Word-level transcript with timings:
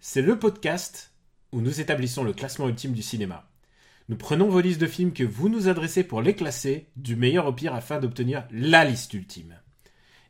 c'est 0.00 0.22
le 0.22 0.38
podcast 0.38 1.12
où 1.52 1.60
nous 1.60 1.80
établissons 1.80 2.24
le 2.24 2.32
classement 2.32 2.68
ultime 2.68 2.92
du 2.92 3.02
cinéma. 3.02 3.50
Nous 4.08 4.16
prenons 4.16 4.48
vos 4.48 4.60
listes 4.60 4.80
de 4.80 4.86
films 4.86 5.12
que 5.12 5.24
vous 5.24 5.48
nous 5.48 5.68
adressez 5.68 6.04
pour 6.04 6.22
les 6.22 6.34
classer 6.34 6.88
du 6.96 7.16
meilleur 7.16 7.46
au 7.46 7.52
pire 7.52 7.74
afin 7.74 8.00
d'obtenir 8.00 8.44
la 8.50 8.84
liste 8.84 9.12
ultime. 9.12 9.60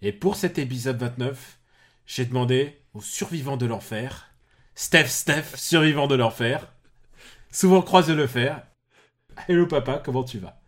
Et 0.02 0.12
pour 0.12 0.34
cet 0.34 0.59
épisode 0.59 0.98
29, 0.98 1.59
j'ai 2.06 2.24
demandé 2.24 2.80
aux 2.95 3.01
survivants 3.01 3.56
de 3.56 3.66
l'enfer, 3.66 4.34
Steph 4.74 5.06
Steph, 5.06 5.56
survivant 5.56 6.09
de 6.09 6.16
l'enfer, 6.16 6.73
souvent 7.52 7.82
croise 7.82 8.10
le 8.10 8.27
fer. 8.27 8.66
Hello 9.48 9.66
papa, 9.66 10.02
comment 10.05 10.24
tu 10.24 10.38
vas? 10.38 10.59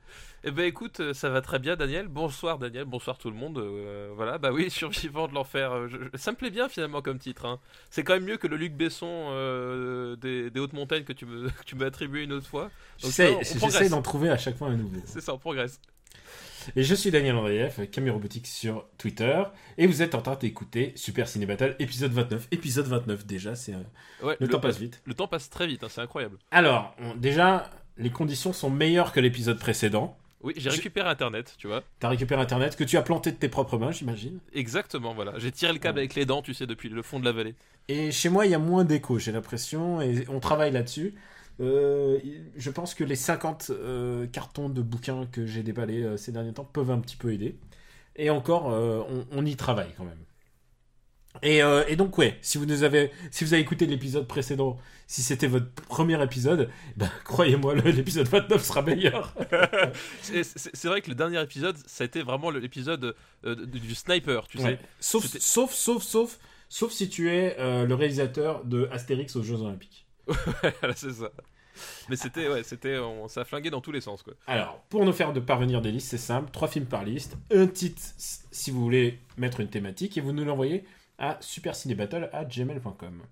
Eh 0.45 0.51
ben 0.51 0.65
écoute, 0.65 0.99
euh, 0.99 1.15
ça 1.15 1.31
va 1.31 1.41
très 1.41 1.61
bien 1.61 1.77
Daniel. 1.77 2.09
Bonsoir 2.09 2.59
Daniel, 2.59 2.85
bonsoir 2.85 3.17
tout 3.17 3.31
le 3.31 3.37
monde. 3.37 3.59
Euh, 3.59 4.11
voilà, 4.17 4.39
bah 4.39 4.51
oui, 4.53 4.71
survivant 4.71 5.29
de 5.29 5.35
l'enfer. 5.35 5.71
euh, 5.73 5.89
je- 5.89 6.17
ça 6.19 6.33
me 6.33 6.37
plaît 6.37 6.51
bien 6.51 6.69
finalement 6.69 7.01
comme 7.01 7.19
titre. 7.21 7.47
hein. 7.47 7.61
C'est 7.91 8.03
quand 8.03 8.15
même 8.15 8.25
mieux 8.25 8.39
que 8.39 8.49
le 8.49 8.57
Luc 8.57 8.73
Besson 8.75 9.07
euh, 9.31 10.17
des, 10.17 10.51
des 10.51 10.59
hautes 10.61 10.73
montagnes 10.73 11.05
que 11.05 11.13
tu 11.13 11.27
me, 11.27 11.49
que 11.49 11.65
tu 11.65 11.77
m'as 11.77 11.87
attribué 11.87 12.25
une 12.25 12.33
autre 12.33 12.49
fois. 12.49 12.71
J'essaie 12.99 13.89
d'en 13.89 14.03
trouver 14.03 14.31
à 14.31 14.37
chaque 14.37 14.57
fois 14.57 14.69
un 14.69 14.77
nouveau. 14.77 15.01
C'est 15.05 15.21
ça, 15.21 15.33
on 15.35 15.39
progresse. 15.39 15.81
Et 16.77 16.83
je 16.83 16.95
suis 16.95 17.11
Daniel 17.13 17.37
Andreev, 17.37 17.87
Camille 17.89 18.11
Robotique 18.11 18.47
sur 18.49 18.87
Twitter. 18.99 19.43
Et 19.79 19.87
vous 19.87 20.03
êtes 20.03 20.15
en 20.17 20.23
train 20.23 20.35
d'écouter 20.37 20.93
Super 20.97 21.27
Ciné 21.29 21.47
Battle, 21.47 21.75
épisode 21.79 22.13
29. 22.13 22.49
Épisode 22.51 22.87
29 22.87 23.27
déjà, 23.27 23.55
c'est... 23.55 23.75
Le 24.23 24.49
temps 24.49 24.61
passe 24.61 24.79
vite. 24.79 25.03
Le 25.05 25.15
temps 25.15 25.27
passe 25.29 25.51
très 25.51 25.67
vite, 25.69 25.83
hein, 25.85 25.89
c'est 25.89 26.01
incroyable. 26.01 26.39
Alors, 26.53 26.95
on- 27.01 27.15
déjà, 27.17 27.69
les 27.97 28.11
conditions 28.11 28.53
sont 28.53 28.71
meilleures 28.71 29.13
que 29.13 29.19
l'épisode 29.21 29.59
précédent. 29.59 30.17
Oui, 30.43 30.55
j'ai 30.57 30.71
récupéré 30.71 31.09
Internet, 31.09 31.55
tu 31.59 31.67
vois. 31.67 31.83
T'as 32.01 32.09
récupéré 32.09 32.41
Internet 32.41 32.77
que 32.77 32.85
tu 32.85 32.97
as 32.97 33.03
planté 33.03 33.31
de 33.31 33.37
tes 33.37 33.49
propres 33.49 33.79
mains, 33.79 33.93
j'imagine. 33.93 34.39
Exactement, 34.53 35.15
voilà. 35.15 35.35
J'ai 35.39 35.53
tiré 35.53 35.73
le 35.73 35.79
câble 35.79 35.99
avec 35.99 36.15
les 36.15 36.27
dents, 36.27 36.43
tu 36.43 36.55
sais, 36.55 36.67
depuis 36.67 36.89
le 36.89 37.03
fond 37.03 37.21
de 37.21 37.25
la 37.25 37.33
vallée. 37.33 37.55
Et 37.89 38.11
chez 38.11 38.29
moi, 38.29 38.47
il 38.47 38.53
y 38.53 38.55
a 38.55 38.59
moins 38.59 38.85
d'écho, 38.85 39.19
j'ai 39.19 39.33
l'impression, 39.33 40.01
et 40.01 40.25
on 40.29 40.41
travaille 40.41 40.73
là-dessus. 40.73 41.15
Euh, 41.61 42.19
je 42.57 42.71
pense 42.71 42.95
que 42.95 43.05
les 43.05 43.17
50 43.17 43.71
euh, 43.71 44.27
cartons 44.27 44.69
de 44.69 44.83
bouquins 44.83 45.27
que 45.31 45.47
j'ai 45.47 45.63
déballés 45.63 46.03
euh, 46.03 46.17
ces 46.17 46.33
derniers 46.33 46.53
temps 46.53 46.65
peuvent 46.65 46.91
un 46.91 46.99
petit 46.99 47.17
peu 47.17 47.33
aider. 47.33 47.57
Et 48.17 48.31
encore, 48.31 48.67
on, 48.67 49.27
on 49.31 49.47
y 49.47 49.57
travaille 49.57 49.95
quand 49.97 50.05
même. 50.05 50.19
Et, 51.43 51.63
euh, 51.63 51.85
et 51.89 51.97
donc, 51.97 52.19
ouais, 52.19 52.39
si 52.43 52.59
vous, 52.59 52.67
nous 52.67 52.83
avez, 52.83 53.11
si 53.31 53.45
vous 53.45 53.53
avez 53.55 53.63
écouté 53.63 53.87
l'épisode 53.87 54.29
précédent, 54.29 54.79
si 55.07 55.23
c'était 55.23 55.47
votre 55.47 55.67
premier 55.89 56.23
épisode, 56.23 56.69
ben, 56.97 57.11
croyez-moi, 57.25 57.75
l'épisode 57.75 58.29
29 58.29 58.63
sera 58.65 58.83
meilleur. 58.83 59.35
C'est- 60.23 60.85
vrai 60.89 61.01
que 61.01 61.09
le 61.09 61.15
dernier 61.17 61.41
épisode, 61.43 61.77
ça 61.87 62.05
a 62.05 62.07
été 62.07 62.23
vraiment 62.23 62.51
l'épisode 62.51 63.15
euh, 63.45 63.55
du 63.67 63.95
sniper, 63.95 64.47
tu 64.47 64.59
sais. 64.59 64.65
Ouais. 64.65 64.79
Sauf, 65.01 65.25
C'était- 65.25 65.41
sauf, 65.41 65.73
sauf, 65.73 66.03
sauf, 66.03 66.39
sauf 66.69 66.93
si 66.93 67.09
tu 67.09 67.31
es 67.31 67.57
euh, 67.59 67.87
le 67.87 67.95
réalisateur 67.95 68.65
de 68.65 68.89
Astérix 68.93 69.35
aux 69.37 69.43
Jeux 69.43 69.61
Olympiques. 69.61 70.07
Voilà, 70.81 70.95
c'est 70.95 71.13
ça. 71.13 71.31
Mais 72.09 72.17
c'était, 72.17 72.49
ouais, 72.49 72.63
c'était, 72.63 72.99
on- 72.99 73.27
ça 73.29 73.41
a 73.41 73.45
flingué 73.45 73.71
dans 73.71 73.81
tous 73.81 73.93
les 73.93 74.01
sens, 74.03 74.23
quoi. 74.23 74.35
Alors, 74.47 74.81
pour 74.91 75.05
nous 75.05 75.13
faire 75.13 75.33
de 75.33 75.41
parvenir 75.41 75.81
des 75.81 75.91
listes, 75.91 76.09
c'est 76.11 76.19
simple. 76.19 76.51
Trois 76.53 76.69
films 76.69 76.87
par 76.87 77.05
liste. 77.05 77.37
Un 77.53 77.67
titre 77.67 78.01
si 78.51 78.71
vous 78.71 78.81
voulez 78.83 79.19
mettre 79.39 79.61
une 79.61 79.69
thématique. 79.69 80.17
Et 80.19 80.21
vous 80.21 80.33
nous 80.33 80.45
l'envoyez 80.45 80.85
à 81.19 81.39
supercinébattle.gmail.com. 81.41 83.23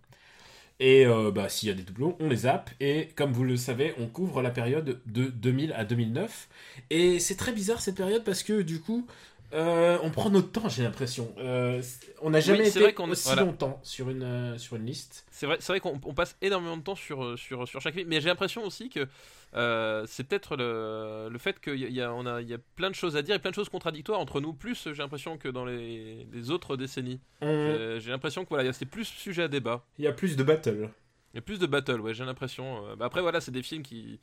Et 0.83 1.05
euh, 1.05 1.31
bah, 1.31 1.51
s'il 1.51 1.69
y 1.69 1.73
a 1.73 1.75
des 1.75 1.83
doublons, 1.83 2.17
on 2.21 2.29
les 2.29 2.37
zappe. 2.37 2.71
Et 2.81 3.09
comme 3.15 3.33
vous 3.33 3.45
le 3.45 3.57
savez, 3.57 3.95
on 3.99 4.07
couvre 4.07 4.41
la 4.41 4.51
période 4.51 5.01
de 5.05 5.25
2000 5.27 5.75
à 5.75 5.85
2009. 5.85 6.49
Et 6.89 7.21
c'est 7.21 7.37
très 7.37 7.53
bizarre 7.53 7.83
cette 7.83 7.97
période 7.97 8.25
parce 8.25 8.43
que 8.43 8.63
du 8.63 8.81
coup, 8.81 9.07
euh, 9.53 9.99
on 10.03 10.11
prend 10.11 10.31
notre 10.31 10.53
temps, 10.53 10.69
j'ai 10.69 10.83
l'impression. 10.83 11.35
Euh, 11.39 11.83
on 12.23 12.31
n'a 12.31 12.41
jamais 12.41 12.65
c'est 12.65 12.81
été 12.81 12.93
vrai 12.93 13.11
aussi 13.11 13.27
voilà. 13.27 13.43
longtemps 13.43 13.81
sur 13.83 14.09
une, 14.09 14.23
euh, 14.23 14.59
sur 14.59 14.77
une 14.77 14.87
liste. 14.87 15.27
C'est 15.31 15.47
vrai, 15.47 15.57
c'est 15.61 15.73
vrai 15.73 15.81
qu'on 15.81 16.01
on 16.05 16.15
passe 16.15 16.37
énormément 16.41 16.77
de 16.77 16.83
temps 16.83 16.95
sur, 16.95 17.39
sur, 17.39 17.67
sur 17.67 17.81
chaque 17.81 17.95
film, 17.95 18.09
mais 18.09 18.21
j'ai 18.21 18.29
l'impression 18.29 18.65
aussi 18.65 18.89
que 18.89 19.09
euh, 19.55 20.05
c'est 20.07 20.25
peut-être 20.25 20.57
le, 20.57 21.29
le 21.31 21.39
fait 21.39 21.61
qu'il 21.61 21.77
y 21.77 21.85
a, 21.85 21.89
il 21.89 21.95
y 21.95 22.01
a- 22.03 22.13
on 22.13 22.25
a, 22.27 22.41
il 22.41 22.49
y 22.49 22.55
a 22.55 22.59
plein 22.77 22.89
de 22.91 22.95
choses 22.95 23.17
à 23.17 23.23
dire 23.23 23.35
et 23.35 23.39
plein 23.39 23.51
de 23.51 23.57
choses 23.57 23.69
contradictoires 23.69 24.21
entre 24.21 24.41
nous, 24.41 24.53
plus 24.53 24.85
j'ai 24.85 24.95
l'impression 25.03 25.39
que 25.39 25.49
dans 25.49 25.65
les, 25.65 26.25
les 26.33 26.51
autres 26.51 26.77
décennies. 26.77 27.21
J'ai 27.43 28.11
l'impression 28.11 28.45
que 28.45 28.51
voilà, 28.51 28.73
c'est 28.73 28.87
plus 28.87 29.05
sujet 29.07 29.45
à 29.45 29.49
débat. 29.49 29.85
Il 29.99 30.05
y 30.05 30.09
a 30.09 30.13
plus 30.13 30.37
de 30.37 30.43
battle. 30.43 30.91
Il 31.33 31.37
y 31.37 31.39
a 31.39 31.43
plus 31.43 31.59
de 31.59 31.67
battle, 31.67 32.01
ouais, 32.01 32.15
j'ai 32.15 32.25
l'impression. 32.25 32.87
Euh, 32.89 32.97
bah 32.97 33.07
après, 33.07 33.21
voilà, 33.21 33.41
c'est 33.41 33.53
des 33.53 33.63
films 33.63 33.83
qui. 33.83 34.21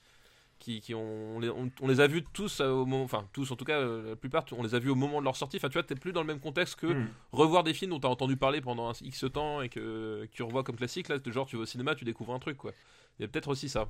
Qui, 0.59 0.81
qui 0.81 0.95
ont, 0.95 1.35
on, 1.35 1.39
les, 1.39 1.49
on- 1.51 1.69
on 1.81 1.87
les 1.87 1.99
a 1.99 2.07
vus 2.07 2.23
tous 2.33 2.61
euh, 2.61 2.69
au 2.71 2.87
moment, 2.87 3.03
enfin 3.03 3.27
tous 3.31 3.51
en 3.51 3.55
tout 3.55 3.63
cas, 3.63 3.79
la 3.79 4.15
plupart, 4.15 4.43
on 4.53 4.63
les 4.63 4.73
a 4.73 4.79
vus 4.79 4.89
au 4.89 4.95
moment 4.95 5.19
de 5.19 5.23
leur 5.23 5.35
sortie. 5.35 5.57
Enfin, 5.57 5.69
tu 5.69 5.73
vois, 5.73 5.83
t'es 5.83 5.93
plus 5.93 6.13
dans 6.13 6.21
le 6.21 6.25
même 6.25 6.39
contexte 6.39 6.77
que 6.79 6.87
Hmm. 6.87 7.07
revoir 7.31 7.63
des 7.63 7.75
films 7.75 7.91
dont 7.91 7.99
t'as 7.99 8.07
entendu 8.07 8.37
parler 8.37 8.59
pendant 8.59 8.89
un 8.89 8.93
X 8.99 9.25
temps 9.31 9.61
et 9.61 9.69
que, 9.69 10.25
que 10.25 10.31
tu 10.31 10.41
revois 10.41 10.63
comme 10.63 10.75
classique. 10.75 11.09
Là, 11.09 11.17
genre, 11.27 11.45
tu 11.45 11.57
vas 11.57 11.61
au 11.61 11.65
cinéma, 11.67 11.93
tu 11.93 12.05
découvres 12.05 12.33
un 12.33 12.39
truc, 12.39 12.57
quoi. 12.57 12.71
Il 13.19 13.21
y 13.21 13.25
a 13.25 13.27
peut-être 13.27 13.49
aussi 13.49 13.69
ça. 13.69 13.87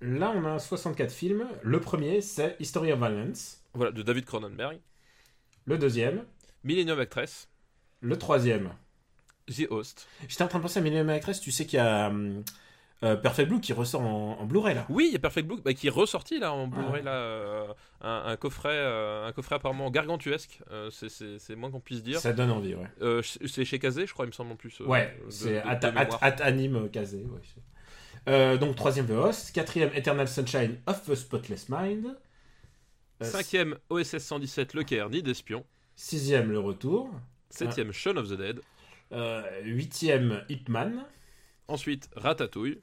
Là, 0.00 0.32
on 0.34 0.44
a 0.44 0.58
64 0.58 1.10
films. 1.12 1.46
Le 1.62 1.80
premier, 1.80 2.20
c'est 2.20 2.56
History 2.60 2.92
of 2.92 2.98
Violence. 2.98 3.62
Voilà, 3.74 3.90
de 3.92 4.02
David 4.02 4.24
Cronenberg. 4.24 4.78
Le 5.66 5.76
deuxième. 5.78 6.24
Millennium 6.64 6.98
Actress. 7.00 7.48
Le 8.00 8.16
troisième. 8.16 8.70
The 9.48 9.66
Host. 9.70 10.06
J'étais 10.28 10.42
en 10.44 10.48
train 10.48 10.58
de 10.58 10.62
penser 10.62 10.78
à 10.78 10.82
Millennium 10.82 11.08
Actress, 11.08 11.40
tu 11.40 11.50
sais 11.50 11.64
qu'il 11.66 11.78
y 11.78 11.80
a 11.80 12.08
hum, 12.08 12.44
euh, 13.02 13.16
Perfect 13.16 13.48
Blue 13.48 13.60
qui 13.60 13.72
ressort 13.72 14.02
en, 14.02 14.36
en 14.38 14.44
Blu-ray 14.46 14.74
là. 14.74 14.86
Oui, 14.90 15.06
il 15.08 15.12
y 15.12 15.16
a 15.16 15.18
Perfect 15.18 15.48
Blue 15.48 15.60
bah, 15.64 15.72
qui 15.72 15.86
est 15.86 15.90
ressorti 15.90 16.38
là 16.38 16.52
en 16.52 16.66
Blu-ray 16.68 17.00
Ah. 17.02 17.04
là, 17.04 17.12
euh, 17.14 17.66
un, 18.02 18.22
un 18.26 18.36
coffret, 18.36 18.68
euh, 18.76 19.26
un 19.26 19.32
coffret 19.32 19.54
apparemment 19.56 19.90
gargantuesque. 19.90 20.60
euh, 20.70 20.90
c'est- 20.90 21.56
moins 21.56 21.70
qu'on 21.70 21.80
puisse 21.80 22.02
dire. 22.02 22.20
Ça 22.20 22.32
donne 22.32 22.50
envie, 22.50 22.74
ouais. 22.74 22.86
Euh, 23.02 23.22
c'est 23.22 23.64
chez 23.64 23.78
Kazé, 23.78 24.06
je 24.06 24.12
crois, 24.12 24.26
il 24.26 24.28
me 24.28 24.32
semble 24.32 24.52
en 24.52 24.56
plus. 24.56 24.80
euh, 24.80 24.84
ouais, 24.86 25.18
c'est 25.30 25.58
at, 25.58 25.80
at- 25.82 26.42
anime 26.44 26.88
casé. 26.90 27.24
ouais. 27.24 27.40
Euh, 28.28 28.56
donc 28.58 28.76
troisième 28.76 29.06
The 29.06 29.10
Host, 29.12 29.52
quatrième 29.52 29.90
Eternal 29.94 30.28
Sunshine 30.28 30.76
of 30.86 31.02
the 31.06 31.14
Spotless 31.14 31.68
Mind, 31.68 32.16
Euh, 33.20 33.24
Cinquième 33.24 33.76
OSS 33.90 34.18
117 34.18 34.74
Le 34.74 34.84
Caire, 34.84 35.10
Nid 35.10 35.22
d'espion. 35.22 35.64
sixième 35.96 36.50
Le 36.52 36.58
Retour, 36.60 37.10
Septième 37.50 37.90
Shaun 37.92 38.16
of 38.16 38.28
the 38.28 38.34
Dead. 38.34 38.60
euh, 39.12 39.42
huitième 39.64 40.44
Hitman 40.48 41.04
Ensuite 41.66 42.08
Ratatouille. 42.14 42.80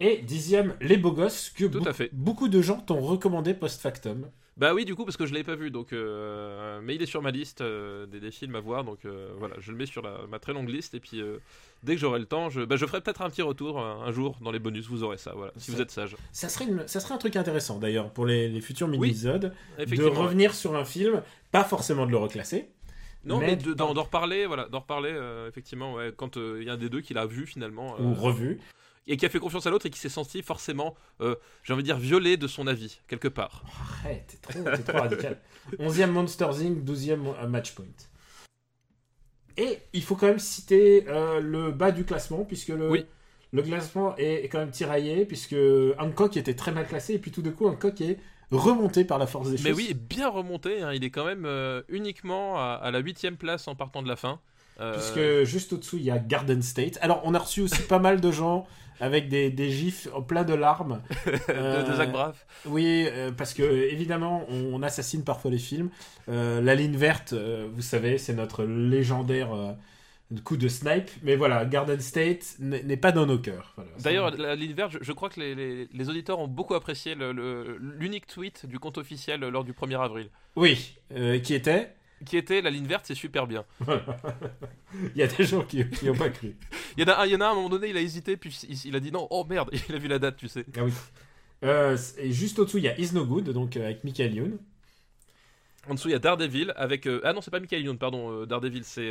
et 0.00 0.18
dixième 0.22 0.74
Les 0.80 0.96
Beaux 0.96 1.12
Gosses 1.12 1.50
que 1.50 1.66
Tout 1.66 1.78
à 1.78 1.84
beau- 1.84 1.92
fait. 1.92 2.10
beaucoup 2.12 2.48
de 2.48 2.60
gens 2.62 2.80
t'ont 2.80 3.00
recommandé 3.00 3.52
post-factum. 3.54 4.30
Bah 4.60 4.74
oui, 4.74 4.84
du 4.84 4.94
coup, 4.94 5.04
parce 5.06 5.16
que 5.16 5.24
je 5.24 5.32
l'avais 5.32 5.42
pas 5.44 5.54
vu, 5.56 5.70
donc. 5.70 5.92
euh, 5.92 6.80
mais 6.82 6.94
il 6.94 7.02
est 7.02 7.06
sur 7.06 7.22
ma 7.22 7.30
liste 7.30 7.62
euh, 7.62 8.04
des, 8.06 8.20
des 8.20 8.30
films 8.30 8.54
à 8.56 8.60
voir, 8.60 8.84
donc 8.84 9.04
euh, 9.06 9.30
voilà, 9.38 9.54
je 9.58 9.72
le 9.72 9.78
mets 9.78 9.86
sur 9.86 10.02
la- 10.02 10.26
ma 10.30 10.38
très 10.38 10.52
longue 10.52 10.68
liste, 10.68 10.94
et 10.94 11.00
puis 11.00 11.22
dès 11.82 11.94
que 11.94 12.00
j'aurai 12.00 12.18
le 12.18 12.26
temps, 12.26 12.50
je, 12.50 12.60
bah, 12.60 12.76
je 12.76 12.84
ferai 12.84 13.00
peut-être 13.00 13.22
un 13.22 13.30
petit 13.30 13.40
retour 13.42 13.80
un 13.80 14.12
jour 14.12 14.36
dans 14.42 14.52
les 14.52 14.58
bonus, 14.58 14.86
vous 14.86 15.02
aurez 15.02 15.16
ça, 15.16 15.32
voilà, 15.34 15.52
si 15.56 15.70
vous 15.70 15.80
êtes 15.80 15.90
sage. 15.90 16.14
Ça 16.30 16.48
serait, 16.50 16.66
une- 16.66 16.86
ça 16.86 17.00
serait 17.00 17.14
un 17.14 17.18
truc 17.18 17.36
intéressant 17.36 17.78
d'ailleurs 17.78 18.10
pour 18.12 18.26
les, 18.26 18.48
les 18.50 18.60
futurs 18.60 18.86
Oui, 18.88 18.98
mini-épisodes. 18.98 19.54
de 19.78 20.04
revenir 20.04 20.52
sur 20.54 20.76
un 20.76 20.84
film, 20.84 21.22
pas 21.52 21.64
forcément 21.64 22.04
de 22.04 22.10
le 22.10 22.18
reclasser. 22.18 22.68
Non, 23.24 23.38
mais 23.38 23.48
mais 23.48 23.56
de- 23.56 23.72
d'en 23.74 23.92
reparler, 23.92 24.46
voilà, 24.46 24.66
d'en 24.68 24.80
reparler, 24.80 25.10
euh, 25.12 25.48
effectivement, 25.48 25.94
ouais, 25.94 26.12
quand 26.16 26.36
euh, 26.36 26.58
il 26.60 26.66
y 26.66 26.70
a 26.70 26.74
un 26.74 26.78
des 26.78 26.88
deux 26.88 27.00
qui 27.02 27.12
l'a 27.14 27.26
vu 27.26 27.46
finalement, 27.46 27.94
euh, 27.98 28.02
ou 28.02 28.14
revu. 28.14 28.58
Et 29.06 29.16
qui 29.16 29.26
a 29.26 29.28
fait 29.28 29.38
confiance 29.40 29.66
à 29.66 29.70
l'autre 29.70 29.86
et 29.86 29.90
qui 29.90 29.98
s'est 29.98 30.08
senti 30.08 30.42
forcément, 30.42 30.94
euh, 31.20 31.34
j'ai 31.62 31.72
envie 31.72 31.82
de 31.82 31.86
dire, 31.88 31.98
violé 31.98 32.36
de 32.36 32.46
son 32.46 32.66
avis, 32.66 33.00
quelque 33.08 33.28
part. 33.28 33.64
Arrête, 34.02 34.26
t'es 34.26 34.36
trop, 34.52 34.62
t'es 34.62 34.82
trop 34.82 34.98
radical. 34.98 35.40
11e 35.78 36.10
Monsters 36.10 36.60
Inc., 36.60 36.84
12e 36.84 37.34
euh, 37.42 37.46
Matchpoint. 37.48 37.84
Et 39.56 39.78
il 39.92 40.02
faut 40.02 40.16
quand 40.16 40.26
même 40.28 40.38
citer 40.38 41.04
euh, 41.08 41.40
le 41.40 41.70
bas 41.70 41.90
du 41.90 42.04
classement, 42.04 42.44
puisque 42.44 42.68
le, 42.68 42.88
Oui. 42.88 43.04
le 43.52 43.62
classement 43.62 44.16
est, 44.16 44.44
est 44.44 44.48
quand 44.48 44.58
même 44.60 44.70
tiraillé, 44.70 45.24
puisque 45.26 45.56
Hancock 45.98 46.36
était 46.36 46.54
très 46.54 46.72
mal 46.72 46.86
classé, 46.86 47.14
et 47.14 47.18
puis 47.18 47.30
tout 47.30 47.42
d'un 47.42 47.50
coup, 47.50 47.66
Hancock 47.66 48.00
est 48.00 48.18
remonté 48.50 49.04
par 49.04 49.18
la 49.18 49.26
force 49.26 49.50
des 49.50 49.56
choses. 49.56 49.64
Mais 49.66 49.72
oui, 49.72 49.94
bien 49.94 50.28
remonté, 50.28 50.82
hein, 50.82 50.92
il 50.92 51.04
est 51.04 51.10
quand 51.10 51.24
même 51.24 51.44
euh, 51.46 51.82
uniquement 51.88 52.58
à, 52.58 52.74
à 52.82 52.90
la 52.90 53.00
huitième 53.00 53.36
place 53.36 53.68
en 53.68 53.74
partant 53.74 54.02
de 54.02 54.08
la 54.08 54.16
fin. 54.16 54.40
Euh, 54.80 54.94
Puisque 54.94 55.44
juste 55.50 55.72
au-dessous, 55.72 55.96
il 55.98 56.04
y 56.04 56.10
a 56.10 56.18
Garden 56.18 56.62
State. 56.62 56.98
Alors, 57.02 57.20
on 57.24 57.34
a 57.34 57.38
reçu 57.38 57.60
aussi 57.60 57.82
pas 57.82 57.98
mal 57.98 58.20
de 58.20 58.30
gens 58.32 58.66
avec 59.02 59.28
des, 59.28 59.50
des 59.50 59.70
gifs 59.70 60.08
en 60.14 60.22
plein 60.22 60.44
de 60.44 60.54
larmes. 60.54 61.00
de, 61.26 61.32
Euh, 61.50 61.82
de 61.90 61.94
Zach 61.96 62.12
Braff. 62.12 62.46
Oui, 62.66 63.06
euh, 63.10 63.30
parce 63.32 63.54
que 63.54 63.62
évidemment, 63.62 64.44
on, 64.48 64.74
on 64.74 64.82
assassine 64.82 65.24
parfois 65.24 65.50
les 65.50 65.58
films. 65.58 65.90
Euh, 66.28 66.60
la 66.60 66.74
ligne 66.74 66.96
verte, 66.96 67.32
euh, 67.32 67.68
vous 67.74 67.82
savez, 67.82 68.18
c'est 68.18 68.34
notre 68.34 68.64
légendaire 68.64 69.52
euh, 69.54 69.72
coup 70.44 70.56
de 70.58 70.68
snipe. 70.68 71.10
Mais 71.22 71.34
voilà, 71.36 71.64
Garden 71.64 71.98
State 72.00 72.56
n'est 72.60 72.96
pas 72.98 73.10
dans 73.12 73.26
nos 73.26 73.38
cœurs. 73.38 73.72
Voilà. 73.76 73.90
D'ailleurs, 74.00 74.30
la 74.36 74.54
ligne 74.54 74.74
verte, 74.74 74.92
je, 74.92 74.98
je 75.00 75.12
crois 75.12 75.28
que 75.30 75.40
les, 75.40 75.54
les- 75.54 75.88
les 75.92 76.08
auditeurs 76.10 76.38
ont 76.38 76.46
beaucoup 76.48 76.74
apprécié 76.74 77.14
l'unique 77.78 78.26
tweet 78.26 78.66
du 78.66 78.78
compte 78.78 78.98
officiel 78.98 79.40
lors 79.40 79.64
du 79.64 79.72
1er 79.72 80.00
avril. 80.02 80.28
oui, 80.56 80.94
euh, 81.16 81.38
qui 81.38 81.54
était. 81.54 81.94
Qui 82.26 82.36
était 82.36 82.60
la 82.60 82.70
ligne 82.70 82.86
verte, 82.86 83.06
c'est 83.06 83.14
super 83.14 83.46
bien. 83.46 83.64
Il 84.94 85.16
y 85.16 85.22
a 85.22 85.26
des 85.26 85.44
gens 85.44 85.62
qui 85.62 85.84
n'y 86.02 86.10
ont 86.10 86.14
pas 86.14 86.28
cru. 86.30 86.54
Il 86.96 87.02
y, 87.02 87.10
en 87.10 87.12
a 87.14 87.22
un, 87.22 87.26
il 87.26 87.32
y 87.32 87.36
en 87.36 87.40
a 87.40 87.46
un, 87.46 87.48
à 87.48 87.52
un 87.52 87.54
moment 87.54 87.68
donné, 87.68 87.88
il 87.88 87.96
a 87.96 88.00
hésité, 88.00 88.36
puis 88.36 88.50
il, 88.68 88.76
il 88.86 88.96
a 88.96 89.00
dit 89.00 89.12
non, 89.12 89.26
oh 89.30 89.44
merde, 89.48 89.70
il 89.88 89.94
a 89.94 89.98
vu 89.98 90.08
la 90.08 90.18
date, 90.18 90.36
tu 90.36 90.48
sais. 90.48 90.64
Ah 90.76 90.84
oui. 90.84 90.92
Euh, 91.64 91.96
et 92.18 92.32
juste 92.32 92.58
au-dessous, 92.58 92.78
il 92.78 92.84
y 92.84 92.88
a 92.88 92.98
Is 92.98 93.12
No 93.12 93.24
Good, 93.24 93.50
donc 93.50 93.76
euh, 93.76 93.84
avec 93.84 94.02
Michael 94.04 94.34
Youn. 94.34 94.58
En 95.88 95.94
dessous, 95.94 96.08
il 96.08 96.12
y 96.12 96.14
a 96.14 96.18
Daredevil 96.18 96.72
avec. 96.76 97.06
euh, 97.06 97.20
ah 97.24 97.32
non, 97.32 97.40
c'est 97.40 97.50
pas 97.50 97.60
Michael 97.60 97.82
Youn, 97.84 97.96
pardon, 97.96 98.44
Daredevil, 98.44 98.84
c'est 98.84 99.10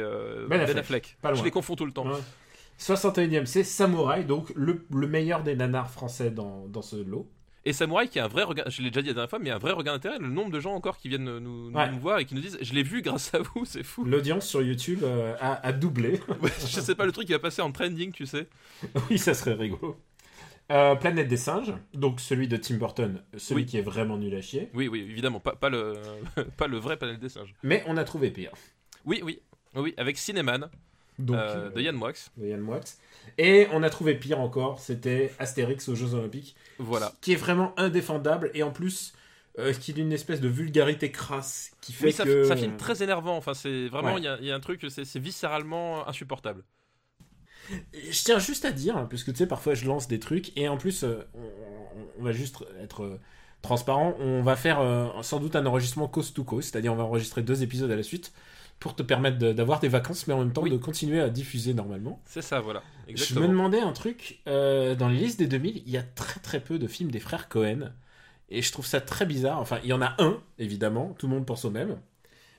Ben 0.49 0.65
Ben, 0.65 0.77
Affleck. 0.77 1.17
Pas 1.21 1.33
Je 1.33 1.43
les 1.43 1.51
confonds 1.51 1.75
tout 1.75 1.85
le 1.85 1.91
temps. 1.91 2.05
Ouais. 2.07 2.19
61ème, 2.79 3.45
c'est 3.45 3.63
Samouraï, 3.63 4.25
donc 4.25 4.51
le, 4.55 4.85
le 4.93 5.07
meilleur 5.07 5.43
des 5.43 5.55
nanars 5.55 5.89
français 5.89 6.31
dans, 6.31 6.67
dans 6.67 6.81
ce 6.81 6.95
lot. 6.95 7.29
Et 7.65 7.73
Samouraï 7.73 8.07
qui 8.07 8.19
a 8.19 8.25
un 8.25 8.27
vrai 8.29 8.43
regard, 8.43 8.69
je 8.69 8.81
l'ai 8.81 8.89
déjà 8.89 9.01
dit 9.01 9.07
la 9.09 9.13
dernière 9.15 9.29
fois, 9.29 9.39
mais 9.39 9.49
un 9.51 9.57
vrai 9.57 9.73
regard 9.73 9.93
d'intérêt. 9.95 10.17
Le 10.17 10.29
nombre 10.29 10.49
de 10.51 10.59
gens 10.59 10.73
encore 10.73 10.97
qui 10.97 11.09
viennent 11.09 11.25
nous, 11.25 11.39
nous- 11.69 11.75
Ouais. 11.77 11.91
nous 11.91 11.99
voir 11.99 12.19
et 12.19 12.25
qui 12.25 12.33
nous 12.35 12.41
disent 12.41 12.57
Je 12.61 12.73
l'ai 12.73 12.83
vu 12.83 13.01
grâce 13.01 13.33
à 13.33 13.39
vous, 13.39 13.65
c'est 13.65 13.83
fou. 13.83 14.05
L'audience 14.05 14.47
sur 14.47 14.61
YouTube 14.61 14.99
euh, 15.03 15.35
a, 15.41 15.65
a 15.67 15.71
doublé. 15.73 16.19
Ouais, 16.41 16.49
je 16.59 16.79
sais 16.79 16.95
pas, 16.95 17.05
le 17.05 17.11
truc 17.11 17.27
qui 17.27 17.33
va 17.33 17.39
passer 17.39 17.61
en 17.61 17.71
trending, 17.71 18.11
tu 18.13 18.25
sais. 18.25 18.47
oui, 19.09 19.17
ça 19.19 19.33
serait 19.33 19.53
rigolo. 19.55 19.97
Euh, 20.71 20.95
Planète 20.95 21.27
des 21.27 21.35
singes, 21.37 21.73
donc 21.93 22.19
celui 22.21 22.47
de 22.47 22.55
Tim 22.55 22.75
Burton, 22.77 23.21
celui 23.37 23.61
Oui. 23.63 23.65
qui 23.67 23.77
est 23.77 23.81
vraiment 23.81 24.17
nul 24.17 24.35
à 24.35 24.41
chier. 24.41 24.69
Oui, 24.75 24.87
oui, 24.87 24.99
évidemment, 25.09 25.39
pas, 25.39 25.55
pas, 25.55 25.69
le, 25.69 25.95
pas 26.57 26.67
le 26.67 26.77
vrai 26.77 26.95
panel 26.97 27.17
des 27.19 27.29
singes. 27.29 27.53
Mais 27.63 27.83
on 27.87 27.97
a 27.97 28.03
trouvé 28.03 28.29
pire. 28.31 28.51
Oui, 29.03 29.19
oui, 29.23 29.39
oui, 29.75 29.93
avec 29.97 30.17
Cinéman 30.17 30.69
Donc, 31.19 31.35
euh, 31.35 31.67
euh, 31.67 31.69
de 31.69 31.81
Yann 31.81 31.95
Moix. 31.95 32.13
de 32.37 32.47
Yann 32.47 32.61
Moix. 32.61 32.79
Et 33.37 33.67
on 33.73 33.83
a 33.83 33.89
trouvé 33.89 34.15
pire 34.15 34.39
encore, 34.39 34.79
c'était 34.79 35.31
Astérix 35.37 35.87
aux 35.89 35.95
Jeux 35.95 36.13
Olympiques, 36.13 36.55
Voilà. 36.79 37.13
qui 37.21 37.33
est 37.33 37.37
vraiment 37.37 37.73
indéfendable 37.77 38.49
et 38.53 38.63
en 38.63 38.71
plus 38.71 39.13
euh, 39.59 39.73
qui 39.73 39.91
est 39.91 39.97
une 39.97 40.13
espèce 40.13 40.39
de 40.39 40.47
vulgarité 40.47 41.11
crasse 41.11 41.71
qui 41.81 41.91
fait 41.91 42.07
Oui, 42.07 42.13
ça, 42.13 42.23
que 42.23 42.45
ça 42.45 42.55
film 42.55 42.77
très 42.77 43.03
énervant. 43.03 43.35
Enfin, 43.35 43.53
c'est 43.53 43.87
vraiment, 43.89 44.13
Ouais. 44.13 44.21
il 44.21 44.23
y, 44.23 44.27
a, 44.27 44.37
il 44.39 44.45
y 44.45 44.51
a 44.51 44.55
un 44.55 44.59
truc, 44.61 44.85
c'est 44.89 45.19
viscéralement 45.19 46.07
insupportable. 46.07 46.63
Je 47.93 48.23
tiens 48.23 48.39
juste 48.39 48.63
à 48.65 48.71
dire, 48.71 48.95
hein, 48.97 49.05
puisque 49.07 49.31
tu 49.31 49.37
sais, 49.37 49.47
parfois 49.47 49.73
je 49.75 49.85
lance 49.85 50.07
des 50.07 50.19
trucs, 50.19 50.57
et 50.57 50.69
en 50.69 50.77
plus, 50.77 51.03
euh, 51.03 51.27
on, 52.17 52.23
va 52.23 52.31
juste 52.31 52.63
être 52.81 53.03
euh, 53.03 53.19
transparent, 53.61 54.15
on 54.19 54.41
va 54.41 54.55
faire 54.55 54.79
sans 55.21 55.39
doute 55.39 55.55
un 55.55 55.65
enregistrement 55.65 56.07
coast 56.07 56.35
to 56.35 56.43
coast, 56.43 56.71
c'est-à-dire 56.71 56.93
on 56.93 56.95
va 56.95 57.03
enregistrer 57.03 57.41
deux 57.41 57.61
épisodes 57.61 57.91
à 57.91 57.95
la 57.95 58.03
suite 58.03 58.31
pour 58.79 58.95
te 58.95 59.03
permettre 59.03 59.37
de- 59.37 59.51
d'avoir 59.51 59.79
des 59.81 59.89
vacances, 59.89 60.27
mais 60.27 60.33
en 60.33 60.39
même 60.39 60.53
temps 60.53 60.61
Oui. 60.63 60.69
de 60.71 60.77
continuer 60.77 61.19
à 61.19 61.29
diffuser 61.29 61.73
normalement. 61.73 62.21
C'est 62.25 62.41
ça, 62.41 62.59
voilà. 62.61 62.81
Je 63.13 63.37
me 63.39 63.47
demandais 63.47 63.79
un 63.81 63.91
truc, 63.91 64.39
euh, 64.47 64.95
dans 64.95 65.09
les 65.09 65.17
listes 65.17 65.39
des 65.39 65.47
2000, 65.47 65.83
il 65.85 65.91
y 65.91 65.97
a 65.97 66.03
très 66.03 66.39
très 66.39 66.59
peu 66.59 66.79
de 66.79 66.87
films 66.87 67.11
des 67.11 67.19
frères 67.19 67.49
Cohen, 67.49 67.91
et 68.49 68.61
je 68.61 68.71
trouve 68.71 68.85
ça 68.85 69.01
très 69.01 69.25
bizarre, 69.25 69.59
enfin 69.59 69.79
il 69.83 69.89
y 69.89 69.93
en 69.93 70.01
a 70.01 70.15
un, 70.19 70.39
évidemment, 70.59 71.13
tout 71.17 71.27
le 71.27 71.33
monde 71.33 71.45
pense 71.45 71.65
au 71.65 71.71
même, 71.71 71.97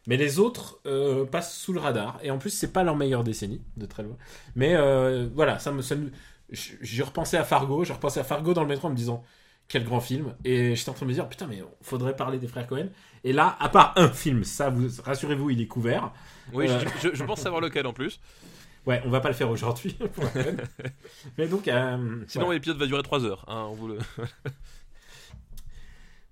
mais 0.06 0.16
les 0.16 0.38
autres 0.38 0.80
euh, 0.86 1.24
passent 1.24 1.56
sous 1.56 1.72
le 1.72 1.80
radar, 1.80 2.18
et 2.22 2.30
en 2.30 2.38
plus 2.38 2.50
c'est 2.50 2.72
pas 2.72 2.82
leur 2.84 2.96
meilleure 2.96 3.24
décennie, 3.24 3.62
de 3.76 3.86
très 3.86 4.02
loin. 4.02 4.16
Mais 4.56 4.74
euh, 4.76 5.28
voilà, 5.34 5.58
ça 5.58 5.72
me, 5.72 5.80
ça 5.82 5.94
me- 5.96 6.10
j- 6.50 6.76
j'ai 6.80 7.02
repensé 7.02 7.36
à 7.38 7.44
Fargo, 7.44 7.84
j'ai 7.84 7.92
repensé 7.94 8.20
à 8.20 8.24
Fargo 8.24 8.52
dans 8.54 8.62
le 8.62 8.68
métro 8.68 8.88
en 8.88 8.90
me 8.90 8.96
disant 8.96 9.22
quel 9.68 9.84
grand 9.84 10.00
film, 10.00 10.34
et 10.44 10.74
j'étais 10.74 10.90
en 10.90 10.94
train 10.94 11.06
de 11.06 11.10
me 11.10 11.14
dire 11.14 11.28
putain 11.28 11.46
mais 11.46 11.62
faudrait 11.80 12.16
parler 12.16 12.38
des 12.38 12.48
frères 12.48 12.66
Cohen, 12.66 12.88
et 13.24 13.32
là, 13.32 13.56
à 13.60 13.68
part 13.68 13.92
un 13.96 14.08
film, 14.08 14.44
ça 14.44 14.70
vous 14.70 14.88
rassurez-vous, 15.02 15.50
il 15.50 15.60
est 15.60 15.66
couvert. 15.66 16.12
Oui, 16.52 16.68
Euh. 16.68 16.80
je, 17.02 17.10
je- 17.10 17.14
je 17.14 17.24
pense 17.24 17.40
savoir 17.40 17.60
lequel 17.60 17.86
en 17.86 17.92
plus. 17.92 18.20
Ouais, 18.86 19.02
on 19.04 19.10
va 19.10 19.20
pas 19.20 19.28
le 19.28 19.34
faire 19.34 19.50
aujourd'hui, 19.50 19.94
mais 21.36 21.46
donc, 21.46 21.68
euh, 21.68 22.24
Sinon, 22.26 22.44
voilà. 22.46 22.54
l'épisode 22.54 22.78
va 22.78 22.86
durer 22.86 23.02
3 23.02 23.26
heures. 23.26 23.44
Hein, 23.46 23.66
on 23.70 23.74
vous 23.74 23.88
le... 23.88 23.98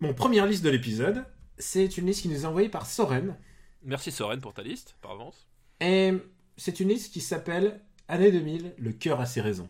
Mon 0.00 0.14
première 0.14 0.46
liste 0.46 0.64
de 0.64 0.70
l'épisode, 0.70 1.24
c'est 1.58 1.98
une 1.98 2.06
liste 2.06 2.22
qui 2.22 2.28
nous 2.28 2.42
est 2.42 2.46
envoyée 2.46 2.68
par 2.70 2.86
Soren. 2.86 3.36
Merci 3.82 4.10
Soren 4.12 4.40
pour 4.40 4.54
ta 4.54 4.62
liste, 4.62 4.96
par 5.02 5.10
avance. 5.12 5.46
Et 5.80 6.14
c'est 6.56 6.80
une 6.80 6.88
liste 6.88 7.12
qui 7.12 7.20
s'appelle 7.20 7.80
Année 8.08 8.32
2000, 8.32 8.74
le 8.78 8.92
cœur 8.92 9.20
a 9.20 9.26
ses 9.26 9.40
raisons. 9.42 9.68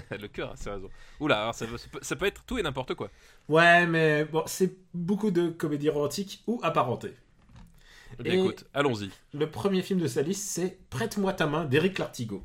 le 0.20 0.28
cœur 0.28 0.52
a 0.52 0.56
ses 0.56 0.70
raisons. 0.70 0.88
Oula, 1.20 1.40
alors 1.42 1.54
ça, 1.54 1.66
ça 2.02 2.16
peut, 2.16 2.26
être 2.26 2.44
tout 2.44 2.58
et 2.58 2.62
n'importe 2.62 2.94
quoi. 2.94 3.10
Ouais, 3.48 3.86
mais 3.86 4.24
bon, 4.24 4.42
c'est 4.46 4.76
beaucoup 4.94 5.30
de 5.30 5.48
comédies 5.48 5.90
romantiques 5.90 6.42
ou 6.46 6.60
apparentées. 6.62 7.14
Eh 8.18 8.22
bien, 8.22 8.34
Et- 8.34 8.38
écoute, 8.38 8.64
allons-y. 8.74 9.10
Le 9.32 9.50
premier 9.50 9.82
film 9.82 10.00
de 10.00 10.06
sa 10.06 10.22
liste, 10.22 10.48
c'est 10.48 10.78
Prête-moi 10.90 11.32
ta 11.32 11.46
main 11.46 11.64
d'Éric 11.64 11.98
Lartigot. 11.98 12.42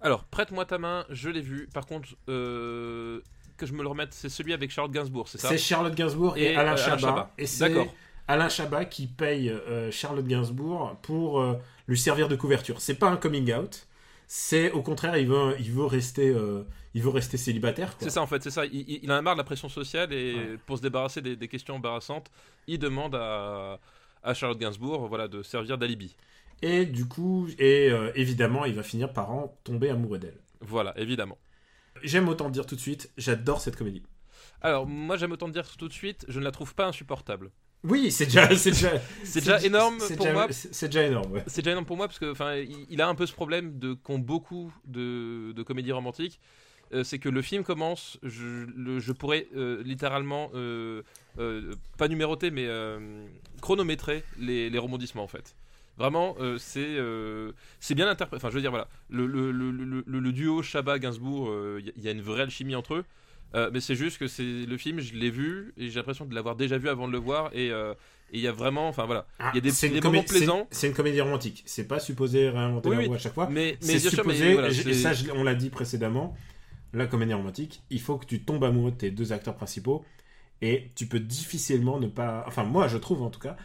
Alors, 0.00 0.24
prête-moi 0.24 0.64
ta 0.64 0.78
main, 0.78 1.04
je 1.10 1.28
l'ai 1.28 1.40
vu. 1.40 1.68
Par 1.74 1.84
contre, 1.84 2.10
euh, 2.28 3.20
que 3.56 3.66
je 3.66 3.72
me 3.72 3.82
le 3.82 3.88
remette, 3.88 4.14
c'est 4.14 4.28
celui 4.28 4.52
avec 4.52 4.70
Charlotte 4.70 4.92
Gainsbourg, 4.92 5.28
c'est 5.28 5.38
ça? 5.38 5.48
C'est 5.48 5.58
Charlotte 5.58 5.94
Gainsbourg 5.94 6.36
et, 6.36 6.52
Et, 6.52 6.56
Alain 6.56 6.70
euh, 6.70 6.74
Alain 6.74 6.76
Chabat. 6.76 6.98
Chabat. 7.00 7.32
Et 7.36 7.46
c'est 7.46 7.68
D'accord. 7.68 7.92
Alain 8.28 8.48
Chabat 8.48 8.84
qui 8.84 9.06
paye 9.06 9.50
euh, 9.50 9.90
Charlotte 9.90 10.26
Gainsbourg 10.26 10.96
pour 11.02 11.40
euh, 11.40 11.54
lui 11.88 11.98
servir 11.98 12.28
de 12.28 12.36
couverture. 12.36 12.80
C'est 12.80 12.94
pas 12.94 13.08
un 13.08 13.16
coming 13.16 13.52
out. 13.52 13.86
C'est 14.30 14.70
au 14.72 14.82
contraire, 14.82 15.16
il 15.16 15.26
veut, 15.26 15.56
il 15.58 15.72
veut 15.72 15.86
rester, 15.86 16.28
euh, 16.28 16.62
il 16.92 17.02
veut 17.02 17.08
rester 17.08 17.38
célibataire. 17.38 17.96
C'est 17.98 18.10
ça 18.10 18.20
en 18.20 18.26
fait, 18.26 18.42
c'est 18.42 18.50
ça. 18.50 18.66
Il, 18.66 18.74
il- 18.88 19.00
il 19.02 19.10
en 19.10 19.16
a 19.16 19.22
marre 19.22 19.34
de 19.34 19.38
la 19.40 19.44
pression 19.44 19.68
sociale 19.70 20.12
et 20.12 20.34
Ouais. 20.34 20.58
pour 20.66 20.76
se 20.76 20.82
débarrasser 20.82 21.22
des, 21.22 21.34
des 21.34 21.48
questions 21.48 21.76
embarrassantes, 21.76 22.30
il 22.66 22.78
demande 22.78 23.14
à, 23.14 23.80
à 24.22 24.34
Charlotte 24.34 24.58
Gainsbourg 24.58 25.08
voilà, 25.08 25.28
de 25.28 25.42
servir 25.42 25.78
d'alibi. 25.78 26.14
Et 26.60 26.84
du 26.84 27.06
coup, 27.08 27.48
et 27.58 27.90
euh, 27.90 28.12
évidemment, 28.16 28.64
il 28.66 28.74
va 28.74 28.82
finir 28.82 29.12
par 29.14 29.30
en 29.30 29.56
tomber 29.64 29.88
amoureux 29.90 30.18
d'elle. 30.18 30.38
Voilà, 30.60 30.92
évidemment. 30.98 31.38
J'aime 32.02 32.28
autant 32.28 32.50
dire 32.50 32.66
tout 32.66 32.74
de 32.76 32.80
suite, 32.80 33.10
j'adore 33.16 33.60
cette 33.62 33.76
comédie. 33.76 34.02
Alors, 34.60 34.86
moi 34.86 35.16
j'aime 35.16 35.32
autant 35.32 35.48
dire 35.48 35.66
tout 35.76 35.88
de 35.88 35.92
suite, 35.92 36.26
je 36.28 36.38
ne 36.38 36.44
la 36.44 36.50
trouve 36.50 36.74
pas 36.74 36.86
insupportable. 36.86 37.50
Oui, 37.84 38.10
c'est 38.10 38.24
déjà, 38.26 38.54
c'est 38.56 38.70
déjà, 38.70 38.92
C'est 39.24 39.40
déjà 39.40 39.60
énorme 39.62 39.96
c'est 40.00 40.16
pour 40.16 40.26
déjà- 40.26 40.34
moi. 40.34 40.46
C'est 40.50 40.86
déjà 40.88 41.02
énorme. 41.04 41.32
ouais. 41.32 41.44
C'est 41.46 41.62
déjà 41.62 41.70
énorme 41.72 41.86
pour 41.86 41.96
moi 41.96 42.06
parce 42.08 42.18
que 42.18 42.30
enfin, 42.32 42.56
il, 42.56 42.86
il 42.90 43.00
a 43.00 43.08
un 43.08 43.14
peu 43.14 43.26
ce 43.26 43.32
problème 43.32 43.78
de 43.78 43.94
qu'ont 43.94 44.18
beaucoup 44.18 44.72
de, 44.86 45.52
de 45.52 45.62
comédies 45.62 45.92
romantiques. 45.92 46.40
Euh, 46.94 47.04
c'est 47.04 47.18
que 47.18 47.28
le 47.28 47.42
film 47.42 47.64
commence, 47.64 48.18
je, 48.22 48.64
le- 48.74 48.98
je 48.98 49.12
pourrais 49.12 49.46
euh, 49.54 49.82
littéralement 49.84 50.50
euh, 50.54 51.02
pas 51.98 52.08
numéroter 52.08 52.50
mais 52.50 52.66
chronométrer 53.60 54.24
les, 54.38 54.70
les 54.70 54.78
rebondissements 54.78 55.22
en 55.24 55.28
fait. 55.28 55.54
Vraiment, 55.98 56.36
c'est 56.58 56.96
c'est 57.80 57.94
bien 57.96 58.08
interprété. 58.08 58.40
Enfin, 58.40 58.50
je 58.50 58.54
veux 58.54 58.60
dire, 58.60 58.70
voilà, 58.70 58.86
le, 59.10 59.26
le, 59.26 59.50
le, 59.50 60.32
duo 60.32 60.62
Chabat-Gainsbourg, 60.62 61.52
il 61.80 62.02
y, 62.04 62.08
a 62.08 62.12
une 62.12 62.22
vraie 62.22 62.42
alchimie 62.42 62.76
entre 62.76 62.94
eux. 62.94 63.04
Euh, 63.54 63.70
mais 63.72 63.80
c'est 63.80 63.94
juste 63.94 64.18
que 64.18 64.26
c'est 64.26 64.42
le 64.42 64.76
film, 64.76 65.00
je 65.00 65.14
l'ai 65.14 65.30
vu 65.30 65.72
et 65.76 65.88
j'ai 65.88 65.96
l'impression 65.96 66.26
de 66.26 66.34
l'avoir 66.34 66.54
déjà 66.54 66.76
vu 66.76 66.88
avant 66.88 67.08
de 67.08 67.12
le 67.12 67.18
voir 67.18 67.50
et 67.54 67.70
euh, 67.70 67.94
il 68.30 68.40
y 68.40 68.46
a 68.46 68.52
vraiment, 68.52 68.88
enfin 68.88 69.06
voilà, 69.06 69.26
Ah, 69.38 69.50
il 69.54 69.56
y 69.56 69.68
a 69.68 69.90
des, 69.90 70.00
moments 70.02 70.22
plaisants. 70.22 70.66
C'est 70.70 70.86
une 70.86 70.92
comédie 70.92 71.20
romantique. 71.20 71.62
C'est 71.64 71.88
pas 71.88 71.98
supposé 71.98 72.50
réinventer 72.50 72.90
Oui, 72.90 72.96
la 72.96 73.02
oui. 73.02 73.08
roue 73.08 73.14
à 73.14 73.18
chaque 73.18 73.32
fois. 73.32 73.48
Mais, 73.50 73.78
mais 73.80 73.86
C'est 73.86 74.00
bien 74.00 74.10
sûr, 74.10 74.26
mais 74.26 74.34
supposé, 74.34 74.52
voilà, 74.52 74.68
et 74.68 74.94
ça 74.94 75.12
on 75.34 75.44
l'a 75.44 75.54
dit 75.54 75.70
précédemment, 75.70 76.36
la 76.92 77.06
comédie 77.06 77.32
romantique, 77.32 77.82
il 77.90 78.00
faut 78.00 78.18
que 78.18 78.26
tu 78.26 78.42
tombes 78.42 78.64
amoureux 78.64 78.90
de 78.90 78.96
tes 78.96 79.10
deux 79.10 79.32
acteurs 79.32 79.54
principaux 79.54 80.04
et 80.60 80.90
tu 80.94 81.06
peux 81.06 81.20
difficilement 81.20 81.98
ne 82.00 82.08
pas, 82.08 82.44
enfin 82.46 82.64
moi 82.64 82.88
je 82.88 82.98
trouve 82.98 83.22
en 83.22 83.30
tout 83.30 83.40
cas, 83.40 83.56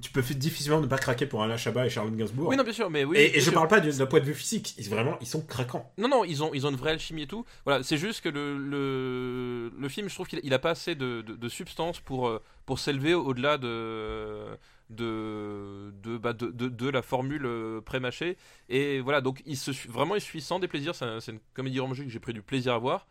tu 0.00 0.10
peux 0.10 0.20
difficilement 0.22 0.80
ne 0.80 0.86
pas 0.86 0.98
craquer 0.98 1.26
pour 1.26 1.42
Alain 1.42 1.56
Chabat 1.56 1.86
et 1.86 1.90
Charlotte 1.90 2.16
Gainsbourg. 2.16 2.48
Oui, 2.48 2.56
non, 2.56 2.64
bien 2.64 2.72
sûr, 2.72 2.90
mais 2.90 3.04
oui. 3.04 3.16
et, 3.18 3.34
je 3.34 3.40
sûr. 3.40 3.52
parle 3.54 3.68
pas 3.68 3.80
du- 3.80 3.90
d'un 3.96 4.06
point 4.06 4.20
de 4.20 4.24
vue 4.24 4.34
physique, 4.34 4.74
ils, 4.78 4.88
vraiment 4.88 5.16
ils 5.20 5.26
sont 5.26 5.40
craquants. 5.42 5.92
Non, 5.98 6.08
non, 6.08 6.24
ils 6.24 6.42
ont, 6.42 6.52
ils 6.54 6.66
ont 6.66 6.70
une 6.70 6.76
vraie 6.76 6.90
alchimie 6.92 7.22
et 7.22 7.26
tout. 7.26 7.44
Voilà, 7.64 7.82
c'est 7.82 7.96
juste 7.96 8.20
que 8.22 8.28
le, 8.28 8.58
le, 8.58 9.72
le 9.78 9.88
film, 9.88 10.08
je 10.08 10.14
trouve 10.14 10.26
qu'il 10.26 10.40
il 10.42 10.52
a 10.54 10.58
pas 10.58 10.70
assez 10.70 10.94
de, 10.94 11.22
de, 11.22 11.34
de 11.34 11.48
substance 11.48 12.00
pour, 12.00 12.26
euh, 12.28 12.42
pour 12.66 12.78
s'élever 12.78 13.14
au-delà 13.14 13.56
de, 13.58 14.56
de, 14.90 15.92
de, 16.02 16.18
bah, 16.18 16.32
de, 16.32 16.46
de, 16.48 16.68
de 16.68 16.88
la 16.88 17.02
formule 17.02 17.46
euh, 17.46 17.80
pré-mâchée. 17.80 18.36
Et 18.68 19.00
voilà, 19.00 19.20
donc 19.20 19.42
il 19.46 19.56
se, 19.56 19.70
vraiment, 19.88 20.14
il 20.16 20.20
suit 20.20 20.40
sans 20.40 20.58
déplaisir. 20.58 20.94
C'est 20.94 21.04
un- 21.04 21.20
c'est 21.20 21.32
une 21.32 21.40
comédie 21.54 21.80
romantique 21.80 22.06
que 22.06 22.10
j'ai 22.10 22.20
pris 22.20 22.34
du 22.34 22.42
plaisir 22.42 22.74
à 22.74 22.78
voir. 22.78 23.06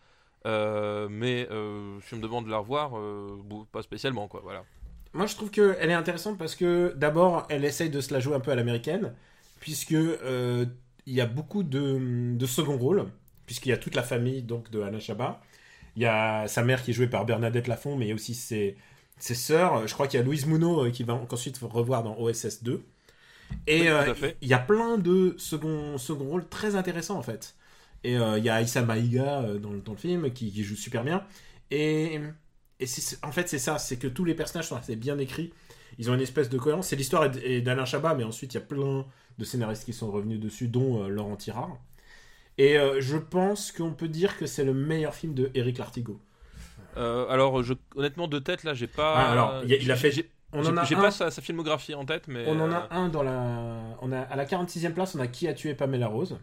Euh, 0.45 1.07
mais 1.09 1.47
euh, 1.51 1.97
si 2.01 2.13
on 2.13 2.17
me 2.17 2.21
demande 2.21 2.45
de 2.45 2.51
la 2.51 2.57
revoir, 2.57 2.97
euh, 2.97 3.37
pas 3.71 3.81
spécialement, 3.81 4.27
quoi. 4.27 4.41
Voilà. 4.43 4.63
Moi, 5.13 5.27
je 5.27 5.35
trouve 5.35 5.51
qu'elle 5.51 5.89
est 5.89 5.93
intéressante 5.93 6.37
parce 6.37 6.55
que 6.55 6.93
d'abord, 6.97 7.45
elle 7.49 7.65
essaye 7.65 7.89
de 7.89 8.01
se 8.01 8.13
la 8.13 8.19
jouer 8.19 8.35
un 8.35 8.39
peu 8.39 8.51
à 8.51 8.55
l'américaine, 8.55 9.13
puisque 9.59 9.91
euh, 9.93 10.65
il 11.05 11.13
y 11.13 11.21
a 11.21 11.25
beaucoup 11.27 11.63
de, 11.63 12.35
de 12.35 12.45
second 12.47 12.77
rôle, 12.77 13.05
puisqu'il 13.45 13.69
y 13.69 13.73
a 13.73 13.77
toute 13.77 13.95
la 13.95 14.03
famille 14.03 14.41
donc 14.41 14.71
de 14.71 14.81
Alain 14.81 14.99
Chabat. 14.99 15.39
Il 15.95 16.03
y 16.03 16.05
a 16.07 16.47
sa 16.47 16.63
mère 16.63 16.83
qui 16.83 16.91
est 16.91 16.93
jouée 16.95 17.07
par 17.07 17.25
Bernadette 17.25 17.67
Lafont, 17.67 17.97
mais 17.97 18.05
il 18.05 18.09
y 18.09 18.11
a 18.13 18.15
aussi 18.15 18.35
ses, 18.35 18.77
ses 19.19 19.35
sœurs. 19.35 19.87
Je 19.87 19.93
crois 19.93 20.07
qu'il 20.07 20.19
y 20.19 20.23
a 20.23 20.25
Louise 20.25 20.45
Mouneau 20.47 20.85
euh, 20.87 20.91
qui 20.91 21.03
va 21.03 21.13
ensuite 21.31 21.59
revoir 21.61 22.03
dans 22.03 22.17
OSS 22.19 22.63
2. 22.63 22.83
Et 23.67 23.89
euh, 23.89 24.07
il 24.41 24.47
y 24.49 24.53
a 24.53 24.59
plein 24.59 24.97
de 24.97 25.35
second, 25.37 25.97
second 25.97 26.25
rôles 26.25 26.47
très 26.49 26.75
intéressants 26.75 27.17
en 27.17 27.23
fait. 27.23 27.55
Et 28.03 28.17
euh, 28.17 28.37
il 28.39 28.45
y 28.45 28.49
a 28.49 28.55
Aïssa 28.55 28.81
Maïga 28.83 29.43
dans, 29.59 29.71
le- 29.71 29.81
dans 29.81 29.93
le 29.93 29.97
film 29.97 30.31
qui, 30.33 30.51
qui 30.51 30.63
joue 30.63 30.75
super 30.75 31.03
bien. 31.03 31.25
Et, 31.71 32.19
et 32.83 32.87
en 33.23 33.31
fait, 33.31 33.49
c'est 33.49 33.59
ça, 33.59 33.77
c'est 33.77 33.97
que 33.97 34.07
tous 34.07 34.25
les 34.25 34.33
personnages 34.35 34.67
sont 34.67 34.75
assez 34.75 34.95
bien 34.95 35.17
écrits. 35.17 35.53
ils 35.99 36.09
ont 36.09 36.13
une 36.15 36.21
espèce 36.21 36.49
de 36.49 36.57
cohérence. 36.57 36.87
C'est 36.87 36.95
l'histoire 36.95 37.29
d'Alain 37.29 37.85
Chabat, 37.85 38.15
mais 38.15 38.23
ensuite 38.23 38.53
il 38.53 38.57
y 38.57 38.61
a 38.61 38.65
plein 38.65 39.05
de 39.37 39.45
scénaristes 39.45 39.85
qui 39.85 39.93
sont 39.93 40.11
revenus 40.11 40.39
dessus, 40.39 40.67
dont 40.67 41.03
euh, 41.03 41.07
Laurent 41.07 41.35
Tirard. 41.35 41.77
Et 42.57 42.77
euh, 42.77 42.99
je 43.01 43.17
pense 43.17 43.71
qu'on 43.71 43.93
peut 43.93 44.07
dire 44.07 44.37
que 44.37 44.45
c'est 44.45 44.63
le 44.63 44.73
meilleur 44.73 45.15
film 45.15 45.33
de 45.33 45.49
Eric 45.55 45.77
Lartigot. 45.79 46.19
Euh, 46.97 47.25
alors, 47.29 47.63
je, 47.63 47.73
honnêtement, 47.95 48.27
de 48.27 48.37
tête, 48.39 48.63
là, 48.63 48.73
j'ai 48.75 48.85
pas. 48.87 49.15
Ah, 49.17 49.31
alors, 49.31 49.49
a- 49.55 49.63
il 49.65 49.91
a 49.91 49.95
fait- 49.95 50.11
J'ai 50.11 50.29
On 50.51 50.63
en 50.63 50.77
a 50.77 50.83
j'ai 50.83 50.93
un- 50.95 51.01
pas 51.01 51.09
sa, 51.09 51.31
sa 51.31 51.41
filmographie 51.41 51.95
en 51.95 52.05
tête, 52.05 52.27
mais. 52.27 52.45
On 52.47 52.59
en 52.59 52.71
a 52.71 52.87
un 52.91 53.09
dans 53.09 53.23
la. 53.23 53.79
On 54.01 54.11
a, 54.11 54.19
à 54.21 54.35
la 54.35 54.45
46e 54.45 54.93
place, 54.93 55.15
on 55.15 55.19
a 55.19 55.25
Qui 55.27 55.47
a 55.47 55.53
tué 55.55 55.73
Pamela 55.73 56.07
Rose. 56.07 56.37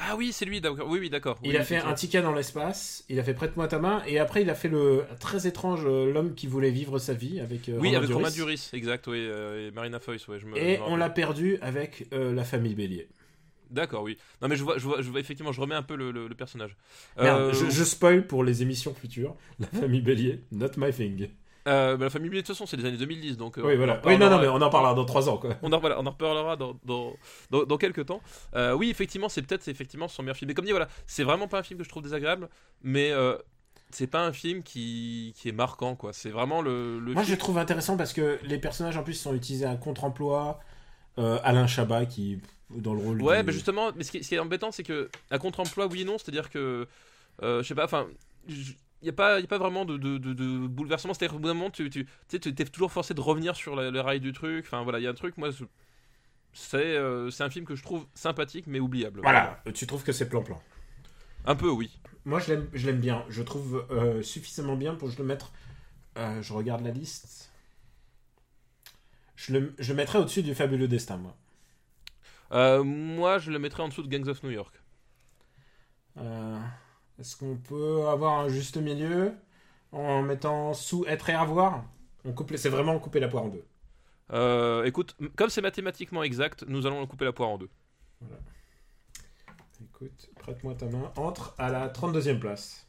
Ah 0.00 0.14
oui, 0.16 0.32
c'est 0.32 0.44
lui, 0.44 0.60
d'accord. 0.60 0.86
Oui, 0.88 0.98
oui, 1.00 1.10
d'accord. 1.10 1.38
Il 1.42 1.56
a 1.56 1.64
fait 1.64 1.76
un 1.78 1.92
ticket 1.92 2.22
dans 2.22 2.32
l'espace, 2.32 3.04
il 3.08 3.18
a 3.18 3.24
fait 3.24 3.34
Prête-moi 3.34 3.66
ta 3.68 3.78
main, 3.78 4.02
et 4.06 4.18
après 4.18 4.42
il 4.42 4.50
a 4.50 4.54
fait 4.54 4.68
le 4.68 5.04
très 5.18 5.46
étrange 5.46 5.80
euh, 5.84 6.12
L'homme 6.12 6.34
qui 6.34 6.46
voulait 6.46 6.70
vivre 6.70 6.98
sa 6.98 7.14
vie 7.14 7.40
avec 7.40 7.68
euh, 7.68 7.72
Oui, 7.78 7.88
Romain 7.88 7.96
avec 7.98 8.08
Duris. 8.08 8.14
Romain 8.22 8.30
Duris, 8.30 8.70
exact, 8.72 9.06
oui, 9.08 9.18
euh, 9.18 9.68
et 9.68 9.70
Marina 9.72 9.98
Foïs, 9.98 10.26
ouais, 10.28 10.38
je 10.38 10.46
me. 10.46 10.56
Et 10.56 10.76
je 10.76 10.80
me 10.80 10.86
on 10.86 10.96
l'a 10.96 11.10
perdu 11.10 11.58
avec 11.62 12.06
euh, 12.12 12.32
La 12.32 12.44
famille 12.44 12.74
Bélier. 12.74 13.08
D'accord, 13.70 14.02
oui. 14.02 14.16
Non, 14.40 14.48
mais 14.48 14.56
je 14.56 14.64
vois, 14.64 14.78
je 14.78 14.84
vois, 14.84 15.02
je 15.02 15.10
vois, 15.10 15.20
effectivement, 15.20 15.52
je 15.52 15.60
remets 15.60 15.74
un 15.74 15.82
peu 15.82 15.94
le, 15.96 16.10
le- 16.10 16.26
le 16.28 16.34
personnage. 16.34 16.74
Merde, 17.20 17.52
je, 17.52 17.68
je 17.68 17.84
spoil 17.84 18.26
pour 18.26 18.42
les 18.44 18.62
émissions 18.62 18.94
futures. 18.94 19.36
La 19.58 19.66
famille 19.66 20.00
Bélier, 20.00 20.40
not 20.52 20.70
my 20.78 20.90
thing. 20.92 21.28
Euh, 21.68 21.96
bah, 21.96 22.04
la 22.06 22.10
famille 22.10 22.28
Bélier, 22.30 22.42
de 22.42 22.46
toute 22.46 22.56
façon, 22.56 22.66
c'est 22.66 22.76
des 22.76 22.84
années 22.86 22.96
2010, 22.96 23.36
donc. 23.36 23.58
euh, 23.58 23.62
oui, 23.64 23.76
voilà. 23.76 24.00
Oui, 24.04 24.18
non, 24.18 24.28
non, 24.30 24.38
mais 24.40 24.48
on 24.48 24.56
en 24.60 24.70
parlera 24.70 24.94
dans 24.94 25.04
3 25.04 25.28
ans, 25.28 25.38
quoi. 25.38 25.50
On 25.62 25.72
en, 25.72 25.78
voilà, 25.78 26.00
on 26.00 26.06
en 26.06 26.10
reparlera 26.10 26.56
dans, 26.56 26.78
dans, 26.84 27.12
dans, 27.50 27.64
dans 27.64 27.76
quelques 27.76 28.06
temps. 28.06 28.20
Euh, 28.56 28.72
oui, 28.72 28.90
effectivement, 28.90 29.28
c'est 29.28 29.42
peut-être 29.42 29.68
effectivement 29.68 30.08
son 30.08 30.22
meilleur 30.22 30.36
film. 30.36 30.48
Mais 30.48 30.54
comme 30.54 30.64
dit, 30.64 30.70
voilà, 30.72 30.88
c'est 31.06 31.24
vraiment 31.24 31.46
pas 31.48 31.58
un 31.58 31.62
film 31.62 31.78
que 31.78 31.84
je 31.84 31.88
trouve 31.88 32.02
désagréable, 32.02 32.48
mais 32.82 33.12
c'est 33.90 34.06
pas 34.06 34.26
un 34.26 34.32
film 34.32 34.62
qui, 34.62 35.34
qui 35.36 35.48
est 35.48 35.52
marquant, 35.52 35.94
quoi. 35.96 36.12
C'est 36.12 36.30
vraiment 36.30 36.60
le. 36.62 36.98
le 37.00 37.12
Moi, 37.14 37.22
je 37.22 37.30
le 37.32 37.38
trouve 37.38 37.58
intéressant 37.58 37.96
parce 37.96 38.12
que 38.12 38.38
les 38.42 38.58
personnages 38.58 38.96
en 38.96 39.02
plus 39.02 39.14
sont 39.14 39.34
utilisés 39.34 39.66
à 39.66 39.76
contre-emploi. 39.76 40.60
Alain 41.16 41.66
Chabat 41.66 42.06
qui, 42.06 42.40
dans 42.70 42.94
le 42.94 43.00
rôle. 43.00 43.22
Ouais, 43.22 43.38
du- 43.40 43.46
bah 43.46 43.52
justement, 43.52 43.90
mais 43.96 44.04
ce 44.04 44.10
qui, 44.12 44.22
ce 44.22 44.28
qui 44.28 44.34
est 44.36 44.38
embêtant, 44.38 44.70
c'est 44.70 44.84
que 44.84 45.10
à 45.30 45.38
contre-emploi, 45.38 45.86
oui 45.86 46.02
et 46.02 46.04
non, 46.04 46.16
c'est-à-dire 46.18 46.48
que, 46.50 46.86
je 47.42 47.62
sais 47.62 47.74
pas, 47.74 47.84
enfin, 47.86 48.06
il 49.02 49.04
n'y 49.04 49.10
a, 49.10 49.12
pas- 49.12 49.40
y 49.40 49.44
a 49.44 49.46
pas 49.46 49.58
vraiment 49.58 49.84
de, 49.84 49.96
de, 49.96 50.18
de- 50.18 50.32
de 50.32 50.66
bouleversement, 50.66 51.14
c'est-à-dire 51.14 51.32
qu'au 51.34 51.38
bout 51.40 51.48
d'un 51.48 51.54
moment, 51.54 51.70
tu, 51.70 51.88
tu, 51.90 52.04
tu 52.28 52.40
sais, 52.42 52.48
es 52.48 52.64
toujours 52.66 52.92
forcé 52.92 53.14
de 53.14 53.20
revenir 53.20 53.54
sur 53.56 53.76
la- 53.76 53.90
le 53.90 54.00
rail 54.00 54.20
du 54.20 54.32
truc, 54.32 54.64
enfin 54.66 54.82
voilà, 54.82 54.98
il 54.98 55.02
y 55.04 55.06
a 55.06 55.10
un 55.10 55.14
truc, 55.14 55.36
moi, 55.38 55.50
c'est 56.52 56.76
euh, 56.96 57.30
un 57.38 57.50
film 57.50 57.64
que 57.64 57.76
je 57.76 57.82
trouve 57.82 58.06
sympathique 58.14 58.66
mais 58.66 58.80
oubliable. 58.80 59.20
Voilà, 59.22 59.62
tu 59.74 59.86
trouves 59.86 60.02
que 60.02 60.12
c'est 60.12 60.28
plan-plan? 60.28 60.60
Un 61.44 61.54
peu, 61.54 61.70
oui. 61.70 61.98
Moi, 62.24 62.40
je 62.40 62.52
l'aime, 62.52 62.68
je 62.72 62.86
l'aime 62.86 63.00
bien. 63.00 63.24
Je 63.28 63.42
trouve 63.42 63.86
euh, 63.90 64.22
suffisamment 64.22 64.76
bien 64.76 64.94
pour 64.94 65.08
que 65.08 65.14
je 65.14 65.18
le 65.18 65.24
mettre. 65.24 65.52
euh, 66.16 66.42
je 66.42 66.52
regarde 66.52 66.82
la 66.82 66.90
liste. 66.90 67.50
Je 69.36 69.52
le, 69.52 69.74
je 69.78 69.92
le 69.92 69.96
mettrais 69.96 70.18
au-dessus 70.18 70.42
du 70.42 70.54
fabuleux 70.54 70.88
destin, 70.88 71.16
moi. 71.16 71.36
Euh, 72.52 72.82
moi, 72.82 73.38
je 73.38 73.50
le 73.50 73.58
mettrais 73.58 73.82
en 73.82 73.88
dessous 73.88 74.02
de 74.02 74.08
Gangs 74.08 74.28
of 74.28 74.42
New 74.42 74.50
York. 74.50 74.74
Euh, 76.18 76.58
Est-ce 77.18 77.36
qu'on 77.36 77.56
peut 77.56 78.06
avoir 78.08 78.38
un 78.40 78.48
juste 78.48 78.76
milieu 78.76 79.34
en 79.92 80.22
mettant 80.22 80.72
sous 80.74 81.04
être 81.06 81.30
et 81.30 81.34
avoir? 81.34 81.84
On 82.24 82.32
coupe 82.32 82.50
les- 82.50 82.58
C'est 82.58 82.68
vraiment 82.68 82.98
couper 82.98 83.20
la 83.20 83.28
poire 83.28 83.44
en 83.44 83.48
deux. 83.48 83.64
Euh, 84.32 84.84
écoute, 84.84 85.16
comme 85.36 85.48
c'est 85.50 85.62
mathématiquement 85.62 86.22
exact, 86.22 86.64
nous 86.68 86.86
allons 86.86 87.06
couper 87.06 87.24
la 87.24 87.32
poire 87.32 87.48
en 87.48 87.58
deux. 87.58 87.70
Écoute, 89.82 90.30
prête-moi 90.38 90.74
ta 90.74 90.86
main. 90.86 91.12
Entre 91.16 91.54
à 91.58 91.70
la 91.70 91.88
32e 91.88 92.38
place. 92.38 92.86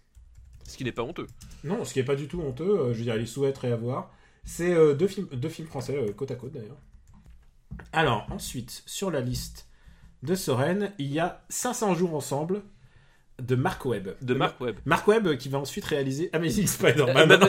Ce 0.68 0.78
qui 0.78 0.84
n'est 0.84 0.92
pas 0.92 1.04
honteux. 1.04 1.28
Non, 1.64 1.86
ce 1.86 1.94
qui 1.94 2.00
est 2.00 2.04
pas 2.04 2.16
du 2.16 2.28
tout 2.28 2.42
honteux, 2.42 2.80
euh, 2.80 2.94
je 2.94 3.00
veux 3.00 3.04
dire, 3.06 3.16
il 3.16 3.24
est 3.24 3.26
sous 3.28 3.46
être 3.46 3.66
et 3.66 3.72
avoir. 3.72 4.12
C'est 4.44 4.74
euh, 4.74 4.94
deux, 4.94 5.08
films, 5.08 5.28
deux 5.28 5.50
films 5.50 5.68
français, 5.68 6.14
côte 6.16 6.32
à 6.32 6.36
côte 6.36 6.52
d'ailleurs. 6.52 6.78
Alors, 7.94 8.28
ensuite, 8.32 8.84
sur 8.86 9.10
la 9.12 9.22
liste 9.22 9.68
de 10.24 10.36
Soren, 10.36 10.94
il 11.00 11.08
y 11.12 11.20
a 11.20 11.44
500 11.50 11.96
jours 11.96 12.14
ensemble 12.16 12.62
de 13.42 13.56
Mark 13.56 13.84
Webb. 13.86 14.16
De 14.22 14.34
Mark 14.34 14.60
Webb. 14.62 14.78
Mark 14.86 15.08
Webb 15.08 15.38
qui 15.38 15.50
va 15.50 15.58
ensuite 15.60 15.86
réaliser 15.86 16.30
Amazing 16.34 16.68
Spider-Man. 16.68 17.40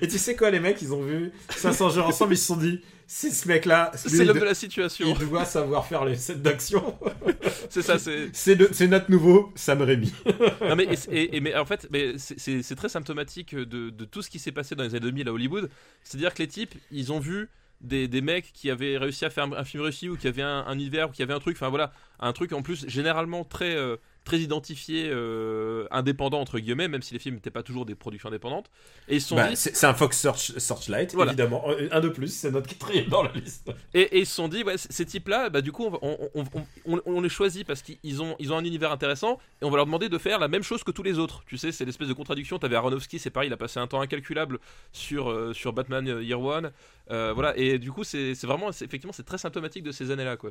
Et 0.00 0.08
tu 0.08 0.18
sais 0.18 0.36
quoi, 0.36 0.50
les 0.50 0.60
mecs, 0.60 0.80
ils 0.82 0.92
ont 0.92 1.02
vu 1.02 1.32
500 1.50 1.90
jours 1.90 2.06
ensemble, 2.06 2.34
ils 2.34 2.38
se 2.38 2.46
sont 2.46 2.56
dit, 2.56 2.80
c'est 3.06 3.30
ce 3.30 3.48
mec-là, 3.48 3.90
C'est 3.96 4.24
l'homme 4.24 4.38
de 4.38 4.44
la 4.44 4.54
situation. 4.54 5.14
il 5.20 5.28
doit 5.28 5.44
savoir 5.44 5.86
faire 5.86 6.04
les 6.04 6.14
scènes 6.16 6.42
d'action. 6.42 6.96
C'est 7.68 7.82
ça, 7.82 7.98
c'est. 7.98 8.30
c'est 8.34 8.86
notre 8.88 9.10
nouveau 9.10 9.52
Sam 9.54 9.82
Raimi. 9.82 10.12
Non 10.60 10.74
mais, 10.76 10.88
et- 11.10 11.40
mais 11.40 11.54
en 11.54 11.64
fait, 11.64 11.88
c'est- 12.16 12.74
très 12.74 12.88
symptomatique 12.88 13.54
de, 13.54 13.90
de 13.90 14.04
tout 14.04 14.22
ce 14.22 14.30
qui 14.30 14.38
s'est 14.40 14.50
passé 14.52 14.74
dans 14.74 14.82
les 14.82 14.90
années 14.96 15.00
2000 15.00 15.28
à 15.28 15.32
Hollywood. 15.32 15.70
C'est-à-dire 16.02 16.34
que 16.34 16.42
les 16.42 16.48
types, 16.48 16.74
ils 16.90 17.12
ont 17.12 17.20
vu 17.20 17.48
des, 17.80 18.08
des 18.08 18.20
mecs 18.22 18.52
qui 18.52 18.70
avaient 18.70 18.98
réussi 18.98 19.24
à 19.24 19.30
faire 19.30 19.44
un, 19.44 19.52
un 19.52 19.64
film 19.64 19.82
réussi 19.84 20.08
ou 20.08 20.16
qui 20.16 20.26
avaient 20.28 20.42
un, 20.42 20.64
un 20.66 20.74
univers 20.74 21.10
ou 21.10 21.12
qui 21.12 21.22
avaient 21.22 21.32
un 21.32 21.38
truc, 21.38 21.56
enfin 21.56 21.68
voilà, 21.68 21.92
un 22.18 22.32
truc 22.32 22.52
en 22.52 22.62
plus 22.62 22.86
généralement 22.88 23.44
très 23.44 23.74
euh, 23.76 23.96
très 24.24 24.38
identifié, 24.38 25.08
euh, 25.10 25.86
indépendant 25.90 26.40
entre 26.40 26.58
guillemets, 26.58 26.88
même 26.88 27.02
si 27.02 27.14
les 27.14 27.20
films 27.20 27.36
n'étaient 27.36 27.50
pas 27.50 27.62
toujours 27.62 27.86
des 27.86 27.94
productions 27.94 28.28
indépendantes. 28.28 28.70
Et 29.08 29.16
ils 29.16 29.20
sont 29.20 29.36
Bah, 29.36 29.48
dit, 29.48 29.56
c'est 29.56 29.84
un 29.86 29.94
Fox 29.94 30.18
Search, 30.18 30.52
Searchlight, 30.58 31.14
Voilà. 31.14 31.32
évidemment. 31.32 31.64
Euh, 31.68 31.88
Un 31.90 32.00
de 32.00 32.08
plus, 32.08 32.28
c'est 32.28 32.50
notre 32.50 32.68
quatrième 32.68 33.06
dans 33.06 33.22
la 33.22 33.32
liste. 33.32 33.70
Et, 33.94 34.02
et 34.02 34.18
ils 34.20 34.26
se 34.26 34.34
sont 34.34 34.48
dit, 34.48 34.62
ouais, 34.62 34.76
ces 34.76 35.06
types-là, 35.06 35.48
bah, 35.50 35.60
du 35.62 35.72
coup, 35.72 35.86
on, 36.02 36.18
on, 36.34 36.44
on- 36.86 37.00
on- 37.06 37.20
les 37.20 37.28
choisit 37.28 37.66
parce 37.66 37.82
qu'ils 37.82 38.22
ont, 38.22 38.36
ils 38.38 38.52
ont 38.52 38.56
un 38.56 38.64
univers 38.64 38.92
intéressant 38.92 39.38
et 39.60 39.64
on 39.64 39.70
va 39.70 39.76
leur 39.76 39.86
demander 39.86 40.08
de 40.08 40.18
faire 40.18 40.38
la 40.38 40.48
même 40.48 40.62
chose 40.62 40.84
que 40.84 40.90
tous 40.90 41.02
les 41.02 41.18
autres. 41.18 41.42
Tu 41.46 41.56
sais, 41.58 41.72
c'est 41.72 41.84
l'espèce 41.84 42.08
de 42.08 42.12
contradiction. 42.14 42.58
T'avais 42.58 42.76
Aronofsky, 42.76 43.18
c'est 43.18 43.30
pareil, 43.30 43.48
il 43.48 43.52
a 43.52 43.56
passé 43.56 43.78
un 43.80 43.86
temps 43.86 44.00
incalculable 44.00 44.58
sur, 44.92 45.30
euh, 45.30 45.52
sur 45.52 45.72
Batman 45.72 46.06
euh, 46.08 46.22
Year 46.22 46.40
One. 46.40 46.72
Euh, 47.10 47.32
voilà, 47.34 47.56
et 47.56 47.78
du 47.78 47.90
coup, 47.90 48.04
c'est 48.04 48.34
c'est 48.34 48.46
vraiment, 48.46 48.70
effectivement, 48.70 49.12
c'est 49.12 49.24
très 49.24 49.38
symptomatique 49.38 49.82
de 49.82 49.92
ces 49.92 50.10
années-là, 50.10 50.36
quoi. 50.36 50.50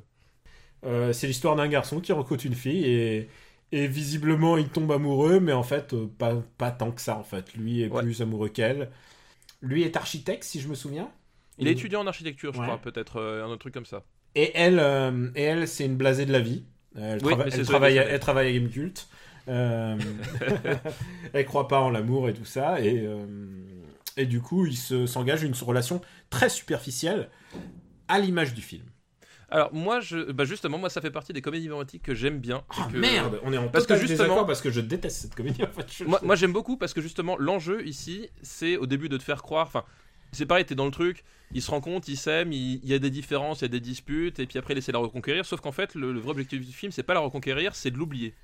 Euh, 0.85 1.11
c'est 1.11 1.27
l'histoire 1.27 1.55
d'un 1.57 1.67
garçon 1.67 1.99
qui 1.99 2.11
recrute 2.13 2.45
une 2.45 2.55
fille 2.55 2.85
et, 2.85 3.29
et 3.71 3.87
visiblement 3.87 4.57
il 4.57 4.69
tombe 4.69 4.91
amoureux, 4.91 5.39
mais 5.39 5.53
en 5.53 5.63
fait, 5.63 5.93
euh, 5.93 6.07
pas, 6.17 6.35
pas 6.57 6.71
tant 6.71 6.91
que 6.91 7.01
ça 7.01 7.17
en 7.17 7.23
fait. 7.23 7.53
Lui 7.55 7.81
est 7.81 7.89
Ouais. 7.89 8.01
plus 8.01 8.21
amoureux 8.21 8.49
qu'elle. 8.49 8.89
Lui 9.61 9.83
est 9.83 9.95
architecte, 9.97 10.43
si 10.43 10.59
je 10.61 10.67
me 10.67 10.75
souviens. 10.75 11.09
Il 11.57 11.67
est 11.67 11.71
étudiant 11.71 12.01
en 12.01 12.07
architecture, 12.07 12.53
je 12.53 12.59
Ouais. 12.59 12.65
crois, 12.65 12.77
peut-être, 12.77 13.17
euh, 13.17 13.43
un 13.43 13.47
autre 13.47 13.59
truc 13.59 13.73
comme 13.73 13.85
ça. 13.85 14.03
Et 14.35 14.51
elle, 14.55 14.79
euh, 14.79 15.29
et 15.35 15.43
elle 15.43 15.67
c'est 15.67 15.85
une 15.85 15.97
blasée 15.97 16.25
de 16.25 16.31
la 16.31 16.39
vie. 16.39 16.63
Elle, 16.95 17.19
Oui, 17.23 17.33
trava- 17.33 17.63
travaille, 17.65 17.99
à, 17.99 18.07
elle 18.07 18.19
travaille 18.19 18.47
à 18.49 18.53
Game 18.59 18.69
Cult. 18.69 19.07
Euh, 19.47 19.97
elle 21.33 21.45
croit 21.45 21.67
pas 21.67 21.79
en 21.81 21.89
l'amour 21.89 22.29
et 22.29 22.33
tout 22.33 22.45
ça. 22.45 22.79
Et, 22.81 23.07
et 24.17 24.25
du 24.25 24.41
coup, 24.41 24.65
il 24.65 24.77
se- 24.77 25.05
s'engage 25.05 25.43
une 25.43 25.53
relation 25.53 26.01
très 26.29 26.49
superficielle 26.49 27.29
à 28.07 28.19
l'image 28.19 28.53
du 28.53 28.61
film. 28.61 28.83
Alors, 29.51 29.73
moi, 29.73 29.99
je, 29.99 30.31
bah, 30.31 30.45
justement, 30.45 30.77
moi, 30.77 30.89
ça 30.89 31.01
fait 31.01 31.11
partie 31.11 31.33
des 31.33 31.41
comédies 31.41 31.69
romantiques 31.69 32.03
que 32.03 32.13
j'aime 32.13 32.39
bien. 32.39 32.63
Ah 32.69 32.87
que- 32.91 32.97
merde, 32.97 33.39
on 33.43 33.51
est 33.53 33.57
en 33.57 33.67
Parce 33.67 33.85
que 33.87 33.95
justement- 33.95 34.45
parce 34.45 34.61
que 34.61 34.69
je 34.69 34.81
déteste 34.81 35.21
cette 35.21 35.35
comédie 35.35 35.63
en 35.63 35.67
fait. 35.67 35.85
Je- 35.91 36.03
Moi, 36.03 36.19
moi, 36.23 36.35
j'aime 36.35 36.53
beaucoup 36.53 36.77
parce 36.77 36.93
que 36.93 37.01
justement 37.01 37.35
l'enjeu 37.37 37.85
ici 37.87 38.29
c'est 38.41 38.77
au 38.77 38.85
début 38.85 39.09
de 39.09 39.17
te 39.17 39.23
faire 39.23 39.41
croire. 39.41 39.67
Enfin, 39.67 39.83
c'est 40.31 40.45
pareil, 40.45 40.65
t'es 40.65 40.75
dans 40.75 40.85
le 40.85 40.91
truc, 40.91 41.23
il 41.53 41.61
se 41.61 41.71
rend 41.71 41.81
compte, 41.81 42.07
il 42.07 42.17
s'aime, 42.17 42.51
il, 42.53 42.85
y 42.85 42.93
a 42.93 42.99
des 42.99 43.09
différences, 43.09 43.61
il 43.61 43.63
y 43.63 43.65
a 43.65 43.69
des 43.69 43.79
disputes, 43.79 44.39
et 44.39 44.45
puis 44.45 44.59
après 44.59 44.73
il 44.73 44.77
essaie 44.77 44.91
de 44.91 44.97
la 44.97 45.03
reconquérir. 45.03 45.45
Sauf 45.45 45.59
qu'en 45.61 45.71
fait, 45.71 45.95
le, 45.95 46.13
le 46.13 46.19
vrai 46.19 46.31
objectif 46.31 46.65
du 46.65 46.71
film 46.71 46.91
c'est 46.91 47.03
pas 47.03 47.13
la 47.15 47.19
reconquérir, 47.21 47.75
c'est 47.75 47.89
de 47.91 47.97
l'oublier. 47.97 48.35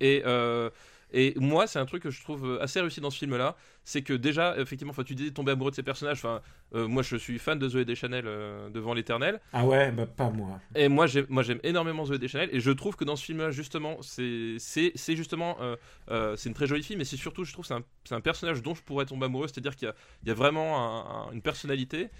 Et, 0.00 0.22
euh, 0.26 0.70
et 1.14 1.34
moi, 1.38 1.66
c'est 1.66 1.78
un 1.78 1.86
truc 1.86 2.02
que 2.02 2.10
je 2.10 2.20
trouve 2.22 2.58
assez 2.60 2.80
réussi 2.80 3.00
dans 3.00 3.10
ce 3.10 3.18
film-là, 3.18 3.56
c'est 3.84 4.02
que 4.02 4.12
déjà, 4.12 4.56
effectivement, 4.58 4.90
enfin, 4.90 5.04
tu 5.04 5.14
disais 5.14 5.30
tomber 5.30 5.52
amoureux 5.52 5.70
de 5.70 5.76
ces 5.76 5.82
personnages. 5.82 6.18
Enfin, 6.18 6.40
euh, 6.74 6.88
moi, 6.88 7.02
je 7.02 7.16
suis 7.16 7.38
fan 7.38 7.58
de 7.58 7.68
Zoé 7.68 7.84
Deschanel 7.84 8.24
euh, 8.26 8.68
devant 8.70 8.94
l'Éternel. 8.94 9.40
Ah 9.52 9.64
ouais, 9.64 9.92
bah 9.92 10.06
pas 10.06 10.30
moi. 10.30 10.60
Et 10.74 10.88
moi, 10.88 11.06
j'aime, 11.06 11.26
moi, 11.28 11.42
j'aime 11.42 11.60
énormément 11.62 12.04
Zoé 12.04 12.18
Deschanel, 12.18 12.48
et 12.52 12.60
je 12.60 12.70
trouve 12.70 12.96
que 12.96 13.04
dans 13.04 13.16
ce 13.16 13.24
film-là, 13.24 13.50
justement, 13.50 13.98
c'est, 14.02 14.56
c'est, 14.58 14.92
c'est 14.94 15.16
justement, 15.16 15.56
euh, 15.60 15.76
euh, 16.10 16.36
c'est 16.36 16.48
une 16.48 16.54
très 16.54 16.66
jolie 16.66 16.82
fille, 16.82 16.96
mais 16.96 17.04
c'est 17.04 17.16
surtout, 17.16 17.44
je 17.44 17.52
trouve, 17.52 17.64
c'est 17.64 17.74
un, 17.74 17.84
c'est 18.04 18.14
un 18.14 18.20
personnage 18.20 18.62
dont 18.62 18.74
je 18.74 18.82
pourrais 18.82 19.06
tomber 19.06 19.26
amoureux, 19.26 19.46
c'est-à-dire 19.48 19.76
qu'il 19.76 19.86
y 19.86 19.90
a, 19.90 19.94
il 20.22 20.28
y 20.28 20.32
a 20.32 20.34
vraiment 20.34 20.78
un- 20.78 21.28
un- 21.28 21.32
une 21.32 21.42
personnalité. 21.42 22.10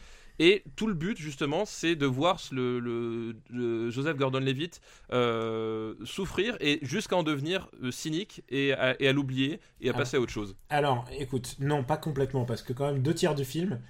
Et 0.40 0.64
tout 0.74 0.86
le 0.86 0.94
but, 0.94 1.16
justement, 1.16 1.64
c'est 1.64 1.94
de 1.94 2.06
voir 2.06 2.40
le, 2.50 2.80
le- 2.80 3.36
le 3.50 3.90
Joseph 3.90 4.16
Gordon-Levitt 4.16 4.80
euh, 5.12 5.94
souffrir 6.04 6.56
et 6.60 6.78
jusqu'à 6.82 7.16
en 7.16 7.22
devenir 7.22 7.68
euh, 7.82 7.90
cynique 7.90 8.42
et 8.50 8.72
à, 8.72 9.00
et 9.00 9.08
à 9.08 9.12
l'oublier 9.12 9.60
et 9.80 9.90
à 9.90 9.92
passer 9.92 10.16
à 10.16 10.20
autre 10.20 10.32
chose. 10.32 10.56
Alors, 10.70 11.04
écoute, 11.18 11.56
non, 11.60 11.84
pas 11.84 11.96
complètement, 11.96 12.44
parce 12.44 12.62
que 12.62 12.72
quand 12.72 12.86
même 12.92 13.02
deux 13.02 13.14
tiers 13.14 13.34
du 13.34 13.44
film, 13.44 13.80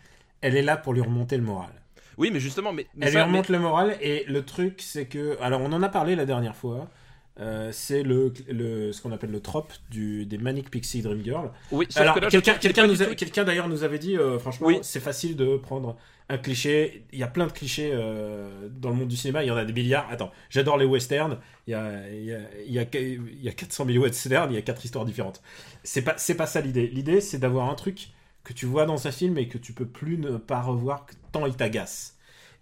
elle 0.42 0.56
est 0.56 0.62
là 0.62 0.76
pour 0.76 0.92
lui 0.92 1.00
remonter 1.00 1.36
le 1.36 1.42
moral. 1.44 1.70
Oui, 2.18 2.30
mais 2.32 2.40
justement, 2.40 2.72
mais, 2.72 2.86
mais 2.94 3.06
elle 3.06 3.12
ça- 3.12 3.18
lui 3.20 3.24
remonte 3.26 3.48
le 3.48 3.58
moral, 3.58 3.96
et 4.00 4.24
le 4.28 4.44
truc, 4.44 4.80
c'est 4.82 5.06
que, 5.06 5.36
alors 5.40 5.60
on 5.62 5.72
en 5.72 5.82
a 5.82 5.88
parlé 5.88 6.14
la 6.14 6.26
dernière 6.26 6.54
fois. 6.56 6.88
euh, 7.40 7.70
c'est 7.72 8.04
le, 8.04 8.32
le 8.48 8.92
ce 8.92 9.02
qu'on 9.02 9.10
appelle 9.10 9.32
le 9.32 9.40
trope 9.40 9.72
du, 9.90 10.24
des 10.26 10.38
Manic 10.38 10.70
Pixie 10.70 11.02
Dream 11.02 11.20
Girl. 11.24 11.50
oui, 11.72 11.86
quelqu'un 12.30 12.54
quelqu'un 12.54 13.44
d'ailleurs 13.44 13.66
nous 13.68 13.82
avait 13.82 13.98
dit 13.98 14.16
euh, 14.16 14.38
franchement 14.38 14.68
Oui. 14.68 14.78
c'est 14.82 15.00
facile 15.00 15.34
de 15.34 15.56
prendre 15.56 15.96
un 16.28 16.38
cliché. 16.38 17.04
Il 17.12 17.18
y 17.18 17.22
a 17.22 17.26
plein 17.26 17.46
de 17.46 17.52
clichés 17.52 17.90
euh, 17.92 18.68
dans 18.70 18.90
le 18.90 18.96
monde 18.96 19.08
du 19.08 19.16
cinéma. 19.16 19.44
Il 19.44 19.48
y 19.48 19.50
en 19.50 19.56
a 19.56 19.64
des 19.64 19.72
milliards. 19.72 20.08
Attends, 20.10 20.32
j'adore 20.50 20.78
les 20.78 20.86
westerns. 20.86 21.38
Il 21.66 21.70
y 21.72 21.74
a 21.74 22.08
il 22.10 22.24
y 22.24 22.32
a 22.34 22.38
il 22.66 22.72
y 22.72 22.78
a, 22.78 22.84
il 22.94 23.42
y 23.42 23.48
a 23.48 23.52
400 23.52 23.86
000 23.86 24.02
westerns. 24.02 24.50
Il 24.50 24.54
y 24.54 24.58
a 24.58 24.62
quatre 24.62 24.84
histoires 24.84 25.04
différentes. 25.04 25.42
C'est 25.82 26.02
pas 26.02 26.14
c'est 26.16 26.34
pas 26.36 26.46
ça 26.46 26.60
l'idée. 26.60 26.86
L'idée 26.88 27.20
c'est 27.20 27.38
d'avoir 27.38 27.68
un 27.70 27.74
truc 27.74 28.08
que 28.42 28.52
tu 28.52 28.66
vois 28.66 28.84
dans 28.86 29.06
un 29.06 29.10
film 29.12 29.38
et 29.38 29.48
que 29.48 29.58
tu 29.58 29.72
peux 29.72 29.86
plus 29.86 30.18
ne 30.18 30.36
pas 30.36 30.60
revoir 30.60 31.06
tant 31.32 31.46
il 31.46 31.54
t'agace. 31.54 32.12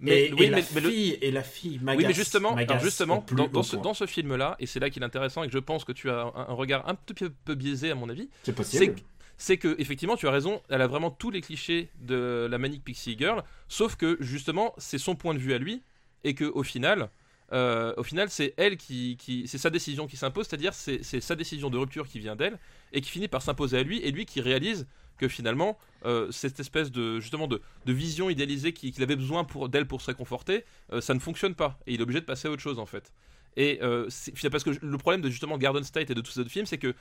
Mais, 0.05 0.25
et, 0.27 0.33
oui, 0.33 0.45
et 0.47 0.51
la 0.51 0.57
mais- 0.57 0.65
mais 0.75 0.81
le- 0.81 0.91
fille 0.91 1.19
et 1.23 1.31
la 1.31 1.43
fille. 1.45 1.81
Oui, 1.87 2.05
mais 2.05 2.13
justement, 2.13 2.57
alors 2.57 2.81
justement 2.81 3.25
dans, 3.53 3.63
ce, 3.63 3.77
point. 3.77 3.85
dans 3.85 3.95
ce 3.95 4.07
film-là, 4.07 4.57
et 4.59 4.67
c'est 4.67 4.81
là 4.81 4.91
qu'il 4.91 5.01
est 5.01 5.07
intéressant 5.07 5.45
et 5.45 5.47
que 5.47 5.53
je 5.53 5.61
pense 5.61 5.85
que 5.85 5.93
tu 5.93 6.11
as 6.11 6.23
un, 6.23 6.33
un 6.49 6.55
regard 6.55 6.89
un 6.89 6.97
tout 6.97 7.15
petit 7.15 7.31
peu 7.45 7.55
biaisé 7.55 7.93
à 7.93 7.95
mon 7.95 8.09
avis, 8.09 8.29
c'est 8.43 8.53
possible. 8.53 8.97
C'est 9.43 9.57
que 9.57 9.75
effectivement 9.81 10.15
tu 10.15 10.29
as 10.29 10.31
raison, 10.31 10.63
elle 10.69 10.83
a 10.83 10.87
vraiment 10.87 11.11
tous 11.11 11.33
les 11.33 11.41
clichés 11.41 11.91
de 12.01 12.47
la 12.49 12.59
Manic 12.59 12.85
Pixie 12.85 13.17
Girl, 13.19 13.43
sauf 13.67 13.97
que 13.97 14.17
justement 14.21 14.73
c'est 14.79 14.99
son 14.99 15.17
point 15.17 15.35
de 15.35 15.41
vue 15.41 15.53
à 15.53 15.59
lui 15.59 15.83
et 16.23 16.35
que 16.35 16.45
au 16.45 16.63
final, 16.63 17.11
euh, 17.53 17.93
au 17.97 18.05
final 18.05 18.31
c'est 18.31 18.55
elle 18.57 18.77
qui, 18.77 19.19
c'est 19.49 19.59
sa 19.59 19.69
décision 19.69 20.07
qui 20.07 20.17
s'impose, 20.17 20.47
c'est-à-dire 20.47 20.75
c'est 20.75 21.03
sa 21.03 21.35
décision 21.35 21.71
de 21.71 21.77
rupture 21.77 22.07
qui 22.07 22.21
vient 22.21 22.37
d'elle 22.37 22.57
et 22.93 23.01
qui 23.01 23.11
finit 23.11 23.27
par 23.27 23.43
s'imposer 23.43 23.79
à 23.79 23.83
lui 23.83 23.99
et 23.99 24.13
lui 24.13 24.27
qui 24.27 24.41
réalise 24.41 24.87
que 25.19 25.27
finalement 25.27 25.77
euh, 26.07 26.31
cette 26.31 26.61
espèce 26.61 26.93
de 26.93 27.19
justement 27.19 27.49
de, 27.49 27.61
vision 27.85 28.31
idéalisée 28.31 28.73
qu'il 28.73 29.03
avait 29.03 29.17
besoin 29.17 29.43
pour 29.43 29.69
d'elle 29.69 29.89
pour 29.89 30.03
se 30.03 30.07
réconforter, 30.07 30.65
euh, 30.93 31.01
ça 31.01 31.15
ne 31.15 31.19
fonctionne 31.19 31.57
pas 31.57 31.81
et 31.89 31.95
il 31.95 31.99
est 31.99 32.05
obligé 32.05 32.21
de 32.21 32.27
passer 32.27 32.47
à 32.47 32.53
autre 32.53 32.63
chose 32.63 32.79
en 32.79 32.87
fait. 32.87 33.13
Et 33.57 33.81
euh, 33.83 34.09
parce 34.51 34.65
que 34.65 34.71
le 34.81 34.99
problème 34.99 35.21
de 35.21 35.29
justement 35.29 35.59
Garden 35.59 35.85
State 35.85 36.11
et 36.11 36.15
de 36.15 36.21
tous 36.21 36.33
ces 36.33 36.41
autres 36.41 36.51
films, 36.51 36.67
c'est 36.67 36.79
que 36.79 36.95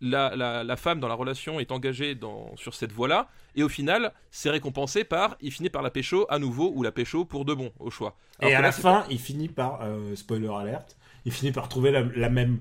la, 0.00 0.34
la- 0.36 0.62
la 0.64 0.76
femme 0.76 1.00
dans 1.00 1.08
la 1.08 1.14
relation 1.14 1.58
est 1.60 1.72
engagée 1.72 2.14
dans, 2.14 2.54
sur 2.56 2.74
cette 2.74 2.92
voie-là, 2.92 3.28
et 3.54 3.62
au 3.62 3.68
final, 3.68 4.12
c'est 4.30 4.50
récompensé 4.50 5.04
par, 5.04 5.36
il 5.40 5.50
finit 5.52 5.70
par 5.70 5.82
la 5.82 5.90
pécho 5.90 6.26
à 6.28 6.38
nouveau, 6.38 6.72
ou 6.74 6.82
la 6.82 6.92
pécho 6.92 7.24
pour 7.24 7.44
de 7.44 7.54
bon, 7.54 7.72
au 7.78 7.90
choix. 7.90 8.16
Alors 8.38 8.50
Et 8.52 8.54
à 8.54 8.60
là, 8.60 8.68
la 8.68 8.72
fin, 8.72 9.04
il 9.10 9.18
finit 9.18 9.48
par, 9.48 9.80
euh, 9.82 10.14
spoiler 10.14 10.48
alerte, 10.48 10.96
il 11.24 11.32
finit 11.32 11.52
par 11.52 11.68
trouver 11.68 11.90
la, 11.90 12.02
la 12.02 12.28
même. 12.28 12.60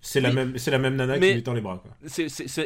C'est 0.00 0.20
la, 0.20 0.28
Oui. 0.28 0.34
même, 0.36 0.56
c'est 0.58 0.70
la 0.70 0.78
même 0.78 0.94
nana 0.94 1.18
Mais- 1.18 1.28
qui 1.30 1.34
lui 1.34 1.42
tend 1.42 1.52
les 1.54 1.60
bras. 1.60 1.82
Quoi. 1.82 1.90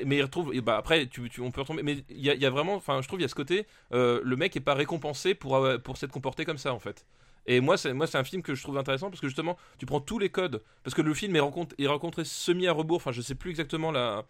Mais 0.05 0.17
il 0.19 0.23
retrouve, 0.23 0.55
et 0.55 0.61
bah 0.61 0.77
après, 0.77 1.07
tu, 1.07 1.31
tu- 1.31 1.41
on 1.41 1.51
peut 1.51 1.63
retomber, 1.63 1.83
mais 1.83 2.05
il 2.11 2.21
y 2.21 2.29
a, 2.29 2.35
il 2.35 2.41
y 2.41 2.45
a 2.45 2.51
vraiment, 2.51 2.75
enfin, 2.75 3.01
je 3.01 3.09
trouve, 3.09 3.19
il 3.21 3.23
y 3.23 3.25
a 3.25 3.29
ce 3.29 3.35
côté, 3.35 3.67
euh, 3.95 4.21
le 4.23 4.37
mec 4.37 4.55
est 4.57 4.61
pas 4.61 4.75
récompensé 4.75 5.35
pour, 5.35 5.57
euh, 5.57 5.79
pour 5.79 5.97
s'être 5.97 6.13
comporté 6.13 6.45
comme 6.45 6.59
ça, 6.59 6.75
en 6.75 6.79
fait. 6.79 7.07
Et 7.47 7.61
moi, 7.61 7.77
c'est, 7.77 7.93
moi, 7.93 8.07
c'est 8.07 8.19
un 8.19 8.25
film 8.25 8.43
que 8.43 8.55
je 8.55 8.63
trouve 8.63 8.79
intéressant 8.79 9.11
parce 9.11 9.21
que 9.21 9.29
justement, 9.29 9.57
tu 9.79 9.87
prends 9.87 10.01
tous 10.01 10.19
les 10.19 10.29
codes, 10.29 10.63
parce 10.85 10.95
que 10.95 11.03
le 11.03 11.15
film 11.15 11.35
est, 11.37 11.41
rencontré, 11.41 11.77
est 11.83 11.87
rencontré 11.87 12.25
semi 12.25 12.67
à 12.67 12.73
rebours, 12.73 12.97
enfin, 12.97 13.13
je 13.13 13.23
sais 13.23 13.35
plus 13.35 13.51
exactement 13.51 13.91
la, 13.91 14.25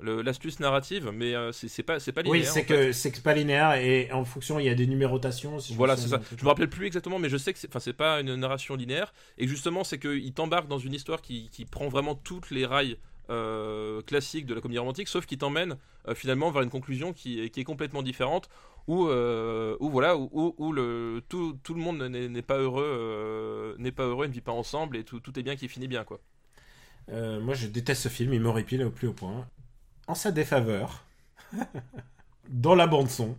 l'astuce 0.00 0.60
narrative, 0.60 1.10
mais 1.12 1.34
euh, 1.34 1.52
c'est, 1.52 1.82
pas, 1.82 2.00
c'est 2.00 2.12
pas 2.12 2.22
linéaire. 2.22 2.42
Oui, 2.42 2.48
c'est 2.52 2.64
que 2.64 2.92
c'est 2.92 3.22
pas 3.22 3.34
linéaire 3.34 3.74
et 3.74 4.10
en 4.12 4.24
fonction, 4.24 4.58
il 4.58 4.66
y 4.66 4.68
a 4.68 4.74
des 4.74 4.86
numérotations. 4.86 5.58
si 5.60 5.74
Voilà, 5.74 5.96
c'est 5.96 6.08
ça. 6.08 6.20
Je 6.36 6.42
me 6.42 6.48
rappelle 6.48 6.68
plus 6.68 6.86
exactement, 6.86 7.18
mais 7.18 7.28
je 7.28 7.36
sais 7.36 7.52
que 7.52 7.58
enfin, 7.68 7.80
c'est 7.80 7.92
pas 7.92 8.20
une 8.20 8.34
narration 8.34 8.74
linéaire. 8.74 9.12
Et 9.38 9.46
justement, 9.46 9.84
c'est 9.84 9.98
qu'il 9.98 10.32
t'embarque 10.32 10.68
dans 10.68 10.78
une 10.78 10.94
histoire 10.94 11.22
qui, 11.22 11.48
qui 11.50 11.64
prend 11.64 11.88
vraiment 11.88 12.14
toutes 12.14 12.50
les 12.50 12.66
rails 12.66 12.96
euh, 13.30 14.02
classiques 14.02 14.46
de 14.46 14.54
la 14.54 14.60
comédie 14.60 14.78
romantique, 14.78 15.08
sauf 15.08 15.24
qu'il 15.26 15.38
t'emmène 15.38 15.76
euh, 16.08 16.14
finalement 16.14 16.50
vers 16.50 16.62
une 16.62 16.70
conclusion 16.70 17.12
qui, 17.12 17.48
qui 17.50 17.60
est 17.60 17.64
complètement 17.64 18.02
différente, 18.02 18.50
où, 18.86 19.06
euh, 19.06 19.76
voilà, 19.80 20.16
où, 20.16 20.54
où- 20.58 20.72
le 20.72 21.22
tout, 21.28 21.58
tout 21.62 21.74
le 21.74 21.80
monde 21.80 22.02
n'est, 22.02 22.42
pas 22.42 22.58
heureux, 22.58 22.84
euh, 22.84 23.74
n'est 23.78 23.92
pas 23.92 24.04
heureux, 24.04 24.26
ne 24.26 24.32
vit 24.32 24.40
pas 24.40 24.52
ensemble, 24.52 24.96
et 24.96 25.04
tout, 25.04 25.20
tout 25.20 25.38
est 25.38 25.42
bien 25.42 25.56
qui 25.56 25.68
finit 25.68 25.88
bien, 25.88 26.04
quoi. 26.04 26.20
Euh, 27.10 27.40
moi, 27.40 27.54
je 27.54 27.66
déteste 27.66 28.02
ce 28.02 28.08
film, 28.08 28.32
il 28.32 28.40
m'horripile 28.40 28.82
au 28.84 28.90
plus 28.90 29.08
haut 29.08 29.12
point. 29.12 29.46
En 30.06 30.14
sa 30.14 30.32
défaveur, 30.32 31.04
dans 32.48 32.74
la 32.74 32.86
bande-son, 32.86 33.36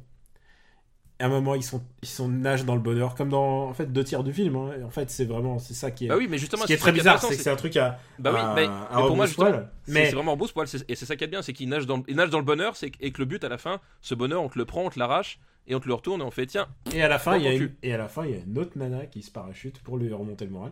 à 1.19 1.25
un 1.25 1.29
moment, 1.29 1.55
ils 1.55 1.63
sont, 1.63 1.81
ils 2.01 2.07
sont 2.09 2.27
nagent 2.27 2.65
dans 2.65 2.75
le 2.75 2.81
bonheur, 2.81 3.15
comme 3.15 3.29
dans 3.29 3.69
en 3.69 3.73
fait, 3.73 3.91
deux 3.91 4.03
tiers 4.03 4.23
du 4.23 4.33
film. 4.33 4.55
hein. 4.55 4.71
Et 4.79 4.83
En 4.83 4.89
fait, 4.89 5.09
c'est 5.09 5.25
vraiment 5.25 5.59
c'est 5.59 5.73
ça 5.73 5.91
qui 5.91 6.05
est. 6.05 6.07
Bah 6.09 6.15
oui, 6.17 6.27
mais 6.29 6.37
justement, 6.37 6.63
Ce 6.63 6.67
qui 6.67 6.73
est 6.73 6.77
très 6.77 6.91
bizarre, 6.91 7.21
c'est 7.21 7.35
que 7.37 7.41
c'est 7.41 7.49
un 7.49 7.55
truc 7.55 7.77
à. 7.77 7.99
Bah 8.19 8.31
oui, 8.33 8.39
à- 8.39 8.53
mais, 8.55 8.65
à 8.65 8.89
mais 8.97 9.07
pour 9.07 9.15
moi, 9.15 9.27
c'est 9.27 9.41
mais 9.87 10.05
c'est 10.07 10.15
vraiment 10.15 10.33
en 10.33 10.37
poil 10.37 10.67
et 10.87 10.95
c'est 10.95 11.05
ça 11.05 11.15
qui 11.15 11.23
est 11.23 11.27
bien, 11.27 11.41
c'est 11.41 11.53
qu'il 11.53 11.69
nage 11.69 11.85
dans, 11.85 12.03
il 12.07 12.15
nage 12.15 12.29
dans 12.29 12.39
le 12.39 12.45
bonheur, 12.45 12.75
c'est 12.75 12.91
et 12.99 13.11
que 13.11 13.19
le 13.19 13.25
but 13.25 13.43
à 13.43 13.49
la 13.49 13.57
fin, 13.57 13.79
ce 14.01 14.15
bonheur, 14.15 14.41
on 14.41 14.49
te 14.49 14.57
le 14.57 14.65
prend, 14.65 14.83
on 14.85 14.89
te 14.89 14.99
l'arrache, 14.99 15.39
et 15.67 15.75
on 15.75 15.79
te 15.79 15.87
le 15.87 15.93
retourne, 15.93 16.21
et 16.21 16.23
on 16.25 16.31
fait 16.31 16.45
tiens, 16.47 16.67
Et 16.93 17.01
à 17.01 17.07
la 17.07 17.17
fin, 17.19 17.37
il 17.37 17.43
y 17.43 17.47
a 17.47 17.53
une... 17.53 17.71
et 17.81 17.93
à 17.93 17.97
la 17.97 18.07
fin, 18.07 18.25
il 18.25 18.31
y 18.31 18.33
a 18.33 18.37
une 18.45 18.57
autre 18.57 18.71
nana 18.75 19.05
qui 19.05 19.21
se 19.21 19.31
parachute 19.31 19.79
pour 19.79 19.97
lui 19.97 20.11
remonter 20.11 20.45
le 20.45 20.51
moral. 20.51 20.71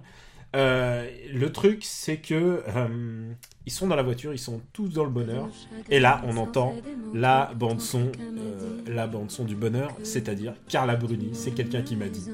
Euh, 0.55 1.09
le 1.33 1.51
truc, 1.51 1.79
c'est 1.83 2.17
que 2.17 2.61
euh, 2.67 3.31
ils 3.65 3.71
sont 3.71 3.87
dans 3.87 3.95
la 3.95 4.03
voiture, 4.03 4.33
ils 4.33 4.39
sont 4.39 4.61
tous 4.71 4.89
dans 4.89 5.03
le 5.03 5.09
bonheur. 5.09 5.49
Et 5.89 5.99
là, 5.99 6.21
on 6.25 6.37
entend 6.37 6.75
la 7.13 7.51
bande 7.55 7.81
son, 7.81 8.11
euh, 8.19 8.81
la 8.87 9.07
bande 9.07 9.31
son 9.31 9.45
du 9.45 9.55
bonheur, 9.55 9.95
c'est-à-dire 10.03 10.53
Carla 10.67 10.95
Bruni. 10.95 11.31
C'est 11.33 11.51
quelqu'un 11.51 11.81
qui 11.81 11.95
m'a 11.95 12.07
dit. 12.07 12.29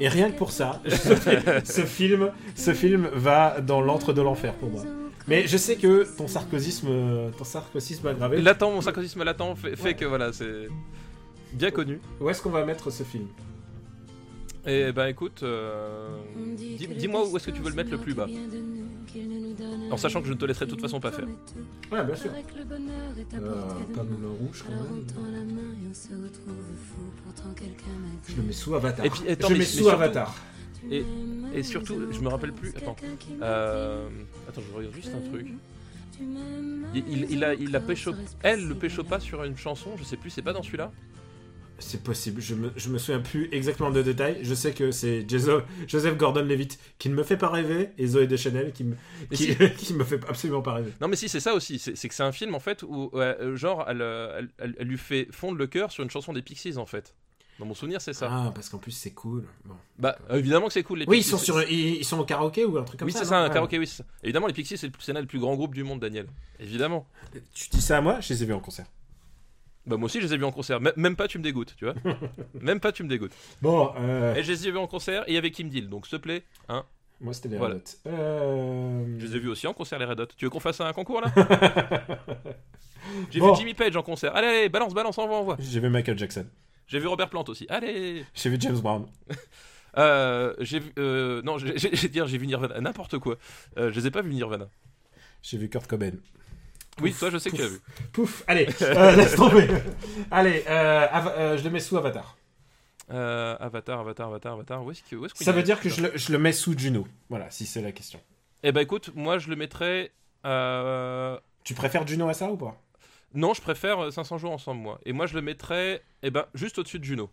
Et 0.00 0.08
rien 0.08 0.30
que 0.30 0.38
pour 0.38 0.50
ça, 0.50 0.80
ce 0.88 1.82
film, 1.84 2.30
ce 2.54 2.72
film 2.72 3.08
va 3.12 3.60
dans 3.60 3.82
l'antre 3.82 4.12
de 4.12 4.22
l'enfer 4.22 4.54
pour 4.54 4.70
moi. 4.70 4.82
Mais 5.26 5.46
je 5.46 5.58
sais 5.58 5.76
que 5.76 6.06
ton 6.16 6.26
sarcosisme, 6.26 6.88
ton 7.36 7.44
sarcosisme 7.44 8.06
aggravé. 8.06 8.40
latent, 8.40 8.62
mon 8.62 8.80
sarcasme 8.80 9.24
latent 9.24 9.54
fait, 9.56 9.76
fait 9.76 9.94
que 9.94 10.06
voilà, 10.06 10.32
c'est 10.32 10.68
bien 11.52 11.70
connu. 11.70 12.00
Où 12.18 12.30
est-ce 12.30 12.40
qu'on 12.40 12.48
va 12.48 12.64
mettre 12.64 12.90
ce 12.90 13.02
film? 13.02 13.26
Et 14.66 14.92
ben 14.92 15.06
écoute, 15.06 15.42
euh, 15.42 16.08
dis- 16.56 16.76
dis-moi 16.88 17.26
où 17.28 17.36
est-ce 17.36 17.46
que 17.46 17.50
tu 17.52 17.62
veux 17.62 17.70
le 17.70 17.76
mettre 17.76 17.90
le 17.90 17.98
plus 17.98 18.14
bas. 18.14 18.26
En 19.90 19.96
sachant 19.96 20.20
que 20.20 20.26
je 20.28 20.32
ne 20.32 20.38
te 20.38 20.44
laisserai 20.44 20.66
de 20.66 20.70
toute 20.70 20.80
façon 20.80 21.00
pas 21.00 21.10
faire. 21.12 21.26
Ouais, 21.90 22.04
bien 22.04 22.14
sûr. 22.14 22.30
Euh, 22.30 23.62
pas 23.94 24.02
Moulin 24.04 24.28
Rouge 24.38 24.64
quand 24.66 24.72
même. 24.72 25.04
Je 28.28 28.36
le 28.36 28.42
mets 28.42 28.52
sous 28.52 28.74
Avatar. 28.74 29.06
Et 29.06 29.10
puis, 29.10 29.28
attends, 29.28 29.48
je 29.48 29.52
mais- 29.52 29.58
mets 29.58 29.58
mais 29.60 29.64
sous 29.64 29.76
surtout- 29.78 29.90
Avatar. 29.90 30.34
Et, 30.90 31.04
et 31.54 31.62
surtout, 31.62 32.12
je 32.12 32.20
me 32.20 32.28
rappelle 32.28 32.52
plus. 32.52 32.70
Attends, 32.76 32.96
euh, 33.42 34.08
attends, 34.48 34.60
je 34.70 34.76
regarde 34.76 34.94
juste 34.94 35.12
un 35.14 35.28
truc. 35.30 35.46
Il, 36.94 37.04
il, 37.08 37.26
il 37.30 37.44
a, 37.44 37.54
il 37.54 37.74
a 37.76 37.80
pécho, 37.80 38.12
elle 38.42 38.66
le 38.66 38.74
pécho 38.74 39.04
pas 39.04 39.20
sur 39.20 39.44
une 39.44 39.56
chanson, 39.56 39.90
je 39.96 40.02
sais 40.04 40.16
plus, 40.16 40.30
c'est 40.30 40.42
pas 40.42 40.52
dans 40.52 40.62
celui-là? 40.62 40.90
C'est 41.80 42.02
possible, 42.02 42.40
je 42.40 42.56
me, 42.56 42.72
je 42.76 42.88
me 42.88 42.98
souviens 42.98 43.20
plus 43.20 43.48
exactement 43.52 43.90
de 43.90 44.02
détails. 44.02 44.38
Je 44.42 44.52
sais 44.52 44.72
que 44.72 44.90
c'est 44.90 45.24
Joseph 45.28 46.16
Gordon-Levitt 46.16 46.76
qui 46.98 47.08
ne 47.08 47.14
me 47.14 47.22
fait 47.22 47.36
pas 47.36 47.48
rêver 47.50 47.90
et 47.98 48.06
Zoé 48.08 48.26
Deschanel 48.26 48.72
qui 48.72 48.82
me, 48.84 48.96
qui, 49.30 49.36
si. 49.44 49.56
qui 49.76 49.94
me 49.94 50.02
fait 50.02 50.20
absolument 50.28 50.60
pas 50.62 50.74
rêver. 50.74 50.92
Non 51.00 51.06
mais 51.06 51.14
si 51.16 51.28
c'est 51.28 51.38
ça 51.40 51.54
aussi, 51.54 51.78
c'est 51.78 51.96
c'est 51.96 52.08
que 52.08 52.14
c'est 52.16 52.24
un 52.24 52.32
film 52.32 52.54
en 52.56 52.60
fait 52.60 52.82
où 52.82 53.10
ouais, 53.12 53.36
euh, 53.40 53.54
genre 53.56 53.84
elle, 53.88 54.02
euh, 54.02 54.38
elle, 54.38 54.48
elle- 54.58 54.76
elle 54.80 54.86
lui 54.88 54.98
fait 54.98 55.28
fondre 55.30 55.56
le 55.56 55.68
cœur 55.68 55.92
sur 55.92 56.02
une 56.02 56.10
chanson 56.10 56.32
des 56.32 56.42
Pixies 56.42 56.78
en 56.78 56.86
fait. 56.86 57.14
Dans 57.60 57.66
mon 57.66 57.74
souvenir 57.74 58.00
c'est 58.00 58.12
ça. 58.12 58.28
Ah, 58.30 58.52
parce 58.52 58.68
qu'en 58.68 58.78
plus 58.78 58.90
c'est 58.92 59.12
cool. 59.12 59.44
Bon. 59.64 59.74
Bah 60.00 60.16
euh, 60.30 60.38
évidemment 60.38 60.66
que 60.66 60.72
c'est 60.72 60.82
cool 60.82 60.98
les 61.00 61.06
Oui, 61.06 61.18
ils 61.18 61.22
sont, 61.24 61.38
sur, 61.38 61.62
ils, 61.62 61.96
ils 61.96 62.04
sont 62.04 62.18
au 62.18 62.24
karaoké 62.24 62.64
ou 62.64 62.76
un 62.78 62.82
truc 62.82 62.98
comme 62.98 63.06
Oui 63.06 63.12
ça 63.12 63.20
c'est 63.20 63.24
non 63.26 63.30
ça, 63.30 63.38
un 63.38 63.44
Ouais. 63.44 63.52
karaoké 63.52 63.78
oui 63.78 63.86
c'est. 63.86 64.04
Évidemment 64.24 64.48
les 64.48 64.52
Pixies 64.52 64.78
c'est 64.78 64.86
le, 64.88 64.92
c'est 64.98 65.12
des 65.12 65.22
plus 65.26 65.38
grands 65.38 65.54
groupes 65.54 65.74
du 65.74 65.84
monde 65.84 66.00
Daniel. 66.00 66.26
Évidemment. 66.58 67.06
Tu 67.54 67.68
dis 67.70 67.80
ça 67.82 67.98
à 67.98 68.00
moi 68.00 68.18
Je 68.20 68.32
les 68.32 68.42
ai 68.42 68.46
vus 68.46 68.52
en 68.52 68.60
concert. 68.60 68.86
Bah 69.88 69.96
moi 69.96 70.06
aussi 70.06 70.20
je 70.20 70.26
les 70.26 70.34
ai 70.34 70.36
vus 70.36 70.44
en 70.44 70.52
concert, 70.52 70.76
M- 70.76 70.92
même 70.96 71.16
pas 71.16 71.26
tu 71.28 71.38
me 71.38 71.42
dégoûtes, 71.42 71.74
tu 71.76 71.84
vois. 71.86 71.94
même 72.60 72.78
pas 72.80 72.92
tu 72.92 73.02
me 73.02 73.08
dégoûtes. 73.08 73.32
Bon, 73.62 73.92
euh, 73.98 74.34
Et 74.34 74.42
je 74.42 74.52
les 74.52 74.68
ai 74.68 74.70
vus 74.70 74.78
en 74.78 74.86
concert 74.86 75.24
et 75.26 75.36
avec 75.38 75.54
Kim 75.54 75.68
Deal, 75.68 75.88
donc 75.88 76.06
s'il 76.06 76.18
te 76.18 76.22
plaît, 76.22 76.42
hein. 76.68 76.84
moi 77.20 77.32
c'était 77.32 77.48
les 77.48 77.56
Voilà. 77.58 77.74
Red 77.76 77.82
Hot. 77.82 78.08
Euh... 78.10 79.16
Je 79.18 79.26
les 79.26 79.36
ai 79.36 79.38
vus 79.38 79.48
aussi 79.48 79.66
en 79.66 79.72
concert 79.72 79.98
les 79.98 80.04
Red 80.04 80.20
Hot. 80.20 80.26
Tu 80.36 80.44
veux 80.44 80.50
qu'on 80.50 80.60
fasse 80.60 80.80
un 80.80 80.92
concours 80.92 81.20
là? 81.22 81.32
J'ai 83.30 83.40
Bon. 83.40 83.52
vu 83.52 83.58
Jimmy 83.58 83.74
Page 83.74 83.96
en 83.96 84.02
concert. 84.02 84.34
Allez, 84.36 84.46
allez, 84.48 84.68
balance, 84.68 84.92
balance, 84.92 85.16
envoie, 85.18 85.38
envoie. 85.38 85.56
J'ai 85.58 85.80
vu 85.80 85.88
Michael 85.88 86.18
Jackson. 86.18 86.46
J'ai 86.86 86.98
vu 86.98 87.06
Robert 87.06 87.30
Plant 87.30 87.44
aussi. 87.48 87.66
Allez. 87.70 88.24
J'ai 88.34 88.50
vu 88.50 88.56
James 88.60 88.78
Brown. 88.78 89.06
Euh, 89.96 90.54
j'ai 90.60 90.78
vu. 90.80 90.92
Euh, 90.98 91.40
non, 91.42 91.58
j'ai 91.58 91.76
j'ai- 91.76 91.96
j'ai 91.96 92.08
dire, 92.08 92.28
j'ai 92.28 92.38
vu 92.38 92.46
Nirvana. 92.46 92.78
N'importe 92.80 93.18
quoi. 93.18 93.36
Je 93.76 93.88
les 93.88 94.06
ai 94.06 94.10
pas 94.12 94.20
vu 94.22 94.32
Nirvana. 94.32 94.68
J'ai 95.42 95.56
vu 95.58 95.68
Kurt 95.68 95.88
Cobain. 95.88 96.12
Oui, 97.00 97.10
Pouf, 97.10 97.18
toi, 97.20 97.30
je 97.30 97.38
sais 97.38 97.50
que 97.50 97.56
tu 97.56 97.62
as 97.62 97.66
pouf. 97.66 97.74
vu. 97.74 97.80
Pouf, 98.12 98.44
allez, 98.46 98.66
euh, 98.82 99.16
laisse 99.16 99.36
tomber. 99.36 99.68
allez, 100.30 100.64
euh, 100.68 101.06
euh, 101.12 101.56
je 101.58 101.64
le 101.64 101.70
mets 101.70 101.80
sous 101.80 101.96
Avatar. 101.96 102.36
Euh, 103.10 103.56
Avatar, 103.60 104.00
Avatar, 104.00 104.26
Avatar, 104.28 104.52
Avatar. 104.54 104.84
Où 104.84 104.90
est-ce 104.90 105.02
que- 105.34 105.44
Ça 105.44 105.52
veut 105.52 105.62
dire 105.62 105.80
que 105.80 105.88
je 105.88 106.02
le, 106.02 106.12
je 106.16 106.32
le 106.32 106.38
mets 106.38 106.52
sous 106.52 106.76
Juno. 106.78 107.06
Voilà, 107.30 107.50
si 107.50 107.66
c'est 107.66 107.80
la 107.82 107.92
question. 107.92 108.20
Eh 108.62 108.72
ben 108.72 108.80
écoute, 108.80 109.12
moi 109.14 109.38
je 109.38 109.48
le 109.48 109.56
mettrais. 109.56 110.12
Tu 111.64 111.74
préfères 111.74 112.06
Juno 112.06 112.28
à 112.28 112.34
ça 112.34 112.50
ou 112.50 112.56
pas? 112.56 112.76
Non, 113.34 113.52
je 113.54 113.60
préfère 113.60 114.04
euh, 114.04 114.10
500 114.10 114.38
jours 114.38 114.52
ensemble, 114.52 114.80
moi. 114.80 114.98
Et 115.04 115.12
moi 115.12 115.26
je 115.26 115.34
le 115.34 115.42
mettrais. 115.42 116.02
Eh 116.22 116.30
ben, 116.30 116.46
juste 116.54 116.78
au-dessus 116.78 116.98
de 116.98 117.04
Juno. 117.04 117.30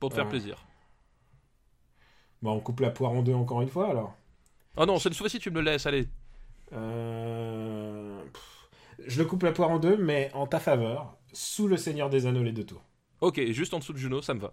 Pour 0.00 0.10
te 0.10 0.14
faire 0.16 0.24
Ah. 0.26 0.30
plaisir. 0.30 0.64
Bon, 2.42 2.52
on 2.52 2.60
coupe 2.60 2.80
la 2.80 2.90
poire 2.90 3.12
en 3.12 3.22
deux 3.22 3.34
encore 3.34 3.62
une 3.62 3.68
fois 3.68 3.88
alors. 3.90 4.14
Oh 4.76 4.86
non, 4.86 4.98
cette 4.98 5.14
fois-ci 5.14 5.38
tu 5.40 5.50
me 5.50 5.56
le 5.56 5.62
laisses, 5.70 5.86
allez. 5.86 6.06
Euh, 6.72 7.77
Je 9.08 9.18
le 9.18 9.24
coupe 9.28 9.42
la 9.42 9.52
poire 9.52 9.70
en 9.70 9.78
deux, 9.78 9.96
mais 9.96 10.30
en 10.34 10.46
ta 10.46 10.60
faveur, 10.60 11.16
sous 11.32 11.66
le 11.66 11.76
Seigneur 11.76 12.10
des 12.10 12.26
Anneaux 12.26 12.42
les 12.44 12.52
deux 12.52 12.64
tours. 12.64 12.84
Ok, 13.20 13.40
juste 13.50 13.74
en 13.74 13.78
dessous 13.80 13.92
de 13.92 13.98
Juno, 13.98 14.22
ça 14.22 14.34
me 14.34 14.40
va. 14.40 14.52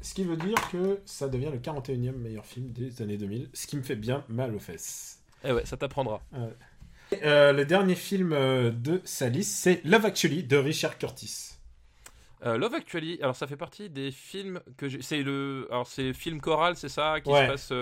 Ce 0.00 0.14
qui 0.14 0.22
veut 0.24 0.36
dire 0.36 0.56
que 0.70 1.00
ça 1.04 1.28
devient 1.28 1.50
le 1.52 1.58
41e 1.58 2.12
meilleur 2.12 2.46
film 2.46 2.70
des 2.72 3.02
années 3.02 3.16
2000, 3.16 3.50
ce 3.52 3.66
qui 3.66 3.76
me 3.76 3.82
fait 3.82 3.96
bien 3.96 4.24
mal 4.28 4.54
aux 4.54 4.60
fesses. 4.60 5.20
Eh 5.44 5.52
ouais, 5.52 5.66
ça 5.66 5.76
t'apprendra. 5.76 6.22
Euh, 7.24 7.52
le 7.52 7.64
dernier 7.64 7.94
film 7.96 8.32
euh, 8.32 8.70
de 8.70 9.00
sa 9.04 9.28
liste, 9.28 9.54
c'est 9.56 9.84
Love 9.84 10.06
Actually 10.06 10.44
de 10.44 10.56
Richard 10.56 10.98
Curtis. 10.98 11.54
Euh, 12.44 12.56
Love 12.58 12.74
Actually, 12.74 13.18
alors 13.22 13.34
ça 13.34 13.48
fait 13.48 13.56
partie 13.56 13.90
des 13.90 14.12
films 14.12 14.60
que 14.76 14.88
j'ai. 14.88 15.02
C'est 15.02 15.22
le. 15.24 15.66
Alors 15.70 15.88
c'est 15.88 16.12
film 16.12 16.40
choral, 16.40 16.76
c'est 16.76 16.88
ça 16.88 17.20
Qui 17.20 17.30
Ouais. 17.30 17.46
se 17.46 17.50
passe. 17.50 17.72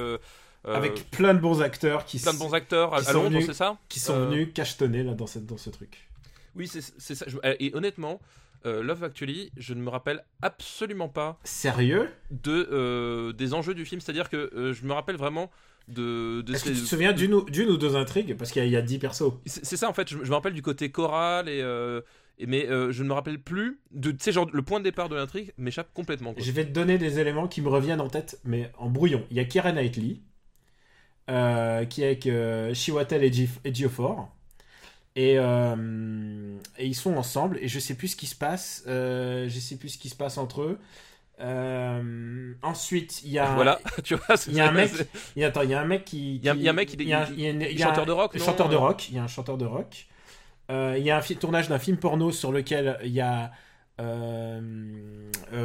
Euh, 0.66 0.72
euh, 0.72 0.76
Avec 0.76 1.10
plein 1.10 1.34
de 1.34 1.38
bons 1.40 1.60
acteurs 1.62 2.04
qui, 2.04 2.18
plein 2.18 2.32
de 2.34 2.38
bons 2.38 2.54
acteurs 2.54 2.94
à, 2.94 3.00
qui 3.02 3.08
à 3.08 3.12
sont 3.12 3.18
Londres, 3.22 3.30
venus- 3.30 3.46
c'est 3.46 3.54
ça? 3.54 3.78
qui 3.88 4.00
sont 4.00 4.14
Euh, 4.14 4.26
venus 4.30 4.48
cachetonner 4.54 5.02
là, 5.02 5.14
dans, 5.14 5.26
cette, 5.26 5.46
dans 5.46 5.56
ce 5.58 5.70
truc. 5.70 6.08
Oui, 6.54 6.66
c'est 6.68 6.80
ça. 6.80 7.24
Je- 7.28 7.36
Et 7.60 7.74
honnêtement, 7.74 8.20
euh, 8.64 8.82
Love 8.82 9.04
Actually, 9.04 9.50
je 9.56 9.74
ne 9.74 9.80
me 9.82 9.90
rappelle 9.90 10.24
absolument 10.42 11.08
pas 11.08 11.38
Sérieux? 11.44 12.08
de, 12.30 12.68
euh, 12.72 13.32
des 13.32 13.54
enjeux 13.54 13.74
du 13.74 13.84
film. 13.84 14.00
C'est-à-dire 14.00 14.28
que 14.28 14.50
euh, 14.54 14.72
je 14.72 14.84
me 14.84 14.92
rappelle 14.92 15.16
vraiment 15.16 15.50
de. 15.88 16.40
de 16.40 16.54
Est-ce 16.54 16.64
que 16.64 16.70
tu 16.70 16.76
te 16.76 16.86
souviens 16.86 17.12
d'une 17.12 17.34
ou, 17.34 17.44
d'une 17.44 17.68
ou 17.68 17.76
deux 17.76 17.94
intrigues? 17.94 18.36
Parce 18.36 18.50
qu'il 18.50 18.60
y, 18.62 18.64
a- 18.64 18.66
il 18.68 18.72
y 18.72 18.76
a 18.76 18.82
10 18.82 18.98
persos. 18.98 19.32
C'est 19.46 19.76
ça 19.76 19.88
en 19.88 19.92
fait, 19.92 20.08
je, 20.10 20.18
je 20.24 20.28
me 20.30 20.34
rappelle 20.34 20.54
du 20.54 20.62
côté 20.62 20.90
choral 20.90 21.48
et. 21.48 21.60
euh, 21.60 22.00
et- 22.38 22.46
mais 22.46 22.66
euh, 22.68 22.90
je 22.92 23.02
ne 23.04 23.08
me 23.08 23.14
rappelle 23.14 23.38
plus 23.40 23.78
de. 23.92 24.10
Tu 24.10 24.16
sais, 24.20 24.32
genre, 24.32 24.48
le 24.52 24.62
point 24.62 24.78
de 24.80 24.84
départ 24.84 25.08
de 25.08 25.14
l'intrigue 25.14 25.52
m'échappe 25.58 25.92
complètement. 25.94 26.34
quoi. 26.34 26.42
Je 26.42 26.50
vais 26.50 26.64
te 26.64 26.70
donner 26.72 26.98
des 26.98 27.18
éléments 27.20 27.46
qui 27.48 27.62
me 27.62 27.68
reviennent 27.68 28.00
en 28.00 28.08
tête, 28.08 28.40
mais 28.44 28.72
en 28.78 28.88
brouillon. 28.90 29.24
Il 29.30 29.36
y 29.36 29.40
a 29.40 29.44
Keira 29.44 29.70
Knightley, 29.72 30.16
euh, 31.30 31.84
qui 31.84 32.02
est 32.02 32.06
avec 32.06 32.26
euh, 32.26 32.72
Chiwetel 32.74 33.22
Ejiof- 33.22 33.60
Ejiofor. 33.64 34.28
Et, 35.16 35.36
euh, 35.38 36.56
et 36.78 36.86
ils 36.86 36.94
sont 36.94 37.16
ensemble, 37.16 37.58
et 37.62 37.68
je 37.68 37.78
sais 37.78 37.94
plus 37.94 38.08
ce 38.08 38.16
qui 38.16 38.26
se 38.26 38.34
passe. 38.34 38.84
euh, 38.86 39.48
je 39.48 39.58
sais 39.58 39.76
plus 39.76 39.88
ce 39.90 39.98
qui 39.98 40.08
se 40.10 40.14
passe 40.14 40.36
entre 40.38 40.60
eux. 40.62 40.78
Euh, 41.40 42.52
ensuite, 42.62 43.22
il 43.24 43.30
y 43.30 43.38
a. 43.38 43.54
Voilà, 43.54 43.78
tu 44.04 44.14
vois. 44.14 44.36
c'est- 44.36 44.50
Il 44.50 44.56
y 44.56 44.60
a 44.60 44.68
un 44.68 44.72
mec. 44.72 44.90
Il 45.36 45.44
attends, 45.44 45.62
il 45.62 45.70
y 45.70 45.74
a 45.74 45.80
un 45.80 45.84
mec 45.86 46.04
qui. 46.04 46.36
Il 46.36 46.44
y 46.44 46.48
a- 46.48 46.52
un 46.70 46.72
mec 46.72 46.88
qui- 46.88 46.96
il 46.98 47.02
il 47.02 47.08
y 47.08 47.12
a 47.82 47.86
chanteur 47.88 48.06
de 48.06 48.12
rock, 48.12 48.38
chanteur 48.38 48.68
de 48.68 48.76
rock. 48.76 49.08
Il 49.08 49.14
y 49.16 49.18
a 49.18 49.22
un 49.22 49.26
chanteur 49.28 49.56
de 49.58 49.64
rock. 49.66 50.06
Euh, 50.70 50.96
il 50.98 51.04
y 51.04 51.10
a 51.10 51.16
un 51.18 51.20
tournage 51.20 51.68
d'un 51.68 51.78
film 51.78 51.96
porno 51.96 52.32
sur 52.32 52.52
lequel 52.52 52.98
il 53.04 53.10
y 53.12 53.20
a 53.20 53.44
euh, 53.44 53.46
euh, 53.46 53.50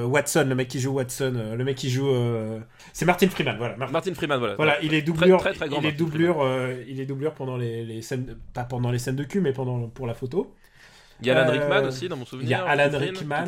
Watson, 0.03 0.45
le 0.47 0.55
mec 0.55 0.67
qui 0.67 0.79
joue 0.79 0.91
Watson, 0.93 1.33
euh, 1.35 1.55
le 1.55 1.63
mec 1.63 1.75
qui 1.77 1.89
joue. 1.89 2.09
euh, 2.09 2.59
C'est 2.93 3.05
Martin 3.05 3.27
Freeman, 3.29 3.57
voilà. 3.57 3.75
Mar- 3.77 3.91
Martin 3.91 4.13
Freeman, 4.13 4.39
voilà. 4.39 4.55
voilà, 4.55 4.81
il 4.81 4.93
est 4.93 5.01
doublure. 5.01 5.39
très, 5.39 5.53
très 5.53 5.67
grand 5.69 5.81
il 5.81 5.87
est 5.87 5.91
doublure. 5.91 6.41
euh, 6.41 6.83
il 6.87 6.99
est 6.99 7.05
doublure 7.05 7.33
pendant 7.33 7.57
les, 7.57 7.83
les 7.85 8.01
scènes, 8.01 8.37
pas 8.53 8.63
pendant 8.63 8.91
les 8.91 8.99
scènes 8.99 9.15
de 9.15 9.23
cul, 9.23 9.41
mais 9.41 9.53
pendant 9.53 9.87
pour 9.89 10.07
la 10.07 10.13
photo. 10.13 10.53
Il 11.21 11.27
y 11.27 11.31
a 11.31 11.39
Alan 11.39 11.49
Euh, 11.49 11.59
Rickman 11.59 11.87
aussi 11.87 12.09
dans 12.09 12.17
mon 12.17 12.25
souvenir. 12.25 12.47
Il 12.47 12.51
y 12.51 12.53
a 12.55 12.63
Alan 12.65 12.97
Rickman. 12.97 13.45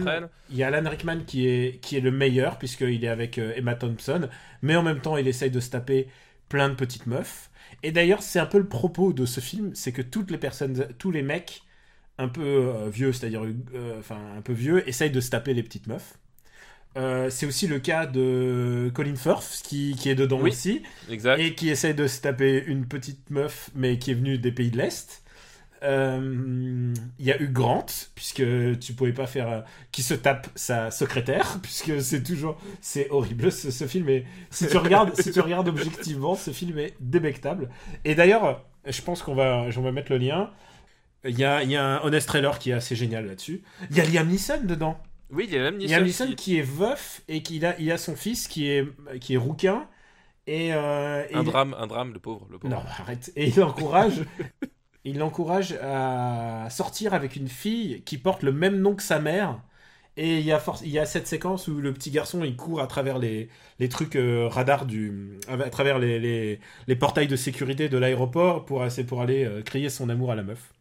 Il 0.51 0.57
y 0.57 0.63
a 0.63 0.67
Alan 0.67 0.87
Rickman 0.89 1.19
qui 1.25 1.47
est, 1.47 1.79
qui 1.81 1.97
est 1.97 2.01
le 2.01 2.11
meilleur, 2.11 2.57
puisqu'il 2.59 3.03
est 3.03 3.07
avec 3.07 3.37
euh, 3.39 3.53
Emma 3.55 3.73
Thompson, 3.75 4.29
mais 4.61 4.75
en 4.75 4.83
même 4.83 4.99
temps, 4.99 5.17
il 5.17 5.27
essaye 5.27 5.49
de 5.49 5.59
se 5.59 5.71
taper 5.71 6.07
plein 6.49 6.69
de 6.69 6.75
petites 6.75 7.07
meufs. 7.07 7.49
Et 7.81 7.91
d'ailleurs, 7.91 8.21
c'est 8.21 8.39
un 8.39 8.45
peu 8.45 8.59
le 8.59 8.67
propos 8.67 9.11
de 9.13 9.25
ce 9.25 9.39
film, 9.39 9.71
c'est 9.73 9.91
que 9.91 10.03
toutes 10.03 10.29
les 10.29 10.37
personnes, 10.37 10.87
tous 10.99 11.09
les 11.09 11.23
mecs 11.23 11.63
un 12.17 12.27
peu 12.27 12.41
euh, 12.43 12.89
vieux, 12.89 13.11
c'est-à-dire 13.13 13.43
euh, 13.43 13.99
enfin 13.99 14.17
un 14.37 14.41
peu 14.41 14.53
vieux, 14.53 14.87
essayent 14.87 15.11
de 15.11 15.19
se 15.21 15.29
taper 15.29 15.53
les 15.53 15.63
petites 15.63 15.87
meufs. 15.87 16.17
Euh, 16.95 17.31
c'est 17.31 17.47
aussi 17.47 17.65
le 17.67 17.79
cas 17.79 18.05
de 18.05 18.91
Colin 18.93 19.15
Firth, 19.15 19.61
qui, 19.63 19.95
qui 19.97 20.09
est 20.09 20.15
dedans 20.15 20.39
Oui. 20.41 20.51
aussi, 20.51 20.83
Exact. 21.09 21.39
et 21.39 21.55
qui 21.55 21.69
essaye 21.69 21.95
de 21.95 22.05
se 22.05 22.21
taper 22.21 22.63
une 22.67 22.85
petite 22.85 23.31
meuf, 23.31 23.71
mais 23.73 23.97
qui 23.97 24.11
est 24.11 24.13
venue 24.13 24.37
des 24.37 24.51
pays 24.51 24.69
de 24.69 24.77
l'Est. 24.77 25.23
Euh, 25.81 26.93
Il 27.19 27.25
y 27.25 27.31
a 27.31 27.41
eu 27.41 27.47
Grant, 27.49 27.85
puisque 28.15 28.43
tu 28.79 28.93
pouvais 28.93 29.11
pas 29.11 29.27
faire. 29.27 29.49
euh, 29.49 29.61
qui 29.91 30.03
se 30.03 30.13
tape 30.13 30.47
sa 30.55 30.91
secrétaire, 30.91 31.59
puisque 31.63 31.99
c'est 32.01 32.23
toujours. 32.23 32.57
C'est 32.79 33.09
horrible 33.09 33.51
ce, 33.51 33.71
ce 33.71 33.85
film. 33.87 34.07
Et 34.09 34.25
si 34.51 34.67
tu 34.67 34.77
regardes, 34.77 35.13
si 35.19 35.31
tu 35.31 35.39
regardes 35.41 35.67
objectivement, 35.67 36.35
ce 36.35 36.51
film 36.51 36.77
est 36.79 36.93
débectable. 36.99 37.69
Et 38.05 38.15
d'ailleurs, 38.15 38.63
je 38.87 39.01
pense 39.01 39.21
qu'on 39.23 39.35
va, 39.35 39.65
on 39.75 39.81
va 39.81 39.91
mettre 39.91 40.11
le 40.11 40.19
lien. 40.19 40.51
Il 41.25 41.37
y 41.39 41.43
a, 41.45 41.63
y 41.63 41.75
a 41.75 41.85
un 41.85 42.01
Honest 42.03 42.27
Trailer 42.27 42.59
qui 42.59 42.71
est 42.71 42.73
assez 42.73 42.95
génial 42.95 43.25
là-dessus. 43.27 43.63
Il 43.91 43.97
y 43.97 44.01
a 44.01 44.05
Liam 44.05 44.27
Neeson 44.27 44.61
dedans. 44.63 44.97
Oui, 45.31 45.45
il 45.47 45.53
y 45.53 45.57
a 45.57 45.63
Liam 45.69 45.79
y 45.79 45.93
a 45.93 46.01
Neeson. 46.01 46.25
Neeson 46.25 46.27
qui- 46.31 46.35
qui 46.35 46.57
est 46.59 46.61
veuf 46.63 47.21
et 47.27 47.41
qui 47.41 47.63
a, 47.65 47.75
il 47.79 47.91
a 47.91 47.97
son 47.97 48.15
fils 48.15 48.47
qui 48.47 48.67
est, 48.69 48.85
qui 49.19 49.35
est 49.35 49.37
rouquin. 49.37 49.87
Et, 50.47 50.73
euh, 50.73 51.23
et 51.29 51.35
Un 51.35 51.41
il- 51.41 51.45
drame, 51.45 51.75
un 51.79 51.87
drame, 51.87 52.11
le 52.13 52.19
pauvre. 52.19 52.47
Le 52.51 52.59
pauvre. 52.59 52.73
non, 52.73 52.81
arrête. 52.99 53.31
Et 53.37 53.47
il 53.47 53.55
l'encourage. 53.57 54.21
il 55.05 55.17
l'encourage 55.17 55.73
à 55.81 56.67
sortir 56.69 57.13
avec 57.13 57.35
une 57.37 57.47
fille 57.47 58.01
qui 58.05 58.17
porte 58.17 58.43
le 58.43 58.51
même 58.51 58.79
nom 58.81 58.93
que 58.95 59.03
sa 59.03 59.19
mère. 59.19 59.61
Et 60.15 60.37
il 60.39 60.45
y 60.45 60.51
a, 60.51 60.59
force, 60.59 60.81
il 60.83 60.89
y 60.91 60.99
a 60.99 61.05
cette 61.07 61.25
séquence 61.25 61.67
où 61.67 61.75
le 61.79 61.91
petit 61.93 62.11
garçon 62.11 62.43
il 62.43 62.55
court 62.55 62.81
à 62.81 62.87
travers 62.87 63.17
les, 63.17 63.49
les 63.79 63.89
trucs 63.89 64.15
euh, 64.15 64.47
radars 64.47 64.85
du, 64.85 65.39
à 65.47 65.57
travers 65.71 65.97
les, 65.97 66.19
les, 66.19 66.59
les 66.85 66.95
portails 66.95 67.27
de 67.27 67.35
sécurité 67.35 67.89
de 67.89 67.97
l'aéroport 67.97 68.63
pour, 68.65 68.85
pour 69.07 69.21
aller 69.23 69.43
euh, 69.45 69.63
crier 69.63 69.89
son 69.89 70.09
amour 70.09 70.31
à 70.31 70.35
la 70.35 70.43
meuf. 70.43 70.71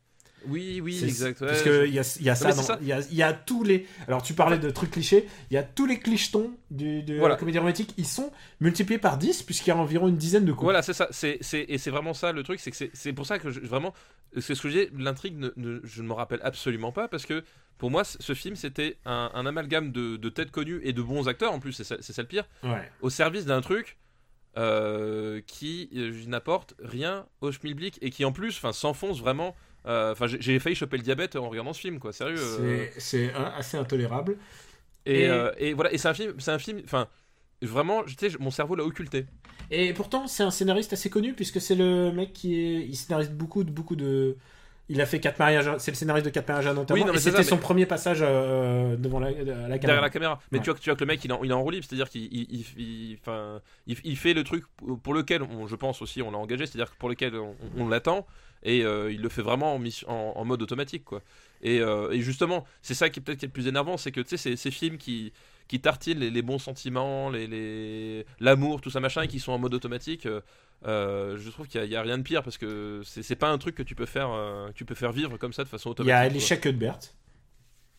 Oui, 0.48 0.81
oui, 0.81 1.00
exact. 1.05 1.40
ouais, 1.40 1.46
parce 1.48 1.64
je- 1.64 1.85
qu'il 1.85 1.94
y 1.94 1.98
a, 1.98 2.18
y 2.20 2.28
a 2.31 2.35
ça. 2.35 2.78
Il, 2.81 2.87
y 2.87 2.92
a, 2.92 3.00
il 3.00 3.16
y 3.16 3.22
a 3.22 3.33
tous 3.33 3.64
les. 3.64 3.87
Alors 4.09 4.22
tu 4.22 4.35
parlais 4.35 4.59
de 4.59 4.70
trucs 4.70 4.90
clichés, 4.90 5.26
il 5.50 5.55
y 5.55 5.57
a 5.57 5.62
tous 5.62 5.87
les 5.87 5.98
clichetons 5.98 6.50
du, 6.70 7.02
de 7.02 7.14
Voilà. 7.18 7.35
la 7.35 7.38
comédie 7.38 7.59
romantique, 7.59 7.94
ils 7.98 8.07
sont 8.07 8.33
multipliés 8.61 8.98
par 8.98 9.18
10 9.18 9.42
puisqu'il 9.42 9.68
y 9.68 9.72
a 9.72 9.76
environ 9.76 10.09
une 10.09 10.16
dizaine 10.16 10.44
de 10.44 10.52
couples. 10.52 10.64
Voilà, 10.64 10.83
c'est 10.83 10.92
ça. 10.92 11.09
C'est, 11.11 11.38
et 11.52 11.78
c'est 11.78 11.90
vraiment 11.90 12.14
ça 12.14 12.33
le 12.33 12.42
truc, 12.42 12.61
c'est 12.61 12.70
que 12.70 12.76
c'est, 12.92 13.12
pour 13.12 13.26
ça 13.26 13.38
que 13.38 13.50
je- 13.50 13.61
vraiment, 13.61 13.94
c'est 14.38 14.55
ce 14.55 14.62
que 14.62 14.68
je 14.68 14.78
disais, 14.78 14.90
l'intrigue, 14.96 15.37
ne, 15.38 15.50
ne- 15.57 15.81
je 15.85 16.02
ne 16.02 16.09
me 16.09 16.12
rappelle 16.12 16.40
absolument 16.42 16.92
pas 16.92 17.09
parce 17.09 17.26
que 17.26 17.44
pour 17.78 17.90
moi, 17.90 18.05
ce 18.05 18.35
film 18.35 18.55
c'était 18.57 18.96
un, 19.05 19.31
un 19.35 19.44
amalgame 19.46 19.90
de, 19.92 20.16
de 20.16 20.28
têtes 20.28 20.50
connues 20.52 20.81
et 20.85 20.92
de 20.92 21.02
bons 21.02 21.28
acteurs 21.28 21.52
en 21.52 21.59
plus, 21.61 21.72
c'est 21.72 21.85
ça, 21.85 21.96
le 21.96 22.28
pire, 22.28 22.44
Ouais. 22.62 22.90
au 23.00 23.11
service 23.11 23.44
d'un 23.44 23.61
truc 23.61 23.98
euh, 24.59 25.40
qui 25.46 25.88
euh, 25.96 26.12
n'apporte 26.26 26.74
rien 26.83 27.26
au 27.40 27.50
schmilblick 27.52 27.98
et 28.02 28.11
qui 28.11 28.24
en 28.24 28.33
plus, 28.33 28.57
enfin, 28.57 28.72
s'enfonce 28.72 29.18
vraiment. 29.20 29.57
Euh, 29.86 30.12
Enfin, 30.12 30.26
j'ai, 30.26 30.58
failli 30.58 30.76
choper 30.76 30.96
le 30.96 31.02
diabète 31.02 31.36
en 31.36 31.48
regardant 31.48 31.72
ce 31.72 31.80
film, 31.80 31.98
quoi. 31.98 32.12
Sérieux. 32.12 32.36
euh, 32.38 32.86
C'est 32.98 33.32
assez 33.56 33.76
intolérable. 33.76 34.36
et, 35.06 35.22
et- 35.22 35.28
euh, 35.28 35.50
et 35.58 35.72
voilà, 35.74 35.92
et 35.92 35.98
c'est 35.98 36.08
un 36.08 36.14
film, 36.14 36.34
c'est 36.38 36.52
un 36.52 36.58
film, 36.58 36.80
enfin. 36.84 37.08
Vraiment, 37.64 38.02
tu 38.02 38.14
sais, 38.18 38.36
mon 38.40 38.50
cerveau 38.50 38.74
l'a 38.74 38.82
occulté. 38.82 39.24
Et 39.70 39.92
pourtant, 39.92 40.26
c'est 40.26 40.42
un 40.42 40.50
scénariste 40.50 40.92
assez 40.94 41.08
connu 41.10 41.32
puisque 41.32 41.60
c'est 41.60 41.76
le 41.76 42.10
mec 42.10 42.32
qui 42.32 42.56
est, 42.58 42.80
il 42.84 42.96
scénarise 42.96 43.30
beaucoup 43.30 43.62
de 43.62 43.70
beaucoup 43.70 43.94
de. 43.94 44.36
Il 44.88 45.00
a 45.00 45.06
fait 45.06 45.20
quatre 45.20 45.38
mariages. 45.38 45.70
C'est 45.78 45.92
le 45.92 45.96
scénariste 45.96 46.26
de 46.26 46.30
quatre 46.30 46.48
mariages 46.48 46.66
à 46.66 46.74
notamment. 46.74 46.98
Oui, 47.00 47.06
non, 47.06 47.12
mais 47.12 47.18
et 47.18 47.22
c'était 47.22 47.44
son 47.44 47.58
premier 47.58 47.86
passage 47.86 48.18
euh, 48.20 48.96
devant 48.96 49.20
la, 49.20 49.28
à 49.28 49.30
la 49.30 49.44
derrière 49.44 49.78
caméra. 49.80 50.00
la 50.00 50.10
caméra. 50.10 50.40
Mais 50.50 50.58
Ouais. 50.58 50.64
tu, 50.64 50.70
vois, 50.70 50.74
que- 50.76 50.82
tu 50.82 50.90
vois 50.90 50.96
que 50.96 51.04
le 51.04 51.06
mec, 51.06 51.24
il 51.24 51.30
est 51.30 51.34
en, 51.34 51.44
il 51.44 51.50
est 51.52 51.54
en 51.54 51.62
roue 51.62 51.70
libre, 51.70 51.86
c'est-à-dire 51.88 52.10
qu'il 52.10 52.24
il, 52.24 52.64
il, 52.76 53.18
il- 54.04 54.16
fait 54.16 54.34
le 54.34 54.42
truc 54.42 54.64
pour 55.04 55.14
lequel, 55.14 55.42
on, 55.44 55.68
je 55.68 55.76
pense 55.76 56.02
aussi, 56.02 56.20
on 56.20 56.32
l'a 56.32 56.38
engagé, 56.38 56.66
c'est-à-dire 56.66 56.92
pour 56.98 57.08
lequel 57.08 57.36
on, 57.36 57.54
on 57.76 57.88
l'attend, 57.88 58.26
et 58.62 58.85
euh, 58.85 59.12
il 59.12 59.20
le 59.20 59.29
fait 59.29 59.42
vraiment 59.42 59.75
en, 59.75 59.79
mission- 59.79 60.09
en, 60.09 60.38
en 60.40 60.44
mode 60.44 60.62
automatique, 60.62 61.05
quoi. 61.05 61.22
Et, 61.62 61.81
euh, 61.81 62.11
et 62.11 62.20
justement, 62.20 62.64
c'est 62.83 62.94
ça 62.94 63.09
qui 63.11 63.20
est 63.20 63.22
peut-être 63.22 63.38
qui 63.38 63.44
est 63.44 63.48
le 63.48 63.53
plus 63.53 63.66
énervant, 63.68 63.96
c'est 63.96 64.11
que 64.12 64.20
tu 64.20 64.31
sais, 64.31 64.37
ces, 64.37 64.57
ces 64.57 64.70
films 64.70 64.98
qui, 64.98 65.33
qui 65.68 65.79
tartinent 65.81 66.18
les, 66.18 66.31
les 66.31 66.42
bons 66.42 66.59
sentiments, 66.59 67.31
les, 67.31 67.46
les- 67.46 68.27
l'amour, 68.40 68.81
tout 68.81 68.90
ça 68.90 69.01
machin, 69.01 69.22
et 69.22 69.29
qui 69.29 69.38
sont 69.40 69.53
en 69.53 69.59
mode 69.59 69.75
automatique. 69.75 70.27
euh, 70.87 71.38
je 71.38 71.51
trouve 71.51 71.68
qu'il 71.68 71.81
n'y 71.88 71.94
a, 71.94 72.03
rien 72.03 72.18
de 72.18 72.22
pire 72.25 72.42
parce 72.42 72.59
que 72.59 73.03
c'est, 73.05 73.37
pas 73.37 73.48
un 73.51 73.59
truc 73.59 73.77
que 73.77 73.83
tu 73.85 73.94
peux 73.94 74.07
faire, 74.07 74.29
que 74.68 74.72
tu 74.72 74.85
peux 74.85 74.96
faire 74.96 75.12
vivre 75.12 75.37
comme 75.38 75.53
ça 75.53 75.62
de 75.62 75.68
façon 75.68 75.90
Il 75.90 75.92
automatique. 75.92 76.11
y 76.11 76.12
a. 76.12 76.18
Alicia 76.18 76.57
Cuthbert. 76.57 76.98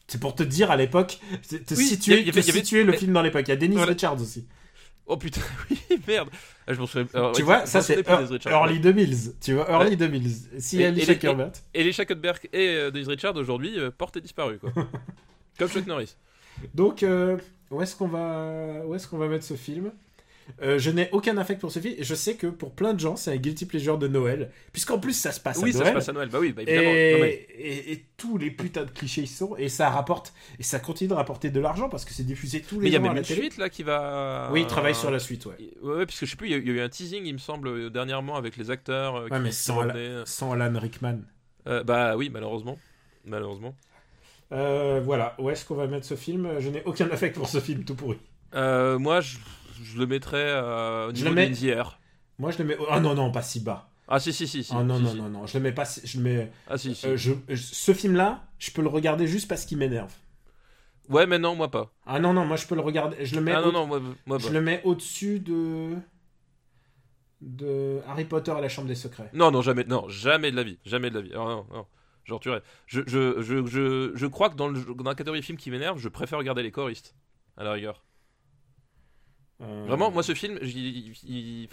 C'est 0.08 0.20
pour 0.20 0.36
te 0.36 0.44
dire 0.44 0.70
à 0.70 0.76
l'époque, 0.76 1.20
te 1.50 1.74
Oui, 1.76 1.86
situer, 1.86 2.20
il 2.20 2.28
y 2.28 2.30
avait- 2.30 2.42
te 2.42 2.46
il 2.46 2.48
y 2.48 2.50
avait- 2.52 2.60
situer 2.60 2.84
le 2.84 2.92
mais- 2.92 2.98
film 2.98 3.14
dans 3.14 3.22
l'époque. 3.22 3.46
Il 3.48 3.52
y 3.52 3.54
a 3.54 3.56
Dennis 3.56 3.76
Voilà. 3.78 3.94
Richards 3.94 4.22
aussi. 4.22 4.46
Oh 5.06 5.18
putain, 5.18 5.42
oui, 5.70 5.78
merde. 6.08 6.30
Ah, 6.66 6.74
je 6.74 6.80
m'en 6.80 6.86
souviens. 6.88 7.08
alors, 7.14 7.32
tu 7.34 7.42
ouais, 7.42 7.46
vois, 7.46 7.66
ça 7.66 7.82
c'est 7.82 8.08
early 8.08 8.80
2000s. 8.80 9.34
Tu 9.42 9.54
vois, 9.54 9.70
early 9.70 9.96
Ouais. 9.98 10.08
2000s. 10.08 10.60
Si 10.60 10.82
Et- 10.82 10.86
Alicia 10.86 11.12
et 11.12 11.16
les- 11.16 11.20
Cuthbert. 11.20 11.52
Et 11.74 11.84
les 11.84 11.92
Cuthbert 11.94 12.40
et 12.54 12.68
euh, 12.70 12.92
Dennis 12.92 13.08
Richard 13.08 13.36
aujourd'hui 13.36 13.78
euh, 13.80 13.92
portent 13.92 14.18
disparu 14.18 14.60
quoi. 14.60 14.72
Comme 15.60 15.70
Chuck 15.70 15.86
Norris. 15.88 16.16
Donc, 16.74 17.04
euh, 17.04 17.38
où 17.70 17.82
est-ce 17.82 17.96
qu'on 17.96 18.08
va, 18.08 18.82
où 18.86 18.96
est-ce 18.96 19.08
qu'on 19.08 19.18
va 19.18 19.28
mettre 19.28 19.44
ce 19.46 19.56
film? 19.56 19.92
Euh, 20.62 20.78
Je 20.78 20.90
n'ai 20.92 21.10
aucun 21.12 21.38
affect 21.38 21.62
pour 21.62 21.72
ce 21.72 21.80
film. 21.80 21.96
Et 21.98 22.04
je 22.04 22.16
sais 22.16 22.36
que 22.36 22.48
pour 22.48 22.72
plein 22.74 22.94
de 22.94 23.00
gens, 23.00 23.16
c'est 23.16 23.32
un 23.32 23.38
guilty 23.38 23.66
pleasure 23.66 23.98
de 23.98 24.08
Noël, 24.08 24.52
puisqu'en 24.72 25.00
plus 25.00 25.14
ça 25.14 25.32
se 25.32 25.40
passe 25.40 25.60
oui, 25.64 25.70
à 25.70 25.74
ça 25.74 25.80
Noël. 25.80 25.90
se 25.90 25.94
passe 25.96 26.10
à 26.10 26.14
Noël. 26.14 26.30
Bah 26.30 26.40
oui, 26.42 26.52
bah 26.52 26.62
évidemment. 26.64 26.90
Et, 26.90 27.14
Non, 27.14 27.20
mais- 27.22 27.48
et- 27.58 27.92
et 27.94 28.06
tous 28.18 28.38
les 28.38 28.52
putains 28.52 28.84
de 28.86 28.92
clichés 28.92 29.22
y 29.22 29.28
sont 29.28 29.56
et 29.58 29.70
ça 29.70 29.90
rapporte 29.90 30.34
et 30.60 30.64
ça 30.64 30.80
continue 30.80 31.08
de 31.10 31.14
rapporter 31.14 31.50
de 31.50 31.60
l'argent 31.60 31.90
parce 31.90 32.06
que 32.06 32.14
c'est 32.14 32.24
diffusé 32.24 32.62
tous 32.62 32.78
Mais 32.78 32.84
les 32.86 32.90
il 32.90 32.94
y 32.94 32.96
a 32.98 33.00
même 33.00 33.14
la 33.14 33.20
une 33.22 33.26
télé. 33.26 33.42
suite 33.42 33.58
là 33.58 33.70
qui 33.70 33.84
va. 33.84 34.50
Oui, 34.52 34.62
il 34.62 34.68
travaille 34.68 34.96
sur 34.96 35.12
la 35.12 35.20
suite, 35.20 35.46
ouais. 35.46 35.56
Ouais, 35.82 35.96
ouais, 35.98 36.06
parce 36.06 36.20
que 36.20 36.26
je 36.26 36.32
sais 36.32 36.38
plus, 36.38 36.48
il 36.50 36.52
y, 36.52 36.56
a- 36.56 36.58
eu 36.74 36.80
un 36.82 36.90
teasing, 36.90 37.26
il 37.26 37.34
me 37.34 37.38
semble, 37.40 37.68
euh, 37.68 37.90
dernièrement 37.90 38.36
avec 38.36 38.58
les 38.58 38.70
acteurs. 38.72 39.16
euh, 39.16 39.24
Ouais, 39.30 39.38
qui 39.38 39.44
mais 39.44 39.52
sans, 40.26 40.52
Alan 40.52 40.80
Rickman. 40.80 41.20
Euh, 41.68 41.84
bah 41.84 42.16
oui, 42.18 42.30
malheureusement. 42.30 42.78
Malheureusement. 43.26 43.74
Voilà, 44.52 45.36
où 45.40 45.50
est-ce 45.50 45.66
qu'on 45.66 45.76
va 45.76 45.88
mettre 45.88 46.06
ce 46.06 46.16
film? 46.16 46.60
Je 46.60 46.70
n'ai 46.70 46.84
aucun 46.86 47.08
affect 47.12 47.36
pour 47.36 47.48
ce 47.50 47.60
film 47.60 47.84
tout 47.86 47.96
pourri. 47.96 48.18
Moi, 48.54 49.22
je, 49.22 49.38
je 49.84 49.98
le 50.00 50.08
mettrais 50.08 50.38
euh, 50.50 51.08
au 51.10 51.10
Je 51.10 51.16
niveau 51.16 51.30
le 51.30 51.36
mets-. 51.36 51.52
Moi, 52.40 52.52
je 52.52 52.58
le 52.60 52.66
mets. 52.66 52.78
Oh 52.80 53.00
non, 53.00 53.14
non, 53.14 53.32
pas 53.32 53.42
si 53.42 53.60
bas. 53.60 53.90
Ah 54.08 54.20
si, 54.20 54.34
si, 54.34 54.48
si. 54.48 54.64
si 54.64 54.74
oh 54.76 54.84
non, 54.84 54.98
si, 54.98 55.04
non, 55.04 55.12
si. 55.12 55.18
non, 55.18 55.30
non, 55.30 55.46
je 55.48 55.58
le 55.58 55.64
mets 55.64 55.72
pas. 55.72 55.86
Je 56.04 56.18
le 56.18 56.24
mets. 56.24 56.52
Ah 56.68 56.78
si, 56.78 56.94
si. 56.96 57.06
euh, 57.08 57.16
je, 57.18 57.34
je- 57.48 57.56
ce 57.56 57.94
film-là, 57.94 58.44
je 58.60 58.72
peux 58.72 58.82
le 58.82 58.90
regarder 58.90 59.28
juste 59.28 59.48
parce 59.48 59.66
qu'il 59.66 59.78
m'énerve. 59.78 60.12
Ouais, 61.10 61.26
mais 61.28 61.38
non, 61.40 61.56
moi 61.56 61.70
pas. 61.70 61.92
Ah 62.06 62.20
non, 62.20 62.34
non, 62.34 62.46
moi 62.46 62.58
je 62.58 62.66
peux 62.66 62.76
le 62.76 62.82
regarder. 62.82 63.26
Je 63.26 63.36
le 63.36 63.42
mets. 63.42 63.54
Ah 63.54 63.62
non, 63.62 63.72
non, 63.72 63.88
moi, 63.88 64.02
moi 64.26 64.38
Je 64.40 64.50
le 64.50 64.62
mets 64.62 64.82
au-dessus 64.84 65.40
de. 65.40 65.96
de 67.42 68.00
Harry 68.08 68.26
Potter 68.26 68.54
et 68.58 68.62
la 68.62 68.70
Chambre 68.70 68.88
des 68.88 68.96
Secrets. 68.96 69.30
Non, 69.34 69.52
non, 69.52 69.62
jamais, 69.62 69.84
non, 69.84 70.08
jamais 70.08 70.52
de 70.52 70.56
la 70.56 70.64
vie, 70.64 70.80
jamais 70.86 71.10
de 71.10 71.16
la 71.16 71.22
vie. 71.22 71.32
Alors, 71.34 71.48
non, 71.50 71.66
non, 71.74 71.86
genre 72.26 72.40
tu 72.40 72.50
rêves. 72.50 72.64
Je, 72.88 73.02
je, 73.06 73.42
je, 73.42 73.66
je, 73.66 74.12
je 74.16 74.26
crois 74.28 74.50
que 74.50 74.56
dans, 74.56 74.70
le, 74.70 74.80
dans 74.82 75.04
la 75.10 75.16
catégorie 75.16 75.42
film 75.44 75.58
qui 75.58 75.70
m'énerve, 75.72 75.98
je 76.00 76.08
préfère 76.10 76.40
regarder 76.40 76.64
les 76.64 76.72
choristes, 76.72 77.16
à 77.58 77.64
la 77.64 77.74
rigueur. 77.74 78.04
Euh, 79.62 79.86
Vraiment, 79.88 80.12
moi 80.12 80.24
ce 80.24 80.34
film, 80.34 80.58
il, 80.62 80.68
il- 80.78 81.14
il- 81.24 81.70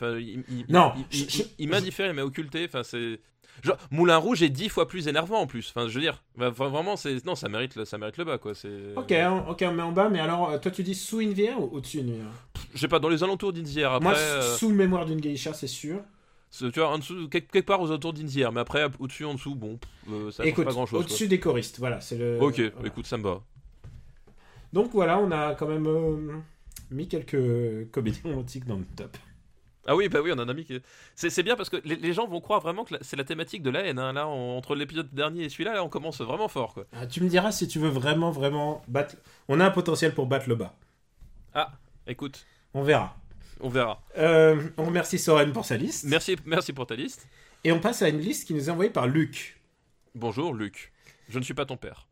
il- 0.49 0.65
Non, 0.69 0.93
il, 0.97 1.05
je- 1.19 1.25
il- 1.25 1.31
je- 1.31 1.43
il 1.59 1.69
m'indiffère, 1.69 2.09
il 2.09 2.15
m'a 2.15 2.23
occulté. 2.23 2.65
Enfin, 2.67 2.83
c'est 2.83 3.19
genre 3.65 3.77
Moulin 3.91 4.17
Rouge 4.19 4.43
est 4.43 4.49
dix 4.51 4.69
fois 4.69 4.87
plus 4.87 5.09
énervant 5.09 5.41
en 5.41 5.47
plus. 5.47 5.73
Enfin, 5.75 5.89
je 5.89 5.95
veux 5.95 6.01
dire, 6.01 6.23
vra- 6.39 6.51
vraiment, 6.53 6.97
c'est 6.97 7.25
non, 7.27 7.35
ça 7.35 7.49
mérite, 7.49 7.75
le- 7.77 7.85
ça 7.85 7.99
mérite 7.99 8.17
le 8.19 8.25
bas 8.25 8.39
quoi. 8.39 8.55
C'est. 8.55 8.95
Ok, 8.97 9.11
hein, 9.13 9.45
ok, 9.49 9.65
on 9.67 9.73
met 9.73 9.83
en 9.83 9.93
bas, 9.93 10.09
mais 10.09 10.21
alors, 10.21 10.51
euh, 10.51 10.59
toi 10.59 10.71
tu 10.71 10.83
dis 10.83 10.95
sous 10.95 11.21
une 11.21 11.33
VR 11.33 11.59
ou 11.61 11.71
au-dessus 11.77 12.03
d'une 12.03 12.15
VR? 12.21 12.31
Je 12.75 12.79
sais 12.79 12.89
pas, 12.89 12.99
dans 13.01 13.09
les 13.09 13.25
alentours 13.25 13.53
d'Indière. 13.53 13.93
Après, 13.93 14.11
Moi, 14.11 14.17
euh, 14.19 14.57
sous 14.57 14.69
le 14.69 14.77
mémoire 14.77 15.05
d'une 15.07 15.21
geisha, 15.21 15.53
c'est 15.55 15.67
sûr. 15.67 16.01
tu 16.53 16.69
vois, 16.71 16.91
en 16.91 16.99
dessous, 16.99 17.29
quelque, 17.29 17.59
part 17.61 17.81
aux 17.81 17.89
alentours 17.89 18.13
d'Indière. 18.13 18.53
Mais 18.53 18.61
après, 18.61 18.87
au-dessus, 19.01 19.25
en 19.25 19.35
dessous, 19.35 19.55
bon, 19.57 19.81
euh, 20.11 20.31
ça 20.31 20.43
change 20.45 20.51
Écoute, 20.51 20.65
pas 20.67 20.73
grand 20.73 20.87
chose. 20.87 21.01
au-dessus 21.01 21.27
des 21.27 21.41
choristes, 21.41 21.79
voilà, 21.81 22.01
c'est 22.01 22.19
le. 22.19 22.39
Ok, 22.41 22.61
voilà. 22.61 22.87
écoute, 22.89 23.07
ça 23.07 23.17
me 23.17 23.25
va. 23.25 23.41
Donc 24.73 24.91
voilà, 24.93 25.19
on 25.19 25.31
a 25.33 25.55
quand 25.55 25.67
même 25.67 25.87
euh, 25.89 26.39
mis 26.91 27.09
quelques 27.09 27.91
comédies 27.91 28.21
romantiques 28.25 28.67
dans 28.67 28.77
le 28.77 28.85
top. 28.97 29.17
Ah 29.87 29.97
oui, 29.97 30.09
bah 30.09 30.21
oui, 30.23 30.31
on 30.35 30.39
en 30.39 30.49
a 30.49 30.53
mis. 30.55 30.65
qui- 30.65 30.81
C'est 31.15 31.31
c'est 31.31 31.43
bien 31.43 31.57
parce 31.57 31.71
que 31.71 31.79
les, 31.85 31.97
les 31.97 32.13
gens 32.13 32.27
vont 32.27 32.41
croire 32.41 32.61
vraiment 32.61 32.85
que 32.85 32.95
c'est 33.01 33.17
la 33.17 33.25
thématique 33.25 33.63
de 33.63 33.71
la 33.71 33.81
haine. 33.81 33.99
hein. 33.99 34.13
Là, 34.13 34.29
on- 34.29 34.57
entre 34.59 34.75
l'épisode 34.75 35.09
dernier 35.13 35.45
et 35.45 35.49
celui-là, 35.49 35.73
là, 35.75 35.83
on 35.85 35.89
commence 35.89 36.21
vraiment 36.21 36.49
fort. 36.49 36.75
Quoi. 36.75 36.85
Ah, 36.93 37.07
tu 37.07 37.23
me 37.23 37.29
diras 37.29 37.51
si 37.51 37.67
tu 37.67 37.79
veux 37.79 37.89
vraiment, 37.89 38.31
vraiment 38.31 38.83
battre. 38.89 39.17
On 39.49 39.59
a 39.59 39.65
un 39.67 39.71
potentiel 39.71 40.15
pour 40.15 40.27
battre 40.27 40.49
le 40.49 40.55
bas. 40.57 40.75
Ah, 41.55 41.73
écoute, 42.07 42.47
On 42.75 42.83
verra. 42.83 43.17
on 43.61 43.69
verra. 43.71 44.03
Euh, 44.19 44.69
on 44.77 44.85
remercie 44.85 45.19
Soren 45.19 45.53
pour 45.53 45.65
sa 45.65 45.77
liste. 45.79 46.05
Merci, 46.05 46.37
merci 46.45 46.73
pour 46.75 46.87
ta 46.87 46.95
liste. 46.95 47.27
Et 47.65 47.73
on 47.73 47.81
passe 47.81 48.03
à 48.03 48.09
une 48.11 48.21
liste 48.21 48.47
qui 48.47 48.55
nous 48.55 48.69
est 48.69 48.71
envoyée 48.73 48.91
par 48.91 49.07
Luc. 49.07 49.61
Bonjour, 50.15 50.55
Luc. 50.55 50.93
Je 51.29 51.39
ne 51.39 51.45
suis 51.45 51.55
pas 51.55 51.65
ton 51.67 51.77
père. 51.77 52.07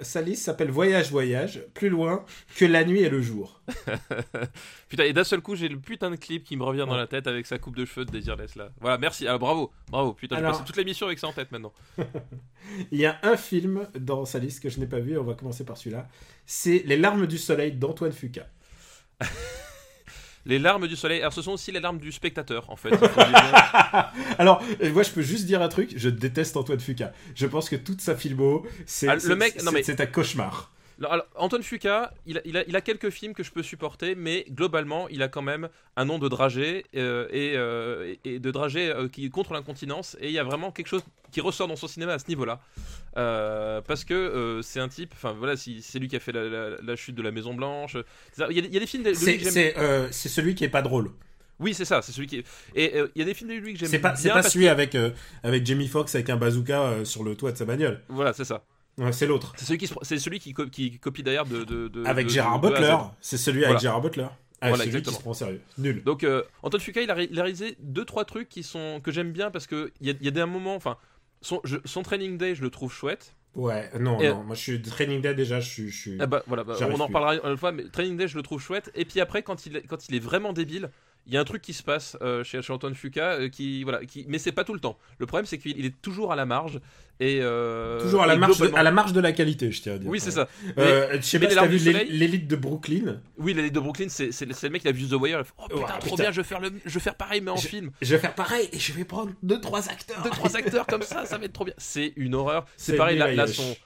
Sa 0.00 0.20
liste 0.20 0.44
s'appelle 0.44 0.70
Voyage, 0.70 1.10
Voyage, 1.10 1.64
plus 1.72 1.88
loin 1.88 2.24
que 2.56 2.64
la 2.66 2.84
nuit 2.84 3.00
et 3.00 3.08
le 3.08 3.22
jour. 3.22 3.62
Putain, 4.88 5.04
et 5.04 5.12
d'un 5.12 5.24
seul 5.24 5.40
coup, 5.40 5.56
j'ai 5.56 5.68
le 5.68 5.78
putain 5.78 6.10
de 6.10 6.16
clip 6.16 6.44
qui 6.44 6.56
me 6.56 6.64
revient 6.64 6.84
dans 6.86 6.96
la 6.96 7.06
tête 7.06 7.26
avec 7.26 7.46
sa 7.46 7.58
coupe 7.58 7.76
de 7.76 7.84
cheveux 7.84 8.04
de 8.04 8.10
Desireless 8.10 8.56
là. 8.56 8.70
Voilà, 8.80 8.98
merci. 8.98 9.26
Alors 9.26 9.38
bravo, 9.40 9.72
bravo. 9.88 10.12
Putain, 10.12 10.36
j'ai 10.36 10.40
Alors- 10.40 10.52
passé 10.52 10.64
toute 10.64 10.76
l'émission 10.76 11.06
avec 11.06 11.18
ça 11.18 11.28
en 11.28 11.32
tête 11.32 11.50
maintenant. 11.50 11.72
Il 12.92 12.98
y 12.98 13.06
a 13.06 13.18
un 13.22 13.36
film 13.36 13.88
dans 13.98 14.24
sa 14.26 14.38
liste 14.38 14.62
que 14.62 14.68
je 14.68 14.80
n'ai 14.80 14.86
pas 14.86 15.00
vu, 15.00 15.16
on 15.18 15.24
va 15.24 15.34
commencer 15.34 15.64
par 15.64 15.76
celui-là. 15.76 16.08
C'est 16.44 16.82
Les 16.84 16.96
larmes 16.98 17.26
du 17.26 17.38
soleil 17.38 17.72
d'Antoine 17.72 18.12
Fuqua. 18.12 18.46
Les 20.46 20.58
larmes 20.58 20.86
du 20.88 20.96
soleil. 20.96 21.20
Alors, 21.20 21.32
ce 21.32 21.42
sont 21.42 21.52
aussi 21.52 21.72
les 21.72 21.80
larmes 21.80 21.98
du 21.98 22.12
spectateur 22.12 22.70
en 22.70 22.76
fait. 22.76 22.90
Alors, 24.38 24.62
moi 24.92 25.02
je 25.02 25.10
peux 25.10 25.22
juste 25.22 25.46
dire 25.46 25.60
un 25.62 25.68
truc, 25.68 25.92
je 25.96 26.08
déteste 26.08 26.56
Antoine 26.56 26.80
Fuqua. 26.80 27.12
Je 27.34 27.46
pense 27.46 27.68
que 27.68 27.76
toute 27.76 28.00
sa 28.00 28.16
filmo, 28.16 28.64
c'est 28.86 29.08
Ah, 29.08 29.16
le 29.16 29.36
mec- 29.36 29.54
c'est- 29.58 29.64
non, 29.64 29.72
mais- 29.72 29.82
c'est 29.82 30.00
un 30.00 30.06
cauchemar. 30.06 30.70
Alors, 31.04 31.26
Antoine 31.34 31.62
Fuqua, 31.62 32.12
il 32.24 32.38
a, 32.38 32.40
il, 32.46 32.56
a, 32.56 32.64
il 32.66 32.74
a 32.74 32.80
quelques 32.80 33.10
films 33.10 33.34
que 33.34 33.42
je 33.42 33.50
peux 33.52 33.62
supporter, 33.62 34.14
mais 34.14 34.46
globalement, 34.50 35.08
il 35.10 35.22
a 35.22 35.28
quand 35.28 35.42
même 35.42 35.68
un 35.96 36.04
nom 36.06 36.18
de 36.18 36.26
dragé 36.28 36.86
euh, 36.96 37.28
et, 37.30 37.52
euh, 37.56 38.14
et- 38.24 38.38
de 38.38 38.50
dragé 38.50 38.88
euh, 38.90 39.06
qui 39.08 39.26
est 39.26 39.28
contre 39.28 39.52
l'incontinence. 39.52 40.16
Et 40.20 40.26
il 40.28 40.32
y 40.32 40.38
a 40.38 40.44
vraiment 40.44 40.72
quelque 40.72 40.86
chose 40.88 41.02
qui 41.32 41.40
ressort 41.42 41.68
dans 41.68 41.76
son 41.76 41.88
cinéma 41.88 42.14
à 42.14 42.18
ce 42.18 42.28
niveau-là, 42.28 42.60
Euh, 43.18 43.80
parce 43.82 44.04
que 44.04 44.14
euh, 44.14 44.62
c'est 44.62 44.80
un 44.80 44.88
type. 44.88 45.12
Enfin 45.14 45.32
voilà, 45.38 45.56
si- 45.56 45.80
c'est 45.82 45.98
lui 45.98 46.08
qui 46.08 46.16
a 46.16 46.20
fait 46.20 46.32
la, 46.32 46.44
la- 46.48 46.76
la 46.82 46.96
chute 46.96 47.14
de 47.14 47.22
la 47.22 47.30
Maison 47.30 47.54
Blanche. 47.54 47.96
Il 48.38 48.40
y 48.40 48.44
a, 48.44 48.50
il 48.50 48.72
y 48.74 48.76
a 48.76 48.80
des 48.80 48.86
films 48.86 49.02
de, 49.04 49.12
C'est 49.14 50.28
celui 50.28 50.54
qui 50.54 50.64
est 50.64 50.68
pas 50.68 50.82
drôle. 50.82 51.10
Oui, 51.58 51.72
c'est 51.72 51.86
ça, 51.86 52.02
c'est 52.02 52.12
celui 52.12 52.26
qui. 52.26 52.38
Est... 52.38 52.44
Et 52.74 52.96
euh, 52.98 53.08
il 53.14 53.20
y 53.20 53.22
a 53.22 53.24
des 53.24 53.32
films 53.32 53.48
de 53.50 53.54
lui 53.54 53.72
que 53.72 53.78
j'aime 53.78 53.88
bien. 53.90 54.14
c'est 54.16 54.28
pas 54.30 54.42
celui 54.42 54.68
avec, 54.68 54.94
euh, 54.94 55.10
avec 55.42 55.64
Jamie 55.64 55.88
Foxx 55.88 56.14
avec 56.14 56.28
un 56.28 56.36
bazooka 56.36 56.82
euh, 56.82 57.04
sur 57.06 57.24
le 57.24 57.34
toit 57.34 57.52
de 57.52 57.56
sa 57.56 57.64
bagnole. 57.64 58.02
Voilà, 58.08 58.32
c'est 58.34 58.44
ça. 58.44 58.62
Ouais, 58.98 59.12
c'est 59.12 59.26
l'autre. 59.26 59.52
C'est 59.56 59.64
celui 59.66 59.78
qui, 59.78 59.88
c'est 60.02 60.18
celui 60.18 60.38
qui, 60.38 60.52
co- 60.54 60.66
qui 60.66 60.98
copie 60.98 61.22
d'ailleurs 61.22 61.46
de, 61.46 61.64
de, 61.64 61.88
de- 61.88 62.04
Avec 62.04 62.26
de- 62.26 62.30
Gérard. 62.32 62.60
Butler. 62.60 62.96
C'est 63.20 63.36
celui 63.36 63.58
Voilà. 63.60 63.70
avec 63.72 63.82
Gérard 63.82 64.00
Butler. 64.00 64.26
Ah, 64.62 64.68
Voilà, 64.68 64.84
celui 64.84 65.02
qui 65.02 65.12
se 65.12 65.20
prend 65.20 65.34
sérieux. 65.34 65.60
Nul. 65.76 66.02
Donc 66.02 66.24
euh, 66.24 66.42
Antoine 66.62 66.80
Fuqua, 66.80 67.02
il 67.02 67.10
a, 67.10 67.14
ré- 67.14 67.28
il 67.30 67.38
a 67.38 67.42
réalisé 67.42 67.76
deux 67.80 68.06
trois 68.06 68.24
trucs 68.24 68.48
qui 68.48 68.62
sont 68.62 69.00
que 69.04 69.12
j'aime 69.12 69.32
bien 69.32 69.50
parce 69.50 69.66
que 69.66 69.92
il 70.00 70.06
y 70.06 70.10
a, 70.10 70.14
il 70.18 70.24
y 70.24 70.28
a 70.28 70.30
des 70.30 70.44
moments, 70.46 70.74
enfin 70.74 70.96
son, 71.42 71.60
je- 71.64 71.76
son 71.84 72.02
Training 72.02 72.38
Day, 72.38 72.54
je 72.54 72.62
le 72.62 72.70
trouve 72.70 72.90
chouette. 72.90 73.34
Ouais, 73.54 73.90
non, 74.00 74.18
Et- 74.20 74.28
non. 74.30 74.44
Moi, 74.44 74.54
je 74.56 74.60
suis 74.60 74.80
Training 74.82 75.20
Day 75.20 75.34
déjà, 75.34 75.60
je 75.60 75.68
suis. 75.68 75.90
Je 75.90 75.96
suis... 76.00 76.16
Ah 76.20 76.26
bah 76.26 76.42
voilà, 76.46 76.64
bah, 76.64 76.74
on 76.90 76.98
en 77.00 77.08
parlera 77.08 77.36
une 77.50 77.56
fois, 77.58 77.72
mais 77.72 77.84
Training 77.88 78.16
Day, 78.16 78.28
je 78.28 78.36
le 78.36 78.42
trouve 78.42 78.60
chouette. 78.62 78.90
Et 78.94 79.04
puis 79.04 79.20
après, 79.20 79.42
quand 79.42 79.66
il 79.66 79.82
quand 79.86 80.08
il 80.08 80.14
est 80.14 80.20
vraiment 80.20 80.54
débile, 80.54 80.90
il 81.26 81.34
y 81.34 81.36
a 81.36 81.40
un 81.40 81.44
truc 81.44 81.62
qui 81.62 81.72
se 81.72 81.82
passe 81.82 82.16
euh, 82.22 82.44
chez, 82.44 82.62
chez 82.62 82.72
Antoine 82.72 82.94
Fuqua 82.94 83.34
euh, 83.40 83.48
qui 83.48 83.82
voilà, 83.82 84.04
qui, 84.04 84.24
mais 84.28 84.38
c'est 84.38 84.52
pas 84.52 84.64
tout 84.64 84.74
le 84.74 84.80
temps. 84.80 84.98
Le 85.18 85.26
problème, 85.26 85.46
c'est 85.46 85.58
qu'il 85.58 85.76
il 85.78 85.84
est 85.86 86.00
toujours 86.02 86.32
à 86.32 86.36
la 86.36 86.46
marge 86.46 86.80
et 87.18 87.38
euh, 87.40 88.00
Toujours 88.02 88.22
à 88.22 88.26
la, 88.26 88.36
marge 88.36 88.58
de, 88.58 88.70
à 88.74 88.82
la 88.82 88.90
marge 88.90 89.12
de 89.14 89.20
la 89.20 89.32
qualité, 89.32 89.72
je 89.72 89.80
tiens 89.80 89.94
à 89.94 89.98
dire. 89.98 90.08
Oui, 90.10 90.20
c'est 90.20 90.30
ça. 90.30 90.48
Euh, 90.76 91.16
je 91.16 91.20
sais 91.22 91.38
mais 91.38 91.46
pas 91.46 91.52
si 91.52 91.56
t'as 91.58 91.66
vu 91.66 91.78
l'élite 92.10 92.46
de 92.46 92.56
Brooklyn. 92.56 93.20
Oui, 93.38 93.54
l'élite 93.54 93.72
de 93.72 93.80
Brooklyn, 93.80 94.08
c'est 94.08 94.30
le 94.42 94.68
mec 94.68 94.82
qui 94.82 94.88
a 94.88 94.92
vu 94.92 95.06
The 95.08 95.12
Wire. 95.14 95.44
fait, 95.46 95.52
oh 95.58 95.64
putain, 95.68 95.86
trop 95.98 96.10
putain. 96.10 96.22
bien, 96.24 96.32
je 96.32 96.36
vais 96.36 96.46
faire 96.46 96.60
le, 96.60 96.70
je 96.84 96.92
vais 96.92 97.00
faire 97.00 97.14
pareil 97.14 97.40
mais 97.40 97.50
en 97.50 97.56
Je- 97.56 97.68
film. 97.68 97.90
Je 98.02 98.14
vais 98.14 98.20
faire 98.20 98.34
pareil 98.34 98.68
et 98.72 98.78
je 98.78 98.92
vais 98.92 99.04
prendre 99.04 99.32
deux 99.42 99.60
trois 99.60 99.88
acteurs. 99.88 100.22
deux 100.22 100.30
trois 100.30 100.56
acteurs 100.56 100.86
comme 100.86 101.02
ça, 101.02 101.24
ça 101.24 101.38
va 101.38 101.44
être 101.46 101.52
trop 101.54 101.64
bien. 101.64 101.74
C'est 101.78 102.12
une 102.16 102.34
horreur. 102.34 102.66
C'est 102.76 102.96
pareil 102.96 103.18
là, 103.18 103.32
là, 103.32 103.46
son 103.46 103.76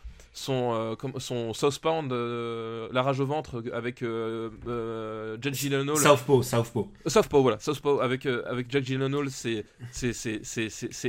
son 0.40 0.72
euh, 0.74 0.94
son 1.18 1.52
Southbound, 1.54 2.12
euh, 2.12 2.88
la 2.92 3.02
rage 3.02 3.20
au 3.20 3.26
ventre 3.26 3.62
avec 3.72 4.02
euh, 4.02 4.50
euh, 4.66 5.36
Jack 5.40 5.54
Gyllenhaal. 5.54 5.96
Southpaw, 5.96 6.42
Southpaw. 6.42 6.90
Southpaw, 7.06 7.42
voilà, 7.42 7.58
Southpaw 7.58 8.00
avec 8.00 8.26
euh, 8.26 8.42
avec 8.46 8.70
Jack 8.70 8.84
Gyllenhaal, 8.84 9.28
c'est 9.30 9.64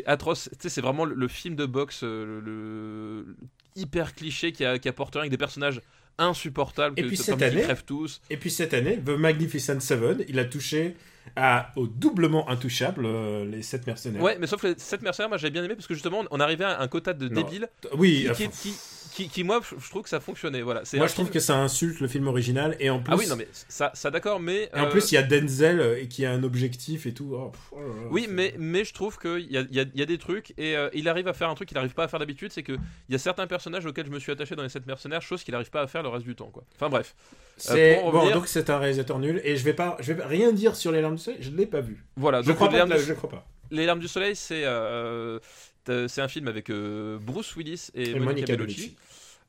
atroce. 0.06 0.50
Tu 0.54 0.58
sais, 0.62 0.70
c'est 0.70 0.82
vraiment 0.82 1.06
le, 1.06 1.16
le 1.16 1.28
film 1.28 1.56
de 1.56 1.66
boxe 1.66 2.02
euh, 2.04 2.26
le, 2.26 2.40
le- 2.42 3.36
hyper 3.76 4.14
cliché 4.16 4.52
qui 4.52 4.66
a 4.66 4.78
qui 4.80 4.90
apporte 4.90 5.14
rien 5.16 5.22
avec 5.22 5.32
des 5.32 5.38
personnages 5.38 5.82
insupportables 6.18 7.00
Et 7.00 7.04
que 7.04 7.08
puis 7.08 7.18
cette 7.18 7.42
année- 7.42 7.66
tous. 7.86 8.22
Et 8.30 8.38
puis 8.38 8.52
cette 8.52 8.74
année, 8.74 9.00
The 9.00 9.10
Magnificent 9.12 9.80
Seven, 9.80 10.24
il 10.28 10.40
a 10.40 10.46
touché 10.46 10.96
à, 11.36 11.72
au 11.76 11.88
doublement 11.88 12.50
intouchable 12.50 13.06
euh, 13.06 13.46
les 13.46 13.62
sept 13.62 13.86
mercenaires. 13.88 14.22
Ouais, 14.22 14.38
mais 14.40 14.48
sauf 14.48 14.64
les 14.64 14.74
7 14.78 15.04
mercenaires, 15.04 15.30
moi 15.30 15.38
j'avais 15.38 15.52
bien 15.52 15.64
aimé 15.64 15.76
parce 15.76 15.88
que 15.88 15.94
justement 15.94 16.24
on 16.32 16.40
arrivait 16.40 16.64
à 16.66 16.82
un 16.82 16.88
quota 16.88 17.14
de 17.14 17.28
Non. 17.30 17.42
débiles 17.42 17.70
Oui, 17.96 18.28
qui, 18.36 18.50
qui, 18.50 18.74
qui, 19.12 19.44
moi 19.44 19.60
je 19.62 19.90
trouve 19.90 20.04
que 20.04 20.10
ça 20.10 20.20
fonctionnait. 20.20 20.62
Voilà, 20.62 20.82
c'est 20.86 20.98
moi 20.98 21.08
je 21.08 21.14
trouve 21.14 21.26
film- 21.26 21.34
que 21.34 21.40
ça 21.40 21.58
insulte 21.58 22.00
le 22.00 22.08
film 22.08 22.28
original 22.28 22.76
et 22.80 22.90
en 22.90 23.00
plus, 23.00 23.14
Ah 23.14 23.18
oui, 23.18 23.28
non, 23.28 23.36
mais 23.36 23.48
ça, 23.52 23.92
ça 23.94 24.10
d'accord, 24.12 24.40
mais. 24.40 24.70
et 24.74 24.80
en 24.80 24.86
euh, 24.86 24.90
plus 24.90 25.12
il 25.12 25.16
y 25.16 25.18
a 25.18 25.24
Denzel 25.24 25.80
euh, 25.80 26.00
et 26.02 26.08
qui 26.08 26.26
a 26.26 26.32
un 26.32 26.44
objectif 26.44 27.06
et 27.06 27.14
tout. 27.14 27.32
Oh, 27.34 27.50
pff, 27.50 27.62
oh 27.72 27.80
là 27.80 27.86
là, 27.88 28.08
Oui, 28.10 28.28
mais, 28.30 28.54
mais 28.58 28.84
je 28.86 28.94
trouve 28.94 29.18
qu'il 29.20 29.52
y 29.52 29.58
a, 29.58 29.62
y, 29.70 29.80
a, 29.80 29.86
y 29.94 30.02
a 30.02 30.06
des 30.06 30.18
trucs 30.18 30.54
et 30.58 30.76
euh, 30.76 30.90
il 30.94 31.08
arrive 31.10 31.28
à 31.28 31.34
faire 31.34 31.50
un 31.50 31.56
truc 31.56 31.68
qu'il 31.68 31.76
n'arrive 31.76 31.94
pas 31.94 32.04
à 32.06 32.08
faire 32.08 32.20
d'habitude, 32.20 32.52
c'est 32.52 32.64
qu'il 32.64 32.80
y 33.10 33.16
a 33.16 33.20
certains 33.20 33.48
personnages 33.48 33.86
auxquels 33.86 34.06
je 34.06 34.12
me 34.12 34.20
suis 34.20 34.32
attaché 34.32 34.56
dans 34.56 34.64
les 34.64 34.70
7 34.70 34.86
mercenaires, 34.88 35.22
chose 35.22 35.44
qu'il 35.44 35.52
n'arrive 35.54 35.70
pas 35.70 35.82
à 35.82 35.88
faire 35.88 36.04
le 36.04 36.10
reste 36.10 36.26
du 36.26 36.36
temps. 36.36 36.50
Quoi. 36.52 36.64
Enfin 36.76 36.90
bref. 36.90 37.14
c'est 37.58 38.02
bon 38.02 38.30
donc 38.32 38.48
c'est 38.48 38.70
un 38.70 38.78
réalisateur 38.80 39.20
nul 39.20 39.42
et 39.44 39.58
je 39.58 39.64
vais 39.64 39.74
pas, 39.74 39.98
je 40.00 40.14
vais 40.14 40.24
rien 40.24 40.52
dire 40.52 40.76
sur 40.76 40.92
les 40.92 41.02
larmes 41.02 41.16
du 41.16 41.22
soleil, 41.22 41.40
je 41.42 41.52
l'ai 41.52 41.66
pas 41.66 41.82
vu. 41.82 42.06
Voilà, 42.16 42.42
Je 42.42 42.52
crois 42.52 42.70
pas, 42.70 42.78
larmes 42.78 42.98
je 42.98 43.14
crois 43.14 43.30
pas. 43.30 43.46
Les 43.74 43.86
Larmes 43.86 44.02
du 44.02 44.10
Soleil, 44.10 44.36
c'est 44.36 44.66
euh, 44.66 44.70
euh, 44.70 45.40
c'est 45.86 46.22
un 46.22 46.28
film 46.28 46.48
avec 46.48 46.70
euh, 46.70 47.18
Bruce 47.22 47.56
Willis 47.56 47.90
et, 47.94 48.12
Et 48.12 48.14
Monica, 48.14 48.26
Monica 48.26 48.56
Bellucci. 48.58 48.96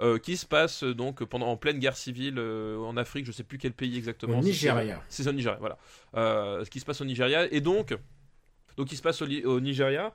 Euh, 0.00 0.18
qui 0.18 0.36
se 0.36 0.46
passe 0.46 0.82
euh, 0.82 0.94
donc 0.94 1.22
pendant 1.22 1.46
en 1.46 1.56
pleine 1.56 1.78
guerre 1.78 1.96
civile 1.96 2.36
euh, 2.38 2.78
en 2.78 2.96
Afrique, 2.96 3.24
je 3.26 3.30
sais 3.30 3.44
plus 3.44 3.58
quel 3.58 3.72
pays 3.72 3.96
exactement. 3.98 4.38
Au 4.38 4.42
c'est- 4.42 4.48
Nigeria. 4.48 5.00
C'est 5.08 5.26
au 5.28 5.32
Nigeria, 5.32 5.58
voilà. 5.60 5.78
Euh, 6.16 6.64
ce 6.64 6.70
qui 6.70 6.80
se 6.80 6.84
passe 6.84 7.00
au 7.00 7.04
Nigeria. 7.04 7.46
Et 7.52 7.60
donc, 7.60 7.94
donc 8.76 8.90
il 8.90 8.96
se 8.96 9.02
passe 9.02 9.22
au, 9.22 9.60
Nigeria. 9.60 10.12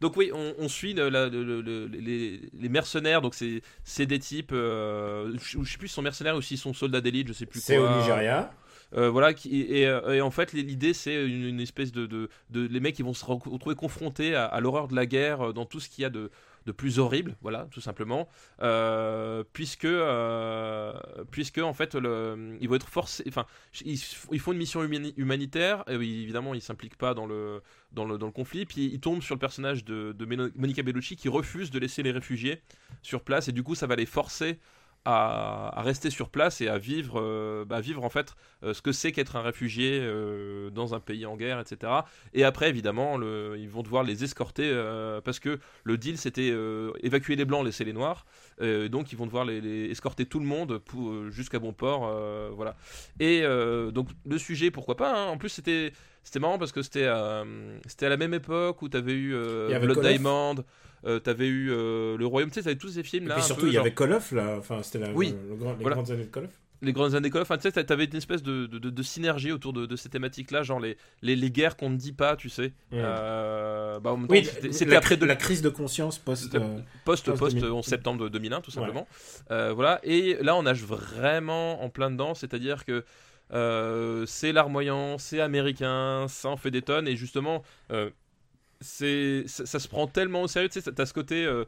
Donc 0.00 0.16
oui, 0.16 0.30
on, 0.34 0.54
on 0.58 0.68
suit 0.68 0.94
la- 0.94 1.28
les, 1.28 2.40
les 2.52 2.68
mercenaires. 2.68 3.20
Donc 3.20 3.34
c'est 3.34 3.62
c'est 3.84 4.06
des 4.06 4.18
types. 4.18 4.52
euh, 4.52 5.32
je, 5.40 5.58
je 5.62 5.70
sais 5.72 5.78
plus 5.78 5.88
si 5.88 5.94
sont 5.94 6.02
mercenaires 6.02 6.34
ou 6.36 6.42
s'ils 6.42 6.58
sont 6.58 6.72
soldats 6.72 7.00
d'élite, 7.00 7.28
je 7.28 7.32
sais 7.34 7.46
plus 7.46 7.60
C'est 7.60 7.78
au 7.78 7.88
Nigeria. 7.98 8.50
Euh, 8.94 9.10
voilà, 9.10 9.34
euh, 9.46 10.12
et 10.12 10.20
en 10.20 10.30
fait, 10.30 10.52
l'idée, 10.52 10.94
c'est 10.94 11.26
une, 11.26 11.60
espèce 11.60 11.92
de, 11.92 12.06
de, 12.06 12.28
Les 12.52 12.80
mecs 12.80 12.94
qui 12.94 13.02
vont 13.02 13.14
se 13.14 13.24
retrouver 13.24 13.74
confrontés 13.74 14.34
à, 14.34 14.58
l'horreur 14.60 14.88
de 14.88 14.94
la 14.96 15.06
guerre, 15.06 15.48
euh, 15.48 15.52
dans 15.52 15.66
tout 15.66 15.80
ce 15.80 15.88
qu'il 15.88 16.02
y 16.02 16.04
a 16.04 16.10
de, 16.10 16.30
de 16.66 16.72
plus 16.72 16.98
horrible, 16.98 17.36
voilà, 17.42 17.68
tout 17.70 17.80
simplement. 17.80 18.28
Puisque, 19.52 19.88
puisque, 21.30 21.58
en 21.58 21.74
fait, 21.74 21.96
ils 22.60 22.68
vont 22.68 22.74
être 22.74 22.88
forcés. 22.88 23.24
Enfin, 23.28 23.46
ils, 23.84 24.00
ils 24.32 24.40
font 24.40 24.52
une 24.52 24.58
mission 24.58 24.82
humani- 24.82 25.14
humanitaire, 25.16 25.84
et 25.88 25.94
évidemment, 25.94 26.54
ils 26.54 26.62
s'impliquent 26.62 26.98
pas 26.98 27.14
dans 27.14 27.26
le, 27.26 27.62
dans, 27.92 28.04
le, 28.06 28.16
dans 28.16 28.26
le 28.26 28.32
conflit, 28.32 28.64
puis 28.64 28.86
ils 28.86 29.00
tombent 29.00 29.22
sur 29.22 29.34
le 29.34 29.40
personnage 29.40 29.84
de, 29.84 30.12
de 30.12 30.24
Monica 30.56 30.82
Bellucci 30.82 31.16
qui 31.16 31.28
refuse 31.28 31.70
de 31.70 31.78
laisser 31.78 32.02
les 32.02 32.12
réfugiés 32.12 32.62
sur 33.02 33.22
place, 33.22 33.48
et 33.48 33.52
du 33.52 33.62
coup, 33.62 33.74
ça 33.74 33.86
va 33.86 33.96
les 33.96 34.06
forcer. 34.06 34.58
À, 35.04 35.78
à 35.78 35.82
rester 35.82 36.10
sur 36.10 36.28
place 36.28 36.60
et 36.60 36.68
à 36.68 36.76
vivre, 36.76 37.18
euh, 37.18 37.64
bah, 37.64 37.80
vivre 37.80 38.04
en 38.04 38.10
fait 38.10 38.34
euh, 38.62 38.74
ce 38.74 38.82
que 38.82 38.92
c'est 38.92 39.10
qu'être 39.10 39.36
un 39.36 39.40
réfugié 39.42 40.00
euh, 40.02 40.68
dans 40.68 40.94
un 40.94 41.00
pays 41.00 41.24
en 41.24 41.34
guerre, 41.34 41.60
etc. 41.60 41.92
Et 42.34 42.44
après, 42.44 42.68
évidemment, 42.68 43.16
le- 43.16 43.56
ils 43.58 43.70
vont 43.70 43.82
devoir 43.82 44.02
les 44.02 44.22
escorter 44.24 44.70
parce 45.24 45.38
que 45.38 45.60
le 45.84 45.96
deal 45.96 46.18
c'était 46.18 46.52
évacuer 47.02 47.36
les 47.36 47.46
blancs, 47.46 47.64
laisser 47.64 47.84
les 47.84 47.94
noirs. 47.94 48.26
Donc, 48.60 49.10
ils 49.12 49.16
vont 49.16 49.24
devoir 49.26 49.46
les, 49.46 49.62
les 49.62 49.90
escorter 49.90 50.26
tout 50.26 50.40
le 50.40 50.46
monde 50.46 50.82
jusqu'à 51.30 51.58
bon 51.58 51.72
port. 51.72 52.00
voilà. 52.54 52.76
Et 53.18 53.42
donc, 53.92 54.08
le 54.26 54.36
sujet, 54.36 54.70
pourquoi 54.70 54.96
pas 54.96 55.14
hein. 55.16 55.26
En 55.28 55.38
plus, 55.38 55.48
c'était. 55.48 55.92
C'était 56.24 56.40
marrant 56.40 56.58
parce 56.58 56.72
que 56.72 56.82
c'était 56.82 57.08
c'était 57.86 58.04
à 58.06 58.08
la 58.10 58.18
même 58.18 58.34
époque 58.34 58.82
où 58.82 58.88
eu 58.92 59.34
Il 59.68 59.70
y 59.70 59.74
avait 59.74 59.86
Blood 59.94 60.04
of. 60.16 60.22
Euh, 61.06 61.18
t'avais 61.20 61.46
eu 61.46 61.70
euh, 61.70 62.16
Le 62.16 62.26
Royaume, 62.26 62.50
tu 62.50 62.54
sais, 62.54 62.62
t'avais 62.64 62.76
tous 62.76 62.88
ces 62.90 63.02
films 63.02 63.24
Et 63.24 63.28
là. 63.28 63.34
puis 63.36 63.44
un 63.44 63.46
surtout 63.46 63.66
il 63.66 63.72
y 63.72 63.78
avait 63.78 63.92
Call 63.94 64.12
of 64.12 64.32
là, 64.32 64.56
enfin 64.58 64.82
c'était 64.82 64.98
la- 64.98 65.12
Oui. 65.12 65.34
le 65.48 65.54
grand- 65.56 65.72
les 65.74 65.78
Voilà. 65.82 65.94
grandes 65.96 66.10
années 66.10 66.24
de 66.24 66.30
Call 66.30 66.44
of. 66.44 66.50
les 66.82 66.92
grandes 66.92 67.14
années 67.16 67.30
Call 67.30 67.42
of, 67.42 67.50
enfin, 67.50 67.58
tu 67.58 67.70
sais, 67.70 67.84
t'avais 67.84 68.04
une 68.04 68.16
espèce 68.16 68.42
de, 68.42 68.66
de, 68.66 68.78
de- 68.78 68.90
de 68.90 69.02
synergie 69.02 69.50
autour 69.52 69.72
de, 69.72 69.96
ces 69.96 70.08
thématiques-là, 70.08 70.62
genre 70.62 70.78
les, 70.80 70.96
les, 71.22 71.34
les 71.36 71.50
guerres 71.50 71.76
qu'on 71.76 71.90
ne 71.90 71.96
dit 71.96 72.12
pas, 72.12 72.36
tu 72.36 72.48
sais. 72.48 72.72
Ouais. 72.92 73.00
Euh, 73.02 73.98
bah, 74.00 74.16
Oui, 74.28 74.44
c'était- 74.70 74.94
après 74.96 75.16
de, 75.16 75.26
la 75.26 75.34
crise 75.36 75.60
de 75.62 75.68
conscience 75.70 76.18
post. 76.18 76.54
euh, 76.54 76.78
post, 77.04 77.26
post- 77.26 77.38
post 77.38 77.56
2000. 77.56 77.72
11 77.72 77.84
septembre 77.84 78.22
de 78.24 78.28
2001, 78.28 78.60
tout 78.60 78.70
Ouais. 78.70 78.74
simplement. 78.76 79.08
Euh, 79.50 79.72
voilà, 79.74 79.98
et 80.04 80.36
là, 80.40 80.54
on 80.56 80.62
nage 80.64 80.82
vraiment 80.84 81.82
en 81.82 81.88
plein 81.90 82.10
dedans, 82.10 82.34
c'est-à-dire 82.34 82.84
que 82.84 83.04
c'est 84.26 84.52
larmoyant, 84.52 85.18
c'est 85.18 85.40
américain, 85.40 86.26
ça 86.28 86.48
en 86.48 86.56
fait 86.56 86.70
des 86.70 86.82
tonnes, 86.82 87.08
et 87.08 87.16
justement, 87.16 87.62
c'est 88.80 89.44
ça, 89.46 89.78
se 89.78 89.88
prend 89.88 90.06
tellement 90.06 90.42
au 90.42 90.48
sérieux, 90.48 90.68
tu 90.68 90.80
sais, 90.80 90.92
t'as 90.92 91.06
ce 91.06 91.12
côté 91.14 91.44
euh, 91.44 91.64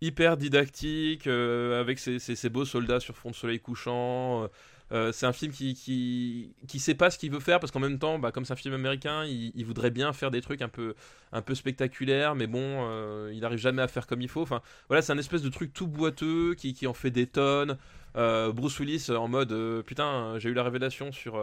hyper 0.00 0.36
didactique, 0.36 1.26
euh, 1.26 1.80
avec 1.80 1.98
ces, 1.98 2.18
ces- 2.18 2.36
ces 2.36 2.48
beaux 2.50 2.64
soldats 2.64 3.00
sur 3.00 3.16
fond 3.16 3.30
de 3.30 3.36
soleil 3.36 3.60
couchant. 3.60 4.48
euh, 4.92 5.12
c'est 5.12 5.26
un 5.26 5.32
film 5.32 5.52
qui, 5.52 5.74
qui, 5.74 6.54
qui 6.66 6.78
sait 6.80 6.94
pas 6.94 7.10
ce 7.10 7.18
qu'il 7.18 7.30
veut 7.30 7.40
faire 7.40 7.60
parce 7.60 7.70
qu'en 7.72 7.80
même 7.80 7.98
temps, 7.98 8.18
bah, 8.18 8.32
comme 8.32 8.44
c'est 8.46 8.54
un 8.54 8.56
film 8.56 8.74
américain, 8.74 9.24
il, 9.26 9.64
voudrait 9.66 9.90
bien 9.90 10.12
faire 10.14 10.30
des 10.30 10.40
trucs 10.40 10.62
un 10.62 10.68
peu, 10.68 10.94
un 11.32 11.42
peu 11.42 11.54
spectaculaires, 11.54 12.34
mais 12.34 12.46
bon, 12.46 12.88
il 13.30 13.40
n'arrive 13.40 13.58
jamais 13.58 13.82
à 13.82 13.88
faire 13.88 14.06
comme 14.06 14.22
il 14.22 14.28
faut. 14.28 14.42
Enfin, 14.42 14.62
voilà, 14.88 15.02
c'est 15.02 15.12
un 15.12 15.18
espèce 15.18 15.42
de 15.42 15.50
truc 15.50 15.72
tout 15.74 15.86
boiteux 15.88 16.54
qui, 16.54 16.72
qui 16.74 16.86
en 16.86 16.94
fait 16.94 17.10
des 17.10 17.26
tonnes. 17.26 17.76
Bruce 18.14 18.78
Willis 18.80 19.10
en 19.10 19.28
mode 19.28 19.82
putain, 19.84 20.38
j'ai 20.38 20.48
eu 20.50 20.54
la 20.54 20.62
révélation 20.64 21.12
sur, 21.12 21.38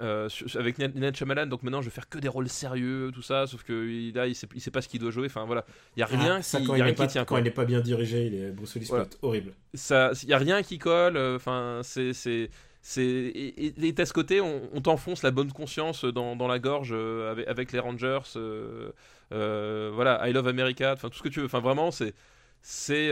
euh, 0.00 0.28
avec 0.56 0.78
Ned 0.78 1.16
Shyamalan, 1.16 1.46
donc 1.46 1.62
maintenant 1.62 1.80
je 1.82 1.86
vais 1.88 1.94
faire 1.94 2.08
que 2.08 2.18
des 2.18 2.28
rôles 2.28 2.48
sérieux, 2.48 3.10
tout 3.14 3.22
ça. 3.22 3.46
Sauf 3.46 3.62
que 3.62 4.12
là, 4.14 4.26
il 4.26 4.34
sait, 4.34 4.48
il 4.54 4.60
sait 4.60 4.70
pas 4.70 4.82
ce 4.82 4.88
qu'il 4.88 5.00
doit 5.00 5.10
jouer. 5.10 5.26
Enfin 5.26 5.44
voilà, 5.44 5.64
il 5.96 6.00
y 6.00 6.02
a 6.02 6.06
rien 6.06 6.36
ah, 6.38 6.42
ça, 6.42 6.60
qui, 6.60 6.66
quand 6.66 6.74
il 6.74 6.78
y 6.78 6.80
il 6.80 6.82
a 6.82 6.84
rien 6.84 6.92
est 6.92 6.96
pas, 6.96 7.06
qui 7.06 7.12
tient. 7.12 7.24
quand 7.24 7.34
quoi 7.34 7.40
il 7.40 7.46
est 7.46 7.50
pas 7.50 7.64
bien 7.64 7.80
dirigé, 7.80 8.26
il 8.26 8.34
est 8.34 8.50
Bruce 8.52 8.74
Willis 8.74 8.88
Voilà. 8.88 9.06
horrible. 9.22 9.52
ça 9.74 10.12
il 10.22 10.28
y 10.28 10.32
a 10.32 10.38
rien 10.38 10.62
qui 10.62 10.78
colle 10.78 11.16
euh, 11.16 11.36
enfin 11.36 11.80
c'est 11.82 12.12
c'est 12.12 12.50
c'est 12.82 13.02
et 13.02 13.66
et- 13.86 13.94
t'as 13.94 14.06
ce 14.06 14.12
côté 14.12 14.40
on, 14.40 14.68
on 14.72 14.80
t'enfonce 14.80 15.22
la 15.22 15.30
bonne 15.30 15.52
conscience 15.52 16.04
dans, 16.04 16.34
dans 16.36 16.48
la 16.48 16.58
gorge 16.58 16.90
euh, 16.92 17.30
avec, 17.30 17.46
avec 17.48 17.72
les 17.72 17.78
Rangers 17.78 18.20
euh, 18.36 18.90
euh, 19.32 19.90
voilà 19.94 20.26
I 20.28 20.32
Love 20.32 20.48
America 20.48 20.92
enfin 20.94 21.08
tout 21.10 21.18
ce 21.18 21.22
que 21.22 21.28
tu 21.28 21.40
veux 21.40 21.46
enfin 21.46 21.60
vraiment 21.60 21.90
c'est 21.90 22.14
c'est 22.62 23.10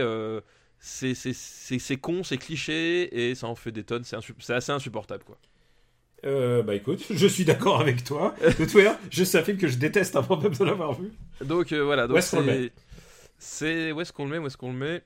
c'est 0.79 1.97
con 1.97 2.23
c'est 2.23 2.37
cliché 2.37 3.29
et 3.29 3.35
ça 3.35 3.47
en 3.47 3.55
fait 3.55 3.71
des 3.71 3.83
tonnes 3.83 4.03
c'est 4.03 4.53
assez 4.53 4.71
insupportable 4.71 5.23
quoi 5.23 5.37
Euh, 6.25 6.63
bah 6.63 6.75
écoute, 6.75 7.03
je 7.09 7.27
suis 7.27 7.45
d'accord 7.45 7.79
avec 7.79 8.03
toi. 8.03 8.35
De 8.41 8.51
toute 8.51 8.73
manière, 8.75 8.97
je 9.09 9.23
sais 9.23 9.39
un 9.39 9.43
film 9.43 9.57
que 9.57 9.67
je 9.67 9.77
déteste 9.77 10.15
avant 10.15 10.37
même 10.37 10.53
de 10.53 10.63
l'avoir 10.63 10.93
vu. 10.93 11.11
donc 11.43 11.71
euh, 11.71 11.83
voilà 11.83 12.07
donc 12.07 12.15
Où 12.15 12.17
est-ce 12.19 12.35
qu'on 12.35 12.41
le 12.43 12.51
c'est 12.51 12.71
c'est 13.37 13.91
où 13.91 14.01
est-ce 14.01 14.11
qu'on 14.11 14.25
le 14.25 14.31
met 14.31 14.37
où 14.37 14.47
est-ce 14.47 14.57
qu'on 14.57 14.71
le 14.71 14.77
met? 14.77 15.03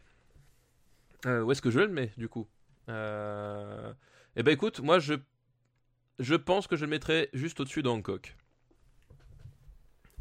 Euh, 1.26 1.42
où 1.42 1.52
est-ce 1.52 1.62
que 1.62 1.72
je 1.72 1.80
le 1.80 1.88
mets 1.90 2.12
du 2.18 2.28
coup? 2.28 2.48
Euh... 2.90 3.94
Eh 4.36 4.44
ben 4.44 4.52
écoute, 4.52 4.80
moi 4.80 5.00
je 5.00 5.14
je 6.20 6.36
pense 6.36 6.68
que 6.68 6.76
je 6.76 6.86
le 6.86 6.90
mettrais 6.92 7.30
juste 7.34 7.60
au-dessus 7.60 7.84
de 7.84 7.90
Hancock. 7.90 8.36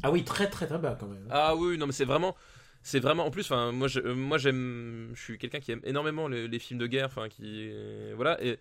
Ah 0.03 0.11
oui, 0.11 0.23
très 0.23 0.49
très 0.49 0.67
très 0.67 0.77
bas 0.77 0.95
quand 0.99 1.07
même. 1.07 1.27
Ah 1.29 1.55
oui, 1.55 1.77
non 1.77 1.87
mais 1.87 1.93
c'est 1.93 2.05
vraiment 2.05 2.35
c'est 2.83 2.99
vraiment 2.99 3.25
en 3.25 3.31
plus 3.31 3.43
enfin 3.43 3.71
moi 3.71 3.87
je, 3.87 3.99
moi 4.01 4.37
j'aime 4.37 5.11
je 5.15 5.21
suis 5.21 5.37
quelqu'un 5.37 5.59
qui 5.59 5.71
aime 5.71 5.81
énormément 5.85 6.27
les, 6.27 6.47
les 6.47 6.59
films 6.59 6.79
de 6.79 6.87
guerre 6.87 7.05
enfin 7.05 7.29
qui 7.29 7.71
voilà 8.15 8.43
et 8.43 8.59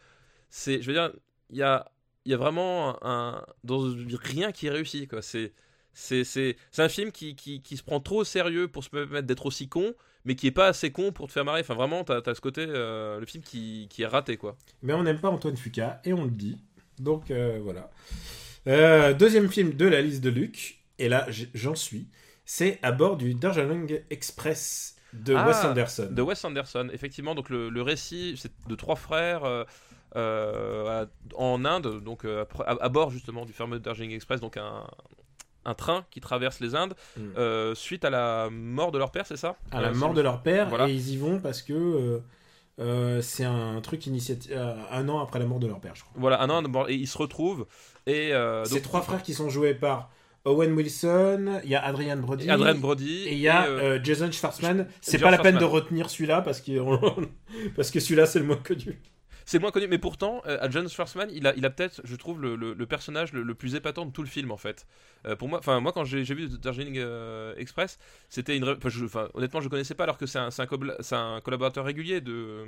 c'est 0.48 0.80
je 0.80 0.86
veux 0.86 0.92
dire 0.92 1.12
il 1.50 1.56
y 1.56 1.62
a 1.62 1.90
il 2.24 2.30
y 2.32 2.34
a 2.34 2.38
vraiment 2.38 2.96
un 3.04 3.44
dans 3.64 3.80
rien 4.22 4.52
qui 4.52 4.66
est 4.66 4.70
réussi 4.70 5.06
quoi 5.08 5.20
c'est 5.22 5.52
un 6.78 6.88
film 6.88 7.12
qui, 7.12 7.34
qui, 7.36 7.60
qui 7.62 7.76
se 7.76 7.82
prend 7.82 8.00
trop 8.00 8.20
au 8.20 8.24
sérieux 8.24 8.68
pour 8.68 8.84
se 8.84 8.90
permettre 8.90 9.26
d'être 9.26 9.46
aussi 9.46 9.68
con 9.68 9.92
mais 10.24 10.36
qui 10.36 10.46
est 10.46 10.52
pas 10.52 10.68
assez 10.68 10.92
con 10.92 11.10
pour 11.12 11.26
te 11.26 11.32
faire 11.32 11.44
marrer 11.44 11.60
enfin 11.60 11.74
vraiment 11.74 12.04
t'as 12.04 12.20
as 12.24 12.34
ce 12.34 12.40
côté 12.40 12.64
euh, 12.68 13.18
le 13.18 13.26
film 13.26 13.42
qui, 13.42 13.88
qui 13.90 14.02
est 14.02 14.06
raté 14.06 14.36
quoi 14.36 14.56
Mais 14.82 14.92
on 14.92 15.02
n'aime 15.02 15.20
pas 15.20 15.30
Antoine 15.30 15.56
Fuqua 15.56 16.00
et 16.04 16.12
on 16.12 16.24
le 16.24 16.30
dit. 16.30 16.58
Donc 16.98 17.30
euh, 17.32 17.58
voilà. 17.62 17.90
Euh, 18.68 19.12
deuxième 19.14 19.50
film 19.50 19.72
de 19.72 19.86
la 19.86 20.00
liste 20.00 20.22
de 20.22 20.30
Luc, 20.30 20.78
et 21.00 21.08
là 21.08 21.26
j'en 21.54 21.74
suis, 21.74 22.06
c'est 22.44 22.78
à 22.82 22.92
bord 22.92 23.16
du 23.16 23.34
Darjeeling 23.34 24.00
Express 24.10 24.94
de 25.12 25.34
Ah, 25.34 25.46
Wes 25.48 25.64
Anderson. 25.64 26.08
de 26.10 26.22
Wes 26.22 26.44
Anderson 26.44 26.88
effectivement 26.92 27.34
donc 27.34 27.50
le, 27.50 27.68
le 27.68 27.82
récit 27.82 28.34
c'est 28.38 28.52
de 28.68 28.74
trois 28.76 28.94
frères 28.96 29.42
à- 30.14 31.06
en 31.36 31.64
Inde 31.64 32.02
donc 32.02 32.24
euh, 32.24 32.44
à, 32.66 32.76
à 32.84 32.88
bord 32.88 33.10
justement 33.10 33.44
du 33.46 33.52
fameux 33.52 33.78
Darjeeling 33.78 34.12
Express 34.12 34.40
donc 34.40 34.56
un 34.56 34.86
un 35.64 35.74
train 35.74 36.04
qui 36.10 36.20
traverse 36.20 36.58
les 36.60 36.74
Indes 36.74 36.94
Mm. 37.16 37.20
euh, 37.38 37.74
suite 37.76 38.04
à 38.04 38.10
la 38.10 38.48
mort 38.50 38.90
de 38.92 38.98
leur 38.98 39.10
père 39.12 39.26
c'est 39.26 39.36
ça? 39.36 39.56
À 39.70 39.80
la 39.80 39.88
Euh, 39.90 39.94
mort 39.94 40.12
de 40.12 40.20
leur 40.20 40.42
père, 40.42 40.68
Voilà. 40.68 40.88
et 40.88 40.92
ils 40.92 41.10
y 41.10 41.16
vont 41.16 41.38
parce 41.38 41.62
que 41.62 41.72
euh, 41.72 42.18
euh, 42.80 43.20
c'est 43.22 43.44
un 43.44 43.80
truc 43.80 44.06
initiative 44.06 44.56
un 44.90 45.08
an 45.08 45.20
après 45.20 45.38
la 45.38 45.46
mort 45.46 45.60
de 45.60 45.66
leur 45.68 45.78
père, 45.80 45.94
je 45.94 46.02
crois. 46.02 46.12
voilà 46.16 46.42
un 46.42 46.50
an 46.50 46.62
de 46.62 46.68
mort- 46.68 46.88
et 46.88 46.94
ils 46.94 47.06
se 47.06 47.16
retrouvent 47.16 47.66
et 48.06 48.32
euh, 48.34 48.64
C'est 48.64 48.74
donc 48.76 48.82
trois 48.82 49.02
frères 49.02 49.22
qui 49.22 49.34
sont 49.34 49.48
joués 49.50 49.74
par 49.74 50.10
Owen 50.44 50.72
Wilson, 50.72 51.60
il 51.62 51.70
y 51.70 51.76
a 51.76 51.84
Adrian 51.84 52.16
Brody, 52.16 52.48
et 52.48 52.50
Adrien 52.50 52.74
Brody 52.74 53.28
et 53.28 53.32
il 53.34 53.38
y 53.38 53.46
a 53.48 53.66
euh, 53.66 53.98
euh, 53.98 54.00
Jason 54.02 54.32
Schwartzman. 54.32 54.88
C'est 55.00 55.18
pas 55.20 55.30
la 55.30 55.38
peine 55.38 55.58
de 55.58 55.64
retenir 55.64 56.10
celui-là 56.10 56.42
parce, 56.42 56.60
qu'il- 56.60 56.82
parce 57.76 57.92
que 57.92 58.00
celui-là 58.00 58.26
c'est 58.26 58.40
le 58.40 58.46
moins 58.46 58.56
connu. 58.56 59.00
C'est 59.44 59.58
moins 59.58 59.70
connu, 59.70 59.86
mais 59.88 59.98
pourtant, 59.98 60.42
euh, 60.46 60.58
à 60.60 60.68
John 60.70 60.88
Schwartzman, 60.88 61.28
il 61.32 61.46
a, 61.46 61.54
il 61.56 61.64
a 61.66 61.70
peut-être, 61.70 62.00
je 62.04 62.16
trouve, 62.16 62.40
le, 62.40 62.56
le- 62.56 62.74
le 62.74 62.86
personnage 62.86 63.32
le, 63.32 63.42
le 63.42 63.54
plus 63.54 63.74
épatant 63.74 64.06
de 64.06 64.12
tout 64.12 64.22
le 64.22 64.28
film, 64.28 64.50
en 64.50 64.56
fait. 64.56 64.86
Euh, 65.26 65.36
pour 65.36 65.48
moi, 65.48 65.58
enfin, 65.58 65.80
moi, 65.80 65.92
quand 65.92 66.04
j'ai 66.04 66.22
vu 66.22 66.48
Darjeeling 66.48 66.98
euh, 66.98 67.54
Express, 67.56 67.98
c'était 68.28 68.56
une. 68.56 68.64
enfin, 69.04 69.28
honnêtement, 69.34 69.60
je 69.60 69.68
connaissais 69.68 69.94
pas, 69.94 70.04
alors 70.04 70.18
que 70.18 70.26
c'est 70.26 70.38
un, 70.38 70.50
c'est 70.50 70.62
un, 70.62 71.34
un 71.36 71.40
collaborateur 71.40 71.84
régulier 71.84 72.20
de, 72.20 72.64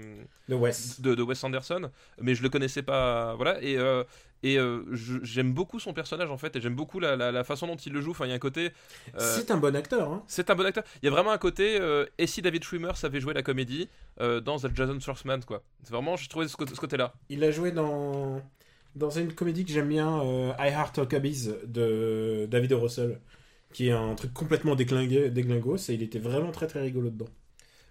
De 0.49 0.55
Wes. 0.55 1.01
de, 1.01 1.15
de 1.15 1.23
Wes 1.23 1.43
Anderson, 1.45 1.91
mais 2.21 2.35
je 2.35 2.43
le 2.43 2.49
connaissais 2.49 2.83
pas, 2.83 3.35
voilà. 3.35 3.63
Et, 3.63 3.77
euh, 3.79 4.05
et 4.45 4.59
euh, 4.59 4.85
j'aime 5.23 5.53
beaucoup 5.53 5.81
son 5.81 5.93
personnage, 5.93 6.31
en 6.31 6.37
fait, 6.39 6.55
et 6.55 6.61
j'aime 6.61 6.77
beaucoup 6.77 7.01
la, 7.01 7.17
la- 7.17 7.33
la 7.33 7.43
façon 7.45 7.67
dont 7.67 7.77
il 7.77 7.93
le 7.93 8.01
joue. 8.01 8.13
Enfin, 8.13 8.27
il 8.27 8.29
y 8.29 8.33
a 8.33 8.35
un 8.37 8.39
côté. 8.39 8.71
euh, 9.15 9.19
C'est 9.19 9.51
un 9.51 9.57
bon 9.57 9.75
acteur. 9.75 10.13
Hein. 10.13 10.23
c'est 10.29 10.51
un 10.51 10.55
bon 10.55 10.65
acteur. 10.67 10.85
Il 11.03 11.07
y 11.07 11.09
a 11.09 11.11
vraiment 11.11 11.33
un 11.33 11.39
côté. 11.39 11.79
euh, 11.81 12.07
et 12.19 12.27
si 12.27 12.43
David 12.43 12.63
Schwimmer 12.63 12.93
savait 12.95 13.21
jouer 13.21 13.35
la 13.35 13.43
comédie 13.43 13.89
dans 14.21 14.59
The 14.59 14.69
Jason 14.75 15.01
Schwartzman, 15.01 15.43
quoi. 15.45 15.63
C'est 15.83 15.93
vraiment, 15.93 16.17
j'ai 16.17 16.29
trouvé 16.29 16.47
ce, 16.47 16.57
côté- 16.57 16.75
ce 16.75 16.81
côté-là. 16.81 17.15
Il 17.29 17.43
a 17.43 17.51
joué 17.51 17.73
dans, 17.73 18.41
dans 18.95 19.11
une 19.11 19.33
comédie 19.33 19.65
que 19.65 19.73
j'aime 19.73 19.89
bien, 19.89 20.23
I 20.59 20.69
Heart 20.71 20.99
Huckabees 20.99 21.55
de 21.67 22.47
David 22.51 22.73
O. 22.75 22.81
Russell, 22.81 23.19
qui 23.73 23.89
est 23.89 23.93
un 23.93 24.15
truc 24.15 24.33
complètement 24.33 24.77
déclingué, 24.77 25.31
déglingos, 25.31 25.89
et 25.91 25.95
il 25.95 26.03
était 26.03 26.21
vraiment 26.21 26.53
très 26.53 26.67
très 26.69 26.81
rigolo 26.83 27.11
dedans. 27.11 27.29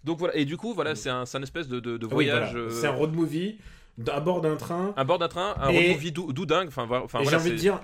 Donc 0.05 0.19
voilà, 0.19 0.35
et 0.35 0.45
du 0.45 0.57
coup, 0.57 0.73
voilà, 0.73 0.95
c'est 0.95 1.09
un, 1.09 1.25
c'est 1.25 1.37
un 1.37 1.43
espèce 1.43 1.67
de, 1.67 1.79
de- 1.79 1.97
de 1.97 2.05
Ah 2.11 2.15
oui, 2.15 2.25
voyage 2.29 2.51
voilà. 2.55 2.71
C'est 2.71 2.87
un 2.87 2.91
road 2.91 3.13
movie 3.13 3.57
à 4.07 4.19
bord 4.19 4.41
d'un 4.41 4.55
train, 4.55 4.93
à 4.97 5.03
bord 5.03 5.19
d'un 5.19 5.27
train, 5.27 5.55
un 5.57 5.69
Et- 5.69 5.91
movie 5.93 6.11
dou- 6.11 6.33
doudingue. 6.33 6.67
Enfin, 6.67 6.87
enfin, 6.89 7.19
et 7.19 7.23
voilà, 7.23 7.37
j'ai 7.37 7.41
envie 7.43 7.51
de 7.51 7.55
dire 7.57 7.79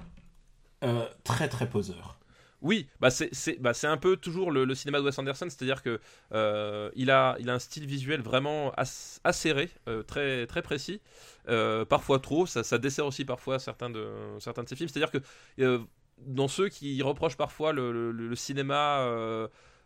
euh, 0.83 1.05
très 1.23 1.47
très 1.49 1.69
poseur. 1.69 2.15
Oui, 2.61 2.87
bah 2.99 3.09
c'est 3.09 3.31
bah 3.61 3.71
un 3.83 3.95
peu 3.97 4.17
toujours 4.17 4.51
le, 4.51 4.65
le 4.65 4.75
cinéma 4.75 4.99
de 4.99 5.05
Wes 5.05 5.17
Anderson, 5.17 5.45
c'est-à-dire 5.49 5.81
que 5.81 6.01
euh, 6.33 6.91
il 6.95 7.09
a 7.09 7.37
il 7.39 7.49
a 7.49 7.53
un 7.53 7.59
style 7.59 7.85
visuel 7.85 8.21
vraiment 8.21 8.73
as- 8.75 9.21
acéré, 9.23 9.69
euh, 9.87 10.03
très 10.03 10.45
très 10.45 10.61
précis, 10.61 10.99
euh, 11.47 11.85
parfois 11.85 12.19
trop. 12.19 12.45
Ça, 12.45 12.63
ça 12.63 12.77
dessert 12.77 13.05
aussi 13.05 13.23
parfois 13.23 13.59
certains 13.59 13.89
de 13.89 14.05
certains 14.39 14.63
de 14.63 14.67
ses 14.69 14.75
films. 14.75 14.89
C'est-à-dire 14.89 15.11
que 15.11 15.81
dans 16.17 16.49
ceux 16.49 16.67
qui 16.67 17.01
reprochent 17.01 17.37
parfois 17.37 17.71
le, 17.71 17.93
le- 17.93 18.11
le 18.11 18.35
cinéma 18.35 19.07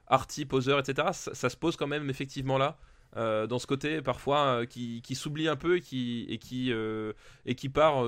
arty, 0.08 0.46
poseur, 0.46 0.80
etc., 0.80 1.10
ça, 1.14 1.34
ça 1.36 1.50
se 1.50 1.58
pose 1.58 1.76
quand 1.78 1.88
même 1.88 2.10
effectivement 2.10 2.58
là. 2.58 2.78
Euh, 3.18 3.46
dans 3.48 3.60
ce 3.60 3.68
côté 3.68 4.02
parfois 4.02 4.40
euh, 4.62 4.66
qui, 4.66 5.02
qui 5.04 5.16
s'oublie 5.16 5.48
un 5.48 5.56
peu 5.56 5.78
et 5.78 5.82
qui 5.82 6.26
et 6.30 6.38
qui 6.38 6.72
euh, 6.72 7.14
et 7.46 7.56
qui 7.56 7.70
part 7.70 8.04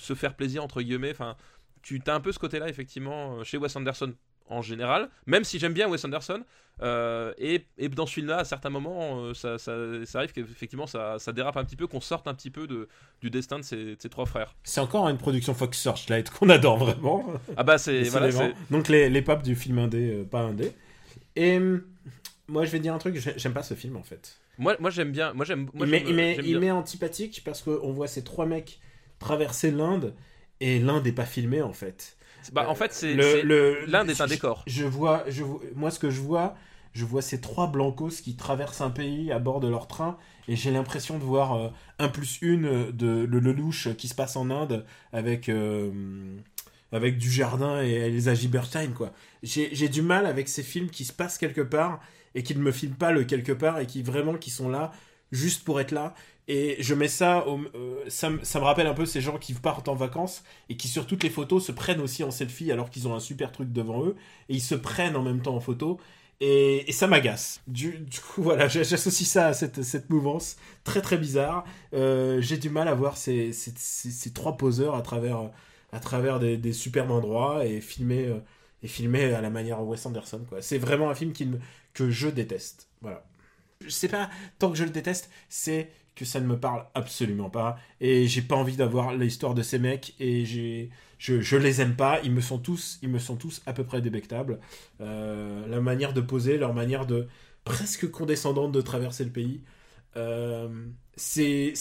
se 0.00 0.14
faire 0.14 0.34
plaisir 0.34 0.62
entre 0.64 0.82
guillemets 0.82 1.10
enfin 1.12 1.36
tu 1.82 2.00
as 2.06 2.14
un 2.14 2.20
peu 2.20 2.30
ce 2.30 2.38
côté-là, 2.38 2.68
effectivement, 2.68 3.42
chez 3.42 3.56
Wes 3.56 3.74
Anderson 3.74 4.12
en 4.50 4.60
général, 4.60 5.08
même 5.26 5.44
si 5.44 5.58
j'aime 5.58 5.72
bien 5.72 5.88
Wes 5.88 6.04
Anderson. 6.04 6.42
et, 7.38 7.64
et 7.78 7.88
dans 7.88 8.04
ce 8.04 8.12
film-là, 8.14 8.38
à 8.40 8.44
certains 8.44 8.68
moments, 8.68 9.32
ça, 9.32 9.56
ça, 9.58 9.74
ça 10.04 10.18
arrive 10.18 10.32
qu'effectivement 10.32 10.86
ça, 10.86 11.18
ça 11.18 11.32
dérape 11.32 11.56
un 11.56 11.64
petit 11.64 11.76
peu, 11.76 11.86
qu'on 11.86 12.00
sorte 12.02 12.26
un 12.28 12.34
petit 12.34 12.50
peu 12.50 12.66
de, 12.66 12.88
du 13.22 13.30
destin 13.30 13.58
de 13.60 13.64
ces, 13.64 13.76
de 13.76 13.96
ces 13.98 14.08
trois 14.10 14.26
frères. 14.26 14.54
C'est 14.64 14.80
encore 14.80 15.08
une 15.08 15.16
production 15.18 15.54
Fox 15.54 15.78
Searchlight 15.78 16.28
qu'on 16.38 16.50
adore 16.50 16.76
vraiment. 16.78 17.24
Ah 17.56 17.62
bah 17.62 17.78
c'est 17.78 18.02
voilà, 18.02 18.28
Donc 18.70 18.88
les, 18.88 19.08
les 19.08 19.22
papes 19.22 19.42
du 19.42 19.54
film 19.54 19.78
indé, 19.78 20.22
pas 20.30 20.40
indé. 20.42 20.72
Et 21.36 21.56
hum, 21.56 21.82
moi 22.48 22.64
je 22.66 22.70
vais 22.72 22.80
dire 22.80 22.92
un 22.92 22.98
truc, 22.98 23.16
j'ai- 23.16 23.38
j'aime 23.38 23.54
pas 23.54 23.62
ce 23.62 23.74
film 23.74 23.96
en 23.96 24.02
fait. 24.02 24.38
Moi, 24.60 24.76
moi 24.78 24.90
j'aime 24.90 25.10
bien, 25.10 25.32
moi 25.32 25.44
j'aime, 25.44 25.68
moi 25.72 25.86
il 25.86 25.90
met, 25.90 26.04
il 26.06 26.14
met, 26.14 26.36
il 26.44 26.70
antipathique 26.70 27.42
parce 27.44 27.62
qu'on 27.62 27.92
voit 27.92 28.06
ces 28.06 28.22
trois 28.22 28.46
mecs 28.46 28.78
traverser 29.18 29.70
l'Inde 29.70 30.14
et 30.60 30.78
l'Inde 30.78 31.06
est 31.06 31.12
pas 31.12 31.24
filmée 31.24 31.62
en 31.62 31.72
fait. 31.72 32.16
Bah, 32.52 32.68
en 32.68 32.74
fait, 32.74 32.92
c'est 32.92 33.14
l'Inde 33.14 34.10
est 34.10 34.20
un 34.20 34.26
décor. 34.26 34.62
Je 34.66 34.84
vois, 34.84 35.24
je 35.28 35.44
moi 35.74 35.90
ce 35.90 35.98
que 35.98 36.10
je 36.10 36.20
vois, 36.20 36.56
je 36.92 37.04
vois 37.04 37.22
ces 37.22 37.40
trois 37.40 37.68
blancos 37.68 38.20
qui 38.20 38.36
traversent 38.36 38.82
un 38.82 38.90
pays 38.90 39.32
à 39.32 39.38
bord 39.38 39.60
de 39.60 39.68
leur 39.68 39.86
train 39.86 40.18
et 40.46 40.56
j'ai 40.56 40.70
l'impression 40.70 41.18
de 41.18 41.24
voir 41.24 41.54
euh, 41.54 41.68
un 41.98 42.08
plus 42.08 42.38
une 42.42 42.90
de 42.92 43.24
le 43.24 43.40
Lelouch 43.40 43.94
qui 43.96 44.08
se 44.08 44.14
passe 44.14 44.36
en 44.36 44.50
Inde 44.50 44.84
avec 45.12 45.48
euh, 45.48 45.90
avec 46.92 47.16
du 47.16 47.30
jardin 47.30 47.82
et 47.82 47.92
Elsa 47.92 48.34
Giberstein 48.34 48.92
quoi. 48.92 49.12
J'ai 49.42 49.88
du 49.88 50.02
mal 50.02 50.26
avec 50.26 50.48
ces 50.48 50.62
films 50.62 50.90
qui 50.90 51.06
se 51.06 51.14
passent 51.14 51.38
quelque 51.38 51.62
part 51.62 52.00
et 52.34 52.42
qui 52.42 52.54
ne 52.54 52.60
me 52.62 52.72
filment 52.72 52.94
pas 52.96 53.12
le 53.12 53.24
quelque 53.24 53.52
part 53.52 53.78
et 53.80 53.86
qui 53.86 54.02
vraiment 54.02 54.34
qui 54.34 54.50
sont 54.50 54.68
là 54.68 54.92
juste 55.32 55.64
pour 55.64 55.80
être 55.80 55.92
là. 55.92 56.14
Et 56.48 56.76
je 56.80 56.94
mets 56.94 57.08
ça, 57.08 57.46
au- 57.46 57.60
euh, 57.76 58.04
ça, 58.08 58.30
me- 58.30 58.40
rappelle 58.58 58.86
un 58.88 58.94
peu 58.94 59.06
ces 59.06 59.20
gens 59.20 59.38
qui 59.38 59.54
partent 59.54 59.88
en 59.88 59.94
vacances 59.94 60.42
et 60.68 60.76
qui 60.76 60.88
sur 60.88 61.06
toutes 61.06 61.22
les 61.22 61.30
photos 61.30 61.64
se 61.64 61.72
prennent 61.72 62.00
aussi 62.00 62.24
en 62.24 62.30
selfie 62.32 62.72
alors 62.72 62.90
qu'ils 62.90 63.06
ont 63.06 63.14
un 63.14 63.20
super 63.20 63.52
truc 63.52 63.72
devant 63.72 64.04
eux 64.04 64.16
et 64.48 64.54
ils 64.54 64.60
se 64.62 64.74
prennent 64.74 65.16
en 65.16 65.22
même 65.22 65.40
temps 65.42 65.54
en 65.54 65.60
photo. 65.60 65.98
Et, 66.40 66.88
et 66.88 66.92
ça 66.92 67.06
m'agace. 67.06 67.60
Du, 67.66 67.98
du 67.98 68.18
coup, 68.20 68.42
voilà, 68.42 68.66
j'associe 68.68 69.28
ça 69.28 69.48
à 69.48 69.52
cette, 69.52 69.82
cette 69.82 70.08
mouvance 70.10 70.56
très 70.84 71.02
très 71.02 71.18
bizarre. 71.18 71.64
Euh, 71.94 72.40
J'ai 72.40 72.56
du 72.56 72.70
mal 72.70 72.88
à 72.88 72.94
voir 72.94 73.16
ces, 73.16 73.52
ces, 73.52 73.72
ces- 73.76 74.32
trois 74.32 74.56
poseurs 74.56 74.94
à 74.96 75.02
travers, 75.02 75.50
à 75.92 76.00
travers 76.00 76.38
des, 76.40 76.56
superbes 76.72 77.10
endroits 77.10 77.66
et 77.66 77.80
filmer, 77.82 78.26
euh, 78.28 78.38
et 78.82 78.88
filmer 78.88 79.34
à 79.34 79.40
la 79.42 79.50
manière 79.50 79.82
Wes 79.82 80.04
Anderson. 80.06 80.40
C'est 80.60 80.78
vraiment 80.78 81.10
un 81.10 81.14
film 81.14 81.32
qui 81.32 81.44
me- 81.46 81.58
que 81.94 82.10
je 82.10 82.28
déteste. 82.28 82.88
Voilà. 83.02 83.24
Je 83.84 83.88
sais 83.90 84.08
pas, 84.08 84.30
tant 84.58 84.70
que 84.70 84.76
je 84.78 84.84
le 84.84 84.90
déteste, 84.90 85.30
c'est 85.48 85.90
que 86.14 86.24
ça 86.24 86.40
ne 86.40 86.46
me 86.46 86.58
parle 86.58 86.84
absolument 86.94 87.50
pas. 87.50 87.78
Et 88.00 88.26
j'ai 88.28 88.42
pas 88.42 88.56
envie 88.56 88.76
d'avoir 88.76 89.14
l'histoire 89.16 89.54
de 89.54 89.62
ces 89.62 89.78
mecs. 89.78 90.14
Et 90.20 90.44
j'ai, 90.44 90.90
je, 91.18 91.40
je 91.40 91.56
les 91.56 91.80
aime 91.80 91.96
pas. 91.96 92.20
Ils 92.24 92.32
me 92.32 92.40
sont 92.42 92.58
tous, 92.58 92.98
ils 93.02 93.08
me 93.08 93.18
sont 93.18 93.36
tous 93.36 93.62
à 93.66 93.72
peu 93.72 93.84
près 93.84 94.02
débectables. 94.02 94.60
Euh, 95.00 95.66
la 95.66 95.80
manière 95.80 96.12
de 96.12 96.20
poser, 96.20 96.58
leur 96.58 96.74
manière 96.74 97.06
de 97.06 97.28
presque 97.64 98.10
condescendante 98.10 98.72
de 98.72 98.80
traverser 98.82 99.24
le 99.24 99.30
pays. 99.30 99.62
Euh, 100.16 100.68
c'est 101.16 101.74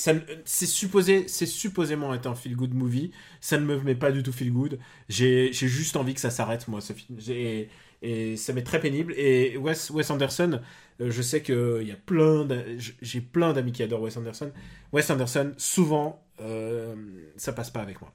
supposé 0.46 1.28
c'est 1.28 1.46
supposément 1.46 2.14
être 2.14 2.28
un 2.28 2.36
feel 2.36 2.56
good 2.56 2.74
movie 2.74 3.12
ça 3.42 3.58
ne 3.58 3.66
me 3.66 3.80
met 3.82 3.96
pas 3.96 4.12
du 4.12 4.22
tout 4.22 4.32
feel 4.34 4.52
good 4.52 4.80
j'ai 5.08 5.52
j'ai 5.54 5.68
juste 5.68 5.96
envie 5.96 6.14
que 6.14 6.20
ça 6.20 6.30
s'arrête 6.30 6.68
moi 6.68 6.82
ce 6.82 6.94
film 6.94 7.20
J'ai- 7.20 7.70
et 8.02 8.38
ça 8.38 8.54
m'est 8.54 8.64
très 8.64 8.80
pénible 8.80 9.14
et 9.18 9.58
Wes, 9.58 9.90
Wes 9.90 10.10
Anderson 10.10 10.62
euh, 11.02 11.12
je 11.12 11.22
sais 11.22 11.42
que 11.42 11.80
il 11.82 11.88
y 11.88 11.92
a 11.92 11.96
plein 11.96 12.48
j'ai 13.02 13.22
plein 13.22 13.54
d'amis 13.54 13.72
qui 13.72 13.84
adorent 13.84 14.02
Wes 14.04 14.16
Anderson 14.18 14.52
Wes 14.94 15.10
Anderson 15.10 15.54
souvent 15.58 16.22
euh, 16.42 16.96
ça 17.38 17.52
passe 17.54 17.70
pas 17.72 17.82
avec 17.82 18.00
moi 18.02 18.12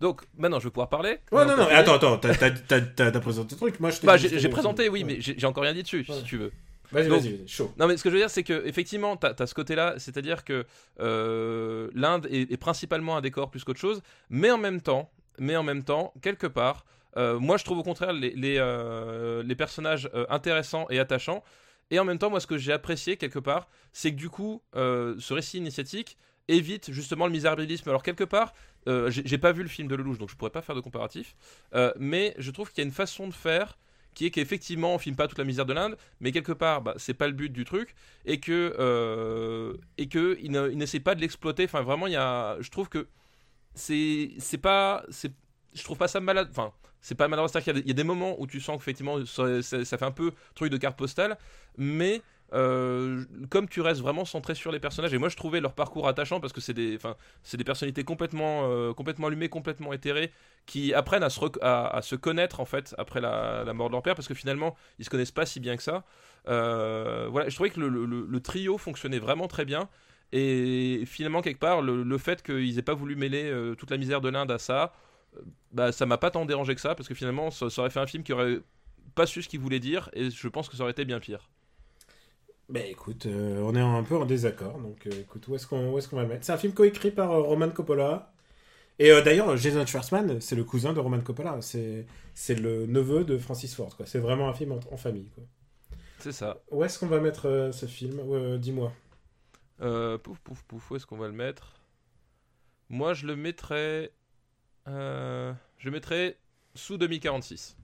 Donc 0.00 0.22
maintenant, 0.38 0.58
je 0.60 0.64
vais 0.64 0.70
pouvoir 0.70 0.88
parler. 0.88 1.18
ouais 1.32 1.44
non 1.44 1.56
non 1.56 1.64
ok. 1.64 1.72
attends 1.72 1.94
attends 1.96 2.18
t'as 2.18 3.20
présenté 3.20 3.54
le 3.54 3.58
truc 3.58 3.80
moi 3.80 3.90
je 3.90 4.00
Bah, 4.06 4.16
j'ai 4.16 4.48
présenté, 4.48 4.88
oui, 4.88 5.02
Ouais. 5.04 5.14
mais 5.16 5.20
j'ai 5.20 5.46
encore 5.46 5.64
rien 5.64 5.74
dit 5.74 5.82
dessus, 5.82 6.06
Ouais. 6.08 6.14
si 6.16 6.22
tu 6.24 6.36
veux. 6.38 6.52
vas-y 6.92 7.08
vas-y 7.08 7.20
vas-y, 7.32 7.48
chaud 7.48 7.72
Non, 7.78 7.86
mais 7.88 7.96
ce 7.98 8.02
que 8.04 8.08
je 8.08 8.14
veux 8.14 8.20
dire, 8.20 8.30
c'est 8.30 8.44
que 8.44 8.62
effectivement, 8.66 9.16
t'as 9.16 9.34
as 9.38 9.46
ce 9.46 9.54
côté-là, 9.54 9.94
c'est-à-dire 9.98 10.44
que 10.44 10.64
euh, 11.00 11.90
l'Inde 11.94 12.26
est, 12.30 12.50
est 12.50 12.56
principalement 12.56 13.16
un 13.16 13.20
décor 13.20 13.50
plus 13.50 13.64
qu'autre 13.64 13.80
chose, 13.80 14.00
mais 14.30 14.50
en 14.50 14.56
même 14.58 14.80
temps, 14.80 15.10
mais 15.38 15.56
en 15.56 15.62
même 15.62 15.82
temps, 15.84 16.14
quelque 16.22 16.46
part, 16.46 16.84
euh, 17.18 17.38
moi 17.38 17.56
je 17.56 17.64
trouve 17.64 17.78
au 17.78 17.82
contraire 17.82 18.12
les, 18.12 18.30
les, 18.30 18.56
euh, 18.58 19.54
personnages 19.56 20.08
euh, 20.14 20.24
intéressants 20.30 20.86
et 20.88 20.98
attachants. 20.98 21.42
Et 21.90 21.98
en 21.98 22.04
même 22.04 22.18
temps, 22.18 22.28
moi, 22.28 22.38
ce 22.38 22.46
que 22.46 22.58
j'ai 22.58 22.72
apprécié 22.72 23.16
quelque 23.16 23.38
part, 23.38 23.66
c'est 23.94 24.10
que 24.10 24.16
du 24.16 24.28
coup, 24.28 24.62
ce 24.74 25.32
récit 25.32 25.56
initiatique 25.56 26.18
évite 26.46 26.92
justement 26.92 27.24
le 27.24 27.32
misérabilisme. 27.32 27.88
Alors 27.88 28.02
quelque 28.02 28.24
part, 28.24 28.52
j'ai 28.86 29.38
pas 29.38 29.52
vu 29.52 29.62
le 29.62 29.70
film 29.70 29.88
de 29.88 29.94
Lelouch, 29.94 30.18
donc 30.18 30.28
je 30.28 30.36
pourrais 30.36 30.50
pas 30.50 30.60
faire 30.60 30.74
de 30.74 30.82
comparatif, 30.82 31.34
mais 31.98 32.34
je 32.36 32.50
trouve 32.50 32.68
qu'il 32.70 32.82
y 32.82 32.84
a 32.84 32.88
une 32.88 32.92
façon 32.92 33.26
de 33.26 33.32
faire 33.32 33.78
qui 34.12 34.26
est 34.26 34.30
qu'effectivement 34.30 34.94
on 34.94 34.98
filme 34.98 35.16
pas 35.16 35.28
toute 35.28 35.38
la 35.38 35.44
misère 35.44 35.64
de 35.64 35.72
l'Inde, 35.72 35.96
mais 36.20 36.30
quelque 36.30 36.52
part 36.52 36.82
bah, 36.82 36.92
c'est 36.98 37.14
pas 37.14 37.26
le 37.26 37.32
but 37.32 37.50
du 37.50 37.64
truc 37.64 37.94
et 38.26 38.38
que 38.38 39.78
et 39.96 40.08
que 40.08 40.36
n'essaie 40.74 41.00
pas 41.00 41.14
de 41.14 41.22
l'exploiter. 41.22 41.64
Enfin 41.64 41.80
vraiment 41.80 42.06
il 42.06 42.12
y 42.12 42.16
a, 42.16 42.58
je 42.60 42.68
trouve 42.68 42.90
que 42.90 43.08
c'est 43.74 44.60
pas 44.60 45.06
je 45.08 45.84
trouve 45.84 45.96
pas 45.96 46.08
ça 46.08 46.20
malade. 46.20 46.48
Enfin 46.50 46.72
c'est 47.00 47.14
pas 47.14 47.28
maladroit, 47.28 47.48
c'est-à-dire 47.48 47.74
qu'il 47.74 47.86
y 47.86 47.90
a 47.90 47.94
des- 47.94 48.04
moments 48.04 48.36
où 48.40 48.46
tu 48.46 48.60
sens 48.60 48.78
qu'effectivement 48.78 49.24
ça, 49.26 49.62
ça- 49.62 49.98
fait 49.98 50.04
un 50.04 50.10
peu 50.10 50.32
truc 50.54 50.70
de 50.72 50.76
carte 50.76 50.96
postale, 50.98 51.36
mais 51.76 52.22
euh, 52.54 53.24
comme 53.50 53.68
tu 53.68 53.82
restes 53.82 54.00
vraiment 54.00 54.24
centré 54.24 54.54
sur 54.54 54.72
les 54.72 54.80
personnages 54.80 55.12
et 55.12 55.18
moi 55.18 55.28
je 55.28 55.36
trouvais 55.36 55.60
leur 55.60 55.74
parcours 55.74 56.08
attachant 56.08 56.40
parce 56.40 56.54
que 56.54 56.62
c'est 56.62 56.72
des 56.72 56.98
des 57.54 57.64
personnalités 57.64 58.04
complètement 58.04 58.62
euh, 58.70 58.94
complètement 58.94 59.26
allumées 59.26 59.50
complètement 59.50 59.92
éthérées 59.92 60.32
qui 60.64 60.94
apprennent 60.94 61.22
à 61.22 61.28
se, 61.30 61.40
à, 61.60 62.00
se 62.02 62.16
connaître 62.16 62.60
en 62.60 62.64
fait 62.64 62.94
après 62.96 63.20
la, 63.20 63.64
la 63.64 63.74
mort 63.74 63.88
de 63.88 63.92
leur 63.92 64.02
père 64.02 64.14
parce 64.14 64.28
que 64.28 64.34
finalement 64.34 64.76
ils 64.98 65.04
se 65.04 65.10
connaissent 65.10 65.30
pas 65.30 65.44
si 65.46 65.60
bien 65.60 65.76
que 65.76 65.82
ça. 65.82 66.04
Euh, 66.48 67.28
voilà 67.30 67.48
je 67.50 67.54
trouvais 67.54 67.70
que 67.70 67.80
le, 67.80 67.88
le- 67.88 68.40
trio 68.40 68.78
fonctionnait 68.78 69.18
vraiment 69.18 69.48
très 69.48 69.64
bien 69.66 69.88
et 70.32 71.02
finalement 71.06 71.42
quelque 71.42 71.58
part 71.58 71.82
le, 71.82 72.02
le 72.02 72.18
fait 72.18 72.42
qu'ils 72.42 72.78
aient 72.78 72.82
pas 72.82 72.94
voulu 72.94 73.16
mêler 73.16 73.50
toute 73.78 73.90
la 73.90 73.96
misère 73.98 74.20
de 74.22 74.28
l'Inde 74.30 74.50
à 74.50 74.58
ça 74.58 74.92
bah 75.72 75.92
ça 75.92 76.06
m'a 76.06 76.18
pas 76.18 76.30
tant 76.30 76.44
dérangé 76.46 76.74
que 76.74 76.80
ça 76.80 76.94
parce 76.94 77.08
que 77.08 77.14
finalement 77.14 77.50
ça, 77.50 77.70
ça 77.70 77.82
aurait 77.82 77.90
fait 77.90 78.00
un 78.00 78.06
film 78.06 78.22
qui 78.22 78.32
aurait 78.32 78.60
pas 79.14 79.26
su 79.26 79.42
ce 79.42 79.48
qu'il 79.48 79.60
voulait 79.60 79.80
dire 79.80 80.10
et 80.12 80.30
je 80.30 80.48
pense 80.48 80.68
que 80.68 80.76
ça 80.76 80.82
aurait 80.82 80.92
été 80.92 81.04
bien 81.04 81.20
pire 81.20 81.50
Ben 82.68 82.84
écoute, 82.86 83.26
euh, 83.26 83.62
on 83.62 83.74
est 83.74 83.80
un 83.80 84.02
peu 84.02 84.16
en 84.16 84.26
désaccord, 84.26 84.78
donc 84.78 85.06
euh, 85.06 85.20
écoute, 85.20 85.48
où 85.48 85.54
est-ce 85.54 85.66
qu'on 85.66 85.96
est 85.98 86.08
qu'on 86.08 86.16
va 86.16 86.22
le 86.22 86.28
mettre? 86.28 86.44
C'est 86.44 86.52
un 86.52 86.58
film 86.58 86.74
coécrit 86.74 87.10
par 87.10 87.30
euh, 87.32 87.40
Roman 87.40 87.70
Coppola. 87.70 88.32
Et 88.98 89.10
d'ailleurs, 89.22 89.56
Jason 89.56 89.86
Schwartzman, 89.86 90.40
c'est 90.40 90.56
le 90.56 90.64
cousin 90.64 90.92
de 90.92 91.00
Roman 91.00 91.20
Coppola. 91.20 91.62
C'est 91.62 92.06
c'est 92.34 92.56
le 92.56 92.86
neveu 92.86 93.24
de 93.24 93.38
Francis 93.38 93.74
Ford. 93.74 93.96
quoi. 93.96 94.06
C'est 94.06 94.18
vraiment 94.18 94.48
un 94.48 94.54
film 94.54 94.72
en, 94.72 94.80
en 94.92 94.96
famille. 94.96 95.30
Quoi. 95.34 95.44
c'est 96.18 96.32
ça 96.32 96.58
Où 96.70 96.84
est-ce 96.84 96.98
qu'on 96.98 97.06
va 97.06 97.20
mettre 97.20 97.70
ce 97.72 97.86
film? 97.86 98.20
Dis-moi. 98.58 98.92
Pouf 99.78 100.38
pouf 100.40 100.62
pouf 100.64 100.90
où 100.90 100.96
est-ce 100.96 101.06
qu'on 101.06 101.16
va 101.18 101.26
le 101.28 101.32
mettre? 101.32 101.74
Moi 102.88 103.14
je 103.14 103.26
le 103.26 103.36
mettrais 103.36 104.12
euh, 104.88 105.52
je 105.78 105.86
le 105.86 105.92
mettrais 105.92 106.36
sous 106.74 106.98
2046 106.98 107.76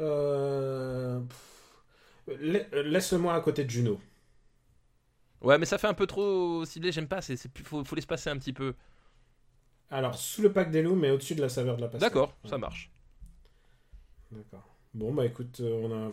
Euh, 0.00 1.20
Laisse-moi 2.26 3.32
à 3.34 3.40
côté 3.40 3.64
de 3.64 3.70
Juno. 3.70 4.00
Ouais, 5.42 5.58
mais 5.58 5.66
ça 5.66 5.76
fait 5.78 5.88
un 5.88 5.94
peu 5.94 6.06
trop 6.06 6.64
ciblé, 6.64 6.92
j'aime 6.92 7.08
pas, 7.08 7.20
plus, 7.20 7.64
faut, 7.64 7.84
faut 7.84 7.94
l'espacer 7.96 8.30
un 8.30 8.38
petit 8.38 8.52
peu. 8.52 8.74
Alors, 9.90 10.16
sous 10.16 10.42
le 10.42 10.52
pack 10.52 10.70
des 10.72 10.82
loups, 10.82 10.96
mais 10.96 11.10
au-dessus 11.12 11.34
de 11.36 11.40
la 11.40 11.48
saveur 11.48 11.76
de 11.76 11.82
la 11.82 11.88
pastèque. 11.88 12.00
D'accord, 12.00 12.34
Ouais. 12.44 12.50
ça 12.50 12.58
marche. 12.58 12.90
D'accord. 14.30 14.66
Bon, 14.94 15.12
bah 15.12 15.26
écoute, 15.26 15.60
euh, 15.60 15.80
on 15.82 15.92
a. 15.92 16.12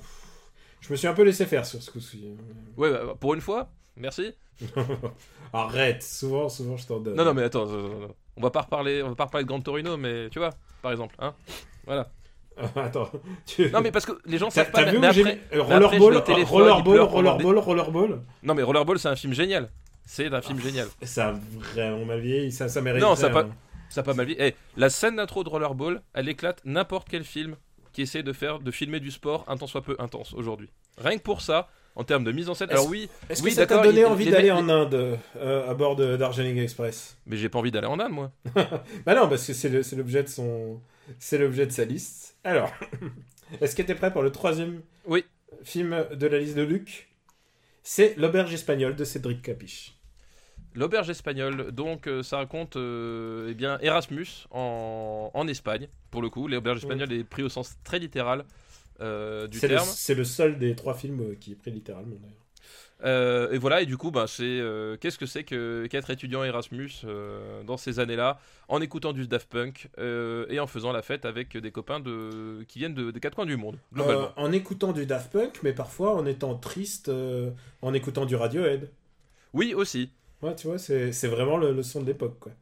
Je 0.81 0.91
me 0.91 0.95
suis 0.97 1.07
un 1.07 1.13
peu 1.13 1.23
laissé 1.23 1.45
faire 1.45 1.65
sur 1.65 1.81
ce 1.81 1.91
coup-ci. 1.91 2.35
Ouais, 2.77 2.91
bah, 2.91 3.15
pour 3.19 3.33
une 3.33 3.41
fois, 3.41 3.69
merci. 3.99 4.33
Arrête, 5.53 6.03
souvent, 6.03 6.49
souvent 6.49 6.77
je 6.77 6.87
t'en 6.87 6.99
donne. 6.99 7.15
Non, 7.15 7.25
non, 7.25 7.33
mais 7.33 7.43
attends, 7.43 7.65
euh, 7.67 8.07
on 8.37 8.41
va 8.41 8.51
pas 8.51 8.61
reparler, 8.61 9.01
on 9.03 9.09
va 9.09 9.15
pas 9.15 9.25
reparler 9.25 9.45
de 9.45 9.49
Grand 9.49 9.61
Torino, 9.61 9.97
mais 9.97 10.29
tu 10.29 10.39
vois, 10.39 10.51
par 10.81 10.91
exemple, 10.91 11.15
hein. 11.19 11.33
Voilà. 11.85 12.07
Attends. 12.75 13.09
Tu... 13.45 13.69
Non, 13.71 13.79
mais 13.79 13.89
parce 13.89 14.05
que 14.05 14.11
les 14.25 14.37
gens 14.37 14.49
savent 14.49 14.69
pas. 14.69 14.83
t'as 14.83 14.91
mais 14.91 14.97
vu 15.09 15.13
j'ai 15.13 15.21
après- 15.21 15.35
mis- 15.35 15.41
euh, 15.53 15.63
mais 15.69 15.75
après, 15.75 15.97
je 15.97 16.01
Rollerball, 16.03 16.43
Rollerball, 16.43 16.83
pendant 16.83 17.07
Rollerball, 17.07 17.57
Rollerball 17.59 18.21
Non, 18.43 18.53
mais 18.53 18.63
Rollerball, 18.63 18.99
c'est 18.99 19.07
un 19.07 19.15
film 19.15 19.31
génial. 19.33 19.69
C'est 20.05 20.33
un 20.33 20.41
film 20.41 20.59
génial. 20.59 20.89
Ça 21.03 21.29
a 21.29 21.31
vraiment 21.31 22.03
mal 22.03 22.19
vieilli, 22.19 22.51
ça, 22.51 22.67
ça 22.67 22.81
mérite. 22.81 23.01
Non, 23.01 23.15
ça 23.15 23.29
pas- 23.29 23.47
Ça 23.89 24.01
a 24.01 24.03
pas 24.03 24.13
mal 24.13 24.25
vie. 24.25 24.35
Eh, 24.39 24.55
la 24.75 24.89
scène 24.89 25.15
d'intro 25.15 25.45
de 25.45 25.49
Rollerball, 25.49 26.01
elle 26.13 26.27
éclate 26.27 26.59
n'importe 26.65 27.07
quel 27.09 27.23
film 27.23 27.55
qui 27.93 28.01
essaie 28.01 28.23
de 28.23 28.33
faire, 28.33 28.59
de 28.59 28.71
filmer 28.71 28.99
du 28.99 29.09
sport 29.09 29.45
un 29.47 29.55
tant 29.55 29.65
soit 29.67 29.81
peu 29.81 29.95
intense 29.97 30.33
aujourd'hui. 30.33 30.69
Rien 30.97 31.17
que 31.17 31.23
pour 31.23 31.41
ça, 31.41 31.69
en 31.99 32.03
termes 32.05 32.23
de 32.23 32.31
mise 32.31 32.49
en 32.49 32.53
scène. 32.53 32.69
Alors 32.71 32.87
oui, 32.87 33.09
Est-ce 33.29 33.43
oui, 33.43 33.49
que 33.49 33.55
ça 33.57 33.67
t'a 33.67 33.83
donné 33.83 33.99
il- 34.01 34.05
envie 34.05 34.25
les 34.25 34.31
d'aller 34.31 34.51
en 34.51 34.69
Inde 34.69 35.19
euh, 35.35 35.69
à 35.69 35.73
bord 35.73 35.97
de 35.97 36.15
Darjeeling 36.15 36.57
Express? 36.57 37.17
Mais 37.25 37.35
j'ai 37.35 37.49
pas 37.49 37.59
envie 37.59 37.71
d'aller 37.71 37.87
en 37.87 37.99
Inde, 37.99 38.11
moi. 38.13 38.31
Bah 39.05 39.15
non, 39.15 39.27
parce 39.27 39.45
que 39.45 39.53
c'est 39.53 39.69
l'objet 39.95 40.23
de 40.23 40.29
son, 40.29 40.79
c'est 41.19 41.37
l'objet 41.37 41.65
de 41.65 41.71
sa 41.71 41.83
liste. 41.83 42.37
Alors, 42.45 42.71
est-ce 43.61 43.75
que 43.75 43.81
t'es 43.81 43.95
prêt 43.95 44.13
pour 44.13 44.21
le 44.23 44.31
troisième 44.31 44.81
Oui. 45.05 45.25
film 45.63 46.05
de 46.13 46.27
la 46.27 46.39
liste 46.39 46.55
de 46.55 46.61
Luc? 46.63 47.09
C'est 47.83 48.15
l'auberge 48.17 48.53
espagnole 48.53 48.95
de 48.95 49.03
Cédric 49.03 49.41
Capiche. 49.41 49.95
L'auberge 50.75 51.09
espagnole, 51.09 51.71
donc 51.71 52.07
euh, 52.07 52.21
ça 52.23 52.37
raconte 52.37 52.75
euh, 52.77 53.47
eh 53.49 53.55
bien 53.55 53.77
Erasmus 53.81 54.45
en, 54.51 55.31
en 55.33 55.47
Espagne, 55.49 55.89
pour 56.11 56.21
le 56.21 56.29
coup. 56.29 56.47
L'auberge 56.47 56.77
espagnole 56.79 57.11
est 57.11 57.23
pris 57.25 57.41
au 57.43 57.49
sens 57.49 57.75
très 57.83 57.99
littéral 57.99 58.45
du 59.47 59.59
C'est 59.59 59.67
le, 59.67 59.75
terme. 59.75 59.95
c'est 59.95 60.15
le 60.15 60.23
seul 60.23 60.57
des 60.57 60.75
trois 60.75 60.95
films 60.95 61.21
euh, 61.21 61.35
qui 61.35 61.51
est 61.51 61.55
pris 61.55 61.71
littéralement 61.71 62.15
d'ailleurs. 62.15 62.45
Euh, 63.05 63.51
et 63.51 63.57
voilà, 63.57 63.81
et 63.81 63.85
du 63.85 63.95
coup, 63.97 64.11
bah, 64.11 64.25
c'est 64.27 64.43
euh, 64.43 64.97
qu'est-ce 64.97 65.17
que 65.17 65.25
c'est 65.25 65.43
que 65.45 65.87
qu'être 65.87 66.09
étudiant 66.09 66.43
Erasmus 66.43 66.89
euh, 67.05 67.63
dans 67.63 67.77
ces 67.77 67.99
années-là, 67.99 68.39
en 68.67 68.81
écoutant 68.81 69.13
du 69.13 69.25
Daft 69.27 69.49
Punk 69.49 69.89
euh, 69.99 70.45
et 70.49 70.59
en 70.59 70.67
faisant 70.67 70.91
la 70.91 71.01
fête 71.01 71.23
avec 71.25 71.55
des 71.55 71.71
copains 71.71 71.99
de, 72.01 72.63
qui 72.67 72.79
viennent 72.79 72.93
de, 72.93 73.11
des 73.11 73.19
quatre 73.21 73.35
coins 73.35 73.45
du 73.45 73.55
monde, 73.57 73.79
globalement. 73.93 74.27
Euh, 74.27 74.29
en 74.37 74.51
écoutant 74.51 74.91
du 74.93 75.05
Daft 75.05 75.31
Punk, 75.31 75.59
mais 75.63 75.73
parfois 75.73 76.15
en 76.15 76.25
étant 76.25 76.55
triste, 76.55 77.09
euh, 77.09 77.51
en 77.81 77.93
écoutant 77.93 78.25
du 78.25 78.35
Radiohead. 78.35 78.89
Oui, 79.53 79.73
aussi. 79.73 80.11
Ouais, 80.41 80.55
tu 80.55 80.67
vois, 80.67 80.77
c'est 80.79 81.11
c'est 81.11 81.27
vraiment 81.27 81.57
le, 81.57 81.73
le 81.73 81.83
son 81.83 82.01
de 82.01 82.05
l'époque, 82.07 82.39
quoi. 82.39 82.53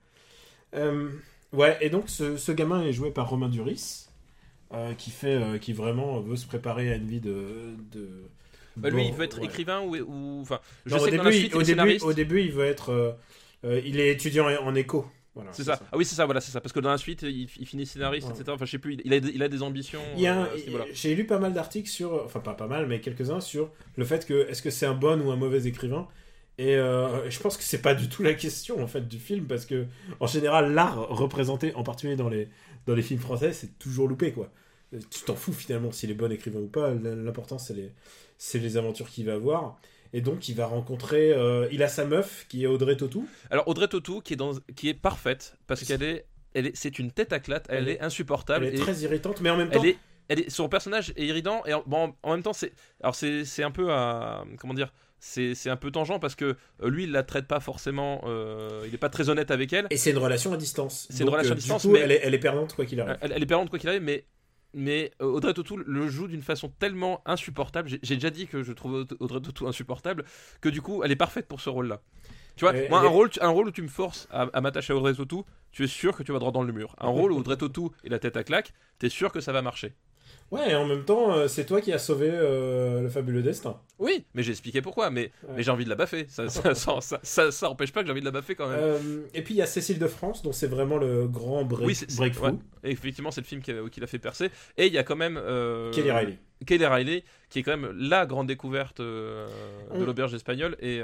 Euh, 0.76 1.12
ouais, 1.54 1.78
et 1.82 1.90
donc 1.90 2.10
ce, 2.10 2.38
ce 2.38 2.52
gamin 2.52 2.84
est 2.84 2.94
joué 2.94 3.12
par 3.12 3.30
Romain 3.30 3.50
Duris, 3.50 4.07
euh, 4.74 4.94
qui 4.94 5.12
fait, 5.12 5.36
euh, 5.36 5.58
qui 5.58 5.74
vraiment 5.74 6.20
veut 6.22 6.36
se 6.36 6.46
préparer 6.48 6.92
à 6.92 6.96
une 6.96 7.08
vie 7.08 7.20
de. 7.22 7.76
de 7.92 8.10
Bah, 8.76 8.90
lui, 8.90 9.04
bon, 9.04 9.08
il 9.10 9.14
veut 9.14 9.24
être 9.26 9.40
ouais. 9.40 9.46
écrivain 9.46 9.82
ou, 9.82 9.96
ou 9.96 10.42
enfin, 10.42 10.60
je 10.86 10.92
Non, 10.96 11.00
sais 11.00 11.08
au, 11.08 11.12
début, 11.12 11.34
suite, 11.34 11.52
il, 11.52 11.56
au, 11.56 11.62
il 11.62 11.62
est 11.62 11.66
début, 11.76 12.00
scénariste. 12.00 12.06
au 12.06 12.14
début, 12.14 12.42
il 12.42 12.52
veut 12.52 12.66
être. 12.66 12.92
euh, 13.64 13.82
il 13.86 14.00
est 14.00 14.12
étudiant 14.12 14.48
en. 14.50 14.74
Voilà, 15.36 15.52
C'est 15.54 15.64
ça. 15.64 15.80
Ah 15.92 15.98
oui, 15.98 16.04
c'est 16.06 16.16
ça, 16.16 16.26
voilà, 16.26 16.42
c'est 16.42 16.52
ça. 16.52 16.62
Parce 16.62 16.74
que 16.74 16.80
dans 16.80 16.90
la 16.90 16.98
suite, 16.98 17.22
il, 17.22 17.48
il 17.60 17.66
finit 17.68 17.86
scénariste, 17.86 18.28
etc. 18.30 18.46
Enfin, 18.50 18.66
je 18.66 18.72
sais 18.72 18.80
plus, 18.80 18.98
il 19.06 19.14
a, 19.14 19.18
il 19.18 19.44
a 19.44 19.48
des 19.50 19.62
ambitions. 19.62 20.02
Euh. 20.18 20.46
J'ai 20.94 21.14
lu 21.16 21.26
pas 21.28 21.38
mal 21.38 21.54
d'articles 21.54 21.90
sur, 21.90 22.24
enfin 22.26 22.40
pas 22.40 22.56
pas 22.56 22.66
mal, 22.68 22.88
mais 22.88 23.02
quelques-uns 23.02 23.40
sur 23.40 23.72
le 23.98 24.06
fait 24.06 24.26
que 24.26 24.48
est-ce 24.50 24.62
que 24.64 24.72
c'est 24.72 24.88
un 24.88 24.96
bon 24.96 25.22
ou 25.22 25.32
un 25.32 25.36
mauvais 25.36 25.68
écrivain? 25.68 26.08
Et 26.60 26.76
euh, 26.76 27.30
je 27.30 27.40
pense 27.40 27.56
que 27.56 27.62
c'est 27.64 27.84
pas 27.84 27.94
du 27.94 28.10
tout 28.10 28.24
la 28.24 28.34
question 28.34 28.82
en 28.82 28.88
fait 28.88 29.08
du 29.08 29.20
film 29.20 29.46
parce 29.46 29.68
que 29.68 29.86
en 30.20 30.26
général 30.26 30.74
l'art 30.74 31.08
représenté, 31.10 31.72
en 31.76 31.84
particulier 31.84 32.16
dans 32.16 32.30
les 32.30 32.50
dans 32.88 32.96
les 32.96 33.04
films 33.04 33.20
français, 33.20 33.54
c'est 33.54 33.78
toujours 33.78 34.08
loupé 34.08 34.32
quoi. 34.32 34.52
Euh, 34.94 35.00
Tu 35.12 35.22
t'en 35.24 35.36
fous 35.36 35.54
finalement 35.54 35.92
s'il 35.92 36.10
est 36.10 36.16
bon 36.16 36.32
écrivain 36.32 36.60
ou 36.60 36.68
pas. 36.68 36.94
L'important 36.94 37.58
c'est 37.60 37.74
les 37.76 37.92
c'est 38.38 38.60
les 38.60 38.78
aventures 38.78 39.10
qu'il 39.10 39.26
va 39.26 39.34
avoir. 39.34 39.80
Et 40.14 40.22
donc 40.22 40.48
il 40.48 40.56
va 40.56 40.66
rencontrer, 40.66 41.34
euh, 41.34 41.68
il 41.72 41.84
a 41.84 41.90
sa 41.90 42.06
meuf 42.06 42.46
qui 42.48 42.64
est 42.64 42.68
Audrey 42.68 42.96
Tautou. 42.96 43.28
Alors, 43.52 43.68
Audrey 43.68 43.88
Tautou, 43.88 44.22
qui 44.22 44.34
est, 44.34 44.38
dans, 44.38 44.54
qui 44.76 44.88
est 44.88 44.94
parfaite, 44.94 45.58
parce 45.68 45.84
qu'elle 45.84 46.04
est. 46.04 46.26
Elle 46.54 46.68
est, 46.68 46.76
c'est 46.76 46.98
une 46.98 47.12
tête 47.12 47.34
à 47.34 47.40
clatte, 47.40 47.66
elle, 47.70 47.84
Elle 47.84 47.90
est 47.90 48.02
insupportable. 48.02 48.66
Elle 48.66 48.74
est 48.74 48.78
et 48.78 48.80
très 48.80 49.00
irritante, 49.02 49.42
mais 49.42 49.50
en 49.50 49.58
même 49.58 49.70
temps, 49.70 49.84
elle 49.84 49.90
est, 49.90 49.98
elle 50.30 50.40
est, 50.40 50.50
son 50.50 50.70
personnage 50.70 51.14
est 51.16 51.26
irritant 51.26 51.62
et 51.66 51.74
en, 51.74 51.84
bon, 51.86 52.16
en 52.24 52.32
même 52.32 52.42
temps 52.42 52.54
c'est, 52.54 52.72
alors 53.02 53.16
c'est, 53.16 53.46
c'est 53.46 53.64
un 53.64 53.70
peu 53.70 53.92
à, 53.92 54.46
comment 54.58 54.74
dire, 54.74 54.94
c'est, 55.20 55.70
un 55.70 55.76
peu 55.76 55.92
tangent 55.92 56.20
parce 56.20 56.36
que 56.36 56.56
euh, 56.84 56.90
lui 56.90 57.04
il 57.06 57.12
la 57.12 57.24
traite 57.24 57.48
pas 57.48 57.60
forcément, 57.60 58.22
euh, 58.26 58.84
il 58.88 58.94
est 58.94 59.00
pas 59.00 59.10
très 59.10 59.30
honnête 59.30 59.52
avec 59.52 59.74
elle. 59.74 59.88
et 59.90 59.98
c'est 59.98 60.12
une 60.12 60.18
relation 60.18 60.54
à 60.54 60.58
distance. 60.58 61.08
C'est 61.10 61.24
une 61.24 61.30
relation 61.30 61.54
à 61.54 61.56
du 61.56 61.62
distance, 61.62 61.82
coup, 61.84 61.90
mais- 61.92 62.00
elle, 62.00 62.12
est, 62.12 62.22
elle 62.24 62.34
est 62.34 62.40
perdante 62.40 62.76
quoi 62.76 62.86
qu'il 62.86 63.00
arrive. 63.00 63.18
Elle, 63.22 63.32
elle 63.34 63.44
est 63.44 63.48
perdante 63.48 63.70
quoi 63.70 63.80
qu'il 63.80 63.90
arrive, 63.90 64.04
mais 64.04 64.26
mais 64.74 65.12
euh, 65.22 65.26
Audrey 65.26 65.54
Tautou 65.54 65.78
le 65.78 66.08
joue 66.08 66.28
d'une 66.28 66.42
façon 66.42 66.70
tellement 66.70 67.22
insupportable. 67.26 67.90
J'ai, 67.90 68.16
déjà 68.16 68.30
dit 68.30 68.48
que 68.48 68.64
je 68.64 68.74
Aud- 68.74 69.16
Audrey 69.20 69.42
Tautou 69.42 69.68
insupportable 69.68 70.26
que 70.62 70.70
du 70.70 70.82
coup 70.82 71.04
elle 71.04 71.12
est 71.12 71.16
parfaite 71.16 71.48
pour 71.48 71.62
ce 71.62 71.70
rôle-là. 71.70 72.02
Tu 72.58 72.66
vois, 72.66 72.74
moi, 72.90 73.02
un, 73.02 73.08
rôle, 73.08 73.30
un 73.40 73.50
rôle 73.50 73.68
où 73.68 73.72
tu 73.72 73.84
me 73.84 73.88
forces 73.88 74.28
à, 74.32 74.48
à 74.52 74.62
m'attacher 74.62 74.92
à 74.92 74.96
Audrey 74.96 75.14
Tautou, 75.14 75.46
tu 75.72 75.84
es 75.84 75.88
sûr 75.88 76.16
que 76.18 76.24
tu 76.24 76.32
vas 76.32 76.40
droit 76.40 76.52
dans 76.52 76.64
le 76.64 76.74
mur. 76.74 76.96
Un 77.00 77.08
rôle 77.08 77.32
où 77.32 77.38
Audrey 77.38 77.56
Tautou 77.56 77.92
et 78.04 78.10
la 78.10 78.18
tête 78.18 78.36
à 78.36 78.44
claque, 78.44 78.74
t'es 78.98 79.10
sûr 79.10 79.32
que 79.32 79.42
ça 79.42 79.52
va 79.52 79.62
marcher. 79.62 79.94
Ouais, 80.50 80.72
et 80.72 80.76
en 80.76 80.86
même 80.86 81.04
temps, 81.04 81.34
euh, 81.34 81.48
c'est 81.48 81.66
toi 81.66 81.82
qui 81.82 81.92
as 81.92 81.98
sauvé 82.00 82.30
euh, 82.32 83.02
le 83.02 83.10
fabuleux 83.10 83.42
destin. 83.44 83.82
Oui, 84.00 84.24
mais 84.34 84.44
j'ai 84.44 84.52
expliqué 84.52 84.82
pourquoi, 84.82 85.10
mais, 85.10 85.32
Ouais. 85.44 85.56
mais 85.58 85.64
j'ai 85.64 85.72
envie 85.72 85.84
de 85.84 85.90
la 85.90 85.96
baffer. 85.96 86.26
Ça, 86.30 86.48
ça, 86.48 86.74
ça, 86.76 87.02
ça, 87.02 87.20
ça- 87.22 87.52
ça 87.52 87.70
empêche 87.70 87.92
pas 87.92 88.00
que 88.02 88.06
j'ai 88.06 88.12
envie 88.14 88.22
de 88.22 88.26
la 88.26 88.32
baffer 88.32 88.56
quand 88.56 88.70
même. 88.70 88.80
Euh, 88.80 89.00
et 89.34 89.42
puis 89.42 89.56
il 89.56 89.58
y 89.58 89.62
a 89.62 89.66
Cécile 89.66 90.00
de 90.00 90.08
France, 90.08 90.44
dont 90.44 90.54
c'est 90.54 90.68
vraiment 90.68 90.98
le 90.98 91.28
grand 91.28 91.66
break, 91.66 91.86
oui, 91.86 91.98
breakthrough. 92.16 92.52
ouais. 92.54 92.92
Effectivement, 92.92 93.32
c'est 93.32 93.42
le 93.42 93.46
film 93.48 93.62
qui, 93.62 94.00
l'a 94.00 94.08
fait 94.08 94.20
percer. 94.20 94.50
Et 94.78 94.88
il 94.88 94.94
y 94.94 94.98
a 94.98 95.04
quand 95.04 95.18
même. 95.18 95.38
euh, 95.38 95.92
Kelly 95.92 96.12
Riley. 96.12 96.38
Kelly 96.66 96.86
Riley, 96.86 97.24
qui 97.50 97.60
est 97.60 97.64
quand 97.64 97.76
même 97.78 97.94
la 98.00 98.26
grande 98.26 98.48
découverte 98.48 99.02
de 99.02 99.46
On- 99.92 100.04
l'auberge 100.06 100.34
espagnole. 100.34 100.78
Et 100.80 101.02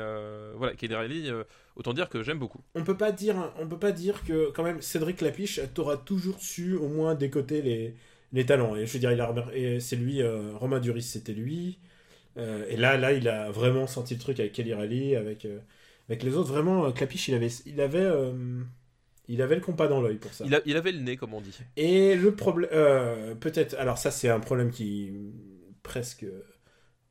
voilà, 0.55 0.73
Kelly 0.75 0.95
Riley, 0.95 1.31
autant 1.75 1.93
dire 1.93 2.07
que 2.07 2.23
j'aime 2.23 2.39
beaucoup. 2.39 2.61
On 2.75 2.83
peut 2.83 2.97
pas 2.97 3.11
dire, 3.11 3.35
on 3.59 3.67
peut 3.67 3.77
pas 3.79 3.91
dire 3.91 4.23
que 4.23 4.51
quand 4.51 4.63
même 4.63 4.81
Cédric 4.81 5.19
Lapiche 5.21 5.59
t'aura 5.73 5.97
toujours 5.97 6.39
su 6.39 6.75
au 6.75 6.87
moins 6.87 7.13
décoter 7.15 7.61
les, 7.61 7.95
les 8.33 8.45
talents. 8.45 8.75
Et 8.75 8.85
je 8.85 8.93
veux 8.93 8.99
dire, 8.99 9.11
il 9.11 9.21
a 9.21 9.27
remer- 9.31 9.53
et 9.53 9.79
c'est 9.79 9.95
lui, 9.95 10.21
euh, 10.21 10.51
Romain 10.55 10.79
Duris, 10.79 11.03
c'était 11.03 11.33
lui. 11.33 11.79
Euh, 12.37 12.65
et 12.69 12.75
là, 12.77 12.97
là, 12.97 13.13
il 13.13 13.27
a 13.29 13.51
vraiment 13.51 13.87
senti 13.87 14.15
le 14.15 14.19
truc 14.19 14.39
avec 14.39 14.51
Kelly 14.53 14.73
Riley, 14.73 15.15
avec 15.15 15.45
euh, 15.45 15.59
avec 16.09 16.23
les 16.23 16.35
autres. 16.35 16.49
Vraiment, 16.51 16.91
Clapiche, 16.91 17.27
il 17.29 17.35
avait, 17.35 17.47
il 17.65 17.79
avait, 17.79 18.09
il 19.27 19.41
avait 19.41 19.55
le 19.55 19.61
compas 19.61 19.87
dans 19.87 20.01
l'œil 20.01 20.17
pour 20.17 20.33
ça. 20.33 20.43
Il, 20.45 20.53
a- 20.55 20.61
il 20.65 20.75
avait 20.75 20.91
le 20.91 20.99
nez, 20.99 21.15
comme 21.15 21.33
on 21.33 21.41
dit. 21.41 21.57
Et 21.77 22.15
le 22.15 22.35
problème, 22.35 22.69
peut-être, 23.39 23.75
alors 23.79 23.97
ça 23.97 24.11
c'est 24.11 24.29
un 24.29 24.39
problème 24.39 24.71
qui 24.71 25.11
presque 25.83 26.25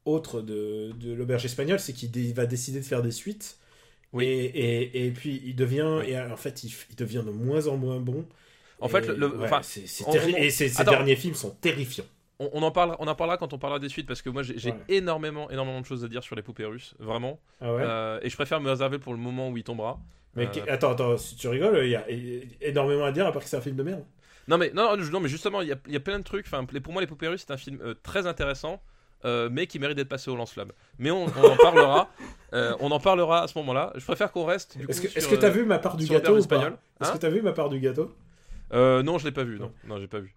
autre 0.05 0.43
de, 0.43 0.93
de 1.01 1.13
l'auberge 1.13 1.45
espagnole, 1.45 1.79
c'est 1.79 1.93
qu'il 1.93 2.35
va 2.35 2.47
décider 2.47 2.81
de 2.81 2.85
faire 2.85 3.03
des 3.03 3.13
suites. 3.13 3.59
Oui. 4.13 4.25
Et, 4.27 4.45
et, 4.45 5.07
et 5.07 5.11
puis 5.11 5.41
il 5.45 5.55
devient, 5.57 6.01
Oui. 6.01 6.11
et 6.11 6.21
en 6.21 6.37
fait 6.37 6.65
il, 6.65 6.73
il 6.91 6.97
devient 6.97 7.23
de 7.25 7.31
moins 7.31 7.67
en 7.69 7.77
moins 7.77 7.99
bon. 8.01 8.27
En 8.83 8.89
Et 8.89 8.91
fait, 8.91 9.07
le- 9.07 9.15
le- 9.15 9.27
ouais, 9.29 9.45
enfin, 9.45 9.61
c'est- 9.63 9.87
c'est 9.87 10.05
on- 10.07 10.13
terri- 10.13 10.35
on- 10.35 10.43
et 10.43 10.51
ces 10.51 10.85
derniers 10.85 11.17
films 11.17 11.35
sont 11.35 11.51
terrifiants. 11.51 12.05
On, 12.41 12.51
on 12.55 12.63
en 12.63 12.71
parlera, 12.73 12.97
on 13.01 13.07
en 13.07 13.15
parlera 13.15 13.37
quand 13.39 13.53
on 13.53 13.59
parlera 13.59 13.79
des 13.79 13.89
suites, 13.89 14.07
parce 14.09 14.21
que 14.23 14.29
moi 14.31 14.43
j'ai 14.43 14.59
j'ai 14.59 14.71
Ouais. 14.71 14.79
énormément, 14.89 15.49
énormément 15.51 15.81
de 15.81 15.87
choses 15.87 16.05
à 16.05 16.09
dire 16.09 16.23
sur 16.25 16.35
les 16.35 16.43
poupées 16.43 16.65
russes, 16.65 16.95
vraiment. 16.99 17.39
Ah 17.61 17.73
ouais? 17.73 17.83
Euh, 17.85 18.19
et 18.23 18.29
je 18.31 18.35
préfère 18.37 18.61
me 18.61 18.69
réserver 18.69 18.99
pour 18.99 19.13
le 19.13 19.19
moment 19.21 19.49
où 19.51 19.57
il 19.57 19.63
tombera. 19.65 19.99
mais 20.35 20.49
euh, 20.49 20.61
attends, 20.69 20.93
attends, 20.93 21.17
si 21.19 21.37
tu 21.37 21.47
rigoles, 21.49 21.79
il 21.85 21.91
y 21.91 21.95
a 21.97 22.05
énormément 22.61 23.05
à 23.05 23.13
dire 23.13 23.27
à 23.27 23.33
part 23.33 23.43
que 23.43 23.49
c'est 23.49 23.57
un 23.57 23.61
film 23.61 23.77
de 23.77 23.83
merde. 23.83 24.05
Non 24.49 24.59
mais 24.59 24.71
non, 24.75 24.97
non, 24.97 25.21
mais 25.21 25.29
justement 25.29 25.61
il 25.63 25.69
y 25.69 25.73
a, 25.73 25.77
il 25.87 25.93
y 25.93 25.97
a 25.97 26.01
plein 26.01 26.19
de 26.19 26.25
trucs. 26.25 26.47
Enfin 26.47 26.65
pour 26.65 26.93
moi 26.93 27.01
les 27.01 27.07
poupées 27.07 27.29
russes 27.29 27.45
c'est 27.47 27.53
un 27.53 27.57
film 27.57 27.79
euh, 27.81 27.95
très 28.03 28.27
intéressant, 28.27 28.83
euh, 29.25 29.49
mais 29.53 29.69
qui 29.69 29.79
mérite 29.79 29.97
d'être 29.97 30.09
passé 30.09 30.29
au 30.31 30.37
lance-flamme. 30.37 30.73
Mais 30.99 31.13
on, 31.13 31.27
on 31.27 31.45
en 31.45 31.57
parlera. 31.57 32.09
euh, 32.55 32.75
on 32.81 32.91
en 32.91 32.99
parlera 32.99 33.43
à 33.45 33.47
ce 33.47 33.57
moment-là. 33.59 33.93
Je 33.95 34.05
préfère 34.05 34.33
qu'on 34.33 34.45
reste. 34.45 34.77
du 34.79 34.87
Est-ce 34.89 35.01
que 35.01 35.07
est-ce 35.07 35.21
sur, 35.21 35.31
que 35.31 35.37
t'as 35.37 35.47
euh, 35.47 35.51
vu 35.51 35.65
ma 35.65 35.79
part 35.79 35.97
du 35.97 36.07
gâteau 36.07 36.37
espagnole 36.39 36.77
Est-ce 37.01 37.11
Hein? 37.11 37.13
que 37.15 37.19
t'as 37.19 37.31
vu 37.31 37.41
ma 37.41 37.53
part 37.53 37.69
du 37.69 37.79
gâteau? 37.79 38.13
Euh, 38.73 39.03
Non 39.03 39.19
je 39.19 39.25
l'ai 39.25 39.33
pas 39.33 39.45
vu. 39.45 39.59
Non 39.59 39.73
non 39.85 39.99
j'ai 39.99 40.09
pas 40.09 40.21
vu. 40.21 40.35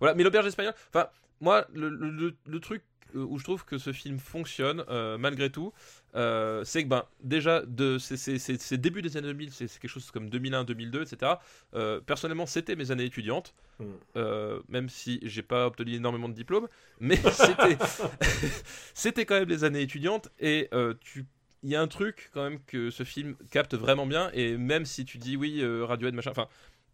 Voilà 0.00 0.14
mais 0.14 0.22
l'auberge 0.22 0.46
espagnole. 0.46 0.74
Enfin 0.88 1.08
moi 1.40 1.66
le, 1.72 1.88
le- 1.88 2.10
le- 2.10 2.36
le 2.46 2.60
truc 2.60 2.82
euh, 3.16 3.24
où 3.24 3.38
je 3.38 3.44
trouve 3.44 3.64
que 3.64 3.76
ce 3.76 3.92
film 3.92 4.18
fonctionne 4.20 4.84
euh, 4.88 5.18
malgré 5.18 5.50
tout, 5.50 5.72
euh, 6.14 6.62
c'est 6.64 6.84
que 6.84 6.88
ben 6.88 7.04
déjà 7.24 7.62
de 7.66 7.98
c'est 7.98 8.16
c'est- 8.16 8.38
c'est- 8.38 8.60
c'est 8.62 8.78
début 8.78 9.02
des 9.02 9.16
années 9.16 9.26
2000, 9.28 9.52
c'est 9.52 9.66
quelque 9.66 9.88
chose 9.90 10.10
comme 10.12 10.30
2001, 10.30 10.62
2002, 10.64 11.02
etc. 11.02 11.32
Euh, 11.74 12.00
personnellement, 12.00 12.46
c'était 12.46 12.76
mes 12.76 12.92
années 12.92 13.04
étudiantes, 13.04 13.52
Mm. 13.80 13.84
euh, 14.16 14.60
même 14.68 14.88
si 14.88 15.18
j'ai 15.22 15.42
pas 15.42 15.66
obtenu 15.66 15.94
énormément 15.94 16.28
de 16.28 16.34
diplômes, 16.34 16.68
mais 17.00 17.16
c'était 17.32 17.78
c'était 18.94 19.24
quand 19.26 19.38
même 19.38 19.48
les 19.48 19.64
années 19.64 19.82
étudiantes 19.82 20.28
et 20.38 20.68
tu 21.00 21.26
il 21.62 21.68
y 21.68 21.76
a 21.76 21.82
un 21.82 21.88
truc 21.88 22.30
quand 22.32 22.42
même 22.42 22.58
que 22.64 22.88
ce 22.90 23.02
film 23.04 23.36
capte 23.50 23.74
vraiment 23.74 24.06
bien 24.06 24.30
et 24.32 24.56
même 24.56 24.86
si 24.86 25.04
tu 25.04 25.18
dis 25.18 25.36
oui 25.36 25.62
Radiohead 25.82 26.14
machin, 26.14 26.30
enfin 26.30 26.48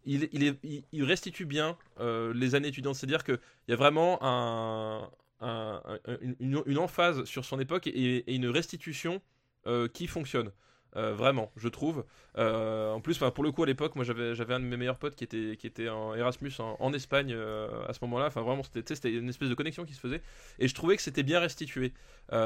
il, 0.07 0.29
il, 0.31 0.43
est- 0.43 0.59
il- 0.63 0.83
il 0.91 1.03
restitue 1.03 1.45
bien 1.45 1.77
euh, 1.99 2.33
les 2.33 2.55
années 2.55 2.69
étudiantes, 2.69 2.95
c'est-à-dire 2.95 3.23
qu'il 3.23 3.39
y 3.67 3.73
a 3.73 3.75
vraiment 3.75 4.17
un, 4.23 5.09
un- 5.41 5.81
un- 5.85 6.17
une, 6.39 6.77
emphase 6.79 7.23
sur 7.25 7.45
son 7.45 7.59
époque 7.59 7.85
et, 7.87 8.33
une 8.33 8.47
restitution 8.47 9.21
euh, 9.67 9.87
qui 9.87 10.07
fonctionne. 10.07 10.51
Euh, 10.95 11.13
vraiment, 11.13 11.51
je 11.57 11.67
trouve. 11.67 12.05
En 12.35 13.01
plus, 13.01 13.17
pour 13.19 13.43
le 13.43 13.51
coup, 13.51 13.61
à 13.61 13.65
l'époque, 13.67 13.95
moi 13.95 14.05
j'avais 14.05 14.53
un 14.53 14.59
de 14.59 14.65
mes 14.65 14.77
meilleurs 14.77 14.97
potes 14.97 15.15
qui 15.15 15.23
était, 15.25 15.89
en 15.89 16.15
Erasmus 16.15 16.51
en, 16.59 16.93
Espagne 16.93 17.33
à 17.33 17.93
ce 17.93 17.99
moment-là. 18.03 18.29
Vraiment, 18.29 18.63
c'était 18.63 19.11
une 19.11 19.29
espèce 19.29 19.49
de 19.49 19.53
connexion 19.53 19.85
qui 19.85 19.93
se 19.93 19.99
faisait. 19.99 20.21
Et 20.59 20.67
je 20.67 20.73
trouvais 20.73 20.95
que 20.95 21.01
c'était 21.03 21.23
bien 21.23 21.39
restitué. 21.39 21.93
Il 22.31 22.37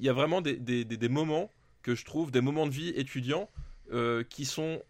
y 0.00 0.08
a 0.08 0.12
vraiment 0.12 0.40
des, 0.42 0.56
des- 0.56 1.08
moments 1.08 1.50
que 1.82 1.94
je 1.94 2.04
trouve, 2.04 2.30
des 2.30 2.40
moments 2.42 2.66
de 2.66 2.72
vie 2.72 2.90
étudiants 2.90 3.48
qui 4.28 4.44
sont 4.44 4.82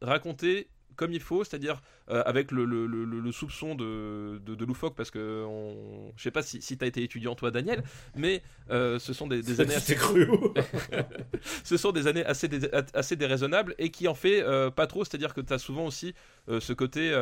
racontés 0.00 0.68
comme 0.96 1.12
il 1.12 1.20
faut, 1.20 1.44
c'est-à-dire 1.44 1.80
euh, 2.10 2.22
avec 2.26 2.50
le, 2.50 2.64
le- 2.64 2.86
le- 2.86 3.04
le 3.04 3.32
soupçon 3.32 3.74
de, 3.74 4.38
de, 4.44 4.54
de 4.54 4.64
loufoque, 4.64 4.94
parce 4.96 5.10
que 5.10 5.44
on... 5.46 6.12
je 6.16 6.22
sais 6.22 6.30
pas 6.30 6.42
si, 6.42 6.60
si 6.62 6.76
tu 6.78 6.84
as 6.84 6.88
été 6.88 7.02
étudiant 7.02 7.34
toi 7.34 7.50
Daniel, 7.50 7.82
mais 8.16 8.42
euh, 8.70 8.98
ce 8.98 9.12
sont 9.12 9.26
des, 9.26 9.42
des 9.42 9.60
années 9.60 9.74
assez 9.74 9.94
cru. 9.96 10.28
ce 11.64 11.76
sont 11.76 11.92
des 11.92 12.06
années 12.06 12.24
assez, 12.24 12.48
dé- 12.48 12.68
assez 12.94 13.16
déraisonnables 13.16 13.74
et 13.78 13.90
qui 13.90 14.08
en 14.08 14.14
fait 14.14 14.42
euh, 14.42 14.70
pas 14.70 14.86
trop, 14.86 15.04
c'est-à-dire 15.04 15.34
que 15.34 15.40
tu 15.40 15.52
as 15.52 15.58
souvent 15.58 15.86
aussi 15.86 16.14
ce 16.48 16.72
côté. 16.72 17.12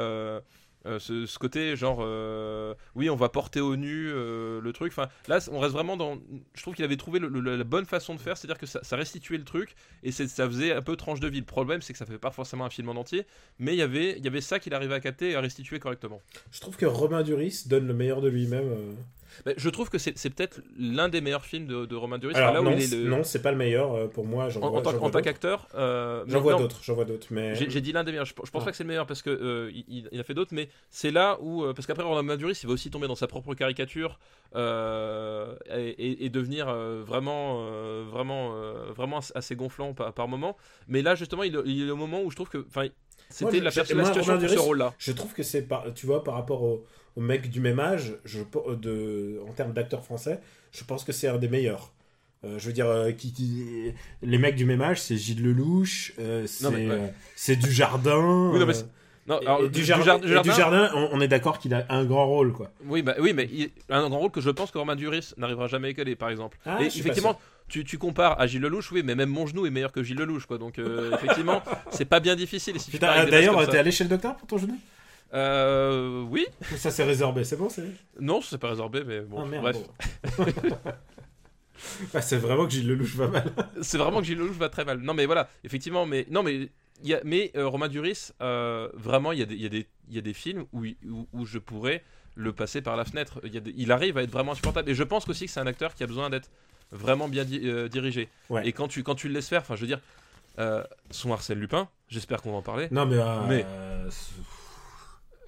Euh, 0.86 0.98
ce, 0.98 1.38
côté 1.38 1.76
genre 1.76 1.98
euh, 2.00 2.74
oui 2.94 3.08
on 3.08 3.14
va 3.14 3.28
porter 3.28 3.60
au 3.60 3.76
nu 3.76 4.08
euh, 4.08 4.60
le 4.60 4.72
truc 4.72 4.92
enfin 4.92 5.08
là 5.28 5.38
on 5.52 5.60
reste 5.60 5.72
vraiment 5.72 5.96
dans 5.96 6.18
je 6.54 6.62
trouve 6.62 6.74
qu'il 6.74 6.84
avait 6.84 6.96
trouvé 6.96 7.20
la 7.20 7.64
bonne 7.64 7.84
façon 7.84 8.14
de 8.14 8.20
faire 8.20 8.36
c'est 8.36 8.46
à 8.46 8.48
dire 8.48 8.58
que 8.58 8.66
ça, 8.66 8.80
ça 8.82 8.96
restituait 8.96 9.38
le 9.38 9.44
truc 9.44 9.76
et 10.02 10.10
ça 10.10 10.46
faisait 10.48 10.72
un 10.72 10.82
peu 10.82 10.96
tranche 10.96 11.20
de 11.20 11.28
vie 11.28 11.38
le 11.38 11.46
problème 11.46 11.82
c'est 11.82 11.92
que 11.92 11.98
ça 11.98 12.06
fait 12.06 12.18
pas 12.18 12.32
forcément 12.32 12.64
un 12.64 12.70
film 12.70 12.88
en 12.88 12.96
entier 12.96 13.26
mais 13.58 13.74
il 13.74 13.78
y 13.78 13.82
avait 13.82 14.18
il 14.18 14.24
y 14.24 14.28
avait 14.28 14.40
ça 14.40 14.58
qu'il 14.58 14.74
arrivait 14.74 14.94
à 14.94 15.00
capter 15.00 15.30
et 15.30 15.34
à 15.36 15.40
restituer 15.40 15.78
correctement 15.78 16.20
Je 16.50 16.60
trouve 16.60 16.76
que 16.76 16.86
Romain 16.86 17.22
Duris 17.22 17.64
donne 17.66 17.86
le 17.86 17.94
meilleur 17.94 18.20
de 18.20 18.28
lui-même. 18.28 18.96
Mais 19.46 19.54
je 19.56 19.68
trouve 19.70 19.88
que 19.90 19.98
c'est 19.98 20.12
peut-être 20.30 20.60
l'un 20.78 21.08
des 21.08 21.20
meilleurs 21.20 21.44
films 21.44 21.66
de, 21.66 21.86
de 21.86 21.96
Romain 21.96 22.18
Duris 22.18 22.34
Alors 22.34 22.50
Enfin, 22.50 22.54
là 22.54 22.60
où 22.62 22.64
non, 22.64 22.72
il 22.72 22.82
est 22.82 22.86
c'est- 22.86 22.96
le- 22.96 23.08
non, 23.10 23.22
c'est 23.24 23.42
pas 23.42 23.50
le 23.52 23.56
meilleur 23.58 23.94
euh, 23.94 24.06
pour 24.08 24.24
moi. 24.24 24.48
En, 24.60 24.70
vois, 24.70 24.82
tant, 24.82 24.90
en 25.02 25.10
qu'acteur 25.10 25.68
euh, 25.74 26.24
J'en 26.26 26.40
vois 26.40 26.54
d'autres, 26.56 26.80
j'en 26.82 26.94
vois 26.94 27.04
d'autres, 27.04 27.28
mais 27.30 27.54
J'ai 27.54 27.80
dit 27.80 27.92
l'un 27.92 28.04
des 28.04 28.12
meilleurs. 28.12 28.24
Je, 28.26 28.30
je 28.32 28.50
pense 28.50 28.62
Ah. 28.62 28.64
pas 28.64 28.70
que 28.70 28.76
c'est 28.76 28.84
le 28.84 28.88
meilleur 28.88 29.06
parce 29.06 29.22
que 29.22 29.30
euh, 29.30 29.70
il, 29.88 30.08
il 30.12 30.20
a 30.20 30.24
fait 30.24 30.34
d'autres, 30.34 30.54
mais 30.54 30.68
c'est 30.90 31.10
là 31.10 31.38
où 31.40 31.64
euh, 31.64 31.72
parce 31.74 31.86
qu'après 31.86 32.02
Roland 32.04 32.22
Maduris, 32.22 32.58
il 32.62 32.66
va 32.66 32.72
aussi 32.72 32.90
tomber 32.90 33.08
dans 33.08 33.14
sa 33.14 33.26
propre 33.26 33.54
caricature 33.54 34.18
euh, 34.54 35.54
et, 35.74 35.88
et- 35.90 36.24
et 36.26 36.28
devenir 36.28 36.66
vraiment, 37.04 37.64
vraiment, 38.04 38.54
vraiment 38.94 39.20
assez 39.34 39.56
gonflant 39.56 39.94
par, 39.94 40.12
par 40.12 40.28
moment. 40.28 40.56
Mais 40.88 41.02
là, 41.02 41.14
justement, 41.14 41.42
il, 41.42 41.60
il 41.66 41.88
est 41.88 41.90
au 41.90 41.96
moment 41.96 42.22
où 42.22 42.30
je 42.30 42.36
trouve 42.36 42.48
que, 42.48 42.64
enfin, 42.68 42.86
c'était 43.28 43.60
la, 43.60 43.70
j'ai- 43.70 43.80
perso- 43.80 43.94
moi, 43.94 44.02
la 44.02 44.08
situation 44.08 44.32
Romain 44.32 44.40
pour 44.40 44.48
ce 44.50 44.54
Duris, 44.54 44.66
rôle-là. 44.66 44.94
je 44.98 45.12
trouve 45.12 45.32
que 45.32 45.42
c'est 45.42 45.62
par, 45.62 45.92
tu 45.94 46.06
vois, 46.06 46.22
par 46.22 46.34
rapport 46.34 46.62
au, 46.62 46.84
au 47.16 47.20
mec 47.20 47.50
du 47.50 47.60
même 47.60 47.80
âge, 47.80 48.14
je, 48.24 48.38
de, 48.80 49.40
en 49.48 49.52
termes 49.52 49.72
d'acteurs 49.72 50.04
français, 50.04 50.40
je 50.72 50.84
pense 50.84 51.04
que 51.04 51.12
c'est 51.12 51.28
un 51.28 51.38
des 51.38 51.48
meilleurs. 51.48 51.92
Euh, 52.44 52.58
je 52.58 52.66
veux 52.66 52.72
dire, 52.72 52.88
euh, 52.88 53.12
qui, 53.12 53.32
qui- 53.32 53.92
les 54.22 54.38
mecs 54.38 54.56
du 54.56 54.64
même 54.64 54.82
âge, 54.82 55.00
c'est 55.00 55.16
Gilles 55.16 55.42
Lelouch, 55.42 56.12
euh, 56.18 56.44
c'est 56.46 56.66
ouais. 56.66 56.88
euh, 56.90 57.56
du 57.56 57.70
jardin. 57.70 58.50
Oui, 58.52 58.58
non, 58.58 58.66
mais 58.66 58.72
Non, 59.28 59.38
alors, 59.38 59.68
du, 59.68 59.84
Jardin, 59.84 60.18
du 60.18 60.34
on, 60.34 61.08
on 61.12 61.20
est 61.20 61.28
d'accord 61.28 61.60
qu'il 61.60 61.72
a 61.74 61.86
un 61.90 62.04
grand 62.04 62.26
rôle, 62.26 62.52
quoi. 62.52 62.72
Oui, 62.86 63.02
bah, 63.02 63.14
oui, 63.20 63.32
mais 63.32 63.48
il, 63.52 63.70
un 63.88 64.08
grand 64.08 64.18
rôle 64.18 64.32
que 64.32 64.40
je 64.40 64.50
pense 64.50 64.72
que 64.72 64.78
Romain 64.78 64.96
Duris 64.96 65.34
n'arrivera 65.36 65.68
jamais 65.68 65.88
à 65.88 65.90
égaler, 65.92 66.16
par 66.16 66.30
exemple. 66.30 66.58
Ah, 66.66 66.78
et 66.82 66.86
effectivement, 66.86 67.38
tu, 67.68 67.84
tu 67.84 67.98
compares 67.98 68.40
à 68.40 68.48
Gilles 68.48 68.62
Lelouch, 68.62 68.90
oui, 68.90 69.02
mais 69.04 69.14
même 69.14 69.30
mon 69.30 69.46
genou 69.46 69.64
est 69.64 69.70
meilleur 69.70 69.92
que 69.92 70.02
Gilles 70.02 70.18
Lelouch, 70.18 70.46
quoi. 70.46 70.58
Donc, 70.58 70.80
euh, 70.80 71.12
effectivement, 71.14 71.62
c'est 71.90 72.04
pas 72.04 72.18
bien 72.18 72.34
difficile. 72.34 72.80
Si 72.80 72.98
D'ailleurs, 72.98 73.68
t'es 73.68 73.78
allé 73.78 73.92
chez 73.92 74.02
le 74.02 74.10
docteur 74.10 74.36
pour 74.36 74.48
ton 74.48 74.58
genou? 74.58 74.76
Euh, 75.34 76.22
oui. 76.28 76.46
Ça 76.76 76.90
c'est 76.90 77.04
résorbé, 77.04 77.44
c'est 77.44 77.56
bon 77.56 77.68
c'est... 77.70 77.84
Non, 78.20 78.40
c'est 78.42 78.58
pas 78.58 78.68
résorbé, 78.68 79.02
mais 79.06 79.20
bon. 79.22 79.42
Ah, 79.42 79.46
merde, 79.46 79.62
bref. 79.62 79.76
bon. 80.38 80.74
Bah, 82.12 82.22
c'est 82.22 82.36
vraiment 82.36 82.66
que 82.66 82.70
Gilles 82.72 82.86
Lelouch 82.86 83.14
va 83.16 83.26
mal. 83.28 83.52
c'est 83.82 83.98
vraiment 83.98 84.20
que 84.20 84.24
Gilles 84.26 84.38
Lelouch 84.38 84.56
va 84.56 84.68
très 84.68 84.84
mal. 84.84 84.98
Non, 85.00 85.14
mais 85.14 85.26
voilà, 85.26 85.48
effectivement, 85.64 86.06
mais 86.06 86.26
non, 86.30 86.42
mais 86.44 86.68
y 87.02 87.12
a, 87.14 87.20
mais 87.24 87.50
euh, 87.56 87.66
Romain 87.66 87.88
Duris, 87.88 88.30
euh, 88.40 88.88
vraiment, 88.94 89.32
il 89.32 89.40
y 89.40 89.42
a 89.42 89.46
des, 89.46 89.54
il 89.56 89.62
y 89.62 89.66
a 89.66 89.68
des, 89.68 89.86
il 90.08 90.14
y 90.14 90.18
a 90.18 90.20
des 90.20 90.32
films 90.34 90.64
où, 90.72 90.84
où, 91.08 91.26
où 91.32 91.44
je 91.44 91.58
pourrais 91.58 92.04
le 92.36 92.52
passer 92.52 92.82
par 92.82 92.96
la 92.96 93.04
fenêtre. 93.04 93.40
Il, 93.44 93.52
y 93.52 93.56
a 93.56 93.60
des- 93.60 93.74
il 93.76 93.90
arrive 93.90 94.16
à 94.16 94.22
être 94.22 94.30
vraiment 94.30 94.52
insupportable. 94.52 94.88
Et 94.90 94.94
je 94.94 95.02
pense 95.02 95.28
aussi 95.28 95.46
que 95.46 95.50
c'est 95.50 95.60
un 95.60 95.66
acteur 95.66 95.94
qui 95.94 96.04
a 96.04 96.06
besoin 96.06 96.30
d'être 96.30 96.50
vraiment 96.92 97.28
bien 97.28 97.44
di- 97.44 97.62
euh, 97.64 97.88
dirigé. 97.88 98.28
Ouais. 98.48 98.66
Et 98.68 98.72
quand 98.72 98.86
tu, 98.86 99.02
quand 99.02 99.16
tu 99.16 99.26
le 99.26 99.34
laisses 99.34 99.48
faire, 99.48 99.62
enfin, 99.62 99.74
je 99.74 99.80
veux 99.80 99.86
dire, 99.88 100.00
son 101.10 101.32
Arsène 101.32 101.58
Lupin, 101.58 101.88
j'espère 102.08 102.42
qu'on 102.42 102.52
va 102.52 102.58
en 102.58 102.62
parler. 102.62 102.86
Non 102.92 103.06
mais... 103.06 103.64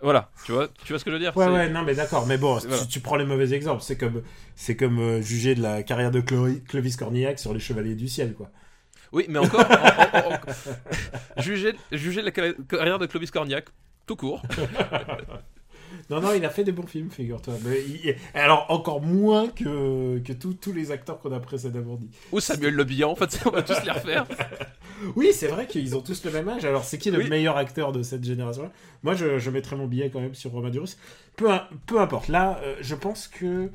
Voilà, 0.04 0.30
tu 0.44 0.52
vois, 0.52 0.68
tu 0.84 0.92
vois 0.92 0.98
ce 0.98 1.04
que 1.04 1.10
je 1.10 1.16
veux 1.16 1.20
dire 1.20 1.34
Ouais 1.36 1.48
ouais 1.48 1.70
non 1.70 1.82
mais 1.82 1.94
d'accord 1.94 2.26
mais 2.26 2.36
bon 2.38 2.58
voilà. 2.58 2.78
tu, 2.82 2.86
tu 2.88 3.00
prends 3.00 3.16
les 3.16 3.24
mauvais 3.24 3.52
exemples 3.54 3.82
c'est 3.82 3.96
comme 3.96 4.22
c'est 4.54 4.76
comme 4.76 4.98
euh, 5.00 5.22
juger 5.22 5.54
de 5.54 5.62
la 5.62 5.82
carrière 5.82 6.10
de 6.10 6.20
Clo- 6.20 6.60
Clovis 6.68 6.96
Cornillac 6.96 7.38
sur 7.38 7.54
les 7.54 7.58
Chevaliers 7.60 7.94
du 7.94 8.06
Ciel 8.06 8.34
quoi. 8.34 8.50
Oui, 9.12 9.24
mais 9.28 9.38
encore, 9.38 9.60
en- 9.60 10.18
en- 10.18 10.32
en- 10.34 11.40
juger, 11.42 11.74
juger 11.92 12.20
la 12.20 12.30
carrière 12.32 12.98
de 12.98 13.06
Clovis 13.06 13.30
Cornillac, 13.30 13.66
tout 14.06 14.16
court. 14.16 14.42
Non 16.10 16.20
non 16.20 16.32
il 16.34 16.44
a 16.44 16.50
fait 16.50 16.64
des 16.64 16.72
bons 16.72 16.86
films 16.86 17.10
figure-toi 17.10 17.54
mais 17.64 17.80
il- 17.82 18.14
alors 18.34 18.66
encore 18.68 19.00
moins 19.02 19.48
que 19.48 20.18
que 20.18 20.32
tous 20.32 20.54
tous 20.54 20.72
les 20.72 20.90
acteurs 20.90 21.18
qu'on 21.20 21.32
a 21.32 21.40
précédemment 21.40 21.96
dit. 21.96 22.10
Ou 22.32 22.40
Samuel 22.40 22.74
Le 22.74 22.84
Bihan, 22.84 23.10
en 23.12 23.14
fait, 23.16 23.40
on 23.46 23.50
va 23.50 23.62
tous 23.62 23.82
les 23.84 23.90
refaire. 23.90 24.26
Oui 25.16 25.30
c'est 25.32 25.48
vrai 25.48 25.66
qu'ils 25.66 25.96
ont 25.96 26.00
tous 26.00 26.24
le 26.24 26.30
même 26.30 26.48
âge 26.48 26.64
alors 26.64 26.84
c'est 26.84 26.98
qui 26.98 27.10
le 27.10 27.18
Oui. 27.18 27.28
meilleur 27.28 27.56
acteur 27.56 27.92
de 27.92 28.02
cette 28.02 28.24
génération 28.24 28.70
Moi 29.02 29.14
je, 29.14 29.38
je 29.38 29.50
mettrais 29.50 29.76
mon 29.76 29.86
billet 29.86 30.08
quand 30.10 30.20
même 30.20 30.34
sur 30.34 30.52
Romain 30.52 30.70
Duris. 30.70 30.96
Peu 31.36 31.48
peu 31.86 32.00
importe 32.00 32.28
là 32.28 32.60
euh, 32.62 32.76
je 32.80 32.94
pense 32.94 33.28
que 33.28 33.70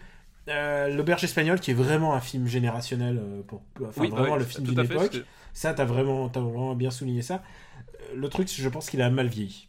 euh, 0.48 0.88
L'Auberge 0.90 1.24
espagnole, 1.24 1.60
qui 1.60 1.70
est 1.72 1.76
vraiment 1.76 2.16
un 2.16 2.22
film 2.22 2.48
générationnel, 2.48 3.20
euh, 3.22 3.42
pour, 3.44 3.62
enfin 3.84 4.02
Oui, 4.02 4.10
vraiment 4.10 4.34
oui, 4.34 4.40
le 4.40 4.46
film 4.46 4.66
tout 4.66 4.74
d'une 4.74 4.84
époque, 4.86 5.22
Ça, 5.54 5.76
t'as 5.76 5.86
vraiment, 5.86 6.28
t'as 6.30 6.40
vraiment 6.40 6.74
bien 6.74 6.90
souligné 6.90 7.22
ça. 7.22 7.44
Euh, 8.12 8.16
Le 8.16 8.30
truc, 8.30 8.50
je 8.52 8.68
pense 8.70 8.90
qu'il 8.90 9.02
a 9.04 9.12
mal 9.12 9.28
vieilli. 9.28 9.68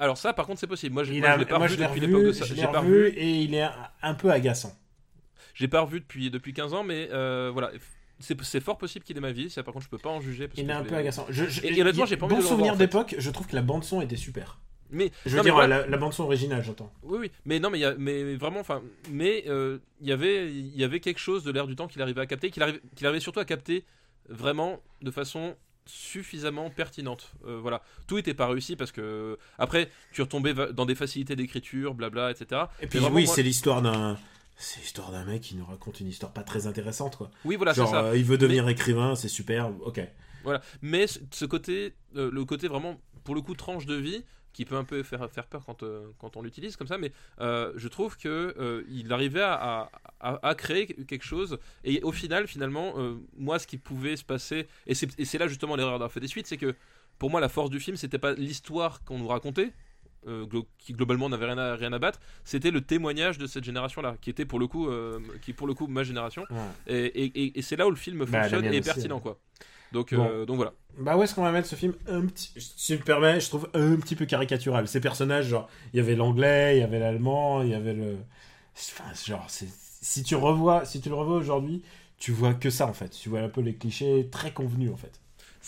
Alors 0.00 0.18
ça, 0.18 0.32
par 0.32 0.46
contre, 0.46 0.58
c'est 0.58 0.66
possible. 0.66 0.94
Moi, 0.94 1.04
je, 1.04 1.12
Il 1.12 1.20
moi, 1.20 1.28
a- 1.30 1.34
je 1.34 1.38
l'ai 1.40 1.44
pas 1.46 1.58
moi, 1.58 1.66
revu 1.68 1.76
je 1.78 1.84
depuis 1.84 2.00
l'époque 2.00 2.24
de 2.24 2.32
ça. 2.32 2.44
J'ai 2.46 2.66
pas 2.66 2.80
revu 2.80 3.08
et 3.08 3.42
il 3.42 3.54
est 3.54 3.68
un, 4.02 4.14
peu 4.14 4.30
agaçant. 4.30 4.72
J'ai 5.54 5.68
pas 5.68 5.82
revu 5.82 6.00
depuis 6.00 6.30
depuis 6.30 6.52
15 6.52 6.74
ans, 6.74 6.82
mais 6.84 7.08
euh, 7.12 7.50
voilà. 7.52 7.70
C'est 8.18 8.60
fort 8.60 8.76
possible 8.76 9.04
qu'il 9.04 9.16
ait 9.16 9.20
ma 9.20 9.32
vie. 9.32 9.48
Ça, 9.48 9.62
par 9.62 9.72
contre, 9.72 9.84
je 9.86 9.90
peux 9.90 9.98
pas 9.98 10.10
en 10.10 10.20
juger. 10.20 10.46
Parce 10.48 10.58
Il 10.58 10.66
que 10.66 10.70
est 10.70 10.74
un 10.74 10.82
peu 10.84 10.94
agaçant. 10.94 11.26
Je, 11.30 11.44
je- 11.46 11.62
Et- 11.64 11.78
et 11.78 11.80
honnêtement, 11.82 12.04
j'ai 12.06 12.16
pas 12.16 12.26
envie 12.26 12.34
bon 12.34 12.40
de 12.42 12.46
souvenir 12.46 12.72
en 12.72 12.76
fait. 12.76 12.84
d'époque, 12.84 13.14
je 13.18 13.30
trouve 13.30 13.46
que 13.46 13.54
la 13.54 13.62
bande 13.62 13.84
son 13.84 14.00
était 14.02 14.16
super. 14.16 14.58
Mais 14.90 15.10
Je 15.24 15.30
veux 15.30 15.36
non, 15.38 15.42
dire, 15.44 15.68
la, 15.68 15.86
la 15.86 15.96
bande 15.96 16.12
son 16.12 16.24
originale, 16.24 16.64
j'entends. 16.64 16.92
Oui, 17.04 17.18
oui. 17.20 17.30
Mais 17.44 17.60
non, 17.60 17.70
mais 17.70 17.78
il 17.78 17.82
y 17.82 17.84
a, 17.84 17.94
mais 17.96 18.34
vraiment, 18.34 18.58
enfin, 18.60 18.82
mais 19.10 19.44
euh, 19.46 19.78
il 20.00 20.08
y 20.08 20.12
avait, 20.12 20.50
il 20.50 20.76
y 20.76 20.82
avait 20.82 20.98
quelque 21.00 21.20
chose 21.20 21.44
de 21.44 21.52
l'air 21.52 21.66
du 21.68 21.76
temps 21.76 21.86
qu'il 21.86 22.02
arrivait 22.02 22.20
à 22.22 22.26
capter, 22.26 22.50
qu'il 22.50 22.62
arrivait, 22.62 22.80
qu'il 22.96 23.06
arrivait 23.06 23.20
surtout 23.20 23.38
à 23.40 23.44
capter 23.44 23.84
vraiment 24.28 24.80
de 25.02 25.10
façon 25.12 25.54
suffisamment 25.86 26.70
pertinente. 26.70 27.32
Euh, 27.46 27.58
voilà, 27.60 27.82
tout 28.06 28.18
était 28.18 28.34
pas 28.34 28.46
réussi 28.48 28.76
parce 28.76 28.92
que 28.92 29.38
après, 29.58 29.90
tu 30.12 30.22
retombais 30.22 30.54
dans 30.72 30.86
des 30.86 30.94
facilités 30.94 31.36
d'écriture, 31.36 31.94
blabla, 31.94 32.30
etc. 32.30 32.62
Et 32.80 32.86
puis, 32.86 32.98
oui, 33.00 33.24
moi- 33.24 33.34
c'est 33.34 33.42
l'histoire 33.42 33.82
d'un. 33.82 34.18
C'est 34.56 34.80
l'histoire 34.80 35.10
d'un 35.10 35.24
mec 35.24 35.40
qui 35.40 35.54
nous 35.56 35.64
raconte 35.64 36.00
une 36.00 36.08
histoire 36.08 36.32
pas 36.32 36.42
très 36.42 36.66
intéressante, 36.66 37.16
quoi. 37.16 37.30
Oui, 37.46 37.56
voilà, 37.56 37.72
c'est 37.72 37.86
ça. 37.86 38.04
euh, 38.04 38.16
il 38.16 38.24
veut 38.24 38.36
devenir 38.36 38.68
écrivain, 38.68 39.16
c'est 39.16 39.28
super, 39.28 39.70
ok. 39.86 40.00
Voilà. 40.44 40.60
Mais 40.82 41.06
ce- 41.06 41.18
ce 41.30 41.44
côté, 41.46 41.94
euh, 42.16 42.30
le 42.30 42.44
côté 42.44 42.68
vraiment, 42.68 43.00
pour 43.24 43.34
le 43.34 43.40
coup, 43.40 43.54
tranche 43.54 43.86
de 43.86 43.94
vie, 43.94 44.22
qui 44.52 44.64
peut 44.64 44.76
un 44.76 44.84
peu 44.84 45.02
faire, 45.02 45.30
faire 45.30 45.46
peur 45.46 45.62
quand, 45.64 45.82
euh, 45.82 46.08
quand 46.18 46.36
on 46.36 46.42
l'utilise 46.42 46.76
comme 46.76 46.86
ça, 46.88 46.98
mais 46.98 47.12
euh, 47.40 47.72
je 47.76 47.88
trouve 47.88 48.16
que 48.16 48.28
euh, 48.58 48.82
il 48.90 49.12
arrivait 49.12 49.42
à, 49.42 49.90
à- 50.20 50.54
créer 50.54 50.86
quelque 50.86 51.24
chose. 51.24 51.58
Et 51.84 52.02
au 52.02 52.12
final, 52.12 52.46
finalement, 52.46 52.94
moi, 53.36 53.58
ce 53.58 53.66
qui 53.66 53.78
pouvait 53.78 54.16
se 54.16 54.24
passer, 54.24 54.66
et 54.86 54.94
c'est 54.94 55.38
là 55.38 55.46
justement 55.48 55.76
l'erreur 55.76 55.92
d'avoir 55.92 56.12
fait 56.12 56.20
des 56.20 56.26
suites, 56.28 56.46
c'est 56.46 56.56
que 56.56 56.74
pour 57.18 57.30
moi, 57.30 57.40
la 57.40 57.48
force 57.48 57.70
du 57.70 57.80
film, 57.80 57.96
c'était 57.96 58.18
pas 58.18 58.32
l'histoire 58.32 59.04
qu'on 59.04 59.18
nous 59.18 59.28
racontait. 59.28 59.72
euh, 60.26 60.44
glo- 60.44 60.66
qui 60.78 60.92
globalement 60.92 61.30
n'avait 61.30 61.46
rien 61.46 61.56
à, 61.56 61.76
rien 61.76 61.94
à 61.94 61.98
battre, 61.98 62.20
c'était 62.44 62.70
le 62.70 62.82
témoignage 62.82 63.38
de 63.38 63.46
cette 63.46 63.64
génération-là, 63.64 64.16
qui 64.20 64.28
était 64.28 64.44
pour 64.44 64.58
le 64.58 64.66
coup, 64.66 64.86
euh, 64.90 65.18
qui 65.40 65.54
pour 65.54 65.66
le 65.66 65.72
coup 65.72 65.86
ma 65.86 66.02
génération, 66.02 66.44
Ouais. 66.50 66.58
et, 66.88 67.24
et- 67.24 67.42
et- 67.44 67.58
et 67.58 67.62
c'est 67.62 67.74
là 67.76 67.86
où 67.86 67.90
le 67.90 67.96
film 67.96 68.18
Bah, 68.26 68.26
fonctionne 68.42 68.66
et 68.66 68.68
est 68.68 68.70
aussi, 68.80 68.82
pertinent, 68.82 69.22
ouais. 69.24 69.32
Donc, 69.92 70.14
Bon. 70.14 70.26
euh, 70.28 70.44
donc 70.46 70.56
voilà. 70.56 70.72
Bah 70.98 71.16
où 71.16 71.22
est-ce 71.22 71.34
qu'on 71.34 71.42
va 71.42 71.52
mettre 71.52 71.68
ce 71.68 71.76
film 71.76 71.94
un 72.08 72.26
petit, 72.26 72.52
si 72.56 72.86
tu 72.94 72.98
me 72.98 73.04
permets, 73.04 73.40
je 73.40 73.48
trouve 73.48 73.68
un 73.74 73.96
petit 73.96 74.16
peu 74.16 74.26
caricatural. 74.26 74.86
Ces 74.88 75.00
personnages, 75.00 75.46
genre, 75.46 75.68
il 75.92 75.96
y 75.96 76.00
avait 76.00 76.16
l'anglais, 76.16 76.76
il 76.76 76.80
y 76.80 76.82
avait 76.82 76.98
l'allemand, 76.98 77.62
il 77.62 77.70
y 77.70 77.74
avait 77.74 77.94
le, 77.94 78.16
enfin, 78.76 79.04
genre, 79.26 79.46
si 79.48 80.22
tu 80.22 80.34
revois, 80.34 80.84
si 80.84 81.00
tu 81.00 81.08
le 81.08 81.14
revois 81.14 81.36
aujourd'hui, 81.36 81.82
tu 82.18 82.32
vois 82.32 82.54
que 82.54 82.70
ça 82.70 82.86
en 82.86 82.92
fait. 82.92 83.10
Tu 83.10 83.28
vois 83.28 83.40
un 83.40 83.48
peu 83.48 83.60
les 83.62 83.74
clichés 83.74 84.28
très 84.30 84.52
convenus 84.52 84.90
en 84.92 84.96
fait. 84.96 85.20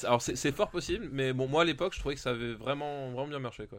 Alors 0.04 0.22
c'est 0.22 0.52
fort 0.52 0.70
possible, 0.70 1.08
mais 1.12 1.32
bon 1.32 1.46
moi 1.48 1.62
à 1.62 1.64
l'époque 1.64 1.92
je 1.94 2.00
trouvais 2.00 2.14
que 2.14 2.20
ça 2.20 2.30
avait 2.30 2.54
vraiment 2.54 3.10
vraiment 3.10 3.28
bien 3.28 3.38
marché 3.38 3.66
quoi. 3.66 3.78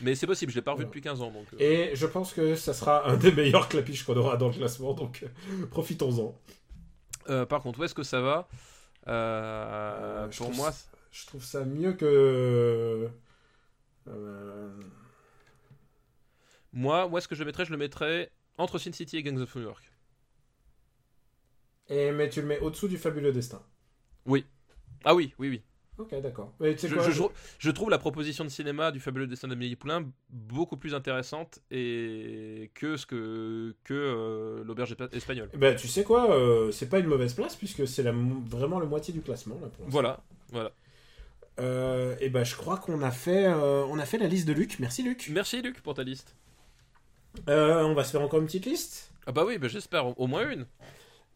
Mais 0.00 0.14
c'est 0.14 0.26
possible, 0.26 0.50
je 0.52 0.56
l'ai 0.56 0.62
pas 0.62 0.72
revu 0.72 0.84
Ouais. 0.84 0.88
depuis 0.88 1.00
15 1.02 1.20
ans 1.20 1.30
donc. 1.32 1.46
euh, 1.54 1.90
Et 1.92 1.96
je 1.96 2.06
pense 2.06 2.32
que 2.32 2.54
ça 2.54 2.72
sera 2.72 3.06
un 3.08 3.16
des 3.16 3.32
meilleurs 3.32 3.68
clapiches 3.68 4.04
qu'on 4.04 4.16
aura 4.16 4.36
dans 4.36 4.46
le 4.48 4.54
classement, 4.54 4.92
donc 4.94 5.24
euh, 5.24 5.66
profitons-en. 5.66 6.34
euh, 7.28 7.44
par 7.46 7.60
contre 7.62 7.80
où 7.80 7.84
est-ce 7.84 7.94
que 7.94 8.02
ça 8.04 8.20
va? 8.20 8.48
Euh, 9.10 10.26
Euh, 10.26 10.30
je 10.30 10.36
Pour 10.38 10.46
trouve 10.46 10.56
moi, 10.56 10.72
ça- 10.72 10.86
Je 11.12 11.26
trouve 11.26 11.44
ça 11.44 11.64
mieux 11.64 11.92
que. 11.94 13.10
euh, 14.08 14.82
moi 16.72 17.06
où 17.06 17.16
est-ce 17.18 17.28
que 17.28 17.34
je 17.34 17.40
le 17.42 17.46
mettrais 17.46 17.64
Je 17.64 17.70
le 17.70 17.76
mettrais 17.76 18.32
entre 18.58 18.78
Sin 18.78 18.92
City 18.92 19.16
et 19.16 19.22
Gangs 19.22 19.38
of 19.40 19.54
New 19.54 19.62
York. 19.62 19.92
Et 21.88 22.10
mais 22.12 22.30
tu 22.30 22.40
le 22.40 22.46
mets 22.46 22.58
au-dessous 22.60 22.88
du 22.88 22.96
fabuleux 22.96 23.32
destin. 23.32 23.62
Ah 25.04 25.14
oui, 25.14 25.34
oui, 25.38 25.48
oui. 25.50 25.62
Ok, 25.98 26.18
d'accord. 26.22 26.50
Je, 26.60 27.70
trouve 27.70 27.90
la 27.90 27.98
proposition 27.98 28.42
de 28.42 28.48
cinéma 28.48 28.90
du 28.90 29.00
fabuleux 29.00 29.26
destin 29.26 29.48
d'Amélie 29.48 29.76
Poulain 29.76 30.08
beaucoup 30.30 30.78
plus 30.78 30.94
intéressante 30.94 31.60
et 31.70 32.70
que 32.74 32.96
ce 32.96 33.04
que 33.04 33.74
que 33.84 33.92
euh, 33.92 34.64
l'auberge 34.64 34.94
espa- 34.94 35.14
espagnole. 35.14 35.50
Bah, 35.54 35.74
tu 35.74 35.88
sais 35.88 36.02
quoi, 36.02 36.30
euh, 36.34 36.70
c'est 36.70 36.88
pas 36.88 37.00
une 37.00 37.06
mauvaise 37.06 37.34
place 37.34 37.54
puisque 37.54 37.86
c'est 37.86 38.02
la 38.02 38.12
vraiment 38.12 38.80
le 38.80 38.86
moitié 38.86 39.12
du 39.12 39.20
classement 39.20 39.56
là 39.56 39.68
pour 39.68 39.84
l'instant. 39.84 39.90
Voilà, 39.90 40.20
voilà. 40.52 40.72
Euh, 41.58 42.16
et 42.20 42.30
bah 42.30 42.44
je 42.44 42.56
crois 42.56 42.78
qu'on 42.78 43.02
a 43.02 43.10
fait 43.10 43.48
on 43.48 43.98
a 43.98 44.06
fait 44.06 44.16
la 44.18 44.26
liste 44.26 44.48
de 44.48 44.54
Luc. 44.54 44.78
Merci 44.78 45.02
Luc. 45.02 45.28
Merci 45.30 45.60
Luc 45.60 45.82
pour 45.82 45.92
ta 45.92 46.02
liste. 46.02 46.34
On 47.46 47.92
va 47.92 48.04
se 48.04 48.12
faire 48.12 48.22
encore 48.22 48.40
une 48.40 48.46
petite 48.46 48.64
liste? 48.64 49.12
Ah 49.26 49.32
bah 49.32 49.44
oui, 49.46 49.58
bah 49.58 49.68
j'espère 49.68 50.06
au, 50.06 50.14
au 50.16 50.26
moins 50.26 50.48
une. 50.50 50.66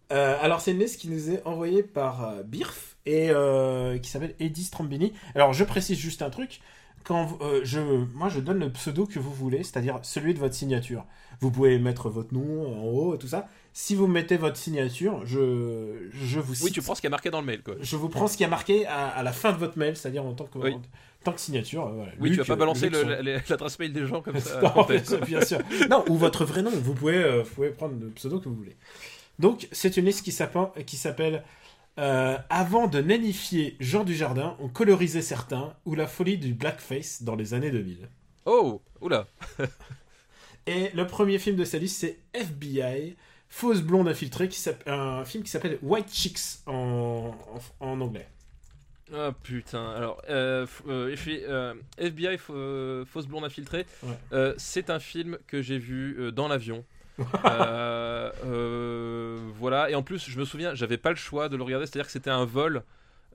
Alors 0.08 0.62
c'est 0.62 0.70
une 0.70 0.78
liste 0.78 1.00
qui 1.00 1.10
nous 1.10 1.30
est 1.30 1.44
envoyée 1.44 1.82
par 1.82 2.42
Birf 2.44 2.93
et 3.06 3.30
euh, 3.30 3.98
qui 3.98 4.10
s'appelle 4.10 4.34
Eddie 4.40 4.64
Strambini. 4.64 5.12
Alors 5.34 5.52
je 5.52 5.64
précise 5.64 5.98
juste 5.98 6.22
un 6.22 6.30
truc. 6.30 6.60
Quand 7.04 7.36
euh, 7.42 7.60
je, 7.64 7.80
moi 8.14 8.30
je 8.30 8.40
donne 8.40 8.60
le 8.60 8.70
pseudo 8.70 9.04
que 9.04 9.18
vous 9.18 9.32
voulez, 9.32 9.58
c'est-à-dire 9.62 9.98
celui 10.02 10.32
de 10.32 10.38
votre 10.38 10.54
signature. 10.54 11.04
Vous 11.40 11.50
pouvez 11.50 11.78
mettre 11.78 12.08
votre 12.08 12.32
nom 12.32 12.66
en 12.78 12.84
haut, 12.84 13.16
tout 13.18 13.28
ça. 13.28 13.46
Si 13.74 13.94
vous 13.94 14.06
mettez 14.06 14.36
votre 14.38 14.56
signature, 14.56 15.20
je, 15.26 16.08
je 16.12 16.40
vous 16.40 16.54
cite. 16.54 16.64
Oui, 16.64 16.70
tu 16.72 16.80
prends 16.80 16.94
ce 16.94 17.00
qui 17.02 17.06
est 17.08 17.10
marqué 17.10 17.28
dans 17.30 17.40
le 17.40 17.46
mail 17.46 17.62
quoi. 17.62 17.74
Je 17.80 17.96
vous 17.96 18.08
prends 18.08 18.26
ce 18.26 18.36
qui 18.38 18.44
a 18.44 18.48
marqué 18.48 18.86
à, 18.86 19.08
à 19.08 19.22
la 19.22 19.32
fin 19.32 19.52
de 19.52 19.58
votre 19.58 19.76
mail, 19.78 19.96
c'est-à-dire 19.96 20.24
en 20.24 20.32
tant 20.32 20.44
que, 20.46 20.56
Oui. 20.58 20.72
en 20.74 20.80
tant 21.24 21.32
que 21.32 21.40
signature. 21.40 21.86
euh, 21.88 21.92
voilà. 21.92 22.12
Oui, 22.20 22.30
Luc, 22.30 22.38
tu 22.40 22.46
vas 22.46 22.54
pas 22.56 22.60
balancer 22.60 22.88
l'adresse 22.88 23.78
mail 23.78 23.92
des 23.92 24.06
gens 24.06 24.22
comme 24.22 24.38
ça. 24.40 24.60
non, 24.62 24.78
en 24.78 24.84
fait. 24.84 25.14
bien 25.26 25.44
sûr. 25.44 25.58
Non, 25.90 26.04
ou 26.08 26.16
votre 26.16 26.46
vrai 26.46 26.62
nom. 26.62 26.70
Vous 26.70 26.94
pouvez, 26.94 27.16
euh, 27.18 27.42
vous 27.42 27.50
pouvez 27.54 27.70
prendre 27.70 27.96
le 28.00 28.08
pseudo 28.10 28.38
que 28.40 28.48
vous 28.48 28.54
voulez. 28.54 28.76
Donc, 29.40 29.68
c'est 29.72 29.96
une 29.98 30.06
liste 30.06 30.24
qui 30.24 30.32
s'appelle 30.32 31.42
euh, 31.98 32.36
Avant 32.50 32.86
de 32.88 33.00
nanifier 33.00 33.76
Jean 33.80 34.04
Dujardin, 34.04 34.56
on 34.60 34.68
colorisait 34.68 35.22
certains, 35.22 35.74
ou 35.84 35.94
la 35.94 36.06
folie 36.06 36.38
du 36.38 36.54
blackface 36.54 37.22
dans 37.22 37.34
les 37.36 37.54
années 37.54 37.70
2000. 37.70 38.08
Oh, 38.46 38.82
oula. 39.00 39.26
Et 40.66 40.90
le 40.94 41.06
premier 41.06 41.38
film 41.38 41.56
de 41.56 41.64
sa 41.64 41.78
liste, 41.78 42.00
c'est 42.00 42.18
FBI, 42.32 43.16
Fausse 43.48 43.82
blonde 43.82 44.08
infiltrée, 44.08 44.48
qui 44.48 44.58
s'appelle- 44.58 44.92
un 44.92 45.24
film 45.24 45.44
qui 45.44 45.50
s'appelle 45.50 45.78
White 45.82 46.12
Chicks 46.12 46.40
en, 46.66 47.32
en, 47.80 47.86
en 47.86 48.00
anglais. 48.00 48.26
Ah 49.14 49.32
putain. 49.42 49.90
Alors, 49.92 50.20
euh, 50.30 50.66
euh, 50.88 51.14
euh, 51.28 51.74
FBI, 51.98 52.38
euh, 52.50 53.04
fausse 53.04 53.26
blonde 53.26 53.44
infiltrée. 53.44 53.84
Ouais. 54.02 54.54
c'est 54.56 54.88
un 54.90 54.98
film 54.98 55.38
que 55.46 55.60
j'ai 55.62 55.78
vu 55.78 56.32
dans 56.32 56.48
l'avion. 56.48 56.84
Euh, 57.44 58.30
euh, 58.44 59.38
voilà. 59.58 59.90
Et 59.90 59.94
en 59.94 60.02
plus, 60.02 60.28
je 60.28 60.38
me 60.38 60.44
souviens, 60.44 60.74
j'avais 60.74 60.96
pas 60.98 61.10
le 61.10 61.16
choix 61.16 61.48
de 61.48 61.56
le 61.56 61.62
regarder. 61.62 61.86
C'est-à-dire 61.86 62.06
que 62.06 62.12
c'était 62.12 62.30
un 62.30 62.44
vol, 62.44 62.82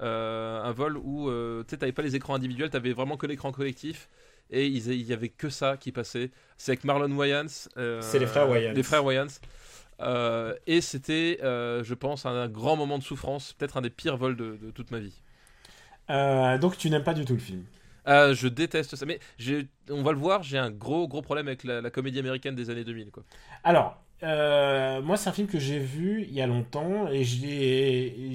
euh, 0.01 0.61
un 0.61 0.71
vol 0.71 0.97
où 0.97 1.29
euh, 1.29 1.63
tu 1.63 1.69
sais, 1.71 1.77
t'avais 1.77 1.91
pas 1.91 2.01
les 2.01 2.15
écrans 2.15 2.35
individuels, 2.35 2.69
t'avais 2.69 2.93
vraiment 2.93 3.17
que 3.17 3.25
l'écran 3.27 3.51
collectif. 3.51 4.09
Et 4.51 4.65
il 4.65 5.03
y 5.03 5.13
avait 5.13 5.29
que 5.29 5.49
ça 5.49 5.77
qui 5.77 5.91
passait. 5.91 6.31
C'est 6.57 6.71
avec 6.71 6.83
Marlon 6.83 7.11
Wayans. 7.15 7.45
euh, 7.77 8.01
C'est 8.01 8.17
les 8.19 8.25
frères 8.25 8.49
Wayans. 8.49 8.73
Les 8.73 8.83
frères 8.83 9.05
Wayans. 9.05 9.27
Euh, 10.01 10.55
et 10.65 10.81
c'était, 10.81 11.39
euh, 11.43 11.83
je 11.83 11.93
pense, 11.93 12.25
un 12.25 12.47
grand 12.47 12.75
moment 12.75 12.97
de 12.97 13.03
souffrance, 13.03 13.53
peut-être 13.53 13.77
un 13.77 13.81
des 13.81 13.89
pires 13.89 14.17
vols 14.17 14.35
de, 14.35 14.57
de 14.61 14.71
toute 14.71 14.91
ma 14.91 14.99
vie. 14.99 15.13
Euh, 16.09 16.57
donc 16.57 16.77
tu 16.77 16.89
n'aimes 16.89 17.03
pas 17.03 17.13
du 17.13 17.25
tout 17.25 17.33
le 17.33 17.39
film. 17.39 17.63
Ah, 18.11 18.33
je 18.33 18.47
déteste 18.47 18.95
ça. 18.95 19.05
Mais 19.05 19.19
on 19.89 20.01
va 20.01 20.11
le 20.11 20.17
voir, 20.17 20.41
j'ai 20.43 20.57
un 20.57 20.71
gros 20.71 21.07
gros 21.07 21.21
problème 21.21 21.47
avec 21.47 21.63
la, 21.63 21.79
la 21.81 21.91
comédie 21.91 22.19
américaine 22.19 22.55
des 22.55 22.69
années 22.69 22.83
2000. 22.83 23.11
Quoi. 23.11 23.23
Alors, 23.63 23.97
euh, 24.23 25.01
moi, 25.01 25.17
c'est 25.17 25.29
un 25.29 25.33
film 25.33 25.47
que 25.47 25.59
j'ai 25.59 25.79
vu 25.79 26.23
il 26.27 26.33
y 26.33 26.41
a 26.41 26.47
longtemps 26.47 27.07
et 27.09 27.23
j'ai 27.23 28.31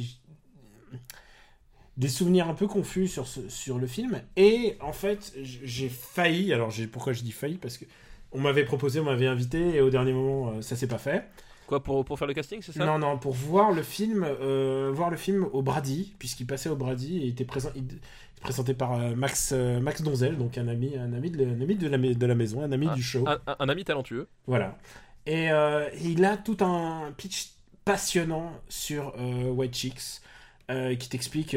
des 1.97 2.09
souvenirs 2.09 2.49
un 2.49 2.55
peu 2.55 2.67
confus 2.67 3.07
sur, 3.07 3.27
ce- 3.29 3.49
sur 3.49 3.79
le 3.79 3.87
film. 3.87 4.21
Et 4.37 4.77
en 4.81 4.93
fait, 4.93 5.33
j'ai 5.43 5.89
failli. 5.89 6.53
Alors, 6.53 6.73
pourquoi 6.93 7.13
je 7.13 7.23
dis 7.23 7.33
failli? 7.33 7.57
Parce 7.57 7.79
que 7.79 7.85
on 8.33 8.41
m'avait 8.41 8.65
proposé, 8.65 8.99
on 8.99 9.05
m'avait 9.05 9.29
invité 9.29 9.77
et 9.77 9.81
au 9.81 9.91
dernier 9.91 10.13
moment, 10.13 10.51
euh, 10.57 10.63
ça 10.63 10.75
s'est 10.75 10.89
pas 10.89 10.99
fait. 10.99 11.29
Quoi 11.67 11.83
pour, 11.83 12.05
pour 12.05 12.19
faire 12.19 12.29
le 12.29 12.35
casting, 12.35 12.61
c'est 12.63 12.73
ça? 12.73 12.85
Non, 12.85 12.99
non, 12.99 13.17
pour 13.17 13.33
voir 13.33 13.71
le 13.73 13.83
film, 13.83 14.25
euh, 14.25 14.91
voir 14.93 15.09
le 15.11 15.17
film 15.17 15.47
au 15.53 15.63
Brady, 15.63 16.15
puisqu'il 16.19 16.47
passait 16.47 16.69
au 16.69 16.77
Brady 16.77 17.23
et 17.23 17.29
était 17.29 17.45
présent, 17.45 17.71
il 17.77 17.85
présenté 18.45 18.75
par 18.75 18.93
euh, 18.93 19.15
Max, 19.17 19.51
euh, 19.53 19.81
Max 19.81 20.03
Donzel, 20.03 20.37
donc 20.37 20.57
un 20.59 20.69
ami, 20.69 20.97
un 20.97 21.13
ami, 21.13 21.31
de, 21.31 21.45
un 21.45 21.61
ami 21.61 21.75
de, 21.75 21.89
la, 21.89 21.99
mai- 21.99 22.15
de 22.15 22.27
la 22.27 22.35
maison, 22.37 22.63
un 22.63 22.71
ami 22.71 22.87
du 22.95 23.03
show. 23.03 23.25
un, 23.27 23.69
ami 23.69 23.85
talentueux. 23.85 24.29
Voilà. 24.47 24.79
Et 25.27 25.51
euh, 25.51 25.89
il 26.03 26.25
a 26.25 26.37
tout 26.37 26.59
un 26.61 27.13
pitch 27.17 27.55
passionnant 27.85 28.53
sur 28.69 29.15
euh, 29.19 29.51
White 29.51 29.75
Chicks 29.75 30.21
euh, 30.71 30.95
qui 30.95 31.09
t'explique 31.09 31.57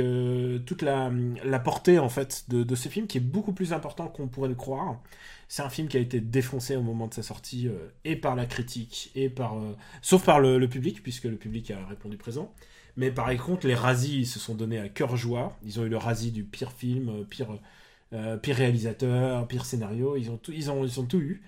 toute 0.66 0.82
la, 0.82 1.12
la 1.46 1.60
portée 1.60 2.00
en 2.00 2.10
fait 2.10 2.46
de, 2.50 2.64
de 2.64 2.76
ce 2.76 2.90
film 2.90 3.06
qui 3.08 3.18
est 3.20 3.22
beaucoup 3.22 3.54
plus 3.54 3.72
important 3.74 4.08
qu'on 4.08 4.28
pourrait 4.28 4.50
le 4.50 4.56
croire. 4.56 5.00
C'est 5.50 5.62
un 5.62 5.70
film 5.70 5.88
qui 5.88 5.96
a 5.98 6.02
été 6.02 6.20
défoncé 6.20 6.76
au 6.76 6.82
moment 6.82 7.08
de 7.08 7.14
sa 7.14 7.24
sortie 7.24 7.70
et 8.04 8.16
par 8.18 8.36
la 8.36 8.46
critique 8.46 9.12
et 9.16 9.30
par 9.30 9.56
sauf 10.02 10.26
par 10.26 10.40
le, 10.42 10.58
le 10.58 10.68
public 10.68 11.02
puisque 11.04 11.24
le 11.24 11.38
public 11.38 11.72
a 11.72 11.86
répondu 11.86 12.18
présent. 12.18 12.54
Mais 12.98 13.12
par 13.12 13.34
contre, 13.38 13.68
les 13.68 13.76
Razzies 13.76 14.20
ils 14.22 14.26
se 14.26 14.40
sont 14.40 14.56
donnés 14.56 14.80
à 14.80 14.90
cœur 14.90 15.16
joie. 15.16 15.56
Ils 15.64 15.80
ont 15.80 15.86
eu 15.86 15.90
le 15.90 15.98
Razzie 15.98 16.32
du 16.32 16.44
pire 16.44 16.72
film, 16.72 17.10
euh, 17.10 17.24
pire, 17.24 17.48
euh, 18.14 18.38
pire 18.38 18.56
réalisateur, 18.56 19.48
pire 19.48 19.66
scénario. 19.66 20.16
Ils 20.18 20.30
ont 20.32 20.38
tout, 20.38 20.52
ils 20.52 20.70
ont, 20.72 20.84
ils 20.84 21.00
ont 21.00 21.06
tout 21.06 21.20
eu. 21.20 21.44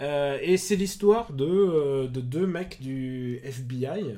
Euh, 0.00 0.38
et 0.42 0.56
c'est 0.56 0.76
l'histoire 0.76 1.32
de, 1.32 2.06
de 2.08 2.20
deux 2.20 2.46
mecs 2.46 2.80
du 2.80 3.40
FBI 3.44 4.16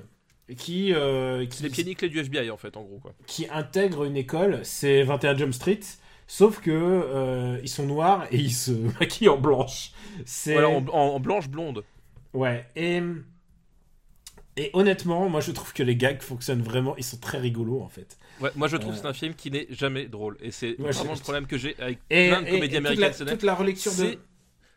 qui, 0.56 0.92
euh, 0.92 1.44
C'est 1.50 1.62
les 1.64 1.68
qui, 1.68 1.74
pieds 1.74 1.84
nickelés 1.84 2.10
du 2.10 2.18
FBI 2.20 2.50
en 2.50 2.56
fait, 2.56 2.76
en 2.76 2.82
gros. 2.82 2.98
Quoi. 2.98 3.14
qui 3.26 3.46
intègrent 3.50 4.04
une 4.04 4.16
école. 4.16 4.60
C'est 4.62 5.02
21 5.04 5.36
Jump 5.36 5.54
Street. 5.54 5.80
Sauf 6.26 6.60
que 6.60 6.70
euh, 6.72 7.58
ils 7.62 7.68
sont 7.68 7.86
noirs 7.86 8.26
et 8.30 8.38
ils 8.38 8.52
se 8.52 8.72
maquillent 9.00 9.28
en 9.28 9.38
blanche. 9.38 9.92
C'est 10.24 10.54
Voilà, 10.54 10.70
en, 10.70 10.84
en- 10.88 11.14
en 11.14 11.20
blanche 11.20 11.48
blonde. 11.48 11.84
ouais. 12.32 12.66
Et 12.76 13.02
et 14.56 14.70
honnêtement, 14.72 15.28
moi 15.28 15.40
je 15.40 15.50
trouve 15.52 15.72
que 15.72 15.82
les 15.82 15.96
gags 15.96 16.20
fonctionnent 16.22 16.62
vraiment. 16.62 16.96
Ils 16.96 17.04
sont 17.04 17.16
très 17.18 17.38
rigolos 17.38 17.80
en 17.82 17.88
fait. 17.88 18.16
Ouais, 18.40 18.50
moi 18.56 18.68
je 18.68 18.76
trouve 18.76 18.92
Euh. 18.92 18.96
que 18.96 19.00
c'est 19.02 19.08
un 19.08 19.12
film 19.12 19.34
qui 19.34 19.50
n'est 19.50 19.66
jamais 19.70 20.06
drôle. 20.06 20.36
Et 20.40 20.50
c'est 20.50 20.78
Ouais, 20.80 20.90
vraiment 20.92 21.14
le 21.14 21.20
problème 21.20 21.46
que 21.46 21.56
j'ai 21.58 21.74
avec 21.80 21.98
Et, 22.10 22.28
plein 22.28 22.42
de 22.42 22.46
comédies 22.50 22.64
et 22.76 22.78
toute, 22.78 22.86
américaines. 22.86 23.26
la, 23.26 23.32
toute 23.32 23.42
la 23.42 23.54
relecture 23.54 23.92
de 23.94 24.18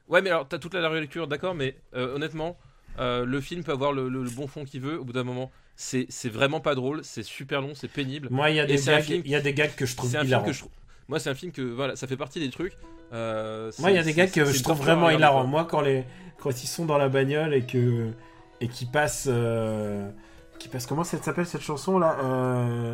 Ouais, 0.10 0.22
mais 0.22 0.30
alors 0.30 0.48
t'as 0.48 0.58
toute 0.58 0.74
la 0.74 0.88
relecture, 0.90 1.28
d'accord, 1.28 1.54
mais 1.54 1.76
euh, 1.94 2.16
honnêtement, 2.16 2.58
euh, 3.00 3.26
le 3.26 3.42
film 3.42 3.64
peut 3.64 3.74
avoir 3.74 3.92
le, 3.92 4.08
le- 4.10 4.24
le 4.24 4.30
bon 4.30 4.48
fond 4.48 4.64
qu'il 4.64 4.82
veut. 4.82 5.00
Au 5.00 5.04
bout 5.04 5.14
d'un 5.14 5.24
moment, 5.26 5.52
c'est 5.76 6.08
vraiment 6.30 6.60
pas 6.62 6.76
drôle, 6.76 7.02
c'est 7.04 7.24
super 7.24 7.62
long, 7.62 7.74
c'est 7.76 7.88
pénible. 7.90 8.30
moi 8.32 8.50
il 8.50 8.56
y 8.56 8.60
a 8.60 8.66
des 8.66 8.78
gags, 8.78 9.10
il 9.10 9.28
y 9.28 9.36
a 9.36 9.42
des 9.42 9.54
gags 9.54 9.76
que 9.76 9.86
je 9.86 9.96
trouve 9.96 10.10
hilarants. 10.24 10.46
que 10.46 10.54
je 10.54 10.60
trouve. 10.60 10.72
Moi, 11.10 11.20
c'est 11.20 11.30
un 11.30 11.36
film 11.36 11.52
que 11.52 11.62
voilà, 11.62 11.96
ça 11.96 12.06
fait 12.08 12.18
partie 12.18 12.40
des 12.40 12.50
trucs. 12.50 12.74
euh, 13.14 13.72
Moi, 13.80 13.92
il 13.92 13.96
y 13.96 14.00
a 14.00 14.04
des 14.04 14.12
c'est- 14.14 14.32
que 14.34 14.44
je 14.46 14.64
trouve 14.64 14.78
vraiment 14.80 15.10
hilarants. 15.10 15.46
Moi, 15.46 15.66
quand, 15.66 15.82
les... 15.82 16.04
quand 16.38 16.64
ils 16.64 16.68
sont 16.68 16.86
dans 16.86 16.98
la 16.98 17.08
bagnole 17.10 17.54
et 17.54 17.62
que 17.66 18.12
et 18.62 18.68
qui 18.68 18.86
passent, 18.86 19.28
euh... 19.30 20.10
qui 20.60 20.68
passent, 20.68 20.86
comment 20.88 21.04
ça 21.04 21.22
s'appelle 21.22 21.46
cette 21.46 21.62
chanson 21.62 22.00
là 22.00 22.18
euh... 22.24 22.94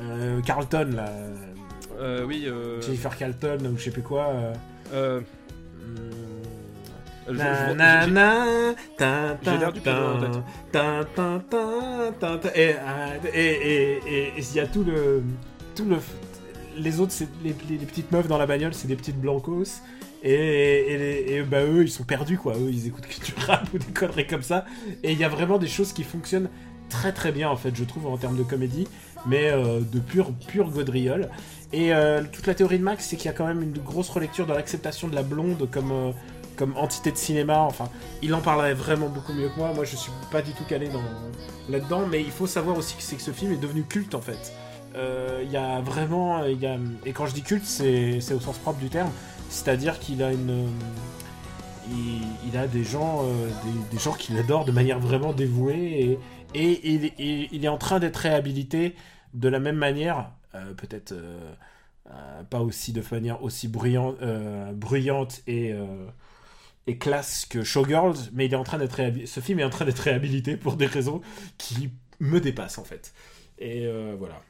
Euh... 0.00 0.40
Carlton 0.42 0.90
là, 0.94 1.08
oui. 2.26 2.44
Euh, 2.46 2.80
Jennifer 2.80 3.16
Carlton 3.16 3.58
ou 3.72 3.76
je 3.78 3.84
sais 3.84 3.90
plus 3.90 4.02
quoi. 4.02 4.26
j'ai- 7.28 7.34
l'air 9.58 9.72
du 9.72 9.80
piano 9.80 10.18
tête. 10.20 10.42
et 12.56 12.74
et 13.34 13.34
et 13.34 14.00
et- 14.06 14.28
et 14.28 14.32
il 14.38 14.54
y 14.56 14.60
a 14.60 14.66
tout 14.66 14.82
le 14.82 15.22
tout 15.76 15.84
le 15.84 15.98
les 16.76 16.98
autres 17.00 17.12
c'est 17.12 17.28
les, 17.44 17.54
les- 17.68 17.78
les 17.78 17.86
petites 17.86 18.10
meufs 18.10 18.26
dans 18.26 18.38
la 18.38 18.46
bagnole 18.46 18.74
c'est 18.74 18.88
des 18.88 18.96
petites 18.96 19.20
blancos 19.20 19.82
et, 20.22 21.42
bah 21.50 21.64
eux 21.64 21.82
ils 21.82 21.90
sont 21.90 22.04
perdus 22.04 22.38
quoi. 22.38 22.54
Eux 22.54 22.70
ils 22.70 22.86
écoutent 22.86 23.06
que 23.06 23.24
du 23.24 23.34
rap 23.46 23.66
ou 23.74 23.78
des 23.78 23.92
conneries 23.92 24.26
comme 24.26 24.42
ça. 24.42 24.64
Et 25.02 25.12
il 25.12 25.18
y 25.18 25.24
a 25.24 25.28
vraiment 25.28 25.58
des 25.58 25.68
choses 25.68 25.92
qui 25.92 26.04
fonctionnent 26.04 26.48
très 26.88 27.12
très 27.12 27.32
bien 27.32 27.48
en 27.48 27.56
fait 27.56 27.74
je 27.74 27.84
trouve 27.84 28.06
en 28.06 28.16
termes 28.16 28.36
de 28.36 28.42
comédie. 28.42 28.86
Mais 29.26 29.50
euh, 29.50 29.80
de 29.80 30.00
pure 30.00 30.32
pure 30.48 30.70
gaudriole. 30.70 31.28
Et 31.72 31.94
euh, 31.94 32.22
toute 32.30 32.46
la 32.46 32.54
théorie 32.54 32.78
de 32.78 32.84
Max 32.84 33.06
c'est 33.06 33.16
qu'il 33.16 33.26
y 33.26 33.28
a 33.28 33.32
quand 33.32 33.46
même 33.46 33.62
une 33.62 33.78
grosse 33.78 34.10
relecture 34.10 34.46
dans 34.46 34.54
l'acceptation 34.54 35.08
de 35.08 35.14
la 35.14 35.22
blonde 35.22 35.68
comme 35.70 35.92
euh, 35.92 36.12
comme 36.56 36.76
entité 36.76 37.10
de 37.10 37.16
cinéma. 37.16 37.60
Enfin 37.60 37.88
il 38.20 38.34
en 38.34 38.40
parlerait 38.40 38.74
vraiment 38.74 39.08
beaucoup 39.08 39.32
mieux 39.32 39.48
que 39.48 39.56
moi. 39.58 39.72
Moi 39.74 39.84
je 39.84 39.96
suis 39.96 40.12
pas 40.30 40.42
du 40.42 40.52
tout 40.52 40.64
calé 40.64 40.88
dans 40.88 41.02
là-dedans. 41.68 42.06
Mais 42.10 42.20
il 42.20 42.30
faut 42.30 42.46
savoir 42.46 42.76
aussi 42.76 42.94
que 42.96 43.16
que 43.16 43.22
ce 43.22 43.30
film 43.30 43.52
est 43.52 43.60
devenu 43.60 43.82
culte 43.82 44.14
en 44.14 44.20
fait. 44.20 44.52
Il 44.94 45.50
y 45.50 45.56
a 45.56 45.80
vraiment 45.80 46.44
et 46.44 47.12
quand 47.12 47.26
je 47.26 47.32
dis 47.32 47.42
culte 47.42 47.64
c'est 47.64 48.34
au 48.34 48.40
sens 48.40 48.58
propre 48.58 48.78
du 48.78 48.88
terme 48.88 49.10
c'est-à-dire 49.52 49.98
qu'il 50.00 50.22
a 50.22 50.32
une 50.32 50.50
euh, 50.50 50.66
il, 52.46 52.56
a 52.56 52.66
des 52.66 52.84
gens 52.84 53.22
euh, 53.24 53.48
des, 53.90 53.98
gens 53.98 54.12
qui 54.14 54.32
l'adorent 54.32 54.64
de 54.64 54.72
manière 54.72 54.98
vraiment 54.98 55.32
dévouée 55.32 56.18
et, 56.54 56.72
et, 56.72 57.48
il- 57.52 57.64
est 57.64 57.68
en 57.68 57.78
train 57.78 57.98
d'être 57.98 58.16
réhabilité 58.16 58.94
de 59.34 59.48
la 59.48 59.58
même 59.58 59.76
manière 59.76 60.30
euh, 60.54 60.72
peut-être 60.74 61.12
euh, 61.12 61.52
pas 62.50 62.60
aussi 62.60 62.92
de 62.92 63.02
manière 63.10 63.42
aussi 63.42 63.68
bruyante, 63.68 64.16
bruyante 64.74 65.42
et 65.46 65.72
et 66.86 66.98
classe 66.98 67.46
que 67.46 67.62
Showgirls, 67.62 68.16
mais 68.32 68.46
il 68.46 68.52
est 68.52 68.56
en 68.56 68.64
train 68.64 68.78
d'être 68.78 69.00
ce 69.24 69.40
film 69.40 69.60
est 69.60 69.64
en 69.64 69.70
train 69.70 69.84
d'être 69.84 70.00
réhabilité 70.00 70.56
pour 70.56 70.74
des 70.76 70.86
raisons 70.86 71.20
qui 71.56 71.90
me 72.20 72.40
dépassent 72.40 72.78
en 72.78 72.84
fait. 72.84 73.14
Et 73.58 73.88
voilà. 74.18 74.42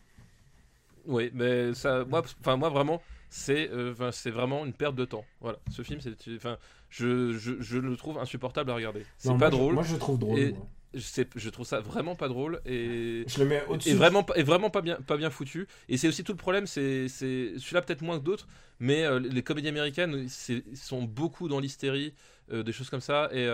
Oui, 1.06 1.30
mais 1.34 1.74
ça, 1.74 2.04
moi, 2.04 2.22
enfin 2.40 2.56
moi 2.56 2.70
vraiment, 2.70 3.00
c'est, 3.34 3.70
euh, 3.70 4.12
c'est 4.12 4.30
vraiment 4.30 4.64
une 4.66 4.74
perte 4.74 4.94
de 4.94 5.04
temps. 5.06 5.24
Voilà, 5.40 5.58
ce 5.70 5.80
film, 5.82 6.00
c'est, 6.00 6.14
enfin, 6.36 6.58
je, 6.90 7.32
je, 7.32 7.52
je 7.60 7.78
le 7.78 7.96
trouve 7.96 8.18
insupportable 8.18 8.70
à 8.70 8.74
regarder. 8.74 9.04
C'est 9.16 9.36
pas 9.38 9.46
je- 9.46 9.50
drôle. 9.52 9.74
moi 9.74 9.82
je 9.82 9.96
trouve 9.96 10.18
drôle. 10.18 10.38
Et- 10.38 10.52
moi. 10.52 10.68
Je, 10.94 11.48
trouve 11.48 11.64
ça 11.64 11.80
vraiment 11.80 12.14
pas 12.14 12.28
drôle 12.28 12.60
et 12.66 13.24
Je 13.26 13.38
le 13.38 13.46
mets 13.46 13.64
au-dessus. 13.66 13.88
et 13.88 13.94
vraiment 13.94 14.22
pas- 14.24 14.36
et 14.36 14.42
vraiment 14.42 14.68
pas 14.68 14.82
bien 14.82 14.96
pas 14.96 15.16
bien 15.16 15.30
foutu 15.30 15.66
et 15.88 15.96
c'est 15.96 16.06
aussi 16.06 16.22
tout 16.22 16.32
le 16.32 16.36
problème 16.36 16.66
c'est 16.66 17.08
c'est 17.08 17.54
celui-là 17.56 17.80
peut-être 17.80 18.02
moins 18.02 18.18
que 18.18 18.24
d'autres 18.24 18.46
mais 18.78 19.02
euh, 19.04 19.18
les 19.18 19.42
comédies 19.42 19.68
américaines 19.68 20.28
sont 20.74 21.02
beaucoup 21.04 21.48
dans 21.48 21.60
l'hystérie 21.60 22.12
euh, 22.52 22.62
des 22.62 22.72
choses 22.72 22.90
comme 22.90 23.00
ça 23.00 23.30
et 23.32 23.48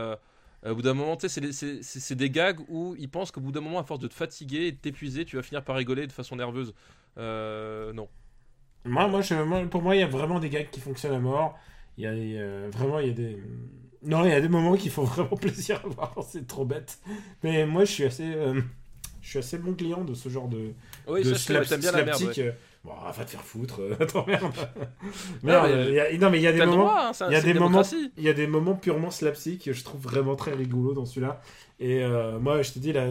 au 0.68 0.74
bout 0.74 0.82
d'un 0.82 0.94
moment 0.94 1.14
tu 1.16 1.28
sais 1.28 1.52
c'est 1.52 1.66
des- 1.76 1.82
c'est 1.84 2.28
gags 2.28 2.58
où 2.68 2.96
ils 2.98 3.08
pensent 3.08 3.30
qu'au 3.30 3.40
bout 3.40 3.52
d'un 3.52 3.60
moment 3.60 3.78
à 3.78 3.84
force 3.84 4.00
de 4.00 4.08
te 4.08 4.14
fatiguer 4.14 4.66
et 4.66 4.72
de 4.72 4.76
t'épuiser 4.76 5.24
tu 5.24 5.36
vas 5.36 5.42
finir 5.44 5.62
par 5.62 5.76
rigoler 5.76 6.08
de 6.08 6.12
façon 6.12 6.34
nerveuse 6.34 6.74
Euh, 7.18 7.92
non 7.92 8.08
Moi, 8.88 9.08
moi, 9.08 9.20
je- 9.22 9.34
moi, 9.34 9.62
pour 9.70 9.82
moi, 9.82 9.94
il 9.96 10.00
y 10.00 10.02
a 10.02 10.06
vraiment 10.06 10.40
des 10.40 10.50
gags 10.50 10.68
qui 10.70 10.80
fonctionnent 10.80 11.14
à 11.14 11.18
mort. 11.20 11.58
Il 11.96 12.04
y 12.04 12.06
a 12.06 12.10
euh, 12.10 12.68
vraiment, 12.72 12.98
il 13.00 13.08
y 13.08 13.10
a 13.10 13.14
des. 13.14 13.38
Non, 14.04 14.24
il 14.24 14.30
y 14.30 14.34
a 14.34 14.40
des 14.40 14.48
moments 14.48 14.76
qui 14.76 14.90
font 14.90 15.04
vraiment 15.04 15.36
plaisir 15.36 15.80
à 15.84 15.88
voir. 15.88 16.14
C'est 16.28 16.46
trop 16.46 16.64
bête. 16.64 16.98
Mais 17.42 17.66
moi, 17.66 17.84
je 17.84 17.92
suis 17.92 18.04
assez, 18.04 18.32
euh, 18.34 18.60
je 19.22 19.28
suis 19.30 19.38
assez 19.40 19.58
bon 19.58 19.74
client 19.74 20.04
de 20.04 20.14
ce 20.14 20.28
genre 20.28 20.48
de, 20.48 20.72
oui 21.08 21.24
de 21.24 21.34
ça 21.34 21.38
slap- 21.64 21.80
bien 21.80 21.92
la 21.92 22.04
merde 22.04 22.18
slapstick, 22.18 22.44
ouais. 22.44 22.56
Bon, 22.84 22.92
va 22.94 23.24
te 23.24 23.30
faire 23.30 23.42
foutre. 23.42 23.80
euh, 23.82 23.96
Attends, 24.00 24.24
merde. 24.26 24.54
mais- 25.42 25.52
Merde, 25.52 25.86
il 25.88 25.94
y 25.94 26.00
a- 26.00 26.16
non, 26.18 26.30
mais 26.30 26.38
il 26.38 26.42
y 26.42 26.46
a 26.46 26.52
des 26.52 26.64
moments. 26.64 26.76
droit, 26.84 27.06
hein, 27.08 27.12
ça- 27.12 27.26
Il 27.28 27.32
y 27.32 27.36
a 27.36 27.40
des 27.42 27.52
moments, 27.54 27.66
démocratie. 27.68 28.12
il 28.16 28.22
y 28.22 28.28
a 28.28 28.32
des 28.32 28.46
moments 28.46 28.74
purement 28.76 29.10
slapstick 29.10 29.64
que 29.64 29.72
je 29.72 29.84
trouve 29.84 30.00
vraiment 30.00 30.36
très 30.36 30.52
rigolo 30.52 30.94
dans 30.94 31.04
celui-là. 31.04 31.40
Et 31.80 32.02
euh, 32.02 32.38
moi, 32.38 32.62
je 32.62 32.72
te 32.72 32.78
dis, 32.78 32.92
la... 32.92 33.06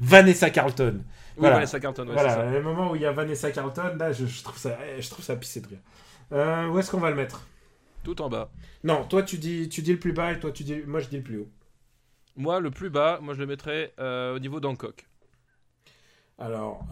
Vanessa 0.00 0.50
Carlton. 0.50 0.96
oui 0.98 1.04
voilà. 1.36 1.56
Vanessa 1.56 1.78
Carlton 1.80 2.06
ouais, 2.08 2.12
voilà, 2.14 2.50
le 2.50 2.62
moment 2.62 2.90
où 2.90 2.96
il 2.96 3.02
y 3.02 3.06
a 3.06 3.12
Vanessa 3.12 3.50
Carlton, 3.52 3.96
là, 3.98 4.12
je, 4.12 4.26
je 4.26 4.42
trouve 4.42 4.58
ça, 4.58 4.76
je 4.98 5.08
trouve 5.08 5.24
ça 5.24 5.36
pissé 5.36 5.60
de 5.60 5.68
rire. 5.68 5.78
Euh, 6.32 6.68
où 6.68 6.78
est-ce 6.78 6.90
qu'on 6.90 6.98
va 7.00 7.10
le 7.10 7.16
mettre? 7.16 7.46
Tout 8.04 8.20
en 8.22 8.28
bas 8.28 8.50
Non, 8.82 9.04
toi 9.04 9.22
tu 9.22 9.38
dis, 9.38 9.68
tu 9.68 9.80
dis 9.82 9.92
le 9.92 9.98
plus 9.98 10.12
bas 10.12 10.32
et 10.32 10.40
toi 10.40 10.50
tu 10.50 10.64
dis, 10.64 10.82
moi 10.86 11.00
je 11.00 11.08
dis 11.08 11.18
le 11.18 11.22
plus 11.22 11.38
haut. 11.38 11.48
moi 12.36 12.58
le 12.60 12.70
plus 12.70 12.90
bas 12.90 13.18
moi 13.22 13.32
je 13.34 13.38
le 13.40 13.46
mettrais 13.46 13.92
euh, 14.00 14.34
au 14.34 14.38
niveau 14.40 14.58
d'Hancock 14.58 15.06
Alors, 16.38 16.84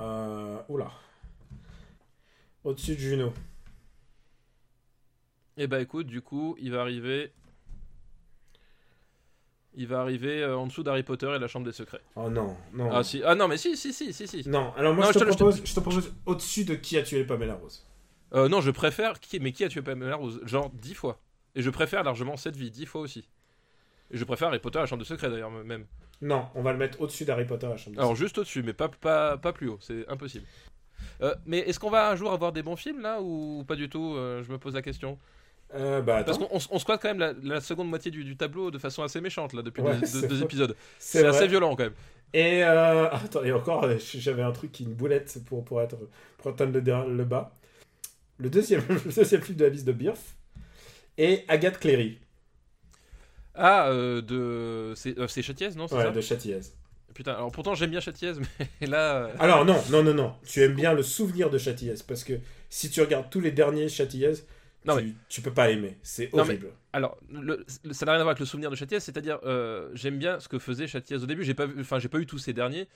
oula, 0.69 0.91
au-dessus 2.65 2.95
de 2.95 3.01
Juno. 3.01 3.33
Et 5.57 5.67
bah 5.67 5.81
écoute, 5.81 6.07
du 6.07 6.23
coup, 6.23 6.57
il 6.61 6.71
va 6.73 6.81
arriver. 6.81 7.33
Il 9.75 9.87
va 9.87 10.01
arriver 10.01 10.43
euh, 10.43 10.57
en 10.57 10.67
dessous 10.67 10.83
d'Harry 10.83 11.05
Potter 11.05 11.33
et 11.35 11.39
la 11.39 11.47
Chambre 11.47 11.65
des 11.67 11.73
Secrets. 11.73 12.01
Oh 12.17 12.29
non, 12.29 12.57
non, 12.73 12.91
Ah 12.93 13.05
si, 13.05 13.23
ah 13.25 13.35
non 13.37 13.47
mais 13.47 13.57
si 13.57 13.77
si 13.77 13.93
si 13.93 14.13
si 14.13 14.27
si. 14.27 14.49
non. 14.49 14.73
Alors 14.75 14.95
moi 14.95 15.07
Non, 15.07 15.13
je, 15.13 15.19
te 15.19 15.25
je 15.25 15.25
te 15.25 15.25
le- 15.25 15.31
je 15.33 15.37
te- 15.37 15.39
propose, 15.45 15.63
je 15.65 15.75
te 15.75 15.81
propose 15.81 16.13
au-dessus 16.27 16.65
de 16.65 16.75
qui 16.75 16.99
a 16.99 17.03
tué 17.05 17.25
Pamela 17.25 17.55
Rose. 17.55 17.87
Euh, 18.35 18.49
non, 18.49 18.61
je 18.61 18.71
préfère 18.73 19.21
qui 19.21 19.39
mais 19.39 19.53
qui 19.53 19.63
a 19.65 19.69
tué 19.69 19.81
Pamela 19.83 20.17
Rose 20.17 20.41
genre 20.45 20.71
10 20.71 20.95
fois. 20.95 21.21
Et 21.55 21.63
je 21.63 21.71
préfère 21.71 22.03
largement 22.03 22.37
cette 22.37 22.57
vie 22.57 22.71
10 22.71 22.87
fois 22.87 23.01
aussi. 23.01 23.29
Et 24.11 24.17
je 24.19 24.25
préfère 24.25 24.49
Harry 24.49 24.59
Potter 24.59 24.79
à 24.79 24.83
la 24.83 24.87
Chambre 24.87 25.03
de 25.03 25.07
Secret 25.07 25.31
d'ailleurs, 25.31 25.51
même. 25.53 25.87
Non, 26.21 26.49
on 26.57 26.63
va 26.63 26.73
le 26.73 26.79
mettre 26.79 27.01
au-dessus 27.01 27.25
d'Harry 27.25 27.47
Potter 27.47 27.67
à 27.67 27.71
la 27.71 27.77
chambre. 27.77 27.97
de 27.97 28.01
Alors 28.01 28.17
juste 28.17 28.39
au-dessus, 28.39 28.63
mais 28.65 28.73
pas, 28.73 28.89
pas, 28.89 29.39
pas 29.39 29.53
plus 29.53 29.69
haut, 29.69 29.79
c'est 29.81 30.07
impossible. 30.09 30.47
Euh, 31.23 31.35
mais 31.47 31.59
est-ce 31.59 31.79
qu'on 31.81 31.91
va 31.91 32.11
un 32.11 32.17
jour 32.17 32.33
avoir 32.33 32.53
des 32.53 32.63
bons 32.63 32.77
films 32.77 33.01
là 33.01 33.21
ou 33.21 33.65
pas 33.67 33.77
du 33.77 33.89
tout 33.89 34.15
euh, 34.17 34.43
Je 34.43 34.51
me 34.53 34.59
pose 34.59 34.75
la 34.75 34.83
question. 34.83 35.19
Euh, 35.75 36.01
bah 36.03 36.25
Parce 36.25 36.39
qu'on 36.39 36.49
on 36.53 36.79
squatte 36.81 37.01
quand 37.01 37.09
même 37.09 37.19
la, 37.21 37.33
la 37.43 37.61
seconde 37.61 37.89
moitié 37.89 38.11
du, 38.11 38.25
du 38.25 38.37
tableau 38.37 38.71
de 38.73 38.79
façon 38.79 39.03
assez 39.05 39.21
méchante 39.21 39.53
là 39.53 39.63
depuis 39.63 39.83
Ouais, 39.83 39.97
deux, 40.01 40.43
épisodes. 40.43 40.77
c'est 40.99 41.25
assez 41.25 41.47
violent 41.47 41.77
quand 41.77 41.85
même. 41.85 41.95
Et 42.35 42.63
attends, 42.65 43.45
et 43.45 43.53
encore, 43.53 43.87
j'avais 43.99 44.43
un 44.43 44.53
truc 44.53 44.73
qui 44.73 44.85
une 44.85 44.95
boulette 44.95 45.39
pour, 45.47 45.65
pour, 45.65 45.81
être, 45.81 45.97
pour 46.39 46.51
atteindre 46.53 46.73
le, 46.73 47.25
bas. 47.25 47.55
Le 48.39 48.51
deuxième, 48.51 48.83
le 48.89 49.13
deuxième 49.13 49.43
film 49.43 49.59
de 49.59 49.65
la 49.65 49.71
liste 49.71 49.87
de 49.87 49.93
Birth 49.93 50.37
et 51.19 51.45
Agathe 51.49 51.79
Cléry, 51.79 52.19
Ah, 53.55 53.91
de. 53.93 54.93
C'est 54.97 55.43
Châtiez, 55.43 55.71
non 55.71 55.87
ouais, 55.91 56.05
ça? 56.05 56.11
de 56.11 56.21
Châtillaise. 56.21 56.75
Putain, 57.15 57.33
alors 57.35 57.51
pourtant 57.53 57.75
j'aime 57.75 57.91
bien 57.91 58.01
Châtiez, 58.01 58.33
mais 58.81 58.87
là. 58.87 59.17
euh, 59.27 59.35
Alors 59.39 59.65
non, 59.65 59.77
non, 59.91 60.03
non, 60.03 60.15
non. 60.15 60.35
Tu 60.47 60.61
aimes 60.63 60.75
bien 60.75 60.93
le 60.95 61.03
souvenir 61.03 61.51
de 61.51 61.59
Châtillaise 61.59 62.03
parce 62.03 62.25
que 62.25 62.35
si 62.69 62.89
tu 62.91 63.01
regardes 63.01 63.29
tous 63.31 63.41
les 63.41 63.51
derniers 63.51 63.89
Châtillaise, 63.89 64.47
Non, 64.87 64.97
tu, 64.97 65.15
tu 65.29 65.41
peux 65.43 65.53
pas 65.53 65.71
aimer. 65.71 65.97
C'est 66.03 66.25
Non, 66.33 66.45
mais- 66.45 66.51
horrible. 66.51 66.69
Alors, 66.93 67.19
le- 67.31 67.65
le- 67.85 67.93
ça 67.93 68.05
n'a 68.07 68.13
rien 68.13 68.21
à 68.21 68.25
voir 68.25 68.31
avec 68.33 68.41
le 68.41 68.47
souvenir 68.47 68.69
de 68.71 68.75
Châtiez, 68.77 68.99
c'est-à-dire, 68.99 69.39
euh, 69.45 69.91
j'aime 69.95 70.19
bien 70.19 70.41
ce 70.41 70.49
que 70.49 70.59
faisait 70.59 70.87
Châtiez 70.89 71.17
au 71.17 71.27
début. 71.27 71.45
J'ai 71.45 71.55
pas, 71.55 71.67
vu- 71.67 71.81
enfin, 71.81 71.99
j'ai 72.01 72.09
pas 72.09 72.19
eu 72.19 72.27
tous 72.27 72.39
ces 72.39 72.53
derniers, 72.53 72.89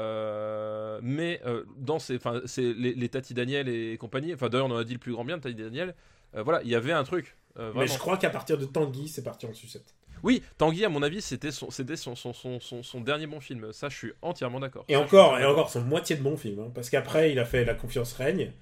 euh, 0.00 0.98
mais 1.02 1.40
euh, 1.46 1.64
dans 1.76 1.98
ces, 1.98 2.16
enfin, 2.16 2.40
c'est 2.44 2.62
les, 2.72 2.94
les 2.94 3.08
Tati 3.08 3.34
Daniel 3.34 3.68
et 3.68 3.96
compagnie. 3.98 4.32
Enfin, 4.34 4.48
d'ailleurs, 4.48 4.66
on 4.66 4.70
en 4.72 4.76
a 4.78 4.84
dit 4.84 4.92
le 4.94 4.98
plus 4.98 5.12
grand 5.12 5.24
bien 5.24 5.36
de 5.38 5.42
Tati 5.42 5.54
Daniel. 5.54 5.94
Voilà, 6.34 6.60
il 6.64 6.68
y 6.68 6.74
avait 6.74 6.92
un 6.92 7.04
truc. 7.04 7.36
Mais 7.74 7.86
je 7.86 7.96
crois 7.98 8.18
qu'à 8.18 8.28
partir 8.28 8.58
de 8.58 8.66
Tanguy, 8.66 9.08
c'est 9.08 9.22
parti 9.22 9.46
en 9.46 9.54
sucette. 9.54 9.94
Oui, 10.22 10.42
Tanguy, 10.58 10.84
à 10.84 10.88
mon 10.88 11.02
avis, 11.02 11.20
c'était 11.22 11.50
son, 11.50 11.70
c'était 11.70 11.96
son, 11.96 12.14
son, 12.16 12.32
son, 12.32 12.60
son, 12.60 12.82
son 12.82 13.00
dernier 13.00 13.26
bon 13.26 13.40
film. 13.40 13.72
Ça, 13.72 13.88
je 13.88 13.96
suis 13.96 14.12
entièrement 14.22 14.60
d'accord. 14.60 14.84
Et 14.88 14.96
encore, 14.96 15.38
et 15.38 15.44
encore, 15.44 15.70
c'est 15.70 15.80
moitié 15.80 16.16
de 16.16 16.22
bon 16.22 16.36
film. 16.36 16.60
hein, 16.60 16.70
parce 16.74 16.90
qu'après, 16.90 17.32
il 17.32 17.38
a 17.38 17.44
fait 17.44 17.64
La 17.64 17.74
confiance 17.74 18.12
règne, 18.14 18.52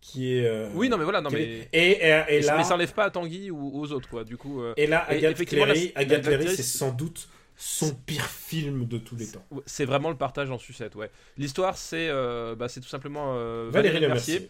qui 0.00 0.34
est. 0.34 0.46
euh, 0.46 0.68
Oui, 0.74 0.88
non, 0.88 0.98
mais 0.98 1.04
voilà, 1.04 1.20
non, 1.20 1.30
mais. 1.30 1.66
Et, 1.72 1.90
et, 1.90 2.36
et 2.36 2.40
là, 2.40 2.56
mais 2.56 2.64
ça 2.64 2.74
enlève 2.74 2.92
pas 2.92 3.04
à 3.04 3.10
Tanguy 3.10 3.50
ou 3.50 3.80
aux 3.80 3.92
autres, 3.92 4.08
quoi. 4.08 4.24
Du 4.24 4.36
coup, 4.36 4.62
euh, 4.62 4.74
et 4.76 4.86
là, 4.86 5.04
Agathe 5.08 5.44
Cléry, 5.44 5.92
la- 5.94 6.00
Agathe 6.00 6.22
Cléry, 6.22 6.48
c'est 6.48 6.62
sans 6.62 6.92
doute 6.92 7.28
son 7.56 7.94
pire 7.94 8.24
film 8.26 8.86
de 8.86 8.96
tous 8.96 9.16
les 9.16 9.26
temps. 9.26 9.44
c'est 9.66 9.84
vraiment 9.84 10.08
le 10.08 10.16
partage 10.16 10.50
en 10.50 10.58
sucette, 10.58 10.94
ouais. 10.94 11.10
L'histoire, 11.36 11.76
c'est 11.76 12.08
euh, 12.08 12.54
bah, 12.54 12.68
tout 12.68 12.82
simplement 12.84 13.34
euh, 13.34 13.68
Valérie 13.70 14.00
Le 14.00 14.08
Mercier. 14.08 14.48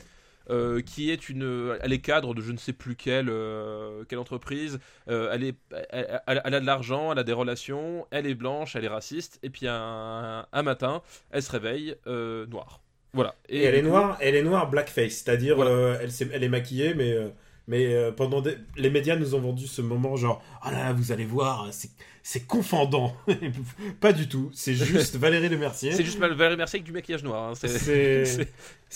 Euh, 0.51 0.81
qui 0.83 1.11
est 1.11 1.29
une, 1.29 1.77
elle 1.81 1.93
est 1.93 2.01
cadre 2.01 2.35
de 2.35 2.41
je 2.43 2.53
ne 2.53 2.59
sais 2.59 2.73
plus 2.73 2.97
quelle, 2.97 3.29
euh, 3.31 4.05
quelle 4.09 4.19
entreprise. 4.19 4.79
Euh, 5.09 5.31
elle, 5.33 5.45
est, 5.45 5.57
elle, 5.91 6.21
elle- 6.27 6.43
elle 6.45 6.55
a 6.55 6.61
de 6.61 6.67
l'argent, 6.67 7.13
elle 7.13 7.19
a 7.19 7.25
des 7.25 7.33
relations, 7.33 8.07
elle 8.11 8.27
est 8.27 8.35
blanche, 8.35 8.77
elle 8.77 8.85
est 8.85 8.89
raciste. 8.89 9.39
Et 9.43 9.51
puis 9.51 9.67
un, 9.69 10.47
un 10.53 10.63
matin, 10.63 11.03
elle 11.31 11.43
se 11.43 11.51
réveille 11.53 11.95
euh, 12.07 12.47
noire. 12.47 12.81
Voilà. 13.13 13.35
Et, 13.49 13.63
elle 13.65 13.75
est 13.75 13.83
noire, 13.83 14.17
elle 14.21 14.37
est 14.37 14.43
noire 14.43 14.71
blackface, 14.71 15.13
c'est-à-dire 15.25 15.57
Voilà. 15.57 15.71
euh, 15.71 16.07
elle, 16.33 16.45
est 16.45 16.49
maquillée, 16.49 16.95
mais 16.95 17.13
euh, 17.13 17.29
mais 17.69 17.95
euh, 17.95 18.11
pendant 18.13 18.41
des- 18.41 18.57
les 18.77 18.91
médias 18.91 19.17
nous 19.17 19.35
ont 19.35 19.41
vendu 19.41 19.67
ce 19.67 19.83
moment 19.83 20.17
genre 20.17 20.43
ah 20.63 20.71
là 20.73 20.79
là 20.85 20.93
vous 20.93 21.13
allez 21.13 21.25
voir 21.25 21.69
c'est 21.73 21.91
c'est 22.23 22.47
confondant 22.47 23.15
pas 24.01 24.13
du 24.13 24.29
tout. 24.29 24.51
C'est 24.53 24.75
juste 24.75 25.17
Valérie 25.25 25.49
Le 25.49 25.57
Mercier 25.57 25.93
C'est 25.93 26.05
juste 26.05 26.19
Valérie 26.19 26.57
Mercier 26.57 26.79
avec 26.79 26.85
du 26.85 26.93
maquillage 26.93 27.23
noir. 27.25 27.51
hein, 27.51 27.55
c'est- 27.55 28.49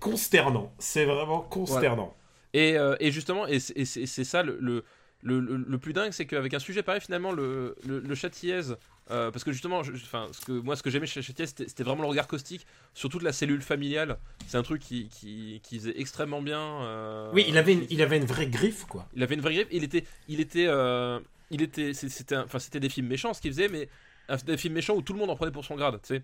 consternant. 0.00 0.72
C'est 0.78 1.04
vraiment 1.04 1.40
consternant. 1.40 2.14
Et, 2.52 2.76
euh, 2.78 2.96
et 3.00 3.10
justement, 3.12 3.46
et 3.46 3.58
c'est- 3.60 3.84
ça 4.24 4.42
le, 4.42 4.58
le, 4.60 4.84
le, 5.24 5.40
le- 5.40 5.56
le 5.66 5.78
plus 5.78 5.92
dingue, 5.92 6.12
c'est 6.12 6.26
qu'avec 6.26 6.54
un 6.54 6.58
sujet 6.60 6.82
pareil, 6.84 7.00
finalement, 7.00 7.32
le, 7.32 7.74
le, 7.86 7.98
le 7.98 8.14
Châtillaise, 8.14 8.76
euh, 9.10 9.30
parce 9.30 9.42
que 9.42 9.50
justement, 9.52 9.82
je- 9.82 9.92
enfin, 9.92 10.28
ce 10.32 10.44
que, 10.44 10.52
moi, 10.52 10.76
ce 10.76 10.82
que 10.82 10.90
j'aimais 10.90 11.06
chez 11.06 11.22
Châtillaise, 11.22 11.48
c'était 11.48 11.66
c'était 11.68 11.82
vraiment 11.82 12.02
le 12.02 12.08
regard 12.08 12.26
caustique 12.28 12.66
sur 12.94 13.08
toute 13.08 13.22
la 13.22 13.32
cellule 13.32 13.62
familiale. 13.62 14.18
C'est 14.46 14.58
un 14.58 14.62
truc 14.62 14.80
qui, 14.82 15.08
qui, 15.08 15.60
qui 15.64 15.78
faisait 15.78 15.98
extrêmement 15.98 16.42
bien. 16.42 16.60
euh, 16.60 17.30
oui 17.32 17.44
il 17.48 17.58
avait 17.58 17.72
une, 17.72 17.86
il 17.90 18.00
avait 18.02 18.18
une 18.18 18.26
vraie 18.26 18.46
griffe 18.46 18.84
quoi 18.84 19.08
il 19.16 19.22
avait 19.22 19.34
une 19.34 19.40
vraie 19.40 19.54
griffe. 19.54 19.68
Il 19.72 19.82
était, 19.82 20.04
il 20.28 20.40
était, 20.40 20.66
euh, 20.68 21.18
il 21.50 21.62
était, 21.62 21.92
c'était, 21.94 22.36
enfin, 22.36 22.58
c'était 22.58 22.80
des 22.80 22.88
films 22.90 23.06
méchants 23.08 23.32
ce 23.34 23.40
qu'il 23.40 23.50
faisait, 23.50 23.68
mais 23.68 23.88
un- 24.28 24.36
des 24.36 24.56
films 24.56 24.74
méchants 24.74 24.94
où 24.94 25.02
tout 25.02 25.12
le 25.14 25.18
monde 25.18 25.30
en 25.30 25.36
prenait 25.36 25.52
pour 25.52 25.64
son 25.64 25.74
grade. 25.76 26.00
Tu 26.02 26.08
sais, 26.16 26.22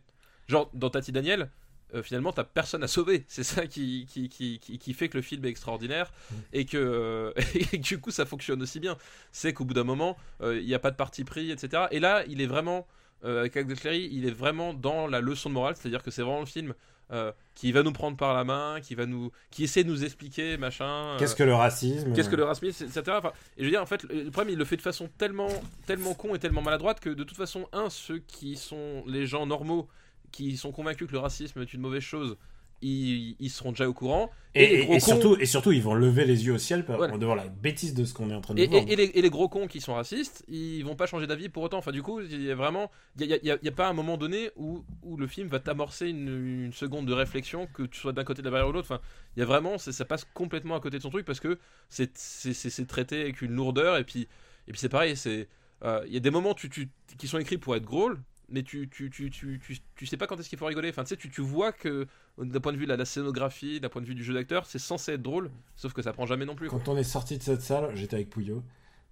genre 0.48 0.70
dans 0.74 0.90
Tati 0.90 1.10
Daniel. 1.12 1.50
Euh, 1.94 2.02
finalement, 2.02 2.32
t'as 2.32 2.44
personne 2.44 2.82
à 2.82 2.88
sauver. 2.88 3.24
C'est 3.28 3.42
ça 3.44 3.66
qui, 3.66 4.06
qui, 4.10 4.28
qui, 4.28 4.58
qui, 4.58 4.94
fait 4.94 5.08
que 5.08 5.16
le 5.18 5.22
film 5.22 5.44
est 5.44 5.48
extraordinaire 5.48 6.12
et 6.52 6.64
que, 6.64 6.76
euh, 6.76 7.32
et 7.54 7.64
que 7.64 7.76
du 7.76 8.00
coup 8.00 8.10
ça 8.10 8.26
fonctionne 8.26 8.62
aussi 8.62 8.80
bien. 8.80 8.96
C'est 9.32 9.52
qu'au 9.52 9.64
bout 9.64 9.74
d'un 9.74 9.84
moment, 9.84 10.16
euh, 10.42 10.58
il 10.58 10.66
n'y 10.66 10.74
a 10.74 10.78
pas 10.78 10.90
de 10.90 10.96
parti 10.96 11.24
pris, 11.24 11.50
etc. 11.50 11.84
Et 11.90 12.00
là, 12.00 12.24
il 12.28 12.40
est 12.40 12.46
vraiment, 12.46 12.86
euh, 13.24 13.40
avec 13.40 13.52
Cléry, 13.52 14.08
il 14.12 14.26
est 14.26 14.30
vraiment 14.32 14.74
dans 14.74 15.06
la 15.06 15.20
leçon 15.20 15.48
de 15.48 15.54
morale, 15.54 15.74
c'est-à-dire 15.76 16.02
que 16.02 16.10
c'est 16.10 16.22
vraiment 16.22 16.40
le 16.40 16.46
film 16.46 16.74
euh, 17.12 17.32
qui 17.56 17.72
va 17.72 17.82
nous 17.82 17.92
prendre 17.92 18.16
par 18.16 18.34
la 18.34 18.44
main, 18.44 18.80
qui 18.80 18.94
va 18.94 19.04
nous, 19.04 19.32
qui 19.50 19.64
essaie 19.64 19.82
de 19.82 19.88
nous 19.88 20.04
expliquer 20.04 20.56
machin. 20.56 20.84
euh, 20.86 21.18
qu'est-ce 21.18 21.34
que 21.34 21.42
le 21.42 21.54
racisme 21.54 22.12
Qu'est-ce 22.14 22.28
que 22.28 22.36
le 22.36 22.44
racisme, 22.44 22.84
etc. 22.84 23.02
Enfin, 23.08 23.32
et 23.56 23.60
je 23.60 23.64
veux 23.64 23.70
dire, 23.70 23.82
en 23.82 23.86
fait, 23.86 24.04
le 24.04 24.22
le 24.22 24.30
problème, 24.30 24.54
il 24.54 24.58
le 24.58 24.64
fait 24.64 24.76
de 24.76 24.82
façon 24.82 25.10
tellement, 25.18 25.48
tellement 25.86 26.14
con 26.14 26.36
et 26.36 26.38
tellement 26.38 26.62
maladroite 26.62 27.00
que 27.00 27.10
de 27.10 27.24
toute 27.24 27.36
façon, 27.36 27.66
un, 27.72 27.90
ceux 27.90 28.18
qui 28.20 28.54
sont 28.54 29.02
les 29.08 29.26
gens 29.26 29.44
normaux, 29.44 29.88
qui 30.32 30.56
sont 30.56 30.72
convaincus 30.72 31.06
que 31.08 31.12
le 31.12 31.18
racisme 31.18 31.60
est 31.62 31.72
une 31.74 31.80
mauvaise 31.80 32.02
chose, 32.02 32.36
ils, 32.82 33.36
ils 33.38 33.50
seront 33.50 33.72
déjà 33.72 33.86
au 33.86 33.92
courant. 33.92 34.30
et, 34.54 34.98
surtout 35.00 35.36
et 35.38 35.44
surtout 35.44 35.70
ils 35.70 35.82
vont 35.82 35.92
lever 35.94 36.24
les 36.24 36.46
yeux 36.46 36.54
au 36.54 36.58
ciel 36.58 36.82
Voilà. 36.88 37.18
devant 37.18 37.34
la 37.34 37.46
bêtise 37.46 37.92
de 37.92 38.06
ce 38.06 38.14
qu'on 38.14 38.30
est 38.30 38.34
en 38.34 38.40
train 38.40 38.54
de 38.54 38.64
voir 38.64 38.82
et- 38.88 38.96
les, 38.96 39.04
et 39.04 39.20
les 39.20 39.28
gros 39.28 39.50
cons 39.50 39.66
qui 39.66 39.82
sont 39.82 39.92
racistes, 39.94 40.44
ils 40.48 40.82
vont 40.82 40.96
pas 40.96 41.04
changer 41.06 41.26
d'avis 41.26 41.50
pour 41.50 41.62
autant. 41.62 41.76
Enfin, 41.76 41.92
du 41.92 42.02
coup, 42.02 42.20
il 42.22 42.42
y 42.42 42.50
a 42.50 42.54
vraiment, 42.54 42.90
il 43.18 43.26
y 43.26 43.34
a, 43.34 43.36
y 43.54 43.58
y 43.66 43.70
pas 43.70 43.86
un 43.88 43.92
moment 43.92 44.16
donné 44.16 44.50
où, 44.56 44.82
où 45.02 45.18
le 45.18 45.26
film 45.26 45.46
va 45.48 45.60
t'amorcer 45.60 46.08
une, 46.08 46.64
une 46.64 46.72
seconde 46.72 47.04
de 47.06 47.12
réflexion, 47.12 47.66
que 47.66 47.82
tu 47.82 48.00
sois 48.00 48.12
d'un 48.14 48.24
côté 48.24 48.40
de 48.40 48.46
la 48.46 48.50
barrière 48.52 48.68
ou 48.68 48.72
de 48.72 48.76
l'autre. 48.78 48.88
Enfin, 48.90 49.02
il 49.36 49.40
y 49.40 49.42
a 49.42 49.46
vraiment, 49.46 49.76
ça 49.76 50.04
passe 50.06 50.24
complètement 50.32 50.74
à 50.74 50.80
côté 50.80 50.96
de 50.96 51.02
son 51.02 51.10
truc 51.10 51.26
parce 51.26 51.38
que 51.40 51.58
c'est 51.90 52.86
traité 52.86 53.20
avec 53.20 53.42
une 53.42 53.52
lourdeur 53.52 53.98
et 53.98 54.04
puis 54.04 54.26
et 54.68 54.72
puis 54.72 54.80
c'est 54.80 54.88
pareil, 54.88 55.16
c'est 55.16 55.48
euh, 55.84 56.02
il 56.06 56.14
y 56.14 56.16
a 56.16 56.20
des 56.20 56.30
moments 56.30 56.54
tu, 56.54 56.68
tu- 56.70 56.88
qui 57.18 57.26
sont 57.28 57.38
écrits 57.38 57.58
pour 57.58 57.74
être 57.76 57.84
drôles. 57.84 58.20
Mais 58.50 58.62
tu, 58.62 58.88
tu, 58.88 59.10
tu, 59.10 59.30
tu, 59.30 59.60
tu, 59.64 59.78
tu 59.94 60.06
sais 60.06 60.16
pas 60.16 60.26
quand 60.26 60.38
est-ce 60.38 60.48
qu'il 60.48 60.58
faut 60.58 60.66
rigoler. 60.66 60.90
Enfin, 60.90 61.04
tu 61.04 61.10
sais, 61.10 61.16
tu, 61.16 61.30
tu 61.30 61.40
vois 61.40 61.72
que 61.72 62.06
d'un 62.38 62.60
point 62.60 62.72
de 62.72 62.78
vue 62.78 62.84
de 62.84 62.90
la, 62.90 62.96
la 62.96 63.04
scénographie, 63.04 63.80
d'un 63.80 63.88
point 63.88 64.02
de 64.02 64.06
vue 64.06 64.14
du 64.14 64.24
jeu 64.24 64.34
d'acteur, 64.34 64.66
c'est 64.66 64.78
censé 64.78 65.12
être 65.12 65.22
drôle, 65.22 65.50
sauf 65.76 65.92
que 65.92 66.02
ça 66.02 66.12
prend 66.12 66.26
jamais 66.26 66.44
non 66.44 66.54
plus. 66.54 66.68
quoi. 66.68 66.78
Quand 66.78 66.92
on 66.92 66.96
est 66.96 67.04
sorti 67.04 67.38
de 67.38 67.42
cette 67.42 67.62
salle, 67.62 67.90
j'étais 67.94 68.16
avec 68.16 68.30
Pouillot, 68.30 68.62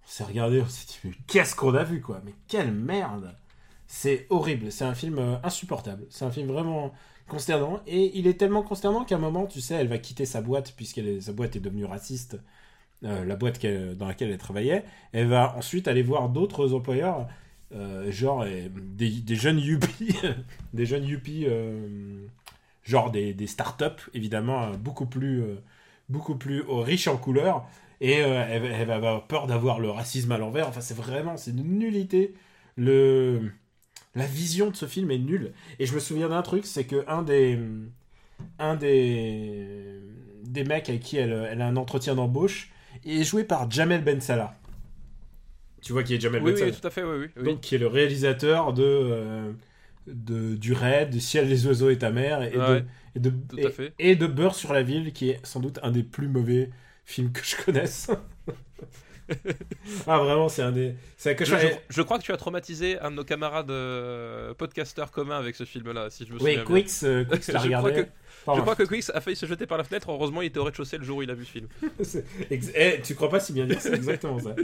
on 0.03 0.07
s'est 0.07 0.23
regardé, 0.23 0.61
on 0.61 0.67
s'est 0.67 0.87
dit, 0.87 0.99
mais 1.03 1.11
qu'est-ce 1.27 1.55
qu'on 1.55 1.73
a 1.75 1.83
vu, 1.83 2.01
quoi? 2.01 2.21
Mais 2.25 2.33
quelle 2.47 2.73
merde 2.73 3.35
C'est 3.87 4.27
horrible, 4.29 4.71
c'est 4.71 4.85
un 4.85 4.95
film 4.95 5.19
euh, 5.19 5.37
insupportable, 5.43 6.05
c'est 6.09 6.25
un 6.25 6.31
film 6.31 6.47
vraiment 6.47 6.93
consternant, 7.27 7.81
et 7.85 8.17
il 8.17 8.27
est 8.27 8.33
tellement 8.39 8.63
consternant 8.63 9.05
qu'à 9.05 9.15
un 9.15 9.19
moment, 9.19 9.45
tu 9.45 9.61
sais, 9.61 9.75
elle 9.75 9.87
va 9.87 9.99
quitter 9.99 10.25
sa 10.25 10.41
boîte, 10.41 10.73
puisque 10.75 11.01
sa 11.21 11.31
boîte 11.31 11.55
est 11.55 11.59
devenue 11.59 11.85
raciste, 11.85 12.39
euh, 13.03 13.23
la 13.23 13.35
boîte 13.35 13.65
dans 13.65 14.07
laquelle 14.07 14.31
elle 14.31 14.37
travaillait, 14.37 14.83
elle 15.13 15.27
va 15.27 15.55
ensuite 15.55 15.87
aller 15.87 16.01
voir 16.01 16.29
d'autres 16.29 16.73
employeurs, 16.73 17.27
euh, 17.73 18.11
genre 18.11 18.45
des, 18.45 19.35
jeunes 19.35 19.59
yuppies, 19.59 20.15
des 20.73 20.85
jeunes 20.85 21.05
yuppies, 21.05 21.45
euh, 21.47 22.25
genre 22.83 23.11
des, 23.11 23.33
des 23.33 23.47
startups, 23.47 24.09
évidemment, 24.13 24.63
euh, 24.63 24.77
beaucoup 24.77 25.05
plus... 25.05 25.43
beaucoup 26.09 26.35
plus 26.35 26.61
euh, 26.61 26.81
riche 26.81 27.07
en 27.07 27.17
couleurs 27.17 27.67
et 28.01 28.13
elle, 28.13 28.65
elle 28.65 28.87
va 28.87 28.95
avoir 28.95 29.27
peur 29.27 29.47
d'avoir 29.47 29.79
le 29.79 29.89
racisme 29.91 30.31
à 30.31 30.37
l'envers. 30.37 30.67
Enfin, 30.69 30.81
c'est 30.81 30.95
vraiment, 30.95 31.37
c'est 31.37 31.51
une 31.51 31.77
nullité. 31.79 32.33
Le, 32.77 33.51
la 34.15 34.25
vision 34.25 34.69
de 34.69 34.75
ce 34.75 34.85
film 34.85 35.11
est 35.11 35.17
nulle. 35.17 35.53
Et 35.79 35.85
je 35.85 35.93
me 35.93 35.99
souviens 35.99 36.29
d'un 36.29 36.41
truc, 36.41 36.65
c'est 36.65 36.85
que 36.85 37.03
un 37.09 37.23
des, 37.23 37.59
un 38.57 38.75
des, 38.75 39.99
des 40.43 40.63
mecs 40.63 40.89
avec 40.89 41.01
qui 41.01 41.17
elle, 41.17 41.47
elle 41.51 41.61
a 41.61 41.67
un 41.67 41.75
entretien 41.75 42.15
d'embauche 42.15 42.71
est 43.05 43.23
joué 43.23 43.43
par 43.43 43.69
Jamel 43.69 44.03
Ben 44.03 44.21
Salah. 44.21 44.55
Tu 45.81 45.93
vois 45.93 46.03
qui 46.03 46.15
est 46.15 46.19
Jamel 46.19 46.41
Oui, 46.43 46.53
Ben 46.53 46.65
oui, 46.65 46.71
tout 46.79 46.87
à 46.87 46.89
fait, 46.89 47.03
oui, 47.03 47.27
donc 47.43 47.61
qui 47.61 47.75
est 47.75 47.77
le 47.77 47.87
réalisateur 47.87 48.73
de, 48.73 48.83
euh, 48.83 49.51
de 50.07 50.55
du 50.55 50.73
Raid, 50.73 51.09
de 51.13 51.19
Ciel, 51.19 51.47
les 51.47 51.65
oiseaux 51.67 51.89
et 51.89 51.97
ta 51.97 52.11
mère, 52.11 52.41
et, 52.43 52.57
Ouais, 52.57 52.81
de, 52.81 52.85
et, 53.15 53.19
de, 53.19 53.29
tout 53.29 53.67
à 53.67 53.69
fait. 53.71 53.93
et 53.99 54.15
de 54.15 54.27
Beurre 54.27 54.55
sur 54.55 54.73
la 54.73 54.83
ville, 54.83 55.13
qui 55.13 55.29
est 55.29 55.45
sans 55.45 55.59
doute 55.59 55.79
un 55.83 55.91
des 55.91 56.03
plus 56.03 56.27
mauvais 56.27 56.69
films 57.05 57.31
que 57.31 57.41
je 57.43 57.55
connaisse. 57.63 58.09
ah 60.07 60.17
vraiment, 60.17 60.49
c'est 60.49 60.63
un 60.63 60.71
des, 60.71 60.95
c'est 61.15 61.37
Je, 61.45 61.55
je- 61.55 61.67
je 61.89 62.01
crois 62.01 62.17
que 62.17 62.23
tu 62.23 62.31
as 62.31 62.37
traumatisé 62.37 62.99
un 62.99 63.11
de 63.11 63.15
nos 63.17 63.23
camarades 63.23 63.69
euh, 63.69 64.53
podcasteurs 64.55 65.11
communs 65.11 65.37
avec 65.37 65.55
ce 65.55 65.65
film-là, 65.65 66.09
si 66.09 66.25
je 66.25 66.33
me 66.33 66.39
souviens 66.39 66.63
Oui, 66.65 66.65
bien. 66.65 66.81
Quix, 66.83 67.03
euh, 67.03 67.23
Quix 67.25 67.47
l'a 67.51 67.53
crois 67.59 67.61
regardé. 67.61 67.93
que- 67.93 68.09
Je 68.55 68.61
crois 68.61 68.75
que 68.75 68.83
Quix 68.83 69.11
a 69.13 69.21
failli 69.21 69.35
se 69.35 69.45
jeter 69.45 69.67
par 69.67 69.77
la 69.77 69.83
fenêtre. 69.83 70.09
Heureusement, 70.11 70.41
il 70.41 70.47
était 70.47 70.57
au 70.57 70.63
rez-de-chaussée 70.63 70.97
le 70.97 71.03
jour 71.03 71.17
où 71.17 71.21
il 71.21 71.29
a 71.29 71.35
vu 71.35 71.45
ce 71.45 71.51
film. 71.51 71.67
Ex- 72.49 72.71
eh, 72.73 73.01
tu 73.03 73.13
crois 73.13 73.29
pas 73.29 73.39
si 73.39 73.53
bien 73.53 73.65
dire, 73.67 73.79
c'est 73.79 73.93
exactement 73.93 74.39
ça. 74.39 74.55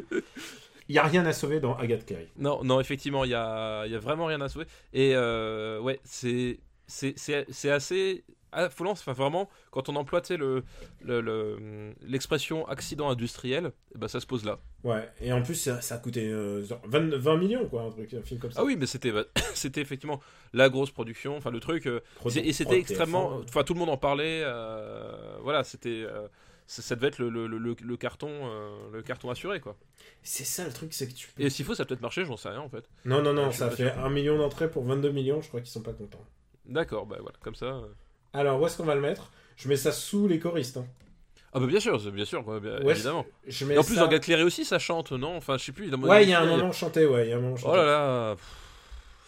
Il 0.87 0.95
y 0.95 0.99
a 0.99 1.03
rien 1.03 1.25
à 1.25 1.33
sauver 1.33 1.59
dans 1.59 1.75
Agathe 1.77 2.05
Cléry. 2.05 2.27
Non, 2.37 2.63
non, 2.63 2.79
effectivement, 2.79 3.23
il 3.23 3.31
y 3.31 3.35
a, 3.35 3.85
y 3.87 3.95
a 3.95 3.99
vraiment 3.99 4.25
rien 4.25 4.39
à 4.41 4.49
sauver. 4.49 4.65
Et 4.93 5.13
euh, 5.15 5.79
ouais, 5.79 5.99
c'est, 6.03 6.59
assez, 6.87 8.23
affolant. 8.51 8.91
Enfin, 8.91 9.13
vraiment, 9.13 9.49
quand 9.71 9.89
on 9.89 9.95
emploie 9.95 10.21
sais, 10.23 10.37
le, 10.37 10.63
le- 11.01 11.21
le- 11.21 11.93
l'expression 12.07 12.67
accident 12.67 13.09
industriel, 13.09 13.71
eh 13.95 13.97
ben, 13.97 14.07
ça 14.07 14.19
se 14.19 14.27
pose 14.27 14.45
là. 14.45 14.59
Ouais, 14.83 15.09
et 15.19 15.33
en 15.33 15.41
plus, 15.41 15.55
ça, 15.55 15.81
ça 15.81 15.95
a 15.95 15.97
coûté 15.97 16.27
euh, 16.29 16.63
genre 16.63 16.81
20, 16.85 17.15
20 17.15 17.37
millions, 17.37 17.67
quoi, 17.67 17.81
un, 17.81 17.89
truc, 17.89 18.13
un 18.13 18.21
film 18.21 18.39
comme 18.39 18.51
ça. 18.51 18.59
Ah 18.61 18.63
oui, 18.65 18.75
mais 18.79 18.85
c'était, 18.85 19.11
c'était 19.55 19.81
effectivement 19.81 20.21
la 20.53 20.69
grosse 20.69 20.91
production. 20.91 21.35
Enfin, 21.35 21.49
le 21.49 21.59
truc. 21.59 21.87
euh, 21.87 22.01
et 22.35 22.53
c'était 22.53 22.77
extrêmement. 22.79 23.39
TF1. 23.41 23.43
Enfin, 23.49 23.63
tout 23.63 23.73
le 23.73 23.79
monde 23.79 23.89
en 23.89 23.97
parlait. 23.97 24.43
euh, 24.45 25.37
voilà, 25.41 25.63
c'était. 25.63 26.05
Ça, 26.67 26.81
ça 26.81 26.95
devait 26.95 27.07
être 27.07 27.19
le, 27.19 27.29
le, 27.29 27.47
le, 27.47 27.75
le 27.79 27.97
carton, 27.97 28.29
euh, 28.31 28.69
le 28.93 29.01
carton 29.03 29.29
assuré, 29.29 29.59
quoi. 29.59 29.75
C'est 30.23 30.43
ça 30.45 30.65
le 30.65 30.73
truc, 30.73 30.93
c'est 30.93 31.07
que 31.07 31.13
tu 31.13 31.27
peux. 31.35 31.41
Et 31.43 31.49
s'il 31.49 31.65
faut, 31.65 31.75
ça 31.75 31.85
peut-être 31.85 32.01
marché, 32.01 32.25
j'en 32.25 32.37
sais 32.37 32.49
rien 32.49 32.59
en 32.61 32.69
fait. 32.69 32.85
Non, 33.05 33.21
non, 33.21 33.33
non, 33.33 33.51
ça 33.51 33.69
fait 33.69 33.91
sûr. 33.93 34.03
1 34.03 34.09
million 34.09 34.37
d'entrées 34.37 34.69
pour 34.69 34.83
22 34.83 35.11
millions, 35.11 35.41
je 35.41 35.47
crois 35.47 35.61
qu'ils 35.61 35.69
sont 35.71 35.81
pas 35.83 35.93
contents. 35.93 36.23
D'accord, 36.65 37.05
bah 37.05 37.17
voilà, 37.21 37.37
comme 37.41 37.55
ça. 37.55 37.65
euh. 37.67 37.81
Alors, 38.33 38.59
où 38.59 38.65
est-ce 38.65 38.77
qu'on 38.77 38.83
va 38.85 38.95
le 38.95 39.01
mettre? 39.01 39.31
Je 39.55 39.69
mets 39.69 39.77
ça 39.77 39.91
sous 39.91 40.27
les 40.27 40.39
choristes. 40.39 40.77
hein. 40.77 40.85
Ah 41.53 41.59
bah 41.61 41.67
bien 41.67 41.79
sûr, 41.79 41.97
bien 42.11 42.25
sûr, 42.25 42.43
quoi, 42.43 42.59
bien- 42.59 42.81
Ouais, 42.81 42.91
évidemment. 42.91 43.25
Je 43.47 43.63
mets 43.65 43.75
Et 43.75 43.77
en 43.77 43.83
plus, 43.83 43.95
ça- 43.95 44.01
dans 44.01 44.07
Galcléré 44.09 44.43
aussi, 44.43 44.65
ça 44.65 44.77
chante, 44.79 45.11
non? 45.13 45.37
Enfin, 45.37 45.57
je 45.57 45.63
sais 45.65 45.71
plus. 45.71 45.89
Ouais, 45.93 46.23
il 46.23 46.29
y 46.29 46.33
a 46.33 46.41
un 46.41 46.45
moment 46.45 46.71
chanté, 46.73 47.05
ouais, 47.05 47.27
il 47.27 47.29
y 47.29 47.33
a 47.33 47.37
un 47.37 47.39
moment 47.39 47.55
chanté. 47.55 47.71
Oh 47.71 47.75
là 47.77 47.85
là. 47.85 48.35
pff, 48.35 48.43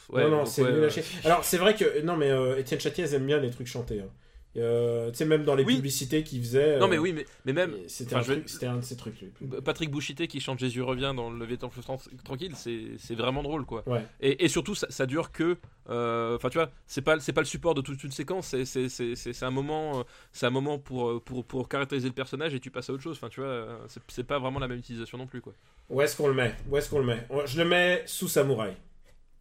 Ouais, 0.10 0.24
non, 0.24 0.30
non, 0.30 0.46
c'est 0.46 0.64
ouais. 0.64 0.90
Alors, 1.26 1.44
c'est 1.44 1.58
vrai 1.58 1.76
que. 1.76 2.02
Non, 2.02 2.18
mais 2.18 2.32
euh, 2.32 2.58
Étienne 2.58 2.80
Châtier, 2.80 3.04
ils 3.06 3.14
aiment 3.14 3.26
bien 3.28 3.40
les 3.40 3.50
trucs 3.52 3.68
chantés. 3.68 4.02
hein. 4.02 4.10
Euh, 4.58 5.12
tu 5.12 5.18
sais, 5.18 5.26
même 5.26 5.44
dans 5.44 5.54
les 5.56 5.64
Oui. 5.64 5.76
publicités 5.76 6.24
qu'il 6.24 6.40
faisait. 6.42 6.80
Non 6.80 6.86
euh, 6.86 6.90
mais 6.90 6.98
oui, 6.98 7.14
mais, 7.14 7.26
mais 7.46 7.54
même 7.54 7.76
C'était 7.88 8.16
enfin, 8.16 8.32
un, 8.32 8.36
vais- 8.36 8.42
de 8.78 8.82
ces 8.82 8.98
trucs. 8.98 9.20
lui. 9.22 9.30
Patrick 9.64 9.92
Bouchité 9.92 10.28
qui 10.28 10.40
chante 10.40 10.58
Jésus 10.60 10.82
revient 10.82 11.14
dans 11.16 11.30
le 11.30 11.46
tran- 11.58 12.00
tranquille, 12.24 12.54
c'est 12.56 12.98
c'est 12.98 13.16
vraiment 13.16 13.44
drôle 13.44 13.66
quoi. 13.66 13.84
Ouais. 13.88 14.04
Et, 14.20 14.46
et 14.46 14.48
surtout, 14.48 14.74
ça, 14.76 14.88
ça 14.90 15.06
dure 15.06 15.32
que. 15.32 15.58
euh, 15.90 16.36
Enfin, 16.36 16.50
tu 16.50 16.58
vois, 16.58 16.70
c'est 16.88 17.02
pas, 17.02 17.20
c'est 17.20 17.34
pas 17.34 17.42
le 17.42 17.46
support 17.48 17.76
de 17.76 17.82
toute 17.82 18.04
une 18.04 18.12
séquence, 18.12 18.48
c'est- 18.48 18.66
c'est 18.66 18.90
c'est- 18.90 19.16
c'est- 19.16 19.34
c'est 19.34 19.46
un 19.46 19.52
moment, 19.52 20.00
euh, 20.00 20.04
c'est 20.32 20.46
un 20.46 20.50
moment 20.50 20.80
pour, 20.80 21.24
pour, 21.24 21.46
pour 21.46 21.70
caractériser 21.70 22.08
le 22.08 22.14
personnage 22.14 22.54
et 22.54 22.60
tu 22.60 22.72
passes 22.72 22.90
à 22.90 22.94
autre 22.94 23.04
chose. 23.04 23.18
Enfin, 23.18 23.30
tu 23.30 23.42
vois, 23.42 23.80
c'est- 23.88 24.24
pas 24.24 24.40
vraiment 24.40 24.60
la 24.60 24.68
même 24.68 24.80
utilisation 24.80 25.18
non 25.18 25.28
plus 25.28 25.42
quoi. 25.42 25.54
Où 25.90 26.02
est-ce 26.02 26.18
qu'on 26.18 26.28
le 26.28 26.34
met? 26.34 26.54
Où 26.70 26.76
est-ce 26.78 26.90
qu'on 26.90 27.00
le 27.00 27.06
met? 27.06 27.26
Je 27.46 27.58
le 27.62 27.66
mets 27.70 28.04
sous 28.08 28.28
Samouraï. 28.28 28.74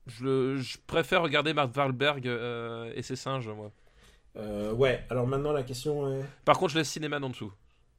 Je, 0.06 0.56
préfère 0.86 1.22
regarder 1.22 1.52
Mark 1.52 1.74
Wahlberg 1.76 2.28
euh, 2.28 2.92
et 2.94 3.02
ses 3.02 3.16
singes, 3.16 3.48
moi. 3.48 3.72
Euh, 4.36 4.72
ouais, 4.72 5.02
alors 5.10 5.26
maintenant 5.26 5.52
la 5.52 5.62
question 5.62 6.12
est. 6.12 6.24
Par 6.44 6.58
contre, 6.58 6.72
je 6.74 6.78
laisse 6.78 6.90
Cinéman 6.90 7.22
en 7.24 7.30
dessous. 7.30 7.52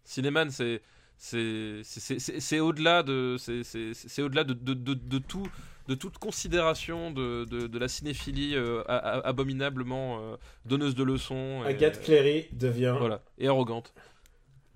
Cinéman, 0.04 0.50
c'est 0.52 0.82
c'est 1.18 2.60
au-delà 2.60 3.02
de 3.04 3.38
c'est 3.40 4.22
au-delà 4.22 4.44
de, 4.44 4.54
de, 4.54 4.74
de, 4.74 4.94
de 4.94 5.18
tout 5.18 5.48
de 5.88 5.96
toute 5.96 6.18
considération 6.18 7.12
de, 7.12 7.46
de, 7.46 7.66
de 7.68 7.80
la 7.80 7.88
cinéphilie 7.88 8.56
euh, 8.56 8.84
a- 8.88 8.98
a- 8.98 9.28
abominablement 9.28 10.20
euh, 10.20 10.36
donneuse 10.66 10.96
de 10.96 11.04
leçons 11.04 11.64
et, 11.64 11.70
Agathe 11.70 12.02
Cléry 12.04 12.48
devient, 12.52 12.94
voilà 13.00 13.22
et 13.38 13.48
arrogante. 13.48 13.94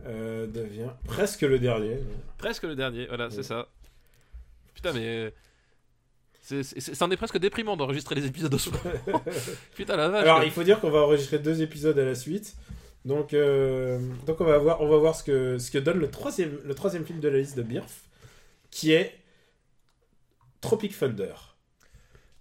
euh, 0.06 0.48
devient 0.48 0.90
presque 1.06 1.42
le 1.42 1.60
dernier. 1.60 1.98
Presque 2.38 2.64
le 2.64 2.76
dernier, 2.76 3.08
voilà, 3.08 3.26
Ouais. 3.26 3.32
c'est 3.32 3.44
ça. 3.44 3.68
Putain 4.74 4.94
mais 4.94 5.34
c'en 6.42 7.12
est 7.12 7.18
presque 7.18 7.38
déprimant 7.38 7.78
d'enregistrer 7.78 8.16
les 8.16 8.26
épisodes 8.26 8.54
au 8.54 8.58
soir. 8.58 8.82
Putain 9.76 9.96
la 9.96 10.10
vache. 10.10 10.24
Alors, 10.24 10.38
quoi. 10.38 10.46
il 10.46 10.52
faut 10.52 10.64
dire 10.64 10.80
qu'on 10.80 10.90
va 10.90 11.00
enregistrer 11.00 11.40
deux 11.40 11.62
épisodes 11.62 11.98
à 11.98 12.06
la 12.06 12.16
suite. 12.16 12.56
Donc, 13.06 13.34
euh, 13.34 14.00
donc 14.28 14.42
on 14.42 14.46
va 14.46 14.58
voir, 14.58 14.82
on 14.82 14.88
va 14.88 14.98
voir 14.98 15.16
ce 15.16 15.24
que, 15.24 15.58
ce 15.58 15.72
que 15.72 15.78
donne 15.78 16.00
le 16.00 16.10
troisième, 16.10 16.60
le 16.64 16.76
troisième 16.76 17.06
film 17.06 17.20
de 17.20 17.28
la 17.30 17.40
liste 17.40 17.58
de 17.58 17.64
Birf, 17.64 18.04
qui 18.70 18.92
est 18.92 19.20
Tropic 20.62 20.98
Thunder. 20.98 21.34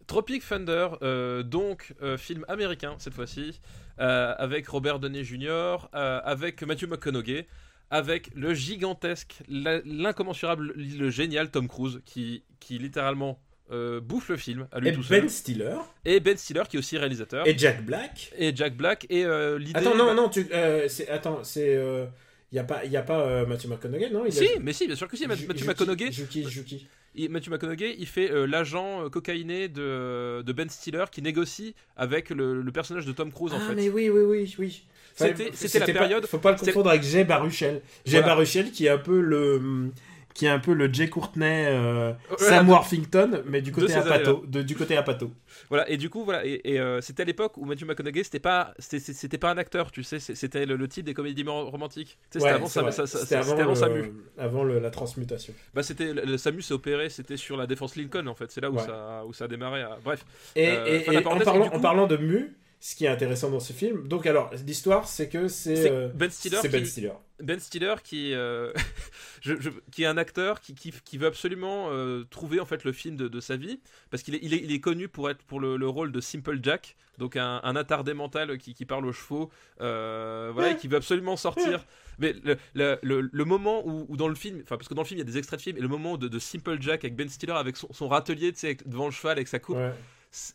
Tropic 0.06 0.46
Thunder, 0.46 0.88
euh, 1.02 1.42
donc 1.42 1.94
euh, 2.02 2.18
film 2.18 2.44
américain 2.48 2.96
cette 2.98 3.14
fois-ci, 3.14 3.60
euh, 4.00 4.34
avec 4.38 4.68
Robert 4.68 4.98
Downey 4.98 5.24
Jr., 5.24 5.76
euh, 5.94 6.20
avec 6.24 6.62
Matthew 6.62 6.88
McConaughey, 6.88 7.46
avec 7.90 8.30
le 8.34 8.52
gigantesque, 8.52 9.42
l'incommensurable, 9.48 10.72
le 10.76 11.10
génial 11.10 11.50
Tom 11.50 11.68
Cruise 11.68 12.00
qui, 12.04 12.44
qui 12.60 12.78
littéralement 12.78 13.40
euh, 13.70 14.00
bouffe 14.00 14.28
le 14.28 14.36
film 14.36 14.66
à 14.72 14.80
lui 14.80 14.88
Et 14.88 14.92
tout 14.92 15.02
seul. 15.02 15.20
Ben 15.22 15.28
Stiller. 15.28 15.76
Et 16.04 16.20
Ben 16.20 16.36
Stiller 16.36 16.62
qui 16.68 16.76
est 16.76 16.78
aussi 16.78 16.98
réalisateur. 16.98 17.46
Et 17.46 17.56
Jack 17.56 17.84
Black. 17.84 18.32
Et 18.38 18.54
Jack 18.54 18.76
Black. 18.76 19.06
Et 19.10 19.24
euh, 19.24 19.58
l'idée. 19.58 19.78
Attends, 19.78 19.94
non, 19.96 20.14
non, 20.14 20.28
tu, 20.28 20.46
euh, 20.52 20.88
attends, 21.10 21.40
c'est, 21.44 21.76
euh, 21.76 22.06
y 22.52 22.58
a 22.58 22.64
pas, 22.64 22.84
y 22.84 22.96
a 22.96 23.02
pas 23.02 23.20
euh, 23.20 23.46
Matthew 23.46 23.66
McConaughey, 23.68 24.10
non 24.10 24.24
il 24.26 24.28
a- 24.28 24.32
Si, 24.32 24.48
mais 24.60 24.72
si, 24.72 24.86
bien 24.86 24.96
sûr 24.96 25.06
que 25.08 25.16
si. 25.16 25.26
Matthew 25.26 25.50
Juki- 25.52 25.66
McConaughey, 25.66 26.10
Juki, 26.12 26.48
Juki. 26.48 26.86
il, 27.14 27.30
Matthew 27.30 27.50
McConaughey, 27.50 27.94
il 27.98 28.06
fait 28.06 28.30
euh, 28.30 28.46
l'agent 28.46 29.08
cocaïné 29.10 29.68
de, 29.68 30.42
de 30.42 30.52
Ben 30.52 30.68
Stiller 30.68 31.04
qui 31.12 31.22
négocie 31.22 31.74
avec 31.96 32.30
le, 32.30 32.60
le 32.62 32.72
personnage 32.72 33.06
de 33.06 33.12
Tom 33.12 33.30
Cruise 33.32 33.52
en 33.52 33.58
ah, 33.60 33.68
fait. 33.68 33.74
mais 33.76 33.88
oui, 33.88 34.10
oui, 34.10 34.22
oui, 34.22 34.54
oui. 34.58 34.82
C'était- 35.14 35.50
c'était 35.52 35.80
la 35.80 35.86
pas- 35.86 35.92
période- 35.92 36.26
Faut 36.26 36.38
pas 36.38 36.52
le 36.52 36.56
confondre 36.58 36.88
avec 36.88 37.02
Jay 37.02 37.24
Baruchel. 37.24 37.82
Jay 38.06 38.18
Voilà. 38.18 38.26
Baruchel 38.34 38.70
qui 38.70 38.86
est 38.86 38.90
un 38.90 38.96
peu 38.98 39.20
le, 39.20 39.90
qui 40.34 40.46
est 40.46 40.48
un 40.48 40.58
peu 40.58 40.72
le 40.74 40.92
Jay 40.92 41.08
Courtenay, 41.08 41.66
euh, 41.68 42.12
Sam 42.38 42.66
de- 42.66 42.70
Worthington, 42.70 43.42
mais 43.46 43.60
du 43.62 43.72
côté 43.72 43.94
apato, 43.94 44.44
de, 44.46 44.62
du 44.62 44.76
côté 44.76 44.96
apato. 44.96 45.30
Voilà, 45.68 45.88
et 45.90 45.96
du 45.96 46.08
coup, 46.08 46.24
voilà, 46.24 46.46
et, 46.46 46.60
et, 46.64 46.80
euh, 46.80 47.00
c'était 47.00 47.22
à 47.22 47.26
l'époque 47.26 47.56
où 47.56 47.64
Matthew 47.64 47.84
McConaughey, 47.86 48.22
c'était 48.24 48.38
pas, 48.40 48.72
c'était, 48.78 49.38
pas 49.38 49.50
un 49.50 49.58
acteur, 49.58 49.90
tu 49.90 50.02
sais, 50.02 50.18
c'était 50.20 50.66
le, 50.66 50.76
le 50.76 50.88
type 50.88 51.04
des 51.04 51.14
comédies 51.14 51.42
rom- 51.42 51.68
romantiques. 51.68 52.18
Tu 52.30 52.38
sais, 52.38 52.40
c'était 52.40 52.50
avant, 52.54 52.66
ça- 52.66 52.90
ça- 52.92 53.06
C'était 53.06 53.34
avant, 53.36 53.58
avant 53.58 53.70
le- 53.70 53.74
Samu. 53.74 54.12
avant 54.38 54.64
le- 54.64 54.78
la 54.78 54.90
transmutation. 54.90 55.52
Bah, 55.74 55.82
c'était, 55.82 56.12
Samu 56.38 56.62
s'est 56.62 56.74
opéré, 56.74 57.10
c'était 57.10 57.36
sur 57.36 57.56
la 57.56 57.66
défense 57.66 57.96
Lincoln, 57.96 58.26
en 58.28 58.34
fait. 58.34 58.50
C'est 58.50 58.60
là 58.60 58.70
où, 58.70 58.76
Ouais. 58.76 58.82
ça, 58.84 59.24
où 59.26 59.32
ça 59.32 59.44
a 59.44 59.48
démarré. 59.48 59.82
à- 59.82 59.98
Bref. 60.04 60.24
Et, 60.56 60.68
Euh, 60.68 60.86
et- 60.86 61.14
et 61.16 61.20
parlant, 61.20 61.68
coup- 61.68 61.76
en 61.76 61.80
parlant 61.80 62.06
de 62.06 62.16
Mu, 62.16 62.56
ce 62.82 62.96
qui 62.96 63.04
est 63.04 63.08
intéressant 63.08 63.50
dans 63.50 63.60
ce 63.60 63.72
film, 63.74 64.08
donc 64.08 64.26
alors 64.26 64.50
l'histoire 64.66 65.06
c'est 65.06 65.28
que 65.28 65.48
c'est 65.48 65.90
euh, 65.90 66.08
Ben 66.14 66.30
Stiller 66.30 66.56
c'est 66.62 66.68
Ben 66.70 66.84
Stiller. 66.86 67.12
Ben 67.42 67.60
Stiller 67.60 67.94
qui, 68.02 68.32
euh, 68.34 68.72
je- 69.42 69.60
je- 69.60 69.68
qui 69.92 70.02
est 70.02 70.06
un 70.06 70.16
acteur 70.16 70.60
qui, 70.62 70.74
qui, 70.74 70.92
qui 71.04 71.18
veut 71.18 71.26
absolument 71.26 71.88
euh, 71.90 72.24
trouver 72.30 72.58
en 72.58 72.64
fait 72.64 72.84
le 72.84 72.92
film 72.92 73.16
de, 73.16 73.28
de 73.28 73.40
sa 73.40 73.56
vie 73.56 73.80
parce 74.10 74.22
qu'il 74.22 74.34
est, 74.34 74.40
il 74.42 74.54
est, 74.54 74.58
il 74.64 74.72
est 74.72 74.80
connu 74.80 75.08
pour 75.08 75.28
être 75.30 75.42
pour 75.44 75.60
le, 75.60 75.76
le 75.76 75.88
rôle 75.88 76.10
de 76.10 76.20
Simple 76.22 76.58
Jack 76.62 76.96
donc 77.18 77.36
un, 77.36 77.60
un 77.64 77.76
attardé 77.76 78.14
mental 78.14 78.56
qui, 78.56 78.72
qui 78.72 78.86
parle 78.86 79.04
aux 79.04 79.12
chevaux 79.12 79.50
euh, 79.82 80.50
voilà 80.54 80.70
et 80.70 80.76
qui 80.76 80.88
veut 80.88 80.96
absolument 80.96 81.36
sortir 81.36 81.84
mais 82.18 82.34
le, 82.44 82.56
le, 82.74 82.98
le- 83.02 83.28
le 83.32 83.44
moment 83.44 83.86
où, 83.86 84.06
où 84.08 84.16
dans 84.16 84.28
le 84.28 84.34
film 84.34 84.60
enfin 84.62 84.76
parce 84.76 84.88
que 84.88 84.94
dans 84.94 85.02
le 85.02 85.06
film 85.06 85.18
il 85.18 85.24
y 85.24 85.28
a 85.28 85.30
des 85.30 85.38
extraits 85.38 85.58
de 85.60 85.62
film 85.62 85.76
et 85.76 85.80
le 85.82 85.88
moment 85.88 86.16
de, 86.16 86.28
de 86.28 86.38
Simple 86.38 86.78
Jack 86.80 87.04
avec 87.04 87.14
Ben 87.16 87.28
Stiller 87.28 87.52
avec 87.52 87.76
son, 87.76 87.88
son 87.92 88.08
râtelier 88.08 88.52
tu 88.52 88.60
sais 88.60 88.66
avec- 88.68 88.88
devant 88.88 89.04
le 89.06 89.10
cheval 89.12 89.32
avec 89.32 89.48
sa 89.48 89.58
coupe 89.58 89.76
Ouais. 89.76 89.92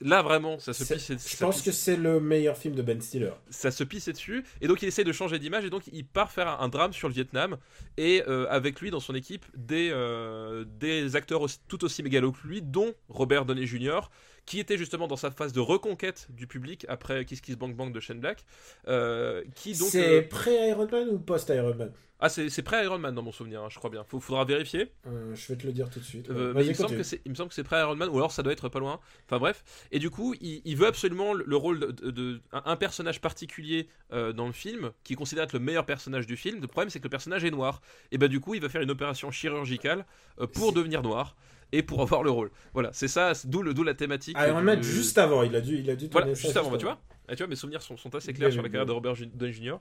Là 0.01 0.21
vraiment 0.21 0.57
ça 0.59 0.71
se 0.73 0.83
pisse 0.93 1.07
Je 1.07 1.37
pense 1.37 1.55
pisse- 1.55 1.65
que 1.65 1.71
c'est 1.71 1.97
le 1.97 2.19
meilleur 2.21 2.57
film 2.57 2.75
de 2.75 2.81
Ben 2.81 3.01
Stiller. 3.01 3.31
ça 3.49 3.71
se 3.71 3.83
pissait 3.83 4.13
dessus 4.13 4.45
et 4.61 4.67
donc 4.67 4.81
il 4.81 4.87
essaie 4.87 5.03
de 5.03 5.11
changer 5.11 5.37
d'image 5.37 5.65
et 5.65 5.69
donc 5.69 5.83
il 5.91 6.05
part 6.05 6.31
faire 6.31 6.47
un, 6.47 6.59
un 6.63 6.69
drame 6.69 6.93
sur 6.93 7.07
le 7.09 7.13
Vietnam 7.13 7.57
et 7.97 8.23
euh, 8.27 8.47
avec 8.49 8.79
lui 8.79 8.89
dans 8.89 9.01
son 9.01 9.13
équipe 9.15 9.45
des, 9.55 9.89
euh, 9.91 10.63
des 10.79 11.15
acteurs 11.17 11.41
aussi- 11.41 11.59
tout 11.67 11.83
aussi 11.83 12.03
mégalos 12.03 12.31
que 12.31 12.47
lui 12.47 12.61
dont 12.61 12.93
Robert 13.09 13.45
Downey 13.45 13.65
Jr 13.65 13.99
qui 14.45 14.59
était 14.59 14.77
justement 14.77 15.07
dans 15.07 15.15
sa 15.17 15.31
phase 15.31 15.53
de 15.53 15.59
reconquête 15.59 16.27
du 16.29 16.47
public 16.47 16.85
après 16.89 17.25
Kiss 17.25 17.41
Kiss 17.41 17.55
Bang 17.57 17.75
Bang 17.75 17.91
de 17.91 17.99
Shane 17.99 18.19
Black 18.19 18.45
euh, 18.87 19.43
qui 19.55 19.77
donc 19.77 19.89
C'est 19.89 20.19
euh, 20.19 20.27
pré-Iron 20.27 20.87
Man 20.91 21.09
ou 21.09 21.19
post-Iron 21.19 21.73
Man? 21.75 21.91
Ah 22.19 22.29
c'est 22.29 22.49
c'est 22.49 22.61
pré 22.61 22.81
Iron 22.85 22.97
Man 22.97 23.13
dans 23.13 23.21
mon 23.21 23.33
souvenir 23.33 23.61
hein, 23.61 23.67
je 23.69 23.77
crois 23.77 23.89
bien 23.89 24.03
Faut, 24.05 24.21
faudra 24.21 24.45
vérifier 24.45 24.89
Euh, 25.05 25.35
Je 25.35 25.47
vais 25.51 25.57
te 25.59 25.67
le 25.67 25.73
dire 25.73 25.89
tout 25.89 25.99
de 25.99 26.05
suite. 26.05 26.29
Ouais, 26.29 26.53
mais 26.55 26.63
il 26.63 26.69
me, 26.69 26.73
semble 26.73 26.95
que 26.95 27.03
c'est, 27.03 27.21
il 27.25 27.31
me 27.31 27.35
semble 27.35 27.49
que 27.49 27.55
c'est 27.55 27.63
prêt 27.65 27.77
Iron 27.81 27.95
Man, 27.95 28.07
ou 28.09 28.15
alors 28.17 28.31
ça 28.31 28.41
doit 28.41 28.53
être 28.53 28.69
pas 28.69 28.79
loin. 28.79 29.01
Enfin 29.25 29.37
bref. 29.37 29.63
Et 29.91 29.99
du 29.99 30.09
coup, 30.09 30.33
il, 30.39 30.61
il 30.63 30.77
veut 30.77 30.87
absolument 30.87 31.33
le, 31.33 31.43
le 31.45 31.55
rôle 31.57 31.79
de, 31.79 31.87
de- 31.91 32.11
de- 32.11 32.41
un, 32.53 32.61
un 32.65 32.75
personnage 32.77 33.19
particulier 33.19 33.89
dans 34.11 34.45
le 34.47 34.53
film, 34.53 34.91
qui 35.03 35.15
considère 35.15 35.43
être 35.43 35.51
le 35.53 35.59
meilleur 35.59 35.85
personnage 35.85 36.25
du 36.25 36.37
film. 36.37 36.61
Le 36.61 36.67
problème, 36.67 36.89
c'est 36.89 36.99
que 36.99 37.03
le 37.03 37.09
personnage 37.09 37.43
est 37.43 37.51
noir. 37.51 37.81
Et 38.11 38.17
bah 38.17 38.29
du 38.29 38.39
coup, 38.39 38.55
il 38.55 38.61
va 38.61 38.69
faire 38.69 38.81
une 38.81 38.91
opération 38.91 39.29
chirurgicale 39.29 40.05
pour 40.53 40.69
C'est- 40.69 40.75
devenir 40.75 41.01
noir 41.03 41.35
et 41.71 41.83
pour 41.83 42.01
avoir 42.01 42.23
le 42.23 42.29
rôle. 42.31 42.51
Voilà, 42.73 42.89
c'est 42.93 43.07
ça, 43.07 43.33
d'où, 43.45 43.61
la 43.61 43.93
thématique. 43.93 44.37
Iron 44.39 44.59
du- 44.59 44.65
Man 44.65 44.83
juste 44.83 45.17
avant, 45.17 45.43
il 45.43 45.55
a 45.55 45.61
dû, 45.61 45.77
il 45.79 45.89
a 45.89 45.95
dû 45.95 46.07
voilà, 46.11 46.33
juste 46.33 46.55
avant, 46.57 46.71
bah, 46.71 46.77
tu 46.77 46.85
vois. 46.85 46.99
Et 47.29 47.35
tu 47.35 47.41
vois, 47.43 47.47
mes 47.47 47.55
souvenirs 47.55 47.81
sont, 47.81 47.97
sont 47.97 48.13
assez 48.15 48.33
clairs 48.33 48.51
sur 48.51 48.61
la 48.61 48.69
carrière 48.69 48.85
de. 48.85 48.91
Robert 48.91 49.13
Downey 49.33 49.53
Jr. 49.53 49.75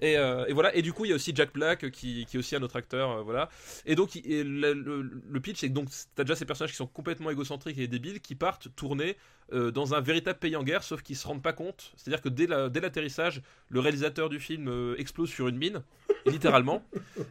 Et, 0.00 0.16
euh, 0.16 0.44
et 0.46 0.52
voilà, 0.52 0.74
et 0.74 0.82
du 0.82 0.92
coup, 0.92 1.04
il 1.04 1.08
y 1.08 1.12
a 1.12 1.14
aussi 1.16 1.32
Jack 1.34 1.52
Black 1.52 1.90
qui, 1.90 2.24
qui 2.26 2.36
est 2.36 2.38
aussi 2.40 2.56
un 2.56 2.62
autre 2.62 2.76
acteur, 2.76 3.10
euh, 3.10 3.22
voilà. 3.22 3.48
Et 3.86 3.94
donc, 3.94 4.16
et 4.16 4.42
le, 4.44 4.72
le- 4.72 5.02
le 5.28 5.40
pitch, 5.40 5.58
c'est 5.60 5.68
que 5.68 5.74
donc, 5.74 5.88
t'as 6.14 6.24
déjà 6.24 6.36
ces 6.36 6.44
personnages 6.46 6.70
qui 6.70 6.76
sont 6.76 6.86
complètement 6.86 7.30
égocentriques 7.30 7.78
et 7.78 7.86
débiles 7.88 8.20
qui 8.20 8.34
partent 8.34 8.68
tourner 8.76 9.16
euh, 9.52 9.70
dans 9.72 9.94
un 9.94 10.00
véritable 10.00 10.38
pays 10.38 10.54
en 10.56 10.62
guerre, 10.62 10.82
sauf 10.84 11.02
qu'ils 11.02 11.16
se 11.16 11.26
rendent 11.26 11.42
pas 11.42 11.52
compte. 11.52 11.92
C'est-à-dire 11.96 12.22
que 12.22 12.28
dès, 12.28 12.46
la- 12.46 12.68
dès 12.68 12.80
l'atterrissage, 12.80 13.42
le 13.68 13.80
réalisateur 13.80 14.28
du 14.28 14.38
film 14.38 14.68
euh, 14.68 14.94
explose 14.98 15.28
sur 15.30 15.48
une 15.48 15.56
mine. 15.58 15.82
littéralement. 16.26 16.84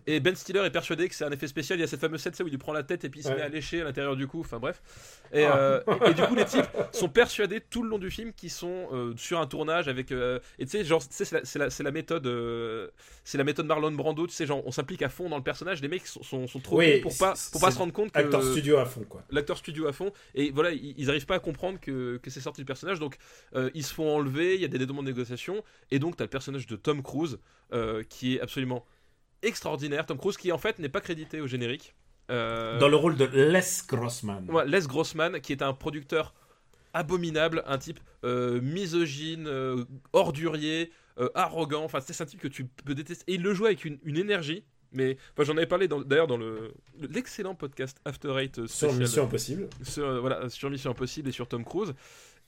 Et 0.07 0.19
Ben 0.19 0.35
Stiller 0.35 0.61
est 0.65 0.71
persuadé 0.71 1.07
que 1.07 1.13
c'est 1.13 1.23
un 1.23 1.31
effet 1.31 1.45
spécial. 1.47 1.77
Il 1.77 1.81
y 1.81 1.83
a 1.83 1.87
cette 1.87 1.99
fameuse 1.99 2.21
scène 2.21 2.33
où 2.41 2.47
il 2.47 2.49
lui 2.51 2.57
prend 2.57 2.73
la 2.73 2.81
tête 2.81 3.03
et 3.05 3.09
puis 3.09 3.19
il 3.19 3.23
se 3.23 3.29
Ouais. 3.29 3.35
met 3.35 3.41
à 3.43 3.47
lécher 3.49 3.81
à 3.81 3.83
l'intérieur 3.83 4.15
du 4.15 4.25
cou. 4.25 4.39
Enfin 4.39 4.57
bref. 4.57 4.81
Et, 5.31 5.43
Ah. 5.45 5.57
euh, 5.57 5.81
et, 6.07 6.09
et 6.09 6.13
du 6.15 6.21
coup, 6.23 6.33
les 6.33 6.45
types 6.45 6.65
sont 6.91 7.07
persuadés 7.07 7.61
tout 7.61 7.83
le 7.83 7.89
long 7.89 7.99
du 7.99 8.09
film 8.09 8.33
qu'ils 8.33 8.49
sont 8.49 8.87
euh, 8.91 9.13
sur 9.15 9.39
un 9.39 9.45
tournage 9.45 9.87
avec. 9.87 10.11
euh, 10.11 10.39
et 10.57 10.65
tu 10.65 10.71
sais, 10.71 10.83
genre, 10.83 11.07
tu 11.07 11.13
sais, 11.13 11.23
c'est 11.25 11.35
la, 11.35 11.45
c'est 11.45 11.59
la- 11.59 11.69
c'est 11.69 11.83
la 11.83 11.91
méthode, 11.91 12.25
euh, 12.59 12.87
c'est 13.23 13.37
la 13.37 13.43
méthode 13.43 13.65
Marlon 13.65 13.91
Brando. 13.91 14.27
Tu 14.27 14.33
sais, 14.33 14.45
genre, 14.45 14.61
on 14.65 14.71
s'implique 14.71 15.01
à 15.01 15.09
fond 15.09 15.29
dans 15.29 15.37
le 15.37 15.43
personnage. 15.43 15.81
Les 15.81 15.87
mecs 15.87 16.05
sont, 16.07 16.21
sont, 16.23 16.47
sont 16.47 16.59
trop 16.59 16.77
Oui, 16.77 16.99
pour 16.99 17.17
pas, 17.17 17.33
pour 17.51 17.61
pas 17.61 17.71
se 17.71 17.77
rendre 17.77 17.93
compte 17.93 18.11
que 18.11 18.19
Acteur 18.19 18.43
studio 18.43 18.77
à 18.77 18.85
fond, 18.85 19.03
quoi. 19.07 19.23
l'acteur 19.29 19.57
studio 19.57 19.87
à 19.87 19.93
fond 19.93 20.11
et 20.35 20.51
voilà 20.51 20.71
ils, 20.71 20.93
ils 20.97 21.09
arrivent 21.09 21.25
pas 21.25 21.35
à 21.35 21.39
comprendre 21.39 21.79
que, 21.79 22.17
que 22.17 22.29
c'est 22.29 22.41
sorti 22.41 22.61
du 22.61 22.65
personnage 22.65 22.99
donc 22.99 23.17
euh, 23.55 23.69
ils 23.73 23.83
se 23.83 23.93
font 23.93 24.15
enlever 24.15 24.55
il 24.55 24.61
y 24.61 24.65
a 24.65 24.67
des 24.67 24.79
demandes 24.85 25.05
de 25.05 25.11
négociation 25.11 25.63
et 25.91 25.99
donc 25.99 26.15
t'as 26.17 26.23
le 26.25 26.29
personnage 26.29 26.67
de 26.67 26.75
Tom 26.75 27.01
Cruise 27.03 27.39
euh, 27.73 28.03
qui 28.09 28.35
est 28.35 28.41
absolument 28.41 28.85
extraordinaire 29.41 30.05
Tom 30.05 30.17
Cruise 30.17 30.37
qui 30.37 30.51
en 30.51 30.57
fait 30.57 30.79
n'est 30.79 30.89
pas 30.89 31.01
crédité 31.01 31.39
au 31.41 31.47
générique 31.47 31.95
Dans 32.29 32.89
le 32.89 32.95
rôle 32.95 33.15
de 33.15 33.25
Les 33.25 33.61
Grossman. 33.87 34.45
ouais, 34.49 34.67
Les 34.67 34.81
Grossman 34.81 35.39
qui 35.41 35.51
est 35.53 35.61
un 35.61 35.73
producteur 35.73 36.33
abominable 36.93 37.63
un 37.67 37.77
type 37.77 37.99
misogyne 38.23 39.47
ordurier 40.13 40.91
euh, 41.19 41.29
arrogant 41.35 41.83
enfin 41.83 41.99
c'est 42.01 42.19
un 42.21 42.25
type 42.25 42.39
que 42.39 42.47
tu 42.47 42.65
peux 42.65 42.95
détester 42.95 43.23
et 43.31 43.35
il 43.35 43.41
le 43.41 43.53
joue 43.53 43.65
avec 43.65 43.85
une, 43.85 43.99
une 44.03 44.17
énergie 44.17 44.63
mais 44.91 45.17
enfin 45.33 45.43
j'en 45.43 45.57
avais 45.57 45.67
parlé 45.67 45.87
d'ailleurs 45.87 46.27
dans 46.27 46.37
le 46.37 46.73
l'excellent 46.99 47.55
podcast 47.55 47.99
After 48.05 48.33
Eight 48.39 48.59
euh, 48.59 48.67
Sur 48.67 48.93
Mission 48.93 49.25
Impossible. 49.25 49.69
sur, 49.83 50.03
euh, 50.05 50.19
voilà, 50.19 50.49
sur 50.49 50.69
Mission 50.69 50.91
Impossible 50.91 51.29
et 51.29 51.31
sur 51.31 51.47
Tom 51.47 51.63
Cruise. 51.63 51.93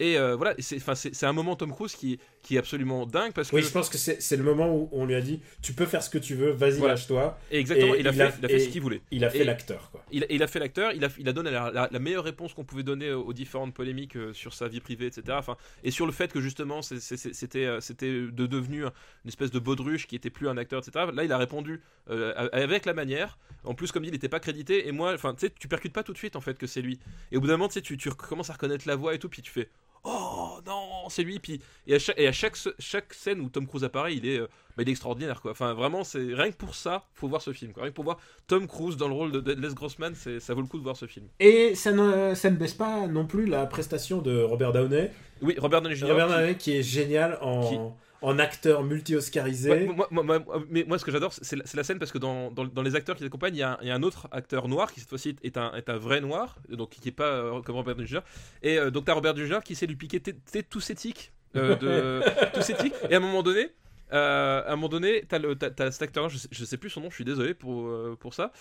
Et 0.01 0.17
euh, 0.17 0.35
voilà, 0.35 0.55
c'est, 0.59 1.23
un 1.25 1.31
moment 1.33 1.55
Tom 1.55 1.71
Cruise 1.71 1.95
qui, 1.95 2.19
qui 2.41 2.55
est 2.55 2.57
absolument 2.59 3.05
dingue 3.05 3.33
parce 3.33 3.51
que. 3.51 3.55
Oui, 3.55 3.61
je 3.61 3.69
pense 3.69 3.87
que 3.87 3.99
c'est 3.99 4.35
le 4.35 4.43
moment 4.43 4.75
où 4.75 4.89
on 4.91 5.05
lui 5.05 5.13
a 5.13 5.21
dit 5.21 5.41
Tu 5.61 5.73
peux 5.73 5.85
faire 5.85 6.01
ce 6.01 6.09
que 6.09 6.17
tu 6.17 6.33
veux, 6.33 6.49
vas-y, 6.51 6.79
Voilà. 6.79 6.95
lâche-toi. 6.95 7.37
et 7.51 7.59
exactement, 7.59 7.93
et 7.93 7.99
il 7.99 8.07
a 8.07 8.11
il 8.11 8.15
fait, 8.15 8.21
a- 8.23 8.33
il 8.39 8.45
a 8.45 8.49
fait 8.49 8.59
ce 8.59 8.69
qu'il 8.69 8.81
voulait. 8.81 9.01
Il 9.11 9.23
a 9.23 9.29
fait 9.29 9.43
l'acteur, 9.43 9.91
quoi. 9.91 10.03
Il, 10.11 10.25
il 10.29 10.41
a 10.41 10.47
fait 10.47 10.57
l'acteur, 10.59 10.91
il 10.93 11.05
a, 11.05 11.09
il 11.19 11.29
a 11.29 11.33
donné 11.33 11.51
la, 11.51 11.69
la- 11.71 11.87
la 11.91 11.99
meilleure 11.99 12.23
réponse 12.23 12.53
qu'on 12.55 12.63
pouvait 12.63 12.81
donner 12.83 13.11
aux 13.13 13.31
différentes 13.31 13.73
polémiques 13.75 14.15
euh, 14.15 14.33
sur 14.33 14.55
sa 14.55 14.67
vie 14.67 14.79
privée, 14.79 15.05
etc. 15.05 15.37
Enfin, 15.39 15.55
et 15.83 15.91
sur 15.91 16.07
le 16.07 16.11
fait 16.11 16.33
que 16.33 16.41
justement 16.41 16.81
c'était 16.81 17.65
euh, 17.65 17.79
c'était 17.79 18.11
de 18.11 18.45
devenu 18.47 18.85
un- 18.85 18.93
une 19.23 19.29
espèce 19.29 19.51
de 19.51 19.59
baudruche 19.59 20.07
qui 20.07 20.15
était 20.15 20.31
plus 20.31 20.49
un 20.49 20.57
acteur, 20.57 20.81
etc. 20.85 21.05
Là, 21.13 21.23
il 21.23 21.31
a 21.31 21.37
répondu 21.37 21.79
euh, 22.09 22.33
avec 22.53 22.85
la 22.85 22.93
manière. 22.93 23.37
En 23.63 23.75
plus, 23.75 23.91
comme 23.91 24.01
dit, 24.01 24.09
il 24.09 24.13
n'était 24.13 24.29
pas 24.29 24.39
crédité. 24.39 24.87
Et 24.87 24.91
moi, 24.91 25.13
enfin, 25.13 25.35
tu 25.35 25.45
sais, 25.45 25.53
tu 25.59 25.67
percutes 25.67 25.93
pas 25.93 26.01
tout 26.01 26.13
de 26.13 26.17
suite 26.17 26.35
en 26.35 26.41
fait 26.41 26.57
que 26.57 26.65
c'est 26.65 26.81
lui. 26.81 26.99
Et 27.31 27.37
au 27.37 27.41
bout 27.41 27.45
d'un 27.47 27.53
moment, 27.57 27.67
tu 27.69 27.81
tu, 27.83 27.97
tu 27.97 28.09
commences 28.09 28.49
à 28.49 28.53
reconnaître 28.53 28.87
la 28.87 28.95
voix 28.95 29.13
et 29.13 29.19
tout, 29.19 29.29
puis 29.29 29.43
tu 29.43 29.51
fais 29.51 29.69
Oh 30.03 30.59
non, 30.65 31.09
c'est 31.09 31.23
lui. 31.23 31.39
Puis 31.39 31.61
et 31.85 31.95
à 31.95 31.99
chaque, 31.99 32.19
et 32.19 32.27
à 32.27 32.31
chaque, 32.31 32.55
chaque 32.79 33.13
scène 33.13 33.39
où 33.39 33.49
Tom 33.49 33.67
Cruise 33.67 33.83
apparaît, 33.83 34.15
il 34.15 34.25
est, 34.25 34.39
euh, 34.39 34.47
bah, 34.75 34.83
il 34.83 34.89
est 34.89 34.91
extraordinaire 34.91 35.41
quoi. 35.41 35.51
Enfin, 35.51 35.73
vraiment, 35.73 36.03
c'est 36.03 36.33
rien 36.33 36.51
que 36.51 36.57
pour 36.57 36.75
ça, 36.75 37.03
faut 37.13 37.27
voir 37.27 37.41
ce 37.41 37.53
film. 37.53 37.71
Quoi. 37.71 37.83
Rien 37.83 37.91
que 37.91 37.95
pour 37.95 38.05
voir 38.05 38.17
Tom 38.47 38.67
Cruise 38.67 38.97
dans 38.97 39.07
le 39.07 39.13
rôle 39.13 39.31
de, 39.31 39.51
Les 39.51 39.73
Grossman, 39.73 40.13
c'est, 40.15 40.39
ça 40.39 40.53
vaut 40.53 40.61
le 40.61 40.67
coup 40.67 40.79
de 40.79 40.83
voir 40.83 40.97
ce 40.97 41.05
film. 41.05 41.27
Et 41.39 41.75
ça 41.75 41.91
ne, 41.91 42.33
ça 42.33 42.49
ne 42.49 42.55
baisse 42.55 42.73
pas 42.73 43.07
non 43.07 43.25
plus 43.25 43.45
la 43.45 43.65
prestation 43.67 44.21
de 44.21 44.41
Robert 44.41 44.73
Downey. 44.73 45.11
Oui, 45.41 45.55
Robert 45.57 45.81
Downey 45.81 45.95
Jr. 45.95 46.07
Robert 46.07 46.29
Downey 46.29 46.55
qui 46.55 46.77
est 46.77 46.83
génial 46.83 47.37
en, 47.41 47.95
en 48.21 48.37
acteur 48.39 48.83
multi-oscarisé. 48.83 49.69
Ouais, 49.71 49.85
moi, 49.85 50.07
moi- 50.11 50.23
moi- 50.23 50.63
mais 50.69 50.83
moi, 50.87 50.99
ce 50.99 51.05
que 51.05 51.11
j'adore, 51.11 51.33
c'est 51.33 51.55
la, 51.75 51.83
scène 51.83 51.97
parce 51.99 52.11
que 52.11 52.17
dans, 52.19 52.51
dans- 52.51 52.65
dans 52.65 52.81
les 52.83 52.95
acteurs 52.95 53.15
qui 53.15 53.23
l'accompagnent, 53.23 53.55
il 53.55 53.59
y, 53.59 53.63
a 53.63 53.71
un- 53.73 53.77
il 53.81 53.87
y 53.87 53.91
a 53.91 53.95
un 53.95 54.03
autre 54.03 54.27
acteur 54.31 54.67
noir 54.67 54.91
qui, 54.93 54.99
cette 54.99 55.09
fois-ci, 55.09 55.35
est 55.43 55.57
un, 55.57 55.73
est 55.73 55.89
un 55.89 55.97
vrai 55.97 56.21
noir, 56.21 56.57
donc 56.69 56.91
qui 56.91 57.01
n'est 57.05 57.11
pas 57.11 57.25
euh, 57.31 57.61
comme 57.61 57.75
Robert 57.75 57.95
Jr. 58.05 58.19
Et 58.61 58.77
euh, 58.77 58.91
donc, 58.91 59.05
tu 59.05 59.11
as 59.11 59.15
Robert 59.15 59.35
Jr. 59.35 59.59
qui 59.65 59.73
essaie 59.73 59.87
de 59.87 59.91
lui 59.91 59.97
piquer 59.97 60.21
tous 60.69 60.79
ses 60.81 60.95
tics. 60.95 61.31
euh, 61.55 61.75
de, 61.75 62.21
tous 62.53 62.61
ses 62.61 62.75
tics. 62.75 62.93
Et 63.09 63.13
à 63.15 63.17
un 63.17 63.21
moment 63.21 63.43
donné. 63.43 63.69
à 64.11 64.65
un 64.71 64.75
moment 64.75 64.89
donné, 64.89 65.23
t'as, 65.27 65.39
t'as 65.55 65.89
cet 65.91 66.01
acteur, 66.01 66.27
je 66.29 66.37
sais, 66.37 66.47
je 66.51 66.65
sais 66.65 66.75
plus 66.77 66.89
son 66.89 66.99
nom, 67.01 67.09
je 67.09 67.15
suis 67.15 67.23
désolé 67.25 67.53
pour, 67.53 67.89
pour 68.19 68.33
ça. 68.33 68.51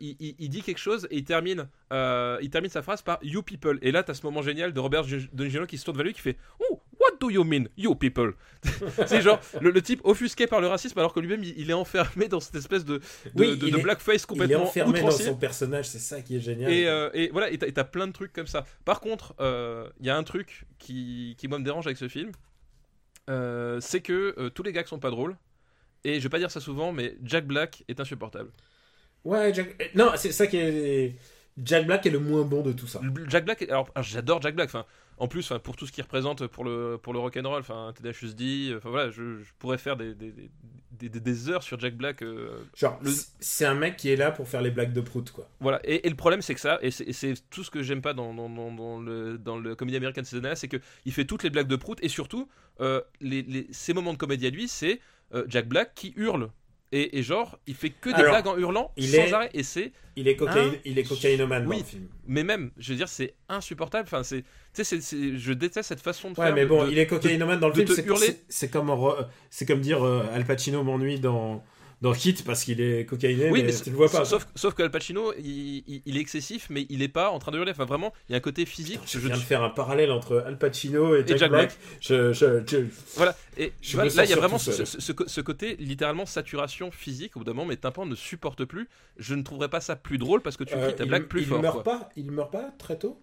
Il, 0.00 0.16
il- 0.20 0.34
il 0.38 0.48
dit 0.48 0.62
quelque 0.62 0.78
chose 0.78 1.06
et 1.10 1.18
il 1.18 1.24
termine, 1.24 1.68
il 1.92 2.48
termine 2.50 2.70
sa 2.70 2.82
phrase 2.82 3.02
par 3.02 3.18
You 3.22 3.42
people. 3.42 3.78
Et 3.82 3.92
là, 3.92 4.02
t'as 4.02 4.14
ce 4.14 4.24
moment 4.24 4.42
génial 4.42 4.72
de 4.72 4.80
Robert 4.80 5.04
Downey 5.32 5.66
qui 5.68 5.78
se 5.78 5.84
tourne 5.84 5.96
vers 5.98 6.06
lui 6.06 6.12
qui 6.14 6.20
fait 6.22 6.36
Oh, 6.70 6.75
do 7.26 7.30
you 7.30 7.44
mean, 7.44 7.68
you 7.76 7.94
people? 7.94 8.32
C'est 9.06 9.22
genre 9.22 9.40
le, 9.60 9.70
le 9.70 9.82
type 9.82 10.00
offusqué 10.04 10.46
par 10.46 10.60
le 10.60 10.66
racisme 10.66 10.98
alors 10.98 11.12
que 11.12 11.20
lui-même 11.20 11.44
il, 11.44 11.54
il 11.58 11.70
est 11.70 11.74
enfermé 11.74 12.26
dans 12.28 12.40
cette 12.40 12.54
espèce 12.56 12.84
de, 12.84 12.98
de, 12.98 13.02
Oui, 13.36 13.56
de- 13.56 13.66
il 13.66 13.72
de 13.72 13.78
est- 13.78 13.82
blackface 13.82 14.14
Il 14.14 14.24
est 14.24 14.26
complètement 14.26 14.62
enfermé 14.64 15.00
dans 15.00 15.10
son 15.10 15.36
personnage, 15.36 15.88
c'est 15.88 15.98
ça 16.00 16.20
qui 16.22 16.36
est 16.36 16.40
génial. 16.40 16.72
Et, 16.72 16.86
euh, 16.88 17.10
et 17.14 17.28
voilà, 17.32 17.50
et 17.50 17.58
t'as- 17.58 17.84
plein 17.84 18.06
de 18.08 18.12
trucs 18.12 18.32
comme 18.32 18.46
ça. 18.46 18.64
Par 18.84 19.00
contre, 19.00 19.34
euh, 19.40 19.88
il 20.00 20.06
y 20.06 20.10
a 20.10 20.16
un 20.16 20.24
truc 20.24 20.64
qui, 20.78 21.34
qui 21.38 21.46
moi 21.48 21.58
me 21.58 21.64
dérange 21.64 21.86
avec 21.86 21.96
ce 21.98 22.08
film, 22.08 22.32
euh, 23.30 23.78
c'est 23.80 24.00
que 24.00 24.34
euh, 24.38 24.50
tous 24.50 24.62
les 24.62 24.72
gars 24.72 24.84
sont 24.86 24.98
pas 24.98 25.10
drôles. 25.10 25.36
Et 26.04 26.18
je 26.18 26.22
vais 26.24 26.28
pas 26.28 26.38
dire 26.38 26.50
ça 26.50 26.60
souvent, 26.60 26.92
mais 26.92 27.16
Jack 27.24 27.46
Black 27.46 27.84
est 27.88 27.98
insupportable. 28.00 28.50
Ouais, 29.24 29.52
Jack... 29.52 29.74
euh, 29.80 29.84
Non, 29.94 30.12
c'est 30.16 30.30
ça 30.32 30.46
qui 30.46 30.56
est. 30.56 31.16
Jack 31.62 31.86
Black 31.86 32.04
est 32.06 32.10
le 32.10 32.18
moins 32.20 32.42
bon 32.42 32.62
de 32.62 32.72
tout 32.72 32.86
ça. 32.86 33.00
Jack 33.28 33.44
Black, 33.44 33.62
alors, 33.62 33.88
alors, 33.94 34.04
j'adore 34.06 34.40
Jack 34.42 34.54
Black. 34.54 34.68
Enfin, 34.68 34.84
en 35.18 35.28
plus, 35.28 35.52
pour 35.62 35.76
tout 35.76 35.86
ce 35.86 35.92
qu'il 35.92 36.02
représente 36.04 36.46
pour 36.46 36.64
le 36.64 36.98
pour 37.02 37.12
le 37.12 37.18
rock 37.18 37.36
and 37.36 37.48
roll, 37.48 37.60
enfin, 37.60 37.92
Tenacious 37.96 38.34
D, 38.34 38.74
enfin 38.76 38.90
voilà, 38.90 39.10
je, 39.10 39.38
je 39.40 39.50
pourrais 39.58 39.78
faire 39.78 39.96
des, 39.96 40.14
des, 40.14 40.32
des, 40.92 41.08
des- 41.08 41.48
heures 41.50 41.62
sur 41.62 41.78
Jack 41.80 41.94
Black. 41.96 42.22
euh, 42.22 42.58
Genre, 42.74 42.98
Le- 43.02 43.10
c- 43.10 43.28
c'est 43.40 43.64
un 43.64 43.74
mec 43.74 43.96
qui 43.96 44.10
est 44.10 44.16
là 44.16 44.30
pour 44.30 44.48
faire 44.48 44.62
les 44.62 44.70
blagues 44.70 44.92
de 44.92 45.00
prout, 45.00 45.30
quoi. 45.30 45.48
Voilà, 45.60 45.80
et, 45.84 46.06
et 46.06 46.10
le 46.10 46.16
problème 46.16 46.42
c'est 46.42 46.54
que 46.54 46.60
ça, 46.60 46.78
et 46.82 46.90
c'est 46.90 47.34
tout 47.50 47.64
ce 47.64 47.70
que 47.70 47.82
j'aime 47.82 48.02
pas 48.02 48.12
dans, 48.14 48.34
dans, 48.34 48.48
dans, 48.50 48.70
dans 48.72 49.00
le, 49.00 49.38
dans 49.38 49.58
le 49.58 49.74
comédie 49.74 49.96
américaine 49.96 50.24
de 50.24 50.28
ces 50.28 50.36
années-là, 50.36 50.56
c'est 50.56 50.68
qu'il 50.68 51.12
fait 51.12 51.24
toutes 51.24 51.42
les 51.42 51.50
blagues 51.50 51.68
de 51.68 51.76
prout, 51.76 51.98
et 52.02 52.08
surtout, 52.08 52.48
euh, 52.80 53.00
les, 53.20 53.42
les- 53.42 53.66
ces 53.72 53.92
moments 53.94 54.12
de 54.12 54.18
comédie 54.18 54.46
à 54.46 54.50
lui, 54.50 54.68
c'est 54.68 55.00
euh, 55.34 55.44
Jack 55.48 55.68
Black 55.68 55.94
qui 55.94 56.12
hurle. 56.16 56.50
Et, 56.92 57.18
et 57.18 57.22
genre, 57.22 57.58
il 57.66 57.74
fait 57.74 57.90
que 57.90 58.08
des 58.10 58.14
Alors, 58.14 58.30
blagues 58.30 58.46
en 58.46 58.56
hurlant 58.56 58.92
il 58.96 59.08
sans 59.08 59.16
est- 59.16 59.32
arrêt, 59.32 59.50
et 59.54 59.62
c'est. 59.64 59.92
Il 60.14 60.28
est, 60.28 60.36
cocaïne... 60.36 60.72
Il 60.84 60.98
est 60.98 61.02
cocaïnomane 61.02 61.66
Oui. 61.66 61.76
dans 61.76 61.82
le 61.82 61.86
film. 61.88 62.08
Mais 62.26 62.44
même, 62.44 62.70
je 62.78 62.92
veux 62.92 62.96
dire, 62.96 63.08
c'est 63.08 63.34
insupportable. 63.48 64.04
Enfin, 64.06 64.22
c'est. 64.22 64.42
Tu 64.42 64.46
sais, 64.72 64.84
c'est- 64.84 65.00
c'est- 65.00 65.36
je 65.36 65.52
déteste 65.52 65.88
cette 65.88 66.00
façon 66.00 66.30
de 66.30 66.38
Ouais, 66.38 66.46
faire. 66.46 66.54
mais 66.54 66.64
bon, 66.64 66.84
de- 66.84 66.90
il 66.92 66.98
est 66.98 67.06
cocaïnomane 67.06 67.58
dans 67.60 67.68
le 67.68 67.74
de 67.74 67.82
film. 67.84 67.94
C'est 67.94 68.06
hurler. 68.06 68.36
c'est- 68.48 68.68
comme, 68.70 68.88
re- 68.88 69.26
c'est 69.50 69.66
comme 69.66 69.80
dire 69.80 70.04
euh, 70.06 70.24
Al 70.32 70.44
Pacino 70.44 70.82
m'ennuie 70.84 71.18
dans, 71.18 71.62
dans 72.02 72.12
Hit 72.12 72.44
parce 72.44 72.64
qu'il 72.64 72.80
est 72.80 73.06
cocaïné, 73.06 73.50
Oui, 73.50 73.62
mais, 73.62 73.72
mais 73.72 73.80
tu 73.80 73.90
le 73.90 73.96
vois 73.96 74.10
pas. 74.10 74.24
Sauf, 74.24 74.46
sauf 74.54 74.74
que 74.74 74.82
Al 74.82 74.90
Pacino, 74.90 75.32
il, 75.38 75.82
il- 75.86 76.02
il 76.04 76.16
est 76.16 76.20
excessif, 76.20 76.66
mais 76.68 76.86
il 76.90 77.02
est 77.02 77.08
pas 77.08 77.30
en 77.30 77.38
train 77.38 77.52
de 77.52 77.56
hurler. 77.58 77.70
Enfin, 77.72 77.86
vraiment, 77.86 78.12
il 78.28 78.32
y 78.32 78.34
a 78.34 78.38
un 78.38 78.40
côté 78.40 78.66
physique. 78.66 79.00
Je 79.06 79.18
viens 79.18 79.34
de 79.36 79.40
faire 79.40 79.62
un 79.62 79.70
parallèle 79.70 80.10
entre 80.10 80.42
Al 80.46 80.58
Pacino 80.58 81.14
et 81.16 81.24
Jack, 81.26 81.38
Jack 81.38 81.50
Black. 81.50 81.68
Black. 81.68 81.78
Je, 82.00 82.32
je, 82.34 82.62
je- 82.66 82.84
Voilà, 83.16 83.34
et 83.56 83.72
Je 83.80 83.96
là 83.96 84.24
il 84.24 84.30
y 84.30 84.32
a 84.32 84.36
vraiment 84.36 84.58
ce, 84.58 85.40
côté 85.40 85.76
littéralement 85.76 86.26
saturation 86.26 86.90
physique. 86.90 87.36
Au 87.36 87.40
bout 87.40 87.44
d'un 87.44 87.54
moment, 87.54 87.68
mes 87.68 87.76
tympans 87.78 88.04
ne 88.06 88.14
supportent 88.14 88.64
plus. 88.64 88.88
Je 89.16 89.34
ne 89.34 89.42
trouverais 89.42 89.68
pas 89.70 89.80
ça 89.80 89.96
plus 89.96 90.18
drôle 90.18 90.42
parce 90.42 90.56
que 90.58 90.64
tu 90.64 90.74
Euh, 90.74 90.86
cries 90.88 90.96
ta 90.96 91.04
il, 91.04 91.08
blague 91.08 91.26
plus 91.28 91.40
il 91.42 91.46
fort. 91.46 91.62
meurt 91.62 91.82
quoi. 91.82 91.84
pas, 91.84 92.08
il 92.16 92.30
meurt 92.30 92.52
pas 92.52 92.72
très 92.78 92.98
tôt? 92.98 93.18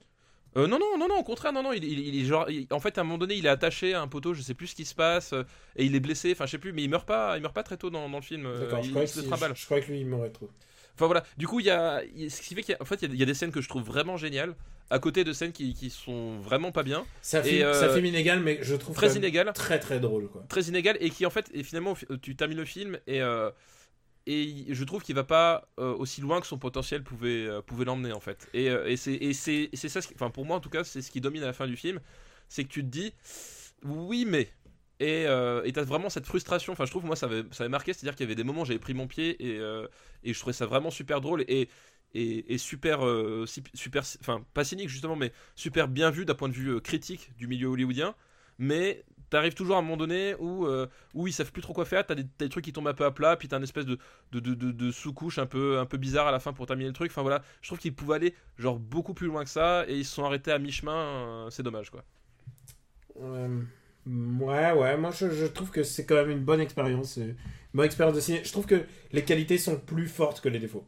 Euh, 0.56 0.68
non, 0.68 0.78
non, 0.80 0.98
non, 1.00 1.08
non, 1.08 1.18
au 1.20 1.24
contraire, 1.24 1.52
non, 1.54 1.64
non. 1.64 1.74
Il, 1.74 1.84
il- 1.84 2.00
il 2.08 2.22
est 2.22 2.26
genre, 2.26 2.50
il- 2.50 2.68
en 2.72 2.80
fait, 2.80 2.98
à 2.98 3.02
un 3.02 3.04
moment 3.04 3.18
donné, 3.18 3.36
il 3.36 3.46
est 3.46 3.50
attaché 3.50 3.94
à 3.94 4.02
un 4.02 4.08
poteau, 4.08 4.34
je 4.34 4.42
sais 4.42 4.54
plus 4.54 4.68
ce 4.68 4.76
qui 4.76 4.86
se 4.86 4.94
passe, 4.96 5.34
euh, 5.34 5.44
et 5.76 5.86
il 5.86 5.96
est 5.96 6.00
blessé. 6.00 6.32
Enfin, 6.34 6.46
je 6.46 6.52
sais 6.52 6.58
plus, 6.60 6.74
mais 6.74 6.84
il 6.84 6.90
meurt 6.90 7.08
pas, 7.08 7.38
il 7.38 7.42
meurt 7.42 7.56
pas 7.56 7.64
très 7.64 7.78
tôt 7.78 7.90
dans, 7.90 8.08
dans 8.10 8.18
le 8.18 8.24
film. 8.24 8.46
euh, 8.46 8.60
D'accord, 8.62 8.84
je 8.84 8.90
se 8.90 8.94
que 8.94 9.08
si- 9.08 9.16
je, 9.30 9.54
je 9.62 9.66
croyais 9.66 9.84
que 9.84 9.92
lui 9.92 10.00
il 10.02 10.06
mourrait 10.08 10.30
trop. 10.30 10.50
Enfin 10.96 11.08
voilà, 11.08 11.24
du 11.38 11.48
coup, 11.48 11.60
il 11.60 11.66
y 11.66 11.72
a, 11.72 12.02
ce 12.30 12.40
qui 12.42 12.54
fait 12.54 12.62
qu'il 12.62 12.74
y 12.74 12.76
a, 12.76 12.82
en 12.82 12.86
fait, 12.86 13.02
il 13.02 13.16
y 13.16 13.24
a- 13.24 13.26
des 13.26 13.34
scènes 13.34 13.52
que 13.52 13.62
je 13.62 13.68
trouve 13.68 13.82
vraiment 13.84 14.16
géniales, 14.16 14.54
à 14.92 15.00
côté 15.00 15.24
de 15.24 15.34
scènes 15.34 15.52
qui, 15.52 15.74
qui 15.74 15.90
sont 15.90 16.38
vraiment 16.40 16.72
pas 16.72 16.84
bien, 16.84 17.04
Et, 17.34 17.42
film, 17.42 17.64
euh, 17.66 17.90
un 17.90 17.94
film 17.96 18.06
inégal, 18.06 18.40
mais 18.42 18.60
je 18.62 18.76
trouve 18.76 18.96
très 18.96 19.16
inégales. 19.16 19.52
très 19.54 19.80
très 19.80 20.00
drôle 20.00 20.28
quoi. 20.30 20.44
très 20.50 20.62
inégal 20.66 20.98
et 21.00 21.10
qui 21.10 21.26
en 21.26 21.32
fait 21.32 21.50
et 21.52 21.64
finalement 21.64 21.96
tu 22.22 22.36
termines 22.36 22.60
le 22.60 22.66
film 22.66 23.00
et 23.08 23.24
euh, 23.24 23.50
et 24.26 24.66
je 24.70 24.84
trouve 24.84 25.04
qu'il 25.04 25.16
va 25.16 25.24
pas 25.24 25.68
euh, 25.80 25.94
aussi 25.96 26.22
loin 26.22 26.40
que 26.40 26.48
son 26.48 26.58
potentiel 26.58 27.04
pouvait 27.04 27.46
euh, 27.46 27.62
l'emmener 27.80 28.14
en 28.14 28.20
fait. 28.22 28.48
Et, 28.54 28.70
euh, 28.70 28.96
c'est 28.96 29.76
ça 29.76 30.00
enfin 30.16 30.30
pour 30.30 30.46
moi 30.46 30.58
en 30.58 30.60
tout 30.60 30.70
cas 30.70 30.84
c'est 30.84 31.02
ce 31.02 31.12
qui 31.12 31.20
domine 31.20 31.44
à 31.44 31.48
la 31.48 31.54
fin 31.54 31.68
du 31.68 31.76
film. 31.76 32.00
C'est 32.48 32.64
que 32.64 32.70
tu 32.70 32.82
te 32.82 32.88
dis 32.88 33.14
oui 33.84 34.26
mais 34.26 34.50
et 35.00 35.24
et 35.24 35.74
t'as 35.74 35.84
vraiment 35.84 36.10
cette 36.10 36.26
frustration. 36.26 36.74
Enfin 36.74 36.86
je 36.86 36.92
trouve 36.92 37.06
moi 37.06 37.16
ça 37.16 37.26
avait 37.26 37.70
marqué 37.70 37.94
c'est 37.94 38.06
à 38.06 38.10
dire 38.10 38.16
qu'il 38.16 38.24
y 38.24 38.28
avait 38.28 38.36
des 38.36 38.44
moments 38.44 38.62
où 38.62 38.66
j'avais 38.66 38.80
pris 38.80 38.94
mon 38.94 39.08
pied 39.08 39.44
et 39.44 40.34
je 40.34 40.40
trouvais 40.40 40.54
ça 40.54 40.66
vraiment 40.66 40.92
super 40.92 41.20
drôle 41.20 41.44
et 41.48 41.68
super 42.58 43.02
super 43.74 44.04
enfin 44.22 44.46
pas 44.54 44.64
cynique 44.64 44.88
justement 44.88 45.18
mais 45.18 45.34
super 45.56 45.90
bien 45.90 46.12
vu 46.12 46.24
d'un 46.24 46.36
point 46.36 46.48
de 46.48 46.54
vue 46.54 46.80
critique 46.80 47.36
du 47.38 47.48
milieu 47.48 47.68
hollywoodien. 47.68 48.16
Mais 48.60 49.04
t'arrives 49.34 49.54
toujours 49.54 49.76
à 49.76 49.80
un 49.80 49.82
moment 49.82 49.98
donné 49.98 50.36
où, 50.40 50.66
euh, 50.66 50.88
où 51.14 51.28
ils 51.28 51.34
savent 51.34 51.52
plus 51.52 51.62
trop 51.62 51.74
quoi 51.74 51.86
faire, 51.86 52.06
t'as 52.06 52.16
des, 52.16 52.26
des 52.40 52.50
trucs 52.50 52.64
qui 52.64 52.72
tombent 52.74 52.88
un 52.88 52.94
peu 52.94 53.04
à 53.06 53.12
plat, 53.12 53.36
puis 53.36 53.48
t'as 53.48 53.58
une 53.58 53.64
espèce 53.64 53.86
de, 53.86 53.98
de, 54.32 54.40
de, 54.40 54.54
de- 54.54 54.72
de 54.72 54.92
sous-couche 54.92 55.38
un 55.40 55.46
peu, 55.46 55.78
un 55.80 55.86
peu 55.86 55.98
bizarre 55.98 56.28
à 56.28 56.32
la 56.32 56.40
fin 56.40 56.54
pour 56.54 56.66
terminer 56.66 56.88
le 56.90 56.94
truc. 56.94 57.12
Enfin 57.12 57.22
voilà, 57.24 57.42
je 57.62 57.68
trouve 57.70 57.80
qu'ils 57.80 57.94
pouvaient 57.94 58.16
aller 58.16 58.34
genre 58.58 58.80
beaucoup 58.80 59.14
plus 59.14 59.28
loin 59.28 59.44
que 59.44 59.50
ça, 59.50 59.86
et 59.88 59.98
ils 59.98 60.06
se 60.06 60.14
sont 60.16 60.24
arrêtés 60.26 60.52
à 60.52 60.60
mi-chemin, 60.60 60.96
euh, 60.96 61.50
c'est 61.50 61.64
dommage 61.64 61.90
quoi. 61.90 62.04
Euh, 63.22 63.62
ouais, 64.08 64.72
ouais, 64.72 64.98
moi 64.98 65.12
je, 65.12 65.30
je 65.30 65.46
trouve 65.46 65.70
que 65.72 65.84
c'est 65.84 66.06
quand 66.06 66.16
même 66.16 66.30
une 66.32 66.44
bonne 66.44 66.62
expérience. 66.62 67.18
euh, 67.18 67.22
Une 67.32 67.36
bonne 67.74 67.86
expérience 67.86 68.16
de 68.16 68.22
ciné. 68.22 68.42
Je 68.44 68.52
trouve 68.52 68.66
que 68.66 68.84
les 69.12 69.24
qualités 69.24 69.58
sont 69.58 69.78
plus 69.80 70.08
fortes 70.08 70.42
que 70.42 70.50
les 70.50 70.60
défauts. 70.60 70.86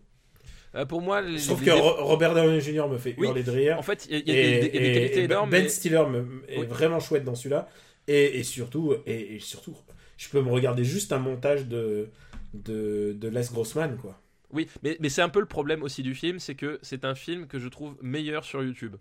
Euh, 0.76 0.86
pour 0.86 1.02
moi, 1.02 1.22
les, 1.22 1.38
Je 1.38 1.46
trouve 1.48 1.62
les- 1.62 1.68
que 1.68 1.72
Robert 1.72 2.34
Downey 2.34 2.60
Jr. 2.60 2.88
me 2.90 2.98
fait 2.98 3.16
Oui, 3.18 3.28
hurler 3.28 3.44
de 3.44 3.52
rire. 3.52 3.80
en 3.80 3.82
fait, 3.82 4.08
il 4.10 4.12
y, 4.12 4.16
a- 4.16 4.20
il 4.20 4.28
y 4.28 4.32
a 4.32 4.58
et, 4.58 4.60
des- 4.62 4.72
qualités 4.72 5.20
et 5.20 5.24
énormes. 5.24 5.50
Ben 5.50 5.64
mais- 5.64 5.70
Stiller 5.70 6.04
me- 6.10 6.44
est 6.50 6.60
Oui. 6.60 6.66
vraiment 6.66 7.00
chouette 7.00 7.24
dans 7.24 7.34
celui-là. 7.36 7.70
Et, 8.08 8.40
et 8.40 8.44
surtout, 8.44 8.94
et, 9.06 9.36
et 9.36 9.40
surtout, 9.40 9.76
je 10.18 10.30
peux 10.30 10.42
me 10.42 10.50
regarder 10.52 10.84
juste 10.84 11.12
un 11.12 11.20
montage 11.20 11.68
de, 11.68 12.10
de, 12.54 13.14
de 13.20 13.28
Les 13.28 13.44
Grossman, 13.52 13.98
quoi. 13.98 14.22
Oui, 14.52 14.68
mais, 14.84 14.96
mais 15.00 15.10
c'est 15.10 15.22
un 15.22 15.30
peu 15.30 15.40
le 15.40 15.48
problème 15.48 15.84
aussi 15.84 16.04
du 16.04 16.14
film, 16.16 16.40
c'est 16.40 16.56
que 16.56 16.80
c'est 16.82 17.04
un 17.04 17.16
film 17.16 17.48
que 17.48 17.60
je 17.60 17.68
trouve 17.68 17.98
meilleur 18.02 18.46
sur 18.46 18.64
YouTube. 18.64 18.96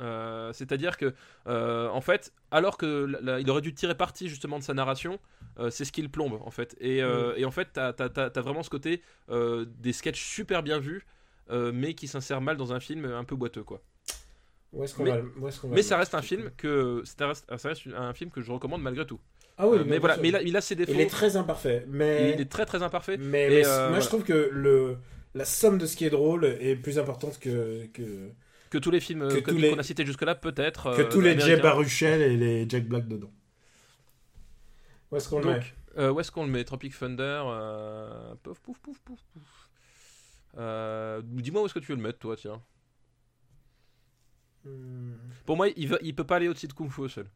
Euh, 0.00 0.52
C'est-à-dire 0.52 0.96
que, 0.96 1.14
euh, 1.46 1.88
en 1.88 2.00
fait, 2.00 2.32
alors 2.50 2.76
que 2.76 2.86
la- 3.06 3.20
la- 3.20 3.40
il 3.40 3.50
aurait 3.50 3.60
dû 3.62 3.74
tirer 3.74 3.94
parti 3.96 4.28
justement 4.28 4.58
de 4.58 4.64
sa 4.64 4.74
narration, 4.74 5.18
euh, 5.58 5.70
c'est 5.70 5.84
ce 5.84 5.92
qui 5.92 6.02
le 6.02 6.08
plombe 6.08 6.38
en 6.42 6.50
fait. 6.50 6.76
Et, 6.80 7.02
euh, 7.02 7.34
et 7.36 7.44
en 7.44 7.50
fait, 7.50 7.68
t'as 7.72 7.88
as, 7.98 8.40
vraiment 8.40 8.62
ce 8.62 8.70
côté 8.70 9.02
des 9.28 9.92
sketchs 9.92 10.22
super 10.22 10.62
bien 10.62 10.78
vus, 10.78 11.04
mais 11.50 11.94
qui 11.94 12.06
s'insèrent 12.08 12.40
mal 12.40 12.56
dans 12.56 12.72
un 12.72 12.80
film 12.80 13.04
un 13.06 13.24
peu 13.24 13.36
boiteux 13.36 13.64
quoi. 13.64 13.82
Où 14.72 14.84
est-ce 14.84 14.94
qu'on 14.94 15.04
Mais- 15.04 15.10
va, 15.10 15.22
où 15.40 15.48
est-ce 15.48 15.60
qu'on 15.60 15.68
va 15.68 15.74
Mais 15.74 15.82
ça 15.82 15.96
reste 15.98 16.14
un 16.14 16.22
film 16.22 16.50
que 16.56 17.02
ça 17.04 17.26
reste, 17.28 17.44
ça 17.56 17.68
reste 17.68 17.82
un 17.96 18.12
film 18.14 18.30
que 18.30 18.40
je 18.40 18.52
recommande 18.52 18.82
malgré 18.82 19.04
tout. 19.04 19.18
Ah 19.58 19.68
oui, 19.68 19.78
Euh, 19.78 19.84
mais 19.86 19.98
voilà, 19.98 20.16
mais 20.16 20.28
il 20.28 20.36
a, 20.36 20.42
il 20.42 20.56
a 20.56 20.60
ses 20.60 20.74
défauts. 20.76 20.92
Il 20.92 21.00
est 21.00 21.10
très 21.10 21.36
imparfait, 21.36 21.84
mais... 21.88 22.32
Il 22.34 22.40
est 22.40 22.50
très 22.50 22.64
très 22.64 22.82
imparfait. 22.82 23.16
Mais, 23.18 23.64
euh, 23.66 23.68
moi, 23.78 23.88
voilà. 23.88 24.00
je 24.00 24.06
trouve 24.06 24.22
que 24.22 24.48
le, 24.52 24.96
la 25.34 25.44
somme 25.44 25.76
de 25.76 25.84
ce 25.86 25.96
qui 25.96 26.04
est 26.06 26.10
drôle 26.10 26.44
est 26.44 26.76
plus 26.76 26.98
importante 26.98 27.38
que, 27.38 27.84
que, 27.92 28.30
Que 28.70 28.78
tous 28.78 28.90
les 28.90 29.00
films 29.00 29.28
Que 29.28 29.34
euh, 29.38 29.40
qu'on 29.42 29.52
les- 29.58 29.78
a 29.78 29.82
cités 29.82 30.06
jusque-là, 30.06 30.34
peut-être. 30.36 30.96
que 30.96 31.02
euh, 31.02 31.08
tous 31.10 31.20
les 31.20 31.32
Jay 31.38 31.42
américains. 31.42 31.62
Baruchel 31.62 32.22
et 32.22 32.36
les 32.36 32.66
Jack 32.68 32.86
Black 32.86 33.06
dedans. 33.08 33.30
Où 35.10 35.16
est-ce 35.16 35.28
qu'on 35.28 35.40
le 35.40 35.46
met? 35.54 35.60
euh, 35.98 36.10
où 36.12 36.20
est-ce 36.20 36.30
qu'on 36.30 36.44
le 36.44 36.50
met? 36.50 36.62
Tropic 36.64 36.96
Thunder 36.98 37.42
euh, 37.46 38.34
Pouf, 38.42 38.60
pouf, 38.60 38.78
pouf, 38.78 38.98
pouf, 39.00 39.18
pouf. 39.34 39.68
Euh, 40.58 41.20
Dis-moi 41.24 41.62
où 41.62 41.66
est-ce 41.66 41.74
que 41.74 41.80
tu 41.80 41.88
veux 41.92 41.96
le 41.96 42.02
mettre, 42.02 42.18
toi, 42.18 42.36
tiens. 42.36 42.62
Hmm. 44.64 45.12
Pour 45.46 45.56
moi, 45.56 45.68
il, 45.76 45.88
va, 45.88 45.98
il 46.02 46.14
peut 46.14 46.24
pas 46.24 46.36
aller 46.36 46.48
au-dessus 46.48 46.68
de 46.68 46.72
Kung 46.72 46.90
Fu 46.90 47.08
seul. 47.08 47.26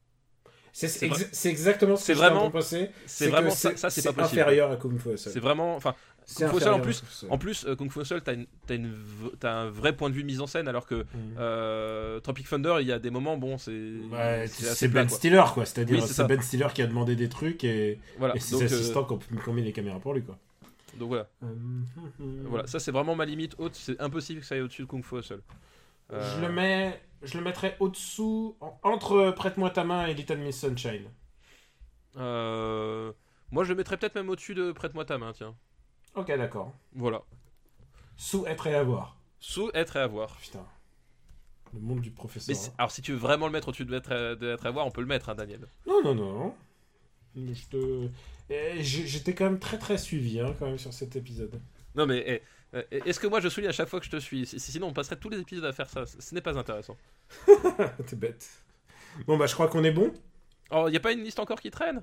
C'est 0.77 0.89
C'est 0.89 1.07
vrai- 1.07 1.29
c'est 1.31 1.49
exactement 1.51 1.95
ce 1.97 2.05
c'est 2.05 2.13
que 2.15 2.19
vraiment- 2.19 2.51
penser. 2.51 2.91
C'est 3.07 3.29
vraiment 3.29 3.51
ça, 3.51 3.77
ça 3.77 3.91
c'est 3.91 4.03
pas 4.03 4.13
possible. 4.13 4.41
inférieur 4.41 4.71
à 4.73 4.77
Kung 4.77 4.99
Fu 4.99 5.11
Hustle. 5.13 5.31
C'est 5.31 5.39
vraiment. 5.41 5.77
Enfin, 5.77 5.95
C'est 6.27 6.43
Kung 6.45 6.51
Fu 6.51 6.57
Hustle, 6.57 6.69
en 6.71 6.81
plus- 6.81 7.01
Kung 7.01 7.09
Fu 7.09 7.15
Hustle. 7.15 7.27
en 7.31 7.39
plus, 7.39 7.65
euh, 7.67 7.77
Kung 7.77 7.91
Fu 7.93 8.05
seul, 8.05 8.23
t'as 8.23 9.53
un 9.53 9.71
vrai 9.71 9.95
point 9.97 10.11
de 10.11 10.15
vue 10.17 10.25
mise 10.25 10.41
en 10.41 10.49
scène, 10.49 10.67
alors 10.67 10.85
que 10.87 11.03
Hmm. 11.03 11.07
euh, 11.39 12.19
Tropic 12.21 12.49
Thunder, 12.49 12.79
il 12.81 12.89
y 12.89 12.93
a 12.93 12.99
des 12.99 13.11
moments, 13.11 13.37
bon, 13.37 13.57
c'est. 13.57 13.71
Ouais, 13.71 14.47
c'est 14.49 14.65
c'est 14.75 14.89
Ben 14.89 15.07
quoi. 15.07 15.17
Stiller, 15.17 15.45
quoi. 15.55 15.65
C'est-à-dire, 15.65 15.97
Oui, 16.01 16.03
c'est 16.07 16.13
c'est. 16.15 16.27
Ben 16.27 16.41
Stiller 16.43 16.67
qui 16.75 16.83
a 16.83 16.87
demandé 16.89 17.15
des 17.15 17.29
trucs 17.29 17.63
et, 17.63 18.01
Voilà. 18.19 18.35
et 18.35 18.41
ses 18.41 18.53
Donc, 18.53 18.63
euh, 18.63 18.65
assistants 18.67 19.05
qui 19.05 19.13
ont 19.13 19.19
qui 19.19 19.49
ont 19.49 19.53
mis 19.55 19.63
les 19.63 19.73
caméras 19.73 20.01
pour 20.01 20.13
lui, 20.13 20.23
quoi. 20.25 20.37
donc 20.99 21.09
voilà. 21.09 21.29
Voilà, 22.19 22.67
ça 22.67 22.79
c'est 22.81 22.91
vraiment 22.93 23.15
ma 23.15 23.25
limite 23.27 23.55
haute. 23.59 23.75
C'est 23.77 24.01
impossible 24.01 24.41
que 24.41 24.47
ça 24.47 24.55
aille 24.57 24.61
au-dessus 24.63 24.83
de 24.83 24.87
Kung 24.89 25.05
Fu 25.05 25.23
seul. 25.23 25.41
Je 26.11 26.41
le 26.41 26.53
mets, 26.53 27.01
je 27.25 27.37
le 27.39 27.45
mettrais 27.45 27.77
au-dessous, 27.81 28.57
en- 28.61 28.79
entre 28.83 29.31
Prête-moi 29.33 29.71
ta 29.71 29.85
main 29.85 30.07
et 30.07 30.15
Little 30.15 30.39
Miss 30.39 30.61
Sunshine. 30.61 31.09
Euh, 32.17 33.13
Moi, 33.51 33.65
je 33.65 33.71
le 33.71 33.77
mettrais 33.77 33.97
peut-être 33.97 34.15
même 34.15 34.29
au-dessus 34.31 34.55
de 34.55 34.73
Prête-moi 34.73 35.05
ta 35.05 35.19
main, 35.19 35.33
tiens. 35.33 35.55
Ok, 36.15 36.29
d'accord. 36.29 36.73
Voilà. 36.95 37.23
Sous 38.17 38.47
être 38.47 38.67
et 38.67 38.75
avoir. 38.75 39.17
Sous 39.41 39.71
être 39.75 39.97
et 39.97 40.01
avoir. 40.01 40.37
Putain. 40.37 40.65
Le 41.73 41.81
monde 41.81 42.01
du 42.01 42.11
professeur. 42.13 42.57
alors, 42.79 42.91
si 42.93 43.03
tu 43.03 43.13
veux 43.13 43.19
vraiment 43.19 43.47
le 43.47 43.53
mettre 43.53 43.69
au-dessus 43.69 43.85
de 43.85 43.95
être, 43.97 44.13
et- 44.13 44.37
de 44.37 44.53
être 44.53 44.65
et 44.65 44.69
avoir, 44.69 44.87
on 44.87 44.91
peut 44.93 45.01
le 45.01 45.07
mettre, 45.09 45.29
hein, 45.29 45.35
Daniel. 45.35 45.67
Non, 45.87 46.03
non, 46.05 46.15
non. 46.15 46.55
Je 47.37 47.67
te... 47.69 48.09
Eh, 48.51 48.83
J'étais 48.83 49.35
quand 49.35 49.45
même 49.47 49.59
très 49.59 49.79
très 49.79 49.99
suivi 49.99 50.39
hein, 50.41 50.55
quand 50.59 50.67
même 50.67 50.79
sur 50.79 50.93
cet 50.93 51.17
épisode. 51.17 51.61
Non, 51.97 52.07
mais 52.07 52.23
eh, 52.27 52.43
est-ce 52.91 53.21
que 53.21 53.27
moi 53.27 53.41
je 53.41 53.49
souligne 53.49 53.69
à 53.71 53.73
chaque 53.73 53.89
fois 53.89 54.01
que 54.01 54.07
je 54.07 54.11
te 54.11 54.17
suis 54.19 54.47
Si- 54.47 54.59
Sinon, 54.61 54.89
on 54.89 54.93
passerait 54.93 55.17
tous 55.17 55.29
les 55.29 55.39
épisodes 55.41 55.65
à 55.65 55.73
faire 55.73 55.89
ça. 55.89 56.05
Ce 56.07 56.35
n'est 56.35 56.41
pas 56.41 56.57
intéressant. 56.59 56.97
T'es 58.07 58.17
bête. 58.17 58.49
Bon 59.27 59.37
bah 59.37 59.47
je 59.47 59.55
crois 59.55 59.69
qu'on 59.69 59.85
est 59.85 59.93
bon. 59.93 60.13
Oh, 60.71 60.89
y 60.89 60.97
a 60.97 61.01
pas 61.01 61.13
une 61.13 61.23
liste 61.23 61.39
encore 61.39 61.61
qui 61.61 61.71
traîne? 61.71 62.03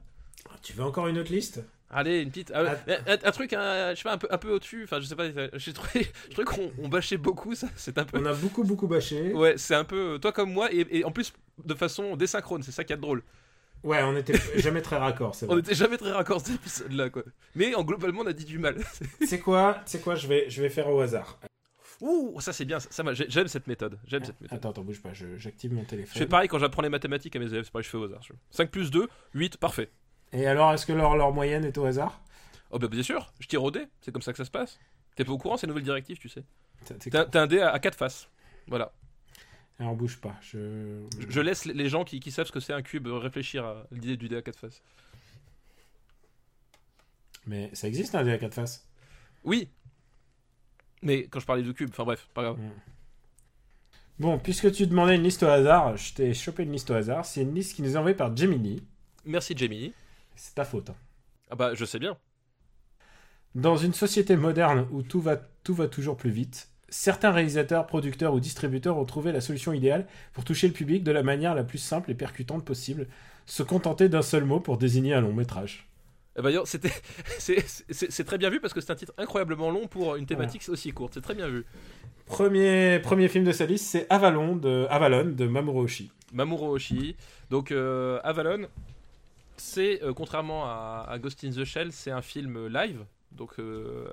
Ah, 0.50 0.56
Tu 0.62 0.74
veux 0.74 0.84
encore 0.84 1.08
une 1.08 1.18
autre 1.18 1.32
liste? 1.32 1.62
Allez, 1.90 2.22
une 2.22 2.30
petite. 2.30 2.52
ah, 2.56 2.76
Ah. 2.88 2.92
un, 3.08 3.18
un 3.28 3.32
truc, 3.32 3.52
un- 3.54 3.92
je 3.92 3.96
sais 3.98 4.04
pas, 4.04 4.14
un 4.14 4.18
peu, 4.18 4.28
un 4.32 4.38
peu 4.38 4.52
au-dessus. 4.54 4.86
Enfin, 4.86 5.02
je 5.02 5.06
sais 5.06 5.16
pas. 5.16 5.26
J'ai 5.56 5.74
trouvé, 5.74 6.08
je 6.30 6.34
trouvais 6.34 6.46
qu'on 6.46 6.72
on 6.82 6.88
bâchait 6.88 7.18
beaucoup. 7.18 7.54
Ça, 7.54 7.68
c'est 7.76 7.98
un 7.98 8.06
peu. 8.06 8.18
On 8.18 8.26
a 8.26 8.34
beaucoup 8.34 8.64
beaucoup 8.64 8.88
bâché. 8.88 9.34
Ouais, 9.34 9.56
c'est 9.58 9.76
un 9.76 9.84
peu 9.84 10.14
euh, 10.14 10.18
toi 10.20 10.32
comme 10.32 10.54
moi 10.54 10.72
et, 10.72 10.88
et 11.00 11.04
en 11.04 11.12
plus 11.12 11.34
de 11.66 11.74
façon 11.74 12.16
désynchrone. 12.16 12.64
C'est 12.64 12.72
ça 12.72 12.86
qui 12.86 12.94
est 12.94 12.98
drôle. 12.98 13.24
Ouais, 13.84 14.02
on 14.04 14.16
était 14.16 14.34
jamais 14.58 14.82
très 14.82 14.98
raccord, 14.98 15.34
c'est 15.36 15.46
On 15.46 15.50
vrai. 15.54 15.60
était 15.60 15.74
jamais 15.74 15.98
très 15.98 16.12
raccord 16.12 16.42
cet 16.42 16.56
épisode-là, 16.56 17.10
quoi. 17.10 17.24
Mais 17.56 17.74
en 17.76 17.84
globalement, 17.84 18.22
on 18.22 18.28
a 18.28 18.34
dit 18.34 18.46
du 18.46 18.60
mal. 18.60 18.78
C'est 19.28 19.40
quoi 19.40 19.80
C'est 19.86 20.02
quoi 20.02 20.16
Je 20.16 20.28
vais 20.28 20.50
je 20.50 20.62
vais 20.62 20.70
faire 20.70 20.88
au 20.90 21.00
hasard. 21.02 21.40
Ouh, 22.02 22.40
ça 22.42 22.52
c'est 22.54 22.66
bien. 22.66 22.80
Ça, 22.80 22.90
ça 22.92 23.04
j'aime 23.14 23.48
cette 23.48 23.68
méthode. 23.68 24.00
J'aime 24.08 24.24
cette 24.24 24.40
méthode. 24.42 24.58
Attends, 24.58 24.70
attends, 24.72 24.84
bouge 24.84 25.02
pas, 25.02 25.14
je- 25.14 25.38
j'active 25.38 25.72
mon 25.74 25.82
Je 25.84 25.88
téléphone. 25.88 26.20
fais 26.20 26.26
pareil 26.28 26.48
quand 26.48 26.58
j'apprends 26.60 26.82
les 26.82 26.90
mathématiques 26.90 27.36
à 27.36 27.40
mes 27.40 27.46
élèves. 27.46 27.66
C'est 27.66 27.72
pareil, 27.72 27.84
je 27.86 27.90
fais 27.90 27.98
au 27.98 28.04
hasard. 28.06 28.22
Je- 28.24 28.34
5 28.52 28.72
plus 28.72 28.90
2, 28.92 29.08
8, 29.36 29.58
parfait. 29.58 29.90
Et 30.34 30.48
alors, 30.48 30.74
est-ce 30.74 30.86
que 30.86 30.94
leur, 30.94 31.16
leur 31.16 31.32
moyenne 31.32 31.64
est 31.66 31.78
au 31.78 31.86
hasard? 31.86 32.22
Oh 32.72 32.80
bah 32.80 32.88
bien 32.88 33.04
sûr, 33.04 33.32
je 33.40 33.48
tire 33.48 33.64
au 33.64 33.70
dé, 33.70 33.86
c'est 34.02 34.12
comme 34.12 34.22
ça 34.22 34.32
que 34.32 34.38
ça 34.38 34.46
se 34.46 34.52
passe. 34.52 34.80
T'es 35.16 35.26
pas 35.26 35.32
au 35.34 35.38
courant, 35.38 35.58
c'est 35.58 35.66
une 35.68 35.72
nouvelle 35.72 35.84
directive, 35.84 36.18
tu 36.18 36.30
sais. 36.30 36.44
T'as 37.12 37.42
un 37.42 37.48
dé 37.48 37.60
à, 37.60 37.70
à 37.72 37.80
quatre 37.80 37.98
faces. 37.98 38.30
Voilà. 38.68 38.94
Alors 39.82 39.96
bouge 39.96 40.18
pas, 40.22 40.36
je... 40.42 41.40
Laisse 41.42 41.66
les- 41.66 41.90
gens 41.90 42.04
qui, 42.04 42.20
qui 42.20 42.30
savent 42.30 42.46
ce 42.46 42.52
que 42.52 42.60
c'est 42.60 42.72
un 42.72 42.84
cube 42.84 43.08
réfléchir 43.08 43.66
à 43.66 43.88
l'idée 43.92 44.16
du 44.16 44.30
dé 44.30 44.38
à 44.38 44.44
quatre 44.44 44.60
faces. 44.60 44.84
Mais 47.48 47.72
ça 47.74 47.88
existe 47.88 48.14
un 48.14 48.24
dé 48.24 48.32
à 48.32 48.38
quatre 48.38 48.54
faces? 48.54 48.88
Oui 49.44 49.70
Mais 51.02 51.24
quand 51.24 51.40
je 51.40 51.48
parlais 51.48 51.64
de 51.64 51.72
cube, 51.72 51.90
enfin 51.92 52.04
bref, 52.04 52.30
pas 52.36 52.44
grave. 52.44 52.60
Bon, 54.20 54.38
puisque 54.38 54.72
tu 54.72 54.86
demandais 54.86 55.16
une 55.16 55.24
liste 55.24 55.42
au 55.42 55.48
hasard, 55.48 55.98
je 55.98 56.14
t'ai 56.14 56.34
chopé 56.36 56.62
une 56.62 56.72
liste 56.74 56.92
au 56.92 56.94
hasard. 56.94 57.26
C'est 57.26 57.42
une 57.42 57.56
liste 57.56 57.76
qui 57.76 57.82
nous 57.82 57.94
est 57.94 57.98
envoyée 57.98 58.16
par 58.16 58.38
Gemini. 58.38 58.84
Merci 59.26 59.58
Jamie. 59.58 59.94
C'est 60.36 60.54
ta 60.54 60.64
faute. 60.64 60.92
hein. 60.92 60.96
Ah 61.50 61.56
bah 61.56 61.74
je 61.74 61.86
sais 61.86 61.98
bien. 61.98 62.16
Dans 63.56 63.78
une 63.78 63.94
société 63.94 64.36
moderne 64.38 64.88
où 64.92 65.02
tout 65.02 65.22
va, 65.22 65.38
tout 65.38 65.74
va 65.74 65.88
toujours 65.88 66.18
plus 66.18 66.30
vite, 66.30 66.71
certains 66.92 67.32
réalisateurs, 67.32 67.88
producteurs 67.88 68.34
ou 68.36 68.40
distributeurs 68.40 68.98
ont 68.98 69.06
trouvé 69.06 69.32
la 69.32 69.42
solution 69.42 69.74
idéale 69.74 70.06
pour 70.34 70.44
toucher 70.44 70.68
le 70.68 70.74
public 70.74 71.04
de 71.04 71.12
la 71.12 71.24
manière 71.24 71.56
la 71.56 71.64
plus 71.64 71.80
simple 71.80 72.12
et 72.12 72.14
percutante 72.14 72.64
possible, 72.64 73.08
se 73.48 73.64
contenter 73.64 74.08
d'un 74.10 74.22
seul 74.22 74.44
mot 74.46 74.60
pour 74.60 74.78
désigner 74.78 75.14
un 75.16 75.22
long 75.22 75.34
métrage. 75.34 75.88
Eh 76.38 76.42
c'est, 76.66 76.82
c'est- 77.90 78.12
c'est 78.12 78.24
très 78.24 78.38
bien 78.38 78.50
vu 78.50 78.60
parce 78.60 78.74
que 78.74 78.80
c'est 78.82 78.92
un 78.92 78.96
titre 78.96 79.14
incroyablement 79.18 79.72
long 79.72 79.88
pour 79.88 80.16
une 80.16 80.26
thématique 80.26 80.64
aussi 80.70 80.92
courte. 80.92 81.16
C'est 81.16 81.22
très 81.22 81.34
bien 81.36 81.48
vu. 81.50 81.66
Premier, 82.26 83.00
premier 83.00 83.28
film 83.28 83.44
de 83.44 83.52
sa 83.52 83.66
liste, 83.66 83.86
c'est 83.88 84.08
Avalon 84.10 84.56
de, 84.56 84.86
Avalon 84.90 85.26
de 85.32 85.46
Mamoru 85.48 85.84
Oshii. 85.86 86.12
Mamoru 86.32 86.68
Oshii. 86.76 87.16
Donc 87.50 87.72
euh, 87.72 88.20
Avalon, 88.24 88.68
c'est 89.58 90.02
euh, 90.04 90.14
contrairement 90.14 90.66
à, 90.66 91.06
à 91.10 91.20
Ghost 91.20 91.44
in 91.44 91.50
the 91.52 91.66
Shell, 91.66 91.92
c'est 91.92 92.12
un 92.12 92.22
film 92.22 92.68
live. 92.68 93.00
Donc 93.34 93.60
euh, 93.60 94.06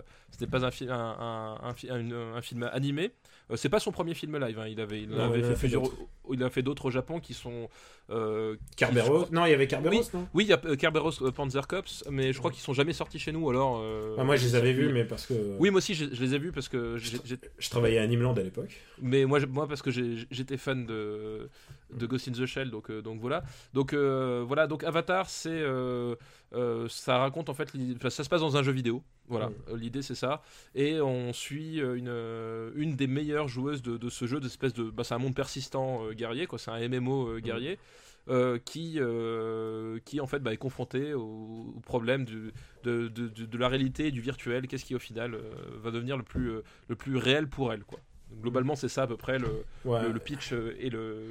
n'est 0.44 0.51
pas 0.51 0.65
un, 0.65 0.70
fi- 0.70 0.89
un, 0.89 0.94
un, 0.94 1.59
un 1.62 1.74
fi- 1.74 1.90
un- 1.90 2.35
un 2.36 2.43
film 2.43 2.69
animé. 2.73 3.10
Euh, 3.51 3.56
c'est 3.56 3.69
pas 3.70 3.81
son 3.81 3.93
premier 3.93 4.15
film 4.15 4.36
live. 4.39 4.59
hein. 4.59 4.66
Il 4.69 4.81
avait, 4.81 5.02
il 5.02 5.09
Non, 5.09 5.20
avait 5.24 5.39
il 5.39 5.44
en 5.44 5.48
a 5.48 5.51
fait 5.51 5.55
fait 5.55 5.60
plusieurs. 5.60 5.82
d'autres. 5.82 5.97
Il 6.31 6.43
a 6.43 6.51
fait 6.51 6.62
d'autres 6.62 6.85
au 6.86 6.90
Japon 6.90 7.19
qui 7.20 7.32
sont. 7.35 7.69
euh, 8.10 8.56
Kerberos 8.77 9.27
Non, 9.32 9.47
il 9.47 9.51
y 9.51 9.55
avait 9.55 9.66
Kerberos, 9.66 10.02
non? 10.12 10.28
Oui, 10.35 10.44
il 10.44 10.48
y 10.48 10.52
a 10.52 10.60
euh, 10.66 10.77
Kerberos 10.77 11.23
euh, 11.23 11.31
Panzer 11.32 11.66
Cops, 11.66 12.05
mais 12.10 12.32
je 12.35 12.39
crois 12.39 12.51
qu'ils 12.51 12.60
sont 12.62 12.74
jamais 12.74 12.93
sortis 12.93 13.19
chez 13.19 13.32
nous. 13.32 13.48
Alors. 13.48 13.81
euh, 13.82 14.16
Ah, 14.19 14.24
Moi, 14.24 14.36
je 14.36 14.44
les 14.44 14.55
avais 14.55 14.73
vus, 14.74 14.93
mais 14.93 15.05
parce 15.05 15.27
que 15.27 15.35
Oui, 15.59 15.70
moi 15.70 15.78
aussi, 15.78 15.94
je, 15.94 16.05
je 16.12 16.20
les 16.23 16.35
ai 16.35 16.39
vus 16.39 16.52
parce 16.52 16.69
que 16.69 16.97
je 16.98 17.70
travaillais 17.70 17.98
à 17.98 18.06
Nimland 18.06 18.35
à 18.35 18.43
l'époque. 18.43 18.77
mais 19.01 19.24
moi, 19.24 19.40
moi 19.48 19.66
parce 19.66 19.81
que 19.82 19.90
j'étais 19.90 20.56
fan 20.59 20.85
de, 20.85 21.48
de 21.94 22.06
Ghost 22.06 22.28
in 22.28 22.32
the 22.32 22.44
Shell, 22.47 22.70
donc, 22.70 22.90
euh, 22.90 23.01
donc 23.01 23.20
voilà. 23.20 23.43
Donc 23.73 23.94
voilà, 23.94 24.66
donc 24.66 24.85
Avatar, 24.85 25.31
c'est 25.31 25.62
euh, 26.55 26.89
ça 26.89 27.19
raconte 27.19 27.49
en 27.51 27.55
fait, 27.55 27.70
enfin, 27.97 28.11
ça 28.11 28.25
se 28.25 28.29
passe 28.29 28.41
dans 28.41 28.57
un 28.57 28.62
jeu 28.62 28.73
vidéo. 28.73 29.03
Voilà, 29.29 29.49
Mm. 29.49 29.55
Euh, 29.69 29.77
l'idée 29.77 30.03
c'est 30.03 30.15
ça. 30.15 30.43
Et 30.75 31.01
on 31.01 31.33
suit 31.35 31.81
euh, 31.83 31.95
une, 32.75 32.81
une 32.83 32.97
des 32.97 33.07
meilleures 33.07 33.49
joueuses 33.49 33.83
de, 33.83 33.97
de 33.99 34.09
ce 34.09 34.27
jeu, 34.27 34.41
d'espèce 34.41 34.73
de, 34.73 34.85
bah, 34.91 35.05
c'est 35.05 35.15
un 35.15 35.19
monde 35.19 35.35
persistant 35.35 36.05
euh, 36.07 36.12
guerrier, 36.15 36.47
quoi. 36.47 36.59
C'est 36.59 36.70
un 36.70 36.89
MMO 36.89 37.29
euh, 37.29 37.41
guerrier. 37.41 37.79
qui, 38.65 38.99
qui 40.05 40.20
en 40.20 40.27
fait 40.27 40.41
bah, 40.41 40.53
est 40.53 40.57
confronté 40.59 41.15
au, 41.15 41.73
au 41.77 41.81
problème 41.81 42.25
du, 42.25 42.53
de, 42.85 43.09
de, 43.09 43.29
de- 43.29 43.59
la 43.59 43.69
réalité 43.69 44.09
et 44.09 44.11
du 44.11 44.20
virtuel, 44.20 44.66
qu'est-ce 44.69 44.85
qui 44.85 44.95
au 44.95 44.99
final 44.99 45.37
va 45.83 45.91
devenir 45.91 46.16
le 46.19 46.23
plus, 46.23 46.53
le 46.89 46.97
plus 46.97 47.16
réel 47.16 47.49
pour 47.49 47.73
elle 47.73 47.85
quoi. 47.85 48.01
Globalement 48.43 48.77
c'est 48.77 48.89
ça 48.91 49.05
à 49.05 49.07
peu 49.07 49.16
près 49.16 49.39
le, 49.39 49.49
Ouais. 49.87 50.03
le, 50.03 50.12
le 50.12 50.20
pitch 50.20 50.53
et, 50.53 50.91
le, 50.91 51.23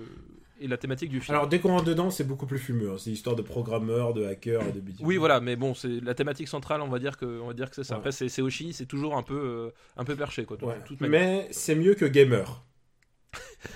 et 0.59 0.67
la 0.67 0.77
thématique 0.77 1.09
du 1.09 1.21
film. 1.21 1.35
Alors, 1.35 1.47
dès 1.47 1.59
qu'on 1.59 1.69
rentre 1.69 1.85
dedans, 1.85 2.09
c'est 2.09 2.23
beaucoup 2.23 2.45
plus 2.45 2.59
fumeux. 2.59 2.91
hein. 2.91 2.95
C'est 2.97 3.09
l'histoire 3.09 3.35
de 3.35 3.41
programmeurs, 3.41 4.13
de 4.13 4.25
hackers 4.25 4.71
de 4.73 4.79
bidons. 4.79 5.03
oui 5.05 5.17
voilà, 5.17 5.39
mais 5.39 5.55
bon 5.55 5.73
c'est 5.73 5.99
la 6.01 6.13
thématique 6.13 6.47
centrale 6.47 6.81
on 6.81 6.88
va 6.89 6.99
dire 6.99 7.17
que, 7.17 7.25
on 7.41 7.47
va 7.47 7.53
dire 7.53 7.69
que 7.69 7.75
c'est 7.75 7.84
ça. 7.84 7.95
Ouais. 7.95 7.99
Après 7.99 8.11
c'est 8.11 8.41
Oshi, 8.41 8.73
c'est 8.73 8.85
toujours 8.85 9.15
un 9.17 9.23
peu, 9.23 9.35
euh, 9.35 9.69
un 9.97 10.03
peu 10.03 10.15
perché 10.15 10.45
quoi. 10.45 10.57
Ouais. 10.63 10.75
toute. 10.85 11.01
Mais 11.01 11.47
c'est 11.51 11.75
mieux 11.75 11.93
que 11.95 12.05
Gamer. 12.05 12.63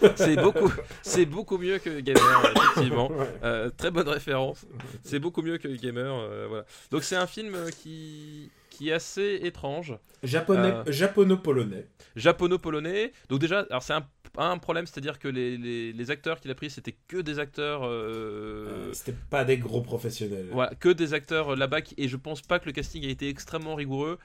C'est 0.15 0.35
beaucoup, 0.37 0.71
c'est 1.01 1.25
beaucoup 1.25 1.57
mieux 1.57 1.77
que 1.77 1.99
Gamer 1.99 2.51
effectivement. 2.55 3.09
Ouais. 3.11 3.27
Euh, 3.43 3.69
très 3.69 3.91
bonne 3.91 4.07
référence. 4.07 4.65
C'est 5.03 5.19
beaucoup 5.19 5.41
mieux 5.41 5.57
que 5.57 5.67
Gamer. 5.67 6.11
euh, 6.13 6.45
voilà. 6.47 6.65
Donc 6.89 7.03
c'est 7.03 7.15
un 7.17 7.27
film 7.27 7.55
qui, 7.81 8.49
qui 8.69 8.89
est 8.89 8.93
assez 8.93 9.39
étrange. 9.43 9.95
Japonais, 10.23 10.73
japono-polonais. 10.87 11.87
Japono-polonais. 12.15 13.11
Donc 13.29 13.39
déjà, 13.39 13.65
alors 13.69 13.83
c'est 13.83 13.93
un 13.93 14.05
un 14.37 14.57
problème, 14.57 14.85
c'est-à-dire 14.85 15.19
que 15.19 15.27
les, 15.27 15.57
les, 15.57 15.93
les 15.93 16.11
acteurs 16.11 16.39
qu'il 16.39 16.49
a 16.51 16.55
pris, 16.55 16.69
c'était 16.69 16.95
que 17.07 17.17
des 17.17 17.39
acteurs. 17.39 17.81
euh, 17.83 18.89
Euh, 18.89 18.93
C'était 18.93 19.15
pas 19.29 19.43
des 19.43 19.57
gros 19.57 19.81
professionnels. 19.81 20.47
voilà, 20.51 20.73
que 20.75 20.89
des 20.89 21.13
acteurs 21.13 21.53
euh, 21.53 21.55
là-bas, 21.55 21.81
qui- 21.81 21.95
et 21.97 22.07
je 22.07 22.17
pense 22.17 22.41
pas 22.41 22.59
que 22.59 22.65
le 22.65 22.71
casting 22.71 23.05
a 23.05 23.09
été 23.09 23.27
extrêmement 23.29 23.75
rigoureux. 23.75 24.17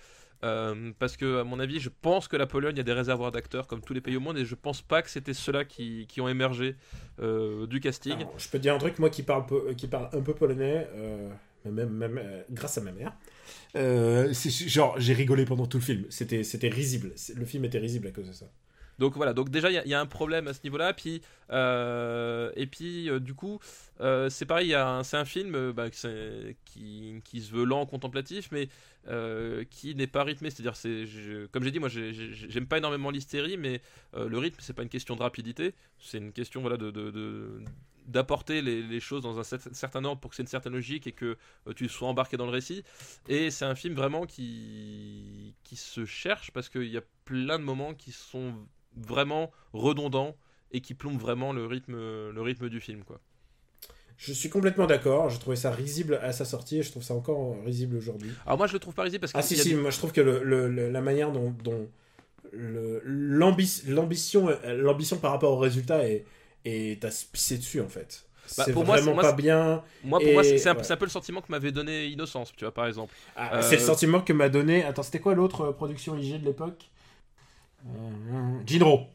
euh, 0.44 0.92
parce 0.98 1.16
que, 1.16 1.38
à 1.40 1.44
mon 1.44 1.58
avis, 1.58 1.80
je 1.80 1.88
pense 1.88 2.28
que 2.28 2.36
la 2.36 2.46
Pologne 2.46 2.78
a 2.78 2.82
des 2.82 2.92
réservoirs 2.92 3.32
d'acteurs 3.32 3.66
comme 3.66 3.80
tous 3.80 3.94
les 3.94 4.02
pays 4.02 4.16
au 4.16 4.20
monde, 4.20 4.36
et 4.36 4.44
je 4.44 4.54
pense 4.54 4.82
pas 4.82 5.00
que 5.00 5.08
c'était 5.08 5.32
ceux-là 5.32 5.64
qui, 5.64 6.06
qui 6.08 6.20
ont 6.20 6.28
émergé 6.28 6.76
euh, 7.20 7.66
du 7.66 7.80
casting. 7.80 8.12
Alors, 8.12 8.38
je 8.38 8.46
peux 8.50 8.58
te 8.58 8.62
dire 8.62 8.74
un 8.74 8.78
truc, 8.78 8.98
moi 8.98 9.08
qui 9.08 9.22
parle, 9.22 9.46
qui 9.78 9.86
parle 9.88 10.10
un 10.12 10.20
peu 10.20 10.34
polonais, 10.34 10.86
même, 11.64 11.88
même, 11.88 12.20
grâce 12.50 12.76
à 12.76 12.82
ma 12.82 12.92
mère, 12.92 13.16
genre 13.74 14.94
j'ai 14.98 15.14
rigolé 15.14 15.46
pendant 15.46 15.66
tout 15.66 15.78
le 15.78 15.82
film. 15.84 16.04
C'était 16.10 16.68
risible. 16.68 17.12
Le 17.34 17.44
film 17.46 17.64
était 17.64 17.78
risible 17.78 18.06
à 18.08 18.10
cause 18.10 18.28
de 18.28 18.32
ça. 18.32 18.46
Donc 18.98 19.14
voilà, 19.16 19.34
donc 19.34 19.50
déjà 19.50 19.70
il 19.70 19.88
y 19.88 19.94
a- 19.94 20.00
un 20.00 20.06
problème 20.06 20.48
à 20.48 20.54
ce 20.54 20.60
niveau-là, 20.64 20.94
puis 20.94 21.20
euh, 21.50 22.50
et 22.56 22.66
puis 22.66 23.10
euh, 23.10 23.20
du 23.20 23.34
coup 23.34 23.58
euh, 24.00 24.30
c'est 24.30 24.46
pareil, 24.46 24.74
c'est 25.04 25.16
un 25.16 25.24
film 25.24 25.72
bah, 25.72 25.90
qui, 25.90 27.20
qui 27.24 27.40
se 27.42 27.52
veut 27.52 27.64
lent, 27.64 27.84
contemplatif, 27.86 28.48
mais 28.52 28.68
qui 29.70 29.94
n'est 29.94 30.06
pas 30.06 30.24
rythmé. 30.24 30.50
C'est-à-dire, 30.50 30.74
comme 31.52 31.62
j'ai 31.62 31.70
dit, 31.70 31.78
moi 31.78 31.88
j'ai- 31.88 32.12
j'ai- 32.12 32.32
j'aime 32.50 32.66
pas 32.66 32.78
énormément 32.78 33.10
l'hystérie, 33.10 33.56
mais 33.56 33.80
le 34.14 34.38
rythme 34.38 34.58
c'est 34.60 34.72
pas 34.72 34.82
une 34.82 34.88
question 34.88 35.14
de 35.16 35.22
rapidité, 35.22 35.74
c'est 35.98 36.18
une 36.18 36.32
question 36.32 36.60
voilà 36.62 36.76
de, 36.76 36.90
d'apporter 38.06 38.62
les, 38.62 39.00
choses 39.00 39.22
dans 39.22 39.38
un 39.38 39.42
cer- 39.42 39.72
certain 39.72 40.04
ordre 40.04 40.20
pour 40.20 40.30
que 40.30 40.36
c'est 40.36 40.42
une 40.42 40.48
certaine 40.48 40.72
logique 40.72 41.06
et 41.06 41.12
que 41.12 41.36
tu 41.74 41.88
sois 41.88 42.08
embarqué 42.08 42.36
dans 42.36 42.46
le 42.46 42.52
récit. 42.52 42.82
Et 43.28 43.50
c'est 43.50 43.64
un 43.64 43.74
film 43.74 43.94
vraiment 43.94 44.26
qui, 44.26 45.54
qui 45.64 45.76
se 45.76 46.04
cherche 46.04 46.50
parce 46.52 46.68
qu'il 46.68 46.88
y 46.88 46.96
a 46.96 47.02
plein 47.24 47.58
de 47.58 47.64
moments 47.64 47.94
qui 47.94 48.12
sont 48.12 48.54
vraiment 48.96 49.50
redondants 49.72 50.36
et 50.72 50.80
qui 50.80 50.94
plombent 50.94 51.20
vraiment 51.20 51.52
le 51.52 51.66
rythme, 51.66 51.94
le 51.96 52.40
rythme 52.42 52.68
du 52.68 52.80
film. 52.80 53.04
Quoi. 53.04 53.20
Je 54.18 54.32
suis 54.32 54.48
complètement 54.48 54.86
d'accord. 54.86 55.28
Je 55.28 55.38
trouvais 55.38 55.56
ça 55.56 55.70
risible 55.70 56.18
à 56.22 56.32
sa 56.32 56.44
sortie 56.44 56.78
et 56.78 56.82
je 56.82 56.90
trouve 56.90 57.02
ça 57.02 57.14
encore 57.14 57.56
risible 57.64 57.96
aujourd'hui. 57.96 58.30
Alors 58.46 58.58
moi 58.58 58.66
je 58.66 58.72
le 58.72 58.78
trouve 58.78 58.94
pas 58.94 59.02
risible 59.02 59.20
parce 59.20 59.32
que 59.32 59.38
Ah 59.38 59.42
si 59.42 59.56
si, 59.56 59.74
moi 59.74 59.90
je 59.90 59.98
trouve 59.98 60.12
que 60.12 60.20
le, 60.22 60.42
le- 60.42 60.90
la 60.90 61.00
manière 61.00 61.30
dont, 61.32 61.54
dont 61.62 61.88
l'ambition 63.04 64.48
l'ambition 64.66 65.16
par 65.18 65.32
rapport 65.32 65.52
au 65.52 65.58
résultat 65.58 66.08
est, 66.08 66.24
est 66.64 67.04
à 67.04 67.10
se 67.10 67.24
pisser 67.26 67.58
dessus 67.58 67.80
en 67.80 67.88
fait. 67.88 68.24
Bah, 68.56 68.62
c'est 68.64 68.74
moi, 68.74 68.84
vraiment 68.84 69.14
moi, 69.14 69.22
pas 69.22 69.32
bien. 69.32 69.82
Moi 70.04 70.20
pour 70.20 70.28
Et- 70.28 70.32
moi 70.32 70.44
c'est 70.44 70.64
un, 70.68 70.76
ouais. 70.76 70.92
un 70.92 70.96
peu 70.96 71.04
le 71.04 71.10
sentiment 71.10 71.40
que 71.40 71.50
m'avait 71.50 71.72
donné 71.72 72.06
Innocence, 72.06 72.52
tu 72.56 72.64
vois 72.64 72.72
par 72.72 72.86
exemple. 72.86 73.12
Ah, 73.34 73.56
Euh, 73.58 73.62
C'est 73.62 73.76
le 73.76 73.82
sentiment 73.82 74.20
que 74.20 74.32
m'a 74.32 74.48
donné. 74.48 74.84
Attends, 74.84 75.02
c'était 75.02 75.18
quoi 75.18 75.34
l'autre 75.34 75.62
euh, 75.62 75.72
production 75.72 76.16
IG 76.16 76.40
de 76.40 76.46
l'époque? 76.46 76.88
Jinro. 78.66 79.06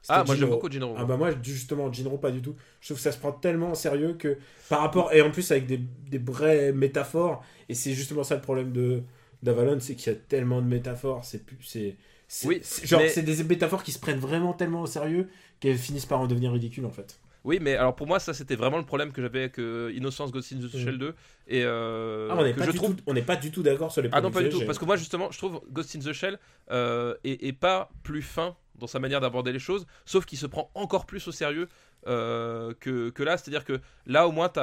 C'était 0.00 0.20
Ah 0.20 0.24
moi 0.24 0.34
j'aime 0.34 0.44
Jinro. 0.46 0.56
beaucoup 0.56 0.70
Gino. 0.70 0.94
Ah 0.96 1.04
bah 1.04 1.16
moi 1.16 1.30
justement 1.42 1.92
Jinro 1.92 2.16
pas 2.18 2.30
du 2.30 2.40
tout. 2.40 2.54
Je 2.80 2.86
trouve 2.88 2.96
que 2.96 3.02
ça 3.02 3.12
se 3.12 3.18
prend 3.18 3.32
tellement 3.32 3.72
au 3.72 3.74
sérieux 3.74 4.14
que 4.14 4.38
par 4.68 4.80
rapport 4.80 5.12
et 5.12 5.20
en 5.20 5.30
plus 5.30 5.50
avec 5.50 5.66
des, 5.66 5.78
des 5.78 6.18
vraies 6.18 6.72
métaphores 6.72 7.44
et 7.68 7.74
c'est 7.74 7.92
justement 7.92 8.24
ça 8.24 8.34
le 8.36 8.40
problème 8.40 8.72
de 8.72 9.02
d'Avalon 9.42 9.78
c'est 9.80 9.94
qu'il 9.94 10.12
y 10.12 10.16
a 10.16 10.18
tellement 10.18 10.60
de 10.62 10.66
métaphores 10.66 11.24
c'est 11.24 11.42
c'est 11.62 12.46
Oui, 12.46 12.60
genre 12.84 13.00
mais- 13.00 13.08
c'est 13.08 13.22
des 13.22 13.42
métaphores 13.44 13.82
qui 13.82 13.92
se 13.92 13.98
prennent 13.98 14.18
vraiment 14.18 14.52
tellement 14.52 14.82
au 14.82 14.86
sérieux 14.86 15.28
qu'elles 15.60 15.78
finissent 15.78 16.06
par 16.06 16.20
en 16.20 16.26
devenir 16.26 16.52
ridicules 16.52 16.84
en 16.86 16.90
fait. 16.90 17.18
Oui 17.48 17.58
mais 17.62 17.74
alors 17.76 17.96
pour 17.96 18.06
moi 18.06 18.18
ça 18.20 18.34
c'était 18.34 18.56
vraiment 18.56 18.76
le 18.78 18.84
problème 18.84 19.10
que 19.10 19.22
j'avais 19.22 19.38
avec 19.40 19.58
euh, 19.58 19.90
Innocence 19.94 20.30
Ghost 20.32 20.52
in 20.52 20.58
the 20.58 20.64
Mm. 20.74 20.78
Shell 20.84 20.98
2 20.98 21.14
et 21.48 21.62
euh, 21.64 22.28
Ah, 22.30 22.36
on 22.38 22.44
n'est 22.44 22.52
pas, 22.52 22.64
je 22.66 22.70
du 22.72 22.76
trouve 22.76 22.94
tout- 22.94 23.02
on 23.06 23.14
n'est 23.14 23.22
pas 23.22 23.36
du 23.36 23.50
tout 23.50 23.62
d'accord 23.62 23.90
sur 23.90 24.02
les 24.02 24.10
Ah 24.12 24.20
non, 24.20 24.30
pas 24.30 24.42
du 24.42 24.50
tout. 24.50 24.62
Parce 24.66 24.78
que 24.78 24.84
moi, 24.84 24.96
justement, 24.96 25.30
je 25.30 25.38
trouve 25.38 25.62
Ghost 25.72 25.96
in 25.96 26.00
the 26.00 26.12
Shell 26.12 26.38
euh, 26.70 27.14
est, 27.24 27.42
est 27.48 27.52
pas 27.54 27.88
plus 28.02 28.20
fin 28.22 28.54
dans 28.74 28.86
sa 28.86 28.98
manière 29.00 29.20
d'aborder 29.22 29.50
les 29.52 29.58
choses, 29.58 29.86
sauf 30.04 30.24
qu'il 30.26 30.36
se 30.38 30.46
prend 30.46 30.70
encore 30.74 31.06
plus 31.06 31.26
au 31.26 31.32
sérieux 31.32 31.68
euh, 32.06 32.74
que, 32.80 33.08
que 33.10 33.22
là. 33.22 33.36
C'est-à-dire 33.38 33.64
que 33.64 33.80
là, 34.06 34.28
au 34.28 34.32
moins, 34.32 34.48
tu 34.50 34.60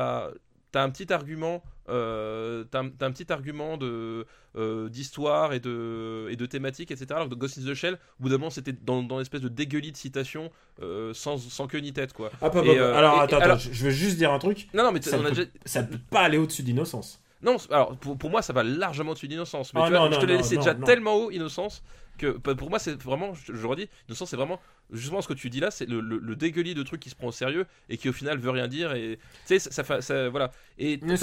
as, 0.74 0.84
un 0.84 0.90
petit 0.90 1.12
argument. 1.14 1.64
Euh, 1.88 2.64
t'as 2.72 2.82
un, 2.82 2.90
t'as 2.90 3.06
un 3.06 3.12
petit 3.12 3.32
argument 3.32 3.78
de 3.78 4.26
euh, 4.56 4.90
d'histoire 4.90 5.54
et 5.54 5.60
de 5.60 6.28
et 6.32 6.36
de 6.36 6.46
thématique 6.48 6.90
etc 6.90 7.06
alors 7.12 7.30
que 7.30 7.36
Ghost 7.36 7.60
in 7.60 7.62
the 7.72 7.76
Shell 7.76 7.94
au 8.20 8.24
bout 8.24 8.30
d'un 8.30 8.40
moment 8.40 8.50
c'était 8.50 8.72
dans, 8.74 9.04
dans 9.04 9.20
l'espèce 9.20 9.42
de 9.42 9.50
dégueulis 9.50 9.92
de 9.92 9.98
citation 9.98 10.50
euh, 10.82 11.14
sans, 11.14 11.38
sans 11.38 11.68
queue 11.68 11.78
ni 11.78 11.94
tête 11.94 12.12
quoi 12.14 12.32
Ah, 12.42 12.50
pas, 12.50 12.64
Et, 12.66 12.76
pas, 12.76 12.98
alors 12.98 13.18
et- 13.18 13.34
attends, 13.36 13.58
je 13.58 13.72
je 13.72 13.84
veux 13.86 13.92
juste 13.92 14.18
dire 14.18 14.34
un 14.34 14.40
truc. 14.40 14.68
non 14.74 14.84
non 14.84 14.92
mais 14.92 15.00
Ça 15.04 15.18
ne 15.20 15.24
peut- 15.24 15.30
déjà- 15.30 15.48
Ça 15.66 15.84
ne 15.84 15.88
peut 15.90 16.00
pas 16.10 16.22
aller 16.22 16.40
au-dessus 16.40 16.64
d'innocence. 16.64 17.22
Non, 17.44 17.58
alors 17.70 17.96
pour, 17.98 18.18
pour 18.18 18.32
moi 18.32 18.42
ça 18.42 18.52
va 18.52 18.64
largement 18.64 19.12
au-dessus 19.12 19.28
d'innocence. 19.28 19.72
Mais 19.76 19.82
Ah 19.84 19.86
tu 19.86 19.92
vois, 19.92 20.10
non, 20.10 20.16
je 20.16 20.20
te 20.22 20.26
l'ai 20.26 20.38
laissé 20.38 20.58
déjà 20.58 20.74
non. 20.74 20.86
tellement 20.88 21.14
haut 21.14 21.30
innocence 21.30 21.84
que 22.18 22.28
pour 22.32 22.70
moi 22.70 22.80
c'est 22.80 23.02
vraiment, 23.02 23.34
je, 23.34 23.54
je 23.54 23.68
redis, 23.68 23.88
innocence 24.08 24.30
c'est 24.30 24.36
vraiment 24.38 24.60
justement 24.92 25.22
ce 25.22 25.28
que 25.28 25.34
tu 25.34 25.50
dis 25.50 25.60
là, 25.60 25.72
c'est 25.72 25.88
le, 25.88 26.00
le, 26.00 26.18
le 26.18 26.36
dégueulis 26.36 26.74
de 26.76 26.84
truc 26.84 27.00
qui 27.02 27.10
se 27.10 27.16
prend 27.16 27.28
au 27.28 27.32
sérieux 27.32 27.66
et 27.90 27.98
qui 27.98 28.10
au 28.10 28.14
final 28.14 28.38
veut 28.38 28.52
rien 28.52 28.68
dire 28.68 28.94
et 28.94 29.18
tu 29.48 29.58
sais 29.58 29.60
ça, 29.60 29.84
ça, 29.84 30.02
ça- 30.02 30.30
voilà 30.30 30.52
et 30.78 31.00
ce 31.02 31.16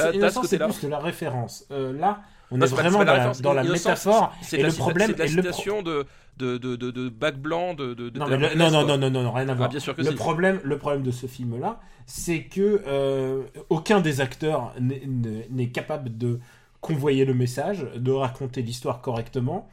c'est 0.44 0.58
plus 0.58 0.82
de 0.82 0.88
la 0.88 0.98
référence. 0.98 1.66
Euh, 1.70 1.92
là, 1.92 2.22
on 2.50 2.58
Non, 2.58 2.66
est 2.66 2.70
pas- 2.70 2.76
vraiment 2.82 2.98
dans 3.04 3.14
la, 3.14 3.32
dans 3.32 3.52
la 3.54 3.64
métaphore. 3.64 4.34
C'est 4.42 4.58
le 4.62 4.72
problème 4.72 5.12
c'est 5.16 5.18
la 5.18 5.28
citation 5.28 5.82
de 5.82 6.04
de, 6.38 6.56
de, 6.56 6.76
de, 6.76 6.90
de 6.90 7.08
bac 7.10 7.36
blanc 7.36 7.74
de, 7.74 7.94
Non, 8.18 8.26
mais 8.26 8.36
le- 8.38 8.54
non, 8.56 8.70
non, 8.70 8.84
non, 8.86 8.98
non, 8.98 9.10
non, 9.10 9.32
rien 9.32 9.48
à 9.50 9.54
voir. 9.54 9.68
bien 9.68 9.80
sûr 9.80 9.94
que 9.94 10.00
le 10.02 10.10
si. 10.10 10.14
problème, 10.16 10.60
le 10.64 10.78
problème 10.78 11.02
de 11.02 11.10
ce 11.10 11.26
film-là, 11.26 11.78
c'est 12.06 12.44
que 12.44 12.82
euh, 12.86 13.42
aucun 13.68 14.00
des 14.00 14.20
acteurs 14.22 14.72
n'est 14.80 15.68
capable 15.68 16.16
de 16.16 16.40
convoyer 16.80 17.24
le 17.26 17.34
message, 17.34 17.86
de 17.94 18.10
raconter 18.10 18.62
l'histoire 18.62 19.02
correctement. 19.02 19.68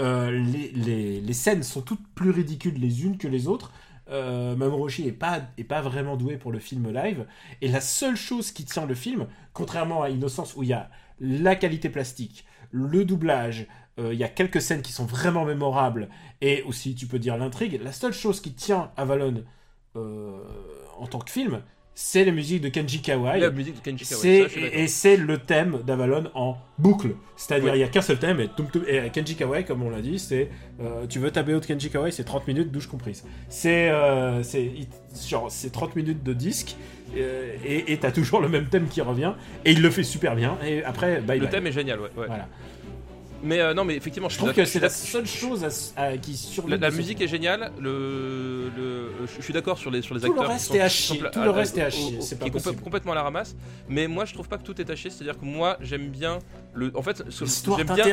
Euh, 0.00 0.30
les, 0.30 1.32
scènes 1.32 1.62
sont 1.62 1.82
toutes 1.82 2.04
plus 2.14 2.30
ridicules 2.30 2.74
les 2.74 3.04
unes 3.04 3.18
que 3.18 3.28
les 3.28 3.46
autres. 3.46 3.72
Euh, 4.10 4.56
Mamoroshi 4.56 5.06
est 5.06 5.12
pas, 5.12 5.42
est 5.56 5.64
pas 5.64 5.82
vraiment 5.82 6.16
doué 6.16 6.36
pour 6.36 6.50
le 6.50 6.58
film 6.58 6.90
live. 6.90 7.26
Et 7.60 7.68
la 7.68 7.80
seule 7.80 8.16
chose 8.16 8.50
qui 8.50 8.64
tient 8.64 8.86
le 8.86 8.94
film, 8.94 9.28
contrairement 9.52 10.02
à 10.02 10.10
Innocence 10.10 10.56
où 10.56 10.62
il 10.62 10.70
y 10.70 10.72
a 10.72 10.90
la 11.20 11.54
qualité 11.54 11.88
plastique, 11.90 12.44
le 12.72 13.04
doublage, 13.04 13.66
euh, 13.98 14.14
il 14.14 14.18
y 14.18 14.24
a 14.24 14.28
quelques 14.28 14.62
scènes 14.62 14.82
qui 14.82 14.92
sont 14.92 15.04
vraiment 15.04 15.44
mémorables, 15.44 16.08
et 16.40 16.62
aussi 16.62 16.94
tu 16.94 17.06
peux 17.06 17.18
dire 17.18 17.36
l'intrigue, 17.36 17.80
la 17.82 17.92
seule 17.92 18.12
chose 18.12 18.40
qui 18.40 18.52
tient 18.52 18.90
Avalon 18.96 19.44
euh, 19.96 20.42
en 20.98 21.06
tant 21.06 21.18
que 21.18 21.30
film, 21.30 21.62
c'est 22.02 22.24
les 22.24 22.32
musiques 22.32 22.62
de 22.62 22.70
Kenji 22.70 23.02
Kawai. 23.02 23.40
la 23.40 23.50
musique 23.50 23.76
de 23.76 23.80
Kenji 23.80 24.06
Kawai, 24.06 24.48
ça, 24.48 24.58
et 24.72 24.86
c'est 24.88 25.16
le 25.18 25.36
thème 25.36 25.80
d'Avalon 25.86 26.30
en 26.34 26.56
boucle. 26.78 27.10
C'est-à-dire, 27.36 27.74
il 27.74 27.80
y 27.80 27.82
a 27.84 27.88
qu'un 27.88 28.00
seul 28.00 28.18
thème, 28.18 28.40
et, 28.40 28.96
et 28.96 29.10
Kenji 29.10 29.34
Kawai, 29.36 29.64
comme 29.64 29.82
on 29.82 29.90
l'a 29.90 30.00
dit, 30.00 30.18
c'est. 30.18 30.48
euh, 30.80 31.06
tu 31.08 31.18
veux 31.18 31.30
ta 31.30 31.42
BO 31.42 31.60
de 31.60 31.66
Kenji 31.66 31.90
Kawai, 31.90 32.10
c'est 32.10 32.24
30 32.24 32.48
minutes, 32.48 32.72
douche 32.72 32.86
comprise. 32.86 33.22
C'est 33.50 33.90
euh, 33.90 34.42
c'est 34.42 34.64
il- 34.64 34.88
genre, 35.28 35.50
c'est 35.50 35.70
30 35.70 35.94
minutes 35.94 36.22
de 36.22 36.32
disque, 36.32 36.74
euh, 37.16 37.54
et 37.66 37.92
et 37.92 37.98
t'as 37.98 38.12
toujours 38.12 38.40
le 38.40 38.48
même 38.48 38.66
thème 38.66 38.88
qui 38.88 39.02
revient, 39.02 39.34
et 39.66 39.72
il 39.72 39.82
le 39.82 39.90
fait 39.90 40.02
super 40.02 40.34
bien, 40.36 40.56
et 40.66 40.82
après, 40.84 41.20
bye 41.20 41.38
le 41.38 41.44
bye. 41.46 41.50
thème 41.52 41.66
est 41.66 41.72
génial 41.72 42.00
ouais, 42.00 42.08
ouais. 42.16 42.26
Voilà. 42.28 42.48
Mais 43.42 43.60
euh, 43.60 43.74
non 43.74 43.84
mais 43.84 43.94
effectivement 43.96 44.28
je 44.28 44.36
trouve 44.36 44.52
que 44.52 44.64
c'est 44.64 44.80
la 44.80 44.88
seule 44.90 45.26
chose 45.26 45.64
à- 45.96 46.02
à- 46.02 46.16
qui 46.18 46.36
survit. 46.36 46.76
La, 46.78 46.90
musique 46.90 47.20
est 47.20 47.28
géniale, 47.28 47.72
le, 47.80 48.70
le, 48.76 49.10
je 49.36 49.42
suis 49.42 49.52
d'accord 49.52 49.78
sur 49.78 49.90
les, 49.90 50.02
sur 50.02 50.14
les 50.14 50.20
Tout 50.20 50.26
le 50.32 50.32
acteurs. 50.40 50.46
qui 50.46 50.52
reste 50.52 50.66
sont- 50.68 50.74
est 50.74 50.80
à 50.80 50.88
chier, 50.88 51.22
tout 51.32 51.40
le 51.42 51.50
reste 51.50 51.78
est 51.78 51.82
à 51.82 51.90
chier, 51.90 52.18
c'est 52.20 52.38
complètement 52.82 53.12
à 53.12 53.16
la 53.16 53.22
ramasse, 53.22 53.56
mais 53.88 54.06
moi 54.08 54.24
je 54.24 54.34
trouve 54.34 54.48
pas 54.48 54.58
que 54.58 54.62
tout 54.64 54.80
est 54.80 54.84
taché, 54.84 55.10
c'est-à-dire 55.10 55.38
que 55.38 55.44
moi 55.44 55.76
j'aime 55.80 56.08
bien 56.08 56.38
le. 56.74 56.90
En 56.96 57.02
fait, 57.02 57.22
j'aime 57.76 57.86
bien. 57.94 58.04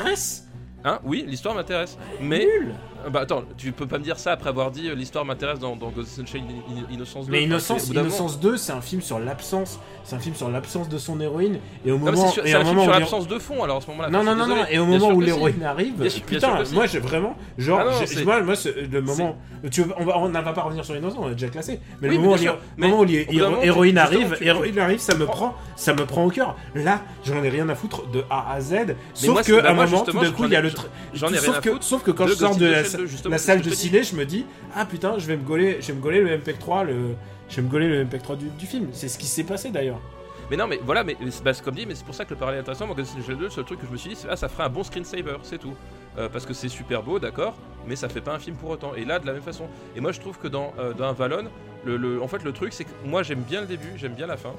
Hein, 0.86 1.00
oui, 1.04 1.26
l'histoire 1.28 1.56
m'intéresse, 1.56 1.98
mais. 2.22 2.40
Nul 2.40 2.74
Bah 3.12 3.22
attends, 3.22 3.44
tu 3.58 3.72
peux 3.72 3.88
pas 3.88 4.00
me 4.00 4.04
dire 4.04 4.20
ça 4.20 4.34
après 4.34 4.50
avoir 4.50 4.70
dit 4.70 4.90
euh, 4.90 4.96
l'histoire 4.96 5.24
m'intéresse 5.24 5.60
dans, 5.60 5.76
dans 5.76 5.90
Ghost 5.90 6.20
in 6.20 6.24
the 6.24 6.28
Shell 6.28 6.42
In- 6.42 6.82
In- 6.82 6.94
Innocence 6.94 7.26
2. 7.28 7.32
Mais 7.32 7.44
Innocence, 7.44 7.88
moment- 7.88 8.02
Innocence 8.02 8.40
2, 8.40 8.58
c'est 8.58 8.72
un 8.74 8.82
film 8.82 9.02
sur 9.02 9.20
l'absence, 9.20 9.80
c'est 10.04 10.16
un 10.16 10.20
film 10.20 10.36
sur 10.36 10.50
l'absence 10.50 10.90
de 10.90 10.98
son 10.98 11.20
héroïne 11.22 11.60
et 11.86 11.92
au 11.92 11.98
Non, 11.98 12.06
mais 12.06 12.12
moment 12.12 12.28
c'est 12.28 12.34
sur- 12.34 12.46
et 12.46 12.50
c'est 12.50 12.56
au 12.56 12.60
un 12.60 12.64
film 12.66 12.76
moment 12.76 12.82
sur 12.84 12.90
où 12.90 12.94
l'héro- 12.94 13.00
l'absence 13.12 13.28
de 13.28 13.40
fond 13.40 13.64
alors 13.64 13.78
à 13.78 13.82
ce 13.82 13.88
moment-là. 13.88 14.10
Non 14.10 14.20
Enfin, 14.20 14.26
non 14.26 14.32
je 14.34 14.38
non 14.38 14.44
suis 14.46 14.50
non 14.50 14.56
désolé. 14.58 14.76
et 14.76 14.80
au 14.80 14.86
Bien 14.86 14.94
moment 14.98 15.08
sûr 15.08 15.16
où 15.16 15.20
que 15.20 15.26
si. 15.26 15.32
l'héroïne 15.32 15.64
arrive, 15.64 15.94
Bien 15.94 16.10
sûr- 16.10 16.22
bien 16.26 16.40
sûr 16.40 16.50
putain, 16.50 16.58
que 16.58 16.66
si. 16.66 16.74
moi 16.76 16.86
j'ai 16.88 17.00
vraiment 17.00 17.36
genre 17.58 17.80
Ah 17.82 17.86
non, 17.86 17.92
j'ai- 18.00 18.06
c'est- 18.08 18.26
moi 18.26 18.42
moi 18.44 18.56
c'est- 18.56 18.76
le 18.92 19.02
moment 19.02 19.38
tu 19.72 19.82
veux- 19.84 19.94
on 19.98 20.04
va 20.06 20.18
on 20.20 20.28
ne 20.30 20.34
va 20.34 20.54
pas 20.54 20.62
revenir 20.62 20.84
sur 20.86 20.96
Innocence, 20.96 21.20
on 21.22 21.28
a 21.28 21.32
déjà 21.34 21.48
classé. 21.48 21.80
Mais 22.02 22.10
Oui, 22.10 22.16
le 22.16 22.20
mais 22.22 22.26
moment 22.26 22.36
où 22.36 22.40
bien 22.40 22.52
sûr. 22.52 22.58
moment 22.78 23.00
où 23.00 23.04
l'hé- 23.06 23.14
Mais 23.20 23.24
au 23.28 23.32
bout 23.34 23.40
d'un 23.40 23.50
moment, 23.52 23.62
héroïne 23.64 23.94
tu- 23.96 24.00
arrive, 24.00 24.20
justement, 24.20 24.38
tu- 24.38 24.44
héroïne 24.48 24.80
arrive, 24.80 25.00
ça 25.00 25.14
me 25.16 25.20
tu 25.26 25.26
prend 25.32 25.56
ça 25.76 25.94
me 25.94 26.06
prend 26.06 26.26
au 26.26 26.30
cœur. 26.30 26.56
Là, 26.76 27.02
j'en 27.26 27.42
ai 27.44 27.50
rien 27.50 27.70
à 27.70 27.76
foutre 27.76 28.08
de 28.10 28.24
A 28.30 28.52
à 28.54 28.60
Z, 28.60 28.96
sauf 29.14 29.30
moi, 29.34 29.44
que 29.44 29.54
bah, 29.62 29.68
à 29.70 29.72
un 29.72 29.74
moi, 29.76 29.86
moment 29.86 30.00
tout 30.00 30.06
justement, 30.12 30.22
d'un 30.24 30.32
coup 30.32 30.44
il 30.46 30.52
y 30.52 30.56
a 30.56 30.60
ai- 30.60 30.64
le 30.70 30.76
J'en 31.14 31.28
ai 31.28 31.32
rien 31.32 31.42
sauf 31.42 31.58
à 31.58 31.62
que 31.62 31.72
foutre. 31.72 31.84
sauf 31.84 32.04
que 32.04 32.12
quand 32.12 32.26
de 32.26 32.30
je 32.32 32.36
sors 32.36 32.56
de 32.56 32.66
la, 32.66 32.84
Shell 32.84 33.00
2, 33.02 33.06
justement, 33.08 33.32
la 33.32 33.38
c'est 33.38 33.46
salle 33.46 33.62
de 33.62 33.70
ciné, 33.70 34.04
je 34.04 34.16
me 34.16 34.26
dis 34.26 34.46
ah 34.76 34.86
putain, 34.86 35.18
je 35.18 35.26
vais 35.28 35.38
me 35.38 35.44
gauler, 35.44 35.78
je 35.82 35.88
vais 35.88 35.94
me 35.94 36.02
gauler 36.02 36.22
le 36.22 36.38
MPEG 36.38 36.60
3 36.60 36.84
le 36.84 37.16
je 37.50 37.56
vais 37.56 37.62
me 37.62 37.70
gauler 37.70 37.88
le 37.88 38.04
MPEG 38.06 38.22
3 38.22 38.36
du, 38.36 38.50
du 38.50 38.66
film. 38.66 38.90
C'est 38.92 39.08
ce 39.08 39.18
qui 39.18 39.26
s'est 39.28 39.44
passé 39.44 39.70
d'ailleurs. 39.70 40.02
Mais 40.50 40.56
non, 40.56 40.68
mais 40.68 40.80
voilà, 40.84 41.04
mais 41.04 41.18
c'est 41.30 41.44
bah, 41.44 41.52
comme 41.64 41.76
dit, 41.76 41.86
mais 41.86 41.96
c'est 41.96 42.06
pour 42.06 42.16
ça 42.16 42.24
que 42.24 42.30
le 42.30 42.38
parallèle 42.38 42.60
est 42.60 42.62
intéressant. 42.62 42.88
Moi, 42.88 42.96
Ghost 42.96 43.16
in 43.18 43.22
the 43.22 43.26
Shell 43.26 43.38
2, 43.38 43.44
le 43.46 43.50
seul 43.50 43.66
truc 43.66 43.82
que 43.82 43.86
je 43.86 43.92
me 43.92 43.98
suis 43.98 44.12
dit, 44.12 44.16
c'est 44.16 44.30
ah, 44.30 44.38
ça 44.38 44.48
ferait 44.48 44.64
un 44.64 44.70
bon 44.70 44.84
screensaver, 44.84 45.38
c'est 45.44 45.58
tout. 45.58 45.74
Euh, 46.18 46.30
parce 46.30 46.46
que 46.46 46.54
c'est 46.54 46.70
super 46.70 47.04
beau, 47.04 47.20
d'accord, 47.20 47.56
mais 47.86 47.96
ça 47.96 48.08
fait 48.08 48.22
pas 48.22 48.34
un 48.34 48.40
film 48.40 48.56
pour 48.56 48.70
autant. 48.70 48.96
Et 48.96 49.04
là, 49.04 49.20
de 49.20 49.26
la 49.26 49.34
même 49.34 49.42
façon. 49.42 49.66
Et 49.96 50.00
moi, 50.00 50.14
je 50.14 50.22
trouve 50.22 50.38
que 50.40 50.48
dans, 50.48 50.74
euh, 50.80 50.94
dans 50.94 51.12
Valon, 51.12 51.50
le, 51.88 51.98
le- 51.98 52.22
en 52.22 52.28
fait, 52.28 52.44
le 52.44 52.52
truc, 52.52 52.74
c'est 52.74 52.84
que 52.84 52.90
moi, 53.06 53.24
j'aime 53.24 53.42
bien 53.42 53.62
le 53.62 53.68
début, 53.68 53.88
j'aime 53.96 54.14
bien 54.14 54.28
la 54.28 54.38
fin. 54.38 54.54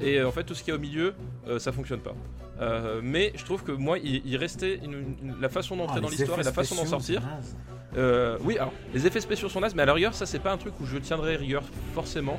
Et 0.00 0.18
euh, 0.18 0.28
en 0.28 0.32
fait, 0.32 0.44
tout 0.44 0.54
ce 0.54 0.62
qu'il 0.62 0.70
y 0.70 0.72
a 0.72 0.76
au 0.76 0.80
milieu, 0.80 1.14
euh, 1.48 1.58
ça 1.58 1.72
fonctionne 1.72 2.00
pas. 2.00 2.14
Euh, 2.60 3.00
mais 3.02 3.32
je 3.34 3.44
trouve 3.44 3.62
que 3.64 3.72
moi, 3.72 3.98
il, 3.98 4.22
il 4.26 4.36
restait 4.36 4.76
une- 4.84 5.16
une- 5.22 5.36
la 5.40 5.48
façon 5.48 5.76
d'entrer 5.76 5.96
Ah, 5.98 6.00
dans 6.00 6.08
l'histoire 6.08 6.38
et 6.40 6.44
la 6.44 6.52
façon 6.52 6.74
d'en 6.76 6.82
sortir. 6.90 7.22
Euh, 7.96 8.36
oui, 8.42 8.58
alors 8.58 8.72
les 8.92 9.06
effets 9.06 9.20
spéciaux 9.20 9.48
sont 9.48 9.60
nazes, 9.60 9.74
mais 9.74 9.82
à 9.82 9.86
la 9.86 9.94
rigueur, 9.94 10.14
ça 10.14 10.26
c'est 10.26 10.38
pas 10.40 10.52
un 10.52 10.56
truc 10.58 10.74
où 10.80 10.86
je 10.86 10.98
tiendrai 10.98 11.36
rigueur 11.36 11.62
forcément, 11.94 12.38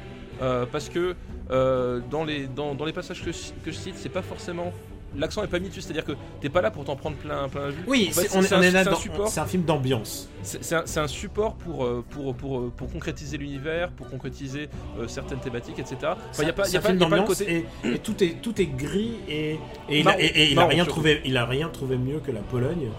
parce 0.71 0.89
que 0.89 1.15
dans, 1.49 2.23
les, 2.25 2.47
dans, 2.47 2.75
dans 2.75 2.85
les 2.85 2.93
passages 2.93 3.23
que 3.23 3.31
je 3.71 3.71
cite, 3.71 3.95
c'est 3.97 4.09
pas 4.09 4.21
forcément. 4.21 4.73
L'accent 5.17 5.43
est 5.43 5.47
pas 5.47 5.59
mis 5.59 5.69
dessus, 5.69 5.81
c'est-à-dire 5.81 6.05
que 6.05 6.13
t'es 6.41 6.49
pas 6.49 6.61
là 6.61 6.71
pour 6.71 6.83
t'en 6.85 6.95
prendre 6.95 7.15
plein, 7.17 7.47
plein 7.49 7.69
vue. 7.69 7.83
Oui, 7.87 8.07
En 8.09 8.13
fait, 8.13 8.27
c'est- 8.27 8.37
on, 8.37 8.41
est- 8.41 8.47
c'est 8.47 8.55
on 8.55 8.57
un- 8.59 8.61
est 8.61 8.71
là 8.71 8.83
c'est 8.83 8.89
un 8.89 8.95
support. 8.95 9.27
C'est 9.29 9.39
un 9.39 9.45
film 9.45 9.63
d'ambiance. 9.63 10.29
C'est 10.43 10.73
un, 10.75 10.83
c'est 10.85 10.99
un 10.99 11.07
support 11.07 11.55
pour, 11.55 11.83
euh, 11.85 12.03
pour, 12.09 12.35
pour, 12.35 12.59
euh, 12.59 12.71
pour 12.75 12.91
concrétiser 12.91 13.37
l'univers, 13.37 13.89
pour 13.91 14.09
concrétiser 14.09 14.69
euh, 14.99 15.07
certaines 15.07 15.39
thématiques, 15.39 15.79
etc. 15.79 15.97
Enfin, 16.29 16.43
y 16.43 16.49
a 16.49 16.53
pas, 16.53 16.67
y 16.69 16.77
a 16.77 16.81
pas, 16.81 16.89
film 16.89 16.99
y 16.99 17.03
a 17.03 17.07
pas 17.07 17.15
le 17.15 17.21
d'ambiance 17.21 17.27
côté. 17.39 17.65
et, 17.83 17.89
et 17.93 17.99
tout 17.99 18.23
est 18.23 18.41
tout 18.41 18.61
est 18.61 18.65
gris 18.67 19.15
et 19.27 19.59
et 19.89 19.99
il, 19.99 20.07
a, 20.07 20.19
et- 20.21 20.51
il 20.51 20.59
a 20.59 20.67
rien 20.67 20.85
trouvé 20.85 21.21
il 21.25 21.35
a 21.37 21.45
rien 21.45 21.69
trouvé 21.69 21.97
mieux 21.97 22.19
que 22.19 22.31
la 22.31 22.41
Pologne 22.41 22.89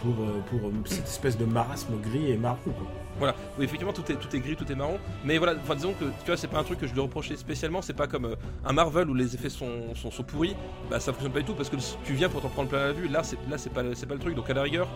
pour 0.00 0.14
pour 0.14 0.70
cette 0.86 1.06
espèce 1.06 1.36
de 1.36 1.44
marasme 1.44 1.94
gris 2.00 2.30
et 2.30 2.36
marron. 2.36 2.56
quoi. 2.64 2.86
Voilà, 3.18 3.34
oui, 3.58 3.64
effectivement, 3.64 3.92
tout 3.92 4.04
est, 4.10 4.40
gris, 4.40 4.54
tout 4.56 4.70
est 4.70 4.74
marron. 4.74 4.98
Mais 5.24 5.38
voilà, 5.38 5.54
enfin, 5.60 5.74
disons 5.74 5.92
que 5.92 6.04
tu 6.04 6.26
vois, 6.26 6.36
c'est 6.36 6.46
pas 6.48 6.58
un 6.58 6.64
truc 6.64 6.78
que 6.78 6.86
je 6.86 6.94
lui 6.94 7.00
reprochais 7.00 7.36
spécialement. 7.36 7.82
C'est 7.82 7.94
pas 7.94 8.06
comme 8.06 8.26
euh, 8.26 8.36
un 8.64 8.72
Marvel 8.72 9.10
où 9.10 9.14
les 9.14 9.34
effets 9.34 9.48
sont, 9.50 9.94
sont, 9.94 10.10
pourris. 10.22 10.54
Bah, 10.90 11.00
ça 11.00 11.12
fonctionne 11.12 11.32
pas 11.32 11.40
du 11.40 11.44
tout 11.46 11.54
parce 11.54 11.68
que 11.68 11.76
tu 12.04 12.12
viens 12.14 12.28
pour 12.28 12.40
t'en 12.42 12.48
prendre 12.48 12.68
plein 12.68 12.78
la 12.78 12.92
vue. 12.92 13.08
Là, 13.08 13.22
c'est 13.22 13.36
là, 13.50 13.58
c'est 13.58 13.70
pas, 13.70 13.82
c'est 13.94 14.06
pas 14.06 14.14
le 14.14 14.20
truc. 14.20 14.34
Donc, 14.34 14.48
à 14.48 14.54
la 14.54 14.62
rigueur, 14.62 14.88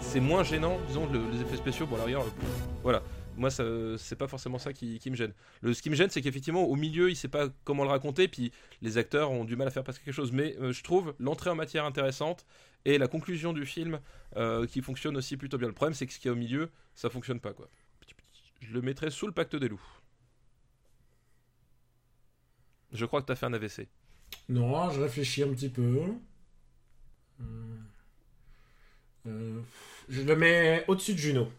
c'est 0.00 0.20
moins 0.20 0.42
gênant, 0.44 0.78
disons, 0.88 1.06
le- 1.10 1.30
les 1.32 1.40
effets 1.40 1.56
spéciaux. 1.56 1.86
Bon, 1.86 1.96
à 1.96 2.00
la 2.00 2.04
rigueur, 2.04 2.24
voilà. 2.82 3.02
Moi, 3.38 3.50
c'est 3.50 4.16
pas 4.16 4.28
forcément 4.28 4.58
ça 4.58 4.72
qui, 4.72 4.98
qui 4.98 5.10
me 5.10 5.16
gêne. 5.16 5.32
Le, 5.60 5.74
ce 5.74 5.82
qui 5.82 5.90
me 5.90 5.94
gêne, 5.94 6.08
c'est 6.08 6.22
qu'effectivement, 6.22 6.64
au 6.64 6.74
milieu, 6.74 7.10
il 7.10 7.16
sait 7.16 7.28
pas 7.28 7.48
comment 7.64 7.82
le 7.84 7.90
raconter, 7.90 8.28
puis 8.28 8.50
les 8.80 8.96
acteurs 8.96 9.30
ont 9.30 9.44
du 9.44 9.56
mal 9.56 9.68
à 9.68 9.70
faire 9.70 9.84
passer 9.84 10.00
quelque 10.02 10.14
chose. 10.14 10.32
Mais 10.32 10.56
euh, 10.58 10.72
je 10.72 10.82
trouve 10.82 11.14
l'entrée 11.18 11.50
en 11.50 11.54
matière 11.54 11.84
intéressante 11.84 12.46
et 12.86 12.98
la 12.98 13.08
conclusion 13.08 13.52
du 13.52 13.66
film 13.66 14.00
euh, 14.36 14.64
qui 14.66 14.80
fonctionne 14.80 15.16
aussi 15.16 15.36
plutôt 15.36 15.58
bien. 15.58 15.66
Le 15.66 15.74
problème, 15.74 15.92
c'est 15.92 16.06
que 16.06 16.12
ce 16.12 16.18
qu'il 16.20 16.28
y 16.28 16.30
a 16.30 16.32
au 16.32 16.36
milieu, 16.36 16.70
ça 16.94 17.10
fonctionne 17.10 17.40
pas, 17.40 17.52
quoi. 17.52 17.68
Je 18.60 18.72
le 18.72 18.80
mettrai 18.80 19.10
sous 19.10 19.26
le 19.26 19.32
pacte 19.32 19.56
des 19.56 19.68
loups. 19.68 19.84
Je 22.92 23.04
crois 23.04 23.20
que 23.20 23.26
t'as 23.26 23.34
fait 23.34 23.46
un 23.46 23.52
AVC. 23.52 23.88
Non, 24.48 24.88
je 24.90 25.00
réfléchis 25.00 25.42
un 25.42 25.48
petit 25.48 25.68
peu. 25.68 26.00
Hum. 27.40 27.84
Euh, 29.26 29.60
je 30.08 30.22
le 30.22 30.36
mets 30.36 30.84
au-dessus 30.86 31.14
de 31.14 31.18
Juno. 31.18 31.52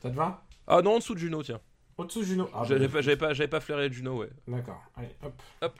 Ça 0.00 0.08
te 0.10 0.14
va? 0.14 0.44
Ah 0.68 0.80
non, 0.82 0.94
en 0.94 0.98
dessous 0.98 1.14
de 1.14 1.18
Juno, 1.18 1.42
tiens. 1.42 1.60
Au-dessous 1.98 2.20
de 2.20 2.26
Juno. 2.26 2.48
Ah, 2.54 2.62
J'avais 2.64 2.86
bon. 2.86 2.92
pas, 2.94 3.00
j'avais 3.02 3.16
pas, 3.16 3.34
j'avais 3.34 3.48
pas 3.48 3.60
flairé 3.60 3.92
Juno, 3.92 4.18
ouais. 4.18 4.30
D'accord. 4.46 4.82
Allez, 4.96 5.14
hop. 5.22 5.42
Hop. 5.60 5.78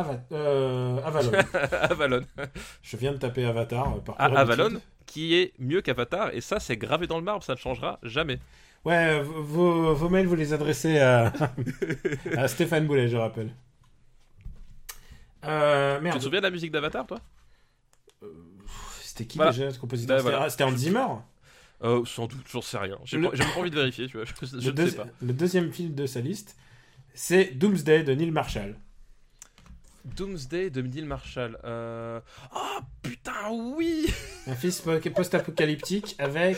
Ava- 0.00 0.22
euh, 0.32 0.98
Avalon. 1.04 1.32
Avalon. 1.90 2.20
je 2.82 2.96
viens 2.96 3.12
de 3.12 3.18
taper 3.18 3.44
Avatar. 3.44 3.94
euh, 3.96 4.00
Par 4.00 4.14
Ah, 4.18 4.24
Avalon, 4.26 4.80
qui 5.06 5.34
est 5.34 5.52
mieux 5.58 5.80
qu'Avatar, 5.82 6.30
et 6.34 6.40
ça, 6.40 6.58
c'est 6.60 6.76
gravé 6.76 7.06
dans 7.06 7.18
le 7.18 7.24
marbre, 7.24 7.42
ça 7.44 7.52
ne 7.54 7.58
changera 7.58 7.98
jamais. 8.02 8.38
Ouais, 8.84 9.20
v- 9.20 9.28
vos, 9.38 9.94
vos 9.94 10.08
mails, 10.08 10.26
vous 10.26 10.34
les 10.36 10.52
adressez 10.52 10.98
à, 10.98 11.32
à 12.36 12.48
Stéphane 12.48 12.86
Boulet, 12.86 13.08
je 13.08 13.16
rappelle. 13.16 13.50
Euh, 15.44 15.98
Tu 15.98 16.04
merde. 16.04 16.18
te 16.18 16.22
souviens 16.22 16.40
de 16.40 16.44
la 16.44 16.50
musique 16.50 16.70
d'Avatar, 16.72 17.06
toi? 17.06 17.18
C'était 19.02 19.26
qui 19.26 19.38
Voilà. 19.38 19.52
déjà 19.52 19.70
ce 19.70 19.78
compositeur 19.78 20.16
Bah, 20.22 20.22
C'était- 20.48 20.64
voilà. 20.64 20.74
Hans 20.74 20.76
Zimmer? 20.76 21.06
Euh, 21.84 22.04
Sans 22.06 22.26
doute, 22.26 22.46
j'en 22.50 22.62
sais 22.62 22.78
rien. 22.78 22.98
J'ai 23.04 23.18
Le- 23.18 23.28
pas, 23.30 23.36
envie 23.58 23.70
de 23.70 23.76
vérifier, 23.76 24.06
tu 24.08 24.16
vois. 24.16 24.26
Je, 24.42 24.70
ne 24.70 24.86
sais 24.88 24.96
pas. 24.96 25.06
le 25.22 25.32
deuxième 25.32 25.72
film 25.72 25.94
de 25.94 26.06
sa 26.06 26.20
liste, 26.20 26.56
c'est 27.14 27.46
Doomsday 27.56 28.02
de 28.02 28.12
Neil 28.14 28.30
Marshall. 28.30 28.76
Doomsday 30.14 30.70
de 30.70 30.82
Neil 30.82 31.04
Marshall. 31.04 31.58
Euh... 31.64 32.20
Oh 32.54 32.78
putain, 33.02 33.50
oui 33.50 34.06
Un 34.46 34.54
film 34.54 34.72
post-apocalyptique 35.14 36.14
avec, 36.18 36.56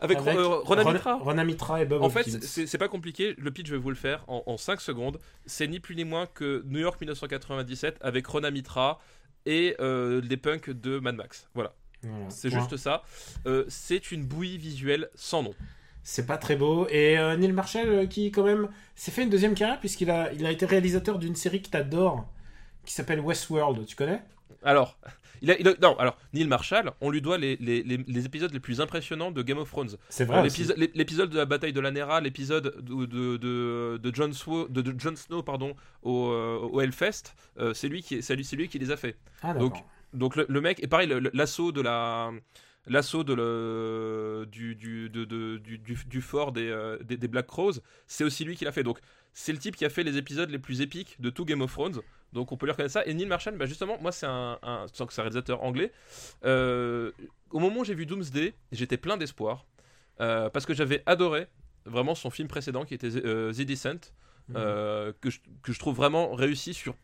Avec, 0.00 0.18
avec 0.18 0.36
euh, 0.36 0.46
Ronan 0.58 0.82
Ron- 0.84 0.92
Mitra. 0.92 1.14
Ronan 1.16 1.44
Mitra 1.44 1.82
et 1.82 1.86
Bob 1.86 2.02
En 2.02 2.10
fait, 2.10 2.20
Hopkins. 2.20 2.38
c'est 2.42 2.66
c'est 2.66 2.78
pas 2.78 2.88
compliqué. 2.88 3.34
Le 3.38 3.50
pitch, 3.50 3.66
je 3.68 3.74
vais 3.74 3.80
vous 3.80 3.90
le 3.90 3.96
faire 3.96 4.24
en, 4.28 4.56
5 4.56 4.80
secondes. 4.80 5.18
C'est 5.46 5.66
ni 5.66 5.80
plus 5.80 5.96
ni 5.96 6.04
moins 6.04 6.26
que 6.26 6.62
New 6.66 6.80
York 6.80 7.00
1997 7.00 7.98
avec 8.00 8.26
Rona 8.26 8.50
Mitra 8.50 9.00
et 9.46 9.76
euh, 9.80 10.20
les 10.22 10.36
punks 10.36 10.70
de 10.70 10.98
Mad 10.98 11.16
Max. 11.16 11.48
Voilà, 11.54 11.74
Voilà, 12.02 12.30
c'est 12.30 12.50
juste 12.50 12.76
ça. 12.76 13.02
Euh, 13.46 13.64
c'est 13.68 14.12
une 14.12 14.24
bouillie 14.24 14.58
visuelle 14.58 15.10
sans 15.14 15.42
nom. 15.42 15.54
C'est 16.02 16.26
pas 16.26 16.36
très 16.36 16.54
beau. 16.56 16.86
Et 16.90 17.16
Neil 17.38 17.52
Marshall, 17.52 18.08
qui 18.08 18.30
quand 18.30 18.44
même 18.44 18.68
s'est 18.94 19.10
fait 19.10 19.22
une 19.22 19.30
deuxième 19.30 19.54
carrière, 19.54 19.80
puisqu'il 19.80 20.10
a, 20.10 20.30
il 20.34 20.44
a 20.44 20.50
été 20.50 20.66
réalisateur 20.66 21.18
d'une 21.18 21.34
série 21.34 21.62
que 21.62 21.70
t'adores, 21.70 22.26
qui 22.84 22.92
s'appelle 22.94 23.20
Westworld. 23.20 23.86
Tu 23.86 23.96
connais? 23.96 24.22
Alors, 24.62 24.98
il 25.42 25.50
a, 25.50 25.58
il 25.58 25.68
a- 25.68 25.74
non, 25.82 25.98
alors 25.98 26.16
Neil 26.32 26.46
Marshall, 26.46 26.92
on 27.02 27.10
lui 27.10 27.20
doit 27.20 27.36
les, 27.38 27.56
les- 27.56 27.82
les- 27.82 27.98
les 28.06 28.24
épisodes 28.26 28.52
les 28.52 28.60
plus 28.60 28.80
impressionnants 28.80 29.30
de 29.30 29.42
Game 29.42 29.58
of 29.58 29.68
Thrones. 29.70 29.96
C'est 30.08 30.24
vrai. 30.24 30.40
aussi. 30.40 30.58
L'épisode 30.60 30.78
l'ép- 30.78 30.92
l'épisode 30.94 31.30
de 31.30 31.36
la 31.36 31.44
bataille 31.44 31.72
de 31.72 31.80
la 31.80 31.90
Nera, 31.90 32.20
l'épisode 32.20 32.76
de, 32.80 33.04
de, 33.06 33.36
de, 33.36 34.00
de 34.02 34.14
Jon 34.14 34.32
Snow, 34.32 34.68
de, 34.68 34.94
Jon 34.98 35.16
Snow 35.16 35.42
pardon, 35.42 35.74
au, 36.02 36.30
euh, 36.30 36.58
au 36.58 36.80
Hellfest, 36.80 37.34
euh, 37.58 37.74
c'est 37.74 37.88
lui, 37.88 38.02
qui, 38.02 38.16
lui, 38.20 38.48
lui 38.56 38.68
qui 38.68 38.78
les 38.78 38.90
a 38.90 38.96
fait. 38.96 39.16
Ah, 39.42 39.52
donc, 39.54 39.74
d'accord. 39.74 39.88
Donc 40.14 40.36
le, 40.36 40.46
le 40.48 40.60
mec, 40.60 40.82
et 40.82 40.86
pareil, 40.86 41.12
l'assaut 41.34 41.72
de 41.72 41.80
la. 41.82 42.30
L'assaut 42.86 43.24
de 43.24 43.32
le, 43.32 44.46
du, 44.50 44.74
du, 44.76 45.08
de- 45.08 45.24
de- 45.24 45.56
du, 45.58 45.78
du, 45.78 45.96
du 46.06 46.20
fort 46.20 46.52
des, 46.52 46.68
euh, 46.68 46.98
des, 47.02 47.16
des 47.16 47.28
Black 47.28 47.46
Crows, 47.46 47.74
c'est 48.06 48.24
aussi 48.24 48.44
lui 48.44 48.56
qui 48.56 48.64
l'a 48.64 48.72
fait. 48.72 48.82
Donc 48.82 48.98
c'est 49.32 49.52
le 49.52 49.58
type 49.58 49.74
qui 49.76 49.84
a 49.84 49.88
fait 49.88 50.02
les 50.02 50.16
épisodes 50.18 50.50
les 50.50 50.58
plus 50.58 50.80
épiques 50.82 51.18
de 51.20 51.30
tout 51.30 51.44
Game 51.46 51.62
of 51.62 51.72
Thrones. 51.72 52.00
Donc 52.34 52.52
on 52.52 52.56
peut 52.58 52.66
lui 52.66 52.72
reconnaître 52.72 52.92
ça. 52.92 53.06
Et 53.06 53.14
Neil 53.14 53.26
Marshall, 53.26 53.56
bah 53.56 53.64
justement, 53.66 53.96
moi 54.00 54.12
c'est 54.12 54.26
un, 54.26 54.58
un, 54.62 54.86
sans 54.92 55.06
que 55.06 55.12
c'est 55.14 55.20
un 55.22 55.24
réalisateur 55.24 55.62
anglais. 55.62 55.92
euh, 56.44 57.10
au 57.50 57.58
moment 57.58 57.80
où 57.80 57.84
j'ai 57.84 57.94
vu 57.94 58.04
Doomsday, 58.06 58.54
j'étais 58.72 58.96
plein 58.98 59.16
d'espoir. 59.16 59.64
euh, 60.20 60.50
parce 60.50 60.66
que 60.66 60.74
j'avais 60.74 61.02
adoré 61.06 61.46
vraiment 61.86 62.14
son 62.14 62.30
film 62.30 62.48
précédent 62.48 62.84
qui 62.84 62.94
était 62.94 63.10
The 63.10 63.60
Descent. 63.62 64.12
Mhm. 64.48 64.54
que, 65.22 65.30
je, 65.30 65.38
que 65.62 65.72
je 65.72 65.78
trouve 65.78 65.96
vraiment 65.96 66.34
réussi 66.34 66.74
sur 66.74 66.94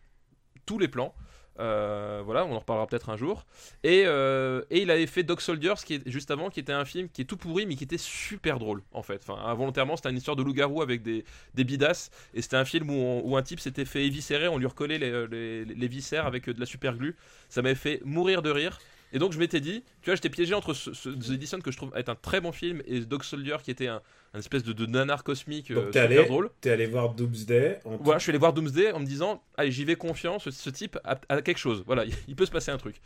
tous 0.66 0.78
les 0.78 0.89
plans. 0.89 1.15
Euh, 1.61 2.23
voilà, 2.24 2.45
on 2.47 2.55
en 2.55 2.59
reparlera 2.59 2.87
peut-être 2.87 3.11
un 3.11 3.16
jour. 3.16 3.47
Et, 3.85 4.05
euh, 4.07 4.62
et 4.70 4.81
il 4.82 4.91
avait 4.91 5.07
fait 5.07 5.23
Dog 5.23 5.41
Soldiers, 5.41 5.74
qui 5.85 6.01
juste 6.07 6.31
avant, 6.31 6.51
qui 6.51 6.59
était 6.61 6.73
un 6.73 6.85
film 6.85 7.09
qui 7.09 7.23
est 7.23 7.24
tout 7.24 7.37
pourri, 7.37 7.66
mais 7.66 7.77
qui 7.77 7.85
était 7.85 7.99
super 7.99 8.59
drôle, 8.59 8.82
en 8.93 9.03
fait. 9.03 9.23
Enfin, 9.28 9.41
involontairement, 9.45 9.97
c'était 9.97 10.11
une 10.11 10.16
histoire 10.16 10.37
de 10.37 10.43
loup-garou 10.43 10.82
avec 10.82 11.03
des, 11.03 11.24
des 11.55 11.65
bidasses. 11.65 12.11
Et 12.35 12.43
c'était 12.43 12.57
un 12.57 12.65
film 12.65 12.91
où, 12.91 13.20
où 13.24 13.37
un 13.37 13.43
type 13.43 13.61
s'était 13.61 13.85
fait 13.85 14.07
éviscérer, 14.07 14.49
on 14.49 14.59
lui 14.59 14.66
recollait 14.66 14.99
les, 14.99 15.27
les, 15.28 15.65
les 15.65 15.89
viscères 15.89 16.27
avec 16.27 16.49
de 16.49 16.59
la 16.59 16.66
super 16.66 16.97
glue. 16.97 17.16
Ça 17.49 17.62
m'avait 17.62 17.74
fait 17.74 18.01
mourir 18.05 18.43
de 18.43 18.51
rire. 18.51 18.81
Et 19.12 19.19
donc 19.19 19.32
je 19.32 19.39
m'étais 19.39 19.61
dit, 19.61 19.82
tu 20.03 20.07
vois, 20.11 20.15
j'étais 20.15 20.31
piégé 20.31 20.55
entre 20.55 20.73
ce, 20.74 20.93
ce- 20.93 21.09
The 21.09 21.31
Edison 21.32 21.59
que 21.61 21.70
je 21.70 21.77
trouve 21.77 21.93
être 21.97 22.09
un 22.09 22.15
très 22.15 22.41
bon 22.41 22.53
film 22.53 22.81
et 22.87 23.01
Dog 23.01 23.23
Soldier 23.24 23.57
qui 23.62 23.70
était 23.73 23.89
un, 23.89 24.01
un 24.35 24.39
espèce 24.39 24.62
de, 24.62 24.73
de 24.73 24.87
nanar 24.87 25.24
cosmique 25.24 25.70
euh, 25.73 25.74
Donc 25.77 25.91
t'es 25.91 26.03
super 26.03 26.19
allé, 26.19 26.28
drôle. 26.28 26.51
t'es 26.61 26.70
allé 26.70 26.87
voir 26.87 27.15
Doomsday. 27.15 27.81
En 27.85 27.97
Voilà, 27.97 28.19
je 28.19 28.23
suis 28.24 28.31
allé 28.31 28.39
voir 28.39 28.53
Doomsday 28.53 28.93
en 28.93 29.01
me 29.01 29.07
disant, 29.07 29.43
allez, 29.57 29.73
j'y 29.73 29.85
vais 29.85 29.97
confiant, 29.97 30.39
ce, 30.39 30.51
ce 30.53 30.70
type 30.70 30.97
a, 31.05 31.19
a 31.28 31.43
quelque 31.43 31.59
chose. 31.59 31.82
Voilà, 31.87 32.05
il 32.28 32.37
peut 32.37 32.47
se 32.47 32.51
passer 32.53 32.70
un 32.70 32.78
truc. 32.78 33.01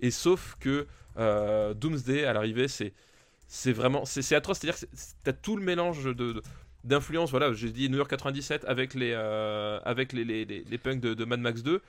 Et 0.00 0.10
sauf 0.10 0.56
que 0.58 0.86
euh, 1.18 1.72
Doomsday, 1.74 2.24
à 2.24 2.32
l'arrivée, 2.32 2.66
c'est 2.68 2.92
c'est 3.46 3.72
vraiment 3.72 4.04
c'est 4.04 4.34
atroce. 4.34 4.58
C'est-à-dire 4.58 4.80
que 4.80 4.86
t'as 5.22 5.32
tout 5.32 5.56
le 5.56 5.62
mélange 5.64 6.02
de 6.04 6.12
de- 6.14 6.42
d'influence. 6.82 7.30
Voilà, 7.30 7.52
j'ai 7.52 7.70
dit 7.70 7.88
New 7.88 7.96
York 7.98 8.10
97 8.10 8.64
avec 8.64 8.94
les 8.94 9.12
euh, 9.14 9.78
avec 9.84 10.12
les, 10.12 10.24
les, 10.24 10.44
les, 10.44 10.64
les 10.68 10.78
punks 10.78 11.00
de, 11.00 11.14
de 11.14 11.24
Mad 11.24 11.38
Max 11.40 11.62
2, 11.62 11.80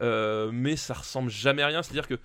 euh, 0.00 0.50
mais 0.52 0.74
ça 0.76 0.94
ressemble 0.94 1.30
jamais 1.30 1.62
à 1.62 1.68
rien. 1.68 1.82
C'est-à-dire 1.82 2.08
que 2.08 2.18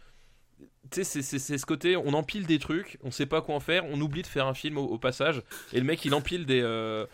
tu 0.91 1.03
sais, 1.03 1.21
c'est- 1.21 1.57
ce 1.57 1.65
côté, 1.65 1.97
on 1.97 2.13
empile 2.13 2.45
des 2.47 2.59
trucs, 2.59 2.97
on 3.03 3.11
sait 3.11 3.25
pas 3.25 3.41
quoi 3.41 3.55
en 3.55 3.59
faire, 3.59 3.85
on 3.85 3.99
oublie 4.01 4.21
de 4.21 4.27
faire 4.27 4.47
un 4.47 4.53
film 4.53 4.77
au, 4.77 4.85
au 4.85 4.97
passage, 4.97 5.41
et 5.73 5.79
le 5.79 5.83
mec 5.85 6.03
il 6.05 6.13
empile 6.13 6.45
des, 6.45 6.61
euh, 6.61 7.05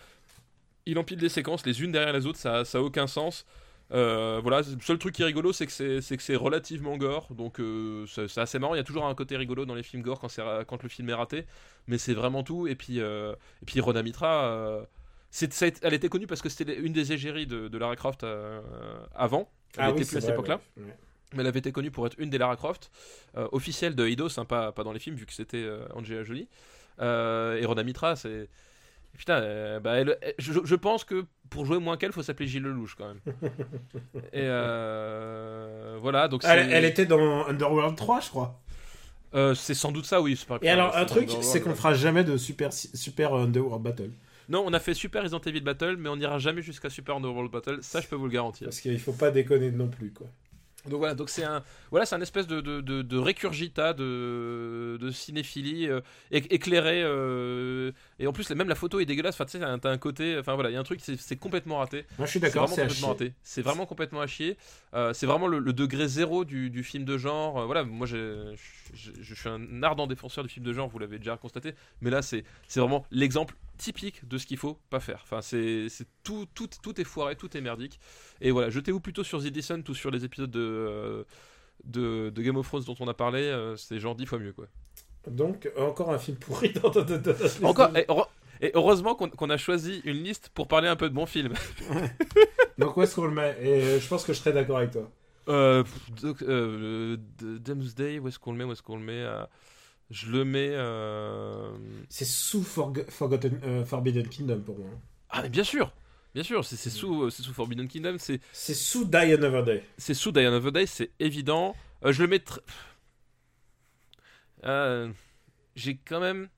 il 0.85 0.97
empile 0.99 1.17
des 1.19 1.29
séquences 1.29 1.65
les 1.65 1.81
unes 1.81 1.91
derrière 1.91 2.13
les 2.13 2.25
autres, 2.25 2.39
ça, 2.39 2.65
ça 2.65 2.79
a 2.79 2.81
aucun 2.81 3.07
sens. 3.07 3.45
Euh, 3.91 4.39
voilà, 4.41 4.61
le 4.61 4.81
seul 4.81 4.97
truc 4.97 5.13
qui 5.15 5.21
est 5.21 5.25
rigolo, 5.25 5.53
c'est 5.53 5.65
que 5.67 5.71
c'est 5.71 6.01
c'est 6.01 6.17
que 6.17 6.23
c'est 6.23 6.35
relativement 6.35 6.97
gore, 6.97 7.27
donc 7.33 7.59
euh, 7.59 8.05
c'est 8.07 8.37
assez 8.39 8.57
marrant. 8.57 8.73
Il 8.73 8.77
y 8.77 8.81
a 8.81 8.83
toujours 8.83 9.05
un 9.05 9.13
côté 9.15 9.37
rigolo 9.37 9.65
dans 9.65 9.75
les 9.75 9.83
films 9.83 10.01
gore 10.01 10.19
quand, 10.19 10.29
quand 10.67 10.81
le 10.83 10.89
film 10.89 11.09
est 11.09 11.13
raté, 11.13 11.45
mais 11.87 11.97
c'est 11.97 12.13
vraiment 12.13 12.43
tout. 12.43 12.65
Et 12.67 12.75
puis, 12.75 12.97
et 12.99 13.35
puis 13.65 13.81
Mitra, 14.03 14.85
ça 15.31 15.67
elle 15.81 15.93
était 15.93 16.09
connue 16.09 16.27
parce 16.27 16.41
que 16.41 16.49
c'était 16.49 16.75
une 16.79 16.93
des 16.93 17.11
égéries 17.11 17.45
de, 17.47 17.67
de 17.67 17.77
Lara 17.77 17.95
Croft 17.95 18.25
avant. 19.13 19.49
Elle 19.77 19.85
Ah 19.85 19.89
était 19.89 19.99
oui, 19.99 20.05
plus 20.05 20.17
à 20.17 20.21
cette 20.21 20.31
époque-là 20.31 20.59
ouais. 20.77 20.83
Ouais. 20.83 20.97
Mais 21.33 21.41
elle 21.41 21.47
avait 21.47 21.59
été 21.59 21.71
connue 21.71 21.91
pour 21.91 22.05
être 22.07 22.15
une 22.19 22.29
des 22.29 22.37
Lara 22.37 22.55
Croft 22.55 22.91
euh, 23.37 23.47
officielle 23.51 23.95
de 23.95 24.05
Eidos, 24.07 24.37
hein, 24.39 24.45
pas, 24.45 24.71
pas 24.71 24.83
dans 24.83 24.91
les 24.93 24.99
films 24.99 25.15
vu 25.15 25.25
que 25.25 25.33
c'était 25.33 25.57
euh, 25.63 25.85
Angelina 25.95 26.23
Jolie. 26.23 26.47
Euh, 27.01 27.57
et 27.59 27.65
Rhoda 27.65 27.83
Mitra, 27.83 28.15
c'est 28.15 28.49
putain, 29.17 29.41
euh, 29.41 29.79
bah, 29.79 29.95
elle- 29.99 30.17
je, 30.39 30.53
je 30.63 30.75
pense 30.75 31.03
que 31.03 31.25
pour 31.49 31.65
jouer 31.65 31.79
moins 31.79 31.97
qu'elle, 31.97 32.11
faut 32.11 32.23
s'appeler 32.23 32.47
Gilles 32.47 32.63
Lelouch 32.63 32.95
quand 32.95 33.07
même. 33.07 33.19
et 34.33 34.47
voilà, 35.99 36.27
donc 36.27 36.41
Elle, 36.45 36.85
était 36.85 37.05
dans 37.05 37.45
Underworld 37.47 37.95
3, 37.95 38.19
je 38.21 38.29
crois. 38.29 38.59
c'est 39.55 39.73
sans 39.73 39.91
doute 39.91 40.05
ça, 40.05 40.21
oui. 40.21 40.39
pas- 40.47 40.59
Et 40.61 40.69
alors, 40.69 40.95
un 40.95 41.05
truc, 41.05 41.29
c'est 41.41 41.61
qu'on 41.61 41.75
fera 41.75 41.93
jamais 41.93 42.23
de 42.23 42.37
super, 42.37 42.71
super 42.73 43.33
Underworld 43.33 43.83
Battle. 43.83 44.11
Non, 44.49 44.63
on 44.67 44.73
a 44.73 44.79
fait 44.79 44.93
Super 44.93 45.23
Resident 45.23 45.39
Evil 45.39 45.61
Battle, 45.61 45.95
mais 45.97 46.09
on 46.09 46.17
n'ira 46.17 46.37
jamais 46.37 46.61
jusqu'à 46.61 46.89
Super 46.89 47.15
Underworld 47.15 47.49
Battle. 47.49 47.77
Ça, 47.81 48.01
je 48.01 48.07
peux 48.07 48.17
vous 48.17 48.25
le 48.25 48.31
garantir. 48.31 48.65
Parce 48.67 48.81
qu'il 48.81 48.99
faut 48.99 49.13
pas 49.13 49.31
déconner 49.31 49.71
non 49.71 49.87
plus, 49.87 50.11
quoi. 50.11 50.27
Donc 50.89 50.99
voilà, 50.99 51.15
donc 51.15 51.29
c'est 51.29 51.45
un, 51.45 51.63
voilà, 51.91 52.05
c'est 52.05 52.15
un 52.15 52.21
espèce 52.21 52.45
de, 52.45 52.59
de, 52.59 52.81
de, 52.81 53.01
de 53.01 53.17
récurgitat 53.17 53.93
de, 53.93 54.97
de 54.99 55.11
cinéphilie 55.11 55.87
euh, 55.87 56.01
éc- 56.29 56.47
éclairé 56.49 57.01
euh, 57.03 57.91
et 58.19 58.27
en 58.27 58.33
plus 58.33 58.49
même 58.51 58.67
la 58.67 58.75
photo 58.75 58.99
est 58.99 59.05
dégueulasse. 59.05 59.35
Enfin, 59.35 59.45
tu 59.45 59.51
sais, 59.51 59.59
t'as 59.59 59.89
un- 59.89 59.97
côté, 59.97 60.37
enfin 60.37 60.55
voilà, 60.55 60.69
il 60.69 60.73
y 60.73 60.75
a 60.75 60.79
un 60.81 60.83
truc, 60.83 60.99
c'est 61.01 61.37
complètement 61.37 61.77
raté. 61.77 62.05
Moi, 62.17 62.25
je 62.25 62.31
suis 62.31 62.39
C'est 62.41 62.47
d'accord, 62.47 62.63
vraiment 62.67 62.75
c'est 62.75 62.81
complètement 62.81 63.07
raté. 63.09 63.33
C'est 63.43 63.61
vraiment 63.61 63.85
complètement 63.85 64.19
à 64.21 64.27
chier. 64.27 64.57
Euh, 64.93 65.13
c'est 65.13 65.25
vraiment 65.25 65.47
le, 65.47 65.59
le 65.59 65.71
degré 65.73 66.07
zéro 66.09 66.43
du, 66.43 66.69
du 66.69 66.83
film 66.83 67.05
de 67.05 67.17
genre. 67.17 67.65
Voilà, 67.65 67.85
moi 67.85 68.05
j'ai- 68.05 68.35
je 68.93 69.11
je 69.21 69.33
suis 69.35 69.49
un 69.49 69.83
ardent 69.83 70.07
défenseur 70.07 70.43
du 70.43 70.49
film 70.49 70.65
de 70.65 70.73
genre, 70.73 70.89
vous 70.89 70.99
l'avez 70.99 71.17
déjà 71.17 71.37
constaté. 71.37 71.73
Mais 72.01 72.09
là, 72.09 72.21
c'est 72.21 72.43
c'est 72.67 72.79
vraiment 72.79 73.05
l'exemple 73.11 73.55
typique 73.77 74.27
de 74.27 74.37
ce 74.37 74.45
qu'il 74.45 74.57
faut 74.57 74.79
pas 74.89 74.99
faire. 74.99 75.19
Enfin, 75.23 75.41
c'est 75.41 75.89
c'est 75.89 76.05
tout, 76.23 76.45
tout, 76.53 76.69
tout 76.81 76.99
est 77.01 77.03
foiré, 77.03 77.35
tout 77.35 77.55
est 77.57 77.61
merdique. 77.61 77.99
Et 78.41 78.51
voilà, 78.51 78.69
jetez-vous 78.69 78.99
plutôt 78.99 79.23
sur 79.23 79.41
The 79.41 79.47
Descent 79.47 79.81
ou 79.89 79.93
sur 79.93 80.11
les 80.11 80.23
épisodes 80.25 80.51
de, 80.51 80.59
euh, 80.59 81.23
de, 81.85 82.29
de 82.29 82.41
Game 82.41 82.55
of 82.57 82.67
Thrones 82.67 82.83
dont 82.83 82.95
on 82.99 83.07
a 83.07 83.13
parlé. 83.13 83.41
euh, 83.41 83.75
c'est 83.75 83.99
genre 83.99 84.15
dix 84.15 84.25
fois 84.25 84.39
mieux, 84.39 84.53
quoi. 84.53 84.67
Donc, 85.27 85.71
encore 85.77 86.11
un 86.11 86.19
film 86.19 86.37
pourri 86.37 86.71
dans, 86.73 86.89
dans- 86.89 87.03
dans- 87.03 87.67
Encore, 87.67 87.95
et, 87.97 88.05
heure- 88.09 88.29
et 88.61 88.71
heureusement 88.73 89.15
qu'on 89.15 89.29
qu'on 89.29 89.49
a 89.49 89.57
choisi 89.57 90.01
une 90.03 90.21
liste 90.21 90.49
pour 90.53 90.67
parler 90.67 90.87
un 90.89 90.95
peu 90.97 91.09
de 91.09 91.15
bons 91.15 91.25
films. 91.25 91.53
Donc, 92.77 92.97
où 92.97 93.01
est-ce 93.03 93.15
qu'on 93.15 93.25
le 93.25 93.31
met? 93.33 93.55
Et 93.61 93.81
euh, 93.83 93.99
je 93.99 94.07
pense 94.07 94.25
que 94.25 94.33
je 94.33 94.39
serais 94.39 94.51
d'accord 94.53 94.77
avec 94.79 94.91
toi. 94.91 95.09
Euh, 95.49 95.83
donc, 96.21 96.41
euh, 96.41 97.17
Doomsday, 97.41 98.19
où 98.19 98.27
est-ce 98.27 98.39
qu'on 98.39 98.51
le 98.51 98.57
met? 98.57 98.63
Où 98.65 98.71
est-ce 98.71 98.81
qu'on 98.81 98.97
le 98.97 99.03
met 99.03 99.13
euh, 99.13 99.43
Je 100.09 100.29
le 100.31 100.45
mets. 100.45 100.69
euh, 100.71 101.71
C'est 102.09 102.25
sous 102.25 102.61
Forg- 102.61 103.09
Forgotten, 103.09 103.59
euh, 103.63 103.85
Forbidden 103.85 104.27
Kingdom 104.27 104.61
pour 104.61 104.77
moi. 104.77 104.89
Ah, 105.29 105.41
mais 105.41 105.49
bien 105.49 105.63
sûr 105.63 105.91
Bien 106.35 106.43
sûr, 106.43 106.65
c'est 106.65 106.89
sous, 106.89 107.23
euh, 107.25 107.29
sous 107.29 107.53
Forbidden 107.53 107.87
Kingdom, 107.87 108.15
c'est 108.17 108.39
sous 108.53 109.05
Die 109.05 109.15
Another 109.17 109.63
Day. 109.63 109.83
c'est 109.99 110.15
sous 110.15 110.31
Diana 110.31 110.57
of 110.57 110.65
the 110.65 110.69
Day, 110.73 110.85
c'est 110.87 111.11
évident. 111.19 111.75
Euh, 112.03 112.11
je 112.11 112.23
le 112.23 112.27
mets. 112.27 112.37
tr- 112.37 112.59
Euh, 114.65 115.11
J'ai 115.75 115.95
quand 115.97 116.19
même. 116.19 116.49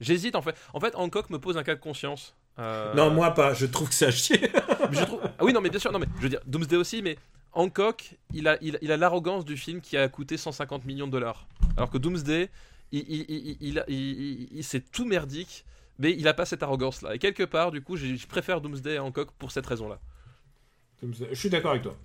J'hésite 0.00 0.36
en 0.36 0.42
fait. 0.42 0.54
En 0.74 0.80
fait, 0.80 0.94
Hancock 0.94 1.30
me 1.30 1.38
pose 1.38 1.56
un 1.56 1.62
cas 1.64 1.74
de 1.74 1.80
conscience. 1.80 2.34
Euh, 2.58 2.94
Non, 2.94 3.10
moi 3.10 3.32
pas, 3.32 3.52
je 3.54 3.66
trouve 3.66 3.88
que 3.88 3.94
c'est 3.94 4.06
à 4.06 4.10
chier. 4.10 4.40
mais 4.90 4.96
je 4.96 5.04
trouve... 5.04 5.20
Ah 5.24 5.44
oui, 5.44 5.52
non, 5.52 5.60
mais 5.60 5.70
bien 5.70 5.78
sûr, 5.80 5.92
non, 5.92 5.98
mais 5.98 6.06
je 6.16 6.22
veux 6.22 6.28
dire, 6.28 6.40
Doomsday 6.46 6.76
aussi, 6.76 7.02
mais 7.02 7.16
Hancock, 7.52 8.14
il 8.32 8.48
a, 8.48 8.58
il, 8.62 8.78
il 8.82 8.92
a 8.92 8.96
l'arrogance 8.96 9.44
du 9.44 9.56
film 9.56 9.80
qui 9.80 9.96
a 9.96 10.08
coûté 10.08 10.36
150 10.36 10.84
millions 10.84 11.06
de 11.06 11.12
dollars. 11.12 11.46
Alors 11.76 11.90
que 11.90 11.98
Doomsday, 11.98 12.48
il, 12.92 13.04
il, 13.08 13.24
il, 13.28 13.56
il, 13.60 13.78
a- 13.78 13.84
il- 13.88 13.94
il- 13.96 14.48
il- 14.58 14.64
c'est 14.64 14.90
tout 14.90 15.04
merdique, 15.04 15.64
mais 15.98 16.12
il 16.12 16.26
a 16.28 16.34
pas 16.34 16.44
cette 16.46 16.62
arrogance-là. 16.62 17.14
Et 17.14 17.18
quelque 17.18 17.42
part, 17.42 17.70
du 17.70 17.82
coup, 17.82 17.96
j'ai- 17.96 18.16
je 18.16 18.26
préfère 18.26 18.60
Doomsday 18.60 18.96
à 18.98 19.04
Hancock 19.04 19.30
pour 19.32 19.50
cette 19.50 19.66
raison-là. 19.66 19.98
je 21.02 21.34
suis 21.34 21.50
d'accord 21.50 21.72
avec 21.72 21.82
toi. 21.82 21.96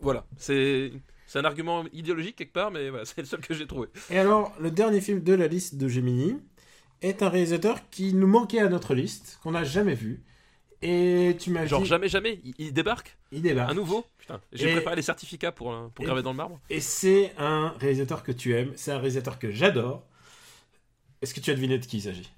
Voilà, 0.00 0.24
c'est. 0.36 0.92
C'est 1.26 1.38
un 1.38 1.44
argument 1.44 1.84
idéologique 1.92 2.34
quelque 2.34 2.52
part, 2.52 2.72
mais 2.72 2.90
voilà, 2.90 3.04
c'est 3.06 3.18
le 3.20 3.24
seul 3.26 3.40
que 3.40 3.54
j'ai 3.54 3.66
trouvé. 3.68 3.86
Et 4.10 4.18
alors, 4.18 4.52
le 4.58 4.70
dernier 4.72 5.00
film 5.00 5.22
de 5.22 5.32
la 5.32 5.46
liste 5.46 5.76
de 5.76 5.86
Gemini 5.86 6.36
est 7.02 7.22
un 7.22 7.28
réalisateur 7.28 7.88
qui 7.90 8.12
nous 8.14 8.26
manquait 8.26 8.58
à 8.58 8.68
notre 8.68 8.94
liste, 8.94 9.38
qu'on 9.42 9.52
n'a 9.52 9.62
jamais 9.62 9.94
vu. 9.94 10.24
Et 10.82 11.36
tu 11.38 11.50
m'as 11.50 11.66
Genre 11.66 11.82
dit, 11.82 11.86
jamais, 11.88 12.08
jamais, 12.08 12.40
il, 12.42 12.54
il 12.58 12.72
débarque 12.72 13.16
il 13.30 13.42
débarque. 13.42 13.70
Un 13.70 13.74
nouveau 13.74 14.04
Putain, 14.18 14.40
j'ai 14.52 14.70
Et- 14.70 14.72
préparé 14.72 14.96
les 14.96 15.02
certificats 15.02 15.52
pour, 15.52 15.72
pour 15.94 16.04
Et- 16.04 16.06
graver 16.06 16.22
dans 16.22 16.32
le 16.32 16.36
marbre. 16.38 16.58
Et 16.68 16.80
c'est 16.80 17.32
un 17.38 17.74
réalisateur 17.78 18.24
que 18.24 18.32
tu 18.32 18.54
aimes, 18.56 18.72
c'est 18.74 18.90
un 18.90 18.96
réalisateur 18.98 19.38
que 19.38 19.52
j'adore. 19.52 20.02
Est-ce 21.22 21.34
que 21.34 21.40
tu 21.40 21.50
as 21.50 21.54
deviné 21.54 21.78
de 21.78 21.84
qui 21.84 21.98
il 21.98 22.02
s'agit? 22.02 22.30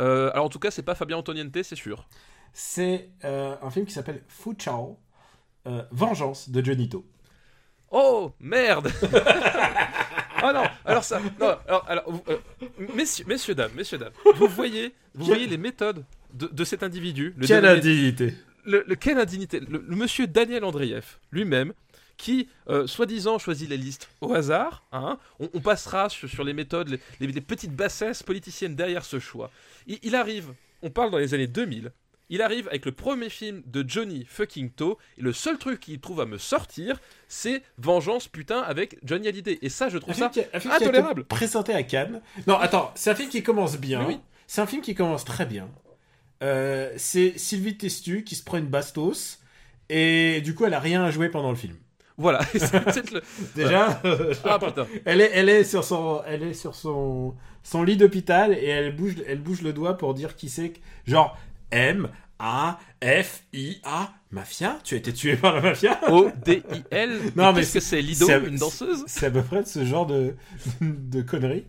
Euh, 0.00 0.30
alors 0.32 0.46
en 0.46 0.48
tout 0.48 0.58
cas, 0.58 0.70
c'est 0.70 0.82
pas 0.82 0.94
Fabien 0.94 1.18
Antoniente, 1.18 1.62
c'est 1.62 1.76
sûr. 1.76 2.06
C'est 2.52 3.10
euh, 3.24 3.54
un 3.62 3.70
film 3.70 3.86
qui 3.86 3.92
s'appelle 3.92 4.22
Fu 4.28 4.50
Chao, 4.58 4.98
euh, 5.66 5.82
Vengeance 5.90 6.48
de 6.50 6.64
Jonito. 6.64 7.04
Oh 7.90 8.32
merde 8.40 8.90
Oh 10.42 10.50
non, 10.54 10.64
alors 10.86 11.04
ça, 11.04 11.20
non, 11.38 11.56
alors, 11.68 11.84
alors, 11.88 12.22
messieurs, 12.94 13.26
messieurs 13.28 13.54
dames, 13.54 13.72
messieurs 13.76 13.98
dames, 13.98 14.12
vous 14.36 14.48
voyez, 14.48 14.94
vous 15.14 15.26
voyez 15.26 15.46
les 15.46 15.58
méthodes 15.58 16.04
de, 16.32 16.46
de 16.46 16.64
cet 16.64 16.82
individu, 16.82 17.34
le, 17.36 17.46
Quelle 17.46 17.66
indignité 17.66 18.34
le, 18.64 18.82
le- 18.86 18.94
quelle 18.94 19.18
indignité, 19.18 19.60
le, 19.60 19.84
le 19.86 19.96
monsieur 19.96 20.26
Daniel 20.26 20.64
Andrieff 20.64 21.20
lui-même, 21.32 21.74
qui 22.16 22.48
euh, 22.68 22.86
soi-disant 22.86 23.38
choisit 23.38 23.68
les 23.68 23.76
listes 23.76 24.08
au 24.20 24.32
hasard, 24.34 24.84
hein, 24.92 25.18
on, 25.40 25.48
on 25.54 25.60
passera 25.60 26.08
sur, 26.08 26.28
sur 26.28 26.44
les 26.44 26.52
méthodes, 26.52 26.88
les, 26.88 27.00
les- 27.20 27.32
les 27.32 27.40
petites 27.40 27.74
bassesses 27.74 28.22
politiciennes 28.22 28.74
derrière 28.76 29.04
ce 29.04 29.18
choix. 29.18 29.50
Il, 29.86 29.98
il 30.02 30.14
arrive, 30.14 30.52
on 30.82 30.90
parle 30.90 31.10
dans 31.10 31.18
les 31.18 31.34
années 31.34 31.46
2000. 31.46 31.92
Il 32.30 32.40
arrive 32.40 32.66
avec 32.68 32.86
le 32.86 32.92
premier 32.92 33.28
film 33.28 33.62
de 33.66 33.84
Johnny 33.86 34.24
fucking 34.26 34.70
To, 34.70 34.96
et 35.18 35.22
le 35.22 35.34
seul 35.34 35.58
truc 35.58 35.80
qu'il 35.80 36.00
trouve 36.00 36.20
à 36.22 36.24
me 36.24 36.38
sortir, 36.38 36.98
c'est 37.28 37.62
Vengeance 37.76 38.26
putain 38.28 38.60
avec 38.60 38.96
Johnny 39.02 39.28
Hallyday. 39.28 39.58
Et 39.60 39.68
ça, 39.68 39.90
je 39.90 39.98
trouve 39.98 40.14
ça 40.14 40.30
qui 40.30 40.40
intolérable. 40.70 41.24
présenté 41.24 41.74
à 41.74 41.82
Cannes. 41.82 42.22
Non, 42.46 42.56
attends, 42.56 42.90
c'est 42.94 43.10
un 43.10 43.14
film 43.14 43.28
qui 43.28 43.42
commence 43.42 43.76
bien. 43.76 44.06
Oui. 44.06 44.18
C'est 44.46 44.62
un 44.62 44.66
film 44.66 44.80
qui 44.80 44.94
commence 44.94 45.24
très 45.26 45.44
bien. 45.44 45.68
Euh, 46.42 46.90
c'est 46.96 47.36
Sylvie 47.38 47.76
Testu 47.76 48.24
qui 48.24 48.34
se 48.34 48.42
prend 48.42 48.56
une 48.58 48.66
bastos 48.66 49.38
et 49.88 50.40
du 50.40 50.54
coup 50.54 50.64
elle 50.64 50.74
a 50.74 50.80
rien 50.80 51.04
à 51.04 51.10
jouer 51.10 51.28
pendant 51.28 51.50
le 51.50 51.56
film. 51.56 51.76
Voilà. 52.22 52.40
Le- 52.54 53.22
Déjà, 53.54 54.00
Ah 54.44 54.58
putain. 54.58 54.86
elle 55.04 55.20
est, 55.20 55.30
elle 55.34 55.48
est 55.48 55.64
sur 55.64 55.84
son, 55.84 56.22
elle 56.26 56.42
est 56.44 56.54
sur 56.54 56.74
son, 56.74 57.34
son 57.62 57.82
lit 57.82 57.96
d'hôpital 57.96 58.52
et 58.54 58.66
elle 58.68 58.96
bouge, 58.96 59.16
elle 59.26 59.40
bouge 59.40 59.60
le 59.62 59.72
doigt 59.72 59.98
pour 59.98 60.14
dire 60.14 60.34
qui 60.36 60.48
c'est, 60.48 60.72
genre 61.06 61.36
M 61.70 62.08
A 62.38 62.78
F 63.02 63.42
I 63.52 63.80
A 63.84 64.12
mafia? 64.30 64.78
Tu 64.84 64.94
as 64.94 64.98
été 64.98 65.12
tué 65.12 65.36
par 65.36 65.54
la 65.56 65.60
mafia? 65.60 66.00
O-D-I-L. 66.10 67.20
Non, 67.36 67.52
mais 67.52 67.60
Qu'est-ce 67.60 67.74
que 67.74 67.80
c'est 67.80 68.00
Lido, 68.02 68.28
une 68.28 68.56
danseuse? 68.56 69.04
C'est 69.06 69.26
à 69.26 69.30
peu 69.30 69.42
près 69.42 69.64
ce 69.64 69.84
genre 69.84 70.06
de, 70.06 70.34
de 70.80 71.22
conneries. 71.22 71.66